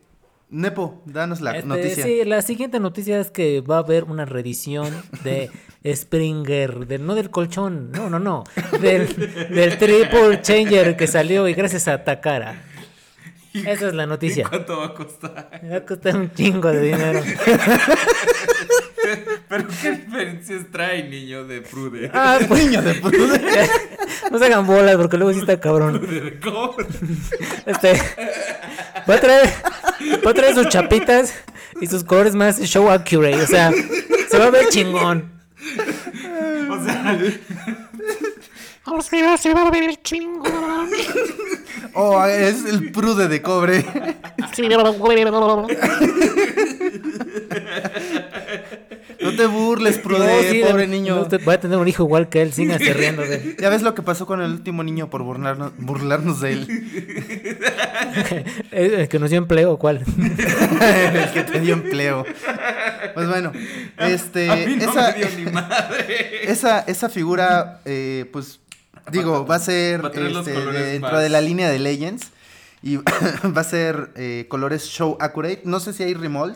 Nepo, 0.51 1.01
danos 1.05 1.41
la 1.41 1.55
Este, 1.57 1.67
noticia. 1.67 2.03
Sí, 2.03 2.23
la 2.23 2.41
siguiente 2.43 2.79
noticia 2.79 3.19
es 3.19 3.31
que 3.31 3.61
va 3.61 3.77
a 3.77 3.79
haber 3.79 4.03
una 4.03 4.25
reedición 4.25 4.93
de 5.23 5.49
Springer, 5.95 6.85
del, 6.85 7.03
no 7.05 7.15
del 7.15 7.31
colchón, 7.31 7.91
no, 7.91 8.09
no, 8.11 8.19
no, 8.19 8.43
del, 8.79 9.07
del 9.49 9.77
Triple 9.79 10.41
Changer 10.43 10.95
que 10.95 11.07
salió 11.07 11.47
y 11.47 11.53
gracias 11.55 11.87
a 11.87 12.03
Takara. 12.03 12.61
Esa 13.53 13.87
es 13.87 13.93
la 13.95 14.03
¿y 14.03 14.07
noticia. 14.07 14.47
¿Cuánto 14.47 14.77
va 14.77 14.85
a 14.87 14.93
costar? 14.93 15.61
Va 15.71 15.77
a 15.77 15.85
costar 15.85 16.15
un 16.15 16.31
chingo 16.31 16.71
de 16.71 16.81
dinero. 16.81 17.21
Pero 19.49 19.67
¿qué 19.81 19.91
diferencias 19.91 20.63
trae, 20.71 21.07
niño 21.07 21.45
de 21.45 21.61
Prude? 21.61 22.09
Ah, 22.13 22.39
pues, 22.47 22.65
Niño 22.65 22.81
de 22.81 22.95
puta. 22.95 23.17
no 24.31 24.39
se 24.39 24.45
hagan 24.45 24.65
bolas 24.65 24.95
porque 24.95 25.17
luego 25.17 25.33
sí 25.33 25.39
está 25.39 25.59
cabrón. 25.59 26.01
De 26.01 26.39
cobre. 26.39 26.87
Este, 27.65 27.93
va 29.09 29.15
a 29.15 29.19
traer, 29.19 29.49
va 30.25 30.31
a 30.31 30.33
traer 30.33 30.53
sus 30.53 30.69
chapitas 30.69 31.33
y 31.81 31.87
sus 31.87 32.03
colores 32.03 32.35
más 32.35 32.59
show 32.61 32.89
accurate, 32.89 33.41
o 33.41 33.47
sea, 33.47 33.71
se 34.29 34.37
va 34.37 34.45
a 34.45 34.49
ver 34.51 34.69
chingón. 34.69 35.31
O 36.69 36.83
sea, 36.83 37.17
O 38.85 39.01
sea, 39.01 39.37
se 39.37 39.53
va 39.53 39.63
a 39.63 39.71
ver 39.71 39.83
el 39.83 40.01
chingo. 40.03 40.43
Oh, 41.93 42.23
es 42.25 42.65
el 42.65 42.91
prude 42.91 43.27
de 43.27 43.41
cobre. 43.41 43.83
Sí, 49.35 49.41
¿No 49.41 49.43
te 49.43 49.47
burles, 49.47 49.97
Prude, 50.03 50.19
No, 50.43 50.49
sí, 50.51 50.61
pobre 50.67 50.87
niño. 50.87 51.15
no 51.15 51.27
te- 51.27 51.37
voy 51.37 51.53
a 51.55 51.59
tener 51.59 51.77
un 51.77 51.87
hijo 51.87 52.03
igual 52.03 52.29
que 52.29 52.41
él, 52.41 52.53
síganse 52.53 52.93
riendo 52.93 53.21
de 53.23 53.35
él. 53.35 53.57
Ya 53.59 53.69
ves 53.69 53.81
lo 53.81 53.93
que 53.95 54.01
pasó 54.01 54.25
con 54.25 54.41
el 54.41 54.51
último 54.51 54.83
niño 54.83 55.09
por 55.09 55.23
burlarnos, 55.23 55.71
burlarnos 55.77 56.41
de 56.41 56.53
él. 56.53 56.67
¿El 58.71 58.93
el 58.93 59.07
que 59.07 59.19
nos 59.19 59.29
dio 59.29 59.37
empleo 59.39 59.73
o 59.73 59.79
cuál? 59.79 60.03
el 60.17 61.31
que 61.31 61.43
te 61.43 61.59
dio 61.59 61.73
empleo. 61.73 62.25
Pues 63.13 63.27
bueno, 63.27 63.51
este, 63.99 64.49
A 64.49 64.55
mí 64.55 64.75
no 64.75 64.91
esa, 64.91 65.11
me 65.11 65.17
dio 65.17 65.27
ni 65.37 65.51
madre. 65.51 66.49
esa, 66.51 66.79
esa 66.81 67.09
figura, 67.09 67.81
eh, 67.85 68.25
pues, 68.31 68.59
digo, 69.11 69.45
va 69.45 69.55
a 69.55 69.59
ser 69.59 70.01
este, 70.13 70.51
dentro 70.51 71.11
más- 71.13 71.21
de 71.21 71.29
la 71.29 71.41
línea 71.41 71.69
de 71.69 71.79
Legends. 71.79 72.31
Y 72.81 72.97
va 72.97 73.61
a 73.61 73.63
ser 73.63 74.11
eh, 74.15 74.45
colores 74.47 74.83
show 74.85 75.17
accurate. 75.19 75.61
No 75.63 75.79
sé 75.79 75.91
si 75.93 76.03
hay 76.03 76.13
remold. 76.13 76.55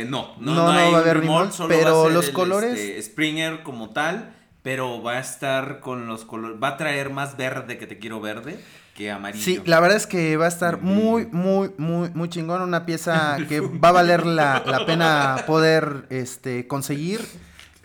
Eh, 0.00 0.04
no, 0.04 0.34
no, 0.38 0.54
No, 0.54 0.54
no, 0.54 0.72
no 0.72 0.78
hay 0.78 0.92
va 0.92 0.98
a 0.98 1.00
haber 1.00 1.20
remold, 1.20 1.52
solo 1.52 1.68
pero 1.68 1.94
va 1.94 2.00
a 2.00 2.04
ser 2.04 2.12
los 2.12 2.28
el, 2.28 2.34
colores- 2.34 2.78
este, 2.78 3.02
Springer 3.02 3.62
como 3.62 3.90
tal, 3.90 4.34
pero 4.62 5.02
va 5.02 5.12
a 5.14 5.20
estar 5.20 5.80
con 5.80 6.06
los 6.06 6.24
colores, 6.24 6.56
va 6.62 6.68
a 6.68 6.76
traer 6.76 7.10
más 7.10 7.36
verde 7.36 7.78
que 7.78 7.86
te 7.86 7.98
quiero 7.98 8.20
verde 8.20 8.58
que 8.94 9.10
amarillo. 9.12 9.44
Sí, 9.44 9.60
la 9.64 9.78
verdad 9.78 9.96
es 9.96 10.08
que 10.08 10.36
va 10.36 10.46
a 10.46 10.48
estar 10.48 10.82
muy, 10.82 11.26
muy, 11.26 11.70
muy, 11.78 12.10
muy 12.10 12.28
chingón. 12.28 12.62
Una 12.62 12.84
pieza 12.84 13.38
que 13.48 13.60
va 13.60 13.90
a 13.90 13.92
valer 13.92 14.26
la, 14.26 14.62
la 14.66 14.84
pena 14.86 15.44
poder 15.46 16.06
este, 16.10 16.66
conseguir. 16.66 17.20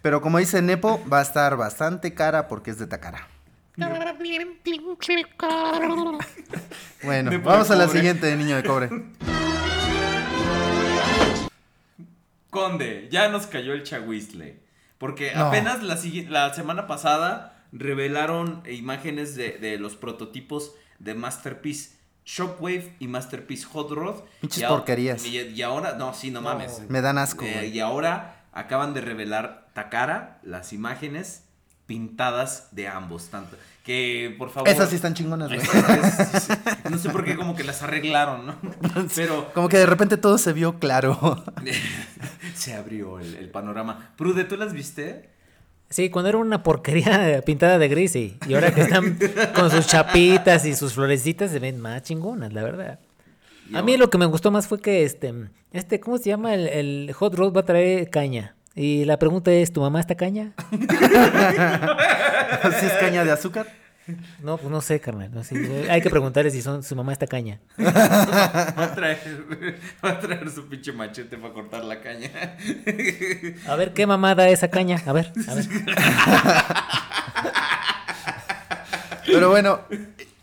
Pero 0.01 0.21
como 0.21 0.39
dice 0.39 0.61
Nepo, 0.63 0.99
va 1.11 1.19
a 1.19 1.21
estar 1.21 1.55
bastante 1.55 2.15
cara 2.15 2.47
porque 2.47 2.71
es 2.71 2.79
de 2.79 2.87
Takara. 2.87 3.27
Bueno, 7.03 7.29
Nepo 7.31 7.49
vamos 7.49 7.69
a 7.69 7.75
la 7.75 7.87
siguiente, 7.87 8.35
niño 8.35 8.55
de 8.55 8.63
cobre. 8.63 8.89
Conde, 12.53 13.09
ya 13.11 13.27
nos 13.27 13.47
cayó 13.47 13.73
el 13.73 13.83
chahuizle. 13.83 14.63
Porque 14.97 15.33
No. 15.35 15.47
apenas 15.47 15.83
la, 15.83 15.97
la 16.29 16.53
semana 16.53 16.87
pasada 16.87 17.65
revelaron 17.73 18.63
imágenes 18.71 19.35
de, 19.35 19.57
de 19.57 19.77
los 19.77 19.97
prototipos 19.97 20.73
de 20.99 21.13
Masterpiece 21.15 21.97
Shockwave 22.25 22.95
y 22.99 23.07
Masterpiece 23.09 23.65
Hot 23.65 23.91
Rod. 23.91 24.21
Pinches 24.39 24.63
porquerías. 24.63 25.25
Y, 25.25 25.37
y 25.39 25.61
ahora, 25.61 25.95
no, 25.97 26.13
sí, 26.13 26.31
no 26.31 26.41
mames. 26.41 26.81
Me 26.87 27.01
dan 27.01 27.17
asco, 27.17 27.43
Eh, 27.43 27.67
y 27.73 27.79
ahora 27.81 28.45
acaban 28.53 28.93
de 28.93 29.01
revelar 29.01 29.67
Takara 29.73 30.39
las 30.43 30.71
imágenes 30.71 31.43
pintadas 31.93 32.69
de 32.71 32.87
ambos. 32.87 33.27
Tanto 33.29 33.55
que, 33.83 34.33
por 34.39 34.49
favor. 34.49 34.67
Esas 34.69 34.89
sí 34.89 34.95
están 34.95 35.13
chingonas, 35.13 35.49
güey. 35.49 35.59
Es- 35.61 36.49
es- 36.49 36.49
no 36.89 36.97
sé 36.97 37.09
por 37.09 37.23
qué, 37.23 37.35
como 37.35 37.55
que 37.55 37.63
las 37.63 37.83
arreglaron, 37.83 38.47
¿no? 38.47 38.55
Pero 39.15 39.51
Como 39.53 39.69
que 39.69 39.77
de 39.77 39.85
repente 39.85 40.17
todo 40.17 40.37
se 40.37 40.53
vio 40.53 40.79
claro. 40.79 41.43
se 42.55 42.73
abrió 42.73 43.19
el, 43.19 43.35
el 43.35 43.49
panorama. 43.49 44.11
Prude, 44.17 44.43
¿tú 44.45 44.57
las 44.57 44.73
viste? 44.73 45.29
Sí, 45.89 46.09
cuando 46.09 46.29
era 46.29 46.37
una 46.39 46.63
porquería 46.63 47.41
pintada 47.45 47.77
de 47.77 47.87
gris, 47.87 48.11
sí. 48.13 48.37
Y 48.47 48.55
ahora 48.55 48.73
que 48.73 48.81
están 48.81 49.19
con 49.53 49.69
sus 49.69 49.85
chapitas 49.85 50.65
y 50.65 50.75
sus 50.75 50.93
florecitas 50.93 51.51
se 51.51 51.59
ven 51.59 51.79
más 51.79 52.01
chingonas, 52.03 52.53
la 52.53 52.63
verdad. 52.63 52.99
A 53.73 53.81
mí 53.81 53.95
lo 53.97 54.09
que 54.09 54.17
me 54.17 54.25
gustó 54.25 54.49
más 54.51 54.67
fue 54.67 54.79
que 54.81 55.03
este, 55.03 55.33
este, 55.71 55.99
¿cómo 55.99 56.17
se 56.17 56.25
llama? 56.29 56.53
El, 56.53 56.67
el 56.67 57.13
Hot 57.13 57.35
Rod 57.35 57.55
va 57.55 57.61
a 57.61 57.65
traer 57.65 58.09
caña. 58.09 58.55
Y 58.75 59.05
la 59.05 59.19
pregunta 59.19 59.51
es, 59.51 59.71
¿tu 59.71 59.81
mamá 59.81 59.99
está 59.99 60.15
caña? 60.15 60.53
¿Sí 60.71 60.77
es 62.85 62.93
caña 62.99 63.23
de 63.23 63.31
azúcar? 63.31 63.67
No, 64.41 64.57
pues 64.57 64.69
no 64.69 64.81
sé, 64.81 64.99
carnal. 64.99 65.31
No 65.31 65.43
sé. 65.43 65.87
Hay 65.89 66.01
que 66.01 66.09
preguntarle 66.09 66.51
si 66.51 66.61
son, 66.61 66.83
su 66.83 66.95
mamá 66.95 67.13
está 67.13 67.27
caña. 67.27 67.59
Va 67.79 68.83
a 68.83 68.95
traer, 68.95 69.79
va 70.03 70.09
a 70.09 70.19
traer 70.19 70.49
su 70.49 70.67
pinche 70.67 70.91
machete 70.91 71.37
para 71.37 71.53
cortar 71.53 71.85
la 71.85 72.01
caña. 72.01 72.29
A 73.67 73.75
ver, 73.75 73.93
¿qué 73.93 74.05
mamá 74.05 74.35
da 74.35 74.49
esa 74.49 74.67
caña? 74.69 75.01
A 75.05 75.13
ver, 75.13 75.31
a 75.47 75.53
ver. 75.53 75.65
Pero 79.25 79.49
bueno, 79.49 79.79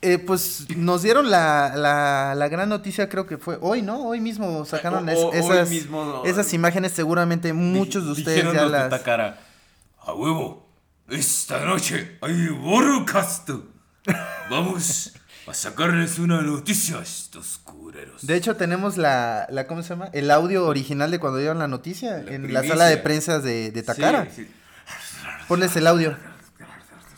eh, 0.02 0.18
pues 0.18 0.66
nos 0.76 1.02
dieron 1.02 1.30
la, 1.30 1.72
la, 1.76 2.34
la 2.34 2.48
gran 2.48 2.68
noticia, 2.68 3.08
creo 3.08 3.26
que 3.26 3.36
fue 3.38 3.58
hoy, 3.60 3.82
¿no? 3.82 4.02
Hoy 4.06 4.20
mismo 4.20 4.64
sacaron 4.64 5.08
O- 5.08 5.12
es- 5.12 5.18
o- 5.18 5.28
hoy 5.28 5.38
esas, 5.58 5.70
esas 6.24 6.52
imágenes, 6.54 6.92
seguramente 6.92 7.52
muchos 7.52 8.04
de 8.06 8.12
ustedes 8.12 8.44
ya 8.52 8.64
de 8.64 8.68
las... 8.70 8.88
Takara. 8.90 9.40
A 10.02 10.12
huevo, 10.14 10.68
esta 11.08 11.64
noche 11.64 12.18
hay 12.22 12.48
Borucast. 12.48 13.50
Vamos 14.48 15.12
a 15.46 15.54
sacarles 15.54 16.18
una 16.18 16.40
noticia 16.42 16.98
a 16.98 17.02
estos 17.02 17.58
cureros. 17.58 18.26
De 18.26 18.36
hecho, 18.36 18.56
tenemos 18.56 18.96
la, 18.96 19.46
la, 19.50 19.66
¿cómo 19.66 19.82
se 19.82 19.90
llama? 19.90 20.08
El 20.12 20.30
audio 20.30 20.66
original 20.66 21.10
de 21.10 21.18
cuando 21.18 21.38
dieron 21.38 21.58
la 21.58 21.68
noticia 21.68 22.18
en 22.20 22.52
la 22.52 22.62
sala 22.64 22.86
de 22.86 22.96
prensa 22.98 23.40
de, 23.40 23.70
de 23.70 23.82
Takara. 23.82 24.24
Sí, 24.34 24.44
sí. 24.44 24.50
Ponles 25.48 25.74
el 25.76 25.86
audio. 25.86 26.16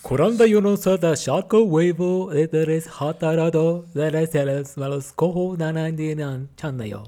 44 0.03 1.15
Shark 1.15 1.53
Wave 1.53 2.49
Eres 2.53 2.89
Hatarado 2.89 3.87
Eres 3.95 4.77
Malos 4.77 5.13
Cojo 5.13 5.57
Nanandinan 5.57 6.49
Chandayo. 6.57 7.05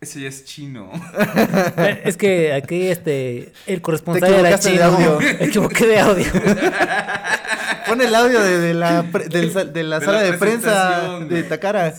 Ese 0.00 0.20
ya 0.20 0.28
es 0.28 0.44
chino. 0.44 0.92
Es 2.04 2.16
que 2.16 2.52
aquí 2.52 2.86
este 2.86 3.52
el 3.66 3.82
corresponsal 3.82 4.32
era 4.32 4.56
chino. 4.60 4.76
De 4.76 4.82
audio. 4.84 5.18
Me 5.18 5.44
equivoqué 5.46 5.86
de 5.86 5.98
audio. 5.98 6.26
Pon 7.88 8.00
el 8.00 8.14
audio 8.14 8.40
de, 8.42 8.58
de 8.60 8.74
la, 8.74 9.02
pre, 9.10 9.28
del, 9.28 9.52
de 9.72 9.82
la 9.82 9.98
de 9.98 10.06
sala 10.06 10.18
la 10.18 10.30
de 10.30 10.32
prensa 10.34 11.18
de 11.28 11.42
Takara. 11.42 11.92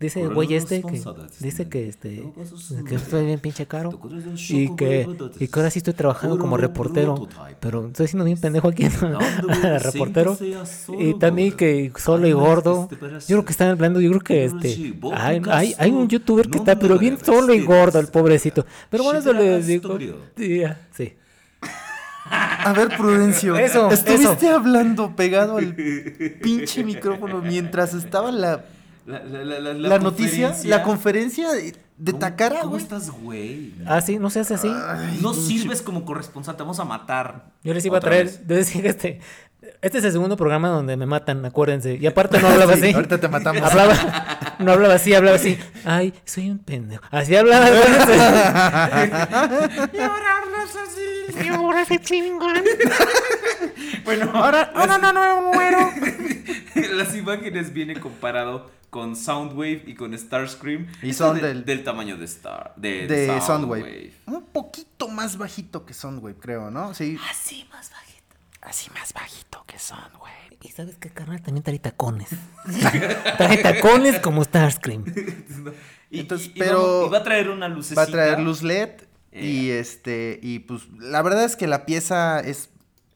Dice 0.00 0.22
el 0.22 0.34
güey 0.34 0.54
este 0.54 0.82
que 0.82 1.02
dice 1.40 1.68
que 1.68 1.88
este 1.88 2.24
que 2.88 2.94
estoy 2.94 3.26
bien 3.26 3.40
pinche 3.40 3.66
caro 3.66 3.98
y 4.48 4.74
que 4.76 5.08
y 5.38 5.48
que 5.48 5.58
ahora 5.58 5.70
sí 5.70 5.78
estoy 5.78 5.94
trabajando 5.94 6.38
como 6.38 6.56
reportero, 6.56 7.28
pero 7.60 7.86
estoy 7.86 8.08
siendo 8.08 8.24
bien 8.24 8.38
pendejo 8.38 8.68
aquí 8.68 8.88
reportero 9.82 10.36
y 10.98 11.14
también 11.18 11.52
que 11.52 11.92
solo 11.96 12.26
y 12.26 12.32
gordo. 12.32 12.88
Yo 12.90 13.36
creo 13.36 13.44
que 13.44 13.52
están 13.52 13.68
hablando, 13.68 14.00
yo 14.00 14.10
creo 14.10 14.22
que 14.22 14.44
este 14.44 14.94
hay, 15.12 15.42
hay, 15.50 15.74
hay 15.78 15.90
un 15.90 16.08
youtuber 16.08 16.48
que 16.48 16.58
está 16.58 16.78
pero 16.78 16.98
bien 16.98 17.18
solo 17.22 17.54
y 17.54 17.62
gordo 17.64 17.98
el 17.98 18.08
pobrecito. 18.08 18.66
Pero 18.90 19.04
bueno, 19.04 19.18
eso 19.18 19.32
les 19.32 19.66
digo. 19.66 19.98
Sí. 20.36 21.14
A 22.30 22.72
ver, 22.72 22.88
Prudencio. 22.96 23.56
Eso, 23.56 23.90
Estuviste 23.90 24.48
hablando 24.48 25.14
pegado 25.16 25.58
al 25.58 25.74
pinche 26.42 26.84
micrófono 26.84 27.40
mientras 27.40 27.94
estaba 27.94 28.30
la, 28.30 28.64
La, 29.08 29.20
la, 29.24 29.42
la, 29.44 29.58
la, 29.60 29.72
la 29.74 29.98
noticia, 29.98 30.54
la 30.64 30.82
conferencia 30.82 31.50
de, 31.52 31.74
de 31.96 32.12
¿Cómo- 32.12 32.18
Takara, 32.18 32.60
¿Cómo 32.60 32.76
estás, 32.76 33.10
güey? 33.10 33.72
Ah, 33.86 34.02
sí, 34.02 34.18
no 34.18 34.28
se 34.28 34.40
hace 34.40 34.52
así. 34.54 34.70
No 35.22 35.32
sirves 35.32 35.80
como 35.80 36.04
corresponsal, 36.04 36.56
te 36.56 36.62
vamos 36.62 36.78
a 36.78 36.84
matar. 36.84 37.46
Yo 37.64 37.72
les 37.72 37.82
iba 37.86 37.96
a 37.96 38.00
traer, 38.02 38.28
yo 38.46 38.54
decía 38.54 38.82
que 38.82 38.88
este, 38.88 39.20
este 39.80 39.98
es 39.98 40.04
el 40.04 40.12
segundo 40.12 40.36
programa 40.36 40.68
donde 40.68 40.96
me 40.98 41.06
matan, 41.06 41.42
acuérdense. 41.46 41.94
Y 41.96 42.06
aparte 42.06 42.38
no 42.38 42.48
hablaba 42.48 42.74
Sí, 42.76 42.82
así. 42.84 42.94
ahorita 42.94 43.18
te 43.18 43.28
matamos. 43.28 43.62
Hablaba, 43.62 43.94
no 44.58 44.72
hablaba 44.72 44.94
así, 44.94 45.14
hablaba 45.14 45.36
así. 45.36 45.58
Ay, 45.86 46.12
soy 46.26 46.50
un 46.50 46.58
pendejo. 46.58 47.02
Así 47.10 47.34
hablaba. 47.34 47.66
Y 49.92 49.98
ahora 49.98 50.38
hablas 50.42 50.76
así. 50.86 51.44
Y 51.44 51.48
ahora 51.48 51.84
se 51.86 51.98
chingan. 52.00 52.62
Bueno, 54.04 54.30
Ahora, 54.34 54.70
ahora 54.74 54.98
no, 54.98 55.12
no 55.12 55.42
me 55.42 55.54
muero. 55.56 55.90
las 56.96 57.14
imágenes 57.14 57.72
vienen 57.72 57.98
comparado 58.00 58.70
con 58.90 59.16
Soundwave 59.16 59.84
y 59.86 59.94
con 59.94 60.16
Starscream. 60.16 60.86
Y 61.02 61.12
son 61.12 61.36
de- 61.36 61.42
del- 61.48 61.64
del 61.64 61.84
tamaño 61.84 62.16
de 62.16 62.24
Star. 62.24 62.72
De, 62.76 63.06
de 63.06 63.26
de 63.26 63.40
Soundwave. 63.40 64.12
Un 64.26 64.44
poquito 64.46 65.08
más 65.08 65.36
bajito 65.38 65.84
que 65.84 65.94
Soundwave, 65.94 66.36
creo, 66.36 66.70
¿no? 66.70 66.94
Sí. 66.94 67.18
Así 67.30 67.66
más 67.70 67.90
bajito. 67.90 68.36
Así 68.62 68.90
más 68.90 69.12
bajito 69.12 69.64
que 69.66 69.76
güey. 70.18 70.32
Y 70.60 70.68
sabes 70.68 70.96
qué, 70.98 71.08
carnal, 71.10 71.40
también 71.40 71.62
trae 71.62 71.78
tacones. 71.78 72.30
trae 73.36 73.58
tacones 73.58 74.18
como 74.20 74.42
Starscream. 74.44 75.04
Y, 76.10 76.20
Entonces, 76.20 76.46
y- 76.48 76.50
y 76.52 76.58
pero 76.58 76.80
vamos- 76.82 77.06
y 77.08 77.10
va 77.12 77.18
a 77.18 77.22
traer 77.22 77.50
una 77.50 77.68
lucecita. 77.68 78.00
Va 78.00 78.06
a 78.06 78.10
traer 78.10 78.40
luz 78.40 78.62
LED 78.62 78.90
Eh. 79.30 79.44
y 79.44 79.70
este 79.70 80.40
y 80.42 80.60
pues 80.60 80.84
la 80.98 81.20
verdad 81.20 81.44
es 81.44 81.54
que 81.54 81.66
la 81.66 81.84
pieza 81.84 82.40
es 82.40 82.70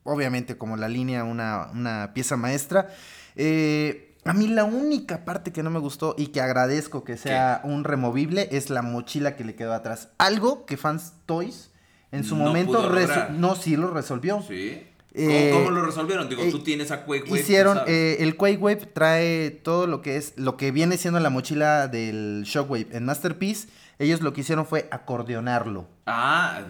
obviamente 0.05 0.59
como 0.59 0.76
la 0.76 0.89
línea 0.89 1.25
una, 1.25 1.68
una 1.73 2.12
pieza 2.12 2.36
maestra. 2.36 2.89
Eh, 3.34 4.11
a 4.25 4.33
mí 4.33 4.47
la 4.49 4.65
única 4.65 5.25
parte 5.25 5.52
que 5.52 5.62
no 5.62 5.70
me 5.70 5.78
gustó 5.81 6.15
y 6.18 6.28
que 6.28 6.41
agradezco 6.41 7.05
que 7.05 7.17
sea 7.17 7.60
un 7.65 7.84
removible 7.84 8.49
es 8.52 8.70
la 8.70 8.83
mochila 8.83 9.36
que 9.36 9.44
le 9.44 9.55
quedó 9.55 9.73
atrás. 9.75 10.10
Algo 10.18 10.65
que 10.67 10.76
Fans 10.76 11.12
Toys 11.26 11.70
en 12.12 12.25
su 12.25 12.36
No 12.36 12.44
momento 12.44 12.91
no 13.31 13.55
sí 13.57 13.76
lo 13.76 13.91
resolvió. 13.91 14.42
Sí. 14.47 14.86
Eh, 15.15 15.51
¿Cómo, 15.52 15.65
cómo 15.67 15.76
lo 15.78 15.84
resolvieron? 15.84 16.28
Digo, 16.28 16.42
eh, 16.42 16.51
tú 16.51 16.60
tienes 16.60 16.91
a 16.91 17.05
Quake 17.05 17.25
Wave, 17.28 17.41
Hicieron, 17.41 17.81
eh, 17.86 18.17
el 18.20 18.36
Quake 18.36 18.57
Wave 18.57 18.86
trae 18.94 19.51
todo 19.51 19.86
lo 19.86 20.01
que 20.01 20.17
es, 20.17 20.33
lo 20.36 20.57
que 20.57 20.70
viene 20.70 20.97
siendo 20.97 21.20
la 21.20 21.28
mochila 21.28 21.86
del 21.89 22.44
Shockwave 22.47 22.86
en 22.92 23.05
Masterpiece. 23.05 23.68
Ellos 23.99 24.23
lo 24.23 24.33
que 24.33 24.41
hicieron 24.41 24.65
fue 24.67 24.89
acordeonarlo. 24.91 25.86
Ah, 26.07 26.60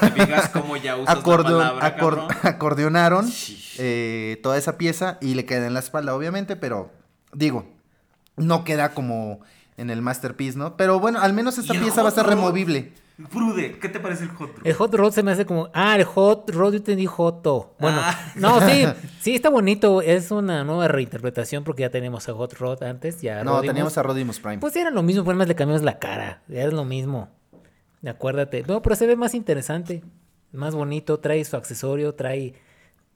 te 0.00 0.10
fijas 0.12 0.48
cómo 0.50 0.76
ya 0.76 0.96
usas 0.96 1.16
Acordeon- 1.18 1.58
la 1.58 1.74
palabra, 1.80 1.96
acor- 1.98 2.28
acordeonaron 2.44 3.28
eh, 3.78 4.38
toda 4.44 4.56
esa 4.56 4.78
pieza 4.78 5.18
y 5.20 5.34
le 5.34 5.44
queda 5.44 5.66
en 5.66 5.74
la 5.74 5.80
espalda, 5.80 6.14
obviamente, 6.14 6.54
pero 6.54 6.92
digo, 7.32 7.66
no 8.36 8.64
queda 8.64 8.94
como 8.94 9.40
en 9.76 9.90
el 9.90 10.02
Masterpiece, 10.02 10.58
¿no? 10.58 10.76
Pero 10.76 10.98
bueno, 11.00 11.20
al 11.20 11.32
menos 11.32 11.58
esta 11.58 11.74
pieza 11.74 12.02
va 12.02 12.08
a 12.08 12.12
ser 12.12 12.26
removible. 12.26 12.92
Prude, 13.32 13.78
¿qué 13.80 13.88
te 13.88 13.98
parece 13.98 14.24
el 14.24 14.30
hot 14.30 14.56
rod? 14.58 14.66
El 14.66 14.74
hot 14.74 14.94
rod 14.94 15.12
se 15.12 15.24
me 15.24 15.32
hace 15.32 15.44
como. 15.44 15.70
Ah, 15.74 15.96
el 15.96 16.04
hot 16.04 16.48
rod, 16.50 16.72
yo 16.72 16.76
entendí 16.78 17.04
joto. 17.06 17.74
Bueno, 17.80 17.98
Ah. 18.00 18.16
no, 18.36 18.60
sí, 18.60 18.84
sí, 19.20 19.34
está 19.34 19.48
bonito. 19.50 20.02
Es 20.02 20.30
una 20.30 20.62
nueva 20.62 20.86
reinterpretación 20.86 21.64
porque 21.64 21.82
ya 21.82 21.90
tenemos 21.90 22.28
a 22.28 22.32
hot 22.34 22.52
rod 22.54 22.80
antes. 22.84 23.20
Ya 23.20 23.42
No, 23.42 23.54
Rodimus. 23.56 23.66
teníamos 23.66 23.98
a 23.98 24.02
Rodimus 24.04 24.38
Prime. 24.38 24.58
Pues 24.58 24.76
era 24.76 24.90
lo 24.92 25.02
mismo, 25.02 25.22
nada 25.24 25.34
más 25.34 25.48
le 25.48 25.56
cambiamos 25.56 25.82
la 25.82 25.98
cara. 25.98 26.42
Era 26.48 26.70
lo 26.70 26.84
mismo. 26.84 27.28
Acuérdate. 28.06 28.64
No, 28.68 28.82
pero 28.82 28.94
se 28.94 29.06
ve 29.08 29.16
más 29.16 29.34
interesante. 29.34 30.04
Más 30.52 30.74
bonito. 30.76 31.18
Trae 31.18 31.44
su 31.44 31.56
accesorio, 31.56 32.14
trae. 32.14 32.54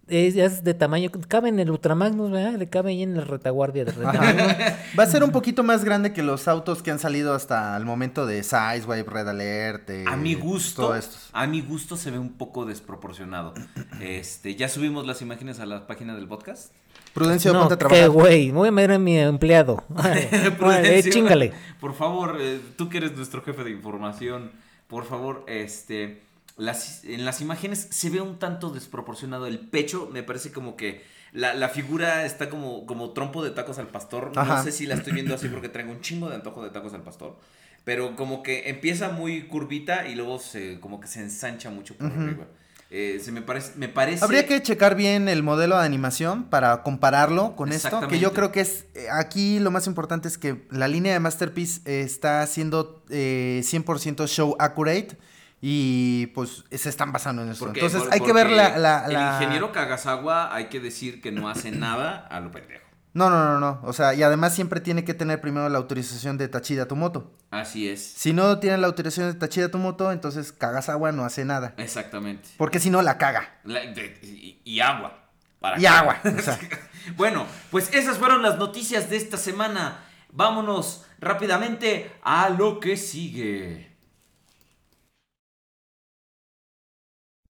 Es, 0.09 0.37
es 0.37 0.65
de 0.65 0.75
tamaño. 0.75 1.11
Cabe 1.29 1.49
en 1.49 1.61
el 1.61 1.71
Ultramagnus, 1.71 2.31
¿verdad? 2.33 2.59
Le 2.59 2.69
cabe 2.69 2.91
ahí 2.91 3.03
en 3.03 3.17
la 3.17 3.25
retaguardia 3.25 3.85
del 3.85 3.95
Retaguardia. 3.95 4.79
Va 4.99 5.05
a 5.05 5.07
ser 5.07 5.23
un 5.25 5.31
poquito 5.31 5.63
más 5.63 5.85
grande 5.85 6.13
que 6.13 6.23
los 6.23 6.49
autos 6.49 6.83
que 6.83 6.91
han 6.91 6.99
salido 6.99 7.35
hasta 7.35 7.77
el 7.77 7.85
momento 7.85 8.27
de 8.27 8.43
Sizewave, 8.43 9.05
Red 9.05 9.29
Alert. 9.29 9.89
eh, 9.91 10.05
A 10.09 10.17
mi 10.17 10.35
gusto, 10.35 10.83
Todo 10.83 10.97
esto. 10.97 11.17
a 11.33 11.47
mi 11.47 11.61
gusto 11.63 11.97
se 11.97 12.11
ve 12.11 12.19
un 12.19 12.33
poco 12.33 12.65
desproporcionado. 12.67 13.55
Este, 14.01 14.57
ya 14.57 14.69
subimos 14.69 15.07
las 15.07 15.23
imágenes 15.23 15.61
a 15.61 15.67
la 15.67 15.87
página 15.87 16.15
del 16.17 16.27
podcast. 16.27 16.73
Prudencio, 17.15 17.53
no, 17.53 17.61
ponte 17.61 17.75
a 17.75 17.77
qué 17.77 17.85
trabajar. 17.87 18.11
güey. 18.11 18.51
Voy 18.51 18.69
a 18.69 18.73
meter 18.73 18.93
a 18.93 18.99
mi 18.99 19.17
empleado. 19.19 19.83
Prudencio, 20.59 21.13
chingale. 21.13 21.53
Por 21.81 21.95
favor, 21.95 22.39
eh, 22.41 22.61
tú 22.77 22.89
que 22.89 22.99
eres 22.99 23.17
nuestro 23.17 23.43
jefe 23.43 23.63
de 23.65 23.71
información, 23.71 24.51
por 24.89 25.05
favor, 25.05 25.45
este, 25.47 26.23
las, 26.57 27.05
en 27.05 27.25
las 27.25 27.41
imágenes 27.41 27.89
se 27.91 28.11
ve 28.11 28.21
un 28.21 28.39
tanto 28.39 28.71
desproporcionado 28.71 29.47
el 29.47 29.59
pecho. 29.59 30.09
Me 30.13 30.23
parece 30.23 30.53
como 30.53 30.77
que 30.77 31.05
la, 31.33 31.55
la 31.55 31.69
figura 31.69 32.27
está 32.27 32.51
como, 32.51 32.87
como 32.87 33.11
trompo 33.11 33.43
de 33.43 33.51
tacos 33.51 33.79
al 33.79 33.89
pastor. 33.89 34.33
Ajá. 34.37 34.57
No 34.57 34.63
sé 34.63 34.73
si 34.73 34.87
la 34.87 34.95
estoy 34.95 35.13
viendo 35.15 35.35
así 35.35 35.49
porque 35.49 35.69
traigo 35.69 35.91
un 35.91 36.01
chingo 36.01 36.29
de 36.29 36.37
antojo 36.37 36.63
de 36.63 36.71
tacos 36.71 36.95
al 36.95 37.03
pastor. 37.03 37.39
Pero 37.85 38.15
como 38.15 38.43
que 38.43 38.69
empieza 38.69 39.09
muy 39.09 39.49
curvita 39.49 40.07
y 40.07 40.15
luego 40.15 40.39
se, 40.39 40.79
como 40.79 41.01
que 41.01 41.09
se 41.09 41.21
ensancha 41.21 41.71
mucho 41.71 41.97
por 41.97 42.07
arriba. 42.07 42.47
Eh, 42.95 43.21
se 43.25 43.33
me 43.33 43.41
parece, 43.41 43.73
me 43.77 43.89
parece. 43.89 44.23
Habría 44.23 44.47
que 44.47 44.61
checar 44.61 44.95
bien 44.95 45.27
el 45.29 45.43
modelo 45.43 45.79
de 45.79 45.85
animación 45.87 46.45
para 46.45 46.83
compararlo 46.83 47.57
con 47.57 47.73
esto, 47.73 48.07
que 48.07 48.19
yo 48.19 48.35
creo 48.35 48.53
que 48.53 48.61
es, 48.61 48.85
eh, 48.95 49.07
aquí 49.11 49.59
lo 49.59 49.71
más 49.71 49.87
importante 49.87 50.29
es 50.29 50.37
que 50.37 50.67
la 50.71 50.89
línea 50.89 51.15
de 51.15 51.19
Masterpiece 51.19 51.81
eh, 51.87 52.03
está 52.03 52.47
siendo 52.47 53.03
eh, 53.09 53.63
100% 53.65 54.29
show 54.29 54.57
accurate 54.59 55.17
y 55.65 56.27
pues 56.35 56.65
se 56.73 56.89
están 56.89 57.13
basando 57.13 57.43
en 57.43 57.51
eso. 57.51 57.65
Porque- 57.65 57.79
Entonces 57.81 58.03
por- 58.03 58.13
hay 58.13 58.21
que 58.21 58.33
ver 58.33 58.51
la... 58.51 58.77
la- 58.77 59.07
la- 59.09 59.29
El 59.31 59.35
ingeniero 59.43 59.71
Kagasawa 59.73 60.53
hay 60.55 60.67
que 60.67 60.81
decir 60.81 61.23
que 61.23 61.31
no 61.31 61.49
hace 61.49 61.71
nada 61.71 62.27
a 62.31 62.41
lo 62.41 62.51
pendejo. 62.51 62.83
No, 63.15 63.29
no, 63.31 63.45
no, 63.45 63.61
no, 63.61 63.81
o 63.85 63.93
sea, 63.93 64.15
y 64.15 64.23
además 64.23 64.55
siempre 64.55 64.81
tiene 64.81 65.05
que 65.05 65.13
tener 65.15 65.41
primero 65.41 65.69
la 65.69 65.77
autorización 65.79 66.39
de 66.39 66.49
Tachida 66.49 66.89
Tomoto. 66.89 67.37
Así 67.51 67.87
es. 67.89 68.03
Si 68.03 68.33
no 68.33 68.59
tiene 68.59 68.79
la 68.79 68.87
autorización 68.87 69.31
de 69.31 69.39
Tachida 69.39 69.71
Tomoto, 69.71 70.11
entonces 70.13 70.51
Kagasawa 70.51 71.13
no 71.13 71.25
hace 71.25 71.45
nada. 71.45 71.75
Exactamente. 71.77 72.49
Porque 72.57 72.81
si 72.81 72.89
no 72.91 73.03
la 73.03 73.19
caga. 73.19 73.61
La- 73.65 73.81
de- 73.81 74.19
y, 74.23 74.61
y 74.65 74.81
agua. 74.81 75.19
¿Para 75.61 75.79
Y 75.79 75.85
agua, 75.87 76.21
o 76.39 76.41
sea. 76.41 76.59
bueno, 77.17 77.47
pues 77.71 77.93
esas 77.93 78.17
fueron 78.19 78.43
las 78.43 78.57
noticias 78.59 79.11
de 79.11 79.17
esta 79.19 79.37
semana. 79.37 79.99
Vámonos 80.33 81.05
rápidamente 81.21 82.11
a 82.25 82.49
lo 82.49 82.81
que 82.81 82.97
sigue. 82.97 83.92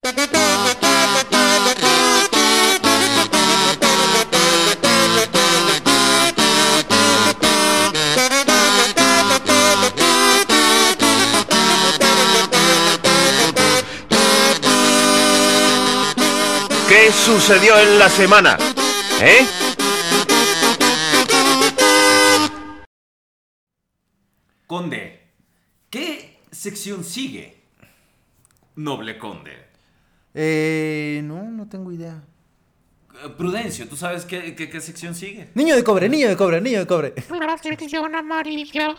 ¿Qué 0.05 0.11
sucedió 17.13 17.79
en 17.79 17.99
la 18.01 18.09
semana? 18.09 18.59
¿Eh? 19.21 19.47
Conde, 24.67 25.29
¿qué 25.89 26.41
sección 26.51 27.05
sigue? 27.05 27.63
Noble 28.75 29.17
Conde. 29.17 29.72
Eh, 30.35 31.21
no, 31.25 31.43
no 31.45 31.67
tengo 31.69 31.93
idea. 31.93 32.23
Prudencio, 33.37 33.89
¿tú 33.89 33.95
sabes 33.97 34.25
qué, 34.25 34.55
qué- 34.57 34.69
qué 34.69 34.81
sección 34.81 35.15
sigue? 35.15 35.51
Niño 35.55 35.77
de 35.77 35.85
cobre, 35.85 36.09
niño 36.09 36.29
de 36.29 36.37
cobre, 36.37 36.61
niño 36.61 36.81
de 36.81 36.87
cobre. 36.87 37.15
La 37.31 37.57
sección 37.59 38.15
amarilla. 38.15 38.97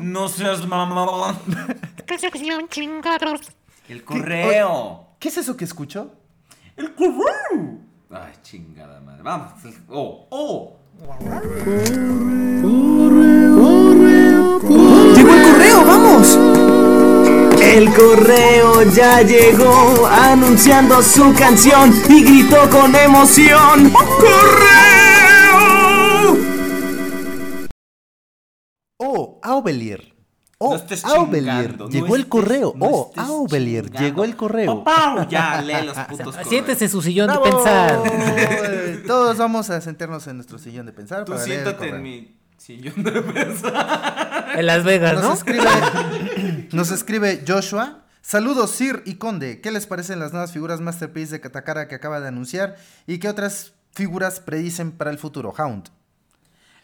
No 0.00 0.28
seas 0.28 0.66
mamón. 0.66 1.36
¿Qué 2.06 2.18
sección 2.18 2.68
chingados? 2.68 3.40
El 3.88 4.02
correo. 4.04 5.08
¿Qué 5.18 5.28
es 5.28 5.36
eso 5.38 5.56
que 5.56 5.64
escucho? 5.64 6.12
El 6.76 6.94
correo. 6.94 7.78
Ay, 8.10 8.32
chingada 8.42 9.00
madre. 9.00 9.22
Vamos. 9.22 9.52
Oh, 9.88 10.26
oh. 10.30 10.76
¡Llegó 10.98 11.12
el 11.34 12.62
correo, 12.62 14.58
vamos! 14.60 14.91
El 17.72 17.90
correo 17.94 18.82
ya 18.92 19.22
llegó 19.22 20.06
anunciando 20.06 21.02
su 21.02 21.32
canción 21.32 21.90
y 22.06 22.22
gritó 22.22 22.68
con 22.68 22.94
emoción. 22.94 23.90
¡Correo! 24.20 25.22
Oh, 28.98 29.40
Aubelier. 29.42 30.14
Oh, 30.58 30.76
no 30.76 31.88
llegó 31.88 32.14
el 32.14 32.28
correo. 32.28 32.74
Oh, 32.78 33.10
Aubelier, 33.16 33.90
llegó 33.90 34.24
el 34.24 34.36
correo. 34.36 34.84
Ya, 35.30 35.62
lee 35.62 35.86
los 35.86 35.96
putos 36.10 36.36
Siéntese 36.46 36.84
en 36.84 36.90
su 36.90 37.00
sillón 37.00 37.32
de 37.32 37.38
pensar. 37.38 38.02
Todos 39.06 39.38
vamos 39.38 39.70
a 39.70 39.80
sentarnos 39.80 40.26
en 40.26 40.36
nuestro 40.36 40.58
sillón 40.58 40.84
de 40.84 40.92
pensar. 40.92 41.24
Tú 41.24 41.32
para 41.32 41.42
siéntate 41.42 41.80
leer 41.80 41.94
el 41.94 41.96
en 41.96 42.02
mi 42.02 42.41
en 44.54 44.66
Las 44.66 44.84
Vegas, 44.84 45.22
¿no? 45.22 45.30
Nos 46.72 46.90
escribe, 46.90 47.42
Joshua. 47.46 48.04
Saludos, 48.20 48.70
Sir 48.70 49.02
y 49.04 49.16
Conde. 49.16 49.60
¿Qué 49.60 49.72
les 49.72 49.86
parecen 49.86 50.20
las 50.20 50.32
nuevas 50.32 50.52
figuras 50.52 50.80
Masterpiece 50.80 51.32
de 51.32 51.40
Katakara 51.40 51.88
que 51.88 51.96
acaba 51.96 52.20
de 52.20 52.28
anunciar? 52.28 52.76
¿Y 53.06 53.18
qué 53.18 53.28
otras 53.28 53.72
figuras 53.92 54.38
predicen 54.38 54.92
para 54.92 55.10
el 55.10 55.18
futuro? 55.18 55.52
Hound. 55.58 55.90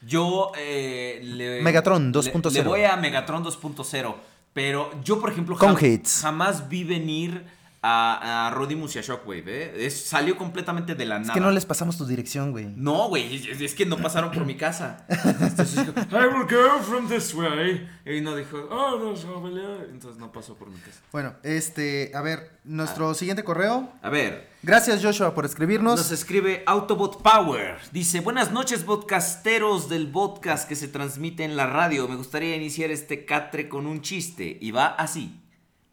Yo 0.02 0.52
eh, 0.56 1.20
le, 1.22 1.62
Megatron 1.62 2.12
2.0. 2.12 2.52
Le, 2.52 2.62
voy 2.62 2.84
a 2.84 2.96
Megatron 2.96 3.44
2.0. 3.44 4.14
Pero 4.52 4.90
yo, 5.04 5.20
por 5.20 5.30
ejemplo, 5.30 5.56
jamás 5.56 6.68
vi 6.68 6.82
venir 6.82 7.44
a, 7.82 8.46
a 8.48 8.50
Rodimus 8.50 8.96
y 8.96 8.98
a 8.98 9.02
Shockwave. 9.02 9.44
¿eh? 9.46 9.86
Es- 9.86 10.04
salió 10.06 10.36
completamente 10.36 10.94
de 10.94 11.04
la 11.04 11.16
Es 11.16 11.22
nada. 11.22 11.34
que 11.34 11.40
no 11.40 11.50
les 11.50 11.64
pasamos 11.66 11.96
tu 11.96 12.06
dirección, 12.06 12.50
güey. 12.50 12.66
No, 12.76 13.08
güey, 13.08 13.36
es, 13.50 13.60
es 13.60 13.74
que 13.74 13.86
no 13.86 13.96
pasaron 13.98 14.30
por 14.32 14.44
mi 14.44 14.56
casa. 14.56 15.06
Entonces, 15.08 15.76
dijo, 15.86 15.92
I 16.10 16.26
will 16.34 16.46
go 16.50 16.80
from 16.82 17.08
this 17.08 17.34
way. 17.34 17.88
Y 18.04 18.20
no 18.20 18.34
dijo, 18.34 18.56
oh, 18.70 18.98
no, 18.98 19.14
there". 19.50 19.90
Entonces 19.90 20.18
no 20.18 20.32
pasó 20.32 20.54
por 20.56 20.68
mi 20.70 20.78
casa. 20.78 21.00
Bueno, 21.12 21.34
este, 21.42 22.10
a 22.14 22.20
ver, 22.22 22.58
nuestro 22.64 23.14
siguiente 23.14 23.44
correo. 23.44 23.92
A 24.02 24.10
ver, 24.10 24.48
Gracias 24.60 25.00
Joshua 25.04 25.34
por 25.34 25.44
escribirnos. 25.44 25.96
nos 26.00 26.10
escribe 26.10 26.64
Autobot 26.66 27.22
Power. 27.22 27.76
Dice, 27.92 28.18
buenas 28.20 28.50
noches, 28.50 28.82
podcasteros 28.82 29.88
del 29.88 30.08
podcast 30.10 30.68
que 30.68 30.74
se 30.74 30.88
transmite 30.88 31.44
en 31.44 31.56
la 31.56 31.66
radio. 31.66 32.08
Me 32.08 32.16
gustaría 32.16 32.56
iniciar 32.56 32.90
este 32.90 33.24
catre 33.24 33.68
con 33.68 33.86
un 33.86 34.00
chiste. 34.02 34.58
Y 34.60 34.72
va 34.72 34.86
así. 34.88 35.40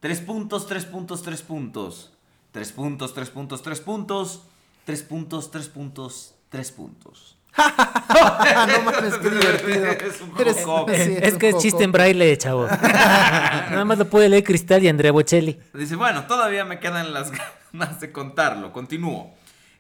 Tres 0.06 0.20
puntos, 0.20 0.68
tres 0.68 0.86
puntos, 0.86 1.24
tres 1.24 1.42
puntos. 1.42 2.12
Tres 2.52 2.72
puntos, 2.72 3.16
tres 3.16 3.32
puntos, 3.32 3.64
tres 3.64 3.80
puntos. 3.80 4.44
Tres 4.86 5.02
puntos, 5.02 5.50
tres 5.50 5.68
puntos, 5.68 6.36
tres 6.48 6.72
puntos. 6.72 7.38
no 7.58 8.82
mames, 8.84 9.16
qué 9.18 9.30
divertido. 9.32 9.86
Es 10.08 10.22
un 10.22 10.40
Eres- 10.40 10.58
sí, 10.58 11.18
es 11.20 11.34
un 11.34 11.40
que 11.40 11.50
es 11.50 11.58
chiste 11.58 11.84
en 11.84 11.92
braille, 11.92 12.38
chavo. 12.38 12.68
Nada 12.84 13.84
más 13.84 13.98
lo 13.98 14.08
puede 14.08 14.30
leer 14.30 14.44
Cristal 14.44 14.84
y 14.84 14.90
Andrea 14.90 15.12
Bocelli. 15.12 15.60
Dice, 15.74 15.96
bueno, 15.96 16.26
todavía 16.26 16.66
me 16.66 16.80
quedan 16.80 17.12
las 17.12 17.32
ganas 17.32 18.00
de 18.00 18.12
contarlo. 18.12 18.74
Continúo. 18.74 19.34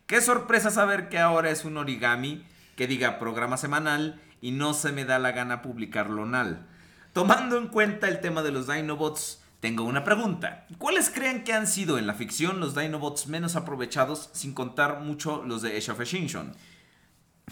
Qué 0.07 0.21
sorpresa 0.21 0.71
saber 0.71 1.07
que 1.07 1.19
ahora 1.19 1.51
es 1.51 1.65
un 1.65 1.77
origami 1.77 2.43
que 2.75 2.87
diga 2.87 3.19
programa 3.19 3.57
semanal 3.57 4.19
y 4.41 4.53
no 4.53 4.73
se 4.73 4.91
me 4.91 5.05
da 5.05 5.19
la 5.19 5.33
gana 5.33 5.61
publicarlo 5.61 6.25
nal. 6.25 6.65
Tomando 7.13 7.59
en 7.59 7.67
cuenta 7.67 8.07
el 8.07 8.21
tema 8.21 8.41
de 8.41 8.51
los 8.51 8.65
Dinobots, 8.65 9.44
tengo 9.59 9.83
una 9.83 10.03
pregunta. 10.03 10.65
¿Cuáles 10.77 11.09
creen 11.09 11.43
que 11.43 11.53
han 11.53 11.67
sido 11.67 11.97
en 11.97 12.07
la 12.07 12.13
ficción 12.13 12.59
los 12.59 12.75
Dinobots 12.75 13.27
menos 13.27 13.55
aprovechados 13.55 14.29
sin 14.33 14.53
contar 14.53 14.99
mucho 15.01 15.43
los 15.45 15.61
de 15.61 15.77
Age 15.77 15.91
of 15.91 16.01
Extinction? 16.01 16.53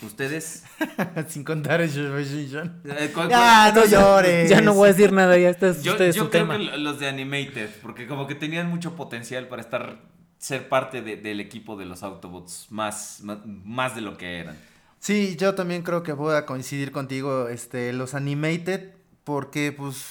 ¿Ustedes? 0.02 0.64
Sin 1.30 1.44
contar 1.44 1.80
el 1.80 1.88
Shoshin. 1.90 2.82
Eh, 2.84 3.12
¿cuál- 3.14 3.30
Ya, 3.30 3.70
cuál- 3.72 3.76
no 3.76 3.86
llores. 3.86 4.50
Ya 4.50 4.60
no 4.60 4.74
voy 4.74 4.90
a 4.90 4.92
decir 4.94 5.12
nada, 5.14 5.38
ya 5.38 5.50
está 5.52 5.68
es 5.70 5.84
Yo, 5.84 5.92
usted 5.92 6.08
yo 6.14 6.24
su 6.24 6.30
creo 6.32 6.42
tema. 6.48 6.58
que 6.58 6.64
lo- 6.64 6.78
los 6.78 7.00
de 7.00 7.08
Animated, 7.10 7.70
porque 7.84 8.08
como 8.08 8.26
que 8.26 8.34
tenían 8.34 8.68
mucho 8.72 8.96
potencial 8.96 9.48
para 9.48 9.62
estar 9.62 10.02
ser 10.40 10.68
parte 10.68 11.04
de- 11.04 11.18
del 11.18 11.40
equipo 11.40 11.78
de 11.78 11.86
los 11.86 12.02
Autobots, 12.02 12.66
más, 12.72 13.20
más, 13.22 13.38
más 13.46 13.94
de 13.96 14.02
lo 14.02 14.18
que 14.18 14.40
eran. 14.40 14.58
Sí, 15.00 15.36
yo 15.38 15.54
también 15.54 15.84
creo 15.84 16.02
que 16.02 16.14
voy 16.14 16.36
a 16.36 16.48
coincidir 16.48 16.92
contigo, 16.92 17.48
este, 17.50 17.94
los 17.94 18.16
animated, 18.16 18.96
porque 19.24 19.72
pues 19.72 20.06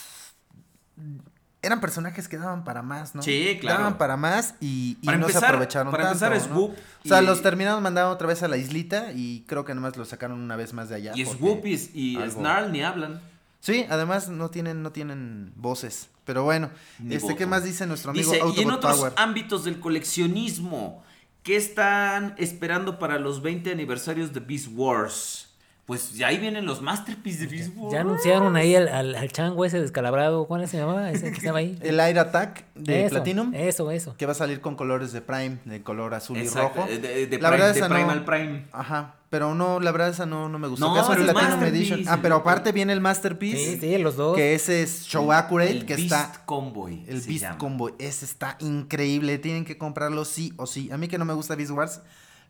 eran 1.62 1.80
personajes 1.80 2.26
que 2.28 2.36
daban 2.38 2.64
para 2.64 2.82
más, 2.82 3.14
¿no? 3.14 3.22
Sí, 3.22 3.56
claro. 3.60 3.78
Daban 3.78 3.96
para 3.98 4.16
más 4.16 4.54
y, 4.60 4.98
y 5.00 5.06
Para 5.06 5.18
no 5.18 5.26
se 5.28 5.32
empezar- 5.32 5.50
aprovecharon 5.54 5.90
para 5.92 6.04
tanto, 6.10 6.24
empezar, 6.26 6.48
¿no? 6.50 6.54
Swoop 6.56 6.72
O 7.04 7.08
sea, 7.08 7.22
y- 7.22 7.26
los 7.26 7.40
terminaron 7.40 7.82
mandando 7.82 8.10
otra 8.10 8.26
vez 8.26 8.42
a 8.42 8.48
la 8.48 8.56
islita 8.56 9.12
y 9.14 9.44
creo 9.46 9.64
que 9.64 9.74
nomás 9.74 9.96
lo 9.96 10.04
sacaron 10.04 10.40
una 10.40 10.56
vez 10.56 10.72
más 10.72 10.88
de 10.88 10.96
allá. 10.96 11.12
Y 11.14 11.24
Swoop 11.24 11.64
y, 11.66 12.16
algo- 12.16 12.30
Snarl 12.40 12.72
ni 12.72 12.82
hablan. 12.82 13.20
Sí, 13.60 13.86
además 13.88 14.28
no 14.28 14.50
tienen, 14.50 14.82
no 14.82 14.90
tienen 14.90 15.52
voces. 15.54 16.08
Pero 16.24 16.42
bueno, 16.44 16.70
Ni 16.98 17.14
este, 17.14 17.28
¿qué 17.36 17.44
votos. 17.44 17.48
más 17.48 17.64
dice 17.64 17.86
nuestro 17.86 18.10
amigo 18.10 18.32
Dice, 18.32 18.44
y 18.56 18.62
en 18.62 18.70
otros 18.72 18.96
Power? 18.96 19.12
ámbitos 19.16 19.64
del 19.64 19.78
coleccionismo, 19.80 21.02
¿qué 21.44 21.56
están 21.56 22.34
esperando 22.38 22.98
para 22.98 23.18
los 23.18 23.40
20 23.42 23.70
aniversarios 23.72 24.32
de 24.32 24.40
Beast 24.40 24.68
Wars? 24.72 25.48
Pues 25.84 26.14
ya 26.14 26.28
ahí 26.28 26.38
vienen 26.38 26.64
los 26.64 26.80
Masterpieces 26.80 27.40
de 27.40 27.46
Beast 27.48 27.72
Wars. 27.76 27.92
Ya 27.92 28.02
anunciaron 28.02 28.54
ahí 28.54 28.76
al, 28.76 28.86
al, 28.88 29.14
al 29.16 29.32
chango 29.32 29.64
ese 29.64 29.80
descalabrado. 29.80 30.46
¿Cuál 30.46 30.66
se 30.68 30.76
llamaba? 30.78 31.10
Ese 31.10 31.32
que 31.32 31.38
estaba 31.38 31.58
ahí. 31.58 31.76
El 31.82 31.98
Air 31.98 32.20
Attack 32.20 32.64
de 32.76 33.00
Eso, 33.06 33.10
Platinum. 33.16 33.52
Eso, 33.52 33.90
eso. 33.90 34.14
Que 34.16 34.24
va 34.24 34.32
a 34.32 34.36
salir 34.36 34.60
con 34.60 34.76
colores 34.76 35.12
de 35.12 35.20
Prime, 35.22 35.58
de 35.64 35.82
color 35.82 36.14
azul 36.14 36.36
Exacto, 36.38 36.84
y 36.88 36.92
rojo. 36.96 37.00
de- 37.02 37.26
de- 37.26 37.38
la 37.38 37.48
Prime- 37.48 37.50
verdad 37.50 37.72
de 37.72 37.78
esa 37.80 37.88
Prime 37.88 38.04
no. 38.04 38.10
al 38.12 38.24
Prime. 38.24 38.66
Ajá, 38.70 39.16
pero 39.28 39.54
no, 39.56 39.80
la 39.80 39.90
verdad 39.90 40.10
esa 40.10 40.24
no, 40.24 40.48
no 40.48 40.58
me 40.60 40.68
gustó. 40.68 40.86
No, 40.94 41.12
es 41.12 41.18
el 41.18 41.26
Platinum 41.26 41.62
Edition. 41.64 42.04
Ah, 42.06 42.20
pero 42.22 42.36
aparte 42.36 42.70
viene 42.70 42.92
el 42.92 43.00
Masterpiece. 43.00 43.72
Sí, 43.72 43.78
sí, 43.80 43.98
los 43.98 44.14
dos. 44.16 44.36
Que 44.36 44.54
ese 44.54 44.82
es 44.84 45.02
Show 45.04 45.32
Accurate, 45.32 45.72
El 45.72 45.84
que 45.84 45.96
Beast 45.96 46.12
está... 46.12 46.44
Convoy. 46.46 47.04
El 47.08 47.20
se 47.22 47.28
Beast 47.28 47.42
llama. 47.42 47.58
Convoy, 47.58 47.94
ese 47.98 48.24
está 48.24 48.56
increíble. 48.60 49.36
Tienen 49.38 49.64
que 49.64 49.76
comprarlo 49.78 50.24
sí 50.24 50.52
o 50.58 50.66
sí. 50.66 50.90
A 50.92 50.96
mí 50.96 51.08
que 51.08 51.18
no 51.18 51.24
me 51.24 51.34
gusta 51.34 51.56
Beast 51.56 51.72
Wars, 51.72 52.00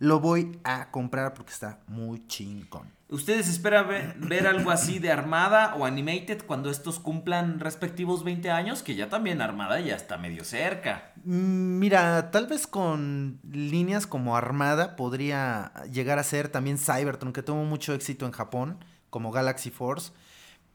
lo 0.00 0.20
voy 0.20 0.58
a 0.64 0.90
comprar 0.90 1.32
porque 1.32 1.52
está 1.52 1.78
muy 1.86 2.26
chingón. 2.26 2.88
¿Ustedes 3.12 3.46
esperan 3.46 4.16
ver, 4.26 4.46
algo 4.46 4.70
así 4.70 4.98
de 4.98 5.12
Armada 5.12 5.74
o 5.74 5.84
Animated 5.84 6.46
cuando 6.46 6.70
estos 6.70 6.98
cumplan 6.98 7.60
respectivos 7.60 8.24
20 8.24 8.50
años? 8.50 8.82
Que 8.82 8.94
ya 8.94 9.10
también 9.10 9.42
Armada 9.42 9.78
ya 9.80 9.94
está 9.94 10.16
medio 10.16 10.44
cerca. 10.44 11.12
Mm, 11.22 11.78
Mira, 11.78 12.30
tal 12.30 12.46
vez 12.46 12.66
con 12.66 13.38
líneas 13.50 14.06
como 14.06 14.34
Armada 14.34 14.96
podría 14.96 15.72
llegar 15.92 16.18
a 16.18 16.22
ser 16.22 16.48
también 16.48 16.78
Cybertron, 16.78 17.34
que 17.34 17.42
tuvo 17.42 17.64
mucho 17.64 17.92
éxito 17.92 18.24
en 18.24 18.32
Japón, 18.32 18.82
como 19.10 19.30
Galaxy 19.30 19.68
Force. 19.68 20.12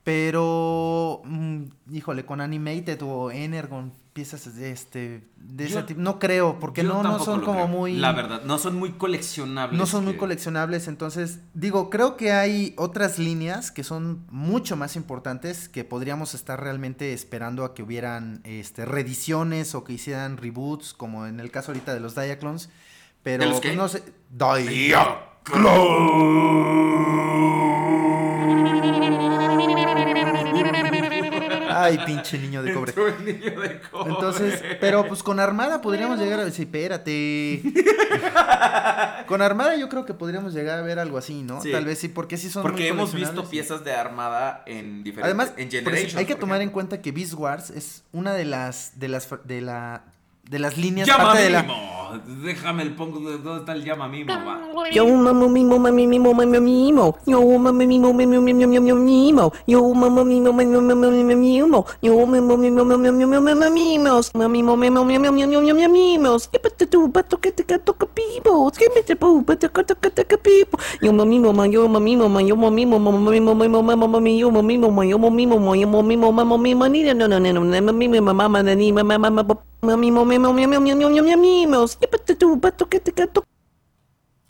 Pero, 0.08 1.22
mm, 1.26 1.64
híjole, 1.92 2.26
con 2.26 2.40
Animated 2.40 2.98
o 3.04 3.30
Energon, 3.30 3.92
piezas 4.14 4.56
de 4.56 4.72
este 4.72 5.28
de 5.36 5.68
Yo- 5.68 5.80
ese 5.80 5.88
tipo, 5.88 6.00
no 6.00 6.18
creo, 6.18 6.60
porque 6.60 6.82
no, 6.82 7.04
no 7.04 7.20
son 7.20 7.42
como 7.42 7.66
creo. 7.66 7.68
muy... 7.68 7.94
La 7.98 8.14
verdad, 8.14 8.42
no 8.46 8.58
son 8.58 8.78
muy 8.78 8.94
coleccionables. 8.94 9.78
No 9.78 9.86
son 9.86 10.06
muy 10.06 10.16
coleccionables, 10.16 10.88
entonces 10.88 11.40
digo, 11.54 11.90
creo 11.90 12.16
que 12.16 12.32
hay 12.32 12.74
otras 12.78 13.20
líneas 13.20 13.70
que 13.70 13.84
son 13.84 14.26
mucho 14.32 14.78
más 14.78 14.96
importantes 14.96 15.68
que 15.68 15.84
podríamos 15.84 16.34
estar 16.36 16.58
realmente 16.64 17.12
esperando 17.12 17.66
a 17.66 17.74
que 17.76 17.84
hubieran 17.84 18.40
este, 18.46 18.86
reediciones 18.86 19.76
o 19.76 19.84
que 19.84 19.92
hicieran 19.92 20.38
reboots, 20.38 20.94
como 20.94 21.28
en 21.28 21.42
el 21.42 21.52
caso 21.52 21.72
ahorita 21.74 21.94
de 21.94 22.00
los 22.00 22.16
Diaclones, 22.16 22.70
pero 23.24 23.44
¿De 23.44 23.50
los 23.50 23.60
pues, 23.60 23.72
qué? 23.72 23.76
no 23.76 23.90
sé, 23.90 24.04
Ay, 31.70 32.00
pinche 32.06 32.38
niño 32.38 32.64
de 32.64 32.74
cobre. 32.74 32.94
Niño 33.24 33.60
de 33.62 33.80
cobre. 33.80 34.12
Entonces, 34.12 34.64
pero 34.82 35.08
pues 35.08 35.24
con 35.24 35.40
Armada 35.40 35.82
podríamos 35.82 36.20
llegar 36.20 36.40
a 36.40 36.46
decir, 36.46 36.66
espérate. 36.66 37.62
con 39.28 39.42
Armada 39.42 39.76
yo 39.76 39.88
creo 39.88 40.06
que 40.06 40.14
podríamos 40.14 40.54
llegar 40.54 40.80
a 40.80 40.82
ver 40.82 41.00
algo 41.00 41.18
así, 41.18 41.44
¿no? 41.44 41.62
Sí. 41.62 41.72
Tal 41.72 41.86
vez 41.86 42.00
sí, 42.00 42.10
porque 42.10 42.38
sí 42.38 42.50
son 42.50 42.64
Porque 42.64 42.84
muy 42.84 42.90
hemos 42.90 43.14
visto 43.14 43.50
piezas 43.50 43.84
de 43.84 43.94
Armada 43.94 44.64
en 44.66 45.04
diferentes... 45.04 45.26
Además, 45.26 45.54
en 45.58 45.72
Generations. 45.72 46.16
hay 46.16 46.26
que 46.26 46.36
tomar 46.36 46.62
en 46.62 46.72
cuenta 46.72 47.02
que 47.02 47.12
Beast 47.12 47.34
Wars 47.34 47.70
es 47.70 48.04
una 48.12 48.34
de 48.34 48.46
las 48.46 49.00
de 49.00 49.08
las 49.08 49.30
de 49.46 49.62
la 49.62 50.04
de 50.50 50.60
las 50.60 50.78
líneas 50.78 51.08
¡Llama 51.08 51.24
parte 51.26 51.44
de 51.44 51.50
la 51.50 51.64
Mimo! 51.64 51.98
Déjame 52.44 52.84
el 52.84 52.96
pongo... 52.96 53.20
¿Dónde 53.20 53.60
está 53.60 53.74
el 53.74 53.84
llama 53.84 54.08
Mimo? 54.08 54.32
Va. 54.34 54.60
Yo 54.92 55.06
mamo 55.08 55.50
mimo 55.50 55.78
mami 55.78 56.08
mimo 56.08 56.34
mami 56.34 56.60
mimo. 56.60 57.18
Yo 57.26 57.42
mamo 57.60 57.74
mimo 57.74 58.14
mimi 58.14 58.94
mimo. 58.94 59.52
Yo 59.68 59.94
mamo 59.94 60.24
mimo 60.24 60.54
mimi 60.54 60.80
mimi 60.80 61.36
mimo. 61.36 61.86
Yo 62.02 62.26
mamo 62.26 62.58
mimo 62.58 62.86
mimi 62.86 63.70
mimos. 63.70 64.32
Mami 64.34 64.64
mimo 64.64 64.78
mimi 64.78 65.20
mimi 65.20 65.32
mimi 65.32 65.74
mimi 65.74 65.88
mimos. 65.90 66.48
Que 66.48 66.60
pata 66.60 66.86
tu 66.86 67.12
pato 67.12 67.38
que 67.40 67.52
te 67.52 67.66
cato 67.66 67.94
capibo. 67.94 68.72
Que 68.72 68.90
me 68.96 69.04
te 69.04 69.16
pu 69.18 69.44
pata 69.44 69.68
cato 69.68 69.96
cato 70.00 70.24
capibo. 70.26 70.80
Yo 71.02 71.12
mami 71.12 71.40
mimo 71.40 71.66
yo 71.66 71.90
mami 71.90 72.16
mimo 72.16 72.40
yo 72.40 72.56
mami 72.56 72.86
mimo 72.86 73.00
mami 73.00 73.40
mimi 73.40 73.52
mimi 73.52 73.68
mami 73.68 74.40
yo 74.40 74.50
mami 74.50 74.80
mimo 74.80 74.96
yo 74.96 75.18
mami 75.20 75.48
mimo 75.48 75.76
yo 75.76 75.90
mami 75.92 76.16
mimo 76.16 76.32
mami 76.32 76.74
mimi 76.74 76.90
ni 76.90 77.14
no 77.14 77.28
no 77.28 77.38
no 77.38 77.52
no 77.52 77.62
mami 77.62 78.08
mimi 78.08 78.22
mama 78.22 78.64
ni 78.64 78.92
mama 78.94 79.20
mama 79.20 79.28
mami 79.28 79.44
mimo 79.44 79.44
mimi 79.44 79.44
mimi 79.44 79.44
mimi 79.44 79.44
mimi 79.44 79.44
mimos. 79.44 79.48
Que 79.48 79.48
pata 79.48 79.48
tu 79.48 79.66
pato 79.66 79.66
que 79.66 79.66
te 79.66 79.66
cato 79.66 79.67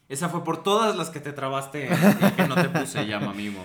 Esa 0.10 0.30
fue 0.30 0.44
por 0.44 0.64
todas 0.64 0.96
las 0.96 1.10
que 1.10 1.20
te 1.20 1.34
trabaste 1.34 1.90
y 1.90 2.32
que 2.32 2.48
no 2.48 2.56
te 2.56 2.70
puse 2.70 3.06
llama 3.06 3.34
Mimo. 3.34 3.60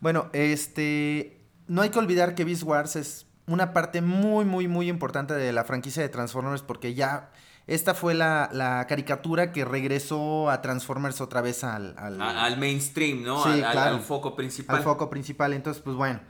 Bueno, 0.00 0.26
este 0.32 1.40
no 1.68 1.82
hay 1.82 1.90
que 1.90 1.98
olvidar 1.98 2.34
que 2.34 2.44
Beast 2.44 2.64
Wars 2.64 2.96
es 2.96 3.26
una 3.46 3.72
parte 3.72 4.02
muy 4.02 4.44
muy 4.44 4.66
muy 4.68 4.88
importante 4.88 5.34
de 5.34 5.52
la 5.52 5.64
franquicia 5.64 6.02
de 6.02 6.08
Transformers 6.08 6.62
porque 6.62 6.94
ya 6.94 7.30
esta 7.66 7.94
fue 7.94 8.12
la, 8.14 8.50
la 8.52 8.86
caricatura 8.88 9.52
que 9.52 9.64
regresó 9.64 10.50
a 10.50 10.60
Transformers 10.60 11.20
otra 11.22 11.40
vez 11.40 11.62
al, 11.64 11.94
al- 11.96 12.20
al 12.20 12.58
mainstream, 12.58 13.22
¿no? 13.22 13.42
Sí, 13.44 13.50
al, 13.50 13.64
al- 13.64 13.72
claro. 13.72 13.96
al 13.96 14.02
foco 14.02 14.34
principal. 14.36 14.76
al 14.76 14.82
foco 14.82 15.08
principal. 15.08 15.52
Entonces, 15.54 15.80
pues 15.82 15.96
bueno, 15.96 16.20
eh, 16.20 16.24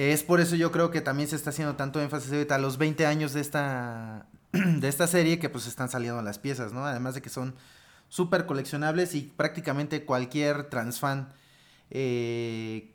es 0.00 0.22
por 0.22 0.40
eso 0.40 0.54
yo 0.56 0.70
creo 0.72 0.90
que 0.90 1.00
también 1.00 1.28
se 1.28 1.36
está 1.36 1.50
haciendo 1.50 1.76
tanto 1.76 2.00
énfasis 2.00 2.32
ahorita 2.32 2.54
a 2.54 2.58
los 2.58 2.78
20 2.78 3.04
años 3.06 3.32
de 3.32 3.40
esta, 3.40 4.26
de 4.52 4.88
esta 4.88 5.06
serie 5.06 5.38
que 5.38 5.48
pues 5.48 5.66
están 5.66 5.88
saliendo 5.88 6.22
las 6.22 6.38
piezas, 6.38 6.72
¿no? 6.72 6.84
Además 6.86 7.14
de 7.14 7.22
que 7.22 7.30
son 7.30 7.54
súper 8.08 8.46
coleccionables 8.46 9.14
y 9.14 9.22
prácticamente 9.22 10.04
cualquier 10.04 10.64
transfan 10.70 11.32
eh, 11.90 12.94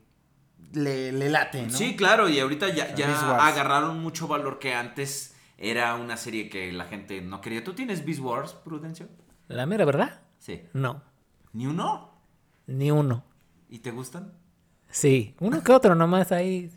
le, 0.74 1.12
le 1.12 1.30
late, 1.30 1.64
¿no? 1.64 1.70
Sí, 1.70 1.96
claro, 1.96 2.30
y 2.30 2.40
ahorita 2.40 2.70
ya, 2.74 2.96
ya 2.96 3.46
agarraron 3.48 4.00
mucho 4.02 4.28
valor 4.28 4.60
que 4.60 4.74
antes 4.74 5.36
era 5.58 5.96
una 5.96 6.18
serie 6.18 6.50
que 6.50 6.72
la 6.72 6.86
gente 6.86 7.22
no 7.22 7.42
quería. 7.42 7.64
¿Tú 7.64 7.74
tienes 7.74 8.06
Beast 8.06 8.22
Wars, 8.22 8.54
Prudencio? 8.54 9.08
La 9.48 9.66
mera 9.66 9.86
verdad, 9.86 10.22
Sí. 10.40 10.62
no. 10.74 11.04
¿Ni 11.54 11.68
uno? 11.68 12.12
Ni 12.66 12.90
uno. 12.92 13.24
¿Y 13.70 13.80
te 13.80 13.92
gustan? 13.92 14.34
Sí, 14.90 15.36
uno 15.40 15.64
que 15.64 15.72
otro 15.72 15.94
nomás 15.96 16.32
ahí. 16.32 16.72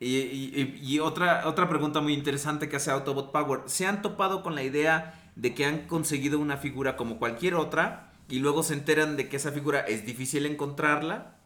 Y, 0.00 0.16
y- 0.16 0.78
y- 0.80 0.98
otra, 1.00 1.46
otra 1.48 1.68
pregunta 1.68 2.00
muy 2.00 2.14
interesante 2.14 2.68
que 2.68 2.76
hace 2.76 2.90
Autobot 2.90 3.32
Power. 3.32 3.62
¿Se 3.66 3.86
han 3.86 4.00
topado 4.02 4.42
con 4.42 4.54
la 4.54 4.62
idea 4.62 5.20
de 5.34 5.54
que 5.54 5.64
han 5.64 5.86
conseguido 5.86 6.38
una 6.38 6.56
figura 6.56 6.96
como 6.96 7.18
cualquier 7.18 7.54
otra 7.56 8.12
y 8.28 8.38
luego 8.38 8.62
se 8.62 8.74
enteran 8.74 9.16
de 9.16 9.28
que 9.28 9.36
esa 9.36 9.50
figura 9.52 9.80
es 9.80 10.06
difícil 10.06 10.46
encontrarla? 10.46 11.36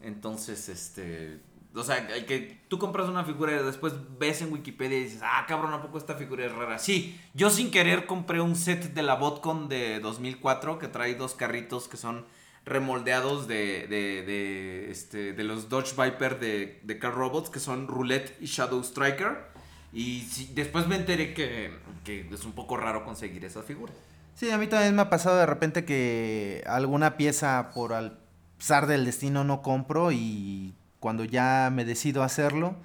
Entonces, 0.00 0.68
este... 0.68 1.40
O 1.76 1.82
sea, 1.82 2.06
que 2.26 2.60
tú 2.68 2.78
compras 2.78 3.08
una 3.08 3.24
figura 3.24 3.52
y 3.60 3.64
después 3.64 3.94
ves 4.20 4.42
en 4.42 4.52
Wikipedia 4.52 4.96
y 4.98 5.04
dices, 5.04 5.22
ah, 5.24 5.44
cabrón, 5.48 5.72
¿a 5.74 5.82
poco 5.82 5.98
esta 5.98 6.14
figura 6.14 6.44
es 6.46 6.52
rara? 6.52 6.78
Sí, 6.78 7.18
yo 7.34 7.50
sin 7.50 7.72
querer 7.72 8.06
compré 8.06 8.40
un 8.40 8.54
set 8.54 8.94
de 8.94 9.02
la 9.02 9.16
Botcon 9.16 9.68
de 9.68 9.98
2004 9.98 10.78
que 10.78 10.86
trae 10.86 11.16
dos 11.16 11.34
carritos 11.34 11.88
que 11.88 11.96
son 11.96 12.26
remoldeados 12.64 13.46
de, 13.46 13.86
de, 13.88 14.22
de, 14.24 14.90
este, 14.90 15.32
de 15.32 15.44
los 15.44 15.68
Dodge 15.68 15.92
Viper 15.96 16.38
de, 16.40 16.80
de 16.82 16.98
Car 16.98 17.14
Robots, 17.14 17.50
que 17.50 17.60
son 17.60 17.86
Roulette 17.88 18.36
y 18.40 18.46
Shadow 18.46 18.80
Striker. 18.82 19.52
Y 19.92 20.22
sí, 20.22 20.50
después 20.54 20.86
me 20.86 20.96
enteré 20.96 21.34
que, 21.34 21.70
que 22.04 22.28
es 22.32 22.44
un 22.44 22.52
poco 22.52 22.76
raro 22.76 23.04
conseguir 23.04 23.44
esa 23.44 23.62
figura. 23.62 23.92
Sí, 24.34 24.50
a 24.50 24.58
mí 24.58 24.66
también 24.66 24.96
me 24.96 25.02
ha 25.02 25.10
pasado 25.10 25.36
de 25.36 25.46
repente 25.46 25.84
que 25.84 26.64
alguna 26.66 27.16
pieza 27.16 27.70
por 27.74 27.92
al 27.92 28.18
zar 28.60 28.86
del 28.86 29.04
destino 29.04 29.44
no 29.44 29.62
compro 29.62 30.10
y 30.10 30.74
cuando 30.98 31.24
ya 31.24 31.70
me 31.72 31.84
decido 31.84 32.22
hacerlo 32.22 32.76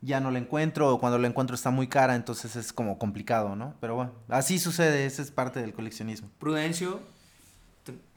ya 0.00 0.20
no 0.20 0.30
la 0.30 0.38
encuentro 0.38 0.92
o 0.94 1.00
cuando 1.00 1.18
la 1.18 1.26
encuentro 1.28 1.54
está 1.56 1.70
muy 1.70 1.88
cara, 1.88 2.14
entonces 2.14 2.56
es 2.56 2.74
como 2.74 2.98
complicado, 2.98 3.56
¿no? 3.56 3.74
Pero 3.80 3.94
bueno, 3.96 4.12
así 4.28 4.58
sucede, 4.58 5.06
esa 5.06 5.22
es 5.22 5.30
parte 5.30 5.60
del 5.60 5.72
coleccionismo. 5.72 6.28
Prudencio, 6.38 7.00
¿te- 7.00 7.13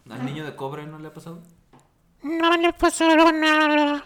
¿al 0.09 0.25
niño 0.25 0.45
de 0.45 0.55
cobre 0.55 0.85
no 0.85 0.99
le 0.99 1.07
ha 1.07 1.13
pasado? 1.13 1.39
No 2.23 2.57
le 2.57 2.73
pasaron 2.73 3.39
nada. 3.39 4.03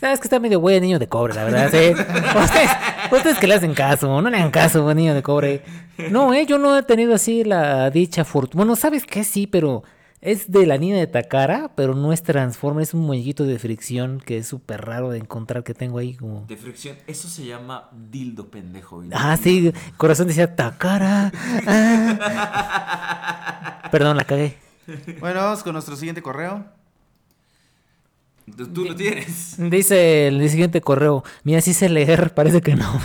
Sabes 0.00 0.18
que 0.18 0.24
está 0.28 0.40
medio 0.40 0.58
güey 0.60 0.76
el 0.76 0.82
niño 0.82 0.98
de 0.98 1.08
cobre, 1.08 1.34
la 1.34 1.44
verdad. 1.44 1.68
¿sí? 1.70 1.90
Ustedes, 2.42 2.70
ustedes 3.12 3.38
que 3.38 3.46
le 3.46 3.54
hacen 3.54 3.74
caso, 3.74 4.20
no 4.22 4.30
le 4.30 4.36
hagan 4.38 4.50
caso, 4.50 4.92
niño 4.94 5.12
de 5.14 5.22
cobre. 5.22 5.62
No, 6.10 6.32
eh, 6.32 6.46
yo 6.46 6.56
no 6.58 6.76
he 6.78 6.82
tenido 6.82 7.14
así 7.14 7.44
la 7.44 7.90
dicha 7.90 8.24
fortuna. 8.24 8.62
Bueno, 8.64 8.76
¿sabes 8.76 9.04
qué? 9.04 9.24
Sí, 9.24 9.46
pero 9.46 9.82
es 10.22 10.50
de 10.50 10.66
la 10.66 10.78
niña 10.78 10.96
de 10.96 11.06
Takara, 11.06 11.70
pero 11.76 11.94
no 11.94 12.14
es 12.14 12.22
Transformer, 12.22 12.82
es 12.82 12.94
un 12.94 13.00
muñequito 13.02 13.44
de 13.44 13.58
fricción 13.58 14.20
que 14.24 14.38
es 14.38 14.48
súper 14.48 14.86
raro 14.86 15.10
de 15.10 15.18
encontrar 15.18 15.62
que 15.64 15.74
tengo 15.74 15.98
ahí 15.98 16.14
como... 16.14 16.46
De 16.46 16.56
fricción. 16.56 16.96
Eso 17.06 17.28
se 17.28 17.44
llama 17.44 17.90
dildo 17.92 18.50
pendejo. 18.50 19.02
no- 19.02 19.10
Ah, 19.14 19.36
sí, 19.36 19.70
corazón 19.98 20.28
decía 20.28 20.56
Takara. 20.56 21.30
ah. 21.66 23.80
Perdón, 23.90 24.16
la 24.16 24.24
cagué. 24.24 24.56
Bueno, 25.20 25.40
vamos 25.40 25.62
con 25.62 25.72
nuestro 25.72 25.96
siguiente 25.96 26.22
correo. 26.22 26.64
Tú, 28.56 28.84
lo 28.84 28.96
tienes. 28.96 29.54
Dice 29.58 30.28
el 30.28 30.48
siguiente 30.50 30.80
correo. 30.80 31.22
Mira, 31.44 31.60
sí 31.60 31.72
sé 31.72 31.88
leer, 31.88 32.34
parece 32.34 32.60
que 32.60 32.74
no. 32.74 33.00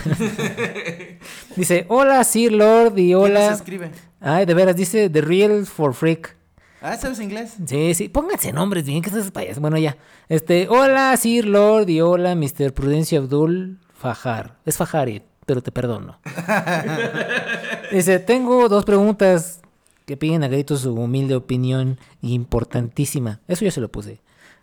dice, 1.55 1.85
hola 1.89 2.23
Sir 2.23 2.51
Lord 2.51 2.97
y 2.97 3.07
¿Quién 3.07 3.17
hola. 3.17 3.49
nos 3.51 3.59
escribe? 3.59 3.91
Ay, 4.19 4.45
de 4.45 4.53
veras, 4.53 4.75
dice 4.75 5.09
The 5.09 5.22
Real 5.22 5.65
for 5.65 5.93
Freak. 5.93 6.35
Ah, 6.81 6.97
¿sabes 6.97 7.19
inglés? 7.19 7.55
Sí, 7.65 7.93
sí, 7.95 8.09
pónganse 8.09 8.53
nombres 8.53 8.85
bien, 8.85 9.01
que 9.01 9.09
estás 9.09 9.31
payas. 9.31 9.59
Bueno, 9.59 9.77
ya. 9.77 9.97
Este, 10.30 10.67
hola 10.69 11.15
Sir 11.17 11.45
Lord 11.45 11.89
y 11.89 12.01
hola 12.01 12.35
Mr. 12.35 12.73
Prudencio 12.73 13.19
Abdul 13.19 13.80
Fajar. 13.97 14.57
Es 14.65 14.77
Fajari, 14.77 15.23
pero 15.45 15.61
te 15.61 15.72
perdono. 15.72 16.19
Dice, 17.91 18.19
tengo 18.19 18.67
dos 18.69 18.85
preguntas 18.85 19.61
que 20.06 20.17
piden 20.17 20.43
a 20.43 20.48
gritos 20.48 20.82
su 20.82 20.93
humilde 20.93 21.35
opinión 21.35 22.00
importantísima. 22.22 23.42
Eso 23.48 23.66
yo 23.66 23.72
se 23.72 23.82
lo 23.82 23.90
puse. 23.90 24.22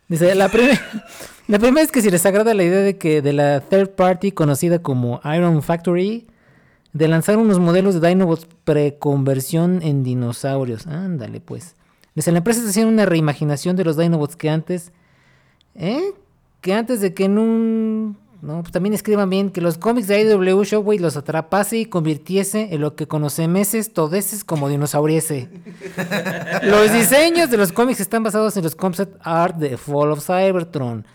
Dice, 0.08 0.34
la, 0.34 0.48
primer- 0.48 0.78
la 1.48 1.58
primera 1.58 1.82
es 1.82 1.90
que 1.92 2.02
si 2.02 2.10
les 2.10 2.24
agrada 2.26 2.54
la 2.54 2.64
idea 2.64 2.80
de 2.80 2.98
que 2.98 3.22
de 3.22 3.32
la 3.32 3.60
third 3.60 3.90
party 3.90 4.32
conocida 4.32 4.80
como 4.80 5.20
Iron 5.24 5.62
Factory, 5.62 6.26
de 6.92 7.08
lanzar 7.08 7.38
unos 7.38 7.58
modelos 7.58 8.00
de 8.00 8.08
Dinobots 8.08 8.46
preconversión 8.64 9.80
en 9.82 10.02
dinosaurios. 10.04 10.86
Ándale, 10.86 11.40
pues. 11.40 11.74
Dice, 12.14 12.30
la 12.32 12.38
empresa 12.38 12.60
está 12.60 12.70
haciendo 12.70 12.92
una 12.92 13.06
reimaginación 13.06 13.76
de 13.76 13.84
los 13.84 13.96
Dinobots 13.96 14.36
que 14.36 14.50
antes... 14.50 14.92
¿Eh? 15.74 16.02
Que 16.60 16.74
antes 16.74 17.00
de 17.00 17.14
que 17.14 17.24
en 17.24 17.38
un... 17.38 18.18
No, 18.42 18.60
pues 18.60 18.72
también 18.72 18.92
escriban 18.92 19.30
bien 19.30 19.50
que 19.50 19.60
los 19.60 19.78
cómics 19.78 20.08
de 20.08 20.20
IW 20.20 20.64
Shockwave 20.64 20.98
los 20.98 21.16
atrapase 21.16 21.78
y 21.78 21.86
convirtiese 21.86 22.74
en 22.74 22.80
lo 22.80 22.96
que 22.96 23.06
conocemos 23.06 23.70
todeses 23.94 24.42
como 24.42 24.68
dinosauriese. 24.68 25.48
los 26.64 26.92
diseños 26.92 27.52
de 27.52 27.56
los 27.56 27.70
cómics 27.70 28.00
están 28.00 28.24
basados 28.24 28.56
en 28.56 28.64
los 28.64 28.74
concept 28.74 29.16
art 29.22 29.58
de 29.58 29.76
Fall 29.76 30.10
of 30.10 30.26
Cybertron. 30.26 31.06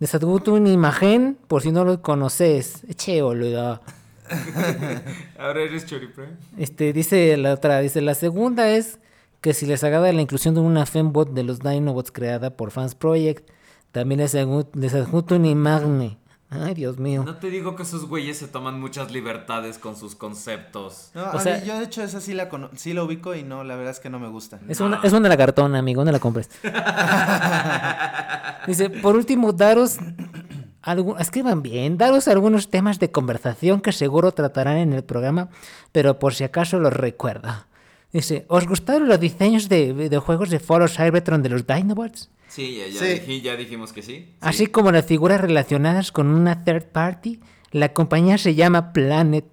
Les 0.00 0.12
adjunto 0.12 0.54
una 0.54 0.70
imagen 0.70 1.38
por 1.46 1.62
si 1.62 1.70
no 1.70 1.84
lo 1.84 2.02
conoces. 2.02 2.82
Eche 2.88 3.22
boludo. 3.22 3.80
Ahora 5.38 5.62
eres 5.62 5.86
choripre. 5.86 6.30
Este, 6.58 6.92
dice 6.92 7.36
la 7.36 7.52
otra, 7.54 7.78
dice 7.78 8.00
la 8.00 8.14
segunda 8.14 8.68
es 8.68 8.98
que 9.40 9.54
si 9.54 9.66
les 9.66 9.84
agrada 9.84 10.12
la 10.12 10.20
inclusión 10.20 10.56
de 10.56 10.60
una 10.60 10.84
fembot 10.84 11.32
de 11.32 11.44
los 11.44 11.60
Dinobots 11.60 12.10
creada 12.10 12.56
por 12.56 12.72
Fans 12.72 12.96
Project, 12.96 13.48
también 13.92 14.18
les 14.18 14.34
adjunto 14.34 15.36
una 15.36 15.48
imagen. 15.48 16.21
Ay, 16.52 16.74
Dios 16.74 16.98
mío. 16.98 17.22
No 17.24 17.36
te 17.36 17.48
digo 17.50 17.74
que 17.76 17.82
esos 17.84 18.06
güeyes 18.06 18.38
se 18.38 18.48
toman 18.48 18.78
muchas 18.78 19.10
libertades 19.10 19.78
con 19.78 19.96
sus 19.96 20.14
conceptos. 20.14 21.10
No, 21.14 21.30
O 21.32 21.40
sea- 21.40 21.58
mí, 21.58 21.66
yo 21.66 21.78
de 21.78 21.84
hecho 21.84 22.02
esa 22.02 22.20
sí 22.20 22.34
la, 22.34 22.48
cono- 22.48 22.70
sí 22.76 22.92
la 22.92 23.02
ubico 23.02 23.34
y 23.34 23.42
no, 23.42 23.64
la 23.64 23.74
verdad 23.76 23.92
es 23.92 24.00
que 24.00 24.10
no 24.10 24.18
me 24.18 24.28
gusta. 24.28 24.60
Es 24.68 24.80
una, 24.80 25.00
es 25.02 25.12
una 25.12 25.28
lagartona, 25.28 25.78
amigo, 25.78 26.04
no 26.04 26.12
la 26.12 26.18
compres. 26.18 26.50
Dice, 28.66 28.90
por 28.90 29.16
último, 29.16 29.52
daros 29.52 29.98
algu- 30.82 31.16
escriban 31.18 31.62
bien, 31.62 31.98
daros 31.98 32.28
algunos 32.28 32.68
temas 32.70 32.98
de 32.98 33.10
conversación 33.10 33.80
que 33.80 33.92
seguro 33.92 34.32
tratarán 34.32 34.76
en 34.76 34.92
el 34.92 35.02
programa, 35.04 35.48
pero 35.90 36.18
por 36.18 36.34
si 36.34 36.44
acaso 36.44 36.78
los 36.78 36.92
recuerda. 36.92 37.66
Dice, 38.12 38.44
¿os 38.48 38.66
gustaron 38.66 39.08
los 39.08 39.18
diseños 39.18 39.68
de 39.68 39.92
videojuegos 39.92 40.50
de 40.50 40.60
Fall 40.60 40.82
of 40.82 40.94
Cybertron 40.94 41.42
de 41.42 41.48
los 41.48 41.66
Dinobots? 41.66 42.30
Sí, 42.48 42.76
ya, 42.78 42.86
ya, 42.88 42.98
Sí. 43.00 43.06
dije- 43.20 43.40
ya 43.40 43.56
dijimos 43.56 43.92
que 43.94 44.02
sí. 44.02 44.34
Así 44.40 44.66
como 44.66 44.92
las 44.92 45.06
figuras 45.06 45.40
relacionadas 45.40 46.12
con 46.12 46.26
una 46.28 46.62
third 46.64 46.84
party, 46.92 47.40
la 47.70 47.94
compañía 47.94 48.36
se 48.36 48.54
llama 48.54 48.92
Planet. 48.92 49.46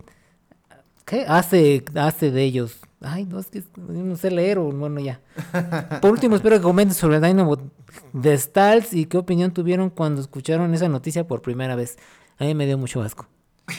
¿Qué 1.06 1.26
hace, 1.28 1.86
hace 1.96 2.32
de 2.32 2.44
ellos? 2.44 2.80
Ay, 3.02 3.26
no, 3.26 3.40
es 3.40 3.46
que 3.48 3.64
no 3.78 4.18
sé 4.18 4.30
leer, 4.30 4.58
o 4.60 4.66
bueno, 4.74 5.00
ya. 5.00 5.22
Por 6.02 6.12
último, 6.12 6.36
espero 6.36 6.58
que 6.58 6.62
comenten 6.62 6.94
sobre 6.96 7.16
el 7.16 7.22
Dynamo 7.24 7.58
de 8.12 8.38
Stals 8.38 8.94
y 8.94 9.06
qué 9.06 9.18
opinión 9.18 9.54
tuvieron 9.54 9.90
cuando 9.90 10.20
escucharon 10.20 10.74
esa 10.74 10.90
noticia 10.90 11.26
por 11.26 11.42
primera 11.42 11.78
vez. 11.78 11.98
A 12.38 12.44
mí 12.44 12.54
me 12.54 12.66
dio 12.66 12.78
mucho 12.78 13.02
asco. 13.02 13.26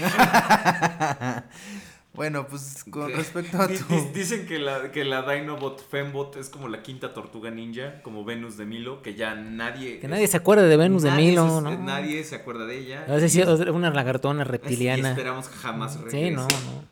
Bueno, 2.21 2.47
pues 2.47 2.85
con 2.91 3.11
respecto 3.11 3.57
a 3.63 3.67
tu... 3.67 3.73
di- 3.89 4.11
Dicen 4.13 4.45
que 4.47 4.59
la, 4.59 4.93
que 4.93 5.07
la 5.07 5.23
Dinobot 5.23 5.81
Fembot 5.89 6.37
es 6.37 6.51
como 6.51 6.69
la 6.69 6.83
quinta 6.83 7.15
tortuga 7.15 7.51
ninja, 7.51 8.03
como 8.03 8.27
Venus 8.27 8.59
de 8.59 8.67
Milo, 8.67 9.01
que 9.01 9.15
ya 9.15 9.35
nadie. 9.35 10.01
Que 10.01 10.07
nadie 10.07 10.27
se 10.29 10.37
acuerde 10.37 10.69
de 10.69 10.77
Venus 10.77 11.03
de 11.03 11.13
Milo, 11.13 11.47
se- 11.49 11.63
¿no? 11.63 11.79
Nadie 11.79 12.23
se 12.25 12.35
acuerda 12.37 12.67
de 12.67 12.77
ella. 12.79 13.07
A 13.09 13.13
veces 13.15 13.33
sí, 13.33 13.41
una 13.71 13.89
lagartona 13.91 14.43
y 14.43 14.45
reptiliana. 14.45 15.13
esperamos 15.13 15.49
que 15.49 15.57
jamás 15.57 15.95
Sí, 15.95 16.01
regrese. 16.05 16.31
no, 16.33 16.43
no. 16.43 16.85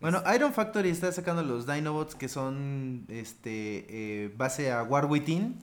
Bueno, 0.00 0.22
Iron 0.36 0.52
Factory 0.52 0.90
está 0.90 1.10
sacando 1.10 1.42
los 1.42 1.66
Dinobots 1.66 2.14
que 2.14 2.28
son 2.28 3.06
este 3.08 3.86
eh, 3.88 4.30
base 4.36 4.70
a 4.70 4.84
War 4.84 5.06
Within. 5.06 5.56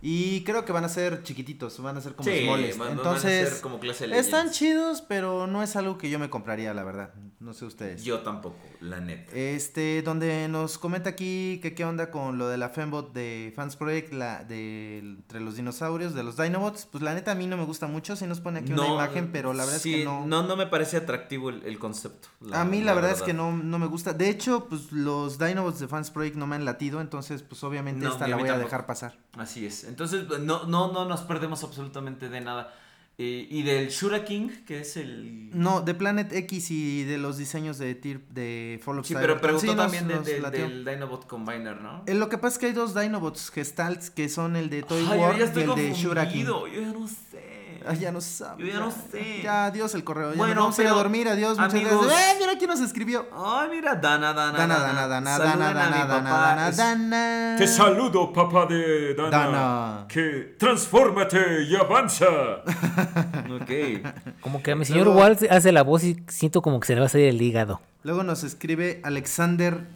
Y 0.00 0.44
creo 0.44 0.64
que 0.64 0.70
van 0.72 0.84
a 0.84 0.88
ser 0.88 1.22
chiquititos, 1.24 1.80
van 1.82 1.96
a 1.96 2.00
ser 2.00 2.14
como 2.14 2.30
Sí, 2.30 2.44
smalls. 2.44 2.78
van- 2.78 2.88
van 2.88 2.88
a 2.88 3.00
Entonces, 3.00 3.48
ser 3.48 3.60
como 3.60 3.80
clase 3.80 4.04
están 4.18 4.50
chidos, 4.52 5.02
pero 5.02 5.46
no 5.48 5.62
es 5.62 5.74
algo 5.74 5.98
que 5.98 6.08
yo 6.08 6.18
me 6.20 6.30
compraría, 6.30 6.72
la 6.72 6.84
verdad. 6.84 7.12
No 7.40 7.52
sé 7.52 7.64
ustedes. 7.64 8.04
Yo 8.04 8.20
tampoco, 8.20 8.56
la 8.80 9.00
neta. 9.00 9.32
Este, 9.34 10.02
donde 10.02 10.48
nos 10.48 10.78
comenta 10.78 11.10
aquí 11.10 11.58
que 11.62 11.74
qué 11.74 11.84
onda 11.84 12.10
con 12.10 12.38
lo 12.38 12.48
de 12.48 12.58
la 12.58 12.68
Fembot 12.68 13.12
de 13.12 13.52
Fans 13.54 13.76
Project, 13.76 14.12
la 14.12 14.44
de 14.44 14.98
entre 14.98 15.40
los 15.40 15.56
dinosaurios, 15.56 16.14
de 16.14 16.22
los 16.22 16.36
Dinobots. 16.36 16.86
Pues 16.86 17.02
la 17.02 17.14
neta 17.14 17.32
a 17.32 17.34
mí 17.34 17.46
no 17.46 17.56
me 17.56 17.64
gusta 17.64 17.86
mucho, 17.86 18.16
si 18.16 18.26
nos 18.26 18.40
pone 18.40 18.60
aquí 18.60 18.72
una 18.72 18.86
imagen, 18.86 19.30
pero 19.32 19.52
la 19.52 19.64
verdad 19.64 19.80
sí, 19.80 19.92
es 19.92 19.98
que 19.98 20.04
no. 20.04 20.26
No, 20.26 20.42
no 20.42 20.56
me 20.56 20.66
parece 20.66 20.96
atractivo 20.96 21.50
el, 21.50 21.62
el 21.64 21.78
concepto. 21.78 22.28
a 22.52 22.64
mí 22.64 22.82
la, 22.82 22.94
verdad, 22.94 23.12
es 23.12 23.22
que 23.22 23.34
no, 23.34 23.56
no 23.56 23.78
me 23.78 23.86
gusta. 23.86 24.12
De 24.12 24.28
hecho, 24.28 24.66
pues 24.68 24.92
los 24.92 25.38
Dinobots 25.38 25.80
de 25.80 25.88
Fans 25.88 26.10
Project 26.10 26.36
no 26.36 26.46
me 26.46 26.56
han 26.56 26.64
latido, 26.64 27.00
entonces 27.00 27.42
pues 27.42 27.62
obviamente 27.64 28.04
No, 28.04 28.12
esta 28.12 28.28
la 28.28 28.36
voy 28.36 28.48
a 28.48 28.58
dejar 28.58 28.86
pasar. 28.86 29.18
Así 29.36 29.66
es. 29.66 29.84
Entonces, 29.84 30.26
no, 30.40 30.64
no, 30.64 30.92
no 30.92 31.04
nos 31.04 31.20
perdemos 31.22 31.62
absolutamente 31.64 32.28
de 32.28 32.40
nada. 32.40 32.74
Eh, 33.20 33.48
y 33.50 33.62
del 33.64 33.88
Shura 33.88 34.24
King, 34.24 34.48
que 34.64 34.78
es 34.82 34.96
el. 34.96 35.50
No, 35.52 35.80
de 35.80 35.92
Planet 35.92 36.32
X 36.32 36.70
y 36.70 37.02
de 37.02 37.18
los 37.18 37.36
diseños 37.36 37.76
de 37.78 37.96
Tir 37.96 38.20
de 38.30 38.78
Fall 38.80 39.00
of 39.00 39.06
Sí, 39.08 39.14
pero 39.14 39.40
preguntó 39.40 39.60
Sí, 39.60 39.66
nos- 39.66 39.76
también 39.76 40.06
de- 40.06 40.14
nos 40.14 40.24
de- 40.52 40.58
del 40.58 40.84
Dinobot 40.84 41.26
Combiner, 41.26 41.80
¿no? 41.80 42.04
Eh, 42.06 42.14
lo 42.14 42.28
que 42.28 42.38
pasa 42.38 42.54
es 42.54 42.58
que 42.60 42.66
hay 42.66 42.72
dos 42.74 42.94
Dinobots 42.94 43.50
Gestalts 43.50 44.10
que 44.10 44.28
son 44.28 44.54
el 44.54 44.70
de 44.70 44.84
Toy 44.84 45.00
Ay, 45.10 45.18
yo 45.18 45.24
War 45.26 45.36
y 45.36 45.42
el 45.42 45.52
de 45.74 45.92
Shura 45.94 46.28
King. 46.28 46.44
Yo 46.44 46.66
ya 46.68 46.80
no 46.92 47.08
sé. 47.08 47.57
Ay, 47.88 47.98
ya 47.98 48.12
no 48.12 48.20
sabe. 48.20 48.64
Yo 48.66 48.72
ya 48.72 48.78
no 48.80 48.90
sé. 48.90 49.42
Ya, 49.42 49.66
adiós 49.66 49.94
el 49.94 50.04
correo. 50.04 50.30
Ya 50.32 50.36
Bueno, 50.36 50.60
vamos 50.62 50.78
a 50.78 50.82
ir 50.82 50.88
a 50.88 50.90
pero, 50.90 51.02
dormir. 51.02 51.28
Adiós, 51.28 51.58
muchas 51.58 51.74
amigos- 51.74 52.06
gracias. 52.06 52.34
¡Eh, 52.34 52.36
mira 52.40 52.52
quién 52.58 52.70
nos 52.70 52.80
escribió! 52.80 53.26
Ay, 53.34 53.68
mira, 53.70 53.94
Dana, 53.96 54.32
Dana. 54.32 54.58
Dana, 54.58 54.78
Dana, 54.78 55.08
Dana, 55.08 55.38
Dana, 55.38 55.72
Dana. 55.74 56.06
Dana, 56.06 56.70
Dana. 56.70 57.56
Te 57.58 57.66
saludo, 57.66 58.32
papá 58.32 58.66
de 58.66 59.14
Dana. 59.14 59.30
Dana. 59.30 60.06
Que 60.08 60.56
transfórmate 60.58 61.62
y 61.64 61.76
avanza. 61.76 62.26
Ok. 63.48 64.02
Como 64.40 64.62
que 64.62 64.72
a 64.72 64.76
mi 64.76 64.84
señor 64.84 65.06
Luego- 65.06 65.20
Walt 65.20 65.42
hace 65.50 65.72
la 65.72 65.82
voz 65.82 66.04
y 66.04 66.22
siento 66.28 66.60
como 66.62 66.80
que 66.80 66.86
se 66.86 66.94
le 66.94 67.00
va 67.00 67.06
a 67.06 67.08
salir 67.08 67.28
el 67.28 67.40
hígado. 67.40 67.80
Luego 68.02 68.22
nos 68.22 68.44
escribe 68.44 69.00
Alexander 69.04 69.86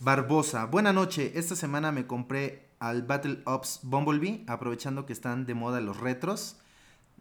Barbosa. 0.00 0.64
Buena 0.66 0.92
noche. 0.92 1.32
Esta 1.34 1.56
semana 1.56 1.92
me 1.92 2.06
compré 2.06 2.68
al 2.80 3.02
Battle 3.02 3.40
Ops 3.44 3.80
Bumblebee, 3.82 4.44
aprovechando 4.46 5.06
que 5.06 5.12
están 5.12 5.44
de 5.46 5.54
moda 5.54 5.80
los 5.80 5.98
retros. 5.98 6.56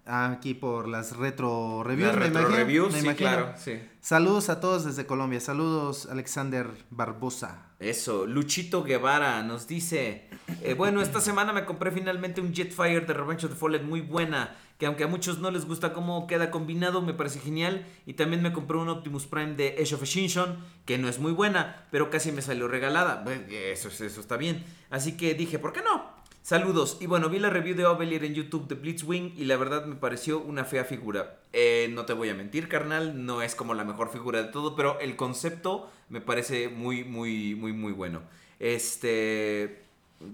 Aquí 0.10 0.54
por 0.54 0.88
las 0.88 1.18
retro 1.18 1.84
reviews, 1.84 2.14
Las 2.14 2.16
retro 2.24 2.40
imagino. 2.42 2.58
reviews, 2.58 2.94
sí, 2.94 3.00
imagino. 3.00 3.16
claro, 3.30 3.54
sí. 3.58 3.80
Saludos 4.00 4.48
a 4.50 4.62
todos 4.62 4.86
desde 4.86 5.06
Colombia. 5.06 5.42
Saludos, 5.42 6.08
Alexander 6.10 6.70
Barbosa. 6.90 7.66
Eso, 7.80 8.26
Luchito 8.26 8.84
Guevara 8.84 9.44
nos 9.44 9.68
dice, 9.68 10.30
eh, 10.64 10.74
bueno, 10.76 11.02
esta 11.02 11.20
semana 11.22 11.52
me 11.54 11.66
compré 11.66 11.92
finalmente 11.92 12.40
un 12.42 12.54
Jetfire 12.54 13.02
de 13.02 13.14
Revenge 13.14 13.46
of 13.46 13.52
the 13.52 13.58
Fallen 13.58 13.86
muy 13.88 14.02
buena, 14.02 14.56
que 14.80 14.86
aunque 14.86 15.04
a 15.04 15.08
muchos 15.08 15.40
no 15.40 15.52
les 15.52 15.66
gusta 15.66 15.94
cómo 15.94 16.26
queda 16.26 16.50
combinado, 16.52 17.02
me 17.02 17.14
parece 17.14 17.40
genial, 17.40 17.86
y 18.06 18.14
también 18.14 18.42
me 18.42 18.54
compré 18.54 18.78
un 18.78 18.90
Optimus 18.90 19.28
Prime 19.28 19.56
de 19.56 19.76
Age 19.80 19.94
of 19.94 20.02
Extinction, 20.02 20.58
que 20.86 20.98
no 20.98 21.08
es 21.10 21.20
muy 21.20 21.34
buena, 21.34 21.86
pero 21.92 22.10
casi 22.10 22.32
me 22.32 22.42
salió 22.42 22.68
regalada, 22.68 23.22
Bueno, 23.24 23.44
eso, 23.50 23.90
eso 23.90 24.22
está 24.22 24.38
bien, 24.38 24.64
así 24.90 25.18
que 25.18 25.34
dije, 25.36 25.60
¿por 25.60 25.74
qué 25.74 25.82
no? 25.84 26.16
Saludos, 26.48 26.96
y 27.02 27.08
bueno, 27.08 27.28
vi 27.28 27.40
la 27.40 27.50
review 27.50 27.76
de 27.76 27.86
Ovelier 27.86 28.24
en 28.24 28.34
YouTube 28.34 28.70
de 28.70 28.76
Blitzwing 28.76 29.34
y 29.36 29.44
la 29.44 29.58
verdad 29.58 29.86
me 29.86 29.98
pareció 29.98 30.40
una 30.40 30.64
fea 30.64 30.86
figura. 30.86 31.40
Eh, 31.52 31.90
no 31.92 32.06
te 32.06 32.14
voy 32.14 32.30
a 32.30 32.36
mentir, 32.36 32.70
carnal, 32.70 33.26
no 33.26 33.42
es 33.42 33.54
como 33.54 33.74
la 33.74 33.84
mejor 33.84 34.10
figura 34.10 34.42
de 34.42 34.50
todo, 34.50 34.74
pero 34.74 34.98
el 35.02 35.18
concepto 35.18 35.92
me 36.08 36.22
parece 36.22 36.70
muy, 36.70 37.04
muy, 37.04 37.54
muy, 37.56 37.74
muy 37.74 37.92
bueno. 37.92 38.22
Este, 38.62 39.84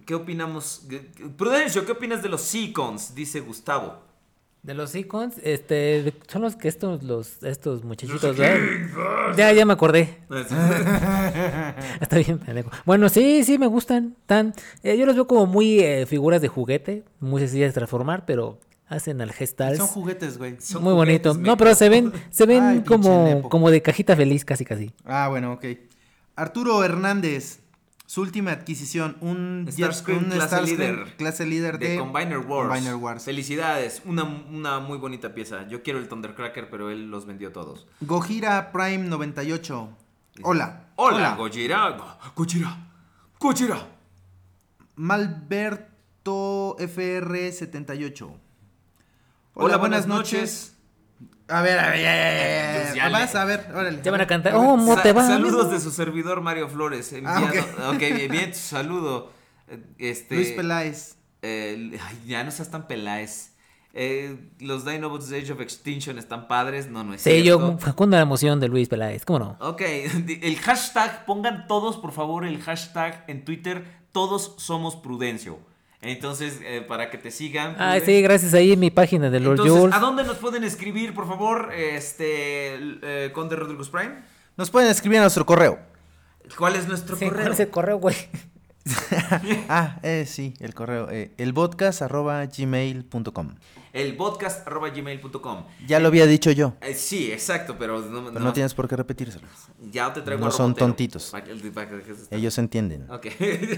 ¿qué 0.05 0.13
opinamos? 0.13 0.85
Prudencio, 1.35 1.83
¿qué 1.83 1.93
opinas 1.93 2.21
de 2.21 2.29
los 2.29 2.41
Seacons? 2.41 3.15
Dice 3.15 3.39
Gustavo. 3.39 4.12
De 4.63 4.73
los 4.73 4.95
icons, 4.95 5.35
este, 5.43 6.13
son 6.27 6.41
los 6.41 6.55
que 6.55 6.69
estos, 6.69 7.03
los, 7.03 7.43
estos 7.43 7.83
muchachitos, 7.83 8.37
¿verdad? 8.37 9.35
Ya, 9.35 9.51
ya 9.51 9.65
me 9.65 9.73
acordé. 9.73 10.19
Está 11.99 12.17
bien, 12.17 12.39
pendejo. 12.39 12.71
Bueno, 12.85 13.09
sí, 13.09 13.43
sí, 13.43 13.57
me 13.57 13.67
gustan. 13.67 14.15
Tan, 14.25 14.53
eh, 14.81 14.97
yo 14.97 15.05
los 15.05 15.15
veo 15.15 15.27
como 15.27 15.47
muy 15.47 15.81
eh, 15.81 16.05
figuras 16.05 16.41
de 16.41 16.47
juguete, 16.47 17.03
muy 17.19 17.41
sencillas 17.41 17.71
de 17.71 17.73
transformar, 17.73 18.25
pero 18.25 18.57
hacen 18.87 19.19
al 19.19 19.33
gestal. 19.33 19.75
Son 19.75 19.87
juguetes, 19.87 20.37
güey. 20.37 20.55
Muy 20.79 20.93
bonito. 20.93 21.33
No, 21.33 21.57
pero 21.57 21.75
se 21.75 21.89
ven, 21.89 22.13
se 22.29 22.45
ven 22.45 22.63
Ay, 22.63 22.83
como, 22.83 23.49
como 23.49 23.69
de 23.69 23.81
cajita 23.81 24.15
feliz, 24.15 24.45
casi, 24.45 24.63
casi. 24.63 24.93
Ah, 25.03 25.27
bueno, 25.29 25.51
ok. 25.51 25.65
Arturo 26.37 26.85
Hernández. 26.85 27.59
Su 28.13 28.21
última 28.21 28.51
adquisición, 28.51 29.17
un 29.21 29.65
Starscream 29.67 30.25
un 30.25 30.29
clase 30.29 30.45
Starscream 30.45 30.95
líder. 30.97 31.15
clase 31.17 31.47
líder 31.47 31.79
de, 31.79 31.89
De 31.89 31.97
Combiner 31.97 32.37
Wars. 32.37 32.69
Combiner 32.69 32.93
Wars. 32.93 33.23
Felicidades. 33.23 34.03
Una, 34.05 34.23
una 34.23 34.79
muy 34.79 34.99
bonita 34.99 35.33
pieza. 35.33 35.67
Yo 35.67 35.81
quiero 35.81 35.97
el 35.97 36.07
Thundercracker, 36.07 36.69
pero 36.69 36.91
él 36.91 37.09
los 37.09 37.25
vendió 37.25 37.51
todos. 37.51 37.87
Gojira 38.01 38.71
Prime 38.71 38.99
98. 38.99 39.89
Hola. 40.43 40.89
Hola, 40.95 41.33
Gojira. 41.35 41.97
Gojira. 42.35 42.77
Gojira. 43.39 43.87
Malberto 44.95 46.75
FR 46.77 47.51
78. 47.51 48.25
Hola, 48.27 48.39
Hola, 49.55 49.77
buenas 49.77 50.05
buenas 50.05 50.07
noches. 50.07 50.72
A 51.57 51.61
ver, 51.61 51.77
a 51.79 51.89
ver, 51.89 52.01
ya, 52.01 52.15
ya, 52.15 52.31
ya, 52.33 52.93
ya. 52.95 53.01
Pues 53.03 53.11
Vas, 53.13 53.33
le- 53.33 53.39
a 53.39 53.45
ver, 53.45 53.67
órale. 53.73 53.99
Ya 54.03 54.11
van 54.11 54.21
a 54.21 54.27
cantar. 54.27 54.53
A. 54.53 54.57
Oh, 54.59 54.69
¿cómo 54.71 54.95
Sa- 54.95 55.03
te 55.03 55.13
va? 55.13 55.25
Saludos 55.27 55.61
amigo? 55.65 55.73
de 55.73 55.79
su 55.79 55.91
servidor 55.91 56.41
Mario 56.41 56.67
Flores. 56.69 57.13
Ah, 57.25 57.41
enviando- 57.43 57.89
ok, 57.91 57.99
bien, 57.99 58.31
bien, 58.31 58.51
tu 58.51 58.57
saludo. 58.57 59.31
Eh, 59.67 59.79
Este, 59.99 60.35
Luis 60.35 60.51
Peláez. 60.51 61.15
eh, 61.41 61.97
ay, 62.01 62.21
ya 62.27 62.43
no 62.43 62.51
seas 62.51 62.71
tan 62.71 62.87
peláez. 62.87 63.51
Eh, 63.95 64.49
los 64.59 64.85
Dinobots 64.85 65.29
de 65.29 65.37
Age 65.41 65.51
of 65.53 65.61
Extinction 65.61 66.17
están 66.17 66.47
padres. 66.47 66.87
No, 66.89 67.03
no 67.03 67.13
es 67.13 67.21
Sí, 67.21 67.29
cierto. 67.41 67.45
yo 67.73 67.77
facundo 67.77 68.17
la 68.17 68.23
emoción 68.23 68.59
de 68.59 68.67
Luis 68.67 68.89
Peláez, 68.89 69.23
¿cómo 69.23 69.37
no? 69.39 69.57
Ok, 69.59 69.81
el 69.81 70.57
hashtag, 70.59 71.25
pongan 71.25 71.67
todos 71.67 71.97
por 71.97 72.11
favor 72.11 72.45
el 72.45 72.59
hashtag 72.61 73.23
en 73.27 73.45
Twitter, 73.45 73.85
todos 74.11 74.55
somos 74.57 74.95
Prudencio. 74.95 75.59
Entonces, 76.03 76.59
eh, 76.63 76.83
para 76.87 77.09
que 77.09 77.17
te 77.17 77.31
sigan. 77.31 77.75
Ah, 77.79 77.95
Pruden- 77.95 78.05
sí, 78.05 78.21
gracias 78.21 78.53
ahí 78.53 78.73
en 78.73 78.79
mi 78.79 78.91
página 78.91 79.29
de 79.29 79.39
Lord 79.39 79.53
Entonces, 79.59 79.79
Jules. 79.79 79.95
¿a 79.95 79.99
dónde 79.99 80.23
nos 80.23 80.37
pueden 80.37 80.63
escribir, 80.63 81.13
por 81.13 81.27
favor, 81.27 81.71
este, 81.73 82.75
eh, 83.01 83.31
Conde 83.33 83.55
Rodríguez 83.55 83.89
Prime? 83.89 84.15
Nos 84.57 84.69
pueden 84.69 84.89
escribir 84.89 85.19
a 85.19 85.21
nuestro 85.21 85.45
correo. 85.45 85.79
¿Cuál 86.57 86.75
es 86.75 86.87
nuestro 86.87 87.15
Sí, 87.15 87.25
correo? 87.25 87.41
¿cuál 87.43 87.53
es 87.53 87.59
el 87.61 87.69
correo, 87.69 87.97
güey? 87.97 88.15
ah, 89.69 89.99
eh, 90.03 90.25
sí, 90.27 90.53
el 90.59 90.73
correo. 90.73 91.09
Eh, 91.09 91.31
elpodcast.gmail.com. 91.37 93.55
El 93.93 94.17
podcast.gmail.com. 94.17 95.65
Ya 95.85 95.99
lo 95.99 96.07
había 96.07 96.25
dicho 96.25 96.49
yo, 96.49 96.73
Eh, 96.81 96.95
sí, 96.95 97.31
exacto, 97.31 97.75
pero 97.77 98.01
no, 98.01 98.25
pero 98.25 98.39
no 98.39 98.51
tienes 98.51 98.73
por 98.73 98.87
qué 98.87 98.95
repetírselo. 98.95 99.45
Ya 99.91 100.11
te 100.11 100.21
traigo 100.21 100.43
No 100.43 100.49
son 100.49 100.73
tontitos. 100.73 101.31
Ellos 102.31 102.57
entienden. 102.57 103.05
Ok. 103.11 103.27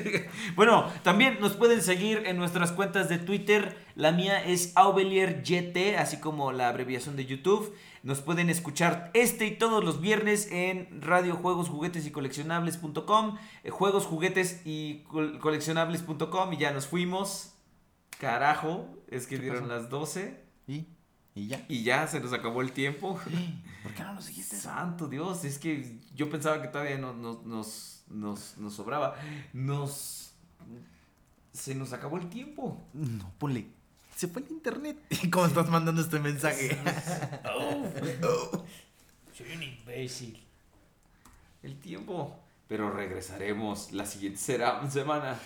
bueno, 0.56 0.90
también 1.04 1.40
nos 1.42 1.58
pueden 1.58 1.82
seguir 1.82 2.24
en 2.26 2.38
nuestras 2.38 2.72
cuentas 2.72 3.10
de 3.10 3.18
Twitter. 3.18 3.76
La 3.96 4.14
mía 4.14 4.42
es 4.42 4.72
AubelierYT, 4.76 5.98
así 5.98 6.16
como 6.18 6.54
la 6.54 6.70
abreviación 6.70 7.18
de 7.18 7.26
YouTube. 7.26 7.74
Nos 8.06 8.22
pueden 8.22 8.50
escuchar 8.52 9.10
este 9.16 9.48
y 9.48 9.58
todos 9.58 9.84
los 9.84 10.00
viernes 10.00 10.48
en 10.52 11.02
Radio 11.02 11.36
Juegos, 11.36 11.70
Juguetes 11.70 12.06
y 12.06 12.12
Coleccionables.com, 12.12 13.38
eh, 13.64 13.72
Juegos, 13.72 14.06
Juguetes 14.06 14.62
y 14.64 15.04
Col- 15.06 15.40
Coleccionables.com 15.40 16.54
y 16.54 16.58
ya 16.58 16.72
nos 16.72 16.86
fuimos. 16.86 17.56
Carajo, 18.20 18.88
es 19.10 19.26
que 19.28 19.40
dieron 19.40 19.68
las 19.68 19.90
12 19.90 20.40
¿Y? 20.68 20.86
¿Y 21.34 21.48
ya? 21.48 21.66
y 21.68 21.84
ya 21.84 22.08
se 22.08 22.20
nos 22.20 22.32
acabó 22.32 22.62
el 22.62 22.72
tiempo. 22.74 23.20
¿Por 23.84 23.94
qué 23.94 24.04
no 24.04 24.14
nos 24.14 24.28
dijiste 24.28 24.56
Santo 24.56 25.08
Dios, 25.08 25.44
es 25.44 25.58
que 25.58 26.00
yo 26.14 26.30
pensaba 26.30 26.62
que 26.62 26.68
todavía 26.70 26.98
no- 27.00 27.14
no- 27.14 27.42
nos, 27.44 28.04
nos, 28.08 28.56
nos 28.58 28.74
sobraba. 28.76 29.16
Nos. 29.52 30.34
Se 31.54 31.74
nos 31.74 31.92
acabó 31.94 32.18
el 32.18 32.30
tiempo. 32.30 32.86
No, 32.94 33.32
ponle. 33.40 33.68
Se 34.16 34.30
fue 34.30 34.42
el 34.44 34.52
internet. 34.52 34.98
¿Cómo 35.32 35.46
estás 35.46 35.70
mandando 35.70 36.02
este 36.02 36.20
mensaje? 36.20 36.70
Soy 39.34 39.52
un 39.54 39.64
imbécil. 39.64 40.42
El 41.62 41.78
tiempo. 41.80 42.40
Pero 42.68 42.90
regresaremos 42.92 43.92
la 43.92 44.06
siguiente 44.06 44.40
será 44.40 44.90
semana. 44.90 45.38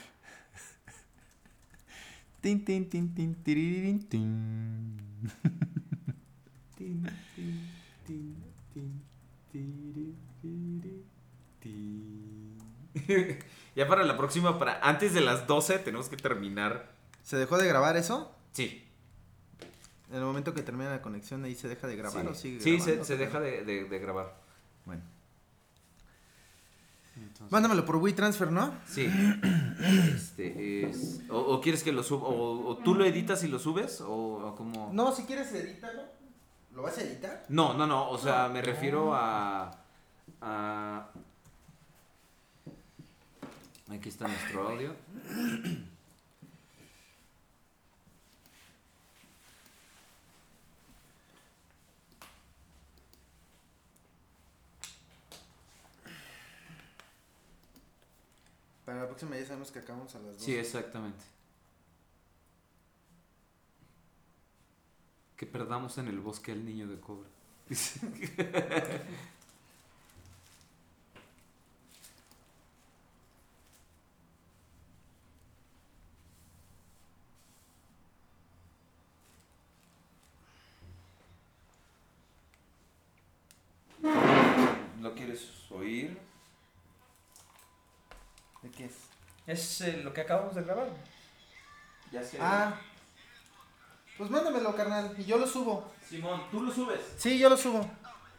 tin, 2.42 2.64
tin, 2.64 2.90
tin, 2.90 3.14
tin, 3.14 3.36
tin. 3.44 4.08
Tin. 4.08 5.00
ya 13.76 13.88
para 13.88 14.04
la 14.04 14.16
próxima, 14.16 14.58
para 14.58 14.80
antes 14.82 15.14
de 15.14 15.22
las 15.22 15.48
12, 15.48 15.80
tenemos 15.80 16.08
que 16.08 16.16
terminar. 16.16 16.94
¿Se 17.24 17.36
dejó 17.36 17.58
de 17.58 17.68
grabar 17.68 17.98
eso? 17.98 18.39
Sí. 18.52 18.86
En 20.10 20.16
el 20.16 20.24
momento 20.24 20.54
que 20.54 20.62
termina 20.64 20.90
la 20.90 21.02
conexión 21.02 21.44
ahí 21.46 21.54
se 21.56 21.68
deja 21.68 21.88
de 21.88 21.96
grabar 21.96 22.24
sí, 22.24 22.28
o 22.32 22.34
sigue 22.36 22.60
Sí, 22.62 22.76
grabando? 22.78 23.04
se, 23.06 23.14
se 23.14 23.18
deja 23.18 23.40
de, 23.40 23.64
de- 23.64 23.84
de 23.86 24.00
grabar. 24.00 24.36
Bueno. 24.86 25.02
Mándamelo 27.50 27.86
por 27.86 27.98
WeTransfer, 27.98 28.52
¿no? 28.52 28.74
Sí. 28.88 29.08
Este 30.16 30.90
es. 30.90 31.22
O, 31.30 31.38
o 31.38 31.62
quieres 31.62 31.84
que 31.84 31.92
lo 31.92 32.02
suba. 32.04 32.28
O, 32.28 32.68
o 32.70 32.78
tú 32.78 32.96
lo 32.96 33.06
editas 33.06 33.44
y 33.44 33.48
lo 33.48 33.60
subes. 33.60 34.02
O, 34.02 34.10
o 34.48 34.56
como. 34.56 34.90
No, 34.94 35.14
si 35.14 35.24
quieres 35.24 35.54
edítalo. 35.54 36.04
¿Lo 36.76 36.82
vas 36.84 36.98
a 36.98 37.02
editar? 37.02 37.46
No, 37.50 37.74
no, 37.74 37.86
no. 37.88 38.10
O 38.10 38.18
sea, 38.18 38.48
me 38.50 38.62
refiero 38.62 39.14
a. 39.14 39.72
a. 40.42 41.10
Aquí 43.92 44.10
está 44.10 44.28
nuestro 44.28 44.70
audio. 44.70 44.94
Para 58.90 59.02
la 59.02 59.08
próxima 59.08 59.38
ya 59.38 59.46
sabemos 59.46 59.70
que 59.70 59.78
acabamos 59.78 60.16
a 60.16 60.18
las 60.18 60.38
2. 60.38 60.44
Sí, 60.44 60.56
exactamente. 60.56 61.24
Que 65.38 65.46
perdamos 65.46 65.96
en 66.00 66.08
el 66.08 66.20
bosque 66.20 66.54
al 66.54 66.66
niño 66.66 66.88
de 66.88 67.00
cobre. 67.00 67.30
¿Lo 85.00 85.14
quieres 85.14 85.48
oír? 85.70 86.18
¿De 88.62 88.70
qué 88.72 88.86
es? 88.86 88.94
Es 89.50 89.82
eh, 89.82 90.02
lo 90.04 90.14
que 90.14 90.22
acabamos 90.22 90.54
de 90.54 90.62
grabar. 90.62 90.90
Ya 92.12 92.22
sé. 92.22 92.38
Ah. 92.40 92.80
Pues 94.16 94.30
mándamelo, 94.30 94.76
carnal, 94.76 95.16
y 95.18 95.26
yo 95.26 95.40
lo 95.40 95.48
subo. 95.48 95.92
Simón, 96.08 96.44
tú 96.52 96.62
lo 96.62 96.72
subes. 96.72 97.00
Sí, 97.18 97.40
yo 97.40 97.50
lo 97.50 97.58
subo. 97.58 97.84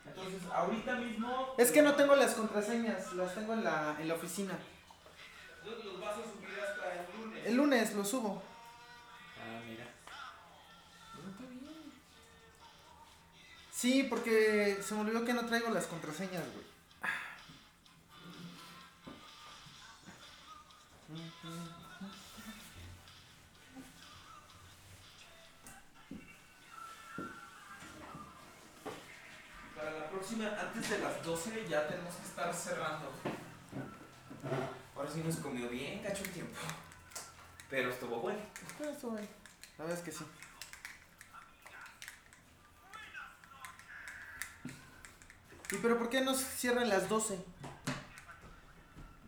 Entonces, 0.06 0.40
ahorita 0.52 0.94
mismo. 0.94 1.54
Es 1.58 1.72
que 1.72 1.82
no 1.82 1.96
tengo 1.96 2.14
las 2.14 2.34
contraseñas, 2.34 3.12
las 3.14 3.34
tengo 3.34 3.54
en 3.54 3.64
la, 3.64 3.96
en 3.98 4.06
la 4.06 4.14
oficina. 4.14 4.56
Los 5.64 6.00
vas 6.00 6.12
a 6.12 6.22
subir 6.22 6.60
hasta 6.60 6.94
el 6.94 7.20
lunes. 7.20 7.46
El 7.46 7.56
lunes 7.56 7.94
lo 7.94 8.04
subo. 8.04 8.40
Ah, 9.36 9.60
mira. 9.66 9.86
Sí, 13.72 14.04
porque 14.04 14.78
se 14.80 14.94
me 14.94 15.00
olvidó 15.00 15.24
que 15.24 15.32
no 15.32 15.44
traigo 15.44 15.70
las 15.70 15.86
contraseñas, 15.88 16.44
güey. 16.54 16.69
Para 29.76 29.90
la 29.92 30.10
próxima, 30.10 30.46
antes 30.60 30.90
de 30.90 30.98
las 30.98 31.24
12, 31.24 31.68
ya 31.68 31.88
tenemos 31.88 32.14
que 32.14 32.26
estar 32.26 32.54
cerrando. 32.54 33.10
Ahora 34.94 35.10
sí 35.10 35.22
nos 35.22 35.36
comió 35.36 35.68
bien, 35.68 36.02
cacho 36.02 36.22
el 36.24 36.30
tiempo. 36.30 36.58
Pero 37.70 37.90
estuvo 37.90 38.20
bueno. 38.20 38.40
Eso, 38.80 39.10
güey. 39.10 39.28
La 39.78 39.84
verdad 39.84 39.98
es 39.98 40.04
que 40.04 40.12
sí. 40.12 40.26
¿Y 45.72 45.76
pero 45.76 45.96
por 45.98 46.10
qué 46.10 46.20
nos 46.20 46.38
cierran 46.38 46.88
las 46.88 47.08
12? 47.08 47.38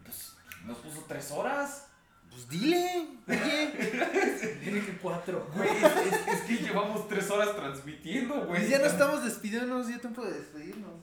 Pues 0.05 0.33
nos 0.65 0.78
puso 0.78 1.05
3 1.07 1.31
horas. 1.31 1.86
Pues 2.33 2.49
dile, 2.49 3.09
oye. 3.28 4.59
Tiene 4.62 4.81
que 4.85 4.97
cuatro. 5.01 5.49
Güey, 5.55 5.69
es, 5.69 5.85
es- 5.85 6.28
es 6.28 6.41
que 6.43 6.57
llevamos 6.57 7.07
3 7.09 7.31
horas 7.31 7.55
transmitiendo, 7.55 8.35
güey. 8.47 8.59
Pues 8.61 8.69
ya 8.70 8.78
no 8.78 8.86
estamos 8.86 9.23
despidiéndonos, 9.25 9.89
ya 9.89 9.99
tiempo 9.99 10.25
de 10.25 10.33
despedirnos. 10.39 10.94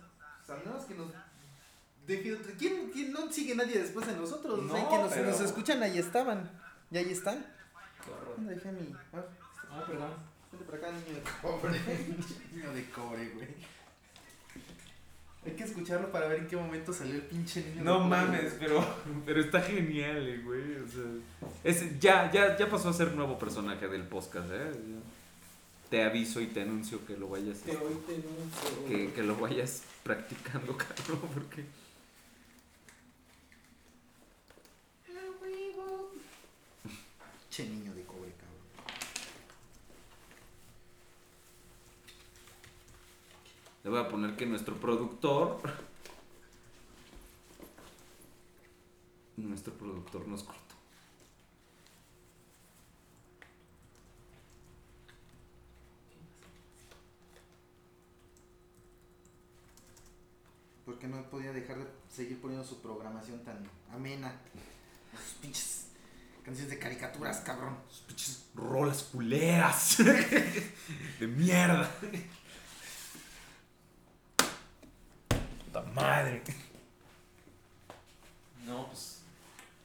Al 0.48 0.60
menos 0.66 0.86
que 0.86 0.96
nos 0.96 1.12
deje 2.08 2.34
otro. 2.34 2.52
¿Quién, 2.58 2.90
quién 2.92 3.12
no 3.14 3.32
sigue 3.32 3.54
nadie 3.56 3.80
después 3.80 4.08
de 4.08 4.16
nosotros? 4.16 4.64
No, 4.64 4.74
o 4.74 4.76
sea, 4.76 4.90
que 4.90 4.98
nos, 4.98 5.14
pero- 5.14 5.30
nos 5.30 5.42
escuchan, 5.42 5.84
ahí 5.84 6.00
estaban. 6.00 6.50
Y 6.92 6.98
ahí 6.98 7.12
están. 7.12 7.46
Qué 8.04 8.12
horror. 8.12 8.36
¿Dónde 8.38 8.56
dejé 8.56 8.72
mi.? 8.72 8.94
Ah, 9.14 9.22
Ah, 9.72 9.84
perdón. 9.86 10.12
Vente 10.52 10.66
para 10.66 10.78
acá, 10.80 10.92
niño 10.92 11.14
de 11.16 11.22
cobre. 11.44 11.80
niño 12.56 12.74
de 12.74 12.90
cobre, 12.90 13.30
güey. 13.36 13.48
Hay 15.50 15.56
que 15.56 15.64
escucharlo 15.64 16.12
para 16.12 16.28
ver 16.28 16.42
en 16.42 16.48
qué 16.48 16.56
momento 16.56 16.94
salió 16.94 17.16
el 17.16 17.24
pinche 17.24 17.64
niño. 17.64 17.84
No 17.84 18.02
mames, 18.02 18.56
pero, 18.60 18.86
pero 19.26 19.42
está 19.42 19.60
genial, 19.60 20.28
eh, 20.28 20.42
güey. 20.46 20.76
O 20.76 20.88
sea, 20.88 21.50
es, 21.64 22.00
ya, 22.00 22.32
ya, 22.32 22.56
ya 22.56 22.70
pasó 22.70 22.90
a 22.90 22.94
ser 22.94 23.14
nuevo 23.16 23.40
personaje 23.40 23.88
del 23.88 24.04
podcast, 24.04 24.48
¿eh? 24.52 24.72
Te 25.90 26.04
aviso 26.04 26.40
y 26.40 26.48
te 26.48 26.62
anuncio 26.62 27.04
que 27.04 27.18
lo 27.18 27.30
vayas, 27.30 27.64
que, 28.88 29.12
que 29.12 29.24
lo 29.24 29.36
vayas 29.38 29.82
practicando, 30.04 30.78
cabrón, 30.78 31.30
porque... 31.34 31.66
Che 37.50 37.64
niño 37.64 37.92
de 37.96 38.04
cobre, 38.04 38.32
cabrón. 38.34 38.60
Le 43.84 43.90
voy 43.90 44.00
a 44.00 44.08
poner 44.08 44.36
que 44.36 44.46
nuestro 44.46 44.76
productor... 44.76 45.62
Nuestro 49.38 49.74
productor 49.74 50.28
nos 50.28 50.44
cortó. 50.44 50.76
Porque 60.84 61.08
no 61.08 61.24
podía 61.30 61.54
dejar 61.54 61.78
de 61.78 61.86
seguir 62.10 62.42
poniendo 62.42 62.68
su 62.68 62.82
programación 62.82 63.42
tan 63.46 63.64
amena. 63.94 64.34
Sus 65.14 65.36
pinches 65.36 65.88
canciones 66.44 66.72
de 66.72 66.80
caricaturas, 66.80 67.40
cabrón. 67.40 67.78
Sus 67.90 68.02
pinches 68.02 68.50
rolas 68.54 69.04
culeras. 69.04 69.98
de 71.20 71.28
mierda. 71.28 71.90
Puta 75.72 75.82
madre. 75.94 76.42
No, 78.66 78.88
pues. 78.88 79.22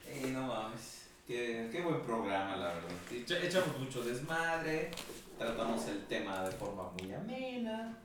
Eh, 0.09 0.31
no 0.33 0.47
mames. 0.47 1.09
Qué, 1.27 1.69
qué 1.73 1.83
buen 1.83 2.01
programa, 2.03 2.57
la 2.57 2.67
verdad. 2.69 2.91
Echa- 3.11 3.43
Echamos 3.43 3.79
mucho 3.79 4.03
desmadre. 4.03 4.91
Tratamos 5.39 5.87
el 5.89 6.07
tema 6.07 6.43
de 6.45 6.53
forma 6.53 6.91
muy 6.93 7.13
amena. 7.13 7.99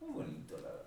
Muy 0.00 0.10
bonito, 0.24 0.58
la 0.62 0.68
verdad. 0.68 0.86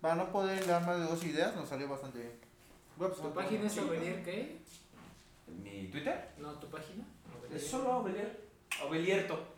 Para 0.00 0.14
no 0.16 0.30
poder 0.32 0.66
dar 0.66 0.84
más 0.84 0.98
de 0.98 1.04
dos 1.04 1.24
ideas, 1.24 1.54
nos 1.56 1.68
salió 1.68 1.88
bastante 1.88 2.18
bien. 2.18 2.32
Bueno, 2.96 3.14
pues, 3.14 3.26
¿Tu 3.28 3.34
página 3.34 3.66
es 3.66 3.78
Ovelier 3.78 4.22
qué? 4.24 4.58
¿Mi 5.62 5.88
Twitter? 5.88 6.30
No, 6.38 6.52
¿tu 6.54 6.68
página? 6.68 7.04
Es 7.52 7.66
solo 7.68 7.98
Ovelier. 7.98 8.48
Ovelierto. 8.86 9.51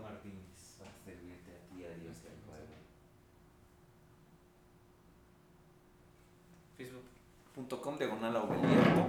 Martínez. 0.00 0.76
Para 0.78 0.92
servirte 1.04 1.50
a 1.52 1.66
ti, 1.68 1.84
a 1.84 1.94
Dios, 1.96 2.18
te 2.18 2.28
ruego. 2.46 2.74
Facebook.com 6.76 7.98
diagonal 7.98 8.36
a 8.36 8.42
Ovelierto. 8.42 9.08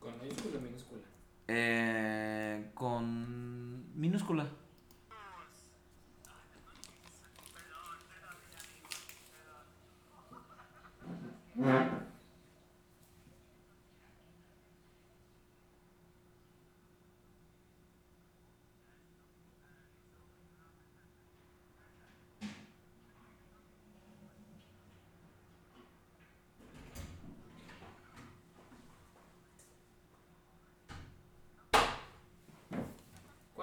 ¿Con 0.00 0.18
mayúscula 0.18 0.58
o 0.58 0.60
minúscula? 0.60 1.02
Eh, 1.48 2.70
con 2.74 3.98
minúscula. 3.98 4.46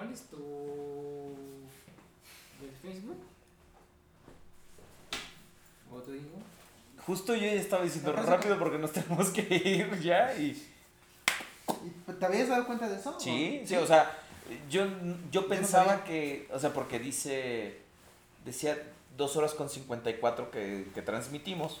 ¿Cuál 0.04 0.12
es 0.12 0.22
tu. 0.44 1.36
del 2.64 2.70
Facebook? 2.82 3.18
¿O 5.92 5.98
te 5.98 6.12
digo? 6.12 6.24
Justo 7.06 7.34
yo 7.34 7.42
ya 7.42 7.52
estaba 7.52 7.84
diciendo 7.84 8.12
rápido 8.12 8.58
porque 8.58 8.78
nos 8.78 8.92
tenemos 8.98 9.30
que 9.30 9.42
ir 9.42 10.00
ya 10.00 10.34
y... 10.36 10.70
¿Te 12.18 12.24
habías 12.26 12.48
dado 12.48 12.66
cuenta 12.66 12.88
de 12.88 12.96
eso? 12.96 13.18
Sí, 13.18 13.60
¿O- 13.62 13.66
sí, 13.66 13.76
o 13.76 13.86
sea, 13.86 14.10
yo, 14.70 14.86
yo 15.30 15.48
pensaba 15.48 16.04
que, 16.04 16.48
o 16.52 16.58
sea, 16.58 16.72
porque 16.72 16.98
dice, 16.98 17.78
decía 18.44 18.76
dos 19.16 19.36
horas 19.36 19.54
con 19.54 19.68
54 19.70 20.50
que, 20.50 20.86
que 20.94 21.02
transmitimos, 21.02 21.80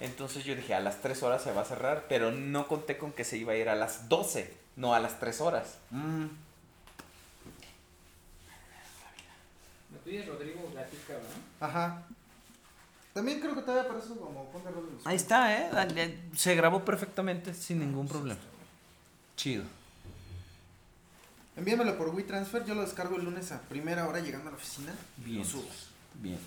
entonces 0.00 0.44
yo 0.44 0.54
dije, 0.54 0.74
a 0.74 0.80
las 0.80 1.00
3 1.00 1.22
horas 1.22 1.42
se 1.42 1.52
va 1.52 1.62
a 1.62 1.64
cerrar, 1.64 2.06
pero 2.08 2.30
no 2.30 2.68
conté 2.68 2.96
con 2.98 3.12
que 3.12 3.24
se 3.24 3.36
iba 3.36 3.52
a 3.52 3.56
ir 3.56 3.68
a 3.68 3.74
las 3.74 4.08
12, 4.08 4.52
no 4.76 4.94
a 4.94 5.00
las 5.00 5.18
3 5.20 5.40
horas. 5.40 5.78
Mm. 5.90 6.26
Me 10.08 10.14
pides 10.14 10.26
Rodrigo 10.26 10.72
Gatica, 10.74 11.12
¿verdad? 11.12 11.28
Ajá. 11.60 12.02
También 13.12 13.40
creo 13.40 13.54
que 13.54 13.60
todavía 13.60 13.90
aparece 13.90 14.08
como 14.14 14.50
Roll 14.54 14.86
de 14.86 14.92
los 14.92 15.06
Ahí 15.06 15.16
está, 15.16 15.54
¿eh? 15.54 15.68
Dale, 15.70 16.18
Se 16.34 16.54
grabó 16.54 16.82
perfectamente 16.82 17.52
sin 17.52 17.80
ningún 17.80 18.08
problema. 18.08 18.40
Chido. 19.36 19.64
Envíamelo 21.58 21.98
por 21.98 22.08
WeTransfer, 22.08 22.64
yo 22.64 22.74
lo 22.74 22.80
descargo 22.80 23.16
el 23.16 23.24
lunes 23.26 23.52
a 23.52 23.60
primera 23.60 24.08
hora 24.08 24.20
llegando 24.20 24.48
a 24.48 24.52
la 24.52 24.56
oficina. 24.56 24.94
Bien. 25.18 25.40
Lo 25.40 25.44
subo. 25.44 25.68
Bien. 26.14 26.38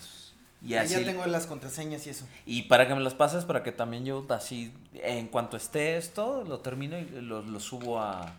Y 0.65 0.73
así, 0.73 0.95
ya 0.95 1.06
tengo 1.06 1.23
las 1.27 1.45
contraseñas 1.45 2.07
y 2.07 2.09
eso. 2.09 2.27
Y 2.48 2.64
para 2.64 2.88
que 2.88 2.95
me 2.95 3.01
los 3.01 3.14
pases, 3.14 3.45
para 3.45 3.61
que 3.61 3.72
también 3.72 4.06
yo 4.06 4.25
así, 4.30 4.73
en 4.93 5.27
cuanto 5.27 5.56
esté 5.56 5.98
esto, 5.98 6.43
lo 6.45 6.61
termino 6.61 6.98
y 6.98 7.06
lo, 7.06 7.43
lo 7.43 7.59
subo 7.59 7.99
a, 7.99 8.33